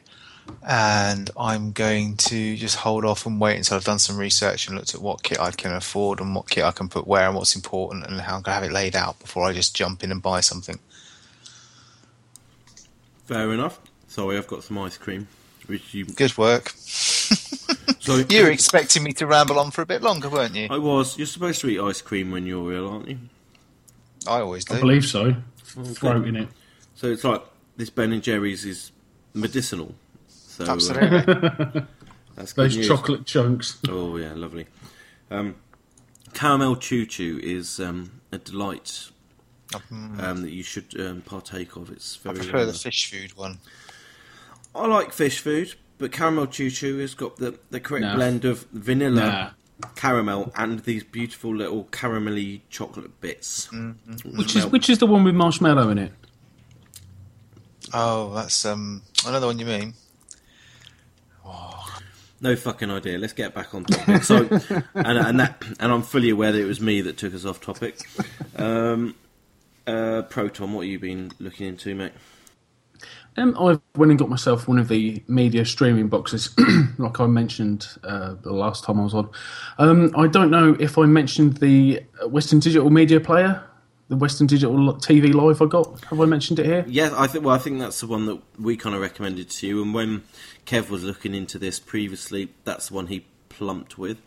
And 0.67 1.29
I'm 1.37 1.71
going 1.71 2.15
to 2.17 2.55
just 2.55 2.77
hold 2.77 3.03
off 3.03 3.25
and 3.25 3.41
wait 3.41 3.57
until 3.57 3.75
I've 3.77 3.83
done 3.83 3.99
some 3.99 4.17
research 4.17 4.67
and 4.67 4.77
looked 4.77 4.93
at 4.93 5.01
what 5.01 5.23
kit 5.23 5.39
I 5.39 5.51
can 5.51 5.73
afford 5.73 6.19
and 6.19 6.35
what 6.35 6.49
kit 6.49 6.63
I 6.63 6.71
can 6.71 6.89
put 6.89 7.07
where 7.07 7.27
and 7.27 7.35
what's 7.35 7.55
important 7.55 8.05
and 8.05 8.21
how 8.21 8.35
I'm 8.35 8.43
going 8.43 8.55
to 8.55 8.61
have 8.61 8.63
it 8.63 8.71
laid 8.71 8.95
out 8.95 9.19
before 9.19 9.43
I 9.43 9.53
just 9.53 9.75
jump 9.75 10.03
in 10.03 10.11
and 10.11 10.21
buy 10.21 10.41
something. 10.41 10.79
Fair 13.25 13.51
enough. 13.51 13.79
Sorry, 14.07 14.37
I've 14.37 14.47
got 14.47 14.63
some 14.63 14.77
ice 14.77 14.97
cream. 14.97 15.27
Which 15.65 15.93
you. 15.93 16.05
Good 16.05 16.37
work. 16.37 16.73
So 18.07 18.23
You 18.29 18.43
were 18.43 18.51
expecting 18.51 19.03
me 19.03 19.11
to 19.13 19.27
ramble 19.27 19.59
on 19.59 19.69
for 19.69 19.81
a 19.81 19.85
bit 19.85 20.01
longer, 20.01 20.29
weren't 20.29 20.55
you? 20.55 20.69
I 20.71 20.77
was. 20.77 21.17
You're 21.17 21.27
supposed 21.27 21.59
to 21.59 21.67
eat 21.67 21.77
ice 21.77 22.01
cream 22.01 22.31
when 22.31 22.45
you're 22.45 22.71
ill, 22.71 22.89
aren't 22.89 23.09
you? 23.09 23.19
I 24.25 24.39
always 24.39 24.63
do. 24.63 24.75
I 24.75 24.79
believe 24.79 25.03
so. 25.03 25.35
Floating 25.65 26.37
it. 26.37 26.47
So 26.95 27.07
it's 27.07 27.25
like 27.25 27.41
this 27.75 27.89
Ben 27.89 28.13
and 28.13 28.23
Jerry's 28.23 28.63
is 28.63 28.93
medicinal. 29.33 29.93
So 30.29 30.63
uh, 30.63 30.69
Absolutely. 30.71 31.19
that's 32.35 32.53
good 32.53 32.63
Those 32.63 32.77
news. 32.77 32.87
chocolate 32.87 33.25
chunks. 33.25 33.77
Oh 33.89 34.15
yeah, 34.15 34.31
lovely. 34.35 34.67
Um, 35.29 35.55
Caramel 36.33 36.77
Chew 36.77 37.05
Chew 37.05 37.41
is 37.43 37.77
um, 37.81 38.21
a 38.31 38.37
delight 38.37 39.09
um, 39.91 40.43
that 40.43 40.51
you 40.51 40.63
should 40.63 40.97
um, 40.97 41.23
partake 41.23 41.75
of. 41.75 41.91
It's 41.91 42.15
very. 42.15 42.35
I 42.35 42.39
very. 42.39 42.51
prefer 42.51 42.65
the 42.67 42.71
uh, 42.71 42.73
Phish 42.73 43.09
Food 43.09 43.35
one. 43.35 43.59
I 44.73 44.87
like 44.87 45.09
Phish 45.09 45.39
Food, 45.39 45.75
but 45.97 46.11
Caramel 46.11 46.47
Chew 46.47 46.69
Chew 46.69 46.97
has 46.99 47.13
got 47.13 47.37
the, 47.37 47.57
the 47.69 47.79
correct 47.79 48.03
Nah. 48.03 48.15
blend 48.15 48.45
of 48.45 48.65
vanilla, 48.71 49.53
Nah. 49.81 49.87
caramel, 49.95 50.51
and 50.55 50.79
these 50.81 51.03
beautiful 51.03 51.55
little 51.55 51.85
caramelly 51.85 52.61
chocolate 52.69 53.19
bits. 53.21 53.69
Which 54.35 54.55
is 54.55 54.65
which 54.67 54.89
is 54.89 54.99
the 54.99 55.07
one 55.07 55.23
with 55.23 55.35
marshmallow 55.35 55.89
in 55.89 55.97
it? 55.97 56.11
Oh, 57.93 58.33
that's 58.33 58.65
um. 58.65 59.01
another 59.25 59.47
one 59.47 59.59
you 59.59 59.65
mean. 59.65 59.93
No 62.39 62.55
fucking 62.55 62.91
idea. 62.91 63.17
Let's 63.17 63.33
get 63.33 63.55
back 63.55 63.73
on 63.73 63.85
topic. 63.85 64.23
So, 64.23 64.37
and, 64.93 65.17
and 65.17 65.39
that, 65.39 65.63
and 65.79 65.91
I'm 65.91 66.03
fully 66.03 66.29
aware 66.29 66.51
that 66.51 66.61
it 66.61 66.65
was 66.65 66.79
me 66.79 67.01
that 67.01 67.17
took 67.17 67.33
us 67.33 67.45
off 67.45 67.59
topic. 67.61 67.97
Um, 68.57 69.15
uh, 69.87 70.21
Proton, 70.23 70.71
what 70.73 70.81
have 70.81 70.91
you 70.91 70.99
been 70.99 71.31
looking 71.39 71.65
into, 71.67 71.95
mate? 71.95 72.11
Um, 73.37 73.55
I 73.57 73.79
went 73.95 74.11
and 74.11 74.17
got 74.17 74.29
myself 74.29 74.67
one 74.67 74.79
of 74.79 74.87
the 74.87 75.23
media 75.27 75.63
streaming 75.63 76.07
boxes, 76.07 76.55
like 76.97 77.19
I 77.19 77.27
mentioned 77.27 77.87
uh, 78.03 78.33
the 78.41 78.51
last 78.51 78.83
time 78.83 78.99
I 78.99 79.03
was 79.03 79.13
on. 79.13 79.29
Um, 79.77 80.11
I 80.17 80.27
don't 80.27 80.49
know 80.49 80.75
if 80.79 80.97
I 80.97 81.05
mentioned 81.05 81.57
the 81.57 82.01
Western 82.25 82.59
Digital 82.59 82.89
Media 82.89 83.19
Player, 83.19 83.63
the 84.09 84.15
Western 84.15 84.47
Digital 84.47 84.75
TV 84.95 85.33
Live 85.33 85.61
I 85.61 85.65
got. 85.65 86.03
Have 86.05 86.19
I 86.19 86.25
mentioned 86.25 86.57
it 86.57 86.65
here? 86.65 86.83
Yeah, 86.87 87.11
I 87.15 87.27
think. 87.27 87.45
Well, 87.45 87.53
I 87.53 87.59
think 87.59 87.79
that's 87.79 87.99
the 87.99 88.07
one 88.07 88.25
that 88.25 88.41
we 88.59 88.75
kind 88.75 88.95
of 88.95 89.01
recommended 89.01 89.51
to 89.51 89.67
you. 89.67 89.83
And 89.83 89.93
when 89.93 90.23
Kev 90.65 90.89
was 90.89 91.03
looking 91.03 91.35
into 91.35 91.59
this 91.59 91.79
previously, 91.79 92.49
that's 92.63 92.87
the 92.87 92.95
one 92.95 93.07
he 93.07 93.25
plumped 93.49 93.99
with. 93.99 94.19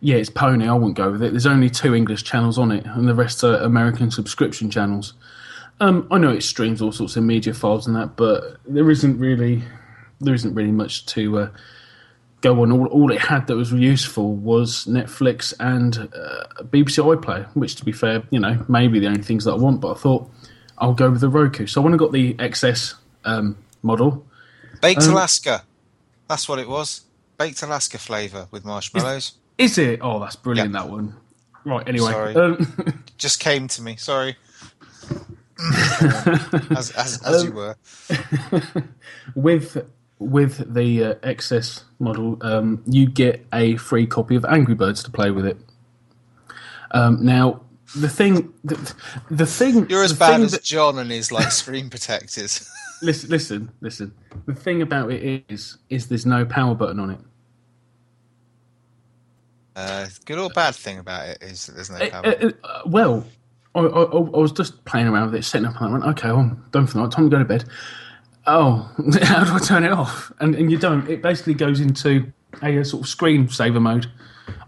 Yeah, 0.00 0.16
it's 0.16 0.30
Pony. 0.30 0.68
I 0.68 0.74
wouldn't 0.74 0.96
go 0.96 1.10
with 1.10 1.22
it. 1.24 1.32
There's 1.32 1.46
only 1.46 1.70
two 1.70 1.92
English 1.92 2.22
channels 2.22 2.56
on 2.56 2.70
it, 2.70 2.86
and 2.86 3.08
the 3.08 3.14
rest 3.14 3.42
are 3.42 3.56
American 3.56 4.12
subscription 4.12 4.70
channels. 4.70 5.14
Um, 5.80 6.06
I 6.10 6.18
know 6.18 6.30
it 6.30 6.42
streams 6.42 6.80
all 6.80 6.92
sorts 6.92 7.16
of 7.16 7.24
media 7.24 7.52
files 7.52 7.86
and 7.86 7.96
that, 7.96 8.16
but 8.16 8.58
there 8.66 8.90
isn't 8.90 9.18
really 9.18 9.62
there 10.20 10.34
isn't 10.34 10.54
really 10.54 10.70
much 10.72 11.04
to 11.06 11.38
uh, 11.38 11.50
go 12.40 12.62
on. 12.62 12.70
All, 12.72 12.86
all 12.86 13.12
it 13.12 13.20
had 13.20 13.46
that 13.48 13.56
was 13.56 13.72
useful 13.72 14.34
was 14.34 14.86
Netflix 14.86 15.52
and 15.60 15.96
uh, 15.98 16.44
BBC 16.64 17.02
iPlayer, 17.20 17.46
which, 17.54 17.74
to 17.76 17.84
be 17.84 17.92
fair, 17.92 18.22
you 18.30 18.38
know, 18.38 18.64
maybe 18.68 19.00
the 19.00 19.06
only 19.08 19.22
things 19.22 19.44
that 19.44 19.52
I 19.52 19.56
want. 19.56 19.80
But 19.80 19.96
I 19.96 20.00
thought 20.00 20.30
I'll 20.78 20.94
go 20.94 21.10
with 21.10 21.20
the 21.20 21.28
Roku. 21.28 21.66
So 21.66 21.80
I 21.80 21.84
went 21.84 21.94
and 21.94 21.98
got 21.98 22.12
the 22.12 22.34
XS 22.34 22.94
um, 23.24 23.58
model. 23.82 24.24
Baked 24.80 25.02
Um, 25.02 25.10
Alaska. 25.12 25.64
That's 26.28 26.48
what 26.48 26.58
it 26.58 26.68
was. 26.68 27.02
Baked 27.36 27.62
Alaska 27.62 27.98
flavour 27.98 28.46
with 28.50 28.64
marshmallows. 28.64 29.32
Is 29.58 29.76
it? 29.78 30.00
Oh, 30.02 30.20
that's 30.20 30.36
brilliant. 30.36 30.72
Yeah. 30.72 30.82
That 30.82 30.90
one. 30.90 31.16
Right. 31.64 31.86
Anyway, 31.88 32.12
Sorry. 32.12 32.34
um, 32.34 33.04
Just 33.18 33.40
came 33.40 33.68
to 33.68 33.82
me. 33.82 33.96
Sorry. 33.96 34.36
As 35.58 36.90
as, 36.96 37.22
as 37.22 37.44
you 37.44 37.50
Um, 37.50 37.54
were. 37.56 37.76
with 39.34 39.86
with 40.18 40.72
the 40.74 41.04
uh, 41.04 41.14
XS 41.16 41.82
model, 41.98 42.38
um, 42.42 42.82
you 42.86 43.06
get 43.06 43.44
a 43.52 43.76
free 43.76 44.06
copy 44.06 44.36
of 44.36 44.44
Angry 44.44 44.74
Birds 44.74 45.02
to 45.02 45.10
play 45.10 45.30
with 45.30 45.44
it. 45.46 45.58
Um, 46.92 47.24
now, 47.24 47.62
the 47.96 48.08
thing, 48.08 48.52
the, 48.62 48.94
the 49.30 49.44
thing, 49.46 49.88
You're 49.90 50.04
as 50.04 50.12
bad 50.12 50.40
as 50.40 50.52
that- 50.52 50.62
John 50.62 50.98
and 50.98 51.10
his 51.10 51.32
like 51.32 51.50
screen 51.62 51.90
protectors. 51.90 52.70
listen, 53.02 53.28
listen, 53.30 53.72
listen. 53.80 54.14
The 54.46 54.54
thing 54.54 54.80
about 54.82 55.10
it 55.12 55.44
is, 55.48 55.78
is 55.90 56.06
there's 56.08 56.24
no 56.26 56.44
power 56.44 56.74
button 56.74 57.00
on 57.00 57.10
it. 57.10 57.20
Uh, 59.76 60.06
good 60.24 60.38
or 60.38 60.48
bad 60.50 60.74
thing 60.74 60.98
about 61.00 61.28
it 61.28 61.42
is 61.42 61.66
that 61.66 61.72
there's 61.74 61.90
no 61.90 61.96
Uh, 61.96 62.10
power. 62.10 62.26
uh, 62.26 62.50
uh, 62.66 62.82
well, 62.86 63.26
I, 63.74 63.80
I, 63.80 64.02
I 64.02 64.18
was 64.38 64.52
just 64.52 64.84
playing 64.84 65.08
around 65.08 65.26
with 65.26 65.36
it, 65.36 65.44
setting 65.44 65.66
up, 65.66 65.76
and 65.80 65.88
I 65.88 65.92
went, 65.92 66.04
okay, 66.04 66.28
I'm 66.28 66.64
done 66.70 66.86
for 66.86 66.94
the 66.94 67.02
night. 67.02 67.12
Time 67.12 67.28
to 67.28 67.36
go 67.36 67.38
to 67.38 67.44
bed. 67.44 67.64
Oh, 68.46 68.92
how 69.22 69.44
do 69.44 69.52
I 69.52 69.58
turn 69.58 69.84
it 69.84 69.92
off? 69.92 70.32
And, 70.40 70.54
and 70.54 70.70
you 70.70 70.78
don't. 70.78 71.08
It 71.08 71.22
basically 71.22 71.54
goes 71.54 71.80
into 71.80 72.32
a, 72.62 72.80
uh 72.80 72.84
sort 72.84 73.02
of 73.02 73.08
screen 73.08 73.48
saver 73.48 73.80
mode. 73.80 74.06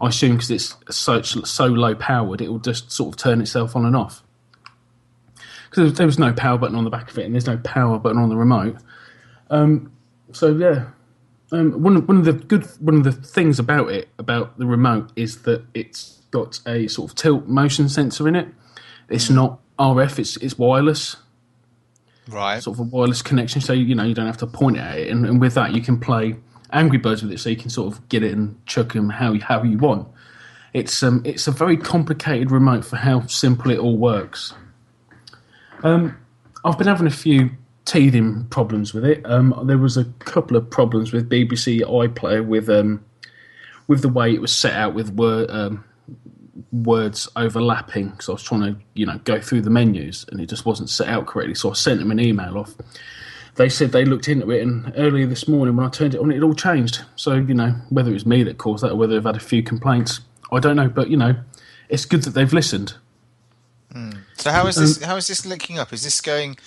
I 0.01 0.07
assume 0.07 0.37
because 0.37 0.51
it's 0.51 0.75
such 0.89 1.33
so 1.45 1.67
low 1.67 1.95
powered, 1.95 2.41
it 2.41 2.49
will 2.49 2.59
just 2.59 2.91
sort 2.91 3.13
of 3.13 3.17
turn 3.17 3.41
itself 3.41 3.75
on 3.75 3.85
and 3.85 3.95
off. 3.95 4.23
Because 5.69 5.93
there 5.93 6.05
was 6.05 6.17
no 6.17 6.33
power 6.33 6.57
button 6.57 6.75
on 6.75 6.83
the 6.83 6.89
back 6.89 7.11
of 7.11 7.17
it, 7.17 7.25
and 7.25 7.33
there's 7.33 7.45
no 7.45 7.57
power 7.57 7.99
button 7.99 8.17
on 8.17 8.29
the 8.29 8.35
remote. 8.35 8.77
Um, 9.49 9.91
so 10.31 10.55
yeah, 10.55 10.87
um, 11.51 11.81
one 11.81 12.05
one 12.07 12.17
of 12.17 12.25
the 12.25 12.33
good 12.33 12.65
one 12.79 12.95
of 12.95 13.03
the 13.03 13.11
things 13.11 13.59
about 13.59 13.89
it 13.91 14.09
about 14.17 14.57
the 14.57 14.65
remote 14.65 15.11
is 15.15 15.43
that 15.43 15.63
it's 15.73 16.21
got 16.31 16.59
a 16.67 16.87
sort 16.87 17.11
of 17.11 17.15
tilt 17.15 17.47
motion 17.47 17.87
sensor 17.87 18.27
in 18.27 18.35
it. 18.35 18.47
It's 19.09 19.29
not 19.29 19.59
RF; 19.79 20.19
it's 20.19 20.37
it's 20.37 20.57
wireless, 20.57 21.17
right. 22.27 22.61
sort 22.61 22.75
of 22.77 22.79
a 22.81 22.83
wireless 22.83 23.21
connection. 23.21 23.61
So 23.61 23.73
you 23.73 23.95
know 23.95 24.03
you 24.03 24.13
don't 24.13 24.25
have 24.25 24.37
to 24.37 24.47
point 24.47 24.77
at 24.77 24.97
it, 24.99 25.09
and, 25.09 25.25
and 25.25 25.39
with 25.39 25.53
that 25.55 25.73
you 25.73 25.81
can 25.81 25.99
play 25.99 26.35
Angry 26.71 26.97
Birds 26.97 27.23
with 27.23 27.31
it. 27.31 27.39
So 27.39 27.49
you 27.49 27.55
can 27.55 27.69
sort 27.69 27.93
of 27.93 28.09
get 28.09 28.23
it 28.23 28.33
and 28.33 28.63
chuck 28.65 28.93
them 28.93 29.09
how 29.09 29.33
you- 29.33 29.41
how 29.41 29.63
you 29.63 29.77
want. 29.77 30.07
It's 30.73 31.01
um 31.01 31.21
it's 31.25 31.47
a 31.47 31.51
very 31.51 31.77
complicated 31.77 32.51
remote 32.51 32.85
for 32.85 32.97
how 32.97 33.25
simple 33.27 33.71
it 33.71 33.79
all 33.79 33.97
works. 33.97 34.53
Um, 35.83 36.17
I've 36.65 36.77
been 36.77 36.87
having 36.87 37.07
a 37.07 37.11
few 37.11 37.51
teething 37.85 38.45
problems 38.49 38.93
with 38.93 39.05
it. 39.05 39.21
Um, 39.25 39.57
there 39.65 39.77
was 39.77 39.95
a 39.95 40.03
couple 40.19 40.57
of 40.57 40.69
problems 40.69 41.13
with 41.13 41.29
BBC 41.29 41.81
iPlayer 41.81 42.45
with 42.45 42.69
um, 42.69 43.03
with 43.87 44.01
the 44.01 44.09
way 44.09 44.33
it 44.33 44.41
was 44.41 44.53
set 44.53 44.73
out 44.73 44.93
with 44.93 45.11
word, 45.11 45.49
um, 45.49 45.83
words 46.71 47.27
overlapping. 47.35 48.09
Because 48.09 48.29
I 48.29 48.31
was 48.33 48.43
trying 48.43 48.61
to 48.61 48.75
you 48.93 49.05
know 49.05 49.19
go 49.23 49.39
through 49.39 49.61
the 49.61 49.69
menus 49.69 50.25
and 50.31 50.39
it 50.41 50.47
just 50.49 50.65
wasn't 50.65 50.89
set 50.89 51.07
out 51.07 51.25
correctly. 51.27 51.55
So 51.55 51.69
I 51.69 51.73
sent 51.73 51.99
them 51.99 52.11
an 52.11 52.19
email 52.19 52.57
off. 52.57 52.73
They 53.55 53.69
said 53.69 53.91
they 53.91 54.05
looked 54.05 54.27
into 54.27 54.51
it, 54.51 54.61
and 54.61 54.93
earlier 54.97 55.25
this 55.25 55.47
morning 55.47 55.75
when 55.75 55.85
I 55.85 55.89
turned 55.89 56.13
it 56.13 56.19
on, 56.19 56.31
it 56.31 56.43
all 56.43 56.53
changed. 56.53 57.01
So 57.15 57.33
you 57.33 57.53
know 57.55 57.75
whether 57.89 58.11
it 58.11 58.13
was 58.13 58.25
me 58.25 58.43
that 58.43 58.57
caused 58.59 58.83
that 58.83 58.91
or 58.91 58.95
whether 58.95 59.13
they've 59.15 59.23
had 59.23 59.35
a 59.35 59.39
few 59.39 59.63
complaints, 59.63 60.21
I 60.51 60.59
don't 60.59 60.75
know. 60.75 60.89
But 60.89 61.09
you 61.09 61.17
know, 61.17 61.35
it's 61.89 62.05
good 62.05 62.23
that 62.23 62.31
they've 62.31 62.53
listened. 62.53 62.93
So 64.37 64.51
how 64.51 64.67
is 64.67 64.77
Um, 64.77 64.83
this? 64.83 65.01
How 65.01 65.15
is 65.15 65.27
this 65.27 65.45
linking 65.45 65.79
up? 65.79 65.91
Is 65.91 66.03
this 66.03 66.21
going 66.21 66.57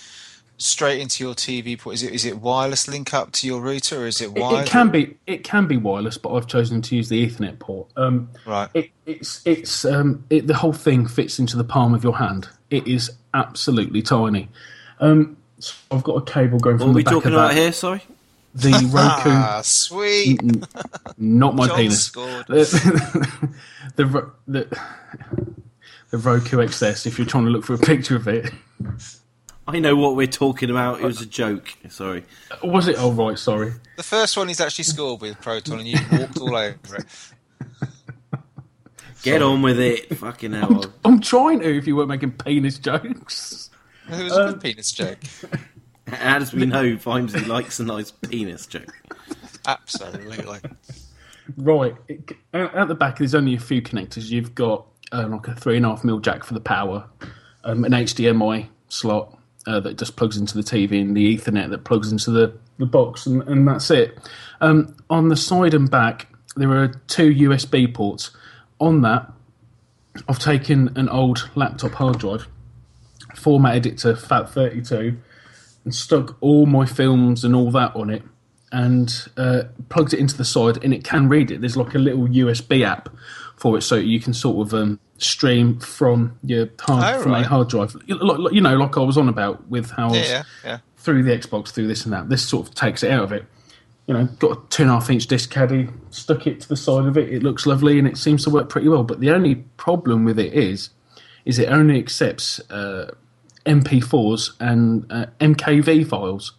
straight 0.61 1.01
into 1.01 1.24
your 1.24 1.35
TV 1.35 1.78
port? 1.78 1.95
Is 1.95 2.03
it 2.03 2.12
is 2.12 2.24
it 2.24 2.39
wireless 2.39 2.87
link 2.89 3.12
up 3.15 3.32
to 3.32 3.47
your 3.47 3.61
router, 3.61 4.03
or 4.03 4.07
is 4.07 4.20
it 4.20 4.27
It, 4.37 4.39
wired? 4.41 4.66
it 4.66 4.70
can 4.70 4.91
be 4.91 5.16
it 5.27 5.43
can 5.45 5.66
be 5.66 5.77
wireless, 5.77 6.19
but 6.19 6.32
I've 6.35 6.47
chosen 6.47 6.82
to 6.82 6.97
use 6.97 7.09
the 7.09 7.27
Ethernet 7.27 7.59
port. 7.59 7.89
Um, 7.97 8.28
Right. 8.47 8.69
It, 8.74 8.91
it's 9.07 9.41
it's 9.47 9.85
um, 9.85 10.24
it, 10.31 10.47
the 10.47 10.55
whole 10.55 10.73
thing 10.73 11.07
fits 11.09 11.39
into 11.39 11.57
the 11.57 11.65
palm 11.65 11.95
of 11.95 12.05
your 12.05 12.16
hand. 12.19 12.49
It 12.70 12.87
is 12.87 13.11
absolutely 13.35 14.03
tiny. 14.03 14.49
Um, 15.01 15.37
so 15.59 15.74
I've 15.91 16.03
got 16.05 16.15
a 16.16 16.23
cable 16.24 16.59
going 16.59 16.77
What 16.77 16.82
from 16.82 16.91
are 16.91 16.93
the 16.93 16.97
we 16.97 17.03
back 17.05 17.12
talking 17.15 17.32
of 17.32 17.39
that. 17.39 17.45
about 17.47 17.55
here? 17.55 17.73
Sorry. 17.73 18.03
The 18.55 18.70
Roku, 18.93 19.31
Ah, 19.31 19.61
sweet. 19.62 20.41
not 21.19 21.55
my 21.55 21.69
John 21.69 21.77
penis. 21.77 22.05
scored. 22.05 22.47
The, 22.49 23.49
the, 23.97 24.31
the, 24.49 24.78
the 26.11 26.19
Roku 26.19 26.57
XS. 26.59 27.07
If 27.07 27.19
you're 27.19 27.27
trying 27.28 27.45
to 27.45 27.51
look 27.51 27.65
for 27.65 27.74
a 27.74 27.78
picture 27.78 28.16
of 28.16 28.27
it, 28.28 28.51
I 29.73 29.79
know 29.79 29.95
what 29.97 30.17
we're 30.17 30.27
talking 30.27 30.71
about. 30.71 31.01
It 31.01 31.05
was 31.05 31.21
a 31.21 31.27
joke. 31.27 31.73
Sorry. 31.89 32.25
Was 32.63 32.89
it? 32.89 32.97
Oh 32.99 33.13
right, 33.13 33.39
sorry. 33.39 33.73
The 33.97 34.03
first 34.03 34.37
one 34.37 34.49
he's 34.49 34.61
actually 34.61 34.85
scored 34.85 35.21
with 35.21 35.41
Proton, 35.41 35.79
and 35.79 35.89
you 35.89 35.99
walked 36.13 36.39
all 36.39 36.57
over 36.57 36.97
it. 36.97 37.07
Get 39.23 39.43
on 39.43 39.61
with 39.63 39.79
it. 39.79 40.17
Fucking 40.17 40.53
hell. 40.53 40.87
I'm 41.05 41.21
trying 41.21 41.61
to. 41.61 41.77
If 41.77 41.87
you 41.87 41.95
weren't 41.97 42.09
making 42.09 42.33
penis 42.33 42.79
jokes. 42.79 43.71
It 44.11 44.25
was 44.25 44.33
a 44.37 44.45
Um, 44.47 44.53
good 44.53 44.61
penis 44.63 44.93
joke. 44.93 45.19
As 46.07 46.53
we 46.53 46.67
know, 46.67 46.97
Vimesy 46.97 47.47
likes 47.47 47.79
a 47.79 47.85
nice 47.85 48.11
penis 48.11 48.67
joke. 48.67 48.93
Absolutely. 49.67 50.59
Right. 51.57 51.95
It, 52.09 52.33
at 52.55 52.75
at 52.75 52.89
the 52.89 52.95
back, 52.95 53.19
there's 53.19 53.35
only 53.35 53.55
a 53.55 53.61
few 53.61 53.83
connectors. 53.83 54.31
You've 54.31 54.55
got 54.55 54.87
uh, 55.13 55.29
like 55.29 55.47
a 55.49 55.55
three 55.55 55.77
and 55.77 55.85
a 55.87 55.91
half 55.91 56.03
mil 56.03 56.19
jack 56.19 56.43
for 56.45 56.55
the 56.55 56.61
power, 56.61 57.05
um, 57.65 57.85
an 57.85 57.93
HDMI 57.93 58.69
slot 58.89 59.39
uh, 59.66 59.81
that 59.81 59.99
just 59.99 60.16
plugs 60.16 60.37
into 60.37 60.57
the 60.57 60.62
TV, 60.62 61.01
and 61.01 61.16
the 61.16 61.37
Ethernet 61.37 61.70
that 61.70 61.85
plugs 61.85 62.11
into 62.11 62.31
the, 62.31 62.53
the 62.78 62.87
box, 62.87 63.27
and, 63.27 63.43
and 63.45 63.66
that's 63.66 63.91
it. 63.91 64.19
Um, 64.61 64.97
on 65.09 65.28
the 65.28 65.37
side 65.37 65.74
and 65.74 65.91
back, 65.91 66.28
there 66.57 66.70
are 66.70 66.89
two 67.07 67.32
USB 67.35 67.93
ports. 67.93 68.31
On 68.81 69.03
that, 69.03 69.31
I've 70.28 70.39
taken 70.39 70.97
an 70.97 71.09
old 71.09 71.51
laptop 71.55 71.93
hard 71.93 72.19
drive, 72.19 72.47
formatted 73.35 73.87
it 73.87 73.99
to 73.99 74.15
FAT32, 74.15 75.19
and 75.85 75.95
stuck 75.95 76.37
all 76.41 76.66
my 76.66 76.87
films 76.87 77.45
and 77.45 77.55
all 77.55 77.70
that 77.70 77.95
on 77.95 78.11
it 78.11 78.23
and 78.73 79.28
uh, 79.37 79.62
plugged 79.89 80.15
it 80.15 80.20
into 80.20 80.37
the 80.37 80.45
side 80.45 80.82
and 80.85 80.95
it 80.95 81.05
can 81.05 81.28
read 81.28 81.51
it. 81.51 81.61
There's 81.61 81.77
like 81.77 81.95
a 81.95 81.99
little 81.99 82.28
USB 82.28 82.85
app 82.85 83.09
for 83.57 83.77
it 83.77 83.82
so 83.82 83.97
you 83.97 84.20
can 84.20 84.32
sort 84.32 84.66
of 84.66 84.74
um, 84.74 85.01
stream 85.23 85.79
from 85.79 86.39
your 86.43 86.69
hard, 86.81 87.17
Oh, 87.17 87.23
from 87.23 87.33
right. 87.33 87.45
a 87.45 87.49
hard 87.49 87.69
drive. 87.69 87.97
You 88.07 88.17
know, 88.19 88.25
Like, 88.25 88.53
you 88.55 88.61
know, 88.61 88.77
like 88.77 88.97
I 88.97 89.01
was 89.01 89.17
on 89.19 89.29
about 89.29 89.69
with 89.69 89.91
how 89.91 90.13
Yeah, 90.15 90.43
yeah, 90.65 90.79
through 90.97 91.23
the 91.23 91.31
Xbox, 91.37 91.69
through 91.69 91.87
this 91.89 92.05
and 92.05 92.13
that. 92.13 92.29
This 92.29 92.43
sort 92.47 92.69
of 92.69 92.75
takes 92.75 93.03
it 93.03 93.11
out 93.11 93.25
of 93.25 93.33
it. 93.33 93.45
You 94.07 94.15
know, 94.15 94.25
got 94.39 94.53
a 94.59 94.61
two 94.71 94.83
and 94.85 94.91
a 94.91 94.95
half 94.95 95.09
inch 95.11 95.27
disc 95.27 95.51
caddy, 95.51 95.89
stuck 96.11 96.47
it 96.47 96.61
to 96.63 96.69
the 96.69 96.77
side 96.77 97.07
of 97.07 97.17
it. 97.17 97.33
It 97.33 97.43
looks 97.43 97.65
lovely 97.67 97.99
and 97.99 98.09
it 98.09 98.17
seems 98.17 98.43
to 98.45 98.51
work 98.51 98.69
pretty 98.69 98.89
well. 98.89 99.05
But 99.05 99.21
the 99.21 99.31
only 99.31 99.57
problem 99.77 100.25
with 100.25 100.39
it 100.39 100.53
is, 100.53 100.91
is 101.45 101.59
it 101.59 101.69
only 101.69 101.99
accepts 101.99 102.59
uh, 102.71 103.13
MP4s 103.67 104.51
and 104.61 105.07
uh, 105.11 105.27
MKV 105.41 106.07
files. 106.09 106.53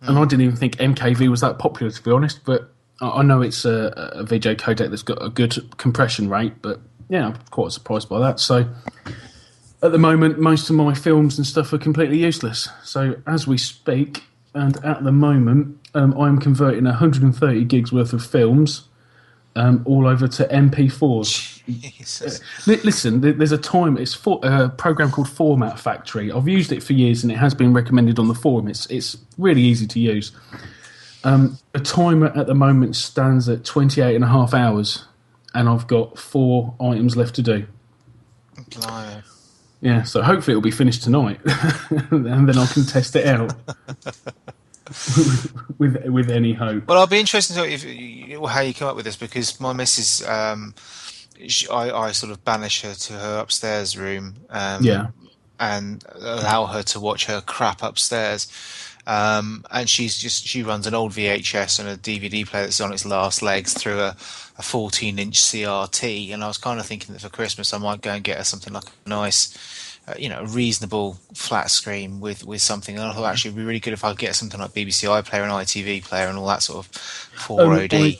And 0.00 0.18
I 0.18 0.24
didn't 0.24 0.40
even 0.42 0.56
think 0.56 0.76
MKV 0.76 1.28
was 1.28 1.42
that 1.42 1.58
popular, 1.58 1.92
to 1.92 2.02
be 2.02 2.10
honest. 2.10 2.44
But 2.44 2.72
I 3.00 3.08
I 3.20 3.22
know 3.22 3.40
it's 3.42 3.64
a, 3.64 3.92
a 4.14 4.24
VJ 4.24 4.56
codec 4.58 4.90
that's 4.90 5.02
got 5.02 5.22
a 5.24 5.28
good 5.28 5.76
compression 5.76 6.28
rate. 6.28 6.54
But 6.62 6.80
yeah, 7.12 7.26
I'm 7.26 7.34
quite 7.50 7.72
surprised 7.72 8.08
by 8.08 8.18
that. 8.20 8.40
So 8.40 8.66
at 9.82 9.92
the 9.92 9.98
moment, 9.98 10.38
most 10.38 10.70
of 10.70 10.76
my 10.76 10.94
films 10.94 11.36
and 11.36 11.46
stuff 11.46 11.70
are 11.74 11.78
completely 11.78 12.18
useless. 12.18 12.70
So 12.84 13.16
as 13.26 13.46
we 13.46 13.58
speak, 13.58 14.24
and 14.54 14.82
at 14.82 15.04
the 15.04 15.12
moment, 15.12 15.78
um, 15.94 16.18
I'm 16.18 16.38
converting 16.38 16.84
130 16.84 17.64
gigs 17.66 17.92
worth 17.92 18.14
of 18.14 18.24
films 18.24 18.88
um, 19.56 19.82
all 19.84 20.06
over 20.06 20.26
to 20.26 20.44
MP4s. 20.46 21.62
Jesus. 21.66 22.40
Li- 22.66 22.80
Listen, 22.82 23.20
there's 23.20 23.52
a 23.52 23.58
time. 23.58 23.98
It's 23.98 24.14
for, 24.14 24.40
a 24.42 24.70
program 24.70 25.10
called 25.10 25.28
Format 25.28 25.78
Factory. 25.78 26.32
I've 26.32 26.48
used 26.48 26.72
it 26.72 26.82
for 26.82 26.94
years, 26.94 27.22
and 27.22 27.30
it 27.30 27.36
has 27.36 27.52
been 27.54 27.74
recommended 27.74 28.18
on 28.18 28.28
the 28.28 28.34
forum. 28.34 28.68
It's 28.68 28.86
it's 28.86 29.18
really 29.36 29.60
easy 29.60 29.86
to 29.86 30.00
use. 30.00 30.32
Um, 31.24 31.58
the 31.72 31.80
timer 31.80 32.32
at 32.34 32.46
the 32.46 32.54
moment 32.54 32.96
stands 32.96 33.50
at 33.50 33.64
28 33.64 34.14
and 34.14 34.24
a 34.24 34.28
half 34.28 34.54
hours, 34.54 35.04
and 35.54 35.68
I've 35.68 35.86
got 35.86 36.18
four 36.18 36.74
items 36.80 37.16
left 37.16 37.34
to 37.36 37.42
do. 37.42 37.66
Blimey. 38.70 39.22
Yeah, 39.80 40.04
so 40.04 40.22
hopefully 40.22 40.52
it'll 40.52 40.62
be 40.62 40.70
finished 40.70 41.02
tonight, 41.02 41.40
and 42.10 42.48
then 42.48 42.56
I 42.56 42.66
can 42.66 42.84
test 42.86 43.16
it 43.16 43.26
out 43.26 43.52
with 45.78 46.04
with 46.06 46.30
any 46.30 46.52
hope. 46.52 46.86
Well, 46.86 46.98
I'll 46.98 47.06
be 47.06 47.18
interested 47.20 47.54
to 47.54 47.60
know 47.60 47.66
if 47.66 47.82
how 48.50 48.60
you 48.60 48.74
come 48.74 48.88
up 48.88 48.96
with 48.96 49.04
this 49.04 49.16
because 49.16 49.60
my 49.60 49.72
missus, 49.72 50.26
um, 50.26 50.74
she, 51.46 51.68
I, 51.68 51.90
I 52.08 52.12
sort 52.12 52.32
of 52.32 52.44
banish 52.44 52.82
her 52.82 52.94
to 52.94 53.12
her 53.14 53.38
upstairs 53.38 53.96
room. 53.96 54.36
Um, 54.50 54.84
Yeah. 54.84 55.08
and 55.58 56.04
allow 56.14 56.66
her 56.66 56.82
to 56.82 57.00
watch 57.00 57.26
her 57.26 57.40
crap 57.40 57.82
upstairs. 57.82 58.48
Um, 59.06 59.64
and 59.70 59.88
she's 59.88 60.16
just 60.16 60.46
she 60.46 60.62
runs 60.62 60.86
an 60.86 60.94
old 60.94 61.12
VHS 61.12 61.80
and 61.80 61.88
a 61.88 61.96
DVD 61.96 62.46
player 62.46 62.64
that's 62.64 62.80
on 62.80 62.92
its 62.92 63.04
last 63.04 63.42
legs 63.42 63.74
through 63.74 63.98
a, 63.98 64.16
a 64.58 64.62
14 64.62 65.18
inch 65.18 65.40
CRT. 65.40 66.32
And 66.32 66.44
I 66.44 66.48
was 66.48 66.58
kind 66.58 66.78
of 66.78 66.86
thinking 66.86 67.12
that 67.12 67.20
for 67.20 67.28
Christmas 67.28 67.74
I 67.74 67.78
might 67.78 68.00
go 68.00 68.12
and 68.12 68.22
get 68.22 68.38
her 68.38 68.44
something 68.44 68.72
like 68.72 68.84
a 68.84 69.08
nice, 69.08 69.98
uh, 70.06 70.14
you 70.18 70.28
know, 70.28 70.40
a 70.40 70.46
reasonable 70.46 71.18
flat 71.34 71.70
screen 71.70 72.20
with 72.20 72.46
with 72.46 72.62
something. 72.62 72.96
And 72.96 73.04
I 73.04 73.12
thought 73.12 73.24
actually 73.24 73.50
it'd 73.50 73.58
be 73.58 73.64
really 73.64 73.80
good 73.80 73.92
if 73.92 74.04
I 74.04 74.10
could 74.10 74.18
get 74.18 74.36
something 74.36 74.60
like 74.60 74.70
BBC 74.70 75.08
iPlayer 75.08 75.42
and 75.42 75.52
ITV 75.52 76.04
player 76.04 76.28
and 76.28 76.38
all 76.38 76.46
that 76.46 76.62
sort 76.62 76.86
of 76.86 76.92
4OD. 76.92 78.14
Um, 78.14 78.18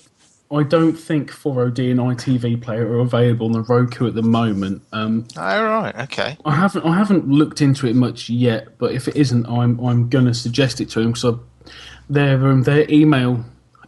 I, 0.53 0.63
don't 0.63 0.95
think 0.95 1.31
4OD 1.31 1.91
and 1.91 2.01
ITV 2.01 2.63
player 2.63 2.87
are 2.93 3.01
available 3.01 3.47
on 3.47 3.53
the 3.53 3.63
Roku 3.63 4.07
at 4.07 4.15
the 4.15 4.23
moment. 4.23 4.83
Um, 4.93 5.27
oh 5.37 5.65
right, 5.65 5.95
okay. 6.01 6.37
I 6.45 6.55
haven't 6.55 6.85
I 6.85 6.97
haven't 6.97 7.29
looked 7.29 7.61
into 7.61 7.87
it 7.87 7.95
much 7.97 8.29
yet, 8.29 8.79
but 8.79 8.93
if 8.93 9.09
it 9.09 9.17
isn't, 9.17 9.47
I'm 9.47 9.79
I'm 9.85 10.09
going 10.09 10.27
to 10.27 10.35
suggest 10.35 10.81
it 10.81 10.91
to 10.91 11.01
him 11.01 11.13
because 11.13 11.39
their 12.09 12.35
um, 12.47 12.63
their 12.65 12.91
email 12.91 13.45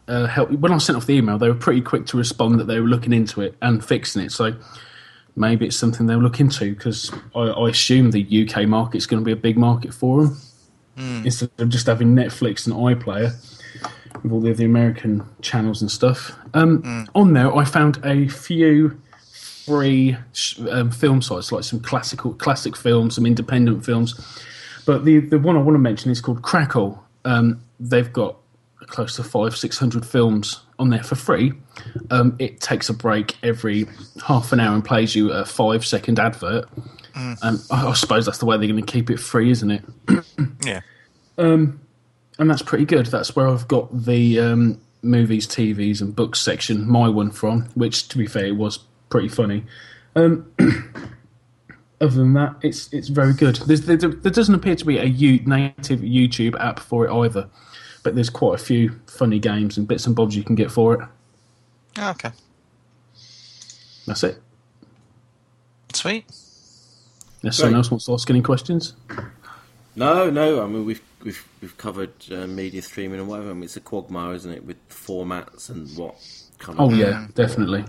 uh, 0.09 0.27
help. 0.27 0.51
When 0.51 0.73
I 0.73 0.79
sent 0.79 0.97
off 0.97 1.07
the 1.07 1.15
email, 1.15 1.39
they 1.39 1.49
were 1.49 1.55
pretty 1.55 1.81
quick 1.81 2.07
to 2.07 2.17
respond 2.17 2.59
that 2.61 2.65
they 2.65 2.81
were 2.81 2.89
looking 2.89 3.13
into 3.13 3.41
it 3.41 3.55
and 3.63 3.85
fixing 3.85 4.23
it. 4.23 4.33
So 4.33 4.55
maybe 5.37 5.67
it's 5.67 5.77
something 5.77 6.07
they'll 6.07 6.19
look 6.19 6.41
into 6.41 6.75
because 6.75 7.13
I, 7.35 7.41
I 7.41 7.69
assume 7.71 8.11
the 8.11 8.47
UK 8.49 8.69
market's 8.69 9.07
going 9.07 9.21
to 9.21 9.25
be 9.25 9.33
a 9.33 9.37
big 9.37 9.57
market 9.57 9.93
for 9.93 10.25
them 10.25 10.37
Mm. 10.97 11.25
instead 11.25 11.51
of 11.59 11.71
just 11.71 11.87
having 11.87 12.15
Netflix 12.15 12.67
and 12.69 12.77
iPlayer 12.77 13.33
with 14.23 14.33
all 14.33 14.41
the 14.41 14.51
other 14.51 14.65
American 14.65 15.27
channels 15.43 15.81
and 15.83 15.91
stuff. 15.91 16.33
Um, 16.55 17.07
On 17.15 17.33
there, 17.33 17.55
I 17.55 17.65
found 17.65 17.99
a 18.05 18.29
few 18.29 19.01
free 19.65 20.17
sh- 20.33 20.59
um, 20.71 20.91
film 20.91 21.23
sites, 21.23 21.51
like 21.53 21.65
some 21.65 21.81
classical 21.81 22.35
classic 22.35 22.77
films, 22.77 23.15
some 23.17 23.27
independent 23.27 23.85
films. 23.85 24.15
But 24.87 25.05
the 25.05 25.21
the 25.21 25.39
one 25.39 25.57
I 25.57 25.61
want 25.61 25.75
to 25.75 25.79
mention 25.81 26.11
is 26.11 26.21
called 26.21 26.43
Crackle. 26.43 27.03
Um, 27.25 27.63
they've 27.81 28.13
got 28.13 28.37
close 28.87 29.17
to 29.17 29.25
five 29.25 29.57
six 29.57 29.79
hundred 29.79 30.05
films 30.07 30.61
on 30.79 30.91
there 30.91 31.03
for 31.03 31.15
free. 31.15 31.53
Um, 32.11 32.37
it 32.39 32.61
takes 32.61 32.89
a 32.91 32.95
break 32.95 33.37
every 33.43 33.87
half 34.27 34.53
an 34.53 34.61
hour 34.61 34.75
and 34.75 34.85
plays 34.85 35.15
you 35.15 35.33
a 35.33 35.45
five 35.45 35.85
second 35.87 36.19
advert. 36.19 36.69
Um, 37.17 37.61
I, 37.71 37.87
I 37.89 37.93
suppose 37.95 38.27
that's 38.27 38.39
the 38.39 38.45
way 38.47 38.57
they're 38.59 38.69
going 38.69 38.85
to 38.85 38.93
keep 38.93 39.09
it 39.09 39.19
free, 39.21 39.51
isn't 39.51 39.71
it? 39.71 39.85
Yeah. 40.65 40.81
and 42.39 42.51
that's 42.51 42.63
pretty 42.63 42.85
good. 42.85 43.07
That's 43.07 43.37
where 43.37 43.49
I've 43.49 43.69
got 43.69 44.05
the 44.05 44.41
um, 44.41 44.81
movies, 45.03 45.47
TVs, 45.47 46.01
and 46.01 46.15
books 46.15 46.41
section, 46.41 46.89
my 46.89 47.09
one 47.09 47.31
from, 47.31 47.69
which, 47.75 48.09
to 48.09 48.19
be 48.19 48.27
fair, 48.27 48.55
was 48.55 48.79
pretty 49.11 49.29
funny. 49.29 49.65
Um, 50.17 50.53
other 52.01 52.17
than 52.17 52.35
that, 52.35 52.57
it's 52.63 52.93
it's 52.93 53.09
very 53.09 53.35
good. 53.35 53.57
There's, 53.57 53.83
there, 53.83 53.97
there 53.97 54.33
doesn't 54.33 54.55
appear 54.55 54.75
to 54.75 54.85
be 54.85 54.99
a 54.99 55.05
U, 55.05 55.41
native 55.47 56.01
YouTube 56.01 56.59
app 56.61 56.81
for 56.81 57.07
it 57.07 57.13
either, 57.13 57.49
but 58.03 58.15
there's 58.15 58.31
quite 58.31 58.61
a 58.61 58.65
few 58.65 59.01
funny 59.07 59.39
games 59.39 59.77
and 59.77 59.87
bits 59.87 60.07
and 60.07 60.17
bobs 60.17 60.37
you 60.37 60.43
can 60.43 60.55
get 60.55 60.71
for 60.71 60.95
it. 60.95 61.09
Oh, 61.99 62.11
okay. 62.11 62.33
That's 64.07 64.25
it. 64.25 64.41
Sweet. 65.93 66.25
Unless 67.43 67.59
someone 67.59 67.77
else 67.77 67.91
wants 67.91 68.07
to 68.07 68.15
ask 68.15 68.29
any 68.31 68.43
questions. 68.43 68.95
No, 69.97 70.31
no. 70.31 70.63
I 70.63 70.67
mean, 70.67 70.85
we've 70.85 71.03
we've 71.25 71.47
we've 71.61 71.77
covered 71.77 72.13
uh, 72.31 72.47
media 72.47 72.83
streaming 72.83 73.19
and 73.19 73.29
whatever. 73.29 73.51
I 73.51 73.55
mean, 73.55 73.65
it's 73.65 73.77
a 73.77 73.81
quagmire, 73.81 74.35
isn't 74.35 74.53
it? 74.53 74.65
With 74.65 74.89
formats 74.89 75.69
and 75.71 75.89
what 75.97 76.15
kind 76.59 76.79
of 76.79 76.93
Oh 76.93 76.95
yeah, 76.95 77.27
definitely. 77.35 77.85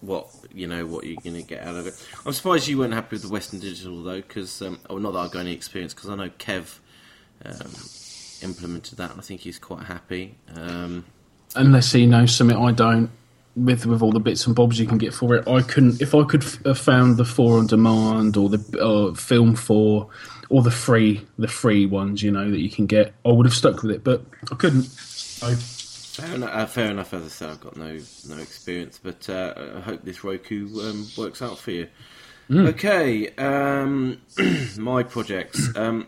what 0.00 0.28
you 0.52 0.66
know 0.66 0.86
what 0.86 1.04
you're 1.04 1.20
going 1.22 1.36
to 1.36 1.42
get 1.42 1.62
out 1.62 1.76
of 1.76 1.86
it. 1.86 1.94
I'm 2.24 2.32
surprised 2.32 2.68
you 2.68 2.78
weren't 2.78 2.94
happy 2.94 3.16
with 3.16 3.22
the 3.22 3.28
Western 3.28 3.60
Digital 3.60 4.02
though, 4.02 4.16
because 4.20 4.60
um, 4.62 4.78
oh, 4.90 4.98
not 4.98 5.12
that 5.12 5.18
I've 5.20 5.30
got 5.30 5.40
any 5.40 5.52
experience, 5.52 5.94
because 5.94 6.10
I 6.10 6.14
know 6.16 6.28
Kev 6.30 6.78
um, 7.44 7.72
implemented 8.48 8.98
that, 8.98 9.10
and 9.12 9.20
I 9.20 9.22
think 9.22 9.40
he's 9.42 9.58
quite 9.58 9.84
happy. 9.84 10.34
Um, 10.54 11.04
unless 11.54 11.92
he 11.92 12.06
knows 12.06 12.34
something 12.34 12.56
I 12.56 12.72
don't. 12.72 13.10
With 13.54 13.86
with 13.86 14.02
all 14.02 14.12
the 14.12 14.20
bits 14.20 14.46
and 14.46 14.54
bobs 14.54 14.78
you 14.78 14.86
can 14.86 14.98
get 14.98 15.14
for 15.14 15.34
it, 15.34 15.48
I 15.48 15.62
couldn't. 15.62 16.02
If 16.02 16.14
I 16.14 16.24
could 16.24 16.44
f- 16.44 16.62
have 16.66 16.78
found 16.78 17.16
the 17.16 17.24
four 17.24 17.56
on 17.56 17.66
demand 17.66 18.36
or 18.36 18.50
the 18.50 18.78
uh, 18.78 19.14
film 19.14 19.54
four 19.56 20.08
or 20.48 20.62
the 20.62 20.70
free 20.70 21.26
the 21.38 21.48
free 21.48 21.86
ones, 21.86 22.22
you 22.22 22.30
know 22.30 22.50
that 22.50 22.60
you 22.60 22.70
can 22.70 22.86
get, 22.86 23.14
I 23.24 23.30
would 23.30 23.46
have 23.46 23.54
stuck 23.54 23.82
with 23.82 23.90
it. 23.90 24.04
But 24.04 24.24
I 24.50 24.54
couldn't. 24.54 24.84
So 24.84 25.54
fair, 25.54 26.34
enough, 26.34 26.50
uh, 26.52 26.66
fair 26.66 26.90
enough. 26.90 27.14
As 27.14 27.24
I 27.24 27.28
said, 27.28 27.50
I've 27.50 27.60
got 27.60 27.76
no 27.76 27.98
no 28.28 28.38
experience, 28.38 29.00
but 29.02 29.28
uh, 29.28 29.54
I 29.76 29.80
hope 29.80 30.02
this 30.02 30.24
Roku 30.24 30.66
um, 30.88 31.06
works 31.16 31.42
out 31.42 31.58
for 31.58 31.70
you. 31.70 31.88
Okay, 32.48 33.28
um, 33.36 34.20
my 34.78 35.02
projects. 35.02 35.74
Um, 35.76 36.06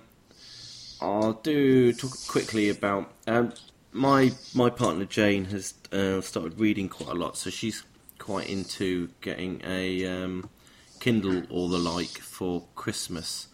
I'll 1.01 1.33
do 1.33 1.93
talk 1.93 2.13
quickly 2.29 2.69
about 2.71 3.13
um, 3.27 3.53
my 3.93 4.33
my 4.55 4.71
partner 4.71 5.05
Jane 5.05 5.47
has 5.47 5.75
uh, 5.93 6.21
started 6.21 6.59
reading 6.59 6.89
quite 6.89 7.11
a 7.11 7.15
lot, 7.15 7.37
so 7.37 7.51
she's 7.51 7.83
quite 8.19 8.49
into 8.49 9.09
getting 9.21 9.63
a 9.65 10.07
um, 10.07 10.49
Kindle 11.01 11.43
or 11.51 11.69
the 11.69 11.79
like 11.79 12.19
for 12.19 12.65
Christmas. 12.75 13.49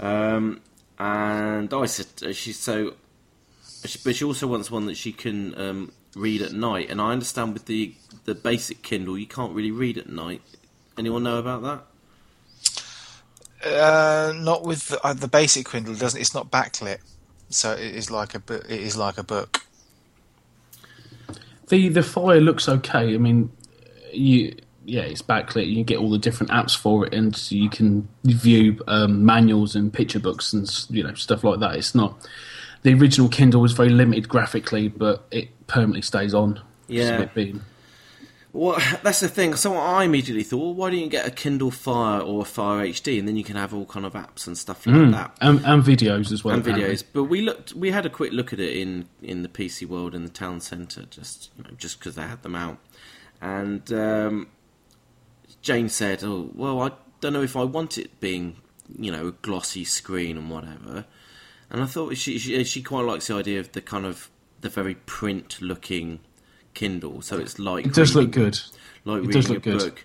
Um, 0.00 0.60
and 0.98 1.72
I 1.72 1.86
said 1.86 2.06
uh, 2.28 2.32
she's 2.32 2.58
so, 2.58 2.94
she- 3.84 4.00
but 4.04 4.16
she 4.16 4.24
also 4.24 4.46
wants 4.46 4.70
one 4.70 4.86
that 4.86 4.96
she 4.96 5.12
can 5.12 5.58
um, 5.58 5.92
read 6.14 6.42
at 6.42 6.52
night. 6.52 6.90
And 6.90 7.00
I 7.00 7.12
understand 7.12 7.52
with 7.54 7.66
the 7.66 7.94
the 8.24 8.34
basic 8.34 8.82
Kindle, 8.82 9.18
you 9.18 9.26
can't 9.26 9.52
really 9.54 9.70
read 9.70 9.98
at 9.98 10.08
night. 10.08 10.42
Anyone 10.98 11.22
know 11.24 11.38
about 11.38 11.62
that? 11.62 11.84
Uh, 13.64 14.32
not 14.36 14.64
with 14.64 14.88
the, 14.88 15.00
uh, 15.06 15.14
the 15.14 15.28
basic 15.28 15.68
Kindle. 15.68 15.94
Doesn't 15.94 16.20
it's 16.20 16.34
not 16.34 16.50
backlit, 16.50 16.98
so 17.48 17.72
it 17.72 17.94
is 17.94 18.10
like 18.10 18.34
a 18.34 18.40
book. 18.40 18.64
It 18.68 18.80
is 18.80 18.96
like 18.96 19.18
a 19.18 19.22
book. 19.24 19.64
the 21.68 21.88
the 21.88 22.02
fire 22.02 22.40
looks 22.40 22.68
okay. 22.68 23.14
I 23.14 23.18
mean, 23.18 23.50
you 24.12 24.56
yeah, 24.84 25.02
it's 25.02 25.22
backlit. 25.22 25.72
You 25.72 25.84
get 25.84 25.98
all 25.98 26.10
the 26.10 26.18
different 26.18 26.52
apps 26.52 26.76
for 26.76 27.06
it, 27.06 27.14
and 27.14 27.50
you 27.50 27.70
can 27.70 28.08
view 28.24 28.82
um, 28.88 29.24
manuals 29.24 29.76
and 29.76 29.92
picture 29.92 30.20
books 30.20 30.52
and 30.52 30.68
you 30.90 31.02
know 31.02 31.14
stuff 31.14 31.44
like 31.44 31.60
that. 31.60 31.76
It's 31.76 31.94
not 31.94 32.26
the 32.82 32.94
original 32.94 33.28
Kindle 33.28 33.60
was 33.60 33.72
very 33.72 33.90
limited 33.90 34.28
graphically, 34.28 34.88
but 34.88 35.24
it 35.30 35.48
permanently 35.66 36.02
stays 36.02 36.34
on. 36.34 36.60
Yeah. 36.88 37.26
Well, 38.52 38.78
that's 39.02 39.20
the 39.20 39.28
thing. 39.28 39.54
So 39.54 39.76
I 39.76 40.04
immediately 40.04 40.42
thought, 40.42 40.58
well, 40.58 40.74
why 40.74 40.90
don't 40.90 40.98
you 40.98 41.08
get 41.08 41.26
a 41.26 41.30
Kindle 41.30 41.70
Fire 41.70 42.20
or 42.20 42.42
a 42.42 42.44
Fire 42.44 42.86
HD, 42.86 43.18
and 43.18 43.26
then 43.26 43.36
you 43.36 43.44
can 43.44 43.56
have 43.56 43.72
all 43.72 43.86
kind 43.86 44.04
of 44.04 44.12
apps 44.14 44.46
and 44.46 44.58
stuff 44.58 44.86
like 44.86 45.10
that. 45.12 45.36
and, 45.40 45.64
and 45.64 45.82
videos 45.82 46.32
as 46.32 46.44
well. 46.44 46.54
and 46.54 46.66
apparently. 46.66 46.94
videos. 46.94 47.04
But 47.12 47.24
we 47.24 47.40
looked, 47.40 47.72
we 47.72 47.92
had 47.92 48.04
a 48.04 48.10
quick 48.10 48.32
look 48.32 48.52
at 48.52 48.60
it 48.60 48.76
in 48.76 49.08
in 49.22 49.42
the 49.42 49.48
PC 49.48 49.86
World 49.86 50.14
in 50.14 50.24
the 50.24 50.30
town 50.30 50.60
centre, 50.60 51.04
just 51.04 51.50
you 51.56 51.64
know, 51.64 51.70
just 51.76 51.98
because 51.98 52.16
they 52.16 52.22
had 52.22 52.42
them 52.42 52.56
out. 52.56 52.78
And 53.40 53.90
um, 53.92 54.48
Jane 55.62 55.88
said, 55.88 56.22
"Oh, 56.22 56.50
well, 56.54 56.80
I 56.82 56.92
don't 57.20 57.32
know 57.32 57.42
if 57.42 57.56
I 57.56 57.64
want 57.64 57.96
it 57.98 58.20
being, 58.20 58.56
you 58.98 59.10
know, 59.10 59.28
a 59.28 59.32
glossy 59.32 59.84
screen 59.84 60.36
and 60.36 60.50
whatever." 60.50 61.06
And 61.70 61.80
I 61.82 61.86
thought 61.86 62.16
she 62.16 62.38
she, 62.38 62.62
she 62.64 62.82
quite 62.82 63.04
likes 63.06 63.28
the 63.28 63.34
idea 63.34 63.60
of 63.60 63.72
the 63.72 63.80
kind 63.80 64.04
of 64.04 64.28
the 64.60 64.68
very 64.68 64.94
print 64.94 65.60
looking 65.62 66.20
Kindle, 66.74 67.22
so 67.22 67.38
it's 67.38 67.58
like 67.58 67.86
It 67.86 67.94
does 67.94 68.14
reading- 68.14 68.22
look 68.26 68.32
good. 68.32 68.60
like 69.04 69.16
It 69.18 69.20
reading 69.26 69.30
does 69.32 69.48
look 69.48 69.58
a 69.66 69.70
good. 69.70 69.78
book. 69.78 70.04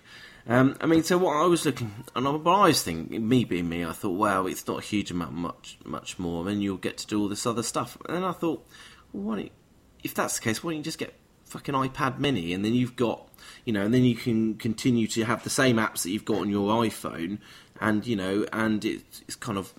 Um, 0.50 0.76
I 0.80 0.86
mean, 0.86 1.02
so 1.02 1.18
what 1.18 1.36
I 1.36 1.44
was 1.46 1.66
looking, 1.66 1.92
and 2.16 2.26
I, 2.26 2.30
was 2.30 2.82
thinking, 2.82 3.28
me 3.28 3.44
being 3.44 3.68
me, 3.68 3.84
I 3.84 3.92
thought, 3.92 4.16
wow, 4.16 4.46
it's 4.46 4.66
not 4.66 4.78
a 4.78 4.82
huge 4.82 5.10
amount, 5.10 5.34
much, 5.34 5.76
much 5.84 6.18
more, 6.18 6.48
and 6.48 6.62
you'll 6.62 6.78
get 6.78 6.96
to 6.98 7.06
do 7.06 7.20
all 7.20 7.28
this 7.28 7.44
other 7.44 7.62
stuff. 7.62 7.98
And 8.08 8.24
I 8.24 8.32
thought, 8.32 8.66
well, 9.12 9.24
why 9.24 9.34
don't 9.36 9.44
you, 9.44 9.50
if 10.02 10.14
that's 10.14 10.38
the 10.38 10.42
case, 10.44 10.64
why 10.64 10.70
don't 10.70 10.78
you 10.78 10.82
just 10.84 10.96
get 10.98 11.12
fucking 11.48 11.74
iPad 11.74 12.18
Mini, 12.18 12.52
and 12.52 12.64
then 12.64 12.74
you've 12.74 12.96
got, 12.96 13.28
you 13.64 13.72
know, 13.72 13.82
and 13.82 13.92
then 13.92 14.04
you 14.04 14.14
can 14.14 14.54
continue 14.54 15.06
to 15.08 15.24
have 15.24 15.44
the 15.44 15.50
same 15.50 15.76
apps 15.76 16.02
that 16.02 16.10
you've 16.10 16.24
got 16.24 16.38
on 16.38 16.50
your 16.50 16.70
iPhone, 16.82 17.38
and 17.80 18.06
you 18.06 18.16
know, 18.16 18.46
and 18.52 18.84
it's, 18.84 19.22
it's 19.22 19.36
kind 19.36 19.58
of, 19.58 19.72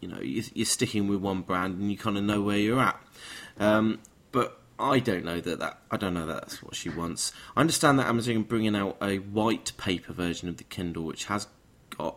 you 0.00 0.08
know, 0.08 0.20
you're, 0.20 0.44
you're 0.54 0.66
sticking 0.66 1.08
with 1.08 1.20
one 1.20 1.42
brand, 1.42 1.78
and 1.78 1.90
you 1.90 1.98
kind 1.98 2.16
of 2.16 2.24
know 2.24 2.40
where 2.40 2.58
you're 2.58 2.80
at. 2.80 3.00
Um, 3.58 4.00
but 4.32 4.58
I 4.78 4.98
don't 4.98 5.24
know 5.24 5.40
that, 5.40 5.58
that 5.60 5.78
I 5.90 5.96
don't 5.96 6.14
know 6.14 6.26
that 6.26 6.40
that's 6.40 6.62
what 6.62 6.74
she 6.74 6.88
wants. 6.88 7.32
I 7.56 7.60
understand 7.60 7.98
that 7.98 8.06
Amazon 8.06 8.36
are 8.38 8.40
bringing 8.40 8.74
out 8.74 8.96
a 9.00 9.18
white 9.18 9.72
paper 9.76 10.12
version 10.12 10.48
of 10.48 10.56
the 10.56 10.64
Kindle, 10.64 11.04
which 11.04 11.26
has 11.26 11.46
got 11.96 12.16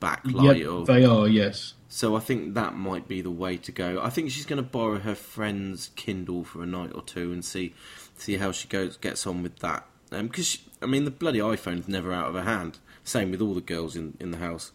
backlight. 0.00 0.58
Yep, 0.58 0.68
or, 0.68 0.84
they 0.84 1.04
are. 1.04 1.28
Yes. 1.28 1.74
so 1.88 2.16
I 2.16 2.20
think 2.20 2.54
that 2.54 2.74
might 2.74 3.08
be 3.08 3.20
the 3.20 3.30
way 3.30 3.56
to 3.58 3.72
go. 3.72 4.00
I 4.02 4.10
think 4.10 4.30
she's 4.30 4.46
going 4.46 4.62
to 4.62 4.68
borrow 4.68 4.98
her 4.98 5.14
friend's 5.14 5.90
Kindle 5.96 6.44
for 6.44 6.62
a 6.62 6.66
night 6.66 6.92
or 6.94 7.02
two 7.02 7.32
and 7.32 7.44
see 7.44 7.74
see 8.18 8.36
how 8.36 8.52
she 8.52 8.68
goes 8.68 8.96
gets 8.96 9.26
on 9.26 9.42
with 9.42 9.58
that. 9.60 9.86
Because 10.10 10.58
I 10.82 10.86
mean, 10.86 11.04
the 11.04 11.10
bloody 11.10 11.38
iPhone's 11.38 11.88
never 11.88 12.12
out 12.12 12.28
of 12.28 12.34
her 12.34 12.42
hand. 12.42 12.78
Same 13.04 13.30
with 13.30 13.40
all 13.40 13.54
the 13.54 13.60
girls 13.60 13.96
in 13.96 14.16
in 14.20 14.30
the 14.30 14.38
house. 14.38 14.72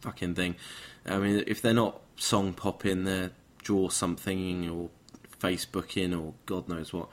Fucking 0.00 0.34
thing. 0.34 0.56
I 1.06 1.18
mean, 1.18 1.44
if 1.46 1.62
they're 1.62 1.74
not 1.74 2.00
song 2.16 2.52
popping, 2.52 3.04
they're 3.04 3.30
draw 3.62 3.88
something 3.88 4.68
or 4.68 4.90
Facebooking 5.40 6.18
or 6.20 6.34
God 6.46 6.68
knows 6.68 6.92
what. 6.92 7.08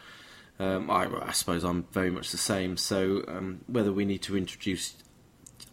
Um, 0.59 0.91
I, 0.91 1.07
I 1.21 1.31
suppose 1.31 1.63
I'm 1.63 1.83
very 1.91 2.09
much 2.09 2.31
the 2.31 2.37
same. 2.37 2.75
So 2.75 3.23
um, 3.27 3.61
whether 3.67 3.93
we 3.93 4.03
need 4.03 4.21
to 4.23 4.35
introduce 4.35 4.95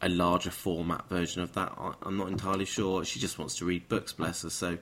a 0.03 0.09
larger 0.09 0.51
format 0.51 1.09
version 1.09 1.43
of 1.43 1.53
that. 1.55 1.73
I, 1.79 1.93
I'm 2.03 2.17
not 2.17 2.29
entirely 2.29 2.65
sure. 2.65 3.05
She 3.05 3.19
just 3.19 3.39
wants 3.39 3.57
to 3.57 3.65
read 3.65 3.89
books, 3.89 4.13
bless 4.13 4.43
her. 4.43 4.51
So 4.51 4.79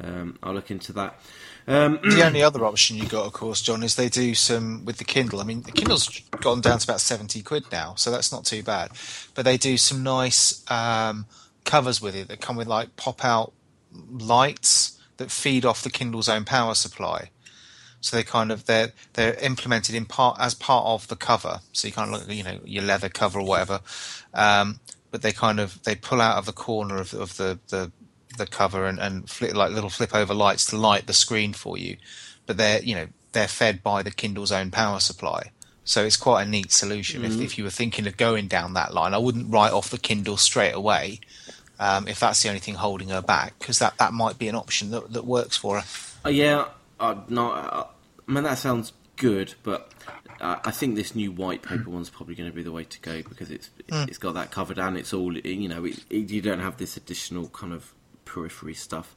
um, 0.00 0.38
I'll 0.42 0.54
look 0.54 0.70
into 0.70 0.92
that. 0.94 1.18
Um, 1.66 2.00
The 2.02 2.22
only 2.26 2.42
other 2.42 2.64
option 2.64 2.96
you 2.96 3.06
got, 3.06 3.26
of 3.26 3.32
course, 3.32 3.62
John, 3.62 3.82
is 3.82 3.96
they 3.96 4.08
do 4.08 4.34
some 4.34 4.84
with 4.84 4.98
the 4.98 5.04
Kindle. 5.04 5.40
I 5.40 5.44
mean, 5.44 5.62
the 5.62 5.72
Kindle's 5.72 6.08
gone 6.40 6.60
down 6.60 6.78
to 6.78 6.86
about 6.86 7.00
seventy 7.00 7.42
quid 7.42 7.64
now, 7.70 7.94
so 7.96 8.10
that's 8.10 8.32
not 8.32 8.44
too 8.44 8.62
bad. 8.62 8.90
But 9.34 9.44
they 9.44 9.56
do 9.56 9.76
some 9.76 10.02
nice 10.02 10.68
um, 10.70 11.26
covers 11.64 12.00
with 12.00 12.14
it 12.14 12.28
that 12.28 12.40
come 12.40 12.56
with 12.56 12.66
like 12.66 12.96
pop-out 12.96 13.52
lights 14.10 15.00
that 15.18 15.30
feed 15.30 15.64
off 15.64 15.82
the 15.82 15.90
Kindle's 15.90 16.28
own 16.28 16.44
power 16.44 16.74
supply. 16.74 17.30
So 18.00 18.16
they 18.16 18.24
kind 18.24 18.50
of 18.50 18.66
they're 18.66 18.92
they're 19.12 19.34
implemented 19.34 19.94
in 19.94 20.06
part 20.06 20.36
as 20.40 20.54
part 20.54 20.84
of 20.86 21.06
the 21.06 21.16
cover. 21.16 21.60
So 21.72 21.86
you 21.86 21.92
kind 21.92 22.12
of 22.12 22.20
look 22.20 22.36
you 22.36 22.42
know 22.42 22.58
your 22.64 22.82
leather 22.82 23.08
cover 23.08 23.38
or 23.38 23.46
whatever, 23.46 23.80
um, 24.34 24.80
but 25.12 25.22
they 25.22 25.30
kind 25.30 25.60
of 25.60 25.80
they 25.84 25.94
pull 25.94 26.20
out 26.20 26.36
of 26.36 26.46
the 26.46 26.52
corner 26.52 26.98
of, 26.98 27.14
of 27.14 27.36
the, 27.36 27.60
the 27.68 27.92
the 28.36 28.46
cover 28.46 28.86
and, 28.86 28.98
and 28.98 29.28
flip 29.28 29.54
like 29.54 29.72
little 29.72 29.90
flip 29.90 30.14
over 30.14 30.34
lights 30.34 30.66
to 30.66 30.76
light 30.76 31.06
the 31.06 31.12
screen 31.12 31.52
for 31.52 31.76
you. 31.76 31.96
But 32.46 32.56
they're 32.56 32.82
you 32.82 32.94
know 32.94 33.06
they're 33.32 33.48
fed 33.48 33.82
by 33.82 34.02
the 34.02 34.10
Kindle's 34.10 34.52
own 34.52 34.70
power 34.70 35.00
supply. 35.00 35.50
So 35.84 36.04
it's 36.04 36.16
quite 36.16 36.42
a 36.44 36.48
neat 36.48 36.70
solution. 36.70 37.24
If, 37.24 37.40
if 37.40 37.58
you 37.58 37.64
were 37.64 37.70
thinking 37.70 38.06
of 38.06 38.16
going 38.16 38.46
down 38.46 38.74
that 38.74 38.94
line, 38.94 39.14
I 39.14 39.18
wouldn't 39.18 39.52
write 39.52 39.72
off 39.72 39.90
the 39.90 39.98
Kindle 39.98 40.36
straight 40.36 40.74
away. 40.74 41.18
Um, 41.80 42.06
if 42.06 42.20
that's 42.20 42.40
the 42.42 42.48
only 42.48 42.60
thing 42.60 42.74
holding 42.74 43.08
her 43.08 43.20
back, 43.20 43.58
because 43.58 43.80
that, 43.80 43.98
that 43.98 44.12
might 44.12 44.38
be 44.38 44.46
an 44.46 44.54
option 44.54 44.92
that, 44.92 45.12
that 45.12 45.24
works 45.24 45.56
for 45.56 45.80
her. 45.80 45.84
Uh, 46.24 46.28
yeah, 46.28 46.66
uh, 47.00 47.16
no, 47.28 47.50
uh, 47.50 47.86
I 48.28 48.32
mean 48.32 48.44
that 48.44 48.58
sounds 48.58 48.92
good, 49.16 49.54
but 49.64 49.90
uh, 50.40 50.60
I 50.64 50.70
think 50.70 50.94
this 50.94 51.16
new 51.16 51.32
white 51.32 51.62
paper 51.62 51.90
one's 51.90 52.10
probably 52.10 52.36
going 52.36 52.48
to 52.48 52.54
be 52.54 52.62
the 52.62 52.70
way 52.70 52.84
to 52.84 53.00
go 53.00 53.22
because 53.28 53.50
it's 53.50 53.70
it's 53.90 54.18
got 54.18 54.34
that 54.34 54.52
covered 54.52 54.78
and 54.78 54.96
it's 54.96 55.12
all 55.12 55.36
you 55.36 55.68
know. 55.68 55.84
It, 55.84 56.04
it, 56.08 56.30
you 56.30 56.40
don't 56.40 56.60
have 56.60 56.76
this 56.76 56.96
additional 56.96 57.48
kind 57.48 57.72
of 57.72 57.92
periphery 58.32 58.74
stuff. 58.74 59.14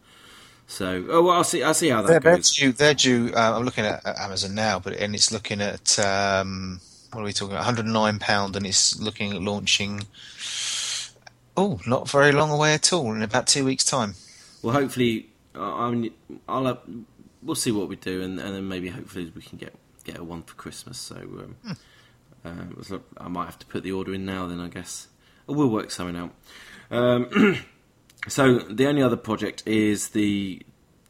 So, 0.67 1.05
oh 1.09 1.23
well, 1.23 1.35
I'll 1.37 1.43
see. 1.43 1.61
I'll 1.63 1.73
see 1.75 1.89
how 1.89 2.01
that 2.01 2.07
They're, 2.07 2.19
they're 2.19 2.35
goes. 2.37 2.55
due. 2.55 2.71
They're 2.71 2.93
due. 2.93 3.31
Uh, 3.35 3.57
I'm 3.57 3.63
looking 3.65 3.85
at, 3.85 4.05
at 4.05 4.17
Amazon 4.17 4.55
now, 4.55 4.79
but 4.79 4.93
and 4.93 5.13
it's 5.13 5.31
looking 5.31 5.61
at 5.61 5.99
um, 5.99 6.79
what 7.11 7.21
are 7.21 7.23
we 7.25 7.33
talking 7.33 7.53
about? 7.53 7.65
109 7.65 8.19
pound, 8.19 8.55
and 8.55 8.65
it's 8.65 8.99
looking 8.99 9.31
at 9.31 9.41
launching. 9.41 10.01
Oh, 11.55 11.79
not 11.85 12.09
very 12.09 12.31
long 12.31 12.49
away 12.51 12.73
at 12.73 12.91
all. 12.91 13.13
In 13.13 13.21
about 13.21 13.47
two 13.47 13.63
weeks' 13.63 13.85
time. 13.85 14.15
Well, 14.61 14.73
hopefully, 14.73 15.27
uh, 15.55 15.75
I 15.75 15.91
mean, 15.91 16.11
I'll 16.49 16.67
uh, 16.67 16.77
we'll 17.43 17.55
see 17.55 17.71
what 17.71 17.87
we 17.87 17.95
do, 17.95 18.21
and, 18.23 18.39
and 18.39 18.55
then 18.55 18.67
maybe 18.67 18.89
hopefully 18.89 19.31
we 19.35 19.43
can 19.43 19.59
get 19.59 19.75
get 20.03 20.17
a 20.17 20.23
one 20.23 20.41
for 20.41 20.55
Christmas. 20.55 20.97
So, 20.97 21.15
um, 21.15 21.55
um, 22.43 22.77
so 22.81 23.03
I 23.17 23.27
might 23.27 23.45
have 23.45 23.59
to 23.59 23.65
put 23.67 23.83
the 23.83 23.91
order 23.91 24.13
in 24.15 24.25
now. 24.25 24.47
Then 24.47 24.59
I 24.59 24.67
guess 24.67 25.07
we'll 25.45 25.69
work 25.69 25.91
something 25.91 26.17
out. 26.17 26.31
So 28.27 28.59
the 28.59 28.87
only 28.87 29.01
other 29.01 29.17
project 29.17 29.63
is 29.65 30.09
the 30.09 30.61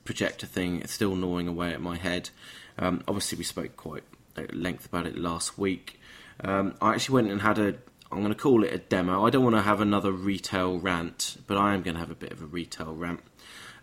projector 0.03 0.45
thing. 0.45 0.81
It's 0.81 0.93
still 0.93 1.15
gnawing 1.15 1.47
away 1.47 1.73
at 1.73 1.81
my 1.81 1.97
head. 1.97 2.29
Um, 2.77 3.03
obviously, 3.07 3.37
we 3.37 3.43
spoke 3.43 3.75
quite 3.77 4.03
at 4.37 4.55
length 4.55 4.85
about 4.85 5.07
it 5.07 5.17
last 5.17 5.57
week. 5.57 5.99
Um, 6.41 6.75
I 6.81 6.93
actually 6.93 7.15
went 7.15 7.31
and 7.31 7.41
had 7.41 7.57
a. 7.57 7.75
I'm 8.11 8.19
going 8.19 8.33
to 8.33 8.39
call 8.39 8.63
it 8.63 8.71
a 8.71 8.77
demo. 8.77 9.25
I 9.25 9.29
don't 9.29 9.43
want 9.43 9.55
to 9.55 9.61
have 9.61 9.81
another 9.81 10.11
retail 10.11 10.77
rant, 10.77 11.37
but 11.47 11.57
I 11.57 11.73
am 11.73 11.81
going 11.81 11.95
to 11.95 11.99
have 11.99 12.11
a 12.11 12.15
bit 12.15 12.31
of 12.31 12.41
a 12.41 12.45
retail 12.45 12.93
rant. 12.93 13.21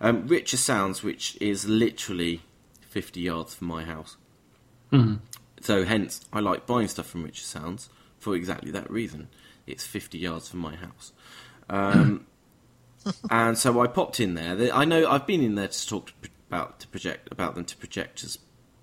Um, 0.01 0.27
Richer 0.27 0.57
Sounds, 0.57 1.03
which 1.03 1.37
is 1.41 1.67
literally 1.67 2.43
50 2.89 3.21
yards 3.21 3.55
from 3.55 3.69
my 3.69 3.85
house. 3.85 4.17
So, 5.61 5.85
hence, 5.85 6.25
I 6.33 6.41
like 6.41 6.67
buying 6.67 6.89
stuff 6.89 7.07
from 7.07 7.25
Richer 7.25 7.45
Sounds 7.45 7.89
for 8.19 8.35
exactly 8.35 8.71
that 8.71 8.91
reason. 8.91 9.29
It's 9.67 9.87
50 9.87 10.19
yards 10.19 10.49
from 10.49 10.61
my 10.61 10.77
house. 10.77 11.13
Um, 11.69 12.27
and 13.31 13.57
so 13.59 13.81
I 13.81 13.87
popped 13.87 14.21
in 14.21 14.35
there. 14.35 14.73
I 14.75 14.85
know 14.85 15.09
I've 15.09 15.27
been 15.27 15.43
in 15.43 15.55
there 15.55 15.69
to 15.69 15.89
talk 15.89 16.07
to, 16.07 16.29
about 16.49 16.81
to 16.81 16.89
project 16.89 17.29
about 17.31 17.55
them 17.55 17.65
to 17.65 17.77
projectors 17.77 18.39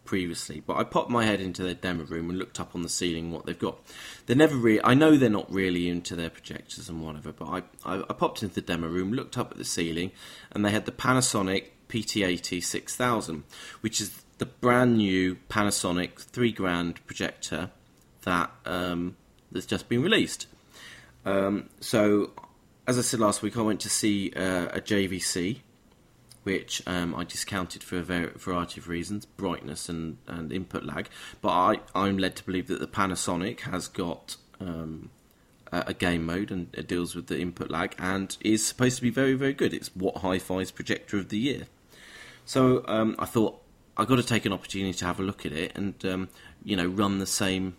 previously, 0.05 0.59
but 0.65 0.75
I 0.75 0.83
popped 0.83 1.11
my 1.11 1.23
head 1.23 1.39
into 1.39 1.61
their 1.63 1.75
demo 1.75 2.03
room 2.03 2.31
and 2.31 2.39
looked 2.39 2.59
up 2.59 2.73
on 2.73 2.81
the 2.81 2.89
ceiling 2.89 3.31
what 3.31 3.45
they've 3.45 3.57
got. 3.57 3.79
They're 4.25 4.35
never 4.35 4.55
really. 4.55 4.83
I 4.83 4.93
know 4.95 5.17
they're 5.17 5.29
not 5.29 5.51
really 5.51 5.87
into 5.87 6.15
their 6.15 6.29
projectors 6.31 6.89
and 6.89 7.01
whatever, 7.01 7.31
but 7.31 7.45
I, 7.45 7.57
I, 7.85 7.99
I 8.09 8.13
popped 8.13 8.41
into 8.41 8.55
the 8.55 8.61
demo 8.61 8.87
room, 8.87 9.13
looked 9.13 9.37
up 9.37 9.51
at 9.51 9.57
the 9.57 9.65
ceiling, 9.65 10.11
and 10.51 10.65
they 10.65 10.71
had 10.71 10.85
the 10.85 10.91
Panasonic 10.91 11.65
PT80 11.89 12.63
6000, 12.63 13.43
which 13.81 14.01
is 14.01 14.23
the 14.39 14.45
brand 14.45 14.97
new 14.97 15.35
Panasonic 15.49 16.19
three 16.19 16.51
grand 16.51 17.05
projector 17.05 17.69
that 18.23 18.51
um, 18.65 19.15
that's 19.51 19.65
just 19.65 19.89
been 19.89 20.01
released. 20.01 20.47
Um, 21.25 21.69
so, 21.79 22.31
as 22.89 22.97
I 22.97 23.01
said 23.01 23.19
last 23.19 23.43
week, 23.43 23.55
I 23.55 23.61
went 23.61 23.81
to 23.81 23.89
see 23.89 24.31
uh, 24.35 24.65
a 24.73 24.81
JVC, 24.81 25.59
which 26.41 26.81
um, 26.87 27.13
I 27.13 27.23
discounted 27.23 27.83
for 27.83 27.97
a 27.97 28.01
var- 28.01 28.31
variety 28.35 28.81
of 28.81 28.87
reasons, 28.87 29.27
brightness 29.27 29.89
and, 29.89 30.17
and 30.25 30.51
input 30.51 30.83
lag. 30.83 31.07
But 31.39 31.49
I, 31.49 31.79
I'm 31.93 32.17
led 32.17 32.35
to 32.37 32.43
believe 32.43 32.65
that 32.65 32.79
the 32.79 32.87
Panasonic 32.87 33.59
has 33.59 33.87
got 33.87 34.37
um, 34.59 35.11
a, 35.71 35.93
game 35.93 36.25
mode 36.25 36.49
and 36.49 36.73
it 36.73 36.87
deals 36.87 37.13
with 37.13 37.27
the 37.27 37.39
input 37.39 37.69
lag 37.69 37.93
and 37.99 38.35
is 38.41 38.65
supposed 38.65 38.95
to 38.95 39.03
be 39.03 39.11
very, 39.11 39.35
very 39.35 39.53
good. 39.53 39.71
It's 39.71 39.95
what 39.95 40.17
Hi-Fi's 40.17 40.71
projector 40.71 41.17
of 41.17 41.29
the 41.29 41.37
year. 41.37 41.67
So 42.43 42.83
um, 42.87 43.15
I 43.19 43.25
thought 43.25 43.61
I've 43.97 44.07
got 44.07 44.15
to 44.15 44.23
take 44.23 44.47
an 44.47 44.51
opportunity 44.51 44.97
to 44.97 45.05
have 45.05 45.19
a 45.19 45.23
look 45.23 45.45
at 45.45 45.51
it 45.51 45.77
and 45.77 46.03
um, 46.05 46.29
you 46.63 46.75
know 46.75 46.87
run 46.87 47.19
the 47.19 47.27
same 47.27 47.77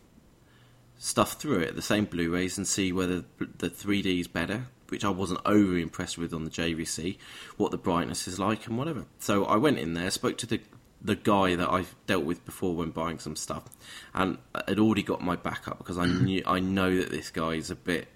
stuff 1.00 1.32
through 1.32 1.60
it, 1.60 1.74
the 1.74 1.82
same 1.82 2.04
Blu-rays, 2.04 2.56
and 2.56 2.68
see 2.68 2.92
whether 2.92 3.24
the 3.38 3.70
3D 3.70 4.20
is 4.20 4.28
better, 4.28 4.66
which 4.90 5.04
I 5.04 5.10
wasn't 5.10 5.40
over 5.44 5.76
impressed 5.76 6.18
with 6.18 6.32
on 6.32 6.44
the 6.44 6.50
JVC, 6.50 7.16
what 7.56 7.70
the 7.70 7.78
brightness 7.78 8.26
is 8.28 8.38
like, 8.38 8.66
and 8.66 8.76
whatever. 8.76 9.06
So 9.18 9.44
I 9.44 9.56
went 9.56 9.78
in 9.78 9.94
there, 9.94 10.10
spoke 10.10 10.38
to 10.38 10.46
the 10.46 10.60
the 11.02 11.16
guy 11.16 11.54
that 11.54 11.70
I've 11.70 11.94
dealt 12.06 12.24
with 12.24 12.44
before 12.44 12.74
when 12.74 12.90
buying 12.90 13.18
some 13.18 13.36
stuff, 13.36 13.64
and 14.14 14.38
had 14.68 14.78
already 14.78 15.02
got 15.02 15.22
my 15.22 15.36
back 15.36 15.66
up 15.66 15.78
because 15.78 15.96
I 15.98 16.06
knew 16.06 16.42
I 16.46 16.60
know 16.60 16.96
that 16.96 17.10
this 17.10 17.30
guy 17.30 17.52
is 17.52 17.70
a 17.70 17.76
bit. 17.76 18.08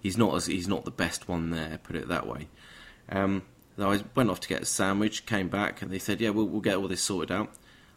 He's 0.00 0.16
not 0.16 0.34
as 0.34 0.46
he's 0.46 0.68
not 0.68 0.84
the 0.84 0.90
best 0.90 1.28
one 1.28 1.50
there, 1.50 1.78
put 1.82 1.96
it 1.96 2.08
that 2.08 2.26
way. 2.26 2.48
Um, 3.08 3.42
so 3.76 3.90
I 3.90 4.00
went 4.14 4.30
off 4.30 4.40
to 4.40 4.48
get 4.48 4.62
a 4.62 4.66
sandwich, 4.66 5.26
came 5.26 5.48
back, 5.48 5.82
and 5.82 5.90
they 5.90 5.98
said, 5.98 6.20
"Yeah, 6.20 6.30
we'll, 6.30 6.46
we'll 6.46 6.60
get 6.60 6.76
all 6.76 6.88
this 6.88 7.02
sorted 7.02 7.30
out." 7.30 7.52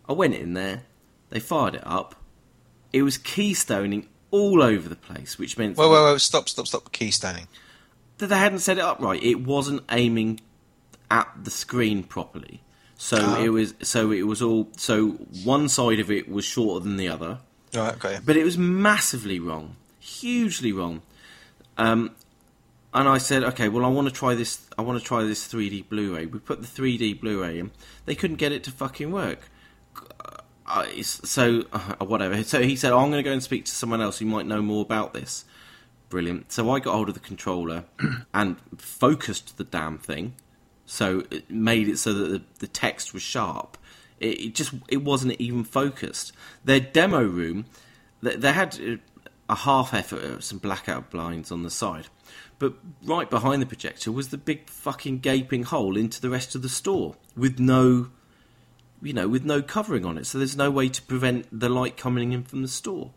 I 0.07 0.13
went 0.13 0.35
in 0.35 0.53
there, 0.53 0.83
they 1.29 1.39
fired 1.39 1.75
it 1.75 1.85
up. 1.85 2.15
It 2.93 3.01
was 3.01 3.17
keystoning 3.17 4.07
all 4.31 4.61
over 4.61 4.87
the 4.87 4.95
place, 4.95 5.37
which 5.37 5.57
meant 5.57 5.77
Whoa, 5.77 5.89
whoa, 5.89 6.11
whoa! 6.11 6.17
Stop, 6.17 6.49
stop, 6.49 6.67
stop! 6.67 6.91
Keystoning. 6.91 7.47
That 8.17 8.27
they 8.27 8.37
hadn't 8.37 8.59
set 8.59 8.77
it 8.77 8.83
up 8.83 8.99
right. 9.01 9.21
It 9.21 9.41
wasn't 9.41 9.83
aiming 9.91 10.39
at 11.11 11.29
the 11.43 11.51
screen 11.51 12.03
properly. 12.03 12.61
So 12.97 13.17
Ah. 13.19 13.41
it 13.41 13.49
was 13.49 13.73
so 13.81 14.11
it 14.11 14.23
was 14.25 14.41
all 14.41 14.69
so 14.77 15.09
one 15.43 15.67
side 15.69 15.99
of 15.99 16.09
it 16.09 16.29
was 16.29 16.45
shorter 16.45 16.83
than 16.83 16.95
the 16.97 17.09
other, 17.09 17.39
Right, 17.73 17.93
okay. 17.95 18.19
but 18.25 18.37
it 18.37 18.43
was 18.45 18.57
massively 18.57 19.39
wrong, 19.39 19.75
hugely 19.99 20.71
wrong. 20.71 21.01
Um, 21.77 22.11
and 22.93 23.09
I 23.09 23.17
said, 23.17 23.43
okay, 23.43 23.67
well, 23.67 23.83
I 23.83 23.89
want 23.89 24.07
to 24.07 24.13
try 24.13 24.33
this. 24.35 24.61
I 24.77 24.81
want 24.81 24.97
to 24.97 25.03
try 25.05 25.23
this 25.23 25.45
3D 25.45 25.89
Blu-ray. 25.89 26.27
We 26.27 26.39
put 26.39 26.61
the 26.61 26.67
3D 26.67 27.19
Blu-ray 27.19 27.59
in. 27.59 27.71
They 28.05 28.15
couldn't 28.15 28.37
get 28.37 28.53
it 28.53 28.63
to 28.63 28.71
fucking 28.71 29.11
work. 29.11 29.49
Uh, 30.65 30.85
so 31.01 31.63
uh, 31.73 32.05
whatever. 32.05 32.41
So 32.43 32.61
he 32.63 32.77
said, 32.77 32.93
oh, 32.93 32.99
I'm 32.99 33.11
going 33.11 33.21
to 33.23 33.29
go 33.29 33.33
and 33.33 33.43
speak 33.43 33.65
to 33.65 33.71
someone 33.71 33.99
else 34.01 34.19
who 34.19 34.25
might 34.25 34.45
know 34.45 34.61
more 34.61 34.81
about 34.81 35.13
this. 35.13 35.43
Brilliant. 36.09 36.51
So 36.51 36.69
I 36.71 36.79
got 36.79 36.93
hold 36.93 37.09
of 37.09 37.13
the 37.15 37.19
controller 37.19 37.85
and 38.33 38.57
focused 38.77 39.57
the 39.57 39.63
damn 39.63 39.97
thing. 39.97 40.35
So 40.85 41.23
it 41.31 41.49
made 41.49 41.89
it 41.89 41.97
so 41.97 42.13
that 42.13 42.27
the, 42.27 42.41
the 42.59 42.67
text 42.67 43.13
was 43.13 43.23
sharp. 43.23 43.77
It, 44.19 44.39
it 44.39 44.55
just 44.55 44.73
it 44.87 45.03
wasn't 45.03 45.39
even 45.39 45.63
focused. 45.63 46.31
Their 46.63 46.79
demo 46.79 47.23
room, 47.23 47.65
they, 48.21 48.35
they 48.35 48.53
had 48.53 48.99
a 49.49 49.55
half 49.55 49.93
effort 49.93 50.23
of 50.23 50.43
some 50.43 50.59
blackout 50.59 51.09
blinds 51.09 51.51
on 51.51 51.63
the 51.63 51.69
side, 51.71 52.07
but 52.59 52.75
right 53.03 53.29
behind 53.29 53.61
the 53.61 53.65
projector 53.65 54.11
was 54.11 54.29
the 54.29 54.37
big 54.37 54.69
fucking 54.69 55.19
gaping 55.19 55.63
hole 55.63 55.97
into 55.97 56.21
the 56.21 56.29
rest 56.29 56.55
of 56.55 56.61
the 56.61 56.69
store 56.69 57.15
with 57.35 57.59
no, 57.59 58.09
you 59.01 59.13
know, 59.13 59.27
with 59.27 59.43
no 59.43 59.61
covering 59.61 60.05
on 60.05 60.17
it. 60.17 60.25
So 60.25 60.37
there's 60.37 60.55
no 60.55 60.71
way 60.71 60.89
to 60.89 61.01
prevent 61.01 61.47
the 61.51 61.69
light 61.69 61.97
coming 61.97 62.31
in 62.31 62.43
from 62.43 62.61
the 62.61 62.67
store. 62.67 63.11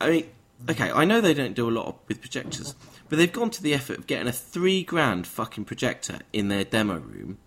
I 0.00 0.10
mean, 0.10 0.24
okay, 0.68 0.90
I 0.90 1.04
know 1.04 1.20
they 1.20 1.34
don't 1.34 1.54
do 1.54 1.68
a 1.68 1.72
lot 1.72 1.98
with 2.08 2.20
projectors, 2.20 2.74
but 3.08 3.16
they've 3.18 3.32
gone 3.32 3.50
to 3.50 3.62
the 3.62 3.74
effort 3.74 3.98
of 3.98 4.06
getting 4.06 4.28
a 4.28 4.32
three 4.32 4.82
grand 4.82 5.26
fucking 5.26 5.64
projector 5.64 6.18
in 6.32 6.48
their 6.48 6.64
demo 6.64 6.98
room. 6.98 7.38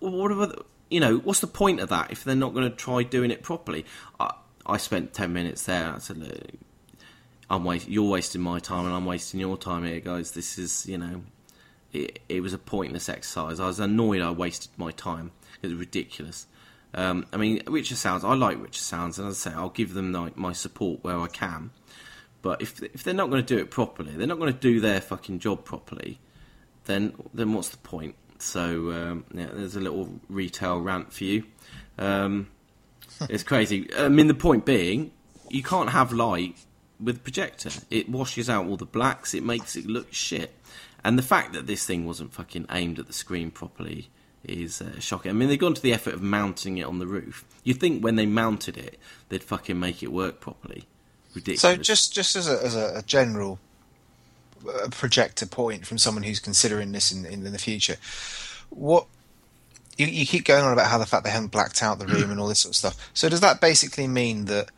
What 0.00 0.32
about, 0.32 0.66
you 0.90 1.00
know, 1.00 1.18
what's 1.18 1.40
the 1.40 1.46
point 1.46 1.80
of 1.80 1.88
that 1.88 2.10
if 2.10 2.24
they're 2.24 2.34
not 2.36 2.52
going 2.54 2.70
to 2.70 2.76
try 2.76 3.02
doing 3.02 3.30
it 3.30 3.42
properly? 3.42 3.86
I, 4.20 4.34
I 4.66 4.76
spent 4.76 5.14
ten 5.14 5.32
minutes 5.32 5.64
there. 5.64 5.94
I 5.94 5.98
said, 5.98 6.18
Look, 6.18 6.38
I'm 7.48 7.64
wast- 7.64 7.88
you're 7.88 8.08
wasting 8.08 8.42
my 8.42 8.58
time, 8.58 8.84
and 8.86 8.94
I'm 8.94 9.06
wasting 9.06 9.40
your 9.40 9.56
time 9.56 9.84
here, 9.84 10.00
guys. 10.00 10.32
This 10.32 10.58
is, 10.58 10.86
you 10.86 10.98
know, 10.98 11.22
it, 11.92 12.20
it 12.28 12.40
was 12.42 12.52
a 12.52 12.58
pointless 12.58 13.08
exercise. 13.08 13.60
I 13.60 13.66
was 13.66 13.80
annoyed 13.80 14.20
I 14.20 14.30
wasted 14.30 14.72
my 14.76 14.90
time. 14.90 15.30
It 15.62 15.68
was 15.68 15.76
ridiculous. 15.76 16.46
Um, 16.94 17.26
I 17.32 17.36
mean, 17.36 17.60
Richer 17.66 17.96
Sounds, 17.96 18.24
I 18.24 18.34
like 18.34 18.62
Richer 18.62 18.80
Sounds, 18.80 19.18
and 19.18 19.28
as 19.28 19.44
I 19.44 19.50
say, 19.50 19.56
I'll 19.56 19.68
give 19.68 19.94
them 19.94 20.12
my, 20.12 20.30
my 20.36 20.52
support 20.52 21.02
where 21.02 21.18
I 21.18 21.26
can. 21.26 21.70
But 22.40 22.62
if 22.62 22.82
if 22.82 23.02
they're 23.02 23.14
not 23.14 23.30
going 23.30 23.44
to 23.44 23.54
do 23.54 23.60
it 23.60 23.70
properly, 23.70 24.12
they're 24.12 24.26
not 24.26 24.38
going 24.38 24.52
to 24.52 24.58
do 24.58 24.78
their 24.78 25.00
fucking 25.00 25.38
job 25.38 25.64
properly. 25.64 26.20
Then 26.84 27.14
then 27.32 27.54
what's 27.54 27.70
the 27.70 27.78
point? 27.78 28.16
So 28.38 28.92
um, 28.92 29.24
yeah, 29.34 29.48
there's 29.52 29.76
a 29.76 29.80
little 29.80 30.20
retail 30.28 30.78
rant 30.78 31.12
for 31.12 31.24
you. 31.24 31.44
Um, 31.98 32.48
it's 33.30 33.42
crazy. 33.42 33.88
I 33.96 34.08
mean, 34.08 34.26
the 34.26 34.34
point 34.34 34.66
being, 34.66 35.12
you 35.48 35.62
can't 35.62 35.90
have 35.90 36.12
light 36.12 36.56
with 37.00 37.16
a 37.16 37.20
projector. 37.20 37.70
It 37.90 38.08
washes 38.08 38.50
out 38.50 38.66
all 38.66 38.76
the 38.76 38.84
blacks. 38.84 39.34
It 39.34 39.42
makes 39.42 39.74
it 39.74 39.86
look 39.86 40.12
shit. 40.12 40.54
And 41.02 41.18
the 41.18 41.22
fact 41.22 41.54
that 41.54 41.66
this 41.66 41.86
thing 41.86 42.06
wasn't 42.06 42.32
fucking 42.32 42.66
aimed 42.70 42.98
at 42.98 43.06
the 43.06 43.12
screen 43.12 43.50
properly 43.50 44.10
is 44.44 44.80
uh, 44.80 44.98
shocking. 45.00 45.30
I 45.30 45.34
mean, 45.34 45.48
they've 45.48 45.58
gone 45.58 45.74
to 45.74 45.82
the 45.82 45.92
effort 45.92 46.14
of 46.14 46.22
mounting 46.22 46.78
it 46.78 46.84
on 46.84 46.98
the 46.98 47.06
roof. 47.06 47.44
You'd 47.62 47.80
think 47.80 48.02
when 48.02 48.16
they 48.16 48.26
mounted 48.26 48.76
it, 48.76 48.98
they'd 49.28 49.42
fucking 49.42 49.78
make 49.78 50.02
it 50.02 50.12
work 50.12 50.40
properly. 50.40 50.84
Ridiculous. 51.34 51.60
So 51.60 51.76
just 51.76 52.14
just 52.14 52.36
as 52.36 52.48
a, 52.48 52.64
as 52.64 52.76
a, 52.76 53.02
general 53.02 53.58
projector 54.92 55.46
point 55.46 55.86
from 55.86 55.98
someone 55.98 56.22
who's 56.22 56.40
considering 56.40 56.92
this 56.92 57.12
in, 57.12 57.26
in, 57.26 57.44
in 57.44 57.52
the 57.52 57.58
future, 57.58 57.96
what 58.70 59.06
you, 59.96 60.06
you 60.06 60.26
keep 60.26 60.44
going 60.44 60.64
on 60.64 60.72
about 60.72 60.90
how 60.90 60.98
the 60.98 61.06
fact 61.06 61.24
they 61.24 61.30
haven't 61.30 61.50
blacked 61.50 61.82
out 61.82 61.98
the 61.98 62.06
room 62.06 62.30
and 62.30 62.40
all 62.40 62.48
this 62.48 62.60
sort 62.60 62.72
of 62.72 62.76
stuff. 62.76 63.10
So 63.14 63.28
does 63.28 63.40
that 63.40 63.60
basically 63.60 64.06
mean 64.06 64.44
that 64.46 64.70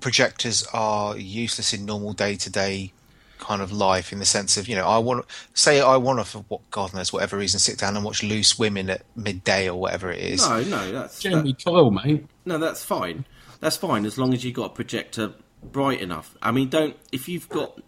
projectors 0.00 0.64
are 0.72 1.16
useless 1.16 1.72
in 1.72 1.84
normal 1.84 2.12
day 2.12 2.36
to 2.36 2.50
day 2.50 2.92
kind 3.40 3.62
of 3.62 3.72
life 3.72 4.12
in 4.12 4.18
the 4.18 4.24
sense 4.24 4.56
of 4.56 4.68
you 4.68 4.76
know 4.76 4.86
I 4.86 4.98
want 4.98 5.26
to 5.28 5.34
say 5.54 5.80
I 5.80 5.96
want 5.96 6.18
to 6.20 6.24
for 6.24 6.44
what 6.48 6.70
God 6.70 6.94
knows 6.94 7.12
whatever 7.12 7.36
reason 7.36 7.58
sit 7.58 7.78
down 7.78 7.96
and 7.96 8.04
watch 8.04 8.22
Loose 8.22 8.58
Women 8.58 8.90
at 8.90 9.02
midday 9.16 9.68
or 9.68 9.78
whatever 9.78 10.10
it 10.12 10.20
is. 10.20 10.48
no, 10.48 10.62
no, 10.62 10.92
that's 10.92 11.18
Jeremy 11.20 11.52
that- 11.52 11.64
Kyle, 11.64 11.90
mate. 11.90 12.26
No, 12.44 12.58
that's 12.58 12.84
fine. 12.84 13.24
That's 13.60 13.76
fine 13.76 14.06
as 14.06 14.16
long 14.18 14.32
as 14.32 14.44
you've 14.44 14.54
got 14.54 14.66
a 14.66 14.74
projector 14.74 15.32
bright 15.62 16.00
enough. 16.00 16.36
I 16.40 16.50
mean, 16.52 16.68
don't 16.68 16.96
if 17.12 17.28
you've 17.28 17.48
got, 17.48 17.80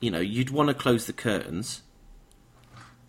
you 0.00 0.10
know, 0.10 0.20
you'd 0.20 0.50
want 0.50 0.68
to 0.68 0.74
close 0.74 1.06
the 1.06 1.12
curtains. 1.12 1.82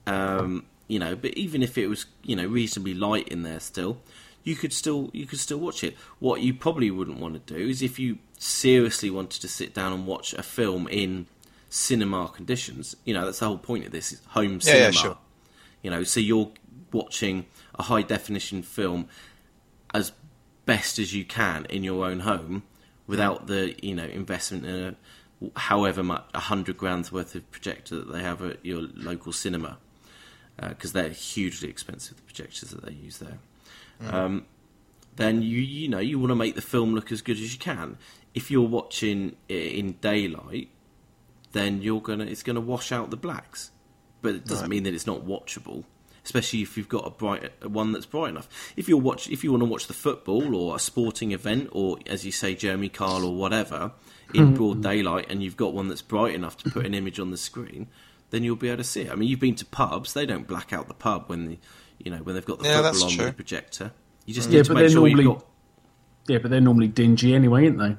Um, 0.08 0.66
you 0.88 1.00
know, 1.00 1.16
but 1.16 1.34
even 1.34 1.64
if 1.64 1.78
it 1.78 1.88
was, 1.88 2.06
you 2.24 2.36
know, 2.36 2.46
reasonably 2.46 2.94
light 2.94 3.28
in 3.30 3.44
there 3.44 3.60
still, 3.60 3.98
you 4.44 4.56
could 4.56 4.72
still 4.72 5.10
you 5.14 5.26
could 5.26 5.40
still 5.40 5.58
watch 5.58 5.84
it. 5.84 5.96
What 6.20 6.42
you 6.42 6.54
probably 6.54 6.92
wouldn't 6.92 7.20
want 7.20 7.34
to 7.48 7.54
do 7.54 7.68
is 7.68 7.82
if 7.82 7.98
you 7.98 8.20
seriously 8.38 9.10
wanted 9.10 9.42
to 9.42 9.48
sit 9.48 9.74
down 9.74 9.94
and 9.94 10.06
watch 10.06 10.34
a 10.34 10.44
film 10.44 10.88
in 10.90 11.26
cinema 11.76 12.30
conditions. 12.30 12.96
You 13.06 13.14
know, 13.14 13.26
that's 13.26 13.40
the 13.40 13.48
whole 13.48 13.58
point 13.58 13.86
of 13.86 13.92
this: 13.92 14.14
is 14.14 14.22
home 14.30 14.60
Yeah, 14.64 14.74
yeah, 14.76 14.92
cinema. 14.92 14.94
sure. 14.94 15.18
You 15.82 15.92
know, 15.92 16.04
so 16.04 16.20
you're 16.20 16.52
watching 16.92 17.46
a 17.76 17.84
high 17.84 18.02
definition 18.02 18.64
film 18.64 19.08
as 19.94 20.12
best 20.66 20.98
as 20.98 21.14
you 21.14 21.26
can 21.26 21.66
in 21.66 21.84
your 21.84 22.06
own 22.06 22.22
home 22.22 22.64
without 23.08 23.48
the 23.48 23.76
you 23.84 23.94
know 23.94 24.06
investment 24.06 24.66
in 24.66 24.76
a 24.76 25.60
however 25.60 26.02
much 26.02 26.24
a 26.34 26.40
hundred 26.40 26.78
grand's 26.78 27.12
worth 27.12 27.36
of 27.36 27.50
projector 27.52 27.98
that 27.98 28.12
they 28.12 28.22
have 28.22 28.42
at 28.42 28.66
your 28.66 28.82
local 28.96 29.32
cinema 29.32 29.78
because 30.70 30.94
they're 30.94 31.10
hugely 31.10 31.70
expensive 31.70 32.16
the 32.16 32.24
projectors 32.24 32.72
that 32.72 32.84
they 32.86 32.94
use 32.94 33.18
there. 33.20 33.38
Um, 34.10 34.46
then 35.18 35.42
you 35.42 35.60
you 35.60 35.88
know 35.90 36.00
you 36.00 36.18
want 36.20 36.32
to 36.32 36.36
make 36.36 36.56
the 36.56 36.62
film 36.62 36.96
look 36.96 37.12
as 37.12 37.22
good 37.22 37.38
as 37.38 37.54
you 37.54 37.60
can. 37.60 37.98
If 38.34 38.50
you're 38.50 38.68
watching 38.68 39.36
it 39.48 39.72
in 39.74 39.94
daylight, 39.94 40.70
then 41.56 41.82
you're 41.82 42.02
gonna 42.02 42.26
it's 42.26 42.44
gonna 42.44 42.62
wash 42.62 42.92
out 42.92 43.10
the 43.10 43.18
blacks, 43.18 43.72
but 44.22 44.36
it 44.36 44.46
doesn't 44.46 44.66
Right. 44.66 44.70
mean 44.70 44.84
that 44.84 44.94
it's 44.94 45.08
not 45.08 45.26
watchable. 45.26 45.84
Especially 46.24 46.64
if 46.64 46.76
you've 46.76 46.90
got 46.90 47.06
a 47.06 47.12
bright 47.12 47.52
one 47.68 47.92
that's 47.92 48.08
bright 48.08 48.30
enough. 48.30 48.50
If 48.76 48.90
you 48.90 48.98
watch, 48.98 49.30
if 49.30 49.44
you 49.44 49.52
want 49.52 49.62
to 49.62 49.70
watch 49.70 49.86
the 49.86 49.94
football 49.94 50.56
or 50.56 50.76
a 50.76 50.80
sporting 50.80 51.32
event, 51.34 51.70
or 51.72 52.00
as 52.08 52.26
you 52.26 52.32
say, 52.32 52.56
Jeremy 52.56 52.90
Carl 52.90 53.24
or 53.24 53.36
whatever, 53.36 53.92
in 54.34 54.46
mm-hmm. 54.48 54.56
broad 54.56 54.82
daylight, 54.82 55.28
and 55.30 55.44
you've 55.44 55.56
got 55.56 55.74
one 55.76 55.88
that's 55.88 56.02
bright 56.02 56.34
enough 56.34 56.58
to 56.58 56.72
put 56.72 56.84
an 56.86 56.96
image 56.96 57.20
on 57.20 57.30
the 57.30 57.38
screen, 57.38 57.88
then 58.32 58.44
you'll 58.44 58.56
be 58.56 58.70
able 58.70 58.78
to 58.78 58.84
see 58.84 59.02
it. 59.02 59.12
I 59.12 59.16
mean, 59.16 59.30
you've 59.30 59.40
been 59.40 59.54
to 59.56 59.66
pubs; 59.66 60.14
they 60.14 60.26
don't 60.26 60.48
black 60.48 60.74
out 60.74 60.88
the 60.88 60.96
pub 60.96 61.26
when 61.28 61.46
the, 61.46 61.60
you 62.00 62.10
know, 62.10 62.18
when 62.18 62.34
they've 62.34 62.44
got 62.44 62.58
the 62.58 62.66
Yeah, 62.66 62.82
football 62.82 63.04
on 63.04 63.12
true. 63.12 63.26
the 63.28 63.34
projector. 63.34 63.92
You 64.26 64.34
just 64.34 64.50
Yeah, 64.50 64.58
need 64.58 64.66
to 64.66 64.70
but 64.70 64.74
make 64.76 64.82
they're 64.82 64.90
sure 64.90 65.08
you've 65.08 65.26
got 65.26 65.46
Yeah, 66.28 66.40
but 66.40 66.50
they're 66.50 66.60
normally 66.60 66.88
dingy 66.88 67.36
anyway, 67.36 67.66
aren't 67.66 67.78
they? 67.78 67.98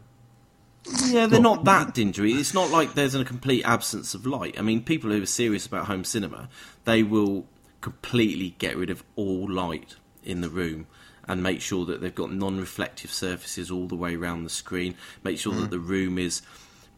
Yeah, 1.06 1.26
they're 1.26 1.40
not 1.40 1.64
that 1.64 1.94
dingy. 1.94 2.34
It's 2.34 2.54
not 2.54 2.70
like 2.70 2.94
there's 2.94 3.14
a 3.14 3.24
complete 3.24 3.64
absence 3.64 4.14
of 4.14 4.26
light. 4.26 4.58
I 4.58 4.62
mean, 4.62 4.82
people 4.82 5.10
who 5.10 5.22
are 5.22 5.26
serious 5.26 5.66
about 5.66 5.86
home 5.86 6.04
cinema, 6.04 6.48
they 6.84 7.02
will 7.02 7.46
completely 7.80 8.54
get 8.58 8.76
rid 8.76 8.90
of 8.90 9.04
all 9.16 9.50
light 9.50 9.96
in 10.22 10.40
the 10.40 10.48
room 10.48 10.86
and 11.28 11.42
make 11.42 11.60
sure 11.60 11.84
that 11.86 12.00
they've 12.00 12.14
got 12.14 12.32
non-reflective 12.32 13.10
surfaces 13.10 13.70
all 13.70 13.86
the 13.86 13.96
way 13.96 14.14
around 14.14 14.44
the 14.44 14.50
screen. 14.50 14.94
Make 15.24 15.38
sure 15.38 15.54
that 15.54 15.68
mm. 15.68 15.70
the 15.70 15.78
room 15.78 16.18
is 16.18 16.42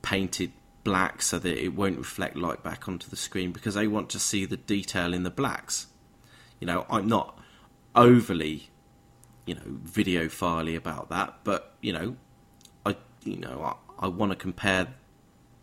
painted 0.02 0.52
black 0.84 1.22
so 1.22 1.38
that 1.38 1.62
it 1.62 1.74
won't 1.74 1.98
reflect 1.98 2.36
light 2.36 2.62
back 2.62 2.88
onto 2.88 3.08
the 3.08 3.16
screen 3.16 3.52
because 3.52 3.74
they 3.74 3.86
want 3.86 4.10
to 4.10 4.18
see 4.18 4.44
the 4.44 4.56
detail 4.56 5.12
in 5.14 5.22
the 5.22 5.30
blacks. 5.30 5.86
You 6.60 6.66
know, 6.66 6.86
I'm 6.90 7.08
not 7.08 7.38
overly, 7.94 8.70
you 9.46 9.54
know, 9.54 9.62
videophily 9.84 10.76
about 10.76 11.08
that, 11.10 11.38
but 11.44 11.74
you 11.80 11.92
know, 11.92 12.16
you 13.30 13.38
know 13.38 13.76
I, 13.98 14.06
I 14.06 14.08
want 14.08 14.32
to 14.32 14.36
compare 14.36 14.88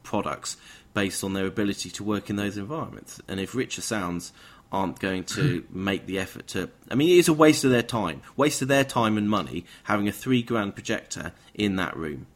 products 0.03 0.57
based 0.93 1.23
on 1.23 1.33
their 1.33 1.45
ability 1.45 1.89
to 1.91 2.03
work 2.03 2.29
in 2.29 2.37
those 2.37 2.57
environments. 2.57 3.21
And 3.27 3.39
if 3.39 3.53
richer 3.53 3.81
sounds 3.81 4.31
aren't 4.71 4.99
going 4.99 5.23
to 5.23 5.65
make 5.69 6.05
the 6.05 6.17
effort 6.19 6.47
to, 6.47 6.69
I 6.89 6.95
mean, 6.95 7.09
it 7.09 7.19
is 7.19 7.27
a 7.27 7.33
waste 7.33 7.63
of 7.63 7.71
their 7.71 7.83
time, 7.83 8.21
waste 8.35 8.61
of 8.61 8.67
their 8.67 8.83
time 8.83 9.17
and 9.17 9.29
money 9.29 9.65
having 9.83 10.07
a 10.07 10.11
three 10.11 10.41
grand 10.41 10.75
projector 10.75 11.33
in 11.53 11.75
that 11.75 11.95
room. 11.97 12.27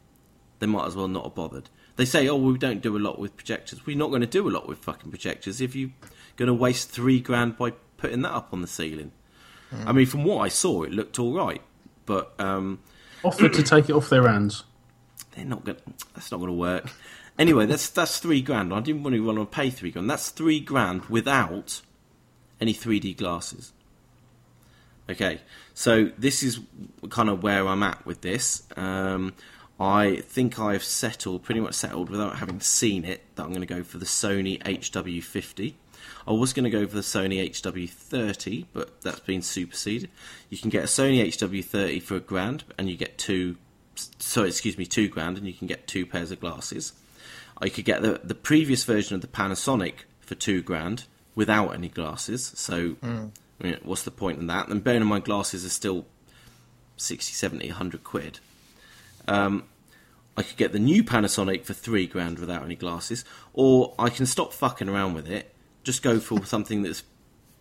They 0.58 0.66
might 0.66 0.86
as 0.86 0.94
well 0.94 1.08
not 1.08 1.24
have 1.24 1.34
bothered. 1.34 1.70
They 1.96 2.04
say, 2.04 2.28
"Oh, 2.28 2.36
we 2.36 2.58
don't 2.58 2.82
do 2.82 2.96
a 2.96 2.98
lot 2.98 3.18
with 3.18 3.36
projectors." 3.36 3.86
We're 3.86 3.96
not 3.96 4.08
going 4.08 4.20
to 4.20 4.26
do 4.26 4.48
a 4.48 4.50
lot 4.50 4.68
with 4.68 4.78
fucking 4.78 5.10
projectors 5.10 5.60
if 5.60 5.74
you're 5.74 5.90
going 6.36 6.48
to 6.48 6.54
waste 6.54 6.90
three 6.90 7.20
grand 7.20 7.56
by 7.56 7.72
putting 7.96 8.22
that 8.22 8.32
up 8.32 8.50
on 8.52 8.60
the 8.60 8.66
ceiling. 8.66 9.12
I 9.86 9.92
mean, 9.92 10.06
from 10.06 10.24
what 10.24 10.38
I 10.38 10.48
saw, 10.48 10.82
it 10.82 10.90
looked 10.90 11.18
all 11.18 11.32
right, 11.32 11.62
but 12.04 12.34
um, 12.40 12.80
Offered 13.22 13.52
to 13.54 13.62
take 13.62 13.88
it 13.88 13.92
off 13.92 14.08
their 14.08 14.26
hands. 14.26 14.64
They're 15.32 15.44
not 15.44 15.64
going. 15.64 15.78
That's 16.14 16.30
not 16.30 16.38
going 16.38 16.50
to 16.50 16.56
work. 16.56 16.90
Anyway, 17.38 17.66
that's 17.66 17.88
that's 17.90 18.18
three 18.18 18.42
grand. 18.42 18.72
I 18.72 18.80
didn't 18.80 19.02
want 19.02 19.14
to 19.14 19.20
want 19.20 19.38
to 19.38 19.46
pay 19.46 19.70
three 19.70 19.90
grand. 19.90 20.10
That's 20.10 20.30
three 20.30 20.60
grand 20.60 21.06
without 21.06 21.80
any 22.60 22.74
3D 22.74 23.16
glasses. 23.16 23.72
Okay, 25.08 25.40
so 25.74 26.10
this 26.18 26.42
is 26.42 26.60
kind 27.08 27.28
of 27.28 27.42
where 27.42 27.66
I'm 27.66 27.82
at 27.82 28.04
with 28.06 28.20
this. 28.20 28.62
Um, 28.76 29.34
I 29.80 30.16
think 30.16 30.58
I've 30.58 30.84
settled, 30.84 31.42
pretty 31.42 31.60
much 31.60 31.74
settled, 31.74 32.10
without 32.10 32.36
having 32.36 32.60
seen 32.60 33.04
it, 33.04 33.22
that 33.34 33.42
I'm 33.42 33.48
going 33.48 33.66
to 33.66 33.66
go 33.66 33.82
for 33.82 33.98
the 33.98 34.04
Sony 34.04 34.62
HW50. 34.62 35.74
I 36.28 36.32
was 36.32 36.52
going 36.52 36.64
to 36.64 36.70
go 36.70 36.86
for 36.86 36.94
the 36.94 37.00
Sony 37.00 37.42
HW30, 37.50 38.66
but 38.72 39.00
that's 39.00 39.20
been 39.20 39.42
superseded. 39.42 40.10
You 40.48 40.58
can 40.58 40.70
get 40.70 40.84
a 40.84 40.86
Sony 40.86 41.24
HW30 41.26 42.02
for 42.02 42.16
a 42.16 42.20
grand, 42.20 42.64
and 42.78 42.88
you 42.88 42.96
get 42.96 43.18
two. 43.18 43.56
So 43.94 44.44
excuse 44.44 44.78
me, 44.78 44.86
two 44.86 45.08
grand, 45.08 45.38
and 45.38 45.46
you 45.46 45.52
can 45.52 45.66
get 45.66 45.86
two 45.86 46.06
pairs 46.06 46.30
of 46.30 46.40
glasses. 46.40 46.92
I 47.60 47.68
could 47.68 47.84
get 47.84 48.02
the 48.02 48.20
the 48.22 48.34
previous 48.34 48.84
version 48.84 49.14
of 49.14 49.20
the 49.20 49.26
Panasonic 49.26 50.04
for 50.20 50.34
two 50.34 50.62
grand 50.62 51.04
without 51.34 51.70
any 51.74 51.88
glasses. 51.88 52.52
So, 52.54 52.96
I 53.60 53.64
mean, 53.64 53.78
what's 53.82 54.02
the 54.02 54.10
point 54.10 54.38
in 54.38 54.46
that? 54.48 54.68
And 54.68 54.82
bearing 54.82 55.02
in 55.02 55.06
mind, 55.08 55.24
glasses 55.24 55.64
are 55.64 55.70
still 55.70 56.06
60, 56.96 57.32
70, 57.32 57.68
100 57.68 58.04
quid. 58.04 58.40
Um, 59.26 59.64
I 60.36 60.42
could 60.42 60.56
get 60.56 60.72
the 60.72 60.78
new 60.78 61.02
Panasonic 61.02 61.64
for 61.64 61.74
three 61.74 62.06
grand 62.06 62.38
without 62.38 62.64
any 62.64 62.76
glasses, 62.76 63.24
or 63.52 63.94
I 63.98 64.08
can 64.08 64.26
stop 64.26 64.52
fucking 64.52 64.88
around 64.88 65.14
with 65.14 65.28
it. 65.28 65.54
Just 65.82 66.02
go 66.02 66.20
for 66.20 66.44
something 66.44 66.82
that's 66.82 67.02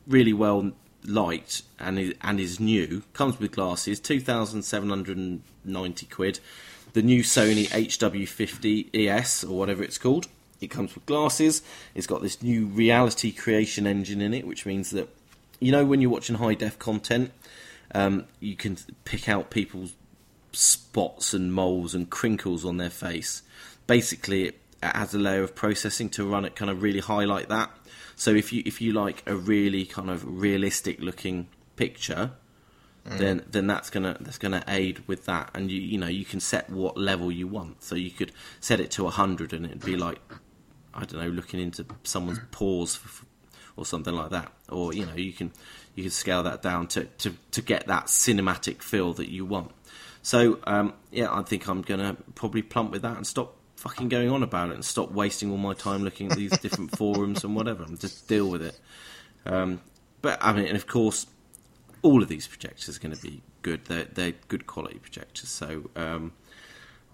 really 0.08 0.34
well 0.34 0.72
liked 1.04 1.64
and 1.80 2.00
is, 2.00 2.14
and 2.22 2.40
is 2.40 2.60
new. 2.60 3.04
Comes 3.14 3.40
with 3.40 3.52
glasses, 3.52 4.00
two 4.00 4.20
thousand 4.20 4.64
seven 4.64 4.90
hundred 4.90 5.18
and 5.18 5.42
ninety 5.64 6.06
quid. 6.06 6.40
The 6.94 7.02
new 7.02 7.22
Sony 7.22 7.68
HW50 7.68 8.90
ES 8.96 9.44
or 9.44 9.58
whatever 9.58 9.84
it's 9.84 10.00
called. 10.00 10.28
It 10.60 10.70
comes 10.72 10.96
with 10.96 11.06
glasses. 11.06 11.62
It's 11.94 12.08
got 12.08 12.22
this 12.22 12.42
new 12.42 12.66
reality 12.66 13.32
creation 13.32 13.86
engine 13.88 14.22
in 14.22 14.34
it, 14.34 14.46
which 14.46 14.66
means 14.66 14.90
that 14.92 15.08
you 15.60 15.72
know 15.72 15.86
when 15.86 16.02
you're 16.02 16.10
watching 16.10 16.38
high 16.38 16.56
def 16.56 16.80
content, 16.80 17.32
um, 17.94 18.26
you 18.40 18.56
can 18.56 18.78
pick 19.06 19.30
out 19.30 19.50
people's 19.50 19.94
spots 20.52 21.34
and 21.34 21.54
moles 21.54 21.94
and 21.94 22.10
crinkles 22.10 22.66
on 22.66 22.78
their 22.78 22.90
face. 22.90 23.44
Basically, 23.88 24.46
it 24.46 24.60
adds 24.82 25.14
a 25.14 25.20
layer 25.20 25.44
of 25.44 25.56
processing 25.56 26.10
to 26.10 26.26
run 26.28 26.46
it 26.46 26.56
kind 26.56 26.72
of 26.72 26.82
really 26.82 27.00
highlight 27.00 27.50
that. 27.50 27.72
So 28.20 28.32
if 28.32 28.52
you 28.52 28.62
if 28.66 28.82
you 28.82 28.91
like 28.91 29.24
a 29.26 29.36
really 29.36 29.86
kind 29.86 30.10
of 30.10 30.26
realistic 30.28 31.00
looking 31.00 31.48
picture, 31.78 32.32
then 33.06 33.46
then 33.50 33.66
that's 33.66 33.90
gonna 33.90 34.18
that's 34.20 34.38
gonna 34.38 34.62
aid 34.68 35.08
with 35.08 35.26
that, 35.26 35.52
and 35.54 35.72
you 35.72 35.80
you 35.80 35.98
know 35.98 36.08
you 36.08 36.26
can 36.26 36.41
set 36.41 36.70
what 36.70 36.98
level 36.98 37.32
you 37.32 37.48
want. 37.48 37.82
So 37.82 37.96
you 37.96 38.12
could 38.12 38.34
set 38.60 38.82
it 38.82 38.91
to 38.91 39.08
hundred, 39.08 39.54
and 39.54 39.66
it'd 39.66 39.86
be 39.86 39.96
like 39.96 40.20
I 40.94 41.06
don't 41.06 41.22
know, 41.22 41.30
looking 41.30 41.62
into 41.62 41.86
someone's 42.04 42.41
pores 42.52 43.00
f- 43.02 43.26
or 43.78 43.86
something 43.86 44.14
like 44.14 44.32
that. 44.32 44.52
Or 44.68 44.94
you 44.94 45.06
know, 45.06 45.16
you 45.16 45.32
can 45.32 45.54
you 45.96 46.04
can 46.04 46.12
scale 46.12 46.44
that 46.44 46.62
down 46.62 46.88
to 46.88 47.06
to, 47.06 47.34
to 47.52 47.62
get 47.62 47.88
that 47.88 48.08
cinematic 48.08 48.82
feel 48.82 49.14
that 49.14 49.30
you 49.30 49.46
want. 49.46 49.72
So 50.24 50.60
um, 50.66 50.94
yeah, 51.10 51.34
I 51.34 51.41
think 51.44 51.70
I'm 51.70 51.84
gonna 51.84 52.18
probably 52.36 52.64
plump 52.64 52.91
with 52.91 53.04
that 53.04 53.16
and 53.16 53.26
stop 53.26 53.56
fucking 53.80 54.10
going 54.10 54.30
on 54.30 54.44
about 54.44 54.70
it 54.70 54.76
and 54.76 54.84
stop 54.84 55.12
wasting 55.12 55.52
all 55.52 55.58
my 55.58 55.74
time 55.74 56.04
looking 56.04 56.30
at 56.30 56.38
these 56.38 56.58
different 56.60 56.92
forums 56.98 57.44
and 57.44 57.56
whatever. 57.56 57.84
And 57.84 58.00
just 58.00 58.28
deal 58.28 58.50
with 58.50 58.62
it. 58.62 58.80
Um, 59.46 59.82
but 60.22 60.38
I 60.42 60.52
mean, 60.52 60.66
and 60.66 60.76
of 60.76 60.86
course, 60.86 61.26
all 62.02 62.22
of 62.22 62.28
these 62.28 62.46
projectors 62.46 62.98
are 62.98 63.00
going 63.00 63.16
to 63.16 63.22
be 63.22 63.42
good. 63.62 63.86
They're, 63.86 64.04
they're 64.04 64.34
good 64.50 64.68
quality 64.68 65.00
projectors. 65.00 65.50
So 65.50 65.90
um, 65.96 66.34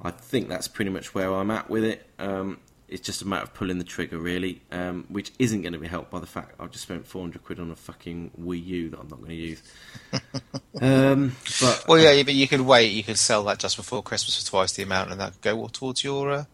I 0.01 0.09
think 0.09 0.49
that's 0.49 0.67
pretty 0.67 0.89
much 0.89 1.13
where 1.13 1.33
I'm 1.33 1.51
at 1.51 1.69
with 1.69 1.83
it. 1.83 2.09
Um, 2.17 2.57
it's 2.87 3.05
just 3.05 3.21
a 3.21 3.27
matter 3.27 3.43
of 3.43 3.53
pulling 3.53 3.77
the 3.77 3.83
trigger, 3.83 4.17
really, 4.17 4.61
um, 4.71 5.05
which 5.09 5.31
isn't 5.39 5.61
going 5.61 5.73
to 5.73 5.79
be 5.79 5.87
helped 5.87 6.11
by 6.11 6.19
the 6.19 6.27
fact 6.27 6.55
I've 6.59 6.71
just 6.71 6.83
spent 6.83 7.05
400 7.07 7.43
quid 7.43 7.59
on 7.59 7.71
a 7.71 7.75
fucking 7.75 8.31
Wii 8.39 8.65
U 8.65 8.89
that 8.89 8.99
I'm 8.99 9.07
not 9.07 9.17
going 9.17 9.29
to 9.29 9.35
use. 9.35 9.63
um, 10.81 11.35
but 11.61 11.85
Well, 11.87 11.97
yeah, 11.97 12.21
but 12.23 12.33
you 12.35 12.47
could 12.47 12.61
wait. 12.61 12.91
You 12.91 13.03
could 13.03 13.17
sell 13.17 13.43
that 13.45 13.57
just 13.59 13.77
before 13.77 14.03
Christmas 14.03 14.41
for 14.41 14.49
twice 14.49 14.73
the 14.73 14.83
amount, 14.83 15.11
and 15.11 15.19
that 15.19 15.33
could 15.33 15.41
go 15.41 15.67
towards 15.67 16.03
your. 16.03 16.31
Uh, 16.31 16.45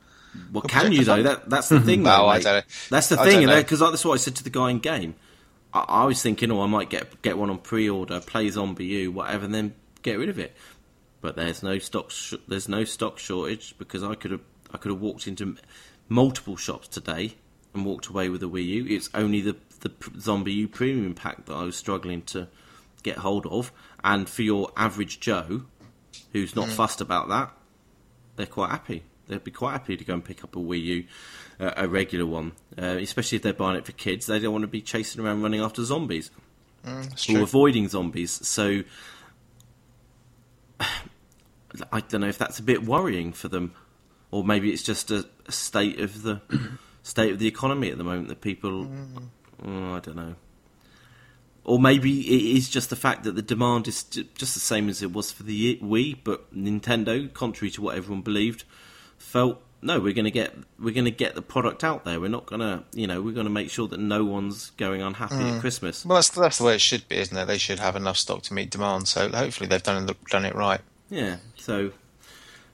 Well, 0.52 0.62
can 0.62 0.92
you 0.92 1.04
though? 1.04 1.24
That 1.24 1.50
that's 1.50 1.70
the 1.70 1.80
thing. 1.88 2.04
Well, 2.04 2.24
though, 2.24 2.30
I 2.30 2.40
don't 2.40 2.56
know. 2.56 2.62
That's 2.90 3.10
the 3.10 3.20
I 3.20 3.24
thing, 3.24 3.32
don't 3.34 3.42
you 3.42 3.48
know, 3.48 3.56
know. 3.56 3.62
because 3.62 3.80
that's 3.80 4.06
what 4.06 4.14
I 4.14 4.18
said 4.18 4.36
to 4.38 4.44
the 4.44 4.50
guy 4.50 4.70
in 4.72 4.80
game. 4.80 5.16
I, 5.74 5.80
I 5.88 6.06
was 6.06 6.22
thinking, 6.22 6.52
oh, 6.52 6.62
I 6.62 6.68
might 6.68 6.90
get 6.90 7.22
get 7.22 7.38
one 7.38 7.50
on 7.50 7.58
pre-order, 7.58 8.20
play 8.22 8.48
ZombiU, 8.48 9.10
whatever, 9.10 9.46
and 9.46 9.54
then 9.54 9.74
get 10.02 10.18
rid 10.20 10.30
of 10.30 10.40
it. 10.40 10.56
But 11.22 11.36
there's 11.36 11.62
no 11.64 11.78
stock. 11.80 12.12
Sh- 12.12 12.34
there's 12.48 12.68
no 12.70 12.84
stock 12.84 13.20
shortage 13.20 13.76
because 13.78 14.04
I 14.04 14.16
could 14.16 14.32
have 14.32 14.42
I 14.74 14.78
could 14.78 14.92
have 14.92 15.02
walked 15.02 15.28
into 15.28 15.58
multiple 16.10 16.56
shops 16.58 16.88
today 16.88 17.36
and 17.74 17.86
walked 17.86 18.08
away 18.08 18.28
with 18.30 18.42
a 18.44 18.48
Wii 18.48 18.66
U. 18.66 18.86
It's 18.88 19.10
only 19.14 19.42
the 19.42 19.56
the 19.82 19.90
pr- 19.90 20.12
ZombiU 20.12 20.72
premium 20.72 21.14
pack 21.14 21.46
that 21.46 21.54
I 21.54 21.64
was 21.64 21.76
struggling 21.76 22.22
to 22.24 22.48
get 23.04 23.18
hold 23.18 23.46
of, 23.48 23.72
and 24.04 24.30
for 24.30 24.44
your 24.44 24.72
average 24.78 25.20
Joe, 25.20 25.64
who's 26.34 26.54
Mm. 26.54 26.56
not 26.58 26.68
fussed 26.70 27.02
about 27.02 27.30
that, 27.30 27.52
they're 28.36 28.46
quite 28.46 28.70
happy. 28.70 29.04
They'd 29.32 29.44
be 29.44 29.52
quite 29.52 29.72
happy 29.72 29.96
to 29.96 30.04
go 30.04 30.14
and 30.14 30.24
pick 30.24 30.44
up 30.44 30.56
a 30.56 30.60
Wii 30.60 30.84
U, 30.84 31.04
uh, 31.60 31.72
a 31.78 31.88
regular 31.88 32.26
one, 32.26 32.52
uh, 32.78 32.98
especially 33.00 33.38
if 33.38 33.42
they're 33.42 33.54
buying 33.54 33.78
it 33.78 33.86
for 33.86 33.94
kids. 33.94 34.26
They 34.26 34.40
don't 34.40 34.52
want 34.52 34.64
to 34.64 34.68
be 34.68 34.82
chasing 34.82 35.24
around 35.24 35.42
running 35.42 35.62
after 35.62 35.84
zombies 35.84 36.32
it's 36.86 37.30
or 37.30 37.42
avoiding 37.42 37.88
zombies. 37.88 38.46
So 38.46 38.84
I 40.80 42.02
don't 42.02 42.22
know 42.22 42.28
if 42.28 42.38
that's 42.38 42.60
a 42.60 42.64
bit 42.64 42.84
worrying 42.84 43.34
for 43.34 43.48
them, 43.48 43.74
or 44.32 44.44
maybe 44.44 44.72
it's 44.72 44.84
just 44.84 45.12
a, 45.12 45.28
a 45.48 45.52
state 45.52 46.00
of 46.00 46.24
the 46.24 46.42
state 47.04 47.32
of 47.32 47.40
the 47.40 47.48
economy 47.48 47.90
at 47.90 47.98
the 47.98 48.04
moment 48.04 48.28
that 48.30 48.42
people. 48.42 48.90
Oh, 49.64 49.94
I 49.94 50.00
don't 50.00 50.16
know. 50.16 50.36
Or 51.64 51.80
maybe 51.80 52.22
it 52.22 52.58
is 52.58 52.70
just 52.70 52.90
the 52.90 52.96
fact 52.96 53.24
that 53.24 53.36
the 53.36 53.44
demand 53.44 53.88
is 53.88 54.02
just 54.02 54.56
the 54.56 54.60
same 54.60 54.90
as 54.90 55.04
it 55.04 55.14
was 55.14 55.32
for 55.32 55.44
the 55.44 55.78
Wii, 55.78 56.18
but 56.24 56.52
Nintendo, 56.56 57.32
contrary 57.32 57.70
to 57.72 57.84
what 57.84 57.96
everyone 57.96 58.24
believed, 58.24 58.64
felt 59.22 59.62
no, 59.84 60.00
we're 60.00 60.14
going 60.14 60.26
to 60.26 60.32
get 60.32 60.54
we're 60.80 60.94
going 60.94 61.06
to 61.06 61.12
get 61.12 61.34
the 61.34 61.42
product 61.42 61.84
out 61.84 62.06
there. 62.06 62.20
We're 62.20 62.28
not 62.30 62.46
going 62.46 62.62
to, 62.62 62.84
you 62.94 63.08
know, 63.08 63.22
we're 63.22 63.34
going 63.34 63.48
to 63.48 63.52
make 63.52 63.72
sure 63.72 63.88
that 63.88 64.00
no 64.00 64.24
one's 64.24 64.70
going 64.72 65.02
unhappy 65.02 65.36
at 65.36 65.60
Christmas. 65.62 66.06
Well, 66.06 66.18
that's 66.18 66.30
that's 66.30 66.60
the 66.60 66.66
way 66.66 66.76
it 66.76 66.82
should 66.82 67.08
be, 67.08 67.18
isn't 67.18 67.36
it? 67.36 67.46
They 67.46 67.58
should 67.58 67.80
have 67.80 67.96
enough 67.96 68.18
stock 68.18 68.44
to 68.44 68.54
meet 68.54 68.70
demand. 68.70 69.08
So 69.08 69.30
hopefully 69.30 69.68
they've 69.68 69.82
done 69.82 70.08
it- 70.08 70.26
done 70.26 70.46
it 70.46 70.54
right. 70.56 70.82
Yeah. 71.10 71.38
So, 71.58 71.92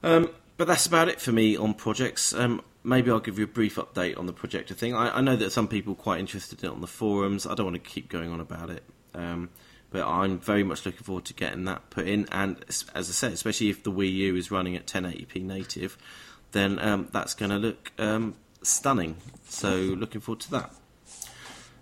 um, 0.03 0.30
but 0.57 0.68
that's 0.68 0.86
about 0.86 1.07
it 1.07 1.22
for 1.22 1.32
me 1.32 1.56
on 1.56 1.74
projects. 1.74 2.34
Um, 2.34 2.61
maybe 2.84 3.10
I'll 3.10 3.19
give 3.19 3.38
you 3.40 3.45
a 3.45 3.48
brief 3.48 3.76
update 3.76 4.18
on 4.18 4.26
the 4.26 4.34
projector 4.34 4.74
thing. 4.74 4.94
I, 4.94 5.18
I 5.18 5.22
know 5.22 5.36
that 5.38 5.52
some 5.52 5.68
people 5.69 5.94
are 5.94 5.98
quite 5.98 6.19
interested 6.19 6.61
in 6.64 6.69
it 6.69 6.74
on 6.74 6.82
the 6.82 6.88
forums. 6.88 7.45
I 7.45 7.56
don't 7.56 7.68
want 7.68 7.82
to 7.82 7.90
keep 7.90 8.10
going 8.10 8.32
on 8.32 8.40
about 8.41 8.69
it. 8.69 8.84
Um, 9.15 9.49
but 9.90 10.06
I'm 10.06 10.40
very 10.40 10.64
much 10.64 10.86
looking 10.86 11.03
forward 11.03 11.24
to 11.26 11.34
getting 11.34 11.64
that 11.65 11.90
put 11.90 12.06
in. 12.07 12.28
And 12.34 12.57
as 12.68 12.84
as 12.94 13.10
I 13.10 13.14
said, 13.14 13.32
especially 13.32 13.69
if 13.69 13.84
the 13.84 13.91
Wii 13.91 14.11
U 14.14 14.36
is 14.36 14.52
running 14.52 14.76
at 14.76 14.86
1080p 14.86 15.41
native, 15.41 15.98
then 16.52 16.80
um, 16.80 17.10
that's 17.11 17.34
going 17.34 17.52
to 17.52 17.57
look 17.57 17.91
um, 17.98 18.36
stunning. 18.61 19.18
So 19.48 19.76
looking 19.76 20.22
forward 20.22 20.41
to 20.41 20.52
that. 20.52 20.72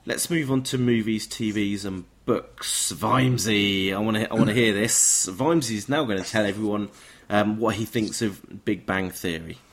Let's 0.06 0.30
move 0.30 0.52
on 0.52 0.64
to 0.64 0.78
movies, 0.78 1.28
TVs, 1.28 1.84
and 1.86 2.06
books. 2.26 2.92
Vimesy, 2.92 3.94
I 3.94 3.98
want 4.00 4.18
to, 4.18 4.30
I 4.30 4.34
want 4.36 4.48
to 4.48 4.54
hear 4.54 4.74
this. 4.74 5.28
Vimesy 5.28 5.76
is 5.76 5.90
now 5.90 6.04
going 6.04 6.22
to 6.22 6.30
tell 6.30 6.46
everyone 6.46 6.90
um, 7.30 7.58
what 7.58 7.76
he 7.76 7.86
thinks 7.86 8.22
of 8.22 8.66
Big 8.66 8.86
Bang 8.86 9.10
Theory. 9.10 9.58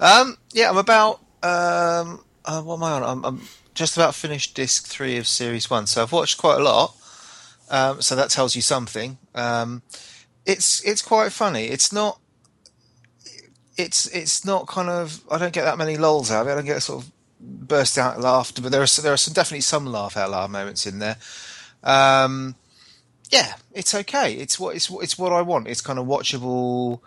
Um, 0.00 0.38
yeah, 0.52 0.70
I'm 0.70 0.76
about. 0.76 1.20
Um, 1.42 2.24
uh, 2.44 2.62
what 2.62 2.74
am 2.76 2.82
I 2.82 2.92
on? 2.92 3.02
I'm, 3.04 3.24
I'm 3.24 3.42
just 3.74 3.96
about 3.96 4.14
finished 4.14 4.54
disc 4.54 4.86
three 4.86 5.16
of 5.16 5.26
series 5.26 5.68
one, 5.68 5.86
so 5.86 6.02
I've 6.02 6.12
watched 6.12 6.38
quite 6.38 6.60
a 6.60 6.62
lot. 6.62 6.96
Um, 7.70 8.00
so 8.00 8.16
that 8.16 8.30
tells 8.30 8.56
you 8.56 8.62
something. 8.62 9.18
Um, 9.34 9.82
it's 10.46 10.82
it's 10.84 11.02
quite 11.02 11.32
funny. 11.32 11.66
It's 11.66 11.92
not. 11.92 12.20
It's 13.78 14.06
it's 14.06 14.44
not 14.44 14.66
kind 14.66 14.90
of. 14.90 15.22
I 15.30 15.38
don't 15.38 15.52
get 15.52 15.64
that 15.64 15.78
many 15.78 15.96
lulls 15.96 16.30
out 16.30 16.42
of 16.42 16.48
it. 16.48 16.52
I 16.52 16.54
don't 16.56 16.66
get 16.66 16.82
sort 16.82 17.04
of 17.04 17.10
burst 17.40 17.96
out 17.96 18.20
laughter, 18.20 18.60
but 18.60 18.72
there 18.72 18.82
are 18.82 19.00
there 19.00 19.12
are 19.12 19.16
some 19.16 19.32
definitely 19.32 19.62
some 19.62 19.86
laugh 19.86 20.16
out 20.16 20.30
loud 20.30 20.50
moments 20.50 20.86
in 20.86 20.98
there. 20.98 21.16
Um, 21.82 22.56
yeah, 23.30 23.54
it's 23.72 23.94
okay. 23.94 24.34
It's 24.34 24.58
what 24.58 24.74
it's 24.74 24.90
what 24.90 25.04
it's 25.04 25.16
what 25.18 25.32
I 25.32 25.42
want. 25.42 25.68
It's 25.68 25.80
kind 25.80 25.98
of 25.98 26.06
watchable, 26.06 27.00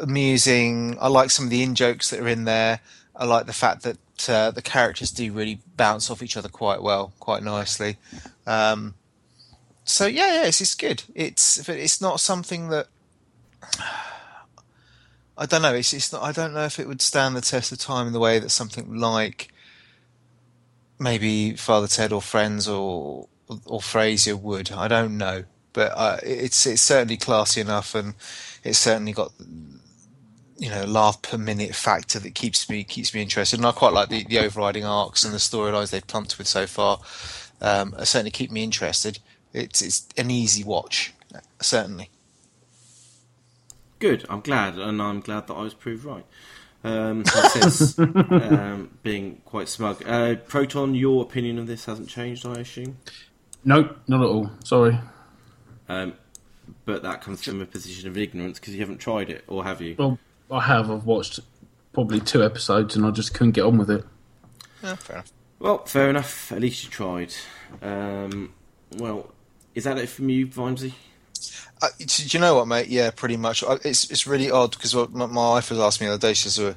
amusing. 0.00 0.96
I 1.00 1.08
like 1.08 1.30
some 1.30 1.44
of 1.46 1.50
the 1.50 1.62
in 1.62 1.74
jokes 1.74 2.10
that 2.10 2.20
are 2.20 2.28
in 2.28 2.44
there. 2.44 2.80
I 3.14 3.26
like 3.26 3.46
the 3.46 3.52
fact 3.52 3.82
that 3.82 3.98
uh, 4.28 4.50
the 4.50 4.62
characters 4.62 5.10
do 5.10 5.32
really 5.32 5.60
bounce 5.76 6.10
off 6.10 6.22
each 6.22 6.36
other 6.36 6.48
quite 6.48 6.82
well, 6.82 7.12
quite 7.20 7.42
nicely. 7.42 7.98
Um, 8.46 8.94
so 9.84 10.06
yeah, 10.06 10.34
yeah, 10.34 10.46
it's, 10.46 10.60
it's 10.60 10.74
good. 10.74 11.02
It's 11.14 11.68
it's 11.68 12.00
not 12.00 12.20
something 12.20 12.68
that 12.70 12.88
I 15.36 15.46
don't 15.46 15.62
know. 15.62 15.74
It's 15.74 15.92
it's 15.92 16.12
not. 16.12 16.22
I 16.22 16.32
don't 16.32 16.54
know 16.54 16.64
if 16.64 16.78
it 16.78 16.86
would 16.86 17.02
stand 17.02 17.36
the 17.36 17.40
test 17.40 17.72
of 17.72 17.78
time 17.78 18.06
in 18.06 18.12
the 18.12 18.20
way 18.20 18.38
that 18.38 18.50
something 18.50 18.96
like 18.96 19.52
maybe 20.98 21.56
Father 21.56 21.88
Ted 21.88 22.12
or 22.12 22.22
Friends 22.22 22.68
or 22.68 23.28
or 23.66 23.80
Frasier 23.80 24.40
would. 24.40 24.70
I 24.72 24.88
don't 24.88 25.18
know, 25.18 25.44
but 25.72 25.92
uh, 25.94 26.18
it's 26.22 26.66
it's 26.66 26.82
certainly 26.82 27.16
classy 27.16 27.60
enough, 27.60 27.94
and 27.94 28.14
it's 28.62 28.78
certainly 28.78 29.12
got 29.12 29.32
you 30.56 30.70
know 30.70 30.84
laugh 30.84 31.20
per 31.20 31.36
minute 31.36 31.74
factor 31.74 32.20
that 32.20 32.34
keeps 32.34 32.70
me 32.70 32.84
keeps 32.84 33.12
me 33.12 33.20
interested. 33.20 33.58
And 33.58 33.66
I 33.66 33.72
quite 33.72 33.92
like 33.92 34.10
the, 34.10 34.24
the 34.24 34.38
overriding 34.38 34.84
arcs 34.84 35.24
and 35.24 35.34
the 35.34 35.38
storylines 35.38 35.90
they've 35.90 36.06
plumped 36.06 36.38
with 36.38 36.46
so 36.46 36.66
far. 36.66 37.00
Um, 37.60 37.94
certainly 37.98 38.30
keep 38.30 38.52
me 38.52 38.62
interested. 38.62 39.18
It's 39.52 39.82
it's 39.82 40.06
an 40.16 40.30
easy 40.30 40.62
watch, 40.62 41.12
certainly. 41.60 42.10
Good. 43.98 44.24
I'm 44.28 44.40
glad, 44.40 44.78
and 44.78 45.00
I'm 45.00 45.20
glad 45.20 45.46
that 45.46 45.54
I 45.54 45.62
was 45.62 45.74
proved 45.74 46.04
right. 46.04 46.24
Um, 46.82 47.22
that 47.22 47.50
says, 47.52 47.98
um, 47.98 48.90
being 49.02 49.40
quite 49.46 49.68
smug. 49.68 50.02
Uh, 50.06 50.34
Proton, 50.34 50.94
your 50.94 51.22
opinion 51.22 51.58
of 51.58 51.66
this 51.66 51.86
hasn't 51.86 52.08
changed, 52.08 52.44
I 52.46 52.60
assume. 52.60 52.98
Nope, 53.64 53.96
not 54.06 54.20
at 54.20 54.26
all. 54.26 54.50
Sorry. 54.62 54.98
Um, 55.88 56.14
but 56.84 57.02
that 57.02 57.22
comes 57.22 57.42
from 57.42 57.62
a 57.62 57.66
position 57.66 58.08
of 58.08 58.18
ignorance 58.18 58.58
because 58.58 58.74
you 58.74 58.80
haven't 58.80 58.98
tried 58.98 59.30
it, 59.30 59.44
or 59.48 59.64
have 59.64 59.80
you? 59.80 59.96
Well, 59.98 60.18
I 60.50 60.60
have. 60.60 60.90
I've 60.90 61.06
watched 61.06 61.40
probably 61.94 62.20
two 62.20 62.44
episodes 62.44 62.96
and 62.96 63.06
I 63.06 63.10
just 63.10 63.32
couldn't 63.32 63.52
get 63.52 63.64
on 63.64 63.78
with 63.78 63.90
it. 63.90 64.04
Yeah, 64.82 64.96
fair 64.96 65.16
enough. 65.16 65.32
Well, 65.58 65.84
fair 65.86 66.10
enough. 66.10 66.52
At 66.52 66.60
least 66.60 66.84
you 66.84 66.90
tried. 66.90 67.34
Um, 67.80 68.52
well, 68.98 69.32
is 69.74 69.84
that 69.84 69.96
it 69.96 70.08
from 70.08 70.28
you, 70.28 70.46
Vimesy? 70.46 70.92
Uh, 71.84 71.88
do 71.98 72.24
you 72.28 72.40
know 72.40 72.56
what, 72.56 72.68
mate? 72.68 72.88
Yeah, 72.88 73.10
pretty 73.10 73.36
much. 73.36 73.62
I- 73.64 73.78
It's 73.84 74.10
it's 74.10 74.26
really 74.26 74.50
odd 74.50 74.72
because 74.72 74.94
my, 74.94 75.26
my 75.26 75.50
wife 75.50 75.70
was 75.70 75.78
asking 75.78 76.06
me 76.06 76.08
the 76.10 76.14
other 76.14 76.28
day. 76.28 76.34
She 76.34 76.48
says, 76.48 76.58
"Uh, 76.64 76.74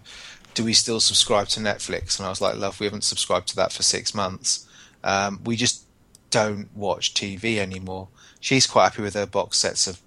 "Do 0.54 0.64
we 0.64 0.74
still 0.74 1.00
subscribe 1.00 1.48
to 1.50 1.60
Netflix?" 1.60 2.20
And 2.20 2.26
I 2.26 2.30
was 2.30 2.42
like, 2.42 2.56
"Love, 2.58 2.80
we 2.80 2.86
haven't 2.86 3.04
subscribed 3.04 3.48
to 3.50 3.56
that 3.58 3.72
for 3.72 3.84
six 3.84 4.14
months. 4.14 4.68
Um, 5.04 5.42
we 5.46 5.56
just 5.56 5.84
don't 6.30 6.70
watch 6.76 7.14
TV 7.14 7.58
anymore." 7.60 8.08
She's 8.40 8.68
quite 8.68 8.84
happy 8.86 9.02
with 9.02 9.14
her 9.16 9.26
box 9.26 9.58
sets 9.60 9.88
of 9.88 10.00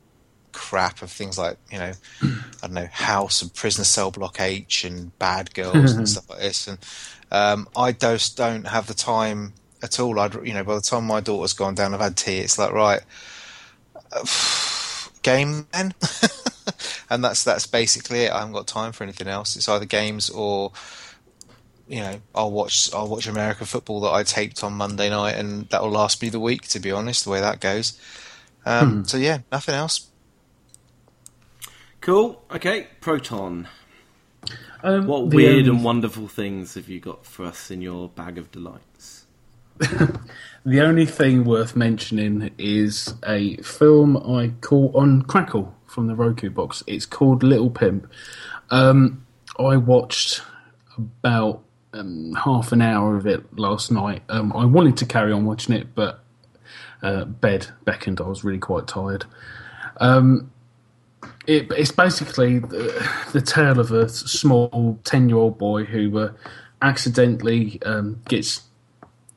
crap 0.53 1.01
of 1.03 1.11
things 1.11 1.39
like 1.39 1.57
you 1.71 1.79
know, 1.79 1.93
I 2.23 2.33
don't 2.63 2.73
know, 2.73 2.89
House 2.91 3.43
and 3.43 3.55
Prisoner 3.55 3.85
Cell 3.85 4.11
Block 4.11 4.41
H 4.41 4.85
and 4.85 5.17
Bad 5.19 5.55
Girls 5.55 5.93
and 5.93 6.09
stuff 6.09 6.29
like 6.31 6.41
this. 6.41 6.67
And 6.67 6.79
um, 7.31 7.69
I 7.77 7.93
just 7.93 8.37
don't 8.37 8.67
have 8.67 8.87
the 8.87 8.95
time 8.95 9.53
at 9.83 9.99
all. 10.01 10.19
I'd 10.21 10.35
you 10.47 10.53
know, 10.55 10.65
by 10.65 10.75
the 10.75 10.81
time 10.81 11.05
my 11.07 11.21
daughter's 11.21 11.53
gone 11.53 11.75
down, 11.75 11.95
I've 11.95 12.01
had 12.01 12.17
tea. 12.17 12.39
It's 12.39 12.59
like 12.59 12.73
right 12.73 13.03
game 15.23 15.67
then 15.73 15.93
and 17.11 17.23
that's 17.25 17.45
that's 17.45 17.67
basically 17.67 18.25
it 18.25 18.33
i 18.33 18.39
haven't 18.39 18.55
got 18.55 18.67
time 18.67 18.93
for 18.93 19.05
anything 19.05 19.29
else 19.29 19.57
it's 19.57 19.69
either 19.69 19.85
games 19.85 20.31
or 20.31 20.73
you 21.89 22.01
know 22.01 22.21
i'll 22.35 22.51
watch 22.51 22.89
i'll 22.95 23.09
watch 23.09 23.27
american 23.27 23.67
football 23.67 24.01
that 24.01 24.11
i 24.11 24.23
taped 24.23 24.63
on 24.65 24.73
monday 24.73 25.11
night 25.11 25.37
and 25.37 25.69
that 25.71 25.83
will 25.83 25.91
last 25.91 26.23
me 26.23 26.29
the 26.29 26.41
week 26.41 26.63
to 26.69 26.79
be 26.81 26.91
honest 26.91 27.25
the 27.25 27.31
way 27.31 27.41
that 27.41 27.61
goes 27.61 28.01
um, 28.67 29.05
so 29.07 29.17
yeah 29.17 29.39
nothing 29.53 29.75
else 29.75 30.07
Cool. 32.01 32.43
Okay, 32.51 32.87
Proton. 33.03 33.69
Um, 34.83 35.07
What 35.07 35.29
the 35.31 35.37
weird 35.37 35.57
only- 35.59 35.69
and 35.69 35.85
wonderful 35.85 36.29
things 36.29 36.75
have 36.75 36.89
you 36.89 36.99
got 36.99 37.27
for 37.27 37.45
us 37.45 37.71
in 37.71 37.83
your 37.83 38.09
bag 38.09 38.39
of 38.39 38.51
delights? 38.51 39.27
The 40.65 40.83
only 40.83 41.07
thing 41.07 41.45
worth 41.45 41.75
mentioning 41.75 42.51
is 42.59 43.15
a 43.27 43.57
film 43.57 44.17
I 44.19 44.53
caught 44.61 44.95
on 44.95 45.23
Crackle 45.23 45.75
from 45.87 46.07
the 46.07 46.15
Roku 46.15 46.51
box. 46.51 46.85
It's 46.87 47.07
called 47.07 47.43
Little 47.43 47.71
Pimp. 47.71 48.11
Um, 48.71 49.25
I 49.59 49.79
watched 49.79 50.43
about 50.99 51.63
um, 51.95 52.35
half 52.35 52.73
an 52.73 52.83
hour 52.83 53.17
of 53.17 53.27
it 53.27 53.59
last 53.59 53.91
night. 53.91 54.23
Um, 54.29 54.53
I 54.55 54.67
wanted 54.67 54.99
to 54.99 55.07
carry 55.07 55.33
on 55.33 55.47
watching 55.47 55.75
it, 55.75 55.95
but 55.95 56.23
uh, 57.03 57.25
bed 57.25 57.69
beckoned. 57.87 58.21
I 58.21 58.29
was 58.29 58.45
really 58.45 58.59
quite 58.59 58.87
tired. 58.87 59.25
Um, 59.97 60.53
it, 61.47 61.73
it's 61.73 61.91
basically 61.91 62.59
the, 62.59 63.09
the 63.33 63.41
tale 63.41 63.81
of 63.81 63.93
a 63.93 64.11
small 64.11 64.99
ten-year-old 65.05 65.57
boy 65.57 65.85
who 65.85 66.19
uh, 66.19 66.33
accidentally 66.83 67.81
um, 67.83 68.21
gets 68.29 68.63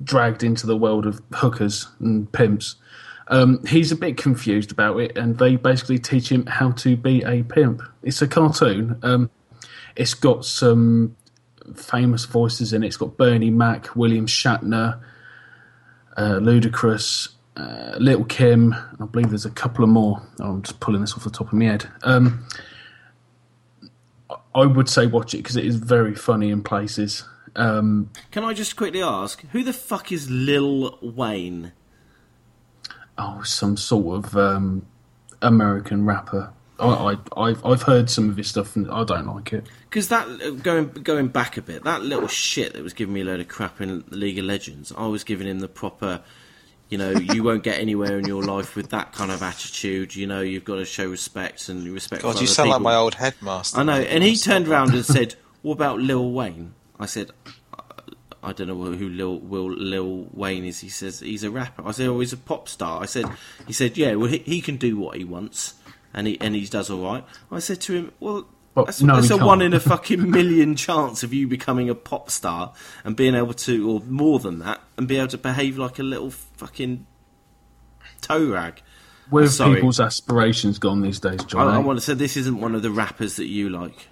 dragged 0.03 0.43
into 0.43 0.67
the 0.67 0.77
world 0.77 1.05
of 1.05 1.21
hookers 1.33 1.87
and 1.99 2.31
pimps. 2.31 2.75
Um, 3.27 3.65
he's 3.65 3.91
a 3.91 3.95
bit 3.95 4.17
confused 4.17 4.71
about 4.71 4.99
it, 4.99 5.17
and 5.17 5.37
they 5.37 5.55
basically 5.55 5.99
teach 5.99 6.29
him 6.29 6.45
how 6.45 6.71
to 6.71 6.97
be 6.97 7.23
a 7.23 7.43
pimp. 7.43 7.81
It's 8.01 8.21
a 8.21 8.27
cartoon. 8.27 8.99
Um, 9.01 9.29
it's 9.95 10.13
got 10.13 10.45
some 10.45 11.15
famous 11.75 12.25
voices 12.25 12.73
in 12.73 12.83
it. 12.83 12.87
It's 12.87 12.97
got 12.97 13.17
Bernie 13.17 13.49
Mac, 13.49 13.95
William 13.95 14.27
Shatner, 14.27 14.99
uh, 16.17 16.39
Ludacris, 16.39 17.29
uh, 17.55 17.95
Little 17.97 18.25
Kim. 18.25 18.73
I 18.73 19.05
believe 19.05 19.29
there's 19.29 19.45
a 19.45 19.51
couple 19.51 19.83
of 19.83 19.89
more. 19.89 20.21
I'm 20.39 20.61
just 20.61 20.79
pulling 20.79 21.01
this 21.01 21.13
off 21.13 21.23
the 21.23 21.29
top 21.29 21.47
of 21.47 21.53
my 21.53 21.65
head. 21.65 21.87
Um, 22.03 22.45
I 24.55 24.65
would 24.65 24.89
say 24.89 25.07
watch 25.07 25.33
it 25.33 25.37
because 25.37 25.55
it 25.55 25.65
is 25.65 25.77
very 25.77 26.15
funny 26.15 26.49
in 26.49 26.61
places. 26.61 27.23
Um, 27.55 28.09
Can 28.31 28.43
I 28.43 28.53
just 28.53 28.75
quickly 28.75 29.01
ask, 29.01 29.41
who 29.51 29.63
the 29.63 29.73
fuck 29.73 30.11
is 30.11 30.29
Lil 30.29 30.97
Wayne? 31.01 31.71
oh, 33.17 33.41
some 33.43 33.77
sort 33.77 34.25
of 34.25 34.37
um, 34.37 34.85
American 35.41 36.05
rapper. 36.05 36.51
I, 36.79 36.87
I, 36.87 37.17
I've 37.37 37.65
I've 37.65 37.83
heard 37.83 38.09
some 38.09 38.29
of 38.29 38.37
his 38.37 38.47
stuff 38.47 38.75
and 38.75 38.89
I 38.89 39.03
don't 39.03 39.27
like 39.27 39.53
it. 39.53 39.65
Because 39.89 40.09
that 40.09 40.61
going 40.63 40.89
going 40.89 41.27
back 41.27 41.55
a 41.55 41.61
bit, 41.61 41.83
that 41.83 42.01
little 42.01 42.27
shit 42.27 42.73
that 42.73 42.83
was 42.83 42.93
giving 42.93 43.13
me 43.13 43.21
a 43.21 43.25
load 43.25 43.39
of 43.39 43.47
crap 43.47 43.79
in 43.79 44.03
League 44.09 44.39
of 44.39 44.45
Legends, 44.45 44.91
I 44.97 45.07
was 45.07 45.23
giving 45.23 45.47
him 45.47 45.59
the 45.59 45.67
proper. 45.67 46.21
You 46.89 46.97
know, 46.99 47.11
you 47.11 47.41
won't 47.41 47.63
get 47.63 47.79
anywhere 47.79 48.19
in 48.19 48.25
your 48.25 48.43
life 48.43 48.75
with 48.75 48.89
that 48.89 49.13
kind 49.13 49.31
of 49.31 49.41
attitude. 49.41 50.15
You 50.15 50.27
know, 50.27 50.41
you've 50.41 50.65
got 50.65 50.75
to 50.75 50.85
show 50.85 51.09
respect 51.09 51.67
and 51.69 51.87
respect. 51.87 52.21
God, 52.21 52.33
for 52.33 52.37
you 52.39 52.43
other 52.43 52.53
sound 52.53 52.69
like 52.69 52.81
my 52.81 52.93
old 52.93 53.15
headmaster. 53.15 53.79
I 53.79 53.83
know, 53.83 53.93
and 53.93 54.23
he 54.23 54.35
turned 54.35 54.67
around 54.67 54.93
and 54.93 55.05
said, 55.05 55.35
"What 55.61 55.73
about 55.73 55.99
Lil 55.99 56.31
Wayne?" 56.31 56.73
I 57.03 57.05
said, 57.05 57.31
"I 58.41 58.53
don't 58.53 58.67
know 58.67 58.75
who 58.75 59.09
Lil, 59.09 59.39
Will, 59.39 59.71
Lil 59.71 60.27
Wayne 60.31 60.65
is." 60.65 60.79
He 60.79 60.89
says 60.89 61.19
he's 61.19 61.43
a 61.43 61.51
rapper. 61.51 61.85
I 61.85 61.91
said, 61.91 62.07
"Oh, 62.07 62.19
he's 62.19 62.33
a 62.33 62.37
pop 62.37 62.69
star." 62.69 63.01
I 63.01 63.05
said, 63.05 63.25
"He 63.67 63.73
said, 63.73 63.97
yeah, 63.97 64.15
well, 64.15 64.29
he, 64.29 64.39
he 64.39 64.61
can 64.61 64.77
do 64.77 64.97
what 64.97 65.17
he 65.17 65.23
wants, 65.23 65.75
and 66.13 66.27
he 66.27 66.39
and 66.39 66.55
he 66.55 66.65
does 66.65 66.89
all 66.89 67.03
right." 67.03 67.25
I 67.51 67.59
said 67.59 67.81
to 67.81 67.93
him, 67.93 68.11
"Well." 68.19 68.47
Well, 68.75 68.85
that's 68.85 69.03
no, 69.03 69.17
that's 69.17 69.27
a 69.27 69.35
can't. 69.35 69.45
one 69.45 69.61
in 69.61 69.75
a 69.75 69.79
fucking 69.79 70.31
million 70.31 70.75
chance 70.75 71.21
of 71.21 71.31
you 71.31 71.47
becoming 71.47 71.91
a 71.91 71.95
pop 71.95 72.31
star 72.31 72.73
and 73.03 73.15
being 73.15 73.35
able 73.35 73.53
to, 73.53 73.87
or 73.87 73.99
more 74.07 74.39
than 74.39 74.57
that, 74.59 74.81
and 74.97 75.07
be 75.07 75.17
able 75.17 75.27
to 75.27 75.37
behave 75.37 75.77
like 75.77 75.99
a 75.99 76.03
little 76.03 76.31
fucking 76.31 77.05
toe 78.21 78.49
rag. 78.49 78.81
Where 79.29 79.43
have 79.43 79.75
people's 79.75 79.99
aspirations 79.99 80.79
gone 80.79 81.01
these 81.01 81.19
days, 81.19 81.41
I, 81.41 81.45
John? 81.45 81.67
I 81.67 81.75
eh? 81.75 81.79
want 81.81 81.99
to 81.99 82.01
say 82.05 82.15
this 82.15 82.35
isn't 82.35 82.59
one 82.59 82.73
of 82.73 82.81
the 82.81 82.89
rappers 82.89 83.35
that 83.35 83.45
you 83.45 83.69
like. 83.69 84.07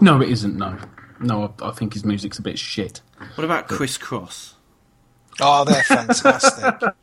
No, 0.00 0.20
it 0.20 0.28
isn't. 0.28 0.56
No, 0.56 0.78
no. 1.24 1.54
I, 1.60 1.68
I 1.68 1.70
think 1.72 1.94
his 1.94 2.04
music's 2.04 2.38
a 2.38 2.42
bit 2.42 2.58
shit. 2.58 3.00
What 3.34 3.44
about 3.44 3.68
Kris 3.68 3.98
Kross? 3.98 4.54
Oh, 5.40 5.64
they're 5.64 5.82
fantastic. 5.82 6.80
Do 6.80 6.94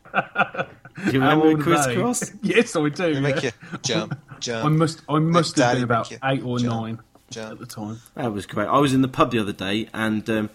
you 1.11 1.19
remember 1.19 1.47
old 1.47 1.59
are 1.59 1.63
Kris 1.63 1.85
they? 1.85 1.95
Kross? 1.95 2.37
yes, 2.43 2.75
I 2.75 2.89
do. 2.89 3.13
They 3.13 3.19
make 3.19 3.43
yeah. 3.43 3.51
you 3.71 3.77
jump, 3.79 4.19
jump. 4.39 4.65
I 4.65 4.69
must. 4.69 5.01
I 5.09 5.19
must 5.19 5.57
have 5.57 5.75
been 5.75 5.83
about 5.83 6.11
eight 6.23 6.43
or 6.43 6.59
jump, 6.59 6.81
nine 6.81 6.99
jump. 7.29 7.51
at 7.51 7.59
the 7.59 7.65
time. 7.65 7.99
That 8.15 8.31
was 8.33 8.45
great. 8.45 8.67
I 8.67 8.79
was 8.79 8.93
in 8.93 9.01
the 9.01 9.07
pub 9.07 9.31
the 9.31 9.39
other 9.39 9.53
day, 9.53 9.89
and 9.93 10.29
um, 10.29 10.49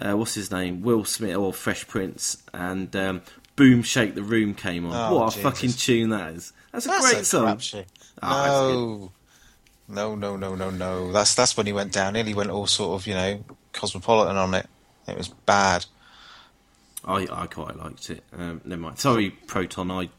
uh, 0.00 0.12
what's 0.12 0.34
his 0.34 0.50
name? 0.50 0.82
Will 0.82 1.04
Smith 1.04 1.36
or 1.36 1.52
Fresh 1.52 1.88
Prince, 1.88 2.42
and 2.52 2.94
um, 2.94 3.22
Boom 3.56 3.82
Shake 3.82 4.14
the 4.14 4.22
Room 4.22 4.54
came 4.54 4.86
on. 4.86 5.12
Oh, 5.12 5.18
what 5.18 5.32
a 5.32 5.36
Jesus. 5.36 5.42
fucking 5.42 5.72
tune 5.72 6.10
that 6.10 6.34
is! 6.34 6.52
That's 6.72 6.86
a 6.86 6.88
That's 6.88 7.10
great 7.10 7.22
a 7.22 7.24
song. 7.24 7.42
crap 7.44 7.60
shit. 7.60 7.86
Ah, 8.22 8.44
that's 8.44 8.74
no. 8.74 9.12
No, 9.88 10.14
no, 10.14 10.36
no, 10.36 10.54
no, 10.54 10.70
no. 10.70 11.12
That's 11.12 11.34
that's 11.34 11.56
when 11.56 11.66
he 11.66 11.72
went 11.72 11.92
downhill. 11.92 12.26
He 12.26 12.34
went 12.34 12.50
all 12.50 12.66
sort 12.66 13.00
of, 13.00 13.06
you 13.06 13.14
know, 13.14 13.44
cosmopolitan 13.72 14.36
on 14.36 14.54
it. 14.54 14.66
It 15.06 15.16
was 15.16 15.28
bad. 15.28 15.86
I 17.04 17.26
I 17.30 17.46
quite 17.46 17.76
liked 17.76 18.10
it. 18.10 18.22
Um, 18.32 18.60
never 18.64 18.82
mind. 18.82 18.98
Sorry, 18.98 19.30
Proton. 19.30 19.90
I 19.90 20.10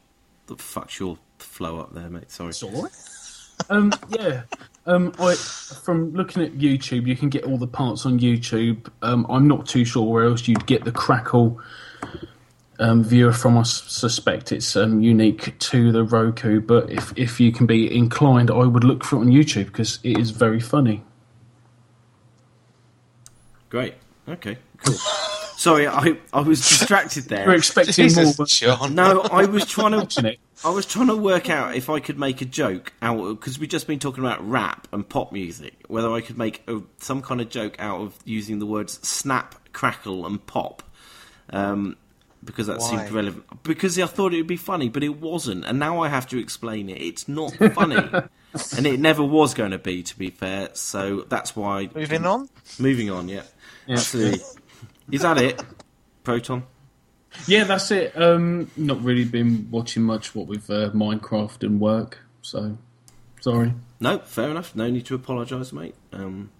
fucked 0.56 0.98
your 0.98 1.18
flow 1.38 1.78
up 1.78 1.94
there, 1.94 2.10
mate. 2.10 2.30
Sorry. 2.30 2.50
It's 2.50 2.62
all 2.62 2.82
right. 2.82 2.92
um, 3.70 3.92
yeah. 4.08 4.42
Um, 4.86 5.12
I 5.20 5.34
from 5.34 6.12
looking 6.14 6.42
at 6.42 6.54
YouTube, 6.54 7.06
you 7.06 7.14
can 7.14 7.28
get 7.28 7.44
all 7.44 7.58
the 7.58 7.66
parts 7.66 8.06
on 8.06 8.18
YouTube. 8.18 8.90
Um, 9.02 9.24
I'm 9.28 9.46
not 9.46 9.66
too 9.66 9.84
sure 9.84 10.02
where 10.04 10.24
else 10.24 10.48
you'd 10.48 10.66
get 10.66 10.84
the 10.84 10.92
Crackle 10.92 11.60
um, 12.80 13.04
viewer 13.04 13.32
from. 13.32 13.56
us 13.56 13.82
suspect 13.84 14.52
it's 14.52 14.74
um, 14.74 15.00
unique 15.00 15.58
to 15.58 15.92
the 15.92 16.02
Roku, 16.02 16.60
but 16.60 16.90
if 16.90 17.12
if 17.16 17.38
you 17.38 17.52
can 17.52 17.66
be 17.66 17.94
inclined, 17.94 18.50
I 18.50 18.64
would 18.64 18.84
look 18.84 19.04
for 19.04 19.16
it 19.16 19.20
on 19.20 19.28
YouTube 19.28 19.66
because 19.66 20.00
it 20.02 20.18
is 20.18 20.30
very 20.30 20.60
funny. 20.60 21.02
Great. 23.68 23.94
Okay. 24.28 24.58
Cool. 24.84 24.96
Sorry, 25.60 25.86
I 25.86 26.16
I 26.32 26.40
was 26.40 26.66
distracted 26.66 27.24
there. 27.24 27.46
We're 27.46 27.56
expecting 27.56 27.92
Jesus, 27.92 28.38
more. 28.38 28.46
John. 28.46 28.94
No, 28.94 29.20
I 29.20 29.44
was 29.44 29.66
trying 29.66 30.06
to 30.06 30.36
I 30.64 30.70
was 30.70 30.86
trying 30.86 31.08
to 31.08 31.16
work 31.16 31.50
out 31.50 31.74
if 31.76 31.90
I 31.90 32.00
could 32.00 32.18
make 32.18 32.40
a 32.40 32.46
joke 32.46 32.94
out 33.02 33.22
because 33.28 33.58
we've 33.58 33.68
just 33.68 33.86
been 33.86 33.98
talking 33.98 34.24
about 34.24 34.46
rap 34.48 34.88
and 34.90 35.06
pop 35.06 35.32
music. 35.32 35.74
Whether 35.86 36.10
I 36.10 36.22
could 36.22 36.38
make 36.38 36.62
a, 36.66 36.80
some 36.98 37.20
kind 37.20 37.42
of 37.42 37.50
joke 37.50 37.76
out 37.78 38.00
of 38.00 38.18
using 38.24 38.58
the 38.58 38.64
words 38.64 39.06
snap, 39.06 39.54
crackle, 39.74 40.24
and 40.24 40.44
pop, 40.46 40.82
um, 41.50 41.96
because 42.44 42.66
that 42.66 42.78
Why? 42.78 42.90
seemed 42.90 43.10
relevant. 43.10 43.62
Because 43.62 43.98
I 43.98 44.06
thought 44.06 44.32
it 44.32 44.38
would 44.38 44.46
be 44.46 44.56
funny, 44.56 44.88
but 44.88 45.02
it 45.02 45.20
wasn't, 45.20 45.64
and 45.64 45.78
now 45.78 46.00
I 46.00 46.08
have 46.08 46.26
to 46.28 46.38
explain 46.38 46.88
it. 46.88 47.00
It's 47.00 47.28
not 47.28 47.52
funny, 47.74 47.96
and 47.96 48.86
it 48.86 49.00
never 49.00 49.22
was 49.22 49.54
going 49.54 49.72
to 49.72 49.78
be. 49.78 50.02
To 50.02 50.18
be 50.18 50.30
fair, 50.30 50.70
so 50.74 51.22
that's 51.28 51.54
why. 51.54 51.90
Moving 51.94 52.26
on. 52.26 52.48
Moving 52.78 53.10
on. 53.10 53.28
Yeah, 53.28 53.42
absolutely. 53.88 54.40
Is 55.12 55.22
that 55.22 55.38
it, 55.38 55.62
Proton? 56.24 56.64
Yeah, 57.46 57.64
that's 57.64 57.90
it. 57.90 58.20
Um, 58.20 58.70
not 58.76 59.02
really 59.02 59.24
been 59.24 59.68
watching 59.70 60.02
much 60.02 60.34
what 60.34 60.46
with 60.46 60.68
uh, 60.70 60.90
Minecraft 60.90 61.62
and 61.62 61.80
work, 61.80 62.18
so 62.42 62.76
sorry. 63.40 63.74
No, 64.00 64.18
fair 64.18 64.50
enough. 64.50 64.74
No 64.74 64.88
need 64.90 65.06
to 65.06 65.14
apologise, 65.14 65.72
mate. 65.72 65.94
Um, 66.12 66.50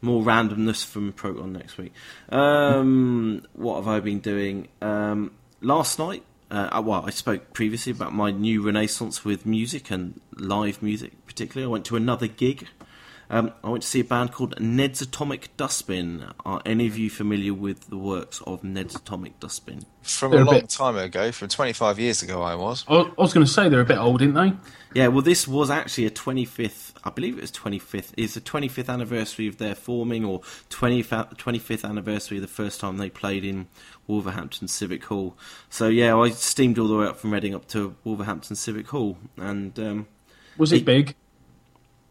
more 0.00 0.22
randomness 0.22 0.84
from 0.84 1.12
Proton 1.12 1.52
next 1.52 1.76
week. 1.78 1.92
Um, 2.30 3.42
what 3.54 3.76
have 3.76 3.88
I 3.88 4.00
been 4.00 4.20
doing? 4.20 4.68
Um, 4.80 5.32
last 5.60 5.98
night, 5.98 6.22
uh, 6.50 6.68
uh, 6.72 6.82
well, 6.84 7.04
I 7.06 7.10
spoke 7.10 7.52
previously 7.52 7.92
about 7.92 8.14
my 8.14 8.30
new 8.30 8.62
renaissance 8.64 9.24
with 9.24 9.44
music 9.44 9.90
and 9.90 10.20
live 10.36 10.82
music, 10.82 11.12
particularly. 11.26 11.68
I 11.68 11.72
went 11.72 11.84
to 11.86 11.96
another 11.96 12.26
gig. 12.26 12.66
Um, 13.30 13.52
I 13.62 13.68
went 13.68 13.82
to 13.82 13.88
see 13.88 14.00
a 14.00 14.04
band 14.04 14.32
called 14.32 14.58
Ned's 14.58 15.02
Atomic 15.02 15.54
Dustbin. 15.58 16.24
Are 16.46 16.62
any 16.64 16.86
of 16.86 16.96
you 16.96 17.10
familiar 17.10 17.52
with 17.52 17.90
the 17.90 17.98
works 17.98 18.40
of 18.46 18.64
Ned's 18.64 18.94
Atomic 18.96 19.38
Dustbin? 19.38 19.84
From 20.00 20.30
They're 20.30 20.40
a 20.40 20.44
a 20.44 20.46
long 20.46 20.60
bit- 20.60 20.70
time 20.70 20.96
ago, 20.96 21.30
from 21.32 21.48
25 21.48 21.98
years 21.98 22.22
ago, 22.22 22.40
I 22.40 22.54
was. 22.54 22.86
I, 22.88 22.94
I 22.94 23.10
was 23.18 23.34
going 23.34 23.44
to 23.44 23.52
say 23.52 23.68
they're 23.68 23.82
a 23.82 23.84
bit 23.84 23.98
old, 23.98 24.20
didn't 24.20 24.34
they? 24.34 24.54
Yeah, 24.94 25.08
well, 25.08 25.20
this 25.20 25.46
was 25.46 25.68
actually 25.68 26.06
a 26.06 26.10
25th, 26.10 26.87
I 27.08 27.10
believe 27.10 27.38
it 27.38 27.40
was 27.40 27.50
25th, 27.52 28.12
is 28.18 28.34
the 28.34 28.40
25th 28.40 28.88
anniversary 28.92 29.46
of 29.48 29.56
their 29.56 29.74
forming, 29.74 30.24
or 30.26 30.40
20th, 30.68 31.36
25th 31.38 31.88
anniversary 31.88 32.36
of 32.36 32.42
the 32.42 32.48
first 32.48 32.80
time 32.80 32.98
they 32.98 33.08
played 33.08 33.44
in 33.44 33.66
Wolverhampton 34.06 34.68
Civic 34.68 35.04
Hall. 35.04 35.34
So, 35.70 35.88
yeah, 35.88 36.14
I 36.16 36.28
steamed 36.30 36.78
all 36.78 36.86
the 36.86 36.96
way 36.96 37.06
up 37.06 37.16
from 37.16 37.32
Reading 37.32 37.54
up 37.54 37.66
to 37.68 37.96
Wolverhampton 38.04 38.56
Civic 38.56 38.88
Hall, 38.88 39.16
and 39.38 39.78
um, 39.78 40.06
Was 40.58 40.70
it 40.72 40.82
It- 40.82 40.84
big? 40.84 41.14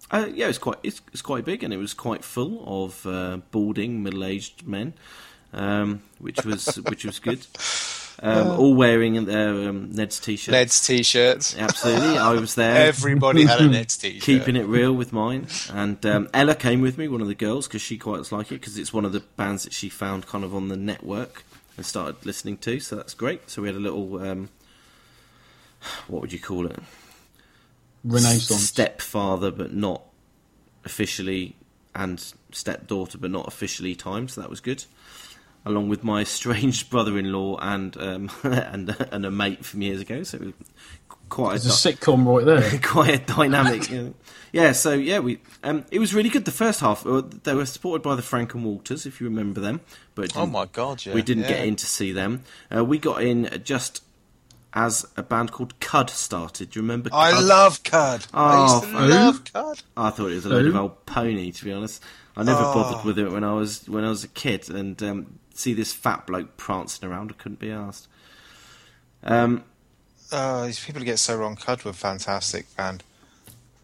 uh, 0.09 0.27
yeah, 0.33 0.47
it's 0.47 0.57
quite 0.57 0.77
it's, 0.81 1.01
it's 1.13 1.21
quite 1.21 1.45
big, 1.45 1.63
and 1.63 1.71
it 1.73 1.77
was 1.77 1.93
quite 1.93 2.23
full 2.23 2.63
of 2.65 3.05
uh, 3.05 3.37
balding 3.51 4.01
middle-aged 4.01 4.67
men, 4.67 4.93
um, 5.53 6.01
which 6.17 6.43
was 6.43 6.75
which 6.89 7.05
was 7.05 7.19
good. 7.19 7.45
Um, 8.19 8.47
all 8.59 8.73
wearing 8.73 9.25
their 9.25 9.69
um, 9.69 9.91
Ned's 9.91 10.19
t-shirt. 10.19 10.51
Ned's 10.51 10.85
t-shirts. 10.85 11.55
Absolutely, 11.55 12.17
I 12.17 12.33
was 12.33 12.55
there. 12.55 12.87
Everybody 12.87 13.45
had 13.45 13.61
a 13.61 13.67
Ned's 13.69 13.95
t-shirt. 13.95 14.23
keeping 14.23 14.55
it 14.55 14.65
real 14.65 14.91
with 14.91 15.13
mine. 15.13 15.47
And 15.71 16.03
um, 16.05 16.27
Ella 16.33 16.55
came 16.55 16.81
with 16.81 16.97
me, 16.97 17.07
one 17.07 17.21
of 17.21 17.27
the 17.27 17.35
girls, 17.35 17.67
because 17.67 17.81
she 17.83 17.97
quite 17.97 18.31
like 18.31 18.51
it, 18.51 18.55
because 18.55 18.77
it's 18.79 18.91
one 18.91 19.05
of 19.05 19.11
the 19.11 19.19
bands 19.19 19.65
that 19.65 19.73
she 19.73 19.87
found 19.89 20.25
kind 20.25 20.43
of 20.43 20.55
on 20.55 20.69
the 20.69 20.77
network 20.77 21.43
and 21.77 21.85
started 21.85 22.25
listening 22.25 22.57
to. 22.57 22.79
So 22.79 22.95
that's 22.95 23.13
great. 23.13 23.49
So 23.51 23.61
we 23.61 23.67
had 23.67 23.75
a 23.75 23.79
little, 23.79 24.19
um, 24.19 24.49
what 26.07 26.21
would 26.21 26.33
you 26.33 26.39
call 26.39 26.65
it? 26.65 26.79
Renaissance. 28.03 28.63
Stepfather, 28.63 29.51
but 29.51 29.73
not 29.73 30.01
officially, 30.85 31.55
and 31.93 32.33
stepdaughter, 32.51 33.17
but 33.17 33.29
not 33.29 33.47
officially 33.47 33.93
time. 33.95 34.27
So 34.27 34.41
that 34.41 34.49
was 34.49 34.59
good. 34.59 34.85
Along 35.67 35.89
with 35.89 36.03
my 36.03 36.21
estranged 36.21 36.89
brother-in-law 36.91 37.57
and 37.61 37.97
um, 37.97 38.29
and 38.43 38.95
and 39.11 39.25
a 39.25 39.31
mate 39.31 39.65
from 39.65 39.81
years 39.81 40.01
ago. 40.01 40.23
So 40.23 40.37
it 40.37 40.43
was 40.45 40.53
quite 41.29 41.57
a, 41.57 41.59
There's 41.59 41.85
a 41.85 41.93
sitcom 41.93 42.25
right 42.25 42.45
there. 42.45 42.79
quite 42.83 43.13
a 43.13 43.33
dynamic. 43.33 43.89
you 43.89 44.01
know. 44.01 44.13
Yeah, 44.53 44.71
so 44.71 44.93
yeah, 44.93 45.19
we 45.19 45.39
um, 45.63 45.85
it 45.91 45.99
was 45.99 46.13
really 46.13 46.29
good. 46.29 46.45
The 46.45 46.51
first 46.51 46.79
half, 46.79 47.05
uh, 47.05 47.21
they 47.43 47.53
were 47.53 47.65
supported 47.65 48.01
by 48.01 48.15
the 48.15 48.21
Frank 48.21 48.53
and 48.53 48.63
Walters, 48.63 49.05
if 49.05 49.19
you 49.21 49.27
remember 49.27 49.59
them. 49.61 49.81
But 50.15 50.35
Oh 50.37 50.45
my 50.47 50.65
god, 50.65 51.05
yeah. 51.05 51.13
we 51.13 51.21
didn't 51.21 51.43
yeah. 51.43 51.49
get 51.49 51.65
in 51.67 51.75
to 51.75 51.85
see 51.85 52.11
them. 52.11 52.43
Uh, 52.75 52.83
we 52.85 52.97
got 52.97 53.21
in 53.21 53.61
just 53.63 54.03
as 54.73 55.05
a 55.17 55.23
band 55.23 55.51
called 55.51 55.79
Cud 55.79 56.09
started. 56.09 56.69
Do 56.71 56.79
you 56.79 56.83
remember? 56.83 57.09
I 57.13 57.39
love 57.39 57.83
Cud. 57.83 58.25
I 58.33 58.63
used 58.63 58.83
to 58.83 58.97
Oh, 58.97 59.05
love 59.07 59.43
Cud. 59.53 59.81
I 59.97 60.09
thought 60.11 60.31
it 60.31 60.35
was 60.35 60.45
a 60.45 60.49
load 60.49 60.65
of 60.67 60.75
old 60.75 61.05
pony, 61.05 61.51
to 61.51 61.65
be 61.65 61.73
honest. 61.73 62.01
I 62.35 62.43
never 62.43 62.61
Oh. 62.61 62.73
bothered 62.73 63.05
with 63.05 63.17
it 63.19 63.31
when 63.31 63.43
I 63.43 63.53
was 63.53 63.87
when 63.89 64.03
I 64.05 64.09
was 64.09 64.23
a 64.23 64.27
kid, 64.29 64.69
and 64.69 65.01
um, 65.03 65.39
see 65.57 65.73
this 65.73 65.93
fat 65.93 66.27
bloke 66.27 66.57
prancing 66.57 67.07
around, 67.09 67.31
I 67.31 67.41
couldn't 67.41 67.59
be 67.59 67.71
asked. 67.71 68.07
Um, 69.23 69.63
Oh, 70.31 70.65
these 70.65 70.83
people 70.83 71.01
get 71.03 71.19
so 71.19 71.37
wrong. 71.37 71.55
Cud 71.55 71.83
were 71.83 71.93
fantastic 71.93 72.75
band. 72.75 73.03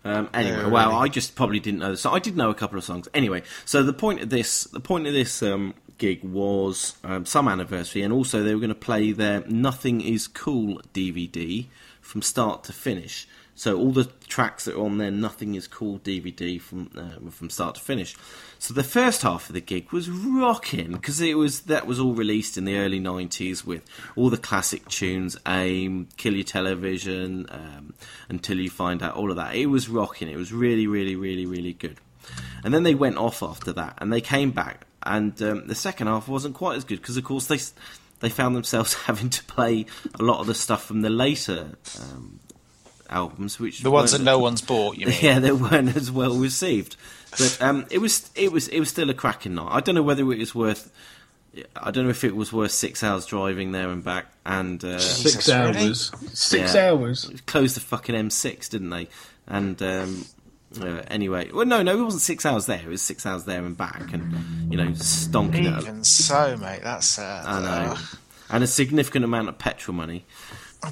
Um, 0.03 0.29
anyway, 0.33 0.57
Yeah, 0.57 0.67
well, 0.67 0.89
really. 0.89 1.01
I 1.01 1.07
just 1.07 1.35
probably 1.35 1.59
didn't 1.61 1.79
know. 1.79 1.95
So 1.95 2.11
I 2.11 2.19
did 2.19 2.35
know 2.35 2.49
a 2.49 2.53
couple 2.53 2.77
of 2.77 2.83
songs. 2.83 3.07
Anyway, 3.13 3.43
so 3.63 3.83
the 3.83 3.93
point 3.93 4.21
of 4.21 4.29
this, 4.29 4.65
the 4.65 4.81
point 4.81 5.07
of 5.07 5.13
this 5.13 5.41
um, 5.41 5.73
gig 5.97 6.21
was 6.23 6.97
um, 7.03 7.25
some 7.25 7.47
anniversary, 7.47 8.01
and 8.01 8.11
also 8.11 8.43
they 8.43 8.53
were 8.53 8.59
going 8.59 8.67
to 8.69 8.75
play 8.75 9.13
their 9.13 9.45
"Nothing 9.47 10.01
Is 10.01 10.27
Cool" 10.27 10.81
DVD 10.93 11.67
from 12.01 12.21
start 12.21 12.65
to 12.65 12.73
finish. 12.73 13.27
So 13.55 13.77
all 13.77 13.91
the 13.91 14.05
tracks 14.27 14.65
that 14.65 14.75
are 14.75 14.83
on 14.83 14.97
there, 14.97 15.11
"Nothing 15.11 15.55
Is 15.55 15.67
called 15.67 16.03
DVD 16.03 16.59
from 16.59 16.89
uh, 16.97 17.29
from 17.29 17.49
start 17.49 17.75
to 17.75 17.81
finish. 17.81 18.15
So 18.57 18.73
the 18.73 18.83
first 18.83 19.21
half 19.21 19.49
of 19.49 19.53
the 19.53 19.61
gig 19.61 19.91
was 19.91 20.09
rocking 20.09 20.93
because 20.93 21.21
it 21.21 21.37
was 21.37 21.61
that 21.61 21.85
was 21.85 21.99
all 21.99 22.13
released 22.13 22.57
in 22.57 22.65
the 22.65 22.77
early 22.77 22.99
'90s 22.99 23.63
with 23.63 23.83
all 24.15 24.29
the 24.29 24.37
classic 24.37 24.87
tunes, 24.89 25.37
"Aim," 25.47 26.07
"Kill 26.17 26.33
Your 26.33 26.43
Television," 26.43 27.45
um, 27.49 27.93
"Until 28.27 28.59
You 28.59 28.69
Find 28.69 29.03
Out," 29.03 29.15
all 29.15 29.29
of 29.29 29.37
that. 29.37 29.55
It 29.55 29.67
was 29.67 29.87
rocking. 29.87 30.29
It 30.29 30.37
was 30.37 30.51
really, 30.51 30.87
really, 30.87 31.15
really, 31.15 31.45
really 31.45 31.73
good. 31.73 31.99
And 32.63 32.73
then 32.73 32.83
they 32.83 32.95
went 32.95 33.17
off 33.17 33.43
after 33.43 33.73
that, 33.73 33.97
and 33.99 34.11
they 34.11 34.21
came 34.21 34.51
back, 34.51 34.87
and 35.03 35.39
um, 35.43 35.67
the 35.67 35.75
second 35.75 36.07
half 36.07 36.27
wasn't 36.27 36.55
quite 36.55 36.77
as 36.77 36.85
good 36.85 37.01
because, 37.01 37.17
of 37.17 37.23
course, 37.23 37.47
they 37.47 37.59
they 38.21 38.29
found 38.29 38.55
themselves 38.55 38.93
having 39.05 39.29
to 39.29 39.43
play 39.43 39.85
a 40.17 40.23
lot 40.23 40.39
of 40.39 40.47
the 40.47 40.55
stuff 40.55 40.85
from 40.85 41.01
the 41.01 41.09
later 41.09 41.73
um, 41.99 42.39
albums, 43.13 43.59
which 43.59 43.81
The 43.81 43.91
ones 43.91 44.11
that 44.11 44.21
no 44.21 44.39
one's 44.39 44.61
bought, 44.61 44.97
you 44.97 45.05
mean? 45.07 45.17
yeah, 45.21 45.39
they 45.39 45.51
weren't 45.51 45.95
as 45.95 46.11
well 46.11 46.35
received. 46.35 46.95
But 47.31 47.57
um, 47.61 47.85
it 47.89 47.99
was 47.99 48.29
it 48.35 48.51
was 48.51 48.67
it 48.67 48.79
was 48.79 48.89
still 48.89 49.09
a 49.09 49.13
cracking 49.13 49.55
night. 49.55 49.69
I 49.71 49.79
don't 49.79 49.95
know 49.95 50.03
whether 50.03 50.21
it 50.31 50.37
was 50.39 50.53
worth. 50.53 50.91
I 51.75 51.91
don't 51.91 52.05
know 52.05 52.09
if 52.09 52.23
it 52.23 52.35
was 52.35 52.51
worth 52.51 52.71
six 52.71 53.03
hours 53.03 53.25
driving 53.27 53.71
there 53.73 53.89
and 53.89 54.03
back, 54.03 54.25
and 54.45 54.83
uh, 54.83 54.97
Six 54.99 55.49
hours. 55.49 56.11
Six 56.33 56.73
Yeah. 56.75 56.89
hours. 56.91 57.31
closed 57.45 57.75
the 57.75 57.79
fucking 57.79 58.15
M6, 58.15 58.69
didn't 58.69 58.89
they? 58.89 59.07
And 59.47 59.79
um, 59.83 60.25
uh, 60.81 61.03
anyway, 61.09 61.51
well, 61.51 61.65
no, 61.67 61.83
no, 61.83 61.95
it 61.99 62.03
wasn't 62.03 62.23
six 62.23 62.43
hours 62.45 62.65
there. 62.65 62.79
It 62.83 62.87
was 62.87 63.01
six 63.03 63.25
hours 63.27 63.43
there 63.45 63.63
and 63.63 63.77
back, 63.77 64.13
and 64.13 64.71
you 64.71 64.77
know, 64.77 64.87
stonking 64.93 65.65
it. 65.77 65.81
Even 65.83 66.03
so, 66.03 66.57
mate, 66.57 66.81
that's. 66.83 67.19
Uh, 67.19 67.43
I 67.45 67.61
know, 67.61 67.97
and 68.49 68.63
a 68.63 68.67
significant 68.67 69.23
amount 69.25 69.49
of 69.49 69.57
petrol 69.59 69.95
money. 69.95 70.25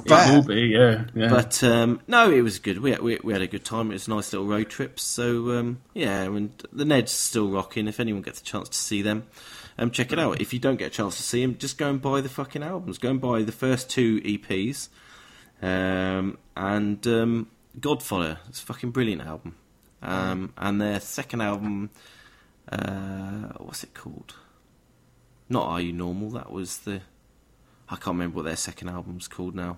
It 0.05 0.35
will 0.35 0.43
be, 0.43 0.61
yeah. 0.67 1.05
yeah. 1.13 1.29
But 1.29 1.63
um, 1.63 2.01
no, 2.07 2.31
it 2.31 2.41
was 2.41 2.59
good. 2.59 2.79
We, 2.79 2.95
we 2.95 3.19
we 3.23 3.33
had 3.33 3.41
a 3.41 3.47
good 3.47 3.65
time. 3.65 3.91
It 3.91 3.93
was 3.93 4.07
a 4.07 4.11
nice 4.11 4.31
little 4.31 4.47
road 4.47 4.69
trip. 4.69 4.99
So 4.99 5.51
um, 5.51 5.81
yeah, 5.93 6.23
and 6.23 6.51
the 6.71 6.85
Ned's 6.85 7.11
still 7.11 7.49
rocking. 7.49 7.87
If 7.87 7.99
anyone 7.99 8.21
gets 8.21 8.41
a 8.41 8.43
chance 8.43 8.69
to 8.69 8.77
see 8.77 9.01
them, 9.01 9.27
um, 9.77 9.91
check 9.91 10.11
it 10.11 10.19
out. 10.19 10.41
If 10.41 10.53
you 10.53 10.59
don't 10.59 10.77
get 10.77 10.87
a 10.87 10.91
chance 10.91 11.17
to 11.17 11.23
see 11.23 11.41
them, 11.41 11.57
just 11.57 11.77
go 11.77 11.89
and 11.89 12.01
buy 12.01 12.21
the 12.21 12.29
fucking 12.29 12.63
albums. 12.63 12.97
Go 12.97 13.09
and 13.09 13.21
buy 13.21 13.43
the 13.43 13.51
first 13.51 13.89
two 13.89 14.21
EPs, 14.21 14.89
um, 15.61 16.37
and 16.55 17.05
um, 17.07 17.47
God 17.79 18.01
Fodder. 18.03 18.39
It's 18.49 18.61
a 18.61 18.65
fucking 18.65 18.91
brilliant 18.91 19.21
album. 19.21 19.55
Um, 20.03 20.53
and 20.57 20.81
their 20.81 20.99
second 20.99 21.41
album, 21.41 21.91
uh, 22.71 23.53
what's 23.57 23.83
it 23.83 23.93
called? 23.93 24.35
Not 25.47 25.67
Are 25.67 25.81
You 25.81 25.93
Normal? 25.93 26.31
That 26.31 26.51
was 26.51 26.79
the. 26.79 27.01
I 27.91 27.95
can't 27.95 28.15
remember 28.15 28.37
what 28.37 28.45
their 28.45 28.55
second 28.55 28.89
album's 28.89 29.27
called 29.27 29.53
now 29.53 29.77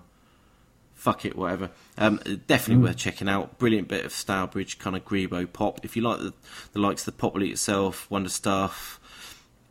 fuck 0.94 1.24
it, 1.24 1.36
whatever. 1.36 1.70
Um, 1.98 2.18
definitely 2.46 2.82
worth 2.82 2.96
checking 2.96 3.28
out. 3.28 3.58
Brilliant 3.58 3.88
bit 3.88 4.04
of 4.04 4.12
Stourbridge 4.12 4.78
kind 4.78 4.96
of 4.96 5.04
Grebo 5.04 5.52
pop. 5.52 5.84
If 5.84 5.96
you 5.96 6.02
like 6.02 6.18
the, 6.18 6.32
the 6.72 6.78
likes 6.78 7.06
of 7.06 7.14
the 7.14 7.20
Pop 7.20 7.38
Eat 7.38 7.52
Itself, 7.52 8.10
Wonder 8.10 8.30
Stuff, 8.30 8.98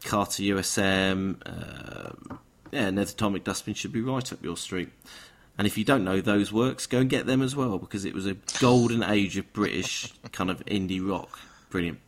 Carter 0.05 0.43
USM, 0.43 1.37
uh, 1.45 2.35
yeah, 2.71 2.89
Ned's 2.89 3.13
Atomic 3.13 3.43
Dustbin 3.43 3.73
should 3.73 3.91
be 3.91 4.01
right 4.01 4.31
up 4.31 4.43
your 4.43 4.57
street. 4.57 4.89
And 5.57 5.67
if 5.67 5.77
you 5.77 5.83
don't 5.83 6.03
know 6.03 6.19
those 6.19 6.51
works, 6.51 6.87
go 6.87 6.99
and 6.99 7.09
get 7.09 7.25
them 7.25 7.41
as 7.41 7.55
well 7.55 7.77
because 7.77 8.05
it 8.05 8.13
was 8.13 8.25
a 8.25 8.35
golden 8.59 9.03
age 9.03 9.37
of 9.37 9.51
British 9.53 10.13
kind 10.31 10.49
of 10.49 10.65
indie 10.65 11.07
rock. 11.07 11.39
Brilliant. 11.69 11.99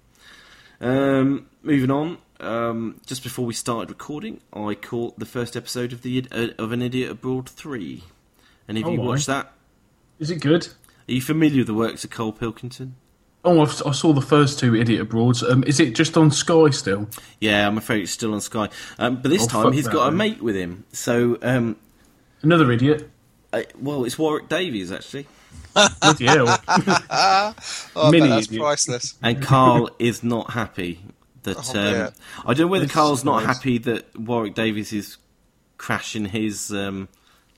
Um, 0.81 1.47
moving 1.63 1.91
on, 1.91 2.17
um, 2.39 2.99
just 3.05 3.23
before 3.23 3.45
we 3.45 3.53
started 3.53 3.89
recording, 3.89 4.41
I 4.53 4.75
caught 4.75 5.17
the 5.19 5.25
first 5.25 5.55
episode 5.55 5.93
of 5.93 6.01
the 6.01 6.25
uh, 6.31 6.47
of 6.57 6.71
an 6.71 6.81
Idiot 6.81 7.11
Abroad 7.11 7.49
three. 7.49 8.03
And 8.67 8.77
have 8.77 8.87
Oh, 8.87 8.91
you 8.91 8.97
my. 8.97 9.05
watched 9.05 9.27
that? 9.27 9.53
Is 10.19 10.29
it 10.31 10.41
good? 10.41 10.67
Are 11.07 11.11
you 11.11 11.21
familiar 11.21 11.59
with 11.59 11.67
the 11.67 11.73
works 11.73 12.03
of 12.03 12.09
Karl 12.09 12.31
Pilkington? 12.31 12.95
Oh, 13.43 13.61
I've, 13.61 13.79
I 13.85 13.91
saw 13.91 14.11
the 14.11 14.21
first 14.21 14.57
two 14.57 14.75
Idiot 14.75 15.01
Abroads. 15.01 15.43
Um, 15.43 15.63
is 15.65 15.79
it 15.79 15.93
just 15.93 16.17
on 16.17 16.31
Sky 16.31 16.71
still? 16.71 17.07
Yeah, 17.39 17.67
I'm 17.67 17.77
afraid 17.77 18.01
it's 18.01 18.11
still 18.11 18.33
on 18.33 18.41
Sky. 18.41 18.69
Um, 18.97 19.21
but 19.21 19.29
this 19.29 19.43
Oh, 19.43 19.47
time 19.47 19.63
fuck 19.65 19.73
he's 19.73 19.85
that, 19.85 19.93
got 19.93 20.07
a 20.07 20.11
mate 20.11 20.41
with 20.41 20.55
him. 20.55 20.83
So, 20.93 21.37
um, 21.43 21.75
Another 22.41 22.71
idiot. 22.71 23.07
uh, 23.53 23.61
well, 23.79 24.03
it's 24.03 24.17
Warwick 24.17 24.49
Davis 24.49 24.89
actually, 24.91 25.27
Bloody 26.01 26.25
hell. 26.25 26.59
Oh, 27.97 28.07
I 28.07 28.09
Mini 28.11 28.29
that's 28.29 28.47
idiot. 28.47 28.61
priceless. 28.63 29.13
and 29.21 29.41
Karl 29.43 29.91
is 29.99 30.23
not 30.23 30.51
happy 30.51 31.01
that. 31.45 31.57
Oh, 31.75 32.05
um. 32.07 32.13
I 32.45 32.53
don't 32.53 32.67
know 32.67 32.71
whether 32.71 32.85
This 32.85 32.93
Karl's 32.93 33.23
not 33.23 33.41
is- 33.41 33.47
happy 33.47 33.77
that 33.79 34.19
Warwick 34.19 34.53
Davis 34.53 34.93
is 34.93 35.17
crashing 35.77 36.25
his 36.25 36.71
um, 36.71 37.07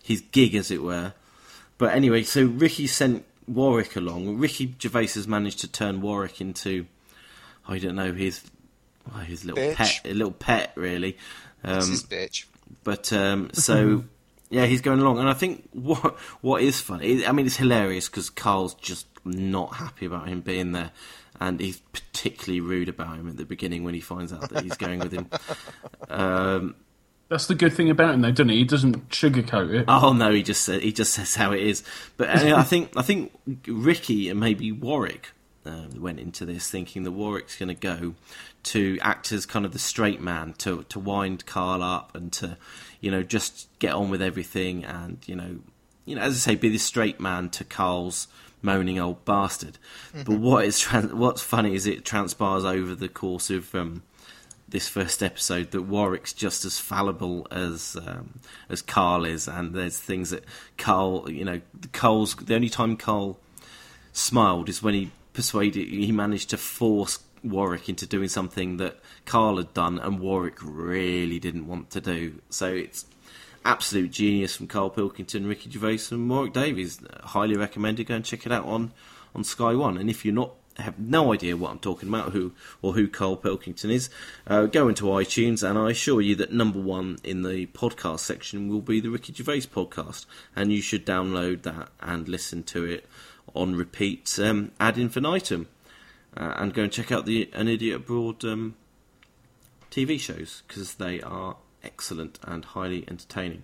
his 0.04 0.22
gig, 0.32 0.56
as 0.56 0.72
it 0.72 0.82
were. 0.82 1.14
But 1.78 1.94
anyway, 1.94 2.24
so 2.24 2.46
Ricky 2.46 2.88
sent 2.88 3.26
Warwick 3.48 3.96
along. 3.96 4.38
Ricky 4.38 4.76
Gervais 4.82 5.08
has 5.14 5.28
managed 5.28 5.60
to 5.60 5.68
turn 5.68 6.02
Warwick 6.02 6.42
into, 6.42 6.86
I 7.68 7.78
don't 7.78 7.96
know, 7.96 8.14
his 8.14 8.42
well, 9.12 9.24
his 9.24 9.46
little 9.46 9.62
Bitch. 9.64 9.76
pet, 9.76 10.02
a 10.06 10.14
little 10.14 10.32
pet, 10.32 10.72
really. 10.76 11.18
Um, 11.64 11.76
his 11.78 12.04
bitch. 12.04 12.46
But 12.84 13.12
um, 13.14 13.50
so 13.54 14.04
yeah, 14.50 14.66
he's 14.66 14.82
going 14.82 15.00
along, 15.00 15.20
and 15.20 15.30
I 15.30 15.34
think 15.34 15.68
what 15.72 16.18
what 16.42 16.62
is 16.62 16.80
funny. 16.82 17.26
I 17.26 17.32
mean, 17.32 17.46
it's 17.46 17.58
hilarious 17.58 18.08
because 18.10 18.30
Karl's 18.30 18.74
just 18.76 19.06
not 19.28 19.76
happy 19.76 20.06
about 20.06 20.28
him 20.28 20.42
being 20.42 20.72
there, 20.72 20.92
and 21.40 21.60
he's 21.60 21.80
particularly 21.80 22.62
rude 22.62 22.90
about 22.90 23.18
him 23.18 23.28
at 23.28 23.38
the 23.38 23.46
beginning 23.46 23.84
when 23.84 23.94
he 23.94 24.00
finds 24.02 24.34
out 24.34 24.50
that 24.50 24.64
he's 24.64 24.78
going 24.78 25.00
with 25.00 25.12
him. 25.12 25.30
Um, 26.10 26.76
That's 27.28 27.48
the 27.48 27.56
good 27.56 27.74
thing 27.74 27.90
about 27.90 28.14
him, 28.14 28.22
though, 28.22 28.32
doesn't 28.32 28.48
he? 28.50 28.60
He 28.60 28.64
doesn't 28.64 29.10
sugarcoat 29.10 29.74
it. 29.74 29.86
oh 29.90 30.14
no, 30.14 30.32
he 30.32 30.42
just 30.42 30.64
said, 30.64 30.82
he 30.82 30.94
just 30.94 31.14
says 31.14 31.36
how 31.36 31.52
it 31.52 31.62
is. 31.62 31.84
But 32.16 32.30
uh, 32.30 32.56
I 32.56 32.64
think 32.64 32.96
I 32.96 33.02
think 33.02 33.34
Ricky 33.68 34.30
and 34.30 34.40
maybe 34.40 34.72
Warwick 34.72 35.34
uh, 35.68 35.88
went 35.98 36.20
into 36.20 36.46
this 36.46 36.70
thinking 36.70 37.04
that 37.04 37.12
Warwick's 37.12 37.58
going 37.58 37.68
to 37.68 37.76
go 37.76 38.16
to 38.64 38.98
act 39.02 39.32
as 39.32 39.46
kind 39.46 39.66
of 39.66 39.74
the 39.74 39.80
straight 39.80 40.22
man 40.22 40.54
to 40.60 40.84
to 40.84 41.00
wind 41.00 41.46
Karl 41.46 41.84
up 41.84 42.16
and 42.16 42.32
to 42.34 42.58
you 43.02 43.12
know 43.12 43.24
just 43.24 43.68
get 43.80 43.94
on 43.94 44.10
with 44.10 44.22
everything 44.22 44.86
and 44.86 45.18
you 45.26 45.36
know 45.36 45.58
you 46.06 46.16
know 46.16 46.22
as 46.22 46.36
I 46.36 46.38
say 46.38 46.56
be 46.56 46.70
the 46.70 46.78
straight 46.78 47.20
man 47.20 47.50
to 47.52 47.64
Karl's 47.64 48.28
moaning 48.68 49.00
old 49.00 49.24
bastard. 49.26 49.78
But 50.14 50.40
what 50.40 50.66
is 50.66 50.84
what's 50.84 51.42
funny 51.42 51.74
is 51.74 51.88
it 51.88 52.06
transpires 52.06 52.66
over 52.66 52.94
the 52.94 53.10
course 53.10 53.50
of. 53.50 53.74
Um, 53.74 54.04
this 54.70 54.90
first 54.90 55.24
episode 55.24 55.72
that 55.72 55.84
Warwick's 55.84 56.34
just 56.34 56.66
as 56.66 56.78
fallible 56.78 57.48
as 57.50 57.96
um, 58.06 58.42
as 58.68 58.82
Karl 58.82 59.24
is, 59.24 59.48
and 59.48 59.74
there's 59.74 59.98
things 59.98 60.32
that 60.32 60.44
Karl, 60.78 61.32
you 61.32 61.46
know, 61.46 61.62
Karl's 61.94 62.36
the 62.36 62.56
only 62.56 62.70
time 62.70 62.98
Karl 62.98 63.40
smiled 64.12 64.68
is 64.68 64.84
when 64.84 64.94
he 64.94 65.12
persuaded 65.32 65.88
he 65.88 66.12
managed 66.12 66.50
to 66.50 66.58
force 66.58 67.20
Warwick 67.44 67.88
into 67.88 68.06
doing 68.06 68.28
something 68.28 68.78
that 68.78 69.00
Karl 69.26 69.58
had 69.58 69.74
done, 69.74 70.00
and 70.00 70.20
Warwick 70.20 70.58
really 70.62 71.40
didn't 71.40 71.68
want 71.68 71.90
to 71.92 72.02
do. 72.02 72.42
So 72.50 72.68
it's 72.68 73.06
absolute 73.66 74.12
genius 74.12 74.56
from 74.56 74.68
Karl 74.68 74.90
Pilkington, 74.90 75.48
Ricky 75.48 75.70
Gervais, 75.70 76.00
and 76.12 76.30
Warwick 76.30 76.54
Davis. 76.54 77.00
Highly 77.24 77.58
recommended. 77.58 78.08
Go 78.08 78.16
and 78.16 78.26
check 78.26 78.46
it 78.46 78.52
out 78.52 78.66
on 78.66 78.92
on 79.36 79.44
Sky 79.44 79.74
One. 79.74 79.98
And 79.98 80.10
if 80.10 80.26
you're 80.26 80.34
not 80.34 80.52
have 80.80 81.00
no 81.00 81.34
idea 81.34 81.58
what 81.58 81.72
I'm 81.72 81.80
talking 81.80 82.10
about, 82.10 82.32
who 82.32 82.54
or 82.82 82.94
who 82.94 83.08
Karl 83.08 83.36
Pilkington 83.36 83.92
is, 83.92 84.10
uh, 84.46 84.66
go 84.66 84.88
into 84.88 85.06
iTunes, 85.06 85.68
and 85.68 85.78
I 85.78 85.92
assure 85.92 86.22
you 86.22 86.36
that 86.36 86.54
number 86.54 86.80
one 86.80 87.18
in 87.24 87.42
the 87.42 87.66
podcast 87.68 88.20
section 88.20 88.70
will 88.70 88.82
be 88.82 89.00
the 89.00 89.10
Ricky 89.10 89.34
Gervais 89.34 89.62
podcast, 89.62 90.26
and 90.56 90.72
you 90.72 90.82
should 90.82 91.06
download 91.06 91.64
that 91.64 91.90
and 92.02 92.28
listen 92.28 92.64
to 92.64 92.84
it 92.84 93.06
on 93.54 93.76
repeat 93.76 94.38
um, 94.40 94.72
ad 94.80 94.98
infinitum, 94.98 95.68
uh, 96.36 96.54
and 96.58 96.74
go 96.74 96.84
and 96.84 96.92
check 96.92 97.12
out 97.12 97.26
the 97.26 97.50
An 97.54 97.68
Idiot 97.68 97.98
Abroad 97.98 98.44
um, 98.46 98.76
TV 99.90 100.20
shows 100.20 100.64
because 100.68 100.96
they 100.96 101.22
are 101.22 101.58
excellent 101.84 102.40
and 102.44 102.66
highly 102.66 103.06
entertaining. 103.08 103.64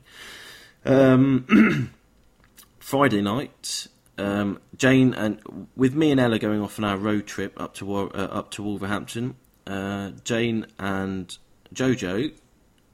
Um, 0.86 1.92
Friday 2.80 3.22
night, 3.22 3.88
um, 4.18 4.60
Jane 4.78 5.14
and 5.14 5.68
with 5.76 5.96
me 5.96 6.12
and 6.12 6.20
Ella 6.20 6.40
going 6.40 6.62
off 6.62 6.78
on 6.78 6.86
our 6.86 6.98
road 6.98 7.26
trip 7.26 7.60
up 7.60 7.74
to 7.76 7.96
uh, 7.96 8.08
up 8.10 8.52
to 8.52 8.64
Wolverhampton. 8.64 9.36
Uh, 9.66 10.12
Jane 10.24 10.68
and 10.78 11.38
Jojo 11.74 12.34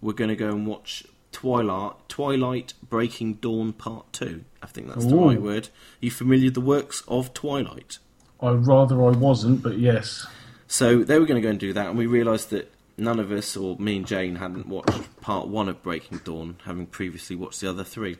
were 0.01 0.13
going 0.13 0.29
to 0.29 0.35
go 0.35 0.49
and 0.49 0.67
watch 0.67 1.03
Twilight 1.31 1.93
Twilight 2.07 2.73
Breaking 2.87 3.35
Dawn 3.35 3.73
Part 3.73 4.13
Two. 4.13 4.45
I 4.61 4.67
think 4.67 4.87
that's 4.87 5.05
the 5.05 5.15
right 5.15 5.41
word. 5.41 5.67
Are 5.67 6.05
you 6.05 6.11
familiar 6.11 6.45
with 6.45 6.55
the 6.55 6.61
works 6.61 7.03
of 7.07 7.33
Twilight? 7.33 7.97
I 8.41 8.51
rather 8.51 9.03
I 9.03 9.11
wasn't, 9.11 9.61
but 9.63 9.77
yes. 9.77 10.25
So 10.67 11.03
they 11.03 11.19
were 11.19 11.25
going 11.25 11.41
to 11.41 11.45
go 11.45 11.49
and 11.49 11.59
do 11.59 11.73
that, 11.73 11.87
and 11.87 11.97
we 11.97 12.05
realised 12.05 12.51
that 12.51 12.71
none 12.99 13.19
of 13.19 13.31
us, 13.31 13.55
or 13.57 13.77
me 13.77 13.97
and 13.97 14.07
Jane, 14.07 14.35
hadn't 14.35 14.67
watched 14.67 15.21
part 15.21 15.47
one 15.47 15.69
of 15.69 15.81
Breaking 15.81 16.19
Dawn, 16.19 16.57
having 16.65 16.85
previously 16.85 17.35
watched 17.35 17.61
the 17.61 17.69
other 17.69 17.83
three. 17.83 18.17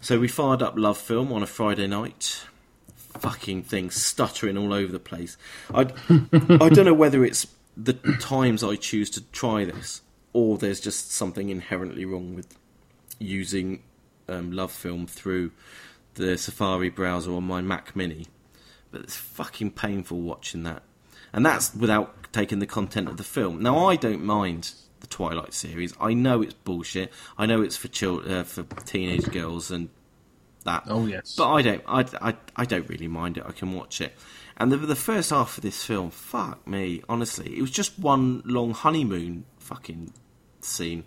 So 0.00 0.18
we 0.18 0.28
fired 0.28 0.62
up 0.62 0.76
LoveFilm 0.76 1.32
on 1.32 1.42
a 1.42 1.46
Friday 1.46 1.86
night. 1.86 2.44
Fucking 3.18 3.62
thing 3.62 3.90
stuttering 3.90 4.58
all 4.58 4.72
over 4.72 4.90
the 4.90 4.98
place. 4.98 5.36
I 5.72 5.82
I 6.10 6.68
don't 6.68 6.84
know 6.84 6.94
whether 6.94 7.24
it's 7.24 7.46
the 7.76 7.94
times 8.20 8.64
I 8.64 8.76
choose 8.76 9.08
to 9.10 9.22
try 9.30 9.64
this, 9.64 10.02
or 10.32 10.58
there's 10.58 10.80
just 10.80 11.12
something 11.12 11.48
inherently 11.48 12.04
wrong 12.04 12.34
with 12.34 12.58
using 13.18 13.82
um, 14.28 14.50
LoveFilm 14.52 15.08
through 15.08 15.52
the 16.14 16.36
Safari 16.36 16.90
browser 16.90 17.32
on 17.32 17.44
my 17.44 17.60
Mac 17.60 17.94
Mini. 17.94 18.26
But 18.90 19.02
it's 19.02 19.16
fucking 19.16 19.70
painful 19.72 20.20
watching 20.20 20.64
that, 20.64 20.82
and 21.32 21.46
that's 21.46 21.74
without 21.74 22.23
taking 22.34 22.58
the 22.58 22.66
content 22.66 23.08
of 23.08 23.16
the 23.16 23.24
film. 23.24 23.62
Now 23.62 23.86
I 23.86 23.96
don't 23.96 24.24
mind 24.24 24.72
the 25.00 25.06
Twilight 25.06 25.54
series. 25.54 25.94
I 26.00 26.12
know 26.14 26.42
it's 26.42 26.52
bullshit. 26.52 27.12
I 27.38 27.46
know 27.46 27.62
it's 27.62 27.76
for 27.76 27.88
chil- 27.88 28.28
uh, 28.30 28.44
for 28.44 28.64
teenage 28.84 29.30
girls 29.30 29.70
and 29.70 29.88
that. 30.64 30.84
Oh, 30.86 31.06
yes. 31.06 31.34
But 31.36 31.52
I 31.52 31.62
don't. 31.62 31.82
I, 31.86 32.04
I, 32.20 32.34
I 32.56 32.64
don't 32.64 32.88
really 32.88 33.08
mind 33.08 33.38
it. 33.38 33.44
I 33.46 33.52
can 33.52 33.72
watch 33.72 34.00
it. 34.00 34.14
And 34.56 34.70
the, 34.72 34.76
the 34.76 34.96
first 34.96 35.30
half 35.30 35.56
of 35.56 35.62
this 35.62 35.84
film, 35.84 36.10
fuck 36.10 36.66
me, 36.66 37.02
honestly, 37.08 37.56
it 37.56 37.60
was 37.60 37.70
just 37.70 37.98
one 37.98 38.42
long 38.44 38.72
honeymoon 38.72 39.44
fucking 39.58 40.12
scene. 40.60 41.04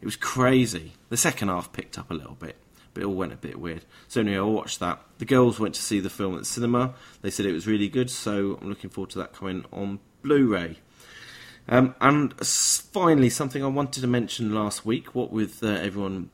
It 0.00 0.04
was 0.04 0.16
crazy. 0.16 0.92
The 1.08 1.16
second 1.16 1.48
half 1.48 1.72
picked 1.72 1.98
up 1.98 2.10
a 2.10 2.14
little 2.14 2.34
bit, 2.34 2.56
but 2.92 3.02
it 3.02 3.06
all 3.06 3.14
went 3.14 3.32
a 3.32 3.36
bit 3.36 3.58
weird. 3.58 3.84
So 4.08 4.20
anyway, 4.20 4.38
I 4.38 4.42
watched 4.42 4.80
that. 4.80 5.00
The 5.18 5.24
girls 5.24 5.58
went 5.58 5.74
to 5.76 5.82
see 5.82 6.00
the 6.00 6.10
film 6.10 6.34
at 6.34 6.40
the 6.40 6.44
cinema. 6.44 6.94
They 7.22 7.30
said 7.30 7.46
it 7.46 7.52
was 7.52 7.66
really 7.66 7.88
good, 7.88 8.10
so 8.10 8.58
I'm 8.60 8.68
looking 8.68 8.90
forward 8.90 9.10
to 9.10 9.18
that 9.18 9.32
coming 9.32 9.64
on 9.72 10.00
Blu-ray. 10.22 10.78
Um, 11.68 11.94
and 12.00 12.34
finally, 12.44 13.30
something 13.30 13.62
I 13.62 13.68
wanted 13.68 14.00
to 14.00 14.06
mention 14.06 14.54
last 14.54 14.84
week, 14.84 15.14
what 15.14 15.30
with 15.30 15.62
uh, 15.62 15.68
everyone 15.68 16.30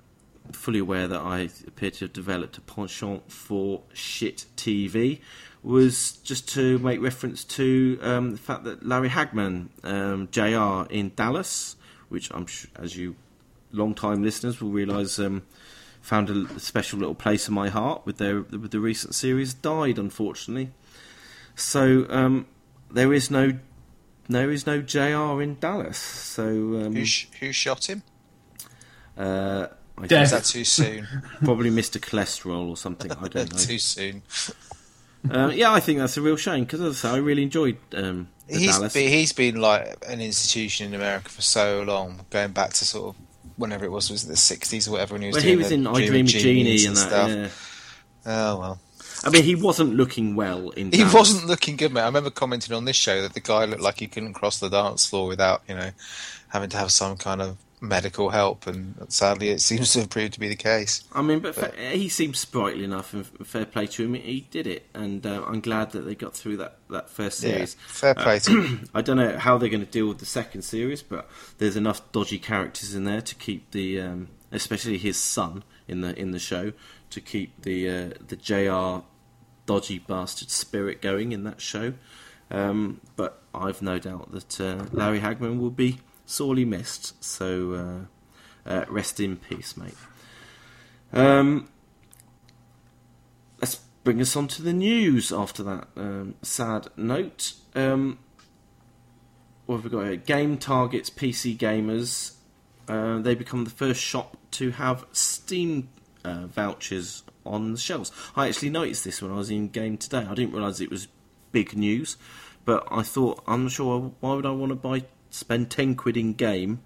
fully 0.53 0.79
aware 0.79 1.07
that 1.07 1.21
I 1.21 1.51
appear 1.67 1.91
to 1.91 2.07
have 2.07 2.13
developed 2.13 2.57
a 2.57 2.61
penchant 2.63 3.31
for 3.31 3.83
shit 3.93 4.47
TV, 4.57 5.21
was 5.63 6.13
just 6.23 6.49
to 6.51 6.79
make 6.79 7.01
reference 7.01 7.45
to 7.45 7.99
um, 8.01 8.31
the 8.33 8.39
fact 8.39 8.65
that 8.65 8.87
Larry 8.87 9.11
Hagman, 9.11 9.69
um, 9.85 10.29
JR 10.31 10.91
in 10.91 11.13
Dallas, 11.15 11.77
which 12.09 12.31
I'm 12.33 12.47
sh- 12.47 12.67
as 12.77 12.97
you 12.97 13.17
long-time 13.73 14.23
listeners 14.23 14.63
will 14.63 14.71
realise 14.71 15.19
um, 15.19 15.43
found 16.01 16.31
a 16.31 16.59
special 16.59 16.99
little 16.99 17.15
place 17.15 17.49
in 17.49 17.55
my 17.55 17.69
heart 17.69 18.03
with 18.07 18.17
their 18.19 18.41
with 18.41 18.71
the 18.71 18.81
recent 18.81 19.15
series, 19.15 19.53
died 19.53 19.99
unfortunately. 19.99 20.71
So 21.55 22.07
um, 22.09 22.47
there 22.91 23.13
is 23.13 23.31
no 23.31 23.59
there 24.29 24.51
is 24.51 24.67
no 24.67 24.81
JR 24.83 25.41
in 25.43 25.57
Dallas. 25.61 25.99
So 25.99 26.45
um, 26.47 26.95
Who, 26.95 27.05
sh- 27.05 27.27
who 27.41 27.53
shot 27.53 27.89
him? 27.89 28.03
uh, 29.17 29.67
I 29.97 30.07
Death. 30.07 30.23
Is 30.25 30.31
guess 30.31 30.31
that 30.31 30.45
too 30.45 30.65
soon? 30.65 31.09
probably 31.45 31.71
Mr. 31.71 31.99
Cholesterol 32.01 32.69
or 32.69 32.77
something. 32.77 33.11
I 33.11 33.29
don't 33.29 33.35
know. 33.53 33.59
too 33.59 33.79
soon. 33.79 34.23
um, 35.31 35.51
yeah, 35.53 35.73
I 35.73 35.81
think 35.81 35.99
that's 35.99 36.17
a 36.17 36.23
real 36.23 36.37
shame 36.37 36.65
because, 36.65 36.81
as 36.81 37.05
I 37.05 37.09
say, 37.09 37.15
I 37.15 37.19
really 37.19 37.43
enjoyed 37.43 37.79
um, 37.95 38.29
the 38.47 38.59
He's 38.59 38.71
Dallas. 38.77 38.95
been, 38.95 39.09
he's 39.11 39.33
been 39.33 39.61
like 39.61 39.97
an 40.09 40.21
institution 40.21 40.87
in 40.89 40.95
America 40.95 41.29
for 41.31 41.43
so 41.43 41.83
long, 41.83 42.21
going 42.31 42.53
back 42.53 42.71
to 42.75 42.85
sort 42.85 43.17
of 43.17 43.23
whenever 43.57 43.85
it 43.85 43.91
was, 43.91 44.09
was 44.09 44.23
it 44.25 44.29
the 44.29 44.37
sixties 44.37 44.87
or 44.87 44.93
whatever 44.93 45.15
when 45.15 45.23
he 45.23 45.29
was 45.29 45.35
well, 45.37 45.43
doing 45.43 45.53
he 45.53 45.57
was 45.57 45.69
the 45.71 45.75
in 45.75 45.87
I 45.89 46.07
Dream 46.07 46.27
of 46.27 46.31
Genies 46.31 46.83
Genie 46.83 46.87
and 46.87 46.97
that. 46.97 47.09
stuff. 47.09 47.31
Yeah. 48.25 48.33
Oh 48.53 48.59
well, 48.59 48.81
I 49.25 49.31
mean, 49.31 49.43
he 49.45 49.55
wasn't 49.55 49.95
looking 49.95 50.35
well 50.37 50.71
in. 50.71 50.93
he 50.93 50.99
Dallas. 50.99 51.15
wasn't 51.15 51.47
looking 51.47 51.77
good, 51.77 51.93
mate. 51.93 52.03
I 52.03 52.07
remember 52.07 52.31
commenting 52.31 52.75
on 52.75 52.85
this 52.85 52.97
show 52.97 53.23
that 53.23 53.35
the 53.35 53.41
guy 53.41 53.65
looked 53.65 53.83
like 53.83 54.01
he 54.01 54.07
couldn't 54.07 54.35
cross 54.35 54.59
the 54.61 54.69
dance 54.69 55.07
floor 55.07 55.27
without, 55.27 55.63
you 55.69 55.75
know, 55.75 55.91
having 56.49 56.69
to 56.71 56.77
have 56.77 56.93
some 56.93 57.17
kind 57.17 57.43
of 57.43 57.57
medical 57.81 58.31
help, 58.31 58.67
and 58.67 58.95
sadly, 59.09 59.51
it 59.51 59.61
seems 59.61 59.93
to 59.93 60.01
have 60.01 60.11
proved 60.11 60.33
to 60.33 60.41
be 60.41 60.49
the 60.49 60.57
case. 60.57 61.05
I 61.13 61.23
mean, 61.23 61.39
but 61.41 61.55
fa- 61.55 61.73
he 61.77 62.09
seemed 62.09 62.35
sprightly 62.37 62.83
enough, 62.85 63.13
and 63.15 63.25
fair 63.47 63.67
play 63.67 63.87
to 63.87 64.05
him. 64.05 64.15
He 64.15 64.47
did 64.51 64.67
it, 64.67 64.87
and 64.95 65.25
uh, 65.25 65.45
I'm 65.47 65.61
glad 65.61 65.93
that 65.93 66.01
they 66.01 66.15
got 66.17 66.35
through 66.35 66.57
that, 66.57 66.79
that 66.91 67.09
first 67.09 67.41
Yeah, 67.43 67.51
series. 67.51 67.75
fair 67.87 68.15
play 68.15 68.39
to 68.41 68.51
him. 68.63 68.89
I 68.95 69.01
don't 69.03 69.17
know 69.17 69.39
how 69.39 69.59
they're 69.59 69.69
going 69.69 69.85
to 69.85 69.91
deal 69.91 70.09
with 70.09 70.19
the 70.19 70.27
second 70.27 70.63
series, 70.63 71.03
but 71.03 71.29
there's 71.59 71.77
enough 71.77 72.11
dodgy 72.11 72.39
characters 72.41 72.95
in 72.97 73.05
there 73.05 73.21
to 73.21 73.35
keep 73.37 73.71
the, 73.71 74.01
um, 74.01 74.29
especially 74.51 74.99
his 74.99 75.17
son 75.17 75.63
in 75.87 76.01
the 76.01 76.19
in 76.19 76.33
the 76.33 76.39
show, 76.41 76.73
to 77.11 77.21
keep 77.21 77.63
the 77.63 77.89
uh, 77.89 78.11
the 78.27 78.37
Jr. 78.37 79.05
dodgy 79.67 79.99
bastard 79.99 80.51
spirit 80.51 81.03
going 81.03 81.33
in 81.33 81.45
that 81.45 81.61
show. 81.61 81.95
Um, 82.51 83.01
but 83.17 83.43
I've 83.55 83.83
no 83.83 83.99
doubt 83.99 84.33
that 84.33 84.61
uh, 84.61 84.87
Larry 84.93 85.21
Hagman 85.21 85.59
will 85.59 85.71
be 85.71 86.01
sorely 86.25 86.65
missed. 86.65 87.23
So 87.23 88.07
uh, 88.67 88.71
uh, 88.71 88.85
rest 88.89 89.21
in 89.21 89.37
peace, 89.37 89.77
mate. 89.77 89.95
Um, 91.13 91.69
let's 93.61 93.81
bring 94.05 94.21
us 94.21 94.37
on 94.37 94.49
to 94.49 94.63
the 94.63 94.73
news 94.73 95.33
after 95.33 95.63
that 95.63 95.89
um, 95.97 96.35
sad 96.43 96.89
note. 96.97 97.55
Um, 97.75 98.19
what 99.67 99.77
have 99.77 99.85
we 99.85 99.91
got 99.91 100.05
here? 100.05 100.17
Game 100.17 100.57
Targets 100.57 101.11
PC 101.11 101.57
gamers. 101.57 102.35
Uh, 102.87 103.19
they 103.19 103.35
become 103.35 103.65
the 103.65 103.71
first 103.71 104.01
shop 104.01 104.39
to 104.53 104.71
have 104.73 105.05
Steam 105.13 105.91
uh, 106.25 106.47
vouchers 106.47 107.23
on 107.45 107.73
the 107.73 107.79
shelves. 107.79 108.13
I 108.37 108.49
actually 108.49 108.71
noticed 108.71 109.05
this 109.05 109.23
when 109.23 109.33
I 109.33 109.37
was 109.37 109.51
in 109.51 109.69
game 109.69 109.97
today. 109.97 110.27
I 110.29 110.35
didn't 110.35 110.53
realise 110.53 110.81
it 110.81 110.91
was 110.91 111.09
big 111.53 111.77
news, 111.77 112.17
but 112.65 112.87
I 112.91 113.03
thought 113.03 113.43
I'm 113.47 113.65
not 113.65 113.73
sure 113.73 114.13
why 114.21 114.35
would 114.35 114.47
I 114.47 114.51
want 114.51 114.71
to 114.71 114.77
buy 114.77 115.05
spend 115.31 115.71
ten 115.71 115.95
quid 115.95 116.17
in 116.17 116.35
game 116.35 116.81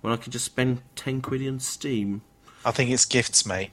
when 0.00 0.12
I 0.12 0.16
can 0.16 0.32
just 0.32 0.44
spend 0.44 0.82
ten 0.96 1.20
quid 1.20 1.42
in 1.42 1.60
Steam. 1.60 2.22
I 2.64 2.70
think 2.70 2.90
it's 2.90 3.04
gifts, 3.04 3.44
mate. 3.44 3.70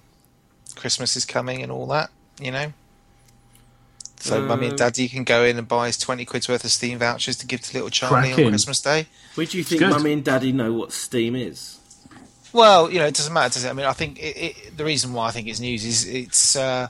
Christmas 0.75 1.15
is 1.15 1.25
coming 1.25 1.61
and 1.61 1.71
all 1.71 1.85
that, 1.87 2.09
you 2.39 2.51
know. 2.51 2.73
So, 4.17 4.39
mummy 4.39 4.67
and 4.67 4.77
daddy 4.77 5.07
can 5.09 5.23
go 5.23 5.43
in 5.43 5.57
and 5.57 5.67
buy 5.67 5.87
his 5.87 5.97
twenty 5.97 6.25
quid's 6.25 6.47
worth 6.47 6.63
of 6.63 6.71
Steam 6.71 6.99
vouchers 6.99 7.35
to 7.37 7.47
give 7.47 7.61
to 7.61 7.73
little 7.73 7.89
Charlie 7.89 8.29
Cracking. 8.29 8.45
on 8.45 8.51
Christmas 8.51 8.79
Day. 8.79 9.07
Where 9.35 9.47
do 9.47 9.57
you 9.57 9.63
think. 9.63 9.81
Mummy 9.81 10.13
and 10.13 10.23
Daddy 10.23 10.51
know 10.51 10.73
what 10.73 10.91
Steam 10.91 11.35
is? 11.35 11.79
Well, 12.53 12.91
you 12.91 12.99
know, 12.99 13.05
it 13.05 13.15
doesn't 13.15 13.33
matter, 13.33 13.53
does 13.53 13.63
it? 13.65 13.69
I 13.69 13.73
mean, 13.73 13.85
I 13.85 13.93
think 13.93 14.19
it, 14.19 14.37
it, 14.37 14.77
the 14.77 14.83
reason 14.83 15.13
why 15.13 15.27
I 15.27 15.31
think 15.31 15.47
it's 15.47 15.59
news 15.59 15.85
is 15.85 16.05
it's 16.05 16.55
uh, 16.55 16.87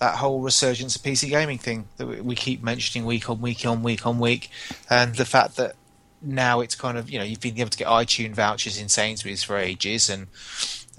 that 0.00 0.16
whole 0.16 0.40
resurgence 0.40 0.96
of 0.96 1.02
PC 1.02 1.28
gaming 1.28 1.58
thing 1.58 1.86
that 1.98 2.24
we- 2.24 2.34
keep 2.34 2.62
mentioning 2.62 3.06
week 3.06 3.30
on 3.30 3.40
week 3.40 3.64
on 3.64 3.82
week 3.82 4.06
on 4.06 4.18
week, 4.18 4.50
and 4.90 5.14
the 5.14 5.24
fact 5.24 5.56
that 5.56 5.76
now 6.20 6.60
it's 6.60 6.74
kind 6.74 6.98
of 6.98 7.10
you 7.10 7.18
know 7.18 7.24
you've 7.24 7.40
been 7.40 7.58
able 7.58 7.70
to 7.70 7.78
get 7.78 7.86
iTunes 7.86 8.32
vouchers 8.34 8.80
in 8.80 8.88
Sainsbury's 8.88 9.44
for 9.44 9.56
ages, 9.56 10.10
and 10.10 10.26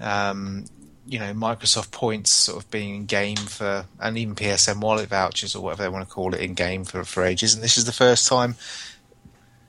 um, 0.00 0.64
you 1.06 1.18
know 1.18 1.34
Microsoft 1.34 1.90
points 1.90 2.30
sort 2.30 2.62
of 2.62 2.70
being 2.70 2.94
in 2.94 3.06
game 3.06 3.36
for, 3.36 3.84
and 4.00 4.16
even 4.16 4.34
PSN 4.34 4.80
wallet 4.80 5.10
vouchers 5.10 5.54
or 5.54 5.62
whatever 5.62 5.82
they 5.82 5.88
want 5.90 6.08
to 6.08 6.14
call 6.14 6.34
it 6.34 6.40
in 6.40 6.54
game 6.54 6.84
for 6.84 7.04
for 7.04 7.22
ages, 7.22 7.54
and 7.54 7.62
this 7.62 7.76
is 7.76 7.84
the 7.84 7.92
first 7.92 8.26
time 8.26 8.56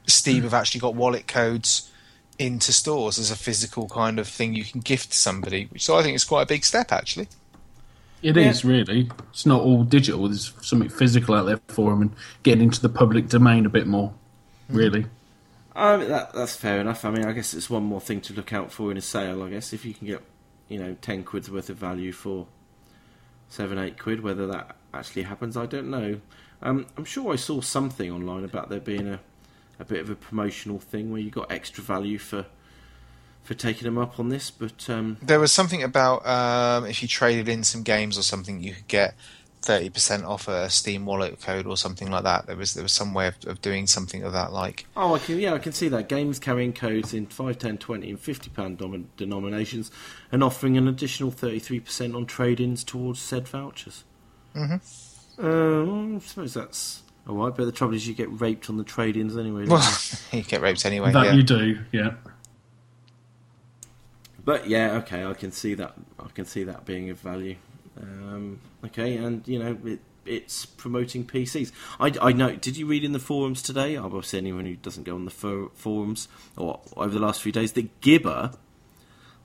Steam 0.07 0.43
have 0.43 0.53
actually 0.53 0.79
got 0.79 0.95
wallet 0.95 1.27
codes 1.27 1.86
into 2.39 2.71
stores 2.71 3.17
as 3.17 3.31
a 3.31 3.35
physical 3.35 3.87
kind 3.89 4.19
of 4.19 4.27
thing 4.27 4.53
you 4.53 4.63
can 4.63 4.81
gift 4.81 5.11
to 5.11 5.17
somebody, 5.17 5.65
which 5.71 5.83
so 5.83 5.97
I 5.97 6.03
think 6.03 6.15
is 6.15 6.23
quite 6.23 6.43
a 6.43 6.45
big 6.45 6.63
step 6.63 6.91
actually. 6.91 7.27
It 8.21 8.35
is 8.35 8.65
really. 8.65 9.11
It's 9.29 9.45
not 9.45 9.61
all 9.61 9.83
digital. 9.83 10.27
There's 10.27 10.53
something 10.61 10.89
physical 10.89 11.35
out 11.35 11.45
there 11.45 11.59
for 11.67 11.91
them 11.91 12.01
and 12.01 12.15
getting 12.41 12.63
into 12.63 12.81
the 12.81 12.89
public 12.89 13.29
domain 13.29 13.65
a 13.65 13.69
bit 13.69 13.85
more. 13.85 14.13
Really. 14.69 15.05
Oh, 15.75 16.03
that, 16.05 16.33
that's 16.33 16.55
fair 16.55 16.81
enough. 16.81 17.05
I 17.05 17.11
mean, 17.11 17.25
I 17.25 17.31
guess 17.31 17.53
it's 17.53 17.69
one 17.69 17.83
more 17.83 18.01
thing 18.01 18.21
to 18.21 18.33
look 18.33 18.51
out 18.51 18.71
for 18.71 18.89
in 18.89 18.97
a 18.97 19.01
sale. 19.01 19.43
I 19.43 19.51
guess 19.51 19.71
if 19.71 19.85
you 19.85 19.93
can 19.93 20.07
get, 20.07 20.23
you 20.67 20.79
know, 20.79 20.95
ten 20.99 21.23
quid's 21.23 21.51
worth 21.51 21.69
of 21.69 21.77
value 21.77 22.11
for 22.11 22.47
seven, 23.49 23.77
eight 23.77 23.99
quid, 23.99 24.21
whether 24.21 24.47
that 24.47 24.75
actually 24.93 25.23
happens, 25.23 25.55
I 25.55 25.67
don't 25.67 25.89
know. 25.89 26.19
Um, 26.63 26.87
I'm 26.97 27.05
sure 27.05 27.31
I 27.31 27.35
saw 27.35 27.61
something 27.61 28.11
online 28.11 28.43
about 28.43 28.69
there 28.69 28.79
being 28.79 29.07
a, 29.07 29.19
a 29.79 29.85
bit 29.85 29.99
of 30.01 30.09
a 30.09 30.15
promotional 30.15 30.79
thing 30.79 31.11
where 31.11 31.21
you 31.21 31.29
got 31.29 31.51
extra 31.51 31.83
value 31.83 32.17
for 32.17 32.45
for 33.43 33.53
taking 33.53 33.85
them 33.85 33.97
up 33.97 34.19
on 34.19 34.27
this, 34.27 34.51
but 34.51 34.89
um, 34.89 35.15
There 35.21 35.39
was 35.39 35.53
something 35.53 35.81
about 35.81 36.25
um, 36.27 36.85
if 36.85 37.01
you 37.01 37.07
traded 37.07 37.47
in 37.47 37.63
some 37.63 37.81
games 37.81 38.17
or 38.17 38.23
something, 38.23 38.61
you 38.61 38.73
could 38.73 38.87
get 38.89 39.15
thirty 39.61 39.89
percent 39.89 40.25
off 40.25 40.49
a 40.49 40.69
Steam 40.69 41.05
wallet 41.05 41.39
code 41.41 41.65
or 41.65 41.77
something 41.77 42.11
like 42.11 42.23
that. 42.23 42.45
There 42.47 42.57
was 42.57 42.73
there 42.73 42.83
was 42.83 42.91
some 42.91 43.13
way 43.13 43.27
of, 43.27 43.35
of 43.47 43.61
doing 43.61 43.87
something 43.87 44.21
of 44.23 44.33
that 44.33 44.51
like. 44.51 44.85
Oh, 44.97 45.15
I 45.15 45.19
can 45.19 45.39
yeah, 45.39 45.53
I 45.53 45.59
can 45.59 45.71
see 45.71 45.87
that 45.87 46.09
games 46.09 46.39
carrying 46.39 46.73
codes 46.73 47.13
in 47.13 47.25
5, 47.27 47.57
10, 47.57 47.77
20 47.77 48.09
and 48.09 48.19
50 48.19 48.49
pound 48.49 48.77
dom- 48.79 49.09
denominations 49.15 49.91
and 50.29 50.43
offering 50.43 50.77
an 50.77 50.87
additional 50.87 51.31
33% 51.31 52.15
on 52.15 52.25
trade-ins 52.25 52.83
towards 52.83 53.19
said 53.19 53.47
vouchers. 53.47 54.03
Mhm. 54.53 54.81
Um, 55.39 56.17
I 56.17 56.19
suppose 56.19 56.53
that's 56.53 57.03
all 57.27 57.35
right, 57.35 57.55
but 57.55 57.65
the 57.65 57.71
trouble 57.71 57.93
is 57.93 58.07
you 58.07 58.13
get 58.13 58.39
raped 58.39 58.69
on 58.69 58.77
the 58.77 58.83
trade-ins 58.83 59.37
anyway. 59.37 59.65
Well, 59.65 59.79
you? 60.31 60.39
you 60.39 60.43
get 60.43 60.61
raped 60.61 60.85
anyway. 60.85 61.11
that 61.11 61.25
yeah. 61.25 61.33
you 61.33 61.43
do, 61.43 61.79
yeah. 61.91 62.11
But 64.45 64.69
yeah, 64.69 64.93
okay, 64.99 65.25
I 65.25 65.33
can 65.33 65.51
see 65.51 65.73
that. 65.73 65.93
I 66.17 66.29
can 66.29 66.45
see 66.45 66.63
that 66.63 66.85
being 66.85 67.09
of 67.09 67.19
value. 67.19 67.57
Um, 67.99 68.61
okay, 68.85 69.17
and 69.17 69.45
you 69.45 69.59
know 69.59 69.77
it, 69.83 69.99
it's 70.25 70.65
promoting 70.65 71.25
PCs. 71.25 71.73
I, 71.99 72.13
I 72.21 72.31
know. 72.31 72.55
Did 72.55 72.77
you 72.77 72.85
read 72.85 73.03
in 73.03 73.11
the 73.11 73.19
forums 73.19 73.61
today? 73.61 73.97
Obviously, 73.97 74.39
anyone 74.39 74.65
who 74.65 74.75
doesn't 74.75 75.03
go 75.03 75.15
on 75.15 75.25
the 75.25 75.31
for, 75.31 75.69
forums 75.73 76.29
or 76.55 76.79
over 76.95 77.13
the 77.13 77.19
last 77.19 77.41
few 77.41 77.51
days, 77.51 77.73
that 77.73 77.99
Gibber, 77.99 78.51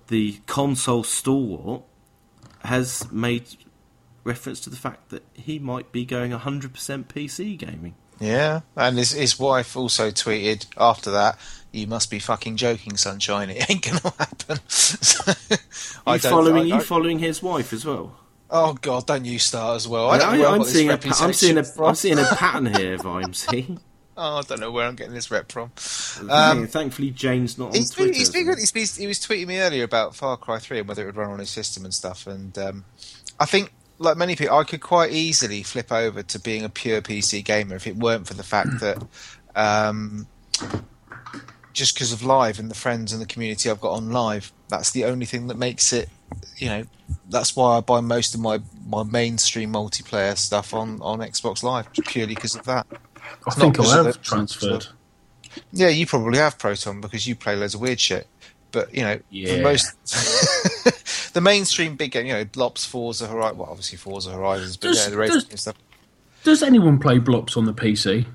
the 0.06 0.40
console 0.46 1.02
stalwart, 1.02 1.82
has 2.64 3.10
made 3.10 3.46
reference 4.24 4.60
to 4.60 4.70
the 4.70 4.76
fact 4.76 5.10
that 5.10 5.24
he 5.34 5.58
might 5.58 5.92
be 5.92 6.04
going 6.04 6.30
100% 6.32 6.70
PC 7.06 7.56
gaming. 7.58 7.94
Yeah, 8.20 8.60
and 8.76 8.98
his 8.98 9.12
his 9.12 9.36
wife 9.38 9.76
also 9.76 10.10
tweeted 10.12 10.66
after 10.76 11.10
that, 11.10 11.36
"You 11.72 11.88
must 11.88 12.08
be 12.08 12.20
fucking 12.20 12.56
joking, 12.56 12.96
sunshine. 12.96 13.50
It 13.50 13.68
ain't 13.68 13.82
gonna 13.82 14.14
happen." 14.18 14.58
So, 14.68 15.32
you 16.06 16.18
following 16.18 16.66
you 16.68 16.80
following 16.80 17.18
his 17.18 17.42
wife 17.42 17.72
as 17.72 17.84
well? 17.84 18.16
Oh 18.50 18.74
God, 18.74 19.06
don't 19.06 19.24
you 19.24 19.38
start 19.38 19.76
as 19.76 19.88
well. 19.88 20.10
I, 20.10 20.16
I 20.16 20.18
don't 20.18 20.38
know 20.38 20.52
I 20.52 20.56
am 20.56 20.64
seeing 20.64 20.90
a 20.90 20.98
I'm 21.20 21.32
seeing 21.32 21.58
a 21.58 21.64
from. 21.64 21.86
I'm 21.86 21.94
seeing 21.94 22.18
a 22.18 22.24
pattern 22.24 22.66
here, 22.74 22.98
Vimesy. 22.98 23.78
Oh, 24.16 24.38
I 24.38 24.42
don't 24.42 24.60
know 24.60 24.70
where 24.70 24.86
I'm 24.86 24.94
getting 24.94 25.14
this 25.14 25.30
rep 25.30 25.50
from. 25.50 25.72
Um, 26.28 26.66
thankfully, 26.66 27.10
Jane's 27.10 27.58
not 27.58 27.70
on 27.70 27.74
He's 27.74 27.90
Twitter. 27.90 28.12
he's 28.12 28.28
been. 28.28 28.46
He's 28.58 28.70
been, 28.70 28.86
he 29.00 29.06
was 29.06 29.18
tweeting 29.18 29.46
me 29.46 29.58
earlier 29.58 29.84
about 29.84 30.14
Far 30.14 30.36
Cry 30.36 30.58
3 30.58 30.80
and 30.80 30.88
whether 30.88 31.02
it 31.02 31.06
would 31.06 31.16
run 31.16 31.30
on 31.30 31.38
his 31.38 31.48
system 31.48 31.84
and 31.84 31.94
stuff. 31.94 32.26
And 32.26 32.56
um, 32.58 32.84
I 33.40 33.46
think, 33.46 33.72
like 34.02 34.16
many 34.16 34.36
people, 34.36 34.56
I 34.56 34.64
could 34.64 34.80
quite 34.80 35.12
easily 35.12 35.62
flip 35.62 35.92
over 35.92 36.22
to 36.22 36.38
being 36.38 36.64
a 36.64 36.68
pure 36.68 37.00
PC 37.00 37.44
gamer 37.44 37.76
if 37.76 37.86
it 37.86 37.96
weren't 37.96 38.26
for 38.26 38.34
the 38.34 38.42
fact 38.42 38.80
that 38.80 39.02
um, 39.54 40.26
just 41.72 41.94
because 41.94 42.12
of 42.12 42.22
live 42.22 42.58
and 42.58 42.70
the 42.70 42.74
friends 42.74 43.12
and 43.12 43.22
the 43.22 43.26
community 43.26 43.70
I've 43.70 43.80
got 43.80 43.92
on 43.92 44.10
live, 44.10 44.52
that's 44.68 44.90
the 44.90 45.04
only 45.04 45.26
thing 45.26 45.46
that 45.48 45.56
makes 45.56 45.92
it. 45.92 46.08
You 46.56 46.68
know, 46.68 46.84
that's 47.28 47.54
why 47.56 47.76
I 47.76 47.80
buy 47.80 48.00
most 48.00 48.34
of 48.34 48.40
my, 48.40 48.60
my 48.86 49.02
mainstream 49.02 49.72
multiplayer 49.72 50.36
stuff 50.36 50.74
on, 50.74 51.00
on 51.02 51.20
Xbox 51.20 51.62
Live, 51.62 51.92
purely 52.06 52.34
because 52.34 52.54
of 52.54 52.64
that. 52.64 52.86
I 52.90 52.94
It's 53.46 53.56
think 53.56 53.78
I 53.80 54.04
have 54.04 54.20
transferred. 54.22 54.86
Yeah, 55.72 55.88
you 55.88 56.06
probably 56.06 56.38
have 56.38 56.58
Proton 56.58 57.00
because 57.00 57.26
you 57.26 57.34
play 57.36 57.56
loads 57.56 57.74
of 57.74 57.80
weird 57.80 58.00
shit. 58.00 58.26
But 58.72 58.94
you 58.94 59.02
know, 59.02 59.16
for 59.18 59.22
Yeah. 59.30 59.60
most 59.62 59.92
the 61.34 61.40
mainstream 61.40 61.96
big 61.96 62.12
game, 62.12 62.26
you 62.26 62.32
know, 62.32 62.44
Blops, 62.44 62.86
Forza 62.86 63.26
Horizon, 63.28 63.58
well, 63.58 63.68
obviously 63.70 63.98
Forza 63.98 64.32
Horizons, 64.32 64.76
but 64.76 64.88
Does- 64.88 65.04
yeah, 65.04 65.10
the 65.10 65.16
racing 65.18 65.40
does- 65.50 65.60
stuff. 65.60 65.76
Does 66.44 66.62
anyone 66.62 66.98
play 66.98 67.18
Blops 67.18 67.56
on 67.56 67.66
the 67.66 67.72
PC? 67.72 68.26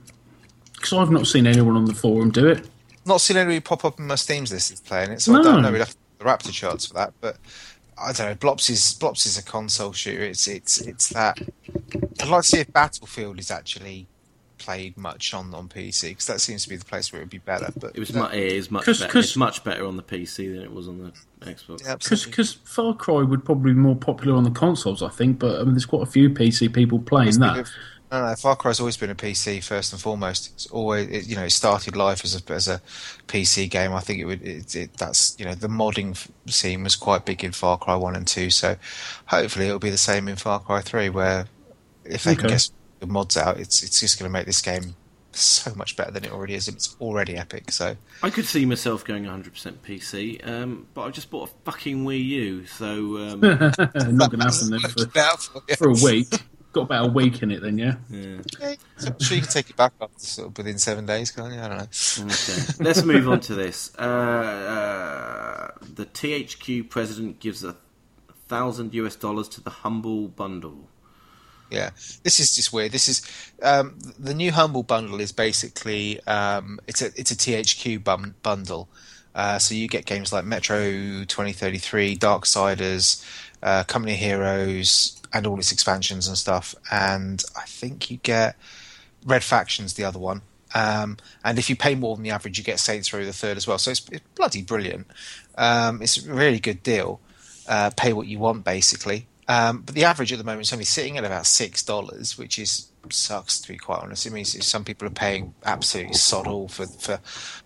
Because 0.74 0.94
I've 0.94 1.12
not 1.12 1.28
seen 1.28 1.46
anyone 1.46 1.76
on 1.76 1.84
the 1.86 1.94
forum 1.94 2.30
do 2.32 2.48
it. 2.48 2.66
Not 3.06 3.20
seen 3.20 3.36
anybody 3.36 3.60
pop 3.60 3.84
up 3.84 4.00
in 4.00 4.08
my 4.08 4.16
Steam's 4.16 4.52
list 4.54 4.70
that's 4.70 4.80
playing 4.82 5.12
it, 5.12 5.22
so 5.22 5.34
I 5.34 5.38
No. 5.38 5.44
don't 5.44 5.62
know. 5.64 5.72
We'd 5.72 5.80
have 5.80 5.90
to 5.90 5.96
the 6.20 6.24
Raptr 6.26 6.52
charts 6.54 6.86
for 6.86 6.94
that, 6.94 7.14
but 7.20 7.38
I 7.98 8.14
don't 8.14 8.28
know. 8.30 8.36
Blops 8.36 8.70
is 8.70 8.96
Blops 9.00 9.26
is 9.26 9.38
a 9.38 9.44
console 9.44 9.92
shooter. 9.92 10.24
It's 10.24 10.48
it's 10.48 10.80
it's 10.82 11.10
that. 11.10 11.40
I'd 12.22 12.28
like 12.30 12.44
to 12.44 12.48
see 12.48 12.60
if 12.60 12.72
Battlefield 12.72 13.40
is 13.40 13.52
actually 13.52 14.08
played 14.68 14.98
much 14.98 15.34
on 15.34 15.54
on 15.54 15.70
PC 15.70 16.10
because 16.10 16.26
that 16.26 16.42
seems 16.42 16.64
to 16.64 16.70
be 16.70 16.76
the 16.76 16.84
place 16.84 17.12
where 17.14 17.22
it 17.22 17.26
would 17.26 17.30
be 17.30 17.38
better. 17.38 17.72
But 17.80 17.92
It 17.96 18.00
was 18.00 18.14
mu- 18.14 18.26
it 18.26 18.52
is 18.52 18.70
much 18.70 18.84
'Cause- 18.84 19.00
better. 19.00 19.14
'cause- 19.14 19.26
It's 19.26 19.36
much 19.38 19.64
better 19.64 19.86
on 19.86 19.96
the 19.96 20.04
PC 20.04 20.50
than 20.50 20.62
it 20.62 20.74
was 20.74 20.90
on 20.90 20.98
the 21.40 21.46
Xbox. 21.50 21.84
Yeah, 21.86 21.94
absolutely. 21.94 22.32
Because 22.32 22.54
Far 22.66 22.94
Cry 22.94 23.22
would 23.22 23.46
probably 23.46 23.72
be 23.74 23.80
more 23.80 23.96
popular 23.96 24.36
on 24.36 24.44
the 24.44 24.52
consoles, 24.52 25.02
I 25.02 25.08
think. 25.10 25.40
But 25.40 25.62
I 25.62 25.64
mean, 25.64 25.74
there's 25.74 25.86
quite 25.86 26.04
a 26.04 26.12
few 26.12 26.30
PC 26.30 26.68
people 26.68 27.00
playing 27.00 27.40
that. 27.40 27.54
been 27.56 27.64
a- 27.64 27.68
No, 28.20 28.26
no. 28.30 28.36
Far 28.36 28.56
Cry's 28.58 28.80
always 28.82 28.98
been 28.98 29.10
a 29.10 29.16
PC 29.16 29.62
first 29.62 29.94
and 29.94 30.02
foremost. 30.02 30.52
It's 30.54 30.66
always, 30.68 31.08
it, 31.10 31.28
you 31.28 31.36
know, 31.38 31.44
it 31.46 31.52
started 31.52 31.96
life 31.96 32.24
as 32.26 32.36
a 32.36 32.52
as 32.54 32.68
a 32.68 32.82
PC 33.28 33.70
game. 33.70 33.94
I 33.94 34.00
think 34.02 34.20
it 34.20 34.26
would. 34.26 34.42
It, 34.42 34.76
it, 34.76 34.94
that's 34.98 35.36
you 35.40 35.46
know, 35.46 35.56
the 35.56 35.68
modding 35.70 36.12
f- 36.12 36.28
scene 36.48 36.84
was 36.84 36.96
quite 36.98 37.26
big 37.26 37.44
in 37.44 37.52
Far 37.54 37.78
Cry 37.78 37.96
One 37.96 38.16
and 38.18 38.26
Two. 38.28 38.50
So 38.50 38.76
hopefully 39.28 39.68
it'll 39.68 39.80
be 39.80 39.90
the 39.90 39.98
same 39.98 40.28
in 40.28 40.36
Far 40.38 40.60
Cry 40.60 40.82
Three, 40.82 41.10
where 41.10 41.48
if 42.06 42.24
they 42.24 42.36
can 42.36 42.46
Okay. 42.48 42.54
get 42.56 42.70
some 43.00 43.08
good 43.08 43.14
mods 43.14 43.38
out, 43.38 43.60
it's 43.60 43.84
it's 43.84 44.00
just 44.00 44.20
going 44.20 44.30
to 44.30 44.34
make 44.34 44.46
this 44.46 44.62
game 44.62 44.96
so 45.38 45.74
much 45.76 45.96
better 45.96 46.12
than 46.12 46.26
it 46.26 46.32
already 46.32 46.56
is. 46.56 46.68
It's 46.68 46.96
already 47.00 47.36
epic. 47.36 47.72
So 47.72 47.96
I 48.24 48.30
could 48.30 48.46
see 48.46 48.66
myself 48.66 49.06
going 49.06 49.24
100% 49.24 49.52
PC, 49.78 50.48
um, 50.48 50.88
but 50.94 51.04
I 51.04 51.10
just 51.12 51.30
bought 51.30 51.50
a 51.50 51.54
fucking 51.66 52.06
Wii 52.06 52.26
U, 52.26 52.66
so 52.66 53.18
um, 53.18 53.40
not 53.42 54.32
going 54.32 54.40
to 54.40 54.46
happen 54.46 54.70
then 54.72 54.80
for, 54.80 55.08
for 55.08 55.64
you. 55.68 55.76
for 55.76 55.90
a 55.90 56.04
week. 56.04 56.28
Got 56.74 56.82
about 56.82 57.08
a 57.08 57.12
week 57.12 57.42
in 57.42 57.52
it 57.52 57.62
then, 57.62 57.78
yeah. 57.78 57.96
yeah. 58.10 58.38
Yeah, 58.60 58.76
so 58.98 59.08
I'm 59.08 59.20
sure 59.20 59.36
you 59.38 59.42
can 59.42 59.52
take 59.52 59.70
it 59.70 59.78
back 59.78 59.94
up 60.02 60.12
sort 60.18 60.50
of 60.50 60.58
within 60.58 60.78
seven 60.78 61.06
days, 61.06 61.32
can't 61.32 61.54
you? 61.54 61.60
I 61.60 61.68
don't 61.70 61.78
know. 61.78 62.34
Okay, 62.34 62.84
let's 62.84 63.04
move 63.04 63.30
on 63.30 63.40
to 63.42 63.56
this. 63.56 63.96
Uh, 63.98 64.02
uh, 64.02 65.72
the 65.96 66.06
THQ 66.06 66.90
president 66.90 67.40
gives 67.40 67.64
a 67.64 67.78
thousand 68.48 68.94
US 68.94 69.16
dollars 69.16 69.48
to 69.50 69.62
the 69.62 69.70
Humble 69.70 70.28
Bundle. 70.28 70.90
Yeah, 71.70 71.90
this 72.24 72.40
is 72.40 72.56
just 72.56 72.72
weird. 72.72 72.92
This 72.92 73.08
is 73.08 73.22
um, 73.62 73.98
the 74.18 74.34
new 74.34 74.52
Humble 74.52 74.84
bundle 74.84 75.20
is 75.20 75.32
basically 75.32 76.20
um, 76.26 76.80
it's 76.88 77.02
a 77.02 77.08
it's 77.16 77.32
a 77.32 77.36
THQ 77.36 78.04
bum- 78.04 78.36
bundle. 78.42 78.88
Uh, 79.36 79.60
so 79.60 79.76
you 79.76 79.88
get 79.88 80.06
games 80.06 80.34
like 80.34 80.46
Metro 80.46 80.80
2033, 80.80 82.18
Darksiders, 82.18 83.24
uh, 83.62 83.84
Company 83.84 84.16
Heroes, 84.16 85.22
and 85.32 85.46
all 85.46 85.60
its 85.60 85.72
expansions 85.72 86.28
and 86.28 86.38
stuff. 86.38 86.74
And 86.92 87.44
I 87.56 87.62
think 87.66 88.10
you 88.10 88.18
get 88.18 88.56
Red 89.26 89.44
Faction's 89.44 89.94
the 89.94 90.06
other 90.06 90.18
one. 90.18 90.42
Um, 90.74 91.18
and 91.44 91.60
if 91.60 91.70
you 91.70 91.76
pay 91.76 91.96
more 91.96 92.16
than 92.16 92.24
the 92.24 92.32
average, 92.32 92.58
you 92.58 92.64
get 92.64 92.80
Saints 92.80 93.14
Row 93.14 93.24
the 93.24 93.34
third 93.34 93.58
as 93.58 93.68
well. 93.68 93.78
So 93.78 93.92
it's, 93.92 94.08
it's 94.12 94.24
bloody 94.36 94.64
brilliant. 94.64 95.08
Um, 95.58 96.02
it's 96.02 96.26
a 96.26 96.34
really 96.34 96.60
good 96.60 96.82
deal. 96.82 97.20
Uh, 97.68 97.92
pay 97.96 98.14
what 98.14 98.28
you 98.28 98.40
want, 98.40 98.64
basically. 98.64 99.28
Um, 99.48 99.82
but 99.82 99.96
the 99.96 100.04
average 100.04 100.34
at 100.34 100.38
the 100.38 100.44
moment 100.44 100.68
is 100.68 100.74
only 100.74 100.86
sitting 100.86 101.18
at 101.18 101.24
about 101.24 101.46
six 101.46 101.84
dollars, 101.84 102.38
which 102.38 102.60
is 102.60 102.90
sucks 103.10 103.60
to 103.62 103.68
be 103.68 103.78
quite 103.78 104.00
honest. 104.00 104.26
It 104.26 104.34
means 104.34 104.66
some 104.66 104.84
people 104.84 105.08
are 105.08 105.12
paying 105.12 105.54
absolutely 105.66 106.16
sod 106.16 106.48
all 106.48 106.68
for 106.68 106.86
for 106.86 107.20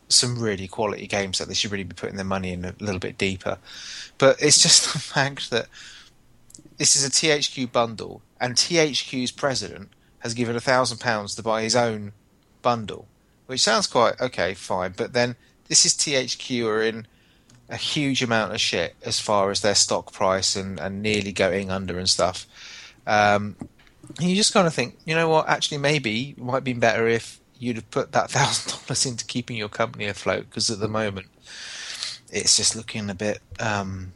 some 0.08 0.40
really 0.40 0.68
quality 0.68 1.08
games 1.08 1.40
that 1.40 1.48
they 1.48 1.54
should 1.54 1.72
really 1.72 1.84
be 1.84 1.96
putting 1.96 2.18
their 2.18 2.26
money 2.26 2.52
in 2.52 2.66
a 2.66 2.76
little 2.80 3.00
bit 3.00 3.18
deeper. 3.18 3.58
But 4.18 4.42
it's 4.42 4.62
just 4.62 4.94
the 4.94 5.00
fact 5.00 5.50
that 5.50 5.68
this 6.78 6.96
is 6.96 7.06
a 7.06 7.12
THQ 7.12 7.72
bundle, 7.72 8.22
and 8.40 8.56
THQ's 8.56 9.32
president 9.32 9.90
has 10.20 10.34
given 10.34 10.56
a 10.56 10.62
thousand 10.62 11.00
pounds 11.00 11.36
to 11.36 11.44
buy 11.44 11.64
his 11.64 11.76
own 11.76 12.14
bundle, 12.62 13.08
which 13.48 13.62
sounds 13.62 13.88
quite 13.88 14.20
okay, 14.22 14.54
fine. 14.54 14.94
But 14.96 15.14
then 15.14 15.36
this 15.68 15.86
is 15.86 15.94
THQ 15.94 16.66
are 16.68 16.82
in 16.82 17.08
a 17.72 17.78
huge 17.78 18.22
amount 18.22 18.54
of 18.54 18.60
shit 18.60 18.96
as 19.04 19.20
far 19.20 19.50
as 19.50 19.62
their 19.62 19.74
stock 19.74 20.12
price 20.12 20.56
and, 20.56 20.80
and 20.80 21.02
nearly 21.02 21.32
going 21.32 21.72
under 21.72 21.98
and 21.98 22.10
stuff. 22.10 22.46
Um, 23.08 23.56
and 24.20 24.30
you 24.30 24.36
just 24.36 24.54
kind 24.54 24.68
of 24.68 24.74
think, 24.74 24.98
you 25.06 25.16
know 25.16 25.30
what? 25.30 25.48
Actually, 25.48 25.78
maybe 25.78 26.32
it 26.32 26.38
might 26.38 26.56
have 26.56 26.64
been 26.66 26.80
better 26.80 27.08
if 27.08 27.40
you'd 27.58 27.78
have 27.78 27.90
put 27.90 28.12
that 28.12 28.30
thousand 28.32 28.78
dollars 28.78 29.06
into 29.06 29.26
keeping 29.26 29.56
your 29.56 29.70
company 29.70 30.06
afloat. 30.06 30.50
Because 30.50 30.70
at 30.70 30.80
the 30.80 30.90
moment, 30.90 31.28
it's 32.32 32.58
just 32.58 32.76
looking 32.76 33.10
a 33.10 33.16
bit. 33.16 33.40
Um, 33.60 34.12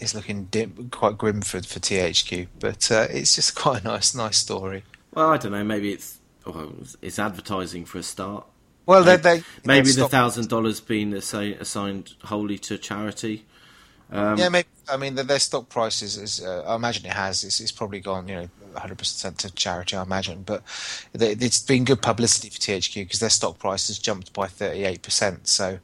it's 0.00 0.14
looking 0.14 0.44
dim, 0.44 0.88
quite 0.90 1.16
grim 1.16 1.40
for 1.40 1.62
for 1.62 1.80
THQ, 1.80 2.48
but 2.58 2.90
uh, 2.90 3.06
it's 3.10 3.36
just 3.36 3.54
quite 3.60 3.82
a 3.82 3.84
nice, 3.84 4.14
nice 4.14 4.38
story. 4.38 4.82
Well, 5.12 5.30
I 5.30 5.36
don't 5.36 5.52
know. 5.52 5.64
Maybe 5.64 5.92
it's 5.92 6.18
well, 6.44 6.72
it's 7.00 7.18
advertising 7.18 7.84
for 7.84 7.98
a 7.98 8.02
start. 8.02 8.44
Well, 8.88 9.04
they, 9.04 9.16
they 9.16 9.42
Maybe 9.66 9.92
the 9.92 10.08
thousand 10.08 10.48
dollars 10.48 10.80
being 10.80 11.12
assi- 11.12 11.60
assigned 11.60 12.14
wholly 12.24 12.56
to 12.60 12.78
charity. 12.78 13.44
Um, 14.10 14.38
yeah, 14.38 14.48
maybe. 14.48 14.66
I 14.90 14.96
mean, 14.96 15.14
their, 15.14 15.24
their 15.24 15.38
stock 15.38 15.68
price 15.68 16.00
is, 16.00 16.16
is 16.16 16.42
uh, 16.42 16.64
I 16.66 16.74
imagine 16.74 17.04
it 17.04 17.12
has. 17.12 17.44
It's, 17.44 17.60
it's 17.60 17.70
probably 17.70 18.00
gone, 18.00 18.28
you 18.28 18.34
know, 18.34 18.48
100% 18.74 19.36
to 19.36 19.50
charity, 19.52 19.94
I 19.94 20.02
imagine. 20.02 20.42
But 20.42 20.62
they, 21.12 21.32
it's 21.32 21.60
been 21.60 21.84
good 21.84 22.00
publicity 22.00 22.48
for 22.48 22.56
THQ 22.56 22.94
because 23.04 23.20
their 23.20 23.28
stock 23.28 23.58
price 23.58 23.88
has 23.88 23.98
jumped 23.98 24.32
by 24.32 24.46
38%. 24.46 25.46
So, 25.46 25.80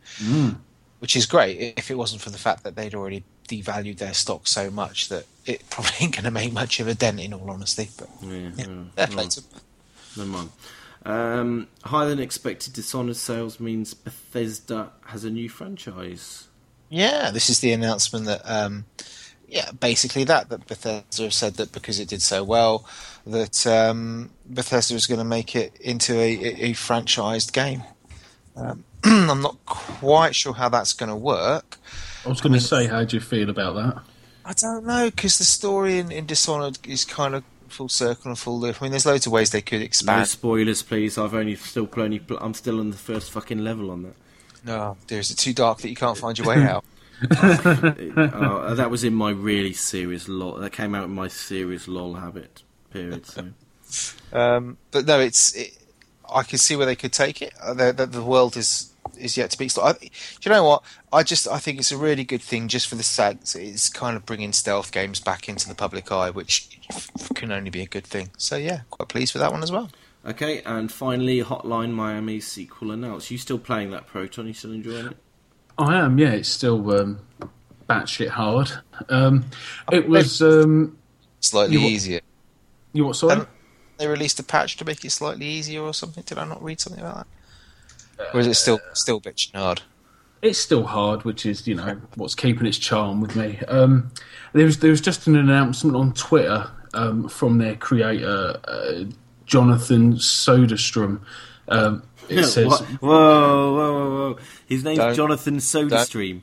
which 1.01 1.15
is 1.15 1.27
great. 1.27 1.75
If 1.77 1.91
it 1.91 1.99
wasn't 1.99 2.23
for 2.23 2.31
the 2.31 2.39
fact 2.39 2.65
that 2.65 2.75
they'd 2.75 2.95
already 2.95 3.23
devalued 3.47 3.99
their 3.99 4.15
stock 4.15 4.47
so 4.47 4.71
much 4.71 5.11
that 5.11 5.27
it 5.45 5.63
probably 5.71 5.93
ain't 6.01 6.15
going 6.15 6.25
to 6.25 6.31
make 6.31 6.55
much 6.55 6.81
of 6.81 6.89
a 6.89 6.95
dent, 6.95 7.21
in 7.21 7.35
all 7.35 7.51
honesty. 7.51 7.91
But 7.99 8.09
yeah, 8.23 8.33
yeah, 8.33 8.49
yeah. 8.57 8.65
fair 8.97 9.07
Well, 9.09 9.09
play 9.09 9.27
to 9.29 9.41
them. 9.43 9.61
Never 10.17 10.31
mind. 10.31 10.51
Um, 11.05 11.69
higher 11.83 12.09
than 12.09 12.19
expected 12.19 12.73
Dishonored 12.73 13.17
sales 13.17 13.61
means 13.61 13.93
Bethesda 13.93 14.91
has 15.07 15.25
a 15.25 15.31
new 15.31 15.49
franchise. 15.49 16.49
Yeah, 16.89 17.31
this 17.31 17.51
is 17.51 17.61
the 17.61 17.73
announcement 17.73 18.27
that 18.27 18.43
um, 18.45 18.87
yeah, 19.49 19.71
basically 19.73 20.25
that 20.25 20.49
that 20.49 20.67
Bethesda 20.67 21.23
have 21.25 21.35
said 21.35 21.55
that 21.55 21.73
because 21.73 22.01
it 22.01 22.09
did 22.09 22.23
so 22.23 22.43
well, 22.43 22.87
that 23.27 23.67
um, 23.67 24.31
Bethesda 24.47 24.95
is 24.95 25.07
going 25.07 25.19
to 25.19 25.25
make 25.25 25.55
it 25.55 25.77
into 25.81 26.15
a, 26.15 26.33
a, 26.33 26.71
a 26.71 26.73
franchised 26.73 27.53
game. 27.53 27.83
Um, 28.57 28.85
I'm 29.05 29.43
not 29.43 29.65
quite 29.67 30.35
sure 30.35 30.55
how 30.55 30.69
that's 30.69 30.93
going 30.93 31.11
to 31.11 31.17
work. 31.17 31.79
I 32.25 32.31
was 32.31 32.41
going 32.41 32.55
to 32.55 32.61
say, 32.61 32.87
how 32.87 33.05
do 33.05 33.17
you 33.17 33.21
feel 33.21 33.51
about 33.51 33.75
that? 33.75 34.03
I 34.47 34.53
don't 34.53 34.85
know 34.85 35.11
because 35.11 35.39
the 35.39 35.45
story 35.45 35.99
in, 35.99 36.11
in 36.11 36.27
Dishonored 36.27 36.79
is 36.87 37.05
kind 37.05 37.35
of 37.35 37.45
full 37.75 37.89
circle 37.89 38.31
and 38.31 38.39
full 38.39 38.59
loop. 38.61 38.81
I 38.81 38.85
mean, 38.85 38.91
there's 38.93 39.07
loads 39.07 39.27
of 39.27 39.33
ways 39.33 39.51
they 39.51 39.61
could 39.63 39.81
No 39.81 39.85
expand. 39.85 40.29
spoilers, 40.29 40.83
please. 40.83 41.19
I've 41.19 41.35
only 41.35 41.57
still 41.57 41.89
only 41.97 42.23
I'm 42.41 42.55
still 42.55 42.81
on 42.81 42.91
the 42.91 42.97
first 42.97 43.31
fucking 43.33 43.59
level 43.59 43.91
on 43.91 44.03
that. 44.05 44.15
No, 44.65 44.97
dear, 45.07 45.21
is 45.21 45.31
it 45.31 45.37
too 45.39 45.53
dark 45.53 45.79
that 45.81 45.91
you 45.91 45.97
can't 45.97 46.17
find 46.17 46.39
your 46.39 46.47
way 46.47 46.63
out? 46.65 46.85
Uh, 47.31 48.75
that 48.75 48.91
was 48.91 49.05
in 49.05 49.15
my 49.15 49.31
really 49.31 49.73
serious 49.73 50.29
lol. 50.29 50.55
That 50.57 50.73
came 50.73 50.95
out 50.95 51.05
in 51.05 51.15
my 51.15 51.29
serious 51.29 51.87
lol 51.89 52.15
habit 52.15 52.63
period. 52.91 53.27
So 53.27 53.49
Um, 54.33 54.79
but 54.91 55.07
no, 55.07 55.21
it's. 55.21 55.55
It, 55.55 55.77
I 56.35 56.43
can 56.43 56.59
see 56.59 56.75
where 56.75 56.87
they 56.87 56.97
could 56.97 57.13
take 57.13 57.43
it. 57.43 57.53
Uh, 57.63 57.75
The, 57.75 57.93
the, 57.93 58.07
the 58.07 58.23
world 58.23 58.57
is 58.57 58.91
is 59.19 59.37
yet 59.37 59.51
to 59.51 59.59
be 59.59 59.67
explored. 59.67 59.97
I, 59.97 59.99
do 60.07 60.09
you 60.43 60.51
know 60.51 60.65
what? 60.65 60.83
I 61.13 61.23
just 61.23 61.47
I 61.47 61.59
think 61.59 61.79
it's 61.79 61.93
a 61.93 61.97
really 61.97 62.25
good 62.25 62.43
thing 62.43 62.69
just 62.69 62.89
for 62.89 62.97
the 62.97 63.03
sake. 63.03 63.39
It's 63.55 63.89
kind 63.89 64.17
of 64.17 64.27
bringing 64.27 64.53
stealth 64.53 64.91
games 64.91 65.21
back 65.21 65.49
into 65.49 65.69
the 65.69 65.75
public 65.75 66.11
eye, 66.11 66.31
which 66.31 66.74
can 67.35 67.53
only 67.53 67.71
be 67.71 67.83
a 67.83 67.87
good 67.87 68.07
thing. 68.07 68.31
So 68.37 68.57
yeah, 68.57 68.81
quite 68.91 69.09
pleased 69.09 69.35
with 69.35 69.41
that 69.43 69.53
one 69.53 69.63
as 69.63 69.73
well. 69.73 69.91
okay, 70.27 70.63
and 70.63 70.91
finally, 70.91 71.43
Hotline 71.43 71.93
Miami 71.93 72.41
sequel 72.41 72.91
announced. 72.91 73.31
You 73.31 73.39
still 73.39 73.59
playing 73.59 73.91
that 73.91 74.07
Proton? 74.07 74.47
You 74.47 74.55
still 74.55 74.73
enjoying 74.73 75.07
it? 75.09 75.17
I 75.79 75.97
am, 75.99 76.19
yeah. 76.19 76.31
It's 76.31 76.49
still 76.49 76.91
um, 76.99 77.19
batshit 77.89 78.29
hard. 78.29 78.71
Um, 79.09 79.47
it 79.93 80.09
was. 80.09 80.41
Um, 80.43 80.99
Slightly 81.41 81.77
You- 81.77 81.89
easier. 81.89 82.21
you 82.95 83.05
what? 83.05 83.17
Sorry. 83.17 83.31
Haven't 83.35 83.49
they 83.99 84.07
released 84.07 84.41
a 84.41 84.43
patch 84.43 84.77
to 84.79 84.85
make 84.85 85.05
it 85.05 85.11
slightly 85.11 85.47
easier 85.47 85.83
or 85.83 85.93
something? 85.93 86.23
Did 86.27 86.39
I 86.39 86.45
not 86.47 86.63
read 86.63 86.81
something 86.81 87.01
about 87.03 87.27
that? 88.19 88.35
Or 88.35 88.41
is 88.41 88.47
it 88.47 88.55
still 88.55 88.81
still 88.95 89.21
bitching 89.21 89.55
hard? 89.55 89.83
it's 90.43 90.59
still 90.59 90.85
hard, 90.85 91.23
which 91.25 91.47
is 91.47 91.67
you 91.67 91.75
know 91.75 92.01
what's 92.17 92.35
keeping 92.35 92.67
its 92.67 92.77
charm 92.79 93.21
with 93.23 93.35
me. 93.35 93.59
Um, 93.67 94.11
there 94.55 94.65
was 94.65 94.79
there 94.79 94.91
was 94.91 95.01
just 95.03 95.27
an 95.27 95.37
announcement 95.37 95.97
on 95.97 96.13
Twitter 96.15 96.71
um, 96.95 97.29
from 97.29 97.59
their 97.59 97.77
creator 97.77 98.59
uh, 98.67 99.05
Jonatan 99.47 100.15
Söderström. 100.15 101.21
Um, 101.69 102.03
it 102.29 102.45
says 102.55 102.81
Whoa, 103.01 103.01
whoa, 103.01 103.75
whoa, 103.75 104.09
whoa! 104.33 104.39
His 104.67 104.83
name's 104.85 104.99
Don't- 104.99 105.15
Jonathan 105.15 105.57
SodaStream. 105.59 106.41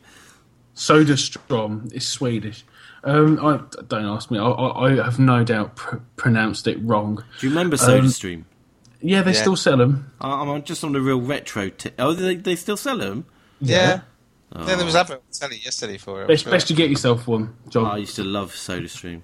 Söderström 0.76 1.92
is 1.94 2.08
Swedish. 2.08 2.64
Um, 3.04 3.40
I 3.44 3.60
don't 3.88 4.06
ask 4.06 4.30
me. 4.30 4.38
I, 4.38 4.46
I, 4.48 5.00
I 5.00 5.04
have 5.04 5.20
no 5.20 5.44
doubt 5.44 5.76
pr- 5.76 5.98
pronounced 6.18 6.68
it 6.68 6.78
wrong. 6.82 7.24
Do 7.40 7.48
you 7.48 7.50
remember 7.52 7.76
SodaStream? 7.76 8.44
Yeah, 9.02 9.24
they 9.24 9.32
Yeah. 9.34 9.42
still 9.42 9.56
sell 9.56 9.78
them. 9.78 10.12
I 10.22 10.30
I'm 10.30 10.64
just 10.64 10.84
on 10.84 10.92
the 10.94 11.02
real 11.02 11.20
retro. 11.22 11.70
T- 11.70 11.90
oh, 11.98 12.14
they 12.14 12.36
they 12.36 12.56
still 12.56 12.78
sell 12.78 12.98
them. 12.98 13.26
Yeah. 13.60 14.02
Oh. 14.54 14.68
Yeah, 14.68 14.76
there 14.76 14.86
was 14.86 14.96
advert 14.96 15.18
on 15.18 15.32
telly 15.32 15.58
yesterday 15.64 15.98
for 15.98 16.24
it. 16.24 16.28
Best, 16.28 16.46
best 16.46 16.70
you 16.70 16.76
get 16.76 16.90
yourself 16.90 17.26
one, 17.26 17.56
John. 17.70 17.86
I 17.86 17.98
used 17.98 18.18
to 18.18 18.24
love 18.24 18.52
SodaStream. 18.52 19.22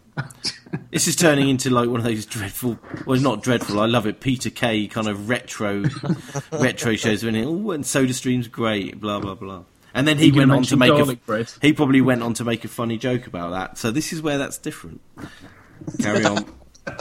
this 0.91 1.07
is 1.07 1.17
turning 1.17 1.49
into 1.49 1.69
like 1.69 1.89
one 1.89 1.99
of 1.99 2.05
those 2.05 2.25
dreadful. 2.25 2.79
Well, 3.05 3.15
it's 3.15 3.23
not 3.23 3.43
dreadful. 3.43 3.79
I 3.81 3.87
love 3.87 4.07
it. 4.07 4.21
Peter 4.21 4.49
Kay 4.49 4.87
kind 4.87 5.07
of 5.07 5.27
retro, 5.27 5.83
retro 6.53 6.95
shows. 6.95 7.25
When 7.25 7.35
it, 7.35 7.45
oh, 7.45 7.71
and 7.71 7.83
SodaStream's 7.83 8.47
great. 8.47 9.01
Blah 9.01 9.19
blah 9.19 9.35
blah. 9.35 9.63
And 9.93 10.07
then 10.07 10.17
he 10.17 10.27
You 10.27 10.35
went 10.35 10.51
on 10.51 10.63
to 10.63 10.77
make 10.77 10.91
a. 10.91 11.15
bread. 11.17 11.51
He 11.61 11.73
probably 11.73 12.01
went 12.01 12.23
on 12.23 12.33
to 12.35 12.45
make 12.45 12.63
a 12.63 12.67
funny 12.69 12.97
joke 12.97 13.27
about 13.27 13.49
that. 13.51 13.77
So 13.77 13.91
this 13.91 14.13
is 14.13 14.21
where 14.21 14.37
that's 14.37 14.57
different. 14.57 15.01
Carry 15.99 16.23
on. 16.23 16.45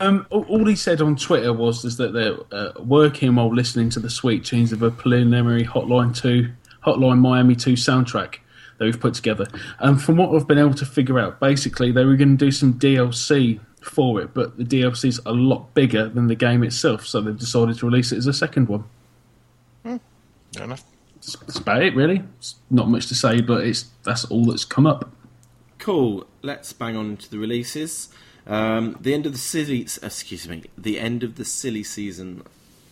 Um, 0.00 0.26
all, 0.30 0.42
all 0.48 0.66
he 0.66 0.74
said 0.74 1.00
on 1.00 1.14
Twitter 1.14 1.52
was 1.52 1.84
is 1.84 1.96
that 1.98 2.12
they're 2.12 2.34
uh, 2.50 2.72
working 2.80 3.36
while 3.36 3.54
listening 3.54 3.88
to 3.90 4.00
the 4.00 4.10
sweet 4.10 4.44
tunes 4.44 4.72
of 4.72 4.82
a 4.82 4.90
preliminary 4.90 5.64
Hotline 5.64 6.12
Two, 6.20 6.50
Hotline 6.84 7.18
Miami 7.18 7.54
Two 7.54 7.74
soundtrack 7.74 8.38
that 8.78 8.84
we've 8.84 9.00
put 9.00 9.14
together. 9.14 9.46
And 9.78 10.00
from 10.00 10.16
what 10.16 10.34
I've 10.34 10.48
been 10.48 10.58
able 10.58 10.74
to 10.74 10.86
figure 10.86 11.18
out, 11.18 11.40
basically 11.40 11.92
they 11.92 12.04
were 12.04 12.16
going 12.16 12.36
to 12.36 12.44
do 12.44 12.50
some 12.50 12.74
DLC 12.74 13.60
for 13.80 14.20
it, 14.20 14.34
but 14.34 14.56
the 14.56 14.64
DLC 14.64 15.06
is 15.06 15.20
a 15.26 15.32
lot 15.32 15.74
bigger 15.74 16.08
than 16.08 16.28
the 16.28 16.34
game 16.34 16.62
itself, 16.62 17.06
so 17.06 17.20
they've 17.20 17.38
decided 17.38 17.78
to 17.78 17.86
release 17.86 18.12
it 18.12 18.18
as 18.18 18.26
a 18.26 18.32
second 18.32 18.68
one. 18.68 18.84
Fair 20.54 20.64
enough. 20.64 20.84
That's, 21.14 21.36
that's 21.36 21.58
about 21.58 21.82
it, 21.82 21.94
really. 21.94 22.22
It's 22.38 22.56
not 22.70 22.88
much 22.88 23.06
to 23.08 23.14
say, 23.14 23.40
but 23.40 23.64
it's 23.64 23.86
that's 24.04 24.24
all 24.26 24.46
that's 24.46 24.64
come 24.64 24.86
up. 24.86 25.10
Cool. 25.78 26.26
Let's 26.42 26.72
bang 26.72 26.96
on 26.96 27.16
to 27.18 27.30
the 27.30 27.38
releases. 27.38 28.08
Um, 28.46 28.96
the 29.00 29.14
end 29.14 29.26
of 29.26 29.32
the 29.32 29.38
silly, 29.38 29.82
excuse 29.82 30.48
me, 30.48 30.64
the 30.76 30.98
end 30.98 31.22
of 31.22 31.36
the 31.36 31.44
silly 31.44 31.84
season. 31.84 32.42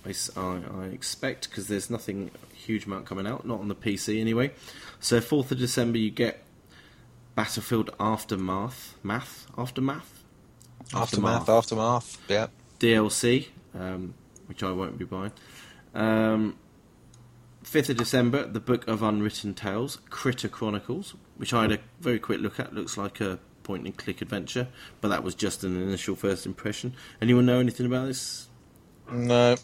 I, 0.06 0.14
I- 0.40 0.62
I 0.82 0.84
expect 0.86 1.50
because 1.50 1.68
there's 1.68 1.90
nothing 1.90 2.30
huge 2.54 2.86
amount 2.86 3.06
coming 3.06 3.26
out, 3.26 3.46
not 3.46 3.60
on 3.60 3.68
the 3.68 3.74
PC 3.74 4.20
anyway. 4.20 4.52
So 5.00 5.20
fourth 5.20 5.50
of 5.52 5.58
December, 5.58 5.98
you 5.98 6.10
get 6.10 6.42
Battlefield 7.34 7.90
Aftermath, 7.98 8.94
math, 9.02 9.46
aftermath, 9.56 10.22
Aftermath, 10.94 11.48
aftermath. 11.48 12.18
Yeah. 12.28 12.48
DLC, 12.80 13.48
um, 13.78 14.14
which 14.46 14.62
I 14.62 14.72
won't 14.72 14.98
be 14.98 15.04
buying. 15.04 15.32
Um, 15.94 16.56
5th 17.64 17.90
of 17.90 17.96
December, 17.98 18.46
The 18.46 18.58
Book 18.60 18.88
of 18.88 19.02
Unwritten 19.02 19.54
Tales, 19.54 19.98
Critter 20.08 20.48
Chronicles, 20.48 21.14
which 21.36 21.52
I 21.54 21.62
had 21.62 21.72
a 21.72 21.78
very 22.00 22.18
quick 22.18 22.40
look 22.40 22.58
at. 22.58 22.74
Looks 22.74 22.96
like 22.96 23.20
a 23.20 23.38
point 23.62 23.84
and 23.84 23.96
click 23.96 24.20
adventure, 24.22 24.68
but 25.00 25.08
that 25.08 25.22
was 25.22 25.34
just 25.34 25.62
an 25.62 25.80
initial 25.80 26.16
first 26.16 26.46
impression. 26.46 26.94
Anyone 27.22 27.46
know 27.46 27.60
anything 27.60 27.86
about 27.86 28.06
this? 28.06 28.48
No. 29.12 29.56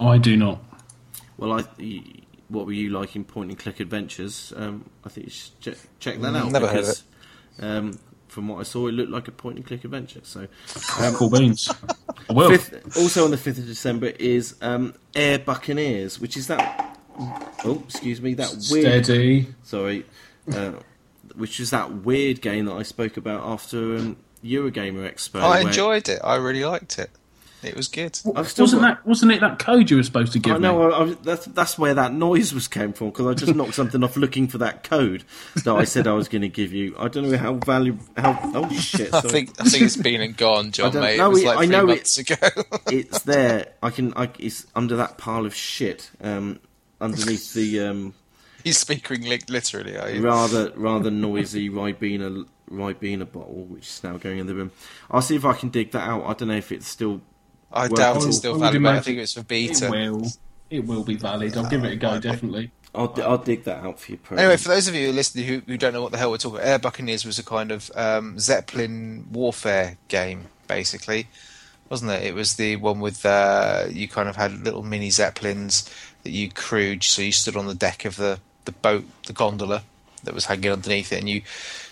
I 0.00 0.18
do 0.18 0.36
not. 0.36 0.60
Well, 1.36 1.52
I. 1.52 1.64
What 2.48 2.66
were 2.66 2.72
you 2.72 2.90
like 2.90 3.16
in 3.16 3.24
point 3.24 3.50
and 3.50 3.58
click 3.58 3.80
adventures? 3.80 4.52
Um, 4.54 4.88
I 5.04 5.08
think 5.08 5.26
you 5.26 5.30
should 5.32 5.60
check, 5.60 5.76
check 5.98 6.20
that 6.20 6.36
out. 6.36 6.52
Never 6.52 6.66
heard 6.68 6.84
of 6.84 6.84
because, 6.84 7.04
Um, 7.58 7.98
from 8.28 8.48
what 8.48 8.60
I 8.60 8.64
saw, 8.64 8.86
it 8.88 8.92
looked 8.92 9.10
like 9.10 9.28
a 9.28 9.32
point 9.32 9.56
and 9.56 9.66
click 9.66 9.82
adventure. 9.84 10.20
So, 10.24 10.46
cool 11.14 11.30
beans. 11.30 11.70
Well, 12.30 12.48
Fifth, 12.48 12.96
also 12.96 13.24
on 13.24 13.30
the 13.32 13.36
fifth 13.36 13.58
of 13.58 13.66
December 13.66 14.06
is 14.06 14.54
um, 14.62 14.94
Air 15.14 15.38
Buccaneers, 15.38 16.18
which 16.20 16.36
is 16.38 16.46
that. 16.46 16.98
Oh, 17.18 17.82
excuse 17.86 18.20
me, 18.22 18.32
that 18.34 18.48
weird. 18.70 19.04
steady. 19.04 19.46
Sorry, 19.62 20.04
uh, 20.52 20.72
which 21.34 21.60
is 21.60 21.70
that 21.70 21.92
weird 21.92 22.40
game 22.40 22.64
that 22.66 22.72
I 22.74 22.82
spoke 22.82 23.16
about 23.18 23.42
after 23.44 23.96
um, 23.96 24.16
Eurogamer 24.42 25.12
Expo. 25.12 25.40
I 25.40 25.58
where- 25.58 25.66
enjoyed 25.66 26.08
it. 26.08 26.20
I 26.24 26.36
really 26.36 26.64
liked 26.64 26.98
it. 26.98 27.10
It 27.64 27.76
was 27.76 27.88
good. 27.88 28.18
I've 28.36 28.48
still 28.48 28.64
Wasn't 28.64 28.82
got- 28.82 29.02
that 29.02 29.06
wasn't 29.06 29.32
it 29.32 29.40
that 29.40 29.58
code 29.58 29.90
you 29.90 29.96
were 29.96 30.02
supposed 30.02 30.32
to 30.34 30.38
give 30.38 30.54
I 30.54 30.58
know. 30.58 30.88
me? 30.88 30.94
I, 30.94 30.98
I, 31.02 31.14
that's 31.22 31.46
that's 31.46 31.78
where 31.78 31.94
that 31.94 32.12
noise 32.12 32.52
was 32.54 32.68
came 32.68 32.92
from 32.92 33.08
because 33.10 33.26
I 33.26 33.34
just 33.34 33.54
knocked 33.54 33.74
something 33.74 34.02
off 34.04 34.16
looking 34.16 34.48
for 34.48 34.58
that 34.58 34.84
code 34.84 35.24
that 35.64 35.74
I 35.74 35.84
said 35.84 36.06
I 36.06 36.12
was 36.12 36.28
going 36.28 36.42
to 36.42 36.48
give 36.48 36.72
you. 36.72 36.94
I 36.98 37.08
don't 37.08 37.30
know 37.30 37.38
how 37.38 37.54
valuable. 37.54 38.04
How 38.16 38.38
oh 38.54 38.70
shit! 38.70 39.12
I 39.14 39.20
think 39.22 39.50
I 39.60 39.64
think 39.64 39.84
it's 39.84 39.96
been 39.96 40.20
and 40.20 40.36
gone, 40.36 40.70
John. 40.72 40.92
don't 40.92 41.02
Mate, 41.02 41.16
know 41.18 41.26
it 41.26 41.32
was 41.32 41.42
it- 41.42 41.46
like 41.46 41.56
I 41.56 41.60
three 41.60 41.66
know 41.68 41.86
months 41.86 42.18
ago. 42.18 42.36
it's 42.90 43.20
there. 43.22 43.66
I 43.82 43.90
can. 43.90 44.12
I, 44.14 44.30
it's 44.38 44.66
under 44.76 44.96
that 44.96 45.18
pile 45.18 45.46
of 45.46 45.54
shit. 45.54 46.10
Um, 46.20 46.60
underneath 47.00 47.52
the 47.54 47.80
um, 47.80 48.14
He's 48.62 48.78
speaking 48.78 49.22
li- 49.22 49.40
literally. 49.48 49.96
Are 49.96 50.10
you? 50.10 50.22
rather 50.22 50.72
rather 50.76 51.10
noisy 51.10 51.68
Ribena 51.70 52.46
Ribena 52.70 53.30
bottle, 53.30 53.66
which 53.68 53.86
is 53.88 54.02
now 54.02 54.16
going 54.16 54.38
in 54.38 54.46
the 54.46 54.54
room. 54.54 54.70
I'll 55.10 55.20
see 55.20 55.36
if 55.36 55.44
I 55.44 55.52
can 55.52 55.68
dig 55.68 55.90
that 55.92 56.08
out. 56.08 56.24
I 56.24 56.32
don't 56.32 56.48
know 56.48 56.56
if 56.56 56.72
it's 56.72 56.88
still. 56.88 57.20
I 57.74 57.88
Well, 57.88 57.96
doubt 57.96 58.24
it's 58.26 58.38
still 58.38 58.56
valid. 58.58 58.80
mate. 58.80 58.88
I 58.88 58.92
imagine 58.92 59.02
think 59.04 59.18
it's 59.18 59.32
for 59.34 59.42
beta. 59.42 59.72
It 59.86 59.90
beta. 59.90 59.90
will. 59.90 60.26
It 60.70 60.86
will 60.86 61.04
be 61.04 61.16
valid. 61.16 61.56
I'll 61.56 61.68
give 61.68 61.84
it 61.84 61.92
a 61.92 61.96
go, 61.96 62.18
definitely. 62.18 62.70
I'll 62.94 63.12
I'll 63.22 63.38
dig 63.38 63.64
that 63.64 63.84
out 63.84 63.98
for 64.00 64.12
you. 64.12 64.18
Pro. 64.18 64.36
Anyway, 64.38 64.56
for 64.56 64.68
those 64.68 64.86
of 64.88 64.94
you 64.94 65.12
listening 65.12 65.46
who, 65.46 65.62
who 65.66 65.76
don't 65.76 65.92
know 65.92 66.02
what 66.02 66.12
the 66.12 66.18
hell 66.18 66.30
we're 66.30 66.38
talking 66.38 66.58
about, 66.58 66.66
Air 66.68 66.78
Buccaneers 66.78 67.24
was 67.24 67.38
a 67.38 67.44
kind 67.44 67.72
of 67.72 67.90
um, 67.96 68.38
Zeppelin 68.38 69.26
warfare 69.32 69.96
game, 70.08 70.46
basically, 70.68 71.26
wasn't 71.90 72.12
it? 72.12 72.22
It 72.22 72.34
was 72.34 72.54
the 72.54 72.76
one 72.76 73.00
with 73.00 73.26
uh, 73.26 73.86
you 73.90 74.06
kind 74.08 74.28
of 74.28 74.36
had 74.36 74.64
little 74.64 74.84
mini 74.84 75.10
zeppelins 75.10 75.90
that 76.22 76.30
you 76.30 76.50
crewed. 76.50 77.02
So 77.02 77.20
you 77.22 77.32
stood 77.32 77.56
on 77.56 77.66
the 77.66 77.74
deck 77.74 78.04
of 78.04 78.16
the, 78.16 78.38
the 78.64 78.72
boat, 78.72 79.04
the 79.26 79.32
gondola 79.32 79.82
that 80.22 80.32
was 80.32 80.46
hanging 80.46 80.70
underneath 80.70 81.12
it, 81.12 81.18
and 81.18 81.28
you 81.28 81.42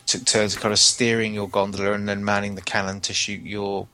took 0.07 0.25
turns 0.25 0.57
kind 0.57 0.73
of 0.73 0.79
steering 0.79 1.35
your 1.35 1.49
gondola 1.49 1.93
and 1.93 2.09
then 2.09 2.25
manning 2.25 2.55
the 2.55 2.63
cannon 2.63 3.01
to 3.01 3.13
shoot 3.13 3.43
your 3.43 3.89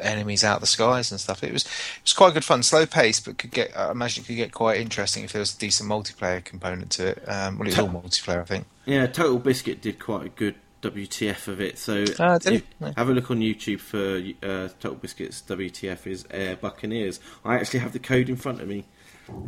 enemies 0.00 0.42
out 0.44 0.60
the 0.60 0.66
skies 0.66 1.10
and 1.10 1.20
stuff. 1.20 1.42
It 1.44 1.52
was 1.52 1.64
it 1.64 1.70
was 2.04 2.12
quite 2.12 2.34
good 2.34 2.44
fun, 2.44 2.62
slow 2.62 2.86
pace, 2.86 3.20
but 3.20 3.38
could 3.38 3.50
get 3.50 3.76
I 3.76 3.90
imagine 3.90 4.24
it 4.24 4.26
could 4.26 4.36
get 4.36 4.52
quite 4.52 4.80
interesting 4.80 5.24
if 5.24 5.32
there 5.32 5.40
was 5.40 5.54
a 5.54 5.58
decent 5.58 5.88
multiplayer 5.88 6.42
component 6.44 6.90
to 6.92 7.08
it. 7.08 7.22
Um, 7.28 7.58
well, 7.58 7.68
it 7.68 7.76
was 7.76 7.78
all 7.78 7.88
multiplayer, 7.88 8.40
I 8.40 8.44
think. 8.44 8.66
Yeah, 8.86 9.06
Total 9.06 9.38
Biscuit 9.38 9.80
did 9.82 9.98
quite 9.98 10.26
a 10.26 10.30
good 10.30 10.54
WTF 10.82 11.46
of 11.48 11.60
it. 11.60 11.78
So 11.78 12.04
Ah, 12.18 12.38
did 12.38 12.64
if- 12.80 12.96
have 12.96 13.08
a 13.08 13.12
look 13.12 13.30
on 13.30 13.40
YouTube 13.40 13.80
for 13.80 14.16
uh, 14.46 14.68
Total 14.80 14.94
Biscuit's 14.96 15.42
WTF 15.42 16.06
is 16.06 16.24
Air 16.30 16.56
Buccaneers. 16.56 17.20
I 17.44 17.56
actually 17.56 17.80
have 17.80 17.92
the 17.92 17.98
code 17.98 18.28
in 18.28 18.36
front 18.36 18.60
of 18.60 18.68
me. 18.68 18.86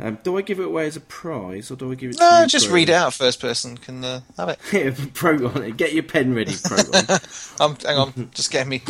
Um, 0.01 0.17
do 0.23 0.37
I 0.37 0.41
give 0.41 0.59
it 0.59 0.65
away 0.65 0.87
as 0.87 0.97
a 0.97 1.01
prize, 1.01 1.71
or 1.71 1.75
do 1.75 1.91
I 1.91 1.95
give 1.95 2.11
it? 2.11 2.17
to 2.17 2.23
No, 2.23 2.41
you, 2.41 2.47
just 2.47 2.69
read 2.69 2.89
it 2.89 2.93
out. 2.93 3.13
First 3.13 3.39
person 3.39 3.77
can 3.77 4.03
uh, 4.03 4.21
have 4.37 4.49
it. 4.49 4.59
Yeah, 4.73 4.91
Proton, 5.13 5.71
get 5.71 5.93
your 5.93 6.03
pen 6.03 6.33
ready, 6.33 6.55
Proton. 6.61 7.19
Um, 7.59 7.77
hang 7.85 7.97
on, 7.97 8.29
just 8.33 8.51
get 8.51 8.67
me. 8.67 8.81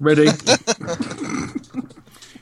Ready? 0.00 0.26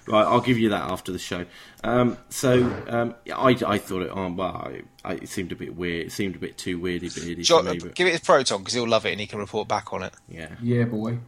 right, 0.09 0.25
I'll 0.25 0.41
give 0.41 0.59
you 0.59 0.71
that 0.71 0.91
after 0.91 1.13
the 1.13 1.19
show. 1.19 1.45
Um, 1.83 2.17
so 2.31 2.63
um, 2.89 3.15
yeah, 3.25 3.37
I, 3.37 3.51
I 3.67 3.79
thought 3.79 4.03
it. 4.03 4.17
Um, 4.17 4.37
well, 4.37 4.49
I, 4.49 4.83
I, 5.05 5.13
it 5.15 5.29
seemed 5.29 5.53
a 5.53 5.57
bit 5.57 5.77
weird. 5.77 6.07
It 6.07 6.13
seemed 6.13 6.37
a 6.37 6.39
bit 6.39 6.57
too 6.59 6.79
weirdy, 6.81 7.15
beardy 7.15 7.43
Jo- 7.43 7.63
me. 7.63 7.79
But, 7.79 7.95
give 7.95 8.09
it 8.09 8.19
to 8.19 8.25
Proton 8.25 8.59
because 8.59 8.75
he'll 8.75 8.89
love 8.89 9.07
it 9.07 9.13
and 9.13 9.21
he 9.21 9.27
can 9.27 9.39
report 9.39 9.69
back 9.69 9.93
on 9.93 10.03
it. 10.03 10.13
yeah. 10.29 10.49
yeah, 10.63 10.85
boy. 10.85 11.19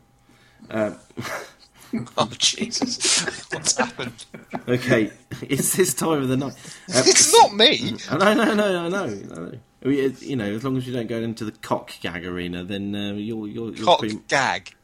Oh 2.18 2.30
Jesus, 2.38 3.24
what's 3.52 3.76
happened? 3.76 4.24
Okay, 4.68 5.10
it's 5.42 5.76
this 5.76 5.94
time 5.94 6.22
of 6.22 6.28
the 6.28 6.36
night. 6.36 6.54
Uh, 6.94 7.02
It's 7.06 7.32
not 7.32 7.54
me. 7.54 7.96
No, 8.10 8.16
know, 8.18 8.34
no, 8.34 8.54
no, 8.54 8.84
I 8.84 8.88
know. 8.88 9.04
I 9.04 9.08
know. 9.08 9.52
I 9.84 9.88
mean, 9.88 9.98
it- 10.04 10.22
you 10.22 10.36
know, 10.36 10.44
as 10.52 10.64
long 10.64 10.76
as 10.76 10.86
you 10.86 10.92
don't 10.92 11.06
go 11.06 11.18
into 11.18 11.44
the 11.44 11.52
cock 11.52 11.92
gag 12.00 12.24
arena, 12.26 12.64
then 12.64 12.94
uh, 12.94 13.12
you're 13.12 13.46
you're, 13.46 13.70
you're 13.72 13.84
Cock 13.84 14.00
pretty, 14.00 14.18
gag. 14.28 14.74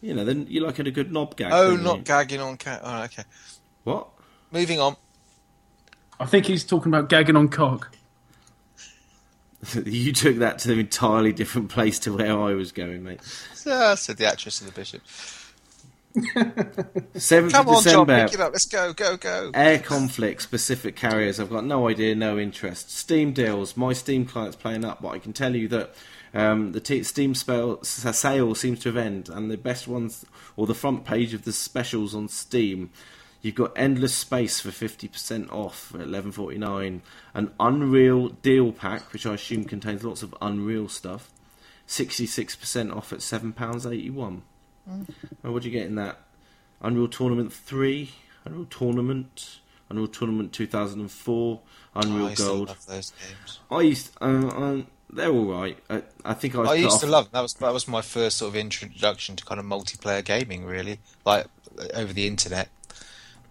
you 0.00 0.14
know, 0.14 0.24
then 0.24 0.46
you're 0.48 0.66
like 0.66 0.78
in 0.78 0.86
a 0.86 0.90
good 0.90 1.12
knob 1.12 1.36
gag. 1.36 1.52
Oh, 1.52 1.76
don't 1.76 1.98
you? 1.98 2.02
gagging 2.04 2.40
on 2.40 2.56
cat. 2.56 2.80
Oh, 2.84 3.02
okay. 3.04 3.24
what? 3.84 4.08
Moving 4.52 4.80
on. 4.80 4.96
I 6.18 6.26
think 6.26 6.46
he's 6.46 6.64
talking 6.64 6.92
about 6.92 7.08
gagging 7.08 7.36
on 7.36 7.48
cock. 7.48 7.94
you 9.84 10.12
took 10.12 10.36
that 10.36 10.58
to 10.60 10.72
an 10.72 10.78
entirely 10.78 11.32
different 11.32 11.68
place 11.68 11.98
to 12.00 12.16
where 12.16 12.32
I 12.38 12.54
was 12.54 12.72
going, 12.72 13.02
mate. 13.02 13.20
Ah, 13.66 13.94
said 13.94 14.16
the 14.16 14.26
actress 14.26 14.60
of 14.60 14.66
the 14.66 14.72
bishop. 14.72 15.02
Seventh 17.14 17.52
Come 17.52 17.68
of 17.68 17.76
on, 17.76 17.82
December. 17.82 18.16
John, 18.16 18.26
pick 18.28 18.34
it 18.34 18.40
up. 18.40 18.52
Let's 18.52 18.66
go, 18.66 18.92
go, 18.92 19.16
go. 19.16 19.50
Air 19.54 19.78
Conflicts, 19.78 20.46
Pacific 20.46 20.96
Carriers. 20.96 21.38
I've 21.38 21.50
got 21.50 21.64
no 21.64 21.88
idea, 21.88 22.14
no 22.14 22.38
interest. 22.38 22.90
Steam 22.90 23.32
deals. 23.32 23.76
My 23.76 23.92
Steam 23.92 24.24
client's 24.24 24.56
playing 24.56 24.84
up, 24.84 25.02
but 25.02 25.10
I 25.10 25.18
can 25.18 25.32
tell 25.32 25.54
you 25.54 25.68
that 25.68 25.94
um, 26.34 26.72
the 26.72 26.80
t- 26.80 27.04
Steam 27.04 27.34
spell, 27.34 27.82
sale 27.84 28.54
seems 28.54 28.80
to 28.80 28.88
have 28.88 28.96
ended, 28.96 29.32
and 29.34 29.50
the 29.50 29.56
best 29.56 29.86
ones, 29.86 30.24
or 30.56 30.66
the 30.66 30.74
front 30.74 31.04
page 31.04 31.32
of 31.32 31.44
the 31.44 31.52
specials 31.52 32.14
on 32.14 32.28
Steam, 32.28 32.90
you've 33.42 33.54
got 33.54 33.72
endless 33.76 34.14
space 34.14 34.60
for 34.60 34.70
50% 34.70 35.50
off 35.52 35.94
at 35.94 36.02
11.49 36.02 37.00
an 37.34 37.50
unreal 37.58 38.28
deal 38.28 38.72
pack 38.72 39.12
which 39.12 39.24
i 39.24 39.34
assume 39.34 39.64
contains 39.64 40.04
lots 40.04 40.22
of 40.22 40.34
unreal 40.42 40.88
stuff 40.88 41.30
66% 41.88 42.94
off 42.94 43.12
at 43.12 43.18
£7.81 43.20 44.42
Mm. 44.90 45.06
What 45.42 45.62
did 45.62 45.72
you 45.72 45.78
get 45.78 45.86
in 45.86 45.94
that? 45.96 46.18
Unreal 46.82 47.08
Tournament 47.08 47.52
3, 47.52 48.10
Unreal 48.44 48.64
Tournament, 48.66 49.60
Unreal 49.88 50.08
Tournament 50.08 50.52
2004, 50.52 51.60
Unreal 51.94 52.26
oh, 52.26 52.34
Gold. 52.34 52.76
I 53.70 53.80
used 53.82 54.14
to, 54.14 54.24
um, 54.24 54.50
um, 54.50 54.86
they're 55.12 55.30
all 55.30 55.44
right. 55.44 55.78
I, 55.88 56.02
I 56.24 56.34
think 56.34 56.54
I, 56.56 56.62
I 56.62 56.74
used 56.74 56.96
off. 56.96 57.00
to 57.00 57.06
love 57.06 57.30
that 57.32 57.40
was 57.40 57.54
that 57.54 57.72
was 57.72 57.88
my 57.88 58.00
first 58.00 58.38
sort 58.38 58.50
of 58.50 58.56
introduction 58.56 59.36
to 59.36 59.44
kind 59.44 59.58
of 59.58 59.66
multiplayer 59.66 60.24
gaming, 60.24 60.64
really, 60.64 61.00
like 61.24 61.46
over 61.94 62.12
the 62.12 62.26
internet. 62.26 62.68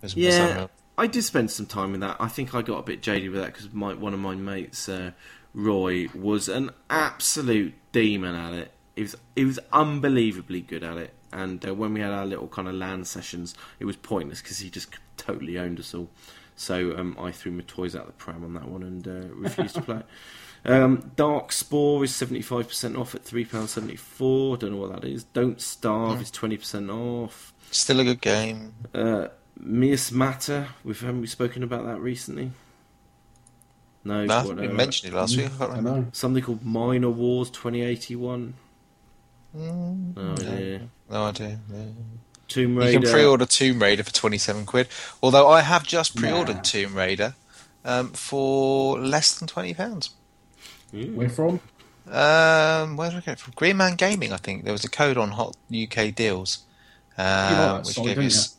Was, 0.02 0.16
yeah, 0.16 0.61
was 0.61 0.70
I 0.98 1.07
did 1.07 1.24
spend 1.24 1.52
some 1.52 1.66
time 1.66 1.94
in 1.94 1.99
that. 1.99 2.18
I 2.20 2.28
think 2.28 2.56
I 2.56 2.61
got 2.61 2.80
a 2.80 2.84
bit 2.84 3.02
jaded 3.02 3.32
with 3.32 3.41
that 3.41 3.53
because 3.53 3.72
my 3.74 3.94
one 3.94 4.14
of 4.14 4.20
my 4.20 4.36
mates, 4.36 4.88
uh, 4.90 5.11
Roy, 5.53 6.07
was 6.16 6.49
an 6.49 6.72
absolute 6.90 7.74
demon 7.91 8.36
at 8.36 8.53
it. 8.53 8.72
He 8.95 9.03
was 9.03 9.16
he 9.36 9.45
was 9.45 9.60
unbelievably 9.72 10.61
good 10.61 10.84
at 10.84 10.98
it. 10.98 11.14
And 11.32 11.66
uh, 11.68 11.74
when 11.76 11.94
we 11.94 12.00
had 12.02 12.12
our 12.12 12.26
little 12.26 12.48
kind 12.48 12.68
of 12.68 12.76
LAN 12.76 13.06
sessions, 13.06 13.54
it 13.80 13.86
was 13.86 13.96
pointless 13.96 14.42
because 14.42 14.60
he 14.60 14.70
just 14.70 14.90
totally 15.18 15.58
owned 15.60 15.80
us 15.80 15.94
all. 15.94 16.10
So 16.56 16.98
um, 16.98 17.16
I 17.20 17.32
threw 17.32 17.52
my 17.52 17.64
toys 17.68 17.96
out 17.96 18.08
the 18.08 18.14
pram 18.14 18.44
on 18.44 18.54
that 18.56 18.68
one 18.68 18.84
and 18.84 19.08
uh, 19.08 19.34
refused 19.36 19.76
to 19.76 19.82
play. 19.82 20.02
Um, 20.66 21.12
Darkspore 21.16 22.04
is 22.04 22.12
75% 22.12 23.00
off 23.00 23.16
at 23.16 23.24
£3.74. 23.24 24.60
Don't 24.60 24.72
know 24.72 24.78
what 24.78 24.92
that 25.02 25.08
is. 25.08 25.24
Don't 25.24 25.62
Starve 25.62 26.22
is 26.22 26.30
20% 26.32 26.94
off. 26.94 27.54
Still 27.72 28.02
a 28.02 28.04
good 28.04 28.20
game. 28.20 28.74
Uh, 28.94 29.30
Miasmata, 29.58 30.68
we've 30.84 31.00
haven't 31.00 31.22
we 31.22 31.28
spoken 31.28 31.64
about 31.64 31.86
that 31.86 32.02
recently? 32.02 32.52
No, 34.04 34.26
No, 34.26 34.38
I 34.40 34.44
think 34.44 34.60
we 34.60 34.68
mentioned 34.68 35.14
it 35.14 35.16
last 35.16 35.38
week. 35.38 35.46
I 35.46 35.58
can't 35.58 35.72
remember. 35.72 36.10
something 36.12 36.44
called 36.44 36.66
Miner 36.66 37.10
Wars 37.10 37.50
2081. 37.52 38.54
Mm, 39.56 40.16
No 40.16 40.32
idea. 40.34 40.82
no 41.10 41.24
idea. 41.26 41.60
no. 41.70 41.96
Tomb 42.48 42.78
Raider. 42.78 42.92
You 42.92 43.00
can 43.00 43.12
pre-order 43.12 43.46
Tomb 43.46 43.80
Raider 43.82 44.04
for 44.04 44.12
twenty-seven 44.14 44.66
quid. 44.66 44.88
Although 45.22 45.48
I 45.50 45.62
have 45.62 45.86
just 45.86 46.16
pre-ordered 46.16 46.56
Nah. 46.58 46.62
Tomb 46.62 46.96
Raider 46.96 47.36
um, 47.86 48.12
for 48.12 48.98
less 49.00 49.38
than 49.38 49.48
twenty 49.48 49.74
pounds. 49.74 50.12
Mm. 50.94 51.14
Where 51.16 51.30
from? 51.30 51.60
Um, 52.10 52.98
where 52.98 53.10
did 53.12 53.18
I 53.18 53.22
get 53.22 53.28
it 53.34 53.40
from? 53.40 53.54
Green 53.56 53.78
Man 53.78 53.96
Gaming, 53.96 54.34
I 54.34 54.38
think. 54.38 54.64
There 54.64 54.74
was 54.74 54.84
a 54.84 54.90
code 54.90 55.16
on 55.18 55.30
Hot 55.32 55.56
UK 55.72 56.14
Deals. 56.16 56.60
Um, 57.18 57.26
that 57.26 57.78
which 57.86 57.96
site, 57.96 58.06
gave 58.06 58.16
don't 58.16 58.24
you 58.24 58.30
s- 58.32 58.56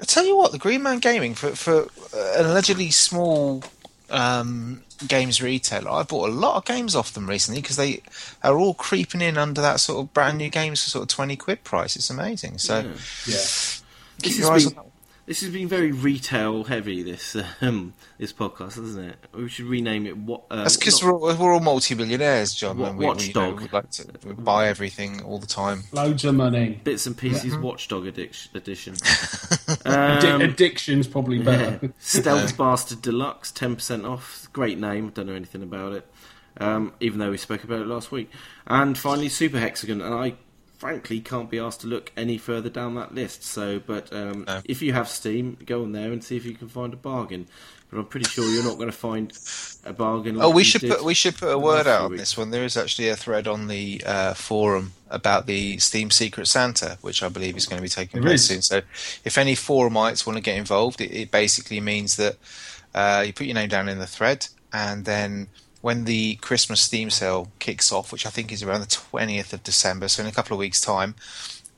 I 0.00 0.04
tell 0.04 0.26
you 0.26 0.36
what, 0.36 0.52
the 0.52 0.58
Green 0.58 0.82
Man 0.82 0.98
Gaming 0.98 1.34
for 1.34 1.50
for 1.56 1.84
uh, 2.14 2.34
an 2.38 2.44
allegedly 2.46 2.90
small 2.90 3.62
um, 4.10 4.82
games 5.08 5.40
retailer, 5.42 5.90
I 5.90 6.02
bought 6.02 6.28
a 6.28 6.32
lot 6.32 6.56
of 6.56 6.64
games 6.64 6.94
off 6.94 7.12
them 7.12 7.28
recently 7.28 7.60
because 7.60 7.76
they 7.76 8.02
are 8.42 8.56
all 8.56 8.74
creeping 8.74 9.20
in 9.22 9.38
under 9.38 9.60
that 9.60 9.80
sort 9.80 10.00
of 10.04 10.12
brand 10.14 10.38
new 10.38 10.50
games 10.50 10.82
for 10.84 10.90
sort 10.90 11.02
of 11.02 11.08
twenty 11.08 11.36
quid 11.36 11.64
price. 11.64 11.96
It's 11.96 12.10
amazing. 12.10 12.58
So 12.58 12.80
Yeah. 12.80 12.84
Yeah. 13.26 13.44
keep 14.18 14.22
This 14.22 14.38
your 14.38 14.52
has 14.52 14.66
eyes 14.66 14.70
been- 14.72 14.78
on 14.78 14.84
that. 14.84 14.89
This 15.30 15.42
has 15.42 15.50
been 15.50 15.68
very 15.68 15.92
retail 15.92 16.64
heavy. 16.64 17.04
This 17.04 17.36
um, 17.60 17.94
this 18.18 18.32
podcast, 18.32 18.74
hasn't 18.74 19.10
it? 19.12 19.16
We 19.32 19.48
should 19.48 19.66
rename 19.66 20.04
it. 20.04 20.16
What? 20.16 20.42
Uh, 20.50 20.64
That's 20.64 20.76
because 20.76 21.04
we're, 21.04 21.12
all- 21.12 21.20
we're 21.36 21.52
all 21.52 21.60
multi-millionaires, 21.60 22.52
John. 22.52 22.78
Wa- 22.78 22.88
and 22.88 22.98
we, 22.98 23.06
we, 23.06 23.26
you 23.28 23.32
know, 23.34 23.52
Watchdog. 23.52 23.60
we 23.60 23.68
like 23.68 23.90
to 23.90 24.34
buy 24.34 24.66
everything 24.66 25.22
all 25.22 25.38
the 25.38 25.46
time. 25.46 25.84
Loads 25.92 26.24
of 26.24 26.34
money. 26.34 26.80
bits 26.82 27.06
and 27.06 27.16
pieces 27.16 27.56
Watchdog 27.56 28.06
addic- 28.06 28.52
edition. 28.56 28.94
Addi- 28.94 30.24
Um, 30.34 30.40
addiction's 30.40 31.06
probably 31.06 31.36
Yeah. 31.36 31.44
better. 31.44 31.92
Stealth 32.00 32.56
Bastard 32.58 33.00
Deluxe, 33.00 33.52
ten 33.52 33.76
percent 33.76 34.04
off. 34.04 34.48
Great 34.52 34.80
name. 34.80 35.10
Don't 35.10 35.26
know 35.28 35.34
anything 35.34 35.62
about 35.62 35.92
it. 35.92 36.06
Um, 36.56 36.92
even 36.98 37.20
though 37.20 37.30
we 37.30 37.36
spoke 37.36 37.62
about 37.62 37.82
it 37.82 37.86
last 37.86 38.10
week. 38.10 38.32
And 38.66 38.98
finally, 38.98 39.28
Super 39.28 39.60
Hexagon. 39.60 40.00
And 40.00 40.12
I 40.12 40.34
frankly 40.80 41.20
can't 41.20 41.50
be 41.50 41.58
asked 41.58 41.82
to 41.82 41.86
look 41.86 42.10
any 42.16 42.38
further 42.38 42.70
down 42.70 42.94
that 42.94 43.14
list. 43.14 43.44
So, 43.44 43.78
but 43.78 44.12
um, 44.12 44.44
No. 44.46 44.62
if 44.64 44.80
you 44.80 44.94
have 44.94 45.08
Steam, 45.08 45.58
go 45.66 45.82
on 45.82 45.92
there 45.92 46.10
and 46.10 46.24
see 46.24 46.36
if 46.36 46.44
you 46.46 46.54
can 46.54 46.68
find 46.68 46.92
a 46.94 46.96
bargain. 46.96 47.46
But 47.90 47.98
I'm 47.98 48.06
pretty 48.06 48.30
sure 48.30 48.44
you're 48.48 48.64
not 48.64 48.76
going 48.78 48.90
to 48.90 48.96
find 48.96 49.32
a 49.84 49.92
bargain. 49.92 50.36
Like 50.36 50.46
Oh, 50.46 50.50
we 50.50 50.62
should 50.64 50.80
put 50.82 51.04
we 51.04 51.12
should 51.12 51.36
put 51.36 51.48
a 51.52 51.58
word 51.58 51.86
out 51.88 52.02
on 52.06 52.16
this 52.16 52.38
one. 52.38 52.50
There 52.50 52.64
is 52.64 52.76
actually 52.76 53.08
a 53.08 53.16
thread 53.16 53.46
on 53.48 53.66
the 53.66 54.00
uh, 54.06 54.34
forum 54.34 54.92
about 55.10 55.46
the 55.46 55.76
Steam 55.78 56.10
Secret 56.10 56.46
Santa, 56.46 56.98
which 57.02 57.20
I 57.22 57.28
believe 57.28 57.56
is 57.56 57.66
going 57.66 57.78
to 57.78 57.82
be 57.82 57.88
taking 57.88 58.20
There 58.20 58.30
place 58.30 58.42
is. 58.42 58.46
soon. 58.46 58.62
So, 58.62 58.80
if 59.24 59.36
any 59.36 59.54
forumites 59.56 60.24
want 60.24 60.36
to 60.36 60.40
get 60.42 60.56
involved, 60.56 61.00
it, 61.00 61.10
it 61.12 61.30
basically 61.32 61.80
means 61.80 62.14
that 62.16 62.36
uh, 62.94 63.24
you 63.26 63.32
put 63.32 63.46
your 63.46 63.54
name 63.54 63.68
down 63.68 63.88
in 63.88 63.98
the 63.98 64.06
thread, 64.06 64.46
and 64.72 65.04
then 65.04 65.48
when 65.80 66.04
the 66.04 66.36
Christmas 66.36 66.80
Steam 66.80 67.10
sale 67.10 67.50
kicks 67.58 67.90
off, 67.92 68.12
which 68.12 68.26
I 68.26 68.30
think 68.30 68.52
is 68.52 68.62
around 68.62 68.80
the 68.80 68.86
twentieth 68.86 69.52
of 69.52 69.62
December, 69.62 70.08
so 70.08 70.22
in 70.22 70.28
a 70.28 70.32
couple 70.32 70.54
of 70.54 70.58
weeks' 70.58 70.80
time, 70.80 71.14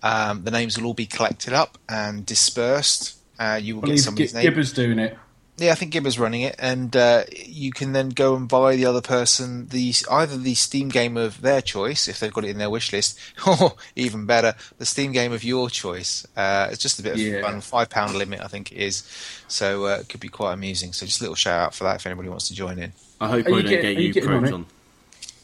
um, 0.02 0.44
the 0.44 0.50
names 0.50 0.76
will 0.78 0.86
all 0.86 0.94
be 0.94 1.06
collected 1.06 1.52
up 1.52 1.78
and 1.88 2.26
dispersed. 2.26 3.16
Uh, 3.38 3.58
you 3.62 3.74
will 3.76 3.82
get 3.82 3.98
somebody's 3.98 4.32
Gi- 4.32 4.38
name. 4.38 4.44
Gibber's 4.44 4.72
doing 4.72 4.98
it. 4.98 5.16
Yeah, 5.58 5.72
I 5.72 5.74
think 5.74 5.92
Gibber's 5.92 6.18
running 6.18 6.40
it, 6.42 6.56
and 6.58 6.96
uh, 6.96 7.24
you 7.36 7.72
can 7.72 7.92
then 7.92 8.08
go 8.08 8.34
and 8.34 8.48
buy 8.48 8.74
the 8.74 8.86
other 8.86 9.02
person 9.02 9.68
the 9.68 9.94
either 10.10 10.36
the 10.38 10.54
Steam 10.54 10.88
game 10.88 11.16
of 11.18 11.42
their 11.42 11.60
choice 11.60 12.08
if 12.08 12.18
they've 12.18 12.32
got 12.32 12.44
it 12.44 12.50
in 12.50 12.58
their 12.58 12.70
wish 12.70 12.90
list, 12.92 13.18
or 13.46 13.74
even 13.94 14.24
better, 14.24 14.54
the 14.78 14.86
Steam 14.86 15.12
game 15.12 15.30
of 15.32 15.44
your 15.44 15.68
choice. 15.68 16.26
Uh, 16.36 16.68
it's 16.72 16.80
just 16.82 16.98
a 16.98 17.02
bit 17.02 17.12
of 17.12 17.18
Yeah. 17.18 17.42
fun, 17.42 17.60
five 17.60 17.90
pound 17.90 18.14
limit, 18.14 18.40
I 18.40 18.48
think 18.48 18.72
it 18.72 18.78
is, 18.78 19.02
so 19.46 19.86
uh, 19.86 19.98
it 20.00 20.08
could 20.08 20.20
be 20.20 20.28
quite 20.28 20.54
amusing. 20.54 20.94
So 20.94 21.04
just 21.04 21.20
a 21.20 21.24
little 21.24 21.36
shout 21.36 21.60
out 21.60 21.74
for 21.74 21.84
that 21.84 21.96
if 21.96 22.06
anybody 22.06 22.30
wants 22.30 22.48
to 22.48 22.54
join 22.54 22.78
in. 22.78 22.92
I 23.22 23.28
hope 23.28 23.46
Are 23.46 23.54
I 23.54 23.56
you 23.58 23.62
don't 23.62 23.70
get- 23.70 23.82
get 23.82 23.96
you 23.96 24.02
you, 24.08 24.12
getting 24.12 24.30
on? 24.30 24.40
Proton. 24.40 24.66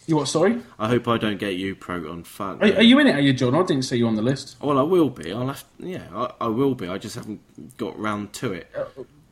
You 0.07 0.17
what? 0.17 0.27
Sorry. 0.29 0.59
I 0.79 0.89
hope 0.89 1.07
I 1.07 1.19
don't 1.19 1.39
get 1.39 1.57
you, 1.57 1.75
Proton. 1.77 2.25
Fuck. 2.25 2.63
Are, 2.63 2.77
are 2.79 2.83
you 2.83 2.99
in 2.99 3.07
it? 3.07 3.15
Are 3.15 3.21
you, 3.21 3.33
John? 3.35 3.55
I 3.55 3.63
didn't 3.63 3.83
see 3.83 3.99
you 3.99 4.07
on 4.07 4.17
the 4.17 4.23
list. 4.23 4.57
Well, 4.61 4.79
I 4.79 4.83
will 4.83 5.11
be. 5.11 5.33
I'll 5.33 5.47
have. 5.47 5.65
Yeah, 5.79 6.05
I, 6.15 6.33
I 6.41 6.47
will 6.49 6.75
be. 6.75 6.89
I 6.89 6.97
just 6.99 7.15
haven't 7.15 7.41
got 7.77 7.99
round 7.99 8.33
to 8.35 8.53
it. 8.55 8.75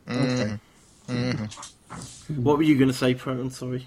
Okay. 0.08 0.58
What 2.36 2.56
were 2.58 2.62
you 2.62 2.76
going 2.76 2.88
to 2.90 2.94
say, 2.96 3.14
Proton? 3.14 3.50
Sorry. 3.50 3.86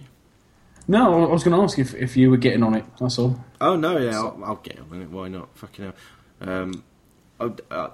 No, 0.87 1.29
I 1.29 1.31
was 1.31 1.43
going 1.43 1.55
to 1.55 1.61
ask 1.63 1.77
if, 1.77 1.93
if 1.93 2.17
you 2.17 2.31
were 2.31 2.37
getting 2.37 2.63
on 2.63 2.73
it. 2.73 2.85
That's 2.99 3.19
all. 3.19 3.39
Oh 3.61 3.75
no, 3.75 3.97
yeah, 3.97 4.17
I'll, 4.17 4.41
I'll 4.43 4.55
get 4.55 4.79
on 4.79 5.01
it. 5.01 5.09
Why 5.11 5.27
not? 5.27 5.49
Fucking 5.55 5.85
hell. 5.85 5.93
Um, 6.41 6.83
oh, 7.39 7.55
uh, 7.69 7.89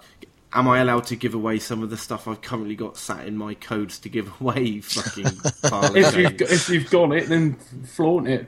am 0.55 0.67
I 0.67 0.79
allowed 0.79 1.05
to 1.07 1.15
give 1.15 1.33
away 1.33 1.59
some 1.59 1.83
of 1.83 1.89
the 1.89 1.97
stuff 1.97 2.27
I've 2.27 2.41
currently 2.41 2.75
got 2.75 2.97
sat 2.97 3.27
in 3.27 3.37
my 3.37 3.53
codes 3.53 3.99
to 3.99 4.09
give 4.09 4.41
away? 4.41 4.79
Fucking 4.81 5.25
If 5.95 6.15
you've 6.15 6.37
got, 6.37 6.49
if 6.51 6.69
you've 6.69 6.89
got 6.89 7.11
it, 7.11 7.29
then 7.29 7.53
flaunt 7.85 8.27
it. 8.27 8.47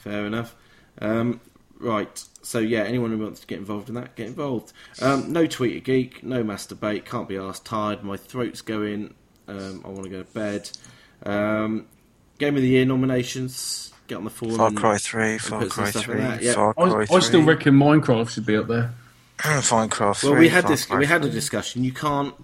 Fair 0.00 0.26
enough. 0.26 0.54
Um, 1.00 1.40
right. 1.78 2.24
So 2.42 2.58
yeah, 2.58 2.82
anyone 2.84 3.10
who 3.10 3.18
wants 3.18 3.40
to 3.40 3.46
get 3.46 3.58
involved 3.58 3.88
in 3.88 3.96
that, 3.96 4.14
get 4.16 4.28
involved. 4.28 4.72
Um, 5.00 5.32
no 5.32 5.46
tweet 5.46 5.76
a 5.76 5.80
geek, 5.80 6.22
no 6.22 6.42
masturbate. 6.42 7.04
Can't 7.04 7.28
be 7.28 7.36
asked. 7.36 7.66
Tired. 7.66 8.02
My 8.02 8.16
throat's 8.16 8.62
going. 8.62 9.14
Um, 9.48 9.82
I 9.84 9.88
want 9.88 10.04
to 10.04 10.10
go 10.10 10.22
to 10.22 10.32
bed. 10.32 10.70
Um, 11.24 11.86
Game 12.38 12.56
of 12.56 12.62
the 12.62 12.68
Year 12.68 12.84
nominations. 12.84 13.92
Get 14.08 14.16
on 14.16 14.24
the 14.24 14.30
forum. 14.30 14.56
Far 14.56 14.68
and- 14.68 14.76
Cry 14.76 14.98
3, 14.98 15.38
Far 15.38 15.66
Cry 15.66 15.90
3, 15.90 16.16
that, 16.18 16.42
yeah. 16.42 16.54
Far 16.54 16.70
I, 16.70 16.90
Cry 16.90 17.06
3. 17.06 17.16
I 17.16 17.20
still 17.20 17.42
reckon 17.44 17.74
Minecraft 17.74 18.28
should 18.30 18.46
be 18.46 18.56
up 18.56 18.66
there. 18.66 18.92
Minecraft 19.42 20.16
3. 20.16 20.30
Well, 20.30 20.38
we 20.38 20.48
had 20.48 20.66
this. 20.66 20.88
We 20.88 21.06
had 21.06 21.24
a 21.24 21.30
discussion. 21.30 21.84
You 21.84 21.92
can't 21.92 22.34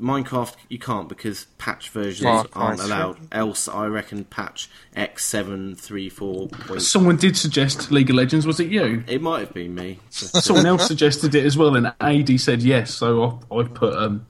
Minecraft. 0.00 0.54
You 0.68 0.78
can't 0.78 1.08
because 1.08 1.46
patch 1.58 1.90
versions 1.90 2.22
Far 2.22 2.46
aren't 2.52 2.80
3. 2.80 2.86
allowed. 2.90 3.18
Else, 3.32 3.68
I 3.68 3.86
reckon 3.86 4.24
patch 4.24 4.68
X 4.94 5.24
seven 5.24 5.74
three 5.74 6.08
four 6.08 6.48
point. 6.48 6.82
Someone 6.82 7.16
did 7.16 7.36
suggest 7.36 7.90
League 7.90 8.10
of 8.10 8.16
Legends. 8.16 8.46
Was 8.46 8.60
it 8.60 8.68
you? 8.68 9.04
It 9.06 9.22
might 9.22 9.40
have 9.40 9.54
been 9.54 9.74
me. 9.74 9.98
Someone 10.10 10.66
else 10.66 10.86
suggested 10.86 11.34
it 11.34 11.44
as 11.46 11.56
well, 11.56 11.76
and 11.76 11.92
AD 12.00 12.40
said 12.40 12.62
yes. 12.62 12.92
So 12.94 13.40
I, 13.50 13.56
I 13.56 13.62
put 13.64 13.94
um, 13.96 14.26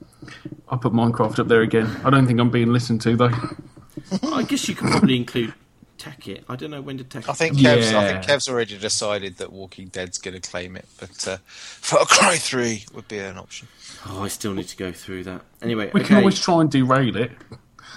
I 0.69 0.77
put 0.77 0.93
Minecraft 0.93 1.39
up 1.39 1.47
there 1.47 1.61
again. 1.61 1.87
I 2.03 2.09
don't 2.09 2.27
think 2.27 2.39
I'm 2.39 2.49
being 2.51 2.71
listened 2.71 3.01
to 3.01 3.15
though. 3.15 3.31
I 4.23 4.43
guess 4.43 4.69
you 4.69 4.75
could 4.75 4.89
probably 4.89 5.17
include 5.17 5.53
Tekkit. 5.97 6.43
I 6.49 6.55
don't 6.55 6.71
know 6.71 6.81
when 6.81 6.97
did 6.97 7.09
Tekkit. 7.09 7.29
I 7.29 7.33
think 7.33 7.57
Kev's, 7.57 7.93
I 7.93 8.07
think 8.07 8.23
Kev's 8.25 8.47
already 8.49 8.77
decided 8.77 9.37
that 9.37 9.51
Walking 9.51 9.87
Dead's 9.87 10.17
going 10.17 10.39
to 10.39 10.49
claim 10.49 10.75
it, 10.75 10.85
but 10.99 11.27
uh, 11.27 11.37
Far 11.45 12.05
Cry 12.05 12.37
3 12.37 12.85
would 12.93 13.07
be 13.07 13.19
an 13.19 13.37
option. 13.37 13.67
Oh, 14.07 14.23
I 14.23 14.27
still 14.27 14.53
need 14.53 14.67
to 14.69 14.77
go 14.77 14.91
through 14.91 15.23
that. 15.25 15.41
Anyway, 15.61 15.91
We 15.93 16.01
okay. 16.01 16.07
can 16.09 16.17
always 16.17 16.39
try 16.39 16.61
and 16.61 16.69
derail 16.71 17.15
it. 17.17 17.31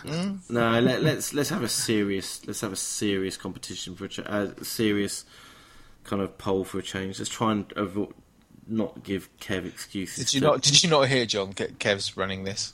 No, 0.04 0.80
let, 0.80 1.02
let's 1.02 1.34
let's 1.34 1.50
have 1.50 1.62
a 1.62 1.68
serious 1.68 2.46
let's 2.46 2.62
have 2.62 2.72
a 2.72 2.76
serious 2.76 3.36
competition 3.36 3.94
for 3.96 4.06
a, 4.06 4.08
ch- 4.08 4.20
uh, 4.20 4.48
a 4.58 4.64
serious 4.64 5.26
kind 6.04 6.22
of 6.22 6.38
poll 6.38 6.64
for 6.64 6.78
a 6.78 6.82
change. 6.82 7.18
Let's 7.18 7.30
try 7.30 7.52
and 7.52 7.68
avo- 7.70 8.12
not 8.66 9.02
give 9.02 9.28
Kev 9.40 9.66
excuses. 9.66 10.24
Did 10.26 10.34
you 10.34 10.40
to- 10.40 10.46
not? 10.46 10.62
Did 10.62 10.82
you 10.82 10.88
not 10.88 11.08
hear 11.08 11.26
John? 11.26 11.52
Kev's 11.52 12.16
running 12.16 12.44
this. 12.44 12.72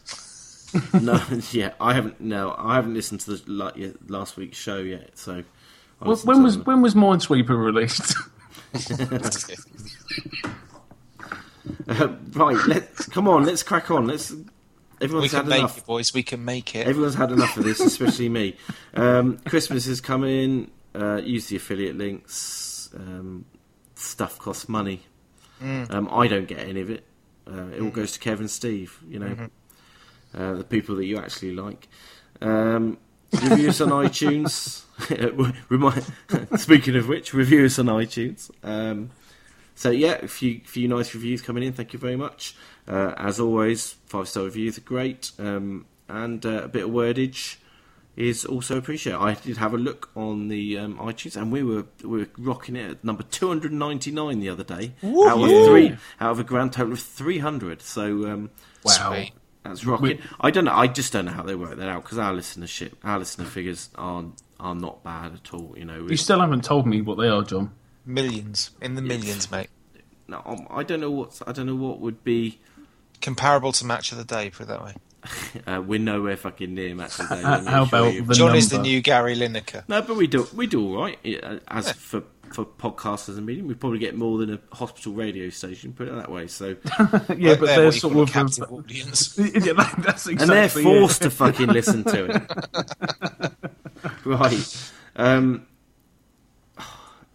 No, 1.00 1.20
yeah, 1.52 1.72
I 1.80 1.94
haven't. 1.94 2.20
No, 2.20 2.54
I 2.58 2.74
haven't 2.76 2.94
listened 2.94 3.20
to 3.20 3.36
the 3.36 3.94
last 4.08 4.36
week's 4.36 4.58
show 4.58 4.78
yet. 4.78 5.16
So, 5.18 5.42
I'll 6.00 6.08
When, 6.08 6.10
listen 6.10 6.26
when 6.28 6.36
to 6.38 6.42
was 6.42 6.54
them. 6.56 6.64
when 6.64 6.82
was 6.82 6.94
Minesweeper 6.94 7.56
released? 7.56 8.14
Uh, 11.88 12.08
right? 12.32 12.56
Let's 12.66 13.06
come 13.06 13.28
on. 13.28 13.44
Let's 13.44 13.62
crack 13.62 13.90
on. 13.90 14.06
Let's. 14.06 14.30
we 14.30 14.44
Everyone's 15.00 15.30
can 15.30 15.38
had 15.40 15.48
make 15.48 15.58
enough. 15.60 15.78
it, 15.78 15.86
boys. 15.86 16.14
We 16.14 16.22
can 16.22 16.44
make 16.44 16.74
it. 16.74 16.86
Everyone's 16.86 17.14
had 17.14 17.30
enough 17.32 17.56
of 17.56 17.64
this, 17.64 17.80
especially 17.80 18.28
me. 18.28 18.56
Um, 18.94 19.38
Christmas 19.38 19.86
is 19.86 20.00
coming. 20.00 20.70
Uh, 20.94 21.16
use 21.16 21.48
the 21.48 21.56
affiliate 21.56 21.96
links. 21.96 22.88
Um, 22.96 23.44
stuff 23.94 24.38
costs 24.38 24.68
money. 24.68 25.02
Um, 25.60 26.08
I 26.10 26.28
don't 26.28 26.46
get 26.46 26.60
any 26.60 26.80
of 26.80 26.90
it. 26.90 27.04
Uh, 27.50 27.66
it 27.74 27.80
all 27.80 27.90
goes 27.90 28.12
to 28.12 28.18
Kevin, 28.20 28.46
Steve. 28.48 28.98
You 29.08 29.18
know, 29.18 29.48
uh, 30.36 30.54
the 30.54 30.64
people 30.64 30.96
that 30.96 31.06
you 31.06 31.18
actually 31.18 31.52
like. 31.52 31.88
Um, 32.40 32.98
review 33.32 33.70
us 33.70 33.80
on 33.80 33.88
iTunes. 34.06 34.84
Remind, 35.68 36.04
speaking 36.60 36.96
of 36.96 37.08
which, 37.08 37.34
review 37.34 37.64
us 37.64 37.78
on 37.78 37.86
iTunes. 37.86 38.50
Um, 38.62 39.10
so 39.74 39.90
yeah, 39.90 40.12
a 40.22 40.28
few 40.28 40.60
few 40.64 40.88
nice 40.88 41.14
reviews 41.14 41.42
coming 41.42 41.62
in. 41.62 41.72
Thank 41.72 41.92
you 41.92 41.98
very 41.98 42.16
much. 42.16 42.56
Uh, 42.88 43.12
as 43.18 43.38
always, 43.40 43.96
five 44.06 44.28
star 44.28 44.44
reviews 44.44 44.78
are 44.78 44.82
great, 44.82 45.32
um, 45.38 45.84
and 46.08 46.44
uh, 46.46 46.62
a 46.64 46.68
bit 46.68 46.84
of 46.84 46.90
wordage 46.90 47.56
is 48.16 48.46
also 48.46 48.78
appreciated. 48.78 49.18
I 49.18 49.34
did 49.34 49.58
have 49.58 49.74
a 49.74 49.78
look 49.78 50.08
on 50.16 50.48
the 50.48 50.78
um, 50.78 50.96
iTunes, 50.96 51.36
and 51.36 51.52
we 51.52 51.62
were 51.62 51.84
we 52.02 52.20
were 52.20 52.28
rocking 52.38 52.74
it 52.76 52.90
at 52.90 53.04
number 53.04 53.22
two 53.24 53.48
hundred 53.48 53.72
ninety 53.72 54.10
nine 54.10 54.40
the 54.40 54.48
other 54.48 54.64
day 54.64 54.94
out 55.04 55.42
of 55.42 55.66
three 55.66 55.96
out 56.20 56.30
of 56.30 56.40
a 56.40 56.44
grand 56.44 56.72
total 56.72 56.94
of 56.94 57.00
three 57.00 57.38
hundred. 57.38 57.82
So 57.82 58.26
um, 58.30 58.50
Wow. 58.82 59.12
Sweet. 59.12 59.32
That's 59.68 59.84
rocking. 59.84 60.18
I 60.40 60.50
don't 60.50 60.64
know. 60.64 60.74
I 60.74 60.86
just 60.86 61.12
don't 61.12 61.24
know 61.26 61.32
how 61.32 61.42
they 61.42 61.54
work 61.54 61.76
that 61.76 61.88
out 61.88 62.02
because 62.04 62.18
our 62.18 62.32
listenership, 62.32 62.92
our 63.04 63.18
listener 63.18 63.44
figures 63.44 63.90
are 63.96 64.24
are 64.58 64.74
not 64.74 65.02
bad 65.04 65.34
at 65.34 65.52
all. 65.54 65.74
You 65.76 65.84
know, 65.84 66.06
You 66.08 66.16
still 66.16 66.40
haven't 66.40 66.64
told 66.64 66.86
me 66.86 67.00
what 67.02 67.18
they 67.18 67.28
are, 67.28 67.42
John. 67.42 67.72
Millions 68.04 68.70
in 68.80 68.94
the 68.94 69.02
millions, 69.02 69.50
mate. 69.50 69.68
no, 70.28 70.40
um, 70.44 70.66
I 70.70 70.82
don't 70.82 71.00
know 71.00 71.10
what 71.10 71.40
I 71.46 71.52
don't 71.52 71.66
know 71.66 71.74
what 71.74 72.00
would 72.00 72.22
be. 72.24 72.60
Comparable 73.20 73.72
to 73.72 73.84
Match 73.86 74.12
of 74.12 74.18
the 74.18 74.24
Day, 74.24 74.50
put 74.50 74.62
it 74.64 74.66
that 74.68 74.84
way. 74.84 74.94
Uh, 75.66 75.82
we're 75.84 75.98
nowhere 75.98 76.36
fucking 76.36 76.74
near 76.74 76.94
match 76.94 77.18
of 77.18 77.28
the 77.28 77.34
day. 77.36 77.42
How- 77.42 77.50
let 77.56 77.64
me 77.64 77.70
how 77.70 77.82
assure 77.84 77.98
about 78.00 78.14
you. 78.14 78.22
the 78.22 78.34
John 78.34 78.54
is 78.56 78.68
the 78.68 78.78
new 78.78 79.00
Gary 79.00 79.34
Lineker. 79.36 79.82
No, 79.88 80.00
but 80.02 80.16
we 80.16 80.26
do 80.26 80.46
we 80.54 80.66
do 80.66 80.86
all 80.94 81.02
right. 81.02 81.18
Yeah, 81.24 81.58
As 81.68 81.90
for 81.92 82.22
for 82.52 82.64
podcasters 82.64 83.36
and 83.36 83.44
medium, 83.46 83.66
we 83.66 83.74
probably 83.74 83.98
get 83.98 84.14
more 84.14 84.38
than 84.38 84.52
a 84.54 84.76
hospital 84.76 85.12
radio 85.12 85.50
station. 85.50 85.92
Put 85.92 86.06
it 86.08 86.14
that 86.14 86.30
way. 86.30 86.46
So, 86.46 86.68
yeah, 86.96 87.08
but 87.08 87.26
They're 87.28 87.56
they're 87.58 87.92
sort 87.92 88.12
call 88.12 88.20
a 88.20 88.24
of 88.24 88.32
captive 88.32 88.70
audience. 88.72 89.36
yeah, 89.38 89.72
that- 89.72 89.94
that's 89.98 90.26
exactly 90.28 90.32
and 90.32 90.50
they're 90.50 90.68
forced 90.68 91.22
to 91.22 91.30
fucking 91.30 91.66
listen 91.68 92.04
to 92.04 92.24
it. 92.26 93.52
right. 94.24 94.92
Um, 95.16 95.66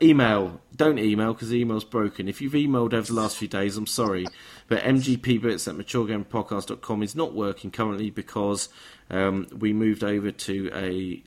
email. 0.02 0.62
Don't 0.82 1.00
email 1.00 1.34
because 1.34 1.54
email's 1.54 1.84
broken. 1.84 2.28
If 2.28 2.42
you've 2.42 2.54
emailed 2.54 2.94
over 2.94 3.06
the 3.06 3.14
last 3.14 3.38
few 3.38 3.48
days, 3.48 3.78
I'm 3.78 3.86
sorry. 3.86 4.26
But 4.68 4.82
mgpbits 4.84 5.68
at 5.68 5.76
maturegamepodcast.com 5.76 7.04
is 7.04 7.16
not 7.16 7.34
working 7.34 7.70
currently 7.70 8.10
because 8.10 8.70
um, 9.10 9.48
we 9.56 9.74
moved 9.74 10.04
over 10.04 10.32
to 10.32 10.72
a 10.74 11.24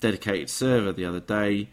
dedicated 0.00 0.50
server 0.50 0.92
the 0.92 1.04
other 1.04 1.20
day. 1.20 1.68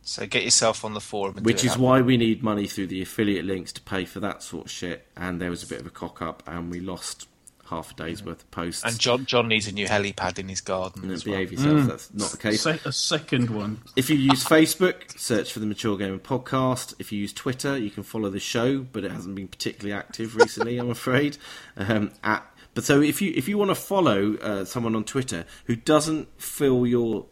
So 0.00 0.26
get 0.26 0.44
yourself 0.44 0.84
on 0.84 0.94
the 0.94 1.00
forum. 1.00 1.42
Which 1.42 1.64
is 1.64 1.76
why 1.76 2.00
we 2.00 2.16
need 2.16 2.42
money 2.42 2.66
through 2.66 2.86
the 2.86 3.02
affiliate 3.02 3.44
links 3.44 3.72
to 3.72 3.82
pay 3.82 4.04
for 4.04 4.20
that 4.20 4.42
sort 4.42 4.66
of 4.66 4.70
shit. 4.70 5.08
And 5.16 5.40
there 5.40 5.50
was 5.50 5.62
a 5.62 5.66
bit 5.66 5.80
of 5.80 5.86
a 5.86 5.90
cock 5.90 6.22
up, 6.22 6.42
and 6.46 6.70
we 6.70 6.80
lost 6.80 7.28
half 7.68 7.92
a 7.92 7.94
day's 7.94 8.22
worth 8.24 8.42
of 8.42 8.50
posts. 8.50 8.84
And 8.84 8.98
John 8.98 9.26
John 9.26 9.48
needs 9.48 9.66
a 9.68 9.72
new 9.72 9.86
helipad 9.86 10.38
in 10.38 10.48
his 10.48 10.60
garden 10.60 11.04
And 11.04 11.12
as 11.12 11.24
well. 11.24 11.34
behave 11.34 11.52
yourself. 11.52 11.86
That's 11.88 12.14
not 12.14 12.30
the 12.30 12.36
case. 12.38 12.62
Se- 12.62 12.80
a 12.84 12.92
second 12.92 13.50
one. 13.50 13.82
If 13.96 14.08
you 14.10 14.16
use 14.16 14.44
Facebook, 14.44 15.18
search 15.18 15.52
for 15.52 15.60
the 15.60 15.66
Mature 15.66 15.96
Gamer 15.96 16.18
Podcast. 16.18 16.94
If 16.98 17.12
you 17.12 17.20
use 17.20 17.32
Twitter, 17.32 17.76
you 17.76 17.90
can 17.90 18.02
follow 18.02 18.30
the 18.30 18.40
show, 18.40 18.78
but 18.78 19.04
it 19.04 19.10
hasn't 19.10 19.34
been 19.34 19.48
particularly 19.48 19.92
active 19.98 20.36
recently, 20.36 20.78
I'm 20.78 20.90
afraid. 20.90 21.38
Um, 21.78 22.10
at, 22.24 22.42
but 22.72 22.84
so 22.84 23.02
if 23.02 23.20
you 23.20 23.32
if 23.36 23.48
you 23.48 23.58
want 23.58 23.70
to 23.70 23.74
follow 23.74 24.34
uh, 24.36 24.64
someone 24.64 24.96
on 24.96 25.04
Twitter 25.04 25.44
who 25.66 25.76
doesn't 25.76 26.28
fill 26.40 26.86
your 26.86 27.26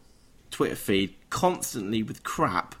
Twitter 0.51 0.75
feed 0.75 1.15
constantly 1.31 2.03
with 2.03 2.23
crap, 2.23 2.75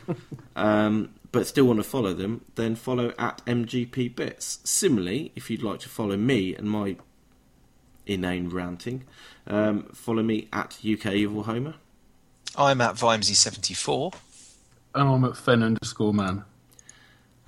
um, 0.56 1.10
but 1.34 1.48
still 1.48 1.64
want 1.64 1.80
to 1.80 1.82
follow 1.82 2.14
them, 2.14 2.44
then 2.54 2.76
follow 2.76 3.12
at 3.18 3.44
MGP 3.44 4.14
Bits. 4.14 4.60
Similarly, 4.62 5.32
if 5.34 5.50
you'd 5.50 5.64
like 5.64 5.80
to 5.80 5.88
follow 5.88 6.16
me 6.16 6.54
and 6.54 6.70
my 6.70 6.96
inane 8.06 8.48
ranting, 8.50 9.02
um, 9.48 9.88
follow 9.92 10.22
me 10.22 10.48
at 10.52 10.78
UK 10.88 11.06
Evil 11.06 11.42
Homer. 11.42 11.74
I'm 12.56 12.80
at 12.80 12.94
Vimesy74. 12.94 14.14
And 14.94 15.08
I'm 15.08 15.24
at 15.24 15.36
Fen 15.36 15.64
underscore 15.64 16.14
man. 16.14 16.44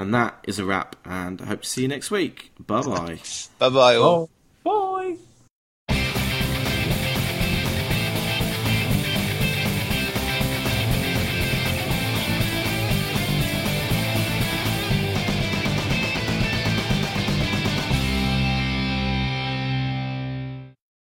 And 0.00 0.12
that 0.12 0.44
is 0.48 0.58
a 0.58 0.64
wrap, 0.64 0.96
and 1.04 1.40
I 1.40 1.46
hope 1.46 1.62
to 1.62 1.68
see 1.68 1.82
you 1.82 1.88
next 1.88 2.10
week. 2.10 2.50
Bye 2.66 2.82
bye. 2.82 3.20
Bye 3.58 3.70
bye 3.70 3.94
all. 3.94 4.28